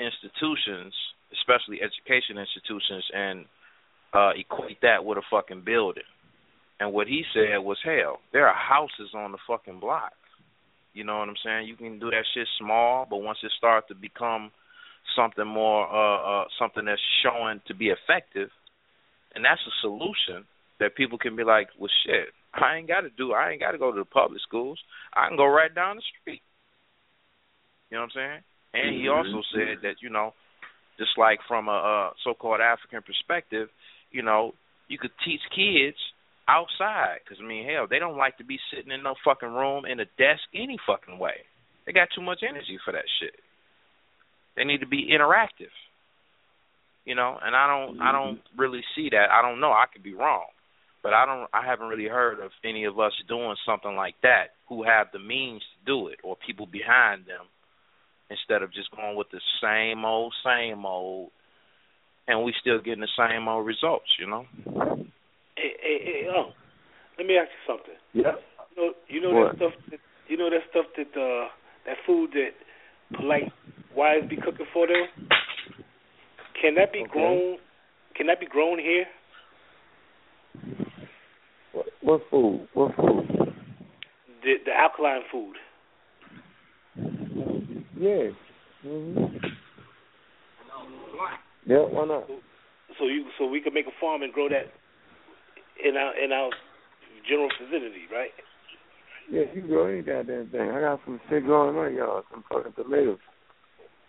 institutions 0.00 0.94
especially 1.32 1.80
education 1.82 2.38
institutions 2.38 3.04
and 3.14 3.44
uh 4.12 4.30
equate 4.36 4.80
that 4.82 5.04
with 5.04 5.18
a 5.18 5.22
fucking 5.30 5.62
building. 5.64 6.06
And 6.78 6.92
what 6.92 7.06
he 7.06 7.24
said 7.32 7.58
was 7.58 7.78
hell 7.84 8.20
there 8.32 8.48
are 8.48 8.54
houses 8.54 9.10
on 9.14 9.32
the 9.32 9.38
fucking 9.46 9.80
block. 9.80 10.12
You 10.92 11.04
know 11.04 11.18
what 11.18 11.28
i'm 11.28 11.40
saying? 11.44 11.68
You 11.68 11.76
can 11.76 11.98
do 11.98 12.10
that 12.10 12.24
shit 12.34 12.48
small 12.58 13.06
but 13.08 13.18
once 13.18 13.38
it 13.42 13.52
starts 13.56 13.88
to 13.88 13.94
become 13.94 14.50
something 15.14 15.46
more 15.46 15.86
uh, 15.86 16.42
uh 16.42 16.44
something 16.58 16.84
that's 16.84 17.00
showing 17.22 17.60
to 17.66 17.74
be 17.74 17.88
effective 17.88 18.50
and 19.34 19.44
that's 19.44 19.60
a 19.66 19.74
solution 19.80 20.44
that 20.80 20.96
people 20.96 21.18
can 21.18 21.36
be 21.36 21.44
like 21.44 21.68
well 21.78 21.90
shit 22.04 22.28
i 22.54 22.76
ain't 22.76 22.88
got 22.88 23.02
to 23.02 23.10
do 23.10 23.32
i 23.32 23.50
ain't 23.50 23.60
got 23.60 23.72
to 23.72 23.78
go 23.78 23.92
to 23.92 23.98
the 23.98 24.04
public 24.04 24.40
schools. 24.42 24.78
I 25.14 25.28
can 25.28 25.36
go 25.36 25.46
right 25.46 25.72
down 25.74 25.96
the 25.96 26.02
street. 26.20 26.42
You 27.90 27.96
know 27.96 28.02
what 28.02 28.12
i'm 28.16 28.16
saying? 28.16 28.40
And 28.74 29.00
he 29.00 29.08
also 29.08 29.40
said 29.54 29.80
that 29.82 30.02
you 30.02 30.10
know 30.10 30.34
just 30.98 31.16
like 31.18 31.40
from 31.46 31.68
a, 31.68 31.72
a 31.72 32.10
so-called 32.24 32.60
african 32.60 33.02
perspective 33.02 33.68
you 34.10 34.22
know 34.22 34.52
you 34.88 34.98
could 34.98 35.12
teach 35.24 35.40
kids 35.54 35.96
outside 36.48 37.18
because 37.24 37.38
i 37.42 37.46
mean 37.46 37.66
hell 37.66 37.86
they 37.88 37.98
don't 37.98 38.16
like 38.16 38.36
to 38.38 38.44
be 38.44 38.58
sitting 38.70 38.92
in 38.92 39.02
no 39.02 39.14
fucking 39.24 39.52
room 39.52 39.84
in 39.84 40.00
a 40.00 40.06
desk 40.16 40.42
any 40.54 40.76
fucking 40.86 41.18
way 41.18 41.44
they 41.84 41.92
got 41.92 42.08
too 42.14 42.22
much 42.22 42.40
energy 42.42 42.78
for 42.84 42.92
that 42.92 43.04
shit 43.20 43.34
they 44.56 44.64
need 44.64 44.80
to 44.80 44.86
be 44.86 45.12
interactive. 45.12 45.72
You 47.04 47.14
know, 47.14 47.38
and 47.40 47.54
I 47.54 47.68
don't 47.68 48.00
I 48.00 48.10
don't 48.10 48.38
mm-hmm. 48.38 48.60
really 48.60 48.82
see 48.96 49.10
that. 49.10 49.30
I 49.30 49.42
don't 49.42 49.60
know. 49.60 49.70
I 49.70 49.84
could 49.92 50.02
be 50.02 50.14
wrong. 50.14 50.46
But 51.02 51.12
I 51.12 51.24
don't 51.24 51.48
I 51.52 51.64
haven't 51.64 51.86
really 51.86 52.08
heard 52.08 52.40
of 52.40 52.50
any 52.64 52.84
of 52.84 52.98
us 52.98 53.12
doing 53.28 53.54
something 53.64 53.94
like 53.94 54.16
that 54.22 54.56
who 54.68 54.82
have 54.82 55.08
the 55.12 55.20
means 55.20 55.62
to 55.62 55.86
do 55.86 56.08
it 56.08 56.18
or 56.24 56.36
people 56.44 56.66
behind 56.66 57.26
them 57.26 57.46
instead 58.30 58.62
of 58.62 58.72
just 58.72 58.90
going 58.90 59.16
with 59.16 59.28
the 59.30 59.40
same 59.62 60.04
old 60.04 60.34
same 60.44 60.84
old 60.84 61.30
and 62.28 62.42
we 62.44 62.52
still 62.60 62.80
getting 62.80 63.00
the 63.00 63.08
same 63.16 63.48
old 63.48 63.66
results, 63.66 64.10
you 64.18 64.26
know? 64.26 64.46
Hey, 65.56 65.72
hey, 65.80 65.98
hey, 66.04 66.26
oh, 66.28 66.50
let 67.18 67.26
me 67.26 67.36
ask 67.36 67.48
you 67.48 67.74
something. 67.74 67.94
Yeah. 68.12 68.32
You 68.76 68.82
know, 68.82 68.92
you 69.08 69.20
know 69.20 69.32
What? 69.32 69.52
that 69.52 69.56
stuff. 69.56 69.72
That, 69.90 70.00
you 70.28 70.36
know 70.36 70.50
that 70.50 70.60
stuff 70.70 70.86
that 70.96 71.18
uh, 71.18 71.48
that 71.86 71.96
food 72.04 72.30
that 72.32 72.50
polite 73.16 73.48
wives 73.96 74.26
be 74.28 74.36
cooking 74.36 74.66
for 74.72 74.86
them. 74.86 75.06
Can 76.60 76.74
that 76.74 76.92
be 76.92 77.00
Okay. 77.00 77.10
grown? 77.10 77.58
Can 78.16 78.26
that 78.26 78.40
be 78.40 78.46
grown 78.46 78.78
here? 78.78 79.06
What, 81.72 81.86
what 82.00 82.20
food? 82.30 82.68
What 82.74 82.96
food? 82.96 83.54
The 84.42 84.54
the 84.64 84.72
alkaline 84.72 85.22
food. 85.30 85.56
Yeah. 87.98 88.28
hmm 88.82 89.36
Yeah, 91.66 91.84
why 91.88 92.06
not? 92.06 92.26
So 92.98 93.06
you 93.06 93.26
so 93.38 93.46
we 93.46 93.60
could 93.60 93.74
make 93.74 93.86
a 93.86 94.00
farm 94.00 94.22
and 94.22 94.32
grow 94.32 94.48
that 94.48 94.72
in 95.82 95.96
our 95.96 96.16
in 96.22 96.32
our 96.32 96.50
general 97.28 97.48
vicinity, 97.60 98.04
right? 98.12 98.30
Yeah, 99.30 99.42
you 99.54 99.62
can 99.62 99.68
grow 99.68 99.86
any 99.86 100.02
goddamn 100.02 100.48
thing. 100.50 100.70
I 100.70 100.80
got 100.80 101.00
some 101.04 101.20
shit 101.28 101.44
growing 101.44 101.70
in 101.70 101.76
my 101.76 101.88
yard, 101.88 102.24
some 102.30 102.44
fucking 102.48 102.72
tomatoes. 102.74 103.18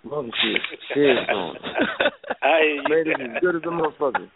Mother 0.03 0.30
shit. 0.41 0.61
Shit's 0.93 1.27
going. 1.30 1.57
I 2.48 2.88
hear 2.88 3.03
you. 3.03 3.11
Tomatoes 3.11 3.35
as 3.35 3.42
good 3.43 3.56
as 3.59 3.64
a 3.64 3.74
motherfucker. 3.76 4.27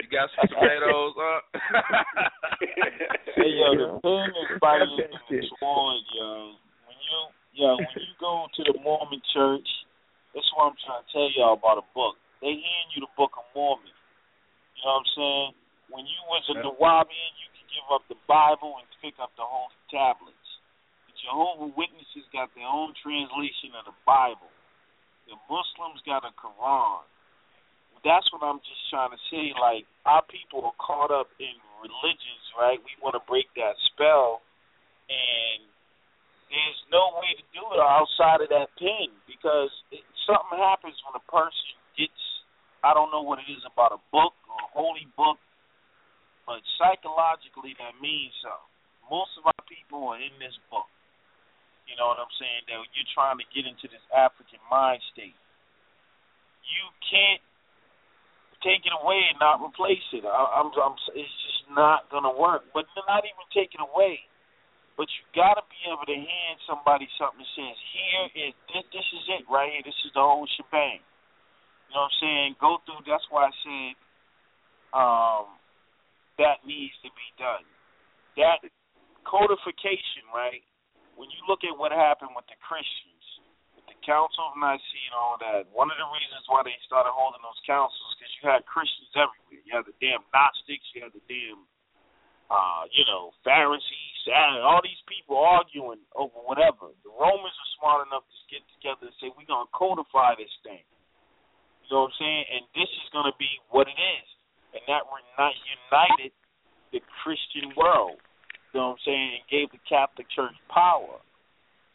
You 0.00 0.06
got 0.08 0.28
some 0.36 0.48
potatoes, 0.48 1.12
huh? 1.16 1.40
Hey 3.34 3.50
yo, 3.50 3.74
the 3.74 3.98
thing 3.98 4.30
is 4.30 4.46
fighting 4.62 4.94
Got 4.94 5.10
that 5.10 5.26
shit. 5.26 5.44
yo. 5.50 6.54
When 6.86 6.96
you 7.02 7.18
yo, 7.52 7.76
when 7.76 7.98
you 7.98 8.14
go 8.22 8.46
to 8.46 8.62
the 8.62 8.78
Mormon 8.78 9.20
church, 9.34 9.66
that's 10.32 10.46
what 10.54 10.70
I'm 10.70 10.78
trying 10.86 11.02
to 11.02 11.08
tell 11.10 11.28
y'all 11.34 11.58
about 11.58 11.82
a 11.82 11.86
book. 11.92 12.14
They 12.40 12.54
hand 12.54 12.88
you 12.94 13.02
the 13.02 13.12
Book 13.18 13.34
of 13.34 13.44
Mormon. 13.52 13.90
You 13.90 14.86
know 14.86 15.02
what 15.02 15.02
I'm 15.02 15.08
saying? 15.18 15.50
When 15.90 16.04
you 16.06 16.20
was 16.30 16.44
a 16.54 16.62
Nuwaubian, 16.62 17.30
you 17.42 17.48
could 17.58 17.68
give 17.74 17.88
up 17.90 18.06
the 18.06 18.18
Bible 18.30 18.78
and 18.78 18.86
pick 19.02 19.18
up 19.18 19.34
the 19.34 19.44
holy 19.44 19.74
tablets. 19.90 20.43
Jehovah 21.24 21.72
Witnesses 21.72 22.28
got 22.36 22.52
their 22.52 22.68
own 22.68 22.92
translation 23.00 23.72
of 23.80 23.88
the 23.88 23.96
Bible. 24.04 24.52
The 25.24 25.40
Muslims 25.48 26.04
got 26.04 26.28
a 26.28 26.32
Quran. 26.36 27.00
That's 28.04 28.28
what 28.36 28.44
I'm 28.44 28.60
just 28.60 28.84
trying 28.92 29.16
to 29.16 29.20
say. 29.32 29.56
Like 29.56 29.88
our 30.04 30.20
people 30.28 30.60
are 30.68 30.76
caught 30.76 31.08
up 31.08 31.32
in 31.40 31.56
religions, 31.80 32.44
right? 32.52 32.76
We 32.84 32.92
want 33.00 33.16
to 33.16 33.24
break 33.24 33.48
that 33.56 33.72
spell, 33.88 34.44
and 35.08 35.64
there's 36.52 36.80
no 36.92 37.16
way 37.16 37.32
to 37.40 37.44
do 37.56 37.64
it 37.72 37.80
outside 37.80 38.44
of 38.44 38.52
that 38.52 38.68
pen 38.76 39.08
because 39.24 39.72
it, 39.88 40.04
something 40.28 40.60
happens 40.60 41.00
when 41.08 41.16
a 41.16 41.24
person 41.24 41.72
gets. 41.96 42.20
I 42.84 42.92
don't 42.92 43.08
know 43.08 43.24
what 43.24 43.40
it 43.40 43.48
is 43.48 43.64
about 43.64 43.96
a 43.96 44.00
book 44.12 44.36
or 44.52 44.60
a 44.60 44.70
holy 44.76 45.08
book, 45.16 45.40
but 46.44 46.60
psychologically 46.76 47.72
that 47.80 47.96
means 48.04 48.36
something. 48.44 48.72
Most 49.08 49.32
of 49.40 49.48
our 49.48 49.62
people 49.64 50.12
are 50.12 50.20
in 50.20 50.36
this 50.36 50.52
book. 50.68 50.84
You 51.84 51.94
know 52.00 52.08
what 52.08 52.20
I'm 52.20 52.32
saying? 52.40 52.64
That 52.68 52.80
you're 52.96 53.12
trying 53.12 53.38
to 53.38 53.46
get 53.52 53.68
into 53.68 53.86
this 53.88 54.02
African 54.10 54.60
mind 54.72 55.00
state. 55.12 55.36
You 56.64 56.84
can't 57.04 57.42
take 58.64 58.88
it 58.88 58.94
away 58.96 59.20
and 59.28 59.36
not 59.36 59.60
replace 59.60 60.04
it. 60.16 60.24
I, 60.24 60.64
I'm, 60.64 60.72
I'm, 60.72 60.96
it's 61.12 61.36
just 61.44 61.68
not 61.76 62.08
gonna 62.08 62.32
work. 62.32 62.64
But 62.72 62.88
not 62.96 63.28
even 63.28 63.44
take 63.52 63.76
it 63.76 63.82
away. 63.84 64.24
But 64.96 65.10
you 65.10 65.22
got 65.34 65.58
to 65.58 65.64
be 65.66 65.90
able 65.90 66.06
to 66.06 66.14
hand 66.14 66.56
somebody 66.70 67.10
something 67.18 67.42
that 67.42 67.52
says, 67.58 67.76
"Here 67.92 68.26
is 68.46 68.52
this, 68.70 68.86
this 68.94 69.08
is 69.10 69.24
it 69.40 69.44
right 69.50 69.68
here. 69.74 69.82
This 69.82 69.98
is 70.06 70.14
the 70.14 70.22
whole 70.22 70.46
shebang." 70.54 71.02
You 71.90 71.98
know 71.98 72.06
what 72.06 72.14
I'm 72.14 72.18
saying? 72.22 72.48
Go 72.62 72.78
through. 72.86 73.02
That's 73.02 73.26
why 73.28 73.50
I 73.50 73.54
said 73.66 73.92
um, 74.94 75.46
that 76.38 76.62
needs 76.62 76.94
to 77.02 77.10
be 77.10 77.28
done. 77.42 77.66
That 78.38 78.62
codification, 79.26 80.30
right? 80.30 80.62
When 81.14 81.30
you 81.30 81.40
look 81.46 81.62
at 81.62 81.74
what 81.74 81.94
happened 81.94 82.34
with 82.34 82.46
the 82.50 82.58
Christians, 82.62 83.26
with 83.78 83.86
the 83.86 83.98
Council 84.02 84.50
of 84.50 84.58
Nicaea 84.58 85.06
and 85.10 85.16
all 85.16 85.36
that, 85.38 85.66
one 85.70 85.90
of 85.90 85.98
the 85.98 86.08
reasons 86.10 86.44
why 86.50 86.66
they 86.66 86.74
started 86.86 87.14
holding 87.14 87.42
those 87.42 87.58
councils 87.66 88.10
because 88.14 88.32
you 88.38 88.42
had 88.50 88.66
Christians 88.66 89.10
everywhere. 89.14 89.62
You 89.62 89.72
had 89.74 89.86
the 89.86 89.96
damn 90.02 90.22
Gnostics. 90.34 90.86
You 90.94 91.06
had 91.06 91.14
the 91.14 91.24
damn, 91.30 91.62
uh, 92.50 92.84
you 92.90 93.06
know, 93.06 93.30
Pharisees. 93.46 94.18
All 94.64 94.80
these 94.80 95.00
people 95.04 95.36
arguing 95.36 96.00
over 96.16 96.38
whatever. 96.48 96.90
The 97.04 97.12
Romans 97.12 97.52
are 97.52 97.70
smart 97.76 98.00
enough 98.08 98.24
to 98.24 98.40
get 98.48 98.64
together 98.80 99.12
and 99.12 99.16
say, 99.20 99.28
"We're 99.36 99.44
gonna 99.44 99.68
codify 99.76 100.34
this 100.40 100.52
thing." 100.64 100.82
You 101.84 101.88
know 101.92 102.08
what 102.08 102.16
I'm 102.16 102.18
saying? 102.18 102.44
And 102.48 102.62
this 102.72 102.88
is 102.88 103.06
gonna 103.12 103.36
be 103.36 103.60
what 103.68 103.86
it 103.86 103.98
is, 104.00 104.28
and 104.72 104.82
that 104.88 105.04
we're 105.04 105.20
united 105.36 106.32
the 106.94 107.02
Christian 107.22 107.74
world. 107.74 108.22
You 108.74 108.82
know 108.82 108.98
what 108.98 108.98
I'm 108.98 109.06
saying? 109.06 109.30
And 109.38 109.46
gave 109.46 109.70
the 109.70 109.78
Catholic 109.86 110.26
Church 110.34 110.58
power. 110.66 111.22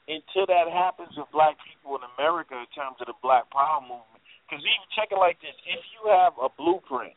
Until 0.07 0.47
that 0.47 0.71
happens 0.71 1.13
with 1.13 1.29
black 1.29 1.59
people 1.61 1.99
in 1.99 2.03
America 2.17 2.57
in 2.57 2.65
terms 2.73 2.97
of 2.97 3.05
the 3.05 3.19
Black 3.21 3.45
Power 3.53 3.77
movement, 3.77 4.23
because 4.47 4.63
even 4.65 4.87
check 4.97 5.13
it 5.13 5.21
like 5.21 5.37
this: 5.37 5.53
if 5.69 5.85
you 5.93 6.09
have 6.09 6.33
a 6.41 6.49
blueprint 6.57 7.13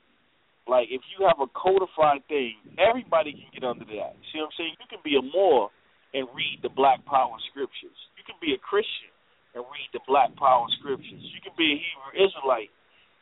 like 0.67 0.87
if 0.95 1.03
you 1.11 1.27
have 1.27 1.43
a 1.43 1.51
codified 1.51 2.23
thing, 2.31 2.55
everybody 2.79 3.35
can 3.35 3.51
get 3.51 3.65
under 3.67 3.87
that. 3.99 4.15
See 4.31 4.39
what 4.39 4.55
I'm 4.55 4.57
saying? 4.59 4.75
You 4.79 4.87
can 4.87 5.03
be 5.03 5.19
a 5.19 5.25
Moor 5.25 5.75
and 6.15 6.29
read 6.37 6.63
the 6.63 6.71
Black 6.71 7.03
Power 7.03 7.35
scriptures. 7.51 7.97
You 8.15 8.23
can 8.23 8.39
be 8.39 8.55
a 8.55 8.61
Christian 8.63 9.11
and 9.59 9.67
read 9.67 9.91
the 9.91 10.05
Black 10.07 10.31
Power 10.39 10.67
scriptures. 10.79 11.19
You 11.19 11.43
can 11.43 11.57
be 11.59 11.75
a 11.75 11.79
Hebrew 11.83 12.13
Israelite 12.15 12.71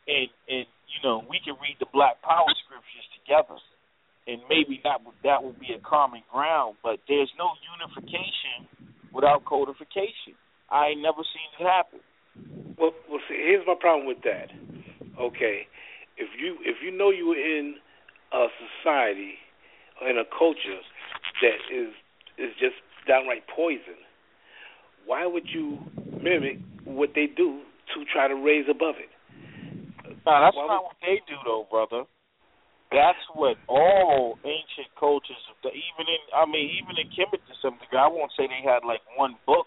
and 0.05 0.29
and 0.49 0.65
you 0.89 0.99
know 1.01 1.25
we 1.29 1.41
can 1.41 1.57
read 1.61 1.77
the 1.81 1.89
Black 1.89 2.21
Power 2.21 2.49
scriptures 2.65 3.07
together, 3.21 3.57
and 4.27 4.41
maybe 4.49 4.79
that 4.83 5.03
would 5.05 5.15
that 5.23 5.43
would 5.43 5.59
be 5.59 5.73
a 5.73 5.81
common 5.81 6.21
ground. 6.31 6.77
But 6.83 6.99
there's 7.07 7.31
no 7.37 7.51
unification 7.73 8.69
without 9.13 9.45
codification. 9.45 10.37
I 10.69 10.93
ain't 10.93 11.01
never 11.01 11.23
seen 11.23 11.49
it 11.59 11.63
happen. 11.67 11.99
Well, 12.77 12.91
well, 13.09 13.19
see, 13.27 13.35
here's 13.35 13.65
my 13.67 13.75
problem 13.79 14.07
with 14.07 14.23
that. 14.23 14.49
Okay, 15.19 15.67
if 16.17 16.29
you 16.39 16.57
if 16.61 16.77
you 16.83 16.91
know 16.91 17.09
you 17.09 17.31
are 17.33 17.37
in 17.37 17.75
a 18.33 18.47
society 18.57 19.35
or 20.01 20.09
in 20.09 20.17
a 20.17 20.25
culture 20.25 20.81
that 21.41 21.59
is 21.73 21.91
is 22.37 22.53
just 22.59 22.75
downright 23.07 23.43
poison, 23.53 23.99
why 25.05 25.25
would 25.25 25.47
you 25.49 25.79
mimic 26.21 26.59
what 26.85 27.11
they 27.15 27.27
do 27.27 27.61
to 27.93 28.05
try 28.11 28.27
to 28.27 28.35
raise 28.35 28.65
above 28.69 28.95
it? 28.97 29.09
No, 30.25 30.39
that's 30.39 30.55
Why 30.55 30.67
not 30.67 30.83
what 30.83 30.95
they 31.01 31.21
do, 31.27 31.35
though, 31.43 31.67
brother. 31.69 32.05
That's 32.91 33.23
what 33.39 33.55
all 33.71 34.35
ancient 34.43 34.91
cultures, 34.99 35.39
even 35.63 36.05
in, 36.11 36.21
I 36.35 36.43
mean, 36.43 36.75
even 36.75 36.99
in 36.99 37.07
Kemet 37.15 37.39
to 37.39 37.55
some 37.63 37.79
degree, 37.79 37.95
I 37.95 38.11
won't 38.11 38.35
say 38.35 38.51
they 38.51 38.59
had 38.67 38.83
like 38.83 38.99
one 39.15 39.39
book, 39.47 39.63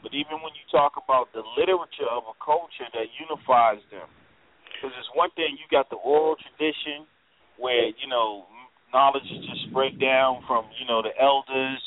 but 0.00 0.16
even 0.16 0.40
when 0.40 0.56
you 0.56 0.64
talk 0.72 0.96
about 0.96 1.28
the 1.36 1.44
literature 1.52 2.08
of 2.08 2.24
a 2.24 2.36
culture 2.40 2.88
that 2.96 3.12
unifies 3.20 3.84
them, 3.92 4.08
because 4.72 4.88
it's 4.96 5.12
one 5.12 5.28
thing 5.36 5.60
you 5.60 5.68
got 5.68 5.92
the 5.92 6.00
oral 6.00 6.36
tradition 6.40 7.04
where 7.60 7.92
you 7.92 8.08
know 8.08 8.48
knowledge 8.92 9.24
is 9.28 9.44
just 9.44 9.68
spread 9.68 10.00
down 10.00 10.40
from 10.48 10.64
you 10.80 10.88
know 10.88 11.04
the 11.04 11.12
elders 11.20 11.80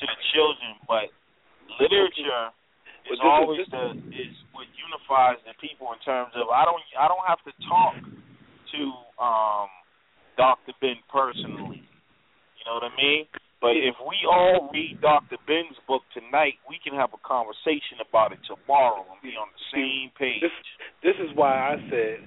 to 0.00 0.04
the 0.08 0.18
children, 0.32 0.76
but 0.88 1.12
literature 1.80 2.48
is 3.08 3.20
But 3.20 3.20
this 3.20 3.20
is- 3.20 3.20
always 3.20 3.66
the 3.68 3.84
is 4.16 4.32
what 4.56 4.68
unifies 4.72 5.36
the 5.44 5.52
people 5.60 5.92
in 5.92 6.00
terms 6.00 6.32
of 6.36 6.48
I 6.48 6.64
don't 6.64 6.80
I 6.96 7.08
don't 7.08 7.26
have 7.28 7.44
to 7.44 7.52
talk 7.68 7.96
to 8.72 8.80
um 9.20 9.68
Dr. 10.36 10.72
Ben 10.80 10.96
personally. 11.10 11.82
You 12.58 12.62
know 12.66 12.74
what 12.74 12.84
I 12.84 12.96
mean? 12.96 13.26
But 13.60 13.78
if 13.78 13.94
we 14.02 14.26
all 14.26 14.70
read 14.72 15.00
Dr. 15.00 15.36
Ben's 15.46 15.78
book 15.86 16.02
tonight, 16.12 16.54
we 16.68 16.80
can 16.82 16.98
have 16.98 17.10
a 17.14 17.22
conversation 17.26 18.02
about 18.02 18.32
it 18.32 18.40
tomorrow 18.42 19.06
and 19.06 19.22
be 19.22 19.38
on 19.38 19.46
the 19.54 19.64
same 19.70 20.10
page. 20.18 20.42
This 20.42 20.50
this 21.02 21.14
is 21.22 21.30
why 21.36 21.74
I 21.74 21.76
said 21.88 22.26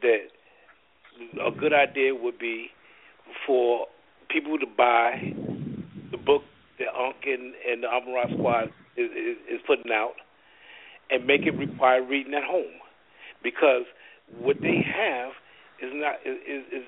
that 0.00 0.32
a 1.46 1.50
good 1.50 1.74
idea 1.74 2.14
would 2.14 2.38
be 2.38 2.68
for 3.46 3.86
people 4.30 4.58
to 4.58 4.66
buy 4.66 5.20
the 6.10 6.16
book 6.16 6.42
that 6.78 6.88
Unc 6.88 7.16
and, 7.26 7.52
and 7.68 7.82
the 7.82 7.88
Amarat 7.88 8.32
Squad 8.32 8.72
is, 8.96 9.10
is, 9.10 9.36
is 9.56 9.60
putting 9.66 9.92
out 9.92 10.14
and 11.10 11.26
make 11.26 11.42
it 11.42 11.52
require 11.52 12.02
reading 12.02 12.32
at 12.32 12.44
home 12.44 12.80
because 13.42 13.84
what 14.38 14.56
they 14.62 14.80
have 14.80 15.32
is 15.82 15.92
not 15.92 16.14
is 16.24 16.64
is 16.72 16.84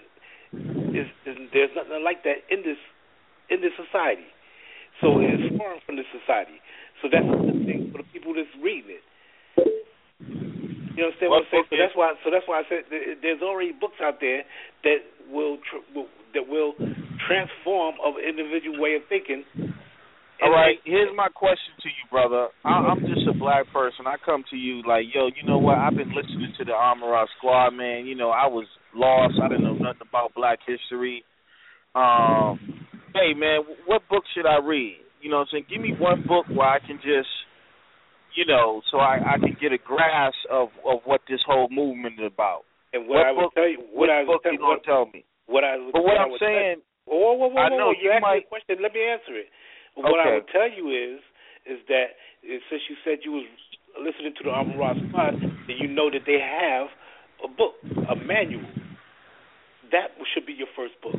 is, 0.95 1.07
is, 1.27 1.37
is 1.37 1.51
there's 1.53 1.75
nothing 1.75 2.03
like 2.07 2.23
that 2.25 2.47
in 2.51 2.63
this 2.63 2.79
in 3.51 3.61
this 3.61 3.75
society. 3.77 4.27
So 5.03 5.19
it's 5.19 5.43
mm-hmm. 5.43 5.59
foreign 5.59 5.83
from 5.85 5.97
this 5.99 6.09
society. 6.15 6.63
So 7.03 7.11
that's 7.11 7.27
the 7.27 7.67
thing 7.67 7.91
for 7.93 8.01
the 8.01 8.09
people 8.15 8.33
that's 8.33 8.51
reading 8.63 9.03
it. 9.03 9.05
You 10.95 11.11
understand 11.11 11.35
what 11.35 11.43
I'm 11.43 11.51
saying? 11.51 11.67
So 11.69 11.77
that's 11.77 11.97
why. 11.99 12.15
So 12.23 12.31
that's 12.31 12.47
why 12.47 12.63
I 12.63 12.65
said 12.71 12.87
th- 12.89 13.19
there's 13.21 13.43
already 13.43 13.75
books 13.75 13.99
out 13.99 14.23
there 14.23 14.47
that 14.87 15.03
will, 15.27 15.59
tr- 15.67 15.83
will 15.91 16.07
that 16.33 16.47
will 16.47 16.79
transform 17.27 17.99
of 17.99 18.15
individual 18.23 18.79
way 18.79 18.95
of 18.95 19.03
thinking. 19.11 19.43
All 20.43 20.51
right, 20.51 20.77
here's 20.85 21.15
my 21.17 21.29
question 21.29 21.73
to 21.83 21.89
you, 21.89 22.05
brother. 22.11 22.49
I, 22.65 22.91
I'm 22.91 23.01
just 23.01 23.27
a 23.31 23.33
black 23.39 23.71
person. 23.73 24.07
I 24.07 24.17
come 24.25 24.45
to 24.51 24.57
you 24.57 24.83
like, 24.87 25.07
yo, 25.15 25.31
you 25.31 25.47
know 25.47 25.59
what? 25.59 25.79
I've 25.79 25.95
been 25.95 26.15
listening 26.15 26.53
to 26.59 26.65
the 26.65 26.73
Armor 26.73 27.25
Squad, 27.39 27.71
man. 27.71 28.05
You 28.07 28.15
know, 28.15 28.31
I 28.31 28.47
was 28.47 28.67
lost. 28.95 29.35
I 29.43 29.49
didn't 29.49 29.65
know 29.65 29.75
nothing 29.75 30.07
about 30.09 30.35
black 30.35 30.59
history. 30.67 31.25
Um, 31.95 32.59
hey, 33.15 33.35
man, 33.35 33.61
what 33.87 34.03
book 34.09 34.25
should 34.35 34.47
I 34.47 34.59
read? 34.59 34.97
You 35.23 35.31
know 35.31 35.37
what 35.39 35.49
I'm 35.55 35.63
saying? 35.63 35.67
Give 35.71 35.81
me 35.81 35.95
one 35.99 36.25
book 36.27 36.47
where 36.51 36.69
I 36.69 36.79
can 36.81 36.97
just, 36.99 37.31
you 38.37 38.45
know, 38.47 38.83
so 38.91 38.99
I, 38.99 39.35
I 39.35 39.39
can 39.39 39.57
get 39.61 39.73
a 39.73 39.79
grasp 39.79 40.37
of, 40.51 40.69
of 40.85 41.01
what 41.05 41.21
this 41.29 41.41
whole 41.47 41.69
movement 41.71 42.19
is 42.21 42.27
about. 42.33 42.63
And 42.93 43.07
what, 43.09 43.23
What 43.23 43.27
I 43.27 43.33
would 43.33 43.41
book- 43.51 43.55
tell 43.55 43.69
you, 43.71 43.79
what 43.95 44.11
I 44.11 44.25
book 44.25 44.43
would 44.45 44.53
you 44.53 44.59
tell, 44.59 44.67
gonna 44.67 44.79
what, 44.79 44.85
tell 44.85 45.05
me? 45.13 45.25
what 45.47 45.65
I 45.65 45.77
But 45.93 46.03
what 46.03 46.17
I 46.19 46.23
I'm 46.27 46.31
would 46.31 46.39
tell- 46.39 46.49
saying, 46.49 46.77
Whoa, 47.07 47.37
whoa, 47.37 47.49
whoa, 47.53 47.61
I 47.61 47.69
whoa, 47.69 47.79
know. 47.79 47.91
You 47.93 48.09
you 48.09 48.11
asked 48.17 48.23
might- 48.23 48.35
me 48.43 48.45
a 48.47 48.49
question. 48.49 48.77
Let 48.83 48.93
me 48.95 49.03
answer 49.05 49.37
it. 49.37 49.49
What 49.95 50.19
I 50.19 50.35
would 50.41 50.49
tell 50.49 50.67
you 50.71 50.91
is, 50.91 51.21
is 51.69 51.79
that 51.89 52.17
since 52.43 52.83
you 52.91 52.97
said 53.05 53.19
you 53.23 53.33
was 53.33 53.47
listening 54.01 54.35
to 54.39 54.43
the 54.45 54.51
Armor 54.51 54.75
Squad, 55.09 55.39
then 55.39 55.77
you 55.79 55.87
know 55.87 56.11
that 56.11 56.27
they 56.27 56.41
have 56.43 56.89
a 57.45 57.49
book, 57.49 57.75
a 58.11 58.17
manual. 58.17 58.65
That 59.95 60.11
should 60.35 60.45
be 60.45 60.59
your 60.59 60.67
first 60.75 60.99
book. 60.99 61.15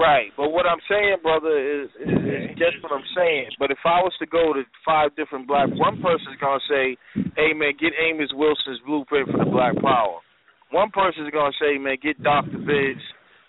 Right, 0.00 0.32
but 0.36 0.50
what 0.50 0.64
I'm 0.66 0.80
saying, 0.88 1.20
brother, 1.22 1.52
is, 1.52 1.88
is, 2.00 2.08
is 2.08 2.50
just 2.58 2.82
what 2.82 2.90
I'm 2.90 3.06
saying. 3.14 3.52
But 3.60 3.70
if 3.70 3.78
I 3.84 4.00
was 4.00 4.12
to 4.18 4.26
go 4.26 4.56
to 4.56 4.64
five 4.84 5.14
different 5.14 5.46
black, 5.46 5.68
one 5.70 6.00
person's 6.00 6.40
gonna 6.40 6.64
say, 6.66 6.96
"Hey 7.36 7.52
man, 7.52 7.76
get 7.78 7.92
Amos 7.94 8.32
Wilson's 8.34 8.80
blueprint 8.86 9.30
for 9.30 9.38
the 9.38 9.50
Black 9.52 9.76
Power." 9.78 10.18
One 10.72 10.90
person's 10.90 11.30
gonna 11.30 11.52
say, 11.60 11.78
"Man, 11.78 11.96
get 12.02 12.20
Dr. 12.24 12.58
Biggs, 12.58 13.04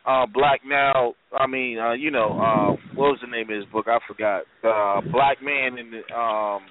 uh, 0.05 0.27
Black 0.27 0.61
Now." 0.67 1.15
I 1.33 1.47
mean, 1.47 1.79
uh, 1.79 1.93
you 1.93 2.11
know, 2.11 2.37
uh, 2.37 2.69
what 2.93 3.15
was 3.15 3.19
the 3.21 3.31
name 3.31 3.49
of 3.49 3.55
his 3.55 3.65
book? 3.71 3.87
I 3.87 3.97
forgot. 4.05 4.43
Uh, 4.61 5.01
Black 5.11 5.41
Man 5.41 5.79
and 5.79 5.93
the, 5.95 6.03
um, 6.13 6.61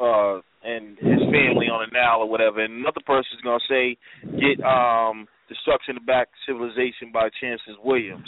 uh, 0.00 0.40
and 0.64 0.96
his 0.96 1.20
family 1.34 1.68
on 1.68 1.84
the 1.84 1.92
Nile 1.92 2.22
or 2.22 2.30
whatever. 2.30 2.62
And 2.62 2.80
another 2.80 3.02
person's 3.04 3.42
gonna 3.42 3.60
say, 3.68 3.98
"Get 4.40 4.64
um, 4.64 5.28
Destruction 5.48 5.96
of 5.96 6.06
Black 6.06 6.28
Civilization 6.46 7.12
by 7.12 7.28
Chancellor 7.40 7.76
Williams." 7.82 8.26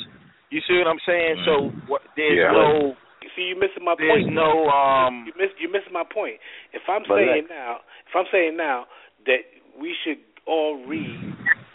You 0.51 0.61
see 0.67 0.79
what 0.79 0.89
I'm 0.89 1.01
saying? 1.05 1.37
So 1.45 1.73
what, 1.87 2.03
there's 2.17 2.39
Yeah. 2.39 2.53
no 2.53 2.97
You 3.21 3.29
see, 3.37 3.43
you're 3.53 3.59
missing 3.61 3.85
my 3.85 3.95
there's 3.99 4.25
point. 4.25 4.35
no 4.35 4.69
um. 4.71 5.27
you 5.27 5.33
miss, 5.37 5.51
you're 5.59 5.71
missing 5.71 5.93
my 5.93 6.05
point. 6.05 6.41
If 6.73 6.83
I'm 6.89 7.03
But 7.07 7.19
saying 7.19 7.47
now, 7.51 7.81
if 8.09 8.15
I'm 8.17 8.27
saying 8.33 8.57
now 8.57 8.87
that 9.27 9.43
we 9.79 9.95
should 10.05 10.19
all 10.47 10.87
read 10.87 11.21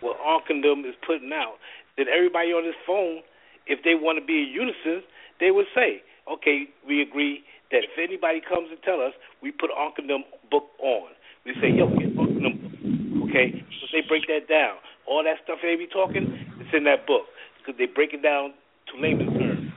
what 0.01 0.17
Arkandom 0.19 0.87
is 0.87 0.95
putting 1.05 1.31
out, 1.31 1.55
then 1.97 2.07
everybody 2.09 2.49
on 2.51 2.63
this 2.65 2.75
phone, 2.87 3.21
if 3.67 3.83
they 3.83 3.93
want 3.95 4.17
to 4.19 4.25
be 4.25 4.43
in 4.43 4.49
unison, 4.49 5.03
they 5.39 5.51
would 5.51 5.67
say, 5.75 6.01
okay, 6.31 6.65
we 6.87 7.01
agree 7.01 7.43
that 7.71 7.83
if 7.85 7.95
anybody 7.97 8.41
comes 8.41 8.69
and 8.71 8.81
tell 8.83 9.01
us, 9.01 9.13
we 9.41 9.51
put 9.51 9.69
Arkandom 9.71 10.25
book 10.49 10.73
on. 10.81 11.11
We 11.45 11.53
say, 11.61 11.69
yo, 11.71 11.87
get 11.99 12.15
Arkandom 12.17 12.55
book. 12.61 13.29
Okay, 13.29 13.53
so 13.81 13.87
they 13.91 14.01
break 14.07 14.25
that 14.27 14.47
down. 14.49 14.77
All 15.13 15.21
that 15.21 15.37
stuff 15.45 15.61
they 15.61 15.77
be 15.77 15.85
talking, 15.85 16.25
it's 16.57 16.73
in 16.73 16.89
that 16.89 17.05
book 17.05 17.29
because 17.61 17.77
they 17.77 17.85
break 17.85 18.17
it 18.17 18.25
down 18.25 18.57
to 18.89 18.97
layman's 18.97 19.37
terms. 19.37 19.69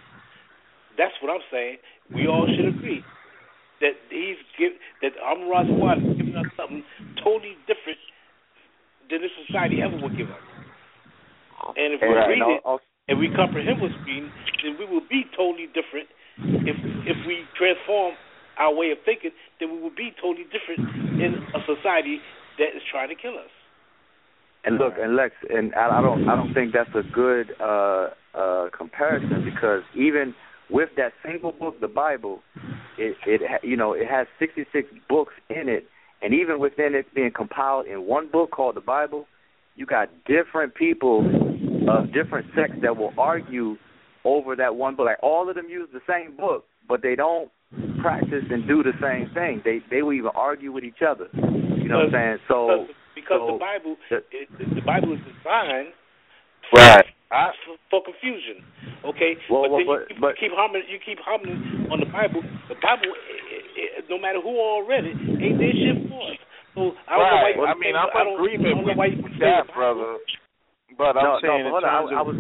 That's 0.97 1.13
what 1.21 1.29
I'm 1.29 1.45
saying. 1.53 1.77
We 2.09 2.25
all 2.25 2.49
should 2.49 2.73
agree 2.73 3.05
that 3.85 4.01
he's 4.09 4.41
give 4.57 4.73
that 5.05 5.13
Amar 5.21 5.69
Squad 5.69 6.01
is 6.01 6.17
giving 6.17 6.37
us 6.41 6.49
something 6.57 6.81
totally 7.21 7.61
different 7.69 8.01
than 9.13 9.21
this 9.21 9.35
society 9.45 9.85
ever 9.85 10.01
would 10.01 10.17
give 10.17 10.33
us. 10.33 10.45
And 11.77 11.93
if 11.93 12.01
we 12.01 12.09
And, 12.09 12.17
read 12.17 12.41
and 12.41 12.57
it 12.57 12.65
and 13.09 13.19
we 13.21 13.29
comprehend 13.37 13.81
what's 13.81 13.95
reading, 14.09 14.33
then 14.65 14.77
we 14.81 14.89
will 14.89 15.05
be 15.05 15.29
totally 15.37 15.69
different. 15.77 16.09
If 16.65 16.77
if 17.05 17.19
we 17.29 17.45
transform 17.57 18.17
our 18.59 18.73
way 18.73 18.91
of 18.91 18.99
thinking, 19.05 19.31
then 19.61 19.73
we 19.73 19.79
will 19.81 19.95
be 19.95 20.13
totally 20.21 20.49
different 20.49 20.81
in 21.21 21.37
a 21.53 21.61
society 21.69 22.21
that 22.59 22.73
is 22.73 22.83
trying 22.91 23.09
to 23.13 23.15
kill 23.15 23.37
us. 23.37 23.53
And 24.67 24.79
look, 24.79 24.95
and 25.01 25.15
Lex, 25.15 25.33
and 25.49 25.73
I, 25.77 25.99
I 25.99 26.03
don't, 26.03 26.29
I 26.29 26.35
don't 26.35 26.53
think 26.53 26.73
that's 26.75 26.91
a 26.95 27.09
good 27.15 27.53
uh, 27.61 28.09
uh, 28.35 28.67
comparison 28.77 29.45
because 29.45 29.83
even 29.95 30.35
with 30.69 30.89
that 30.97 31.13
single 31.25 31.53
book, 31.53 31.81
the 31.81 31.89
Bible, 31.89 32.41
it, 32.99 33.17
it, 33.27 33.41
you 33.63 33.77
know, 33.77 33.93
it 33.93 34.09
has 34.11 34.27
66 34.41 34.89
books 35.09 35.35
in 35.49 35.69
it, 35.69 35.87
and 36.21 36.35
even 36.35 36.59
within 36.59 36.97
it 36.97 37.07
being 37.15 37.31
compiled 37.31 37.87
in 37.87 38.07
one 38.07 38.29
book 38.29 38.51
called 38.51 38.75
the 38.75 38.81
Bible, 38.81 39.27
you 39.77 39.87
got 39.87 40.09
different 40.27 40.75
people 40.75 41.21
of 41.89 42.13
different 42.13 42.47
sects 42.57 42.77
that 42.83 42.97
will 42.97 43.13
argue 43.17 43.77
over 44.25 44.57
that 44.57 44.75
one 44.75 44.97
book. 44.97 45.07
Like 45.07 45.23
all 45.23 45.49
of 45.49 45.55
them 45.55 45.69
use 45.69 45.89
the 45.93 46.01
same 46.09 46.37
book, 46.37 46.65
but 46.89 47.03
they 47.03 47.15
don't 47.15 47.51
practice 48.01 48.45
and 48.51 48.67
do 48.67 48.83
the 48.83 48.93
same 49.01 49.33
thing. 49.33 49.63
They 49.65 49.79
they 49.91 50.03
will 50.03 50.15
even 50.15 50.31
argue 50.35 50.73
with 50.73 50.83
each 50.83 51.03
other. 51.07 51.29
You 51.35 51.89
know 51.89 51.99
what 51.99 52.07
I'm 52.07 52.13
saying? 52.13 52.39
So 52.49 52.87
because 53.27 53.43
so 53.43 53.53
the 53.53 53.59
Bible, 53.59 53.99
the- 54.07 54.23
it, 54.31 54.47
the 54.79 54.87
Bible 54.87 55.11
is 55.19 55.23
designed 55.27 55.91
right. 56.71 57.03
for, 57.67 57.75
for 57.91 58.01
confusion. 58.07 58.63
Okay, 59.03 59.35
Well, 59.51 59.67
but 59.67 59.71
well, 59.75 59.79
then 59.83 59.87
but- 59.91 60.01
you, 60.07 60.07
keep, 60.15 60.21
but- 60.23 60.35
you 60.39 60.43
keep 60.47 60.55
humming, 60.55 60.85
you 60.87 60.99
keep 61.03 61.19
humming 61.27 61.91
on 61.91 61.99
the 61.99 62.07
Bible. 62.07 62.43
The 62.71 62.79
Bible, 62.79 63.11
eh, 63.11 63.99
eh, 63.99 64.07
no 64.07 64.19
matter 64.23 64.39
who 64.39 64.55
all 64.55 64.87
read 64.87 65.03
it, 65.05 65.19
ain't 65.19 65.59
there 65.59 65.75
shit 65.75 66.07
for 66.07 66.23
us. 66.31 66.39
So 66.79 66.95
I 67.11 67.19
don't 67.19 67.27
know 67.27 67.43
why 67.43 67.51
Right. 67.51 67.57
you 67.57 67.67
I 67.67 67.75
mean, 67.75 67.97
I'm 67.99 68.11
I 68.15 68.23
don't, 68.23 68.39
in 68.39 68.47
agreement 68.63 68.79
I 68.79 68.95
with, 68.95 69.25
with 69.27 69.33
say 69.43 69.51
that, 69.51 69.75
brother. 69.75 70.23
But 70.99 71.17
I'm 71.19 71.25
no, 71.25 71.39
saying 71.43 71.65
no, 71.67 71.73
but 71.75 71.83
hold 71.83 71.85
on. 71.85 72.15
I, 72.15 72.19
I 72.19 72.21
of 72.21 72.27
was, 72.31 72.37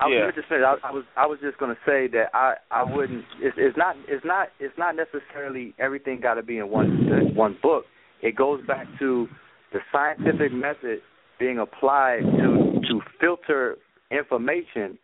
I 0.00 0.06
was 0.06 0.16
Yeah. 0.16 0.30
just 0.34 0.48
finish. 0.48 0.64
I, 0.64 0.74
I 0.86 0.90
was, 0.90 1.04
I 1.16 1.26
was 1.26 1.38
just 1.42 1.58
going 1.58 1.74
to 1.74 1.80
say 1.84 2.06
that 2.16 2.30
I, 2.32 2.54
I 2.70 2.82
wouldn't. 2.82 3.24
It's, 3.42 3.56
it's 3.58 3.76
not, 3.76 3.96
it's 4.08 4.24
not, 4.24 4.48
it's 4.58 4.74
not 4.78 4.94
necessarily 4.96 5.74
everything 5.78 6.20
got 6.22 6.34
to 6.34 6.42
be 6.42 6.58
in 6.58 6.70
one, 6.70 6.86
in 7.10 7.34
one 7.34 7.58
book. 7.62 7.84
It 8.22 8.34
goes 8.36 8.64
back 8.66 8.86
to 9.00 9.28
the 9.72 9.80
scientific 9.92 10.52
method 10.52 11.00
being 11.38 11.58
applied 11.58 12.20
to 12.22 12.80
to 12.88 13.00
filter 13.20 13.76
information 14.10 14.98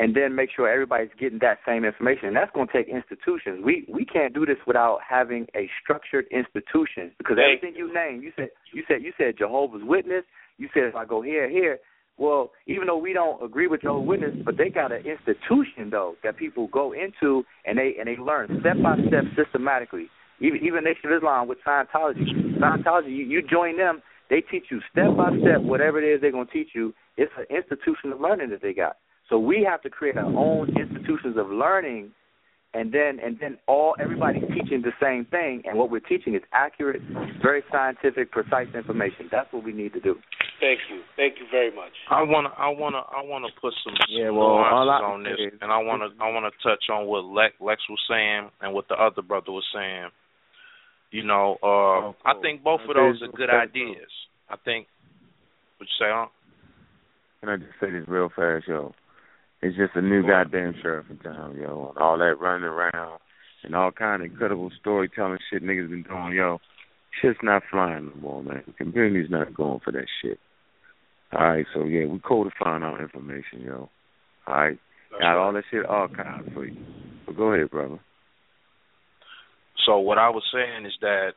and 0.00 0.16
then 0.16 0.34
make 0.34 0.48
sure 0.56 0.66
everybody's 0.66 1.10
getting 1.20 1.38
that 1.40 1.58
same 1.66 1.84
information. 1.84 2.28
And 2.28 2.36
that's 2.36 2.50
going 2.54 2.68
to 2.68 2.72
take 2.72 2.88
institutions. 2.88 3.60
We 3.62 3.86
we 3.92 4.06
can't 4.06 4.32
do 4.32 4.46
this 4.46 4.56
without 4.66 5.00
having 5.06 5.46
a 5.54 5.68
structured 5.82 6.24
institution 6.30 7.12
because 7.18 7.36
everything 7.36 7.76
you 7.76 7.92
name, 7.92 8.22
you 8.22 8.32
said 8.34 8.48
you 8.72 8.82
said 8.88 9.02
you 9.02 9.12
said 9.18 9.36
Jehovah's 9.36 9.82
Witness. 9.84 10.24
You 10.56 10.68
said 10.72 10.84
if 10.84 10.94
I 10.94 11.04
go 11.04 11.20
here 11.20 11.48
here. 11.50 11.78
Well, 12.16 12.50
even 12.66 12.86
though 12.86 12.98
we 12.98 13.14
don't 13.14 13.42
agree 13.42 13.66
with 13.66 13.80
Jehovah's 13.82 14.08
Witness, 14.08 14.34
but 14.44 14.56
they 14.56 14.68
got 14.68 14.90
an 14.90 15.04
institution 15.04 15.90
though 15.90 16.14
that 16.24 16.36
people 16.36 16.68
go 16.68 16.92
into 16.92 17.44
and 17.66 17.78
they 17.78 17.94
and 17.98 18.08
they 18.08 18.16
learn 18.16 18.48
step 18.60 18.76
by 18.82 18.96
step 19.06 19.24
systematically. 19.36 20.08
Even 20.40 20.60
even 20.64 20.84
Nation 20.84 21.12
of 21.12 21.16
Islam 21.18 21.46
with 21.46 21.58
Scientology. 21.66 22.24
Scientology, 22.58 23.10
you, 23.10 23.26
you 23.26 23.42
join 23.42 23.76
them, 23.76 24.00
they 24.30 24.40
teach 24.40 24.64
you 24.70 24.80
step 24.90 25.16
by 25.16 25.30
step 25.42 25.60
whatever 25.60 26.00
it 26.00 26.06
is 26.14 26.20
they're 26.20 26.32
gonna 26.32 26.46
teach 26.46 26.70
you. 26.74 26.94
It's 27.16 27.32
an 27.36 27.44
institution 27.54 28.12
of 28.12 28.20
learning 28.20 28.50
that 28.50 28.62
they 28.62 28.72
got. 28.72 28.96
So 29.28 29.38
we 29.38 29.66
have 29.68 29.82
to 29.82 29.90
create 29.90 30.16
our 30.16 30.24
own 30.24 30.68
institutions 30.78 31.36
of 31.36 31.50
learning 31.50 32.12
and 32.72 32.92
then 32.92 33.18
and 33.24 33.36
then 33.40 33.58
all 33.66 33.96
everybody's 34.00 34.44
teaching 34.54 34.82
the 34.82 34.92
same 35.02 35.24
thing 35.26 35.62
and 35.66 35.76
what 35.76 35.90
we're 35.90 36.00
teaching 36.00 36.34
is 36.34 36.42
accurate, 36.52 37.02
very 37.42 37.62
scientific, 37.70 38.30
precise 38.30 38.68
information. 38.74 39.28
That's 39.30 39.52
what 39.52 39.64
we 39.64 39.72
need 39.72 39.92
to 39.94 40.00
do. 40.00 40.14
Thank 40.60 40.78
you, 40.90 41.00
thank 41.16 41.34
you 41.40 41.46
very 41.50 41.74
much. 41.74 41.92
I 42.10 42.22
wanna, 42.22 42.50
I 42.56 42.68
wanna, 42.68 42.98
I 43.10 43.22
wanna 43.24 43.48
put 43.60 43.72
some, 43.82 43.94
some 43.96 44.06
Yeah, 44.10 44.28
well, 44.30 44.60
all 44.60 44.84
nuances 44.84 45.02
I- 45.02 45.10
on 45.10 45.22
this, 45.24 45.58
and 45.62 45.72
I 45.72 45.78
wanna, 45.78 46.08
I 46.20 46.28
wanna 46.30 46.50
touch 46.62 46.84
on 46.92 47.06
what 47.06 47.24
Lex, 47.24 47.54
Lex 47.60 47.80
was 47.88 47.98
saying 48.08 48.50
and 48.60 48.74
what 48.74 48.86
the 48.88 48.94
other 48.94 49.22
brother 49.22 49.52
was 49.52 49.64
saying. 49.74 50.10
You 51.10 51.24
know, 51.24 51.56
uh, 51.62 52.12
I 52.24 52.40
think 52.40 52.62
both 52.62 52.80
of 52.88 52.94
those 52.94 53.20
are 53.22 53.36
good 53.36 53.50
ideas. 53.50 54.10
I 54.48 54.56
think. 54.64 54.86
What 55.78 55.88
you 55.88 56.06
say, 56.06 56.10
huh? 56.12 56.26
Can 57.40 57.48
I 57.48 57.56
just 57.56 57.72
say 57.80 57.90
this 57.90 58.06
real 58.06 58.28
fast, 58.34 58.68
yo? 58.68 58.92
It's 59.62 59.76
just 59.76 59.96
a 59.96 60.02
new 60.02 60.22
goddamn 60.26 60.74
sheriff 60.82 61.06
in 61.10 61.18
town, 61.18 61.56
yo. 61.60 61.94
All 61.98 62.18
that 62.18 62.36
running 62.40 62.64
around 62.64 63.18
and 63.62 63.74
all 63.74 63.90
kind 63.90 64.22
of 64.22 64.30
incredible 64.30 64.70
storytelling 64.80 65.38
shit 65.50 65.62
niggas 65.62 65.90
been 65.90 66.02
doing, 66.02 66.32
yo. 66.34 66.58
Shit's 67.20 67.38
not 67.42 67.62
flying 67.70 68.06
no 68.14 68.20
more, 68.20 68.42
man. 68.42 68.62
The 68.66 68.72
community's 68.72 69.30
not 69.30 69.54
going 69.54 69.80
for 69.84 69.92
that 69.92 70.06
shit. 70.22 70.38
All 71.32 71.46
right, 71.46 71.66
so 71.74 71.84
yeah, 71.84 72.06
we 72.06 72.18
codifying 72.20 72.82
our 72.82 73.00
information, 73.00 73.60
yo. 73.64 73.88
All 74.46 74.54
right, 74.54 74.78
got 75.20 75.36
all 75.36 75.52
that 75.52 75.64
shit 75.70 75.86
archived 75.86 76.52
for 76.54 76.64
you. 76.64 76.76
But 77.26 77.36
go 77.36 77.52
ahead, 77.52 77.70
brother. 77.70 78.00
So 79.86 79.98
what 79.98 80.18
I 80.18 80.28
was 80.30 80.42
saying 80.52 80.86
is 80.86 80.92
that, 81.00 81.32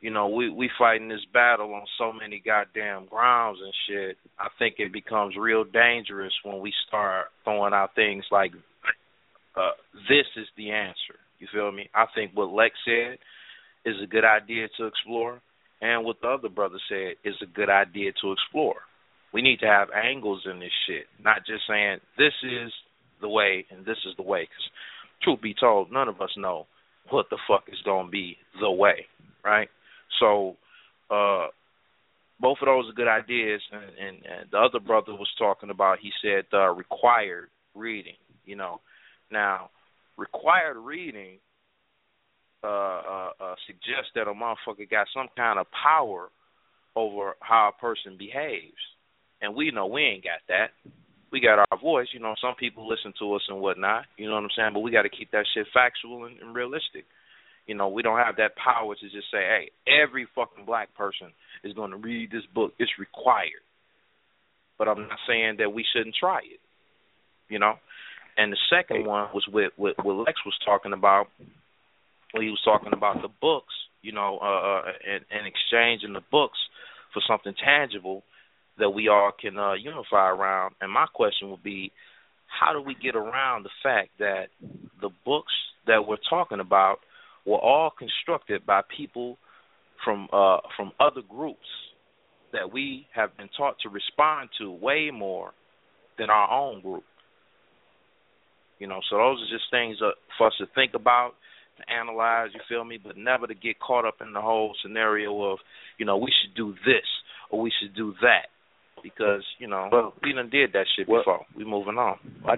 you 0.00 0.10
know, 0.10 0.28
we 0.28 0.50
we 0.50 0.70
fighting 0.78 1.08
this 1.08 1.24
battle 1.32 1.74
on 1.74 1.84
so 1.98 2.12
many 2.12 2.42
goddamn 2.44 3.06
grounds 3.06 3.58
and 3.62 3.72
shit. 3.88 4.18
I 4.38 4.48
think 4.58 4.76
it 4.78 4.92
becomes 4.92 5.36
real 5.36 5.64
dangerous 5.64 6.32
when 6.44 6.60
we 6.60 6.72
start 6.86 7.26
throwing 7.44 7.72
out 7.72 7.94
things 7.94 8.24
like, 8.30 8.52
uh, 9.56 9.72
"This 10.08 10.26
is 10.36 10.46
the 10.56 10.70
answer." 10.70 11.18
You 11.38 11.48
feel 11.52 11.72
me? 11.72 11.88
I 11.94 12.06
think 12.14 12.32
what 12.34 12.50
Lex 12.50 12.74
said 12.84 13.18
is 13.84 13.96
a 14.02 14.06
good 14.06 14.24
idea 14.24 14.68
to 14.76 14.86
explore, 14.86 15.40
and 15.80 16.04
what 16.04 16.20
the 16.20 16.28
other 16.28 16.48
brother 16.48 16.78
said 16.88 17.14
is 17.24 17.34
a 17.42 17.46
good 17.46 17.70
idea 17.70 18.12
to 18.20 18.32
explore. 18.32 18.82
We 19.32 19.42
need 19.42 19.60
to 19.60 19.66
have 19.66 19.88
angles 19.90 20.46
in 20.50 20.60
this 20.60 20.72
shit, 20.86 21.06
not 21.22 21.46
just 21.46 21.66
saying 21.68 22.00
this 22.16 22.32
is 22.42 22.72
the 23.20 23.28
way 23.28 23.66
and 23.70 23.84
this 23.84 23.98
is 24.06 24.14
the 24.16 24.22
way. 24.22 24.42
Because 24.42 24.70
truth 25.22 25.40
be 25.42 25.54
told, 25.54 25.90
none 25.90 26.08
of 26.08 26.20
us 26.20 26.30
know 26.36 26.66
what 27.10 27.26
the 27.30 27.38
fuck 27.48 27.64
is 27.68 27.80
gonna 27.84 28.08
be 28.08 28.36
the 28.60 28.70
way, 28.70 29.06
right? 29.44 29.68
So, 30.20 30.56
uh, 31.10 31.48
both 32.40 32.58
of 32.60 32.66
those 32.66 32.90
are 32.90 32.94
good 32.94 33.08
ideas. 33.08 33.62
And, 33.72 33.82
and, 33.82 34.16
and 34.26 34.50
the 34.50 34.58
other 34.58 34.80
brother 34.80 35.12
was 35.12 35.30
talking 35.38 35.70
about. 35.70 35.98
He 36.00 36.10
said 36.22 36.44
uh, 36.52 36.70
required 36.70 37.48
reading. 37.74 38.16
You 38.44 38.56
know, 38.56 38.80
now 39.30 39.70
required 40.16 40.76
reading 40.76 41.38
uh, 42.62 42.66
uh, 42.66 43.30
uh, 43.40 43.54
suggests 43.66 44.10
that 44.14 44.28
a 44.28 44.34
motherfucker 44.34 44.88
got 44.90 45.06
some 45.14 45.28
kind 45.36 45.58
of 45.58 45.66
power 45.70 46.30
over 46.94 47.34
how 47.40 47.70
a 47.76 47.80
person 47.80 48.16
behaves, 48.18 48.72
and 49.42 49.54
we 49.54 49.70
know 49.70 49.86
we 49.86 50.02
ain't 50.02 50.24
got 50.24 50.40
that. 50.48 50.70
We 51.36 51.42
got 51.42 51.58
our 51.58 51.78
voice, 51.78 52.06
you 52.14 52.20
know. 52.20 52.34
Some 52.40 52.54
people 52.54 52.88
listen 52.88 53.12
to 53.18 53.34
us 53.34 53.42
and 53.50 53.60
whatnot, 53.60 54.06
you 54.16 54.26
know 54.26 54.36
what 54.36 54.44
I'm 54.44 54.56
saying. 54.56 54.70
But 54.72 54.80
we 54.80 54.90
got 54.90 55.02
to 55.02 55.10
keep 55.10 55.32
that 55.32 55.44
shit 55.52 55.66
factual 55.74 56.24
and, 56.24 56.40
and 56.40 56.54
realistic. 56.54 57.04
You 57.66 57.74
know, 57.74 57.88
we 57.88 58.00
don't 58.00 58.16
have 58.16 58.36
that 58.36 58.56
power 58.56 58.94
to 58.94 59.02
just 59.02 59.30
say, 59.30 59.44
"Hey, 59.44 59.70
every 59.84 60.26
fucking 60.34 60.64
black 60.64 60.94
person 60.94 61.28
is 61.62 61.74
going 61.74 61.90
to 61.90 61.98
read 61.98 62.30
this 62.30 62.46
book. 62.54 62.72
It's 62.78 62.92
required." 62.98 63.60
But 64.78 64.88
I'm 64.88 65.00
not 65.00 65.18
saying 65.28 65.56
that 65.58 65.74
we 65.74 65.84
shouldn't 65.92 66.16
try 66.18 66.38
it. 66.38 66.60
You 67.50 67.58
know. 67.58 67.74
And 68.38 68.50
the 68.50 68.58
second 68.70 69.04
one 69.04 69.28
was 69.34 69.44
with 69.46 69.72
what 69.76 70.02
what 70.02 70.16
Lex 70.16 70.40
was 70.46 70.58
talking 70.64 70.94
about. 70.94 71.26
When 72.32 72.44
he 72.44 72.48
was 72.48 72.62
talking 72.64 72.94
about 72.94 73.20
the 73.20 73.28
books, 73.28 73.74
you 74.00 74.12
know, 74.12 74.38
uh, 74.40 74.46
uh 74.46 74.82
and, 75.04 75.24
and 75.30 75.46
exchanging 75.46 76.14
the 76.14 76.24
books 76.30 76.58
for 77.12 77.20
something 77.28 77.52
tangible 77.62 78.22
that 78.78 78.90
we 78.90 79.08
all 79.08 79.32
can 79.38 79.58
uh, 79.58 79.74
unify 79.74 80.28
around. 80.30 80.74
And 80.80 80.92
my 80.92 81.06
question 81.12 81.50
would 81.50 81.62
be, 81.62 81.92
how 82.46 82.72
do 82.72 82.80
we 82.80 82.94
get 82.94 83.16
around 83.16 83.64
the 83.64 83.70
fact 83.82 84.10
that 84.18 84.46
the 85.00 85.10
books 85.24 85.52
that 85.86 86.06
we're 86.06 86.16
talking 86.28 86.60
about 86.60 86.98
were 87.44 87.58
all 87.58 87.90
constructed 87.90 88.66
by 88.66 88.82
people 88.96 89.36
from 90.04 90.28
uh, 90.32 90.58
from 90.76 90.92
other 91.00 91.22
groups 91.28 91.66
that 92.52 92.72
we 92.72 93.06
have 93.14 93.36
been 93.36 93.48
taught 93.56 93.76
to 93.82 93.88
respond 93.88 94.48
to 94.58 94.70
way 94.70 95.10
more 95.12 95.52
than 96.18 96.30
our 96.30 96.50
own 96.50 96.80
group. 96.80 97.04
You 98.78 98.86
know, 98.86 99.00
so 99.10 99.16
those 99.16 99.38
are 99.42 99.54
just 99.54 99.70
things 99.70 99.96
uh, 100.02 100.10
for 100.36 100.48
us 100.48 100.52
to 100.58 100.66
think 100.74 100.92
about, 100.94 101.32
to 101.78 101.92
analyze. 101.92 102.50
You 102.54 102.60
feel 102.68 102.84
me? 102.84 102.98
But 103.02 103.16
never 103.16 103.46
to 103.46 103.54
get 103.54 103.80
caught 103.80 104.04
up 104.04 104.16
in 104.20 104.32
the 104.32 104.40
whole 104.40 104.74
scenario 104.82 105.52
of, 105.52 105.58
you 105.98 106.04
know, 106.04 106.16
we 106.18 106.30
should 106.30 106.54
do 106.54 106.74
this 106.84 107.06
or 107.50 107.60
we 107.60 107.72
should 107.80 107.94
do 107.94 108.14
that 108.20 108.46
because 109.14 109.42
you 109.58 109.68
know 109.68 109.88
well, 109.90 110.14
we 110.22 110.32
done 110.32 110.50
did 110.50 110.72
that 110.72 110.86
shit 110.96 111.08
well, 111.08 111.20
before. 111.20 111.46
We 111.56 111.64
moving 111.64 111.98
on. 111.98 112.18
I, 112.46 112.54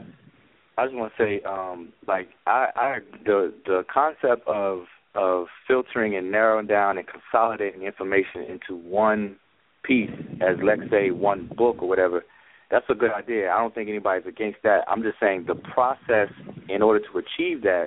I 0.76 0.86
just 0.86 0.94
want 0.94 1.12
to 1.16 1.22
say, 1.22 1.42
um, 1.44 1.92
like 2.06 2.28
I, 2.46 2.68
I 2.76 2.98
the 3.24 3.52
the 3.66 3.84
concept 3.92 4.46
of 4.46 4.84
of 5.14 5.46
filtering 5.66 6.16
and 6.16 6.30
narrowing 6.30 6.66
down 6.66 6.98
and 6.98 7.06
consolidating 7.06 7.82
information 7.82 8.42
into 8.42 8.80
one 8.80 9.36
piece, 9.82 10.10
as 10.40 10.56
let's 10.62 10.90
say 10.90 11.10
one 11.10 11.50
book 11.56 11.76
or 11.80 11.88
whatever, 11.88 12.24
that's 12.70 12.84
a 12.88 12.94
good 12.94 13.10
idea. 13.10 13.50
I 13.50 13.58
don't 13.58 13.74
think 13.74 13.88
anybody's 13.88 14.26
against 14.26 14.58
that. 14.62 14.80
I'm 14.86 15.02
just 15.02 15.18
saying 15.18 15.44
the 15.46 15.54
process 15.54 16.28
in 16.68 16.82
order 16.82 17.00
to 17.00 17.18
achieve 17.18 17.62
that 17.62 17.86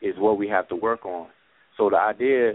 is 0.00 0.14
what 0.18 0.38
we 0.38 0.48
have 0.48 0.68
to 0.68 0.76
work 0.76 1.04
on. 1.04 1.28
So 1.76 1.90
the 1.90 1.98
idea 1.98 2.54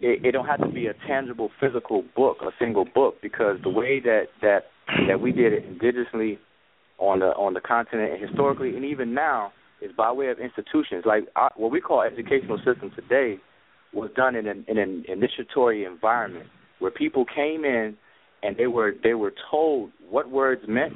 it, 0.00 0.24
it 0.24 0.32
don't 0.32 0.46
have 0.46 0.60
to 0.60 0.68
be 0.68 0.86
a 0.86 0.94
tangible 1.06 1.50
physical 1.60 2.04
book, 2.16 2.38
a 2.42 2.50
single 2.58 2.84
book, 2.84 3.16
because 3.22 3.58
the 3.62 3.70
way 3.70 4.00
that 4.00 4.24
that 4.40 4.60
that 5.08 5.20
we 5.20 5.32
did 5.32 5.52
it 5.52 5.78
indigenously 5.78 6.38
on 6.98 7.20
the 7.20 7.26
on 7.26 7.54
the 7.54 7.60
continent 7.60 8.12
and 8.12 8.28
historically 8.28 8.76
and 8.76 8.84
even 8.84 9.14
now 9.14 9.52
is 9.80 9.90
by 9.96 10.12
way 10.12 10.28
of 10.28 10.38
institutions. 10.38 11.04
Like 11.04 11.24
our, 11.36 11.50
what 11.56 11.70
we 11.70 11.80
call 11.80 12.02
educational 12.02 12.58
system 12.58 12.92
today 12.94 13.38
was 13.92 14.10
done 14.16 14.36
in 14.36 14.46
an, 14.46 14.64
in 14.68 14.78
an 14.78 15.04
initiatory 15.08 15.84
environment 15.84 16.46
where 16.78 16.90
people 16.90 17.24
came 17.24 17.64
in 17.64 17.96
and 18.42 18.56
they 18.56 18.66
were 18.66 18.92
they 19.02 19.14
were 19.14 19.32
told 19.50 19.90
what 20.08 20.30
words 20.30 20.62
meant. 20.68 20.92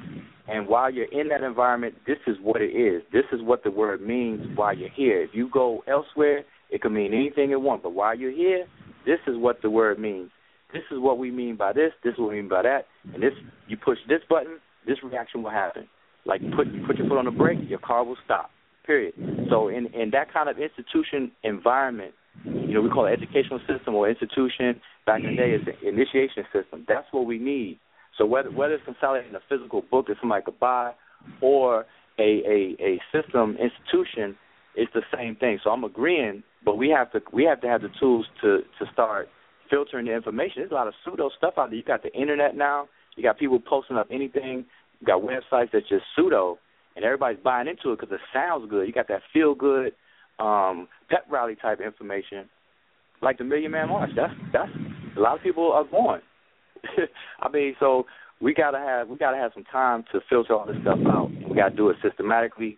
And 0.49 0.69
while 0.69 0.93
you're 0.93 1.11
in 1.11 1.29
that 1.29 1.43
environment 1.43 1.97
this 2.07 2.19
is 2.27 2.37
what 2.43 2.63
it 2.63 2.71
is. 2.71 3.03
This 3.13 3.25
is 3.33 3.41
what 3.43 3.65
the 3.65 3.71
word 3.71 4.01
means 4.01 4.47
while 4.57 4.77
you're 4.77 4.89
here. 4.91 5.23
If 5.23 5.31
you 5.33 5.51
go 5.53 5.83
elsewhere 5.89 6.45
it 6.71 6.83
could 6.83 6.93
mean 6.93 7.13
anything 7.13 7.51
it 7.51 7.61
wants 7.61 7.83
but 7.83 7.93
while 7.93 8.17
you're 8.17 8.31
here 8.31 8.67
this 9.07 9.21
is 9.27 9.37
what 9.37 9.63
the 9.63 9.71
word 9.71 9.99
means. 9.99 10.31
This 10.73 10.83
is 10.91 10.99
what 10.99 11.19
we 11.19 11.31
mean 11.31 11.57
by 11.57 11.73
this 11.73 11.93
this 12.03 12.15
is 12.15 12.19
what 12.19 12.31
we 12.31 12.37
mean 12.37 12.49
by 12.49 12.63
that. 12.63 12.87
And 13.15 13.23
this 13.23 13.33
you 13.69 13.77
push 13.77 13.99
this 14.09 14.21
button 14.29 14.59
this 14.87 14.99
reaction 15.03 15.43
will 15.43 15.51
happen. 15.51 15.89
Like 16.27 16.41
put 16.57 16.67
put 16.87 16.99
your 16.99 17.09
foot 17.09 17.19
on 17.19 17.25
the 17.25 17.31
brake 17.31 17.59
your 17.69 17.79
car 17.79 18.05
will 18.05 18.19
stop 18.25 18.51
period. 18.85 19.15
So 19.49 19.69
in 19.69 19.87
in 19.95 20.11
that 20.11 20.33
kind 20.33 20.49
of 20.49 20.59
institution 20.59 21.31
environment 21.45 22.15
you 22.45 22.75
know 22.75 22.83
we 22.83 22.91
call 22.91 23.07
it 23.07 23.13
educational 23.13 23.61
system 23.61 23.95
or 23.95 24.11
institution 24.11 24.81
back 25.07 25.23
in 25.23 25.31
the 25.31 25.37
day 25.37 25.51
it's 25.53 25.67
an 25.67 25.89
initiation 25.89 26.45
system. 26.53 26.85
That's 26.89 27.07
what 27.13 27.27
we 27.27 27.39
need. 27.39 27.79
So 28.19 28.27
whether 28.27 28.51
whether 28.51 28.75
it's 28.75 28.85
consolidating 28.85 29.35
a 29.35 29.41
physical 29.49 29.83
book 29.89 30.09
that 30.09 30.17
somebody 30.21 30.45
could 30.45 30.59
buy 30.59 30.93
or 31.41 31.87
a 32.19 32.23
a 32.23 32.77
a 32.81 33.01
system 33.13 33.57
institution 33.57 34.37
it's 34.75 34.93
the 34.93 35.03
same 35.17 35.37
thing. 35.37 35.59
So 35.63 35.71
i'm 35.71 35.85
agreeing 35.85 36.43
but 36.67 36.77
we 36.77 36.91
have 36.91 37.11
to 37.13 37.23
we 37.33 37.45
have 37.45 37.63
to 37.63 37.69
have 37.69 37.81
the 37.81 37.89
tools 37.99 38.27
to 38.43 38.59
to 38.79 38.93
start 38.93 39.29
filtering 39.71 40.07
the 40.07 40.15
information. 40.15 40.57
There's 40.57 40.73
a 40.73 40.75
lot 40.75 40.89
of 40.89 40.95
pseudo 41.05 41.31
stuff 41.39 41.55
out 41.57 41.71
there. 41.71 41.79
You 41.79 41.85
got 41.85 42.03
the 42.03 42.13
internet 42.13 42.55
now. 42.55 42.89
You 43.17 43.23
got 43.23 43.39
people 43.39 43.59
posting 43.59 43.97
up 43.97 44.09
anything. 44.13 44.67
You 45.01 45.07
got 45.07 45.23
websites 45.23 45.71
that's 45.73 45.89
just 45.89 46.05
pseudo 46.15 46.59
and 46.97 47.05
everybody's 47.05 47.43
buying 47.43 47.69
into 47.69 47.93
it 47.93 48.01
because 48.01 48.13
it 48.13 48.21
sounds 48.35 48.69
good. 48.69 48.87
You 48.87 48.93
got 48.93 49.09
that 49.09 49.23
feel 49.33 49.55
good 49.55 49.93
um 50.39 50.89
pep 51.09 51.25
rally 51.31 51.57
type 51.57 51.81
information. 51.81 52.49
Like 53.23 53.39
the 53.39 53.45
Million 53.45 53.71
Man 53.71 53.89
March. 53.89 54.11
That's 54.15 54.35
that's 54.53 54.71
a 55.17 55.21
lot 55.21 55.37
of 55.37 55.43
people 55.43 55.73
are 55.73 55.85
going. 55.85 56.21
I 57.41 57.49
mean, 57.49 57.75
so 57.81 58.05
we 58.41 58.53
gotta 58.53 58.79
have 58.79 59.09
we 59.09 59.17
gotta 59.17 59.37
have 59.37 59.53
some 59.55 59.65
time 59.65 60.05
to 60.13 60.21
filter 60.29 60.55
all 60.55 60.67
this 60.67 60.77
stuff 60.83 60.99
out. 61.07 61.31
We 61.49 61.57
gotta 61.57 61.75
do 61.75 61.89
it 61.91 61.97
systematically, 62.03 62.77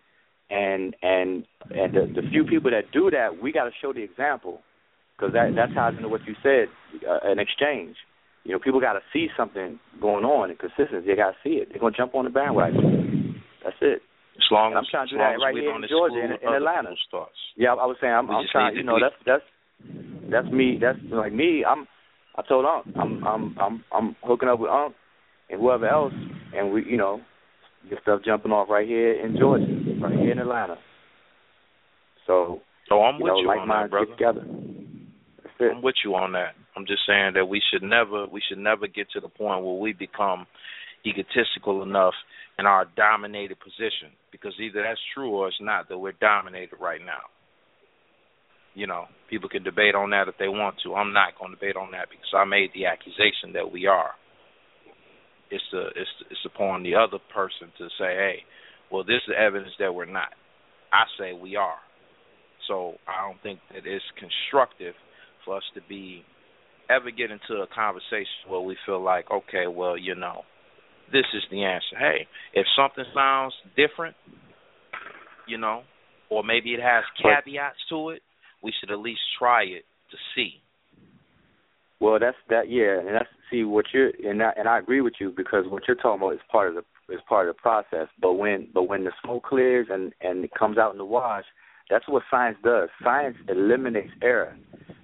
and 0.49 0.95
and 1.01 1.45
and 1.69 1.93
the, 1.93 2.21
the 2.21 2.27
few 2.29 2.43
people 2.43 2.71
that 2.71 2.91
do 2.91 3.09
that, 3.11 3.41
we 3.41 3.51
gotta 3.51 3.71
show 3.81 3.93
the 3.93 4.01
example, 4.01 4.61
because 5.15 5.33
that 5.33 5.53
that 5.55 5.73
ties 5.73 5.93
into 5.97 6.09
what 6.09 6.21
you 6.25 6.35
said, 6.41 6.67
uh, 7.07 7.19
an 7.23 7.39
exchange. 7.39 7.95
You 8.43 8.53
know, 8.53 8.59
people 8.59 8.79
gotta 8.79 9.01
see 9.13 9.27
something 9.37 9.79
going 10.01 10.25
on 10.25 10.49
and 10.49 10.57
consistency. 10.57 11.05
They 11.05 11.15
gotta 11.15 11.37
see 11.43 11.61
it. 11.61 11.69
They're 11.69 11.79
gonna 11.79 11.95
jump 11.95 12.15
on 12.15 12.25
the 12.25 12.31
bandwagon. 12.31 13.41
That's 13.63 13.75
it. 13.81 14.01
As 14.37 14.47
long 14.51 14.71
and 14.71 14.79
I'm 14.79 14.85
trying 14.89 15.07
to 15.07 15.13
do 15.13 15.17
that 15.17 15.35
right 15.43 15.53
here 15.53 15.75
in 15.75 15.83
Georgia, 15.89 16.15
in, 16.23 16.31
in 16.31 16.53
Atlanta. 16.55 16.95
Yeah, 17.57 17.73
I 17.73 17.85
was 17.85 17.97
saying 17.99 18.13
I'm, 18.13 18.29
I'm 18.31 18.45
trying. 18.51 18.75
You 18.75 18.83
know, 18.83 18.97
that's 18.99 19.15
that's 19.25 19.43
that's 20.31 20.47
me. 20.47 20.79
That's 20.79 20.97
like 21.11 21.33
me. 21.33 21.65
I'm. 21.67 21.87
I 22.35 22.41
told 22.47 22.65
Unc. 22.65 22.95
I'm. 22.97 23.23
I'm. 23.27 23.55
I'm. 23.59 23.83
I'm 23.93 24.15
hooking 24.23 24.47
up 24.47 24.59
with 24.59 24.71
Unc 24.71 24.95
and 25.49 25.59
whoever 25.59 25.87
else, 25.87 26.13
and 26.55 26.71
we, 26.71 26.85
you 26.85 26.97
know, 26.97 27.19
get 27.89 27.99
stuff 28.01 28.21
jumping 28.25 28.51
off 28.51 28.69
right 28.69 28.87
here 28.87 29.13
in 29.13 29.37
Georgia, 29.37 29.65
right 30.01 30.17
here 30.17 30.31
in 30.31 30.39
Atlanta. 30.39 30.77
So. 32.27 32.61
So 32.87 33.03
I'm 33.03 33.21
with 33.21 33.29
know, 33.29 33.39
you 33.39 33.47
like 33.47 33.59
on 33.59 33.67
that, 33.67 33.91
brother. 33.91 34.11
together. 34.11 34.41
I'm 34.41 35.81
with 35.83 35.95
you 36.03 36.15
on 36.15 36.31
that. 36.33 36.55
I'm 36.75 36.85
just 36.85 37.01
saying 37.05 37.33
that 37.35 37.45
we 37.45 37.61
should 37.71 37.83
never 37.83 38.25
we 38.27 38.41
should 38.47 38.57
never 38.57 38.87
get 38.87 39.11
to 39.11 39.19
the 39.19 39.27
point 39.27 39.63
where 39.63 39.75
we 39.75 39.93
become 39.93 40.47
egotistical 41.05 41.83
enough 41.83 42.13
in 42.57 42.65
our 42.65 42.85
dominated 42.95 43.59
position 43.59 44.15
because 44.31 44.53
either 44.59 44.83
that's 44.83 44.99
true 45.13 45.31
or 45.31 45.47
it's 45.47 45.57
not 45.61 45.89
that 45.89 45.97
we're 45.97 46.13
dominated 46.13 46.75
right 46.79 47.01
now. 47.01 47.27
You 48.75 48.87
know, 48.87 49.05
people 49.29 49.49
can 49.49 49.63
debate 49.63 49.95
on 49.95 50.11
that 50.11 50.27
if 50.27 50.35
they 50.39 50.47
want 50.47 50.75
to. 50.83 50.95
I'm 50.95 51.13
not 51.13 51.37
going 51.39 51.51
to 51.51 51.57
debate 51.57 51.75
on 51.75 51.91
that 51.91 52.09
because 52.09 52.31
I 52.35 52.45
made 52.45 52.69
the 52.73 52.85
accusation 52.85 53.53
that 53.53 53.71
we 53.71 53.87
are. 53.87 54.11
It's 55.51 55.63
the 55.71 55.87
it's 55.95 56.15
it's 56.29 56.45
upon 56.45 56.83
the 56.83 56.95
other 56.95 57.17
person 57.33 57.73
to 57.77 57.87
say, 57.97 58.15
hey, 58.15 58.35
well, 58.91 59.03
this 59.03 59.21
is 59.27 59.33
evidence 59.37 59.71
that 59.79 59.93
we're 59.93 60.05
not. 60.05 60.29
I 60.91 61.03
say 61.19 61.33
we 61.33 61.55
are. 61.55 61.77
So 62.67 62.95
I 63.07 63.27
don't 63.27 63.41
think 63.41 63.59
that 63.73 63.85
it's 63.85 64.05
constructive 64.17 64.93
for 65.45 65.57
us 65.57 65.63
to 65.75 65.81
be 65.87 66.23
ever 66.89 67.11
get 67.11 67.31
into 67.31 67.61
a 67.61 67.67
conversation 67.73 68.47
where 68.47 68.61
we 68.61 68.75
feel 68.85 69.01
like, 69.01 69.29
okay, 69.31 69.67
well, 69.67 69.97
you 69.97 70.15
know, 70.15 70.41
this 71.11 71.25
is 71.33 71.43
the 71.51 71.63
answer. 71.63 71.97
Hey, 71.97 72.27
if 72.53 72.65
something 72.75 73.05
sounds 73.13 73.53
different, 73.75 74.15
you 75.47 75.57
know, 75.57 75.81
or 76.29 76.43
maybe 76.43 76.73
it 76.73 76.79
has 76.81 77.03
caveats 77.21 77.77
to 77.89 78.09
it, 78.09 78.21
we 78.63 78.73
should 78.79 78.91
at 78.91 78.99
least 78.99 79.21
try 79.37 79.63
it 79.63 79.83
to 80.11 80.17
see. 80.35 80.53
Well, 81.99 82.19
that's 82.19 82.37
that. 82.49 82.69
Yeah, 82.69 82.99
and 82.99 83.15
that's 83.15 83.29
see 83.51 83.63
what 83.63 83.85
you're 83.93 84.11
and 84.23 84.41
I, 84.41 84.51
and 84.55 84.67
I 84.67 84.79
agree 84.79 85.01
with 85.01 85.13
you 85.19 85.33
because 85.35 85.65
what 85.67 85.83
you're 85.87 85.97
talking 85.97 86.21
about 86.21 86.33
is 86.33 86.39
part 86.51 86.69
of 86.69 86.75
the 86.75 86.83
is 87.11 87.19
part 87.27 87.49
of 87.49 87.55
the 87.55 87.61
process. 87.61 88.07
But 88.21 88.33
when 88.33 88.67
but 88.73 88.83
when 88.83 89.03
the 89.03 89.11
smoke 89.23 89.43
clears 89.43 89.87
and 89.89 90.13
and 90.21 90.43
it 90.43 90.51
comes 90.57 90.77
out 90.77 90.91
in 90.91 90.97
the 90.97 91.05
wash, 91.05 91.45
that's 91.89 92.07
what 92.07 92.23
science 92.29 92.57
does. 92.63 92.89
Science 93.03 93.37
eliminates 93.47 94.11
error. 94.21 94.55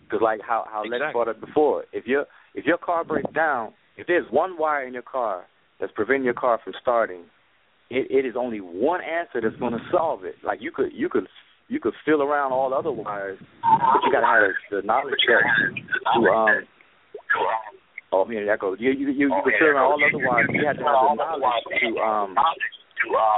Because 0.04 0.22
like 0.22 0.42
how 0.46 0.66
how 0.72 0.84
Lex 0.84 1.04
brought 1.14 1.28
up 1.28 1.40
before, 1.40 1.86
if 1.92 2.06
your 2.06 2.26
if 2.54 2.66
your 2.66 2.78
car 2.78 3.04
breaks 3.04 3.32
down, 3.34 3.74
if 3.98 4.08
there's 4.08 4.26
one 4.32 4.58
wire 4.58 4.86
in 4.86 4.94
your 4.94 5.02
car 5.02 5.46
that's 5.80 5.92
preventing 5.96 6.26
your 6.26 6.34
car 6.34 6.60
from 6.64 6.74
starting, 6.82 7.24
it, 7.90 8.08
it 8.10 8.26
is 8.26 8.36
only 8.38 8.60
one 8.60 9.02
answer 9.02 9.42
that's 9.42 9.60
going 9.60 9.74
to 9.74 9.80
solve 9.92 10.24
it. 10.24 10.36
Like 10.44 10.60
you 10.62 10.72
could 10.72 10.92
you 10.94 11.10
could 11.10 11.28
you 11.68 11.80
could 11.80 11.94
feel 12.06 12.22
around 12.22 12.52
all 12.52 12.74
other 12.74 12.92
wires, 12.92 13.40
but 13.62 14.04
you 14.06 14.12
got 14.12 14.22
to 14.22 14.28
have 14.28 14.52
the 14.72 14.82
knowledge 14.86 15.16
to 15.26 16.30
um. 16.30 16.64
Oh, 18.16 18.24
man, 18.24 18.48
that 18.48 18.64
goes. 18.64 18.80
You 18.80 18.96
you 18.96 19.12
you, 19.12 19.28
you 19.28 19.42
could 19.44 19.60
feel 19.60 19.76
around 19.76 19.92
all 19.92 20.00
other 20.00 20.24
wires. 20.24 20.48
You 20.48 20.64
have 20.64 20.80
to 20.80 20.88
have 20.88 21.04
the 21.04 21.20
knowledge 21.20 21.68
to 21.84 22.00
um 22.00 22.32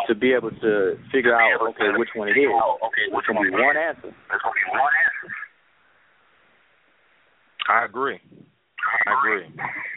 to 0.05 0.13
be 0.13 0.37
able 0.37 0.53
to 0.53 1.01
figure 1.09 1.33
out 1.33 1.57
okay 1.73 1.97
which 1.97 2.13
one 2.13 2.29
it 2.29 2.37
is. 2.37 2.45
It's 2.45 3.25
gonna 3.25 3.41
be 3.41 3.49
one 3.57 3.73
answer. 3.73 4.13
There's 4.13 4.45
only 4.45 4.65
one 4.69 4.93
answer. 5.01 5.33
I 7.73 7.85
agree. 7.89 8.21
I 8.21 9.17
agree. 9.17 9.49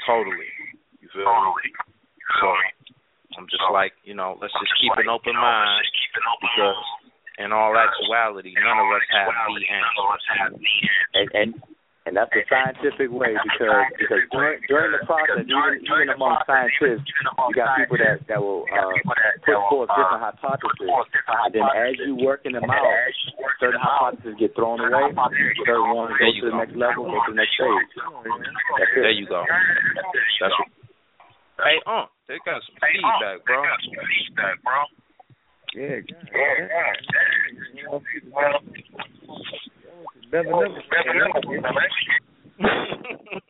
Totally. 0.08 0.48
You 1.04 1.12
feel 1.12 1.28
me? 1.28 1.68
Totally. 2.40 2.72
So 3.30 3.36
I'm 3.36 3.46
just 3.52 3.68
like, 3.68 3.92
you 4.08 4.16
know, 4.16 4.40
let's 4.40 4.56
just 4.64 4.72
keep 4.80 4.96
an 4.96 5.12
open 5.12 5.36
mind 5.36 5.84
because 6.40 6.80
in 7.36 7.52
all 7.52 7.76
actuality, 7.76 8.56
none 8.56 8.80
of 8.80 8.88
us 8.96 9.04
have 9.12 9.28
the 9.28 9.66
answer. 9.68 10.08
And 11.20 11.28
and 11.36 11.50
and 12.10 12.18
that's 12.18 12.34
the 12.34 12.42
scientific 12.50 13.06
way 13.06 13.38
because 13.38 13.86
because 13.94 14.26
during 14.34 14.58
during 14.66 14.90
the 14.90 14.98
process, 15.06 15.46
even 15.46 15.78
even 15.78 16.10
among 16.10 16.42
scientists, 16.42 17.06
you 17.06 17.54
got 17.54 17.78
people 17.78 18.02
that 18.02 18.18
that 18.26 18.42
will 18.42 18.66
uh, 18.66 18.90
put 19.46 19.54
forth 19.70 19.86
different 19.94 20.18
hypotheses, 20.18 20.90
and 20.90 21.54
then 21.54 21.62
as 21.70 21.94
you 22.02 22.18
working 22.18 22.58
them 22.58 22.66
out, 22.66 22.82
certain 23.62 23.78
hypotheses 23.78 24.34
get 24.42 24.50
thrown 24.58 24.82
away, 24.82 25.14
certain 25.62 25.94
ones 25.94 26.10
go 26.18 26.26
to 26.26 26.50
the 26.50 26.58
next 26.58 26.74
level, 26.74 27.06
go 27.06 27.14
to 27.14 27.30
the 27.30 27.38
next 27.38 27.54
stage. 27.54 27.94
That's 27.94 28.90
it. 28.90 29.06
There 29.06 29.14
you 29.14 29.30
go. 29.30 29.46
That's 29.46 30.50
what, 30.58 30.66
Hey, 31.62 31.78
uh, 31.86 32.10
they 32.26 32.42
got 32.42 32.58
some 32.66 32.74
feedback, 32.82 33.38
bro. 33.46 33.62
Feedback, 33.62 34.58
bro. 34.66 34.82
Yeah, 35.78 36.02
Never, 40.32 40.50
never, 40.50 40.66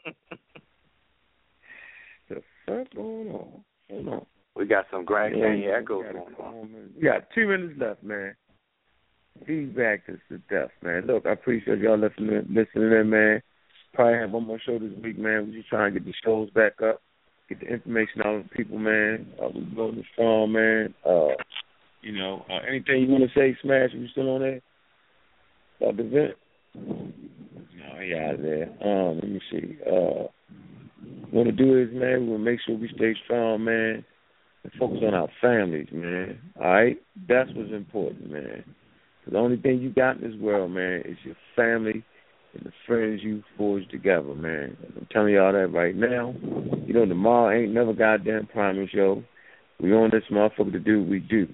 The 2.29 2.43
fuck 2.67 2.95
going 2.95 3.29
on? 3.31 3.65
Hold 3.91 4.09
on. 4.09 4.27
We 4.57 4.67
got 4.67 4.87
some 4.91 5.05
Grand 5.05 5.37
Yeah, 5.37 5.47
Canyon 5.47 5.69
yeah, 5.69 5.79
echoes 5.83 6.05
we 6.07 6.13
got 6.15 6.37
going 6.37 6.55
on. 6.55 6.91
We 6.97 7.03
got 7.03 7.29
two 7.35 7.47
minutes 7.49 7.75
left, 7.79 8.03
man. 8.03 8.35
feedback 9.47 10.03
is 10.09 10.19
the 10.31 10.39
death, 10.51 10.71
man. 10.83 11.07
Look, 11.07 11.27
I 11.27 11.33
appreciate 11.33 11.79
y'all 11.79 11.99
listening, 11.99 12.47
listening 12.49 12.93
in, 12.93 13.11
man. 13.11 13.43
Probably 13.95 14.19
have 14.19 14.31
one 14.31 14.47
more 14.47 14.61
show 14.65 14.79
this 14.79 14.93
week, 15.03 15.19
man. 15.19 15.47
We 15.49 15.57
just 15.57 15.69
trying 15.69 15.93
to 15.95 16.01
get 16.01 16.07
the 16.07 16.15
shows 16.25 16.51
back 16.51 16.81
up, 16.83 17.03
get 17.49 17.61
the 17.61 17.67
information 17.67 18.23
out 18.25 18.43
to 18.43 18.49
people, 18.57 18.79
man. 18.79 19.27
Uh, 19.43 19.49
we 19.55 19.63
going 19.75 20.05
strong, 20.13 20.53
man. 20.53 20.95
Uh, 21.05 21.35
you 22.03 22.13
know, 22.13 22.45
uh, 22.49 22.61
anything 22.69 23.03
you 23.03 23.09
want 23.09 23.25
to 23.25 23.39
say, 23.39 23.57
Smash? 23.63 23.93
Are 23.93 23.97
you 23.99 24.09
still 24.09 24.31
on 24.31 24.41
there? 24.43 24.61
About 25.81 25.97
the 25.97 26.05
event? 26.07 26.35
He 26.75 28.15
out 28.15 28.41
there. 28.41 28.71
Um, 28.83 29.17
let 29.17 29.29
me 29.29 29.41
see. 29.51 29.77
Uh, 29.87 30.29
what 31.31 31.45
to 31.45 31.53
do 31.53 31.79
is, 31.79 31.89
man, 31.93 32.23
we 32.23 32.29
want 32.29 32.41
to 32.41 32.51
make 32.51 32.61
sure 32.67 32.77
we 32.77 32.91
stay 32.95 33.15
strong, 33.25 33.65
man, 33.65 34.05
and 34.65 34.73
focus 34.79 34.99
on 35.07 35.15
our 35.15 35.29
families, 35.41 35.89
man. 35.93 36.39
All 36.61 36.71
right, 36.71 36.97
that's 37.29 37.51
what's 37.55 37.73
important, 37.73 38.31
man. 38.31 38.65
The 39.31 39.39
only 39.39 39.59
thing 39.59 39.81
you 39.81 39.91
got 39.91 40.17
in 40.17 40.31
this 40.31 40.41
world, 40.41 40.73
man, 40.73 41.03
is 41.05 41.17
your 41.25 41.37
family 41.55 42.05
and 42.55 42.65
the 42.65 42.73
friends 42.87 43.21
you 43.23 43.45
forge 43.57 43.87
together, 43.89 44.35
man. 44.35 44.77
I'm 44.97 45.07
telling 45.13 45.35
y'all 45.35 45.53
that 45.53 45.69
right 45.69 45.95
now. 45.95 46.35
You 46.87 46.95
know, 46.95 47.07
tomorrow 47.07 47.57
ain't 47.57 47.73
never 47.73 47.93
goddamn 47.93 48.47
promised, 48.47 48.95
yo. 48.95 49.23
We 49.79 49.93
on 49.93 50.11
this 50.11 50.25
motherfucker 50.33 50.73
to 50.73 50.81
do 50.81 51.01
what 51.01 51.11
we 51.11 51.21
do. 51.21 51.47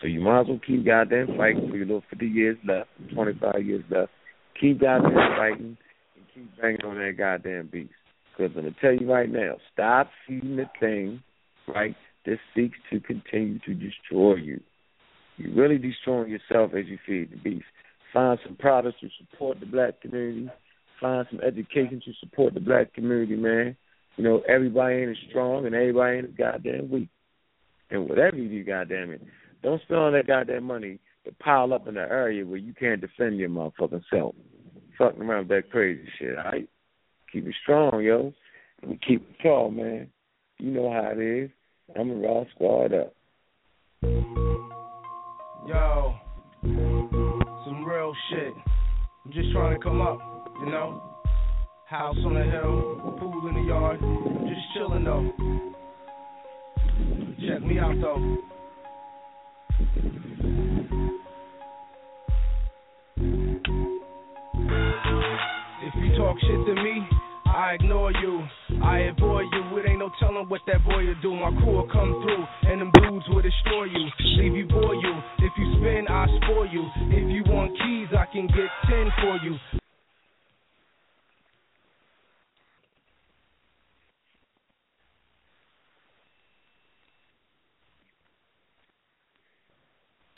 So 0.00 0.06
you 0.06 0.20
might 0.20 0.42
as 0.42 0.46
well 0.48 0.60
keep 0.66 0.84
goddamn 0.84 1.36
fighting 1.36 1.68
for 1.70 1.76
your 1.76 1.86
little 1.86 2.02
50 2.10 2.26
years 2.26 2.56
left, 2.66 2.88
25 3.14 3.64
years 3.64 3.84
left. 3.90 4.10
Keep 4.60 4.80
goddamn 4.80 5.14
fighting 5.38 5.76
and 6.16 6.24
keep 6.34 6.60
banging 6.60 6.84
on 6.84 6.96
that 6.96 7.14
goddamn 7.16 7.68
beast. 7.72 7.90
Because 8.36 8.52
I'm 8.56 8.62
going 8.62 8.74
to 8.74 8.80
tell 8.80 8.92
you 8.92 9.10
right 9.10 9.30
now, 9.30 9.54
stop 9.72 10.10
feeding 10.26 10.56
the 10.56 10.66
thing, 10.78 11.22
right, 11.66 11.96
that 12.26 12.38
seeks 12.54 12.78
to 12.90 13.00
continue 13.00 13.58
to 13.60 13.74
destroy 13.74 14.34
you. 14.34 14.60
You're 15.36 15.54
really 15.54 15.78
destroying 15.78 16.30
yourself 16.30 16.72
as 16.74 16.86
you 16.86 16.98
feed 17.06 17.32
the 17.32 17.36
beast. 17.36 17.64
Find 18.12 18.38
some 18.44 18.56
products 18.56 18.98
to 19.00 19.08
support 19.18 19.60
the 19.60 19.66
black 19.66 20.00
community. 20.02 20.50
Find 21.00 21.26
some 21.30 21.40
education 21.40 22.02
to 22.04 22.12
support 22.20 22.52
the 22.52 22.60
black 22.60 22.92
community, 22.92 23.36
man. 23.36 23.76
You 24.16 24.24
know, 24.24 24.42
everybody 24.46 24.96
ain't 24.96 25.10
as 25.10 25.16
strong 25.30 25.64
and 25.64 25.74
everybody 25.74 26.18
ain't 26.18 26.28
as 26.28 26.34
goddamn 26.36 26.90
weak. 26.90 27.08
And 27.90 28.08
whatever 28.08 28.36
you 28.36 28.48
do, 28.48 28.64
goddamn 28.64 29.12
it, 29.12 29.22
don't 29.62 29.80
spend 29.82 30.00
all 30.00 30.12
that 30.12 30.26
goddamn 30.26 30.64
money 30.64 30.98
pile 31.40 31.72
up 31.72 31.86
in 31.88 31.96
an 31.96 32.08
area 32.10 32.44
where 32.44 32.58
you 32.58 32.74
can't 32.74 33.00
defend 33.00 33.38
your 33.38 33.48
motherfucking 33.48 34.02
self. 34.12 34.34
Fucking 34.98 35.22
around 35.22 35.48
with 35.48 35.64
that 35.64 35.70
crazy 35.70 36.06
shit, 36.18 36.36
alright? 36.36 36.68
Keep 37.32 37.46
it 37.46 37.54
strong, 37.62 38.02
yo. 38.02 38.32
And 38.82 39.00
keep 39.06 39.22
it 39.22 39.42
tall, 39.42 39.70
man. 39.70 40.08
You 40.58 40.70
know 40.72 40.90
how 40.90 41.12
it 41.12 41.18
is. 41.18 41.50
I'm 41.98 42.10
a 42.10 42.14
raw 42.14 42.44
squad 42.54 42.92
up. 42.92 43.14
Yo, 45.66 46.14
some 46.62 47.84
real 47.84 48.14
shit. 48.30 48.52
I'm 49.24 49.32
just 49.32 49.52
trying 49.52 49.76
to 49.76 49.82
come 49.82 50.00
up, 50.00 50.18
you 50.60 50.66
know. 50.66 51.02
House 51.88 52.16
on 52.24 52.34
the 52.34 52.44
hill, 52.44 53.16
pool 53.18 53.48
in 53.48 53.54
the 53.54 53.68
yard, 53.68 54.00
I'm 54.00 54.48
just 54.48 54.60
chilling 54.74 55.04
though. 55.04 55.32
Check 57.48 57.62
me 57.62 57.78
out 57.78 57.94
though. 58.00 58.49
Talk 66.20 66.36
shit 66.40 66.66
to 66.66 66.74
me, 66.74 67.00
I 67.46 67.76
ignore 67.80 68.12
you. 68.12 68.44
I 68.84 69.08
avoid 69.08 69.46
you. 69.52 69.78
It 69.78 69.88
ain't 69.88 70.00
no 70.00 70.10
telling 70.20 70.46
what 70.48 70.60
that 70.66 70.84
boy 70.84 71.06
will 71.06 71.20
do. 71.22 71.34
My 71.34 71.50
crew 71.58 71.76
will 71.76 71.88
come 71.90 72.12
through, 72.22 72.70
and 72.70 72.80
them 72.80 72.92
dudes 73.00 73.24
will 73.30 73.42
destroy 73.42 73.84
you. 73.84 74.04
Leave 74.36 74.54
you, 74.54 74.66
boy, 74.66 74.92
you. 75.00 75.14
If 75.38 75.52
you 75.56 75.74
spin, 75.80 76.06
I 76.08 76.26
spoil 76.44 76.68
you. 76.68 76.84
If 77.08 77.26
you 77.32 77.42
want 77.50 77.72
keys, 77.78 78.08
I 78.12 78.26
can 78.30 78.46
get 78.48 78.68
ten 78.86 79.08
for 79.22 79.38
you. 79.42 79.79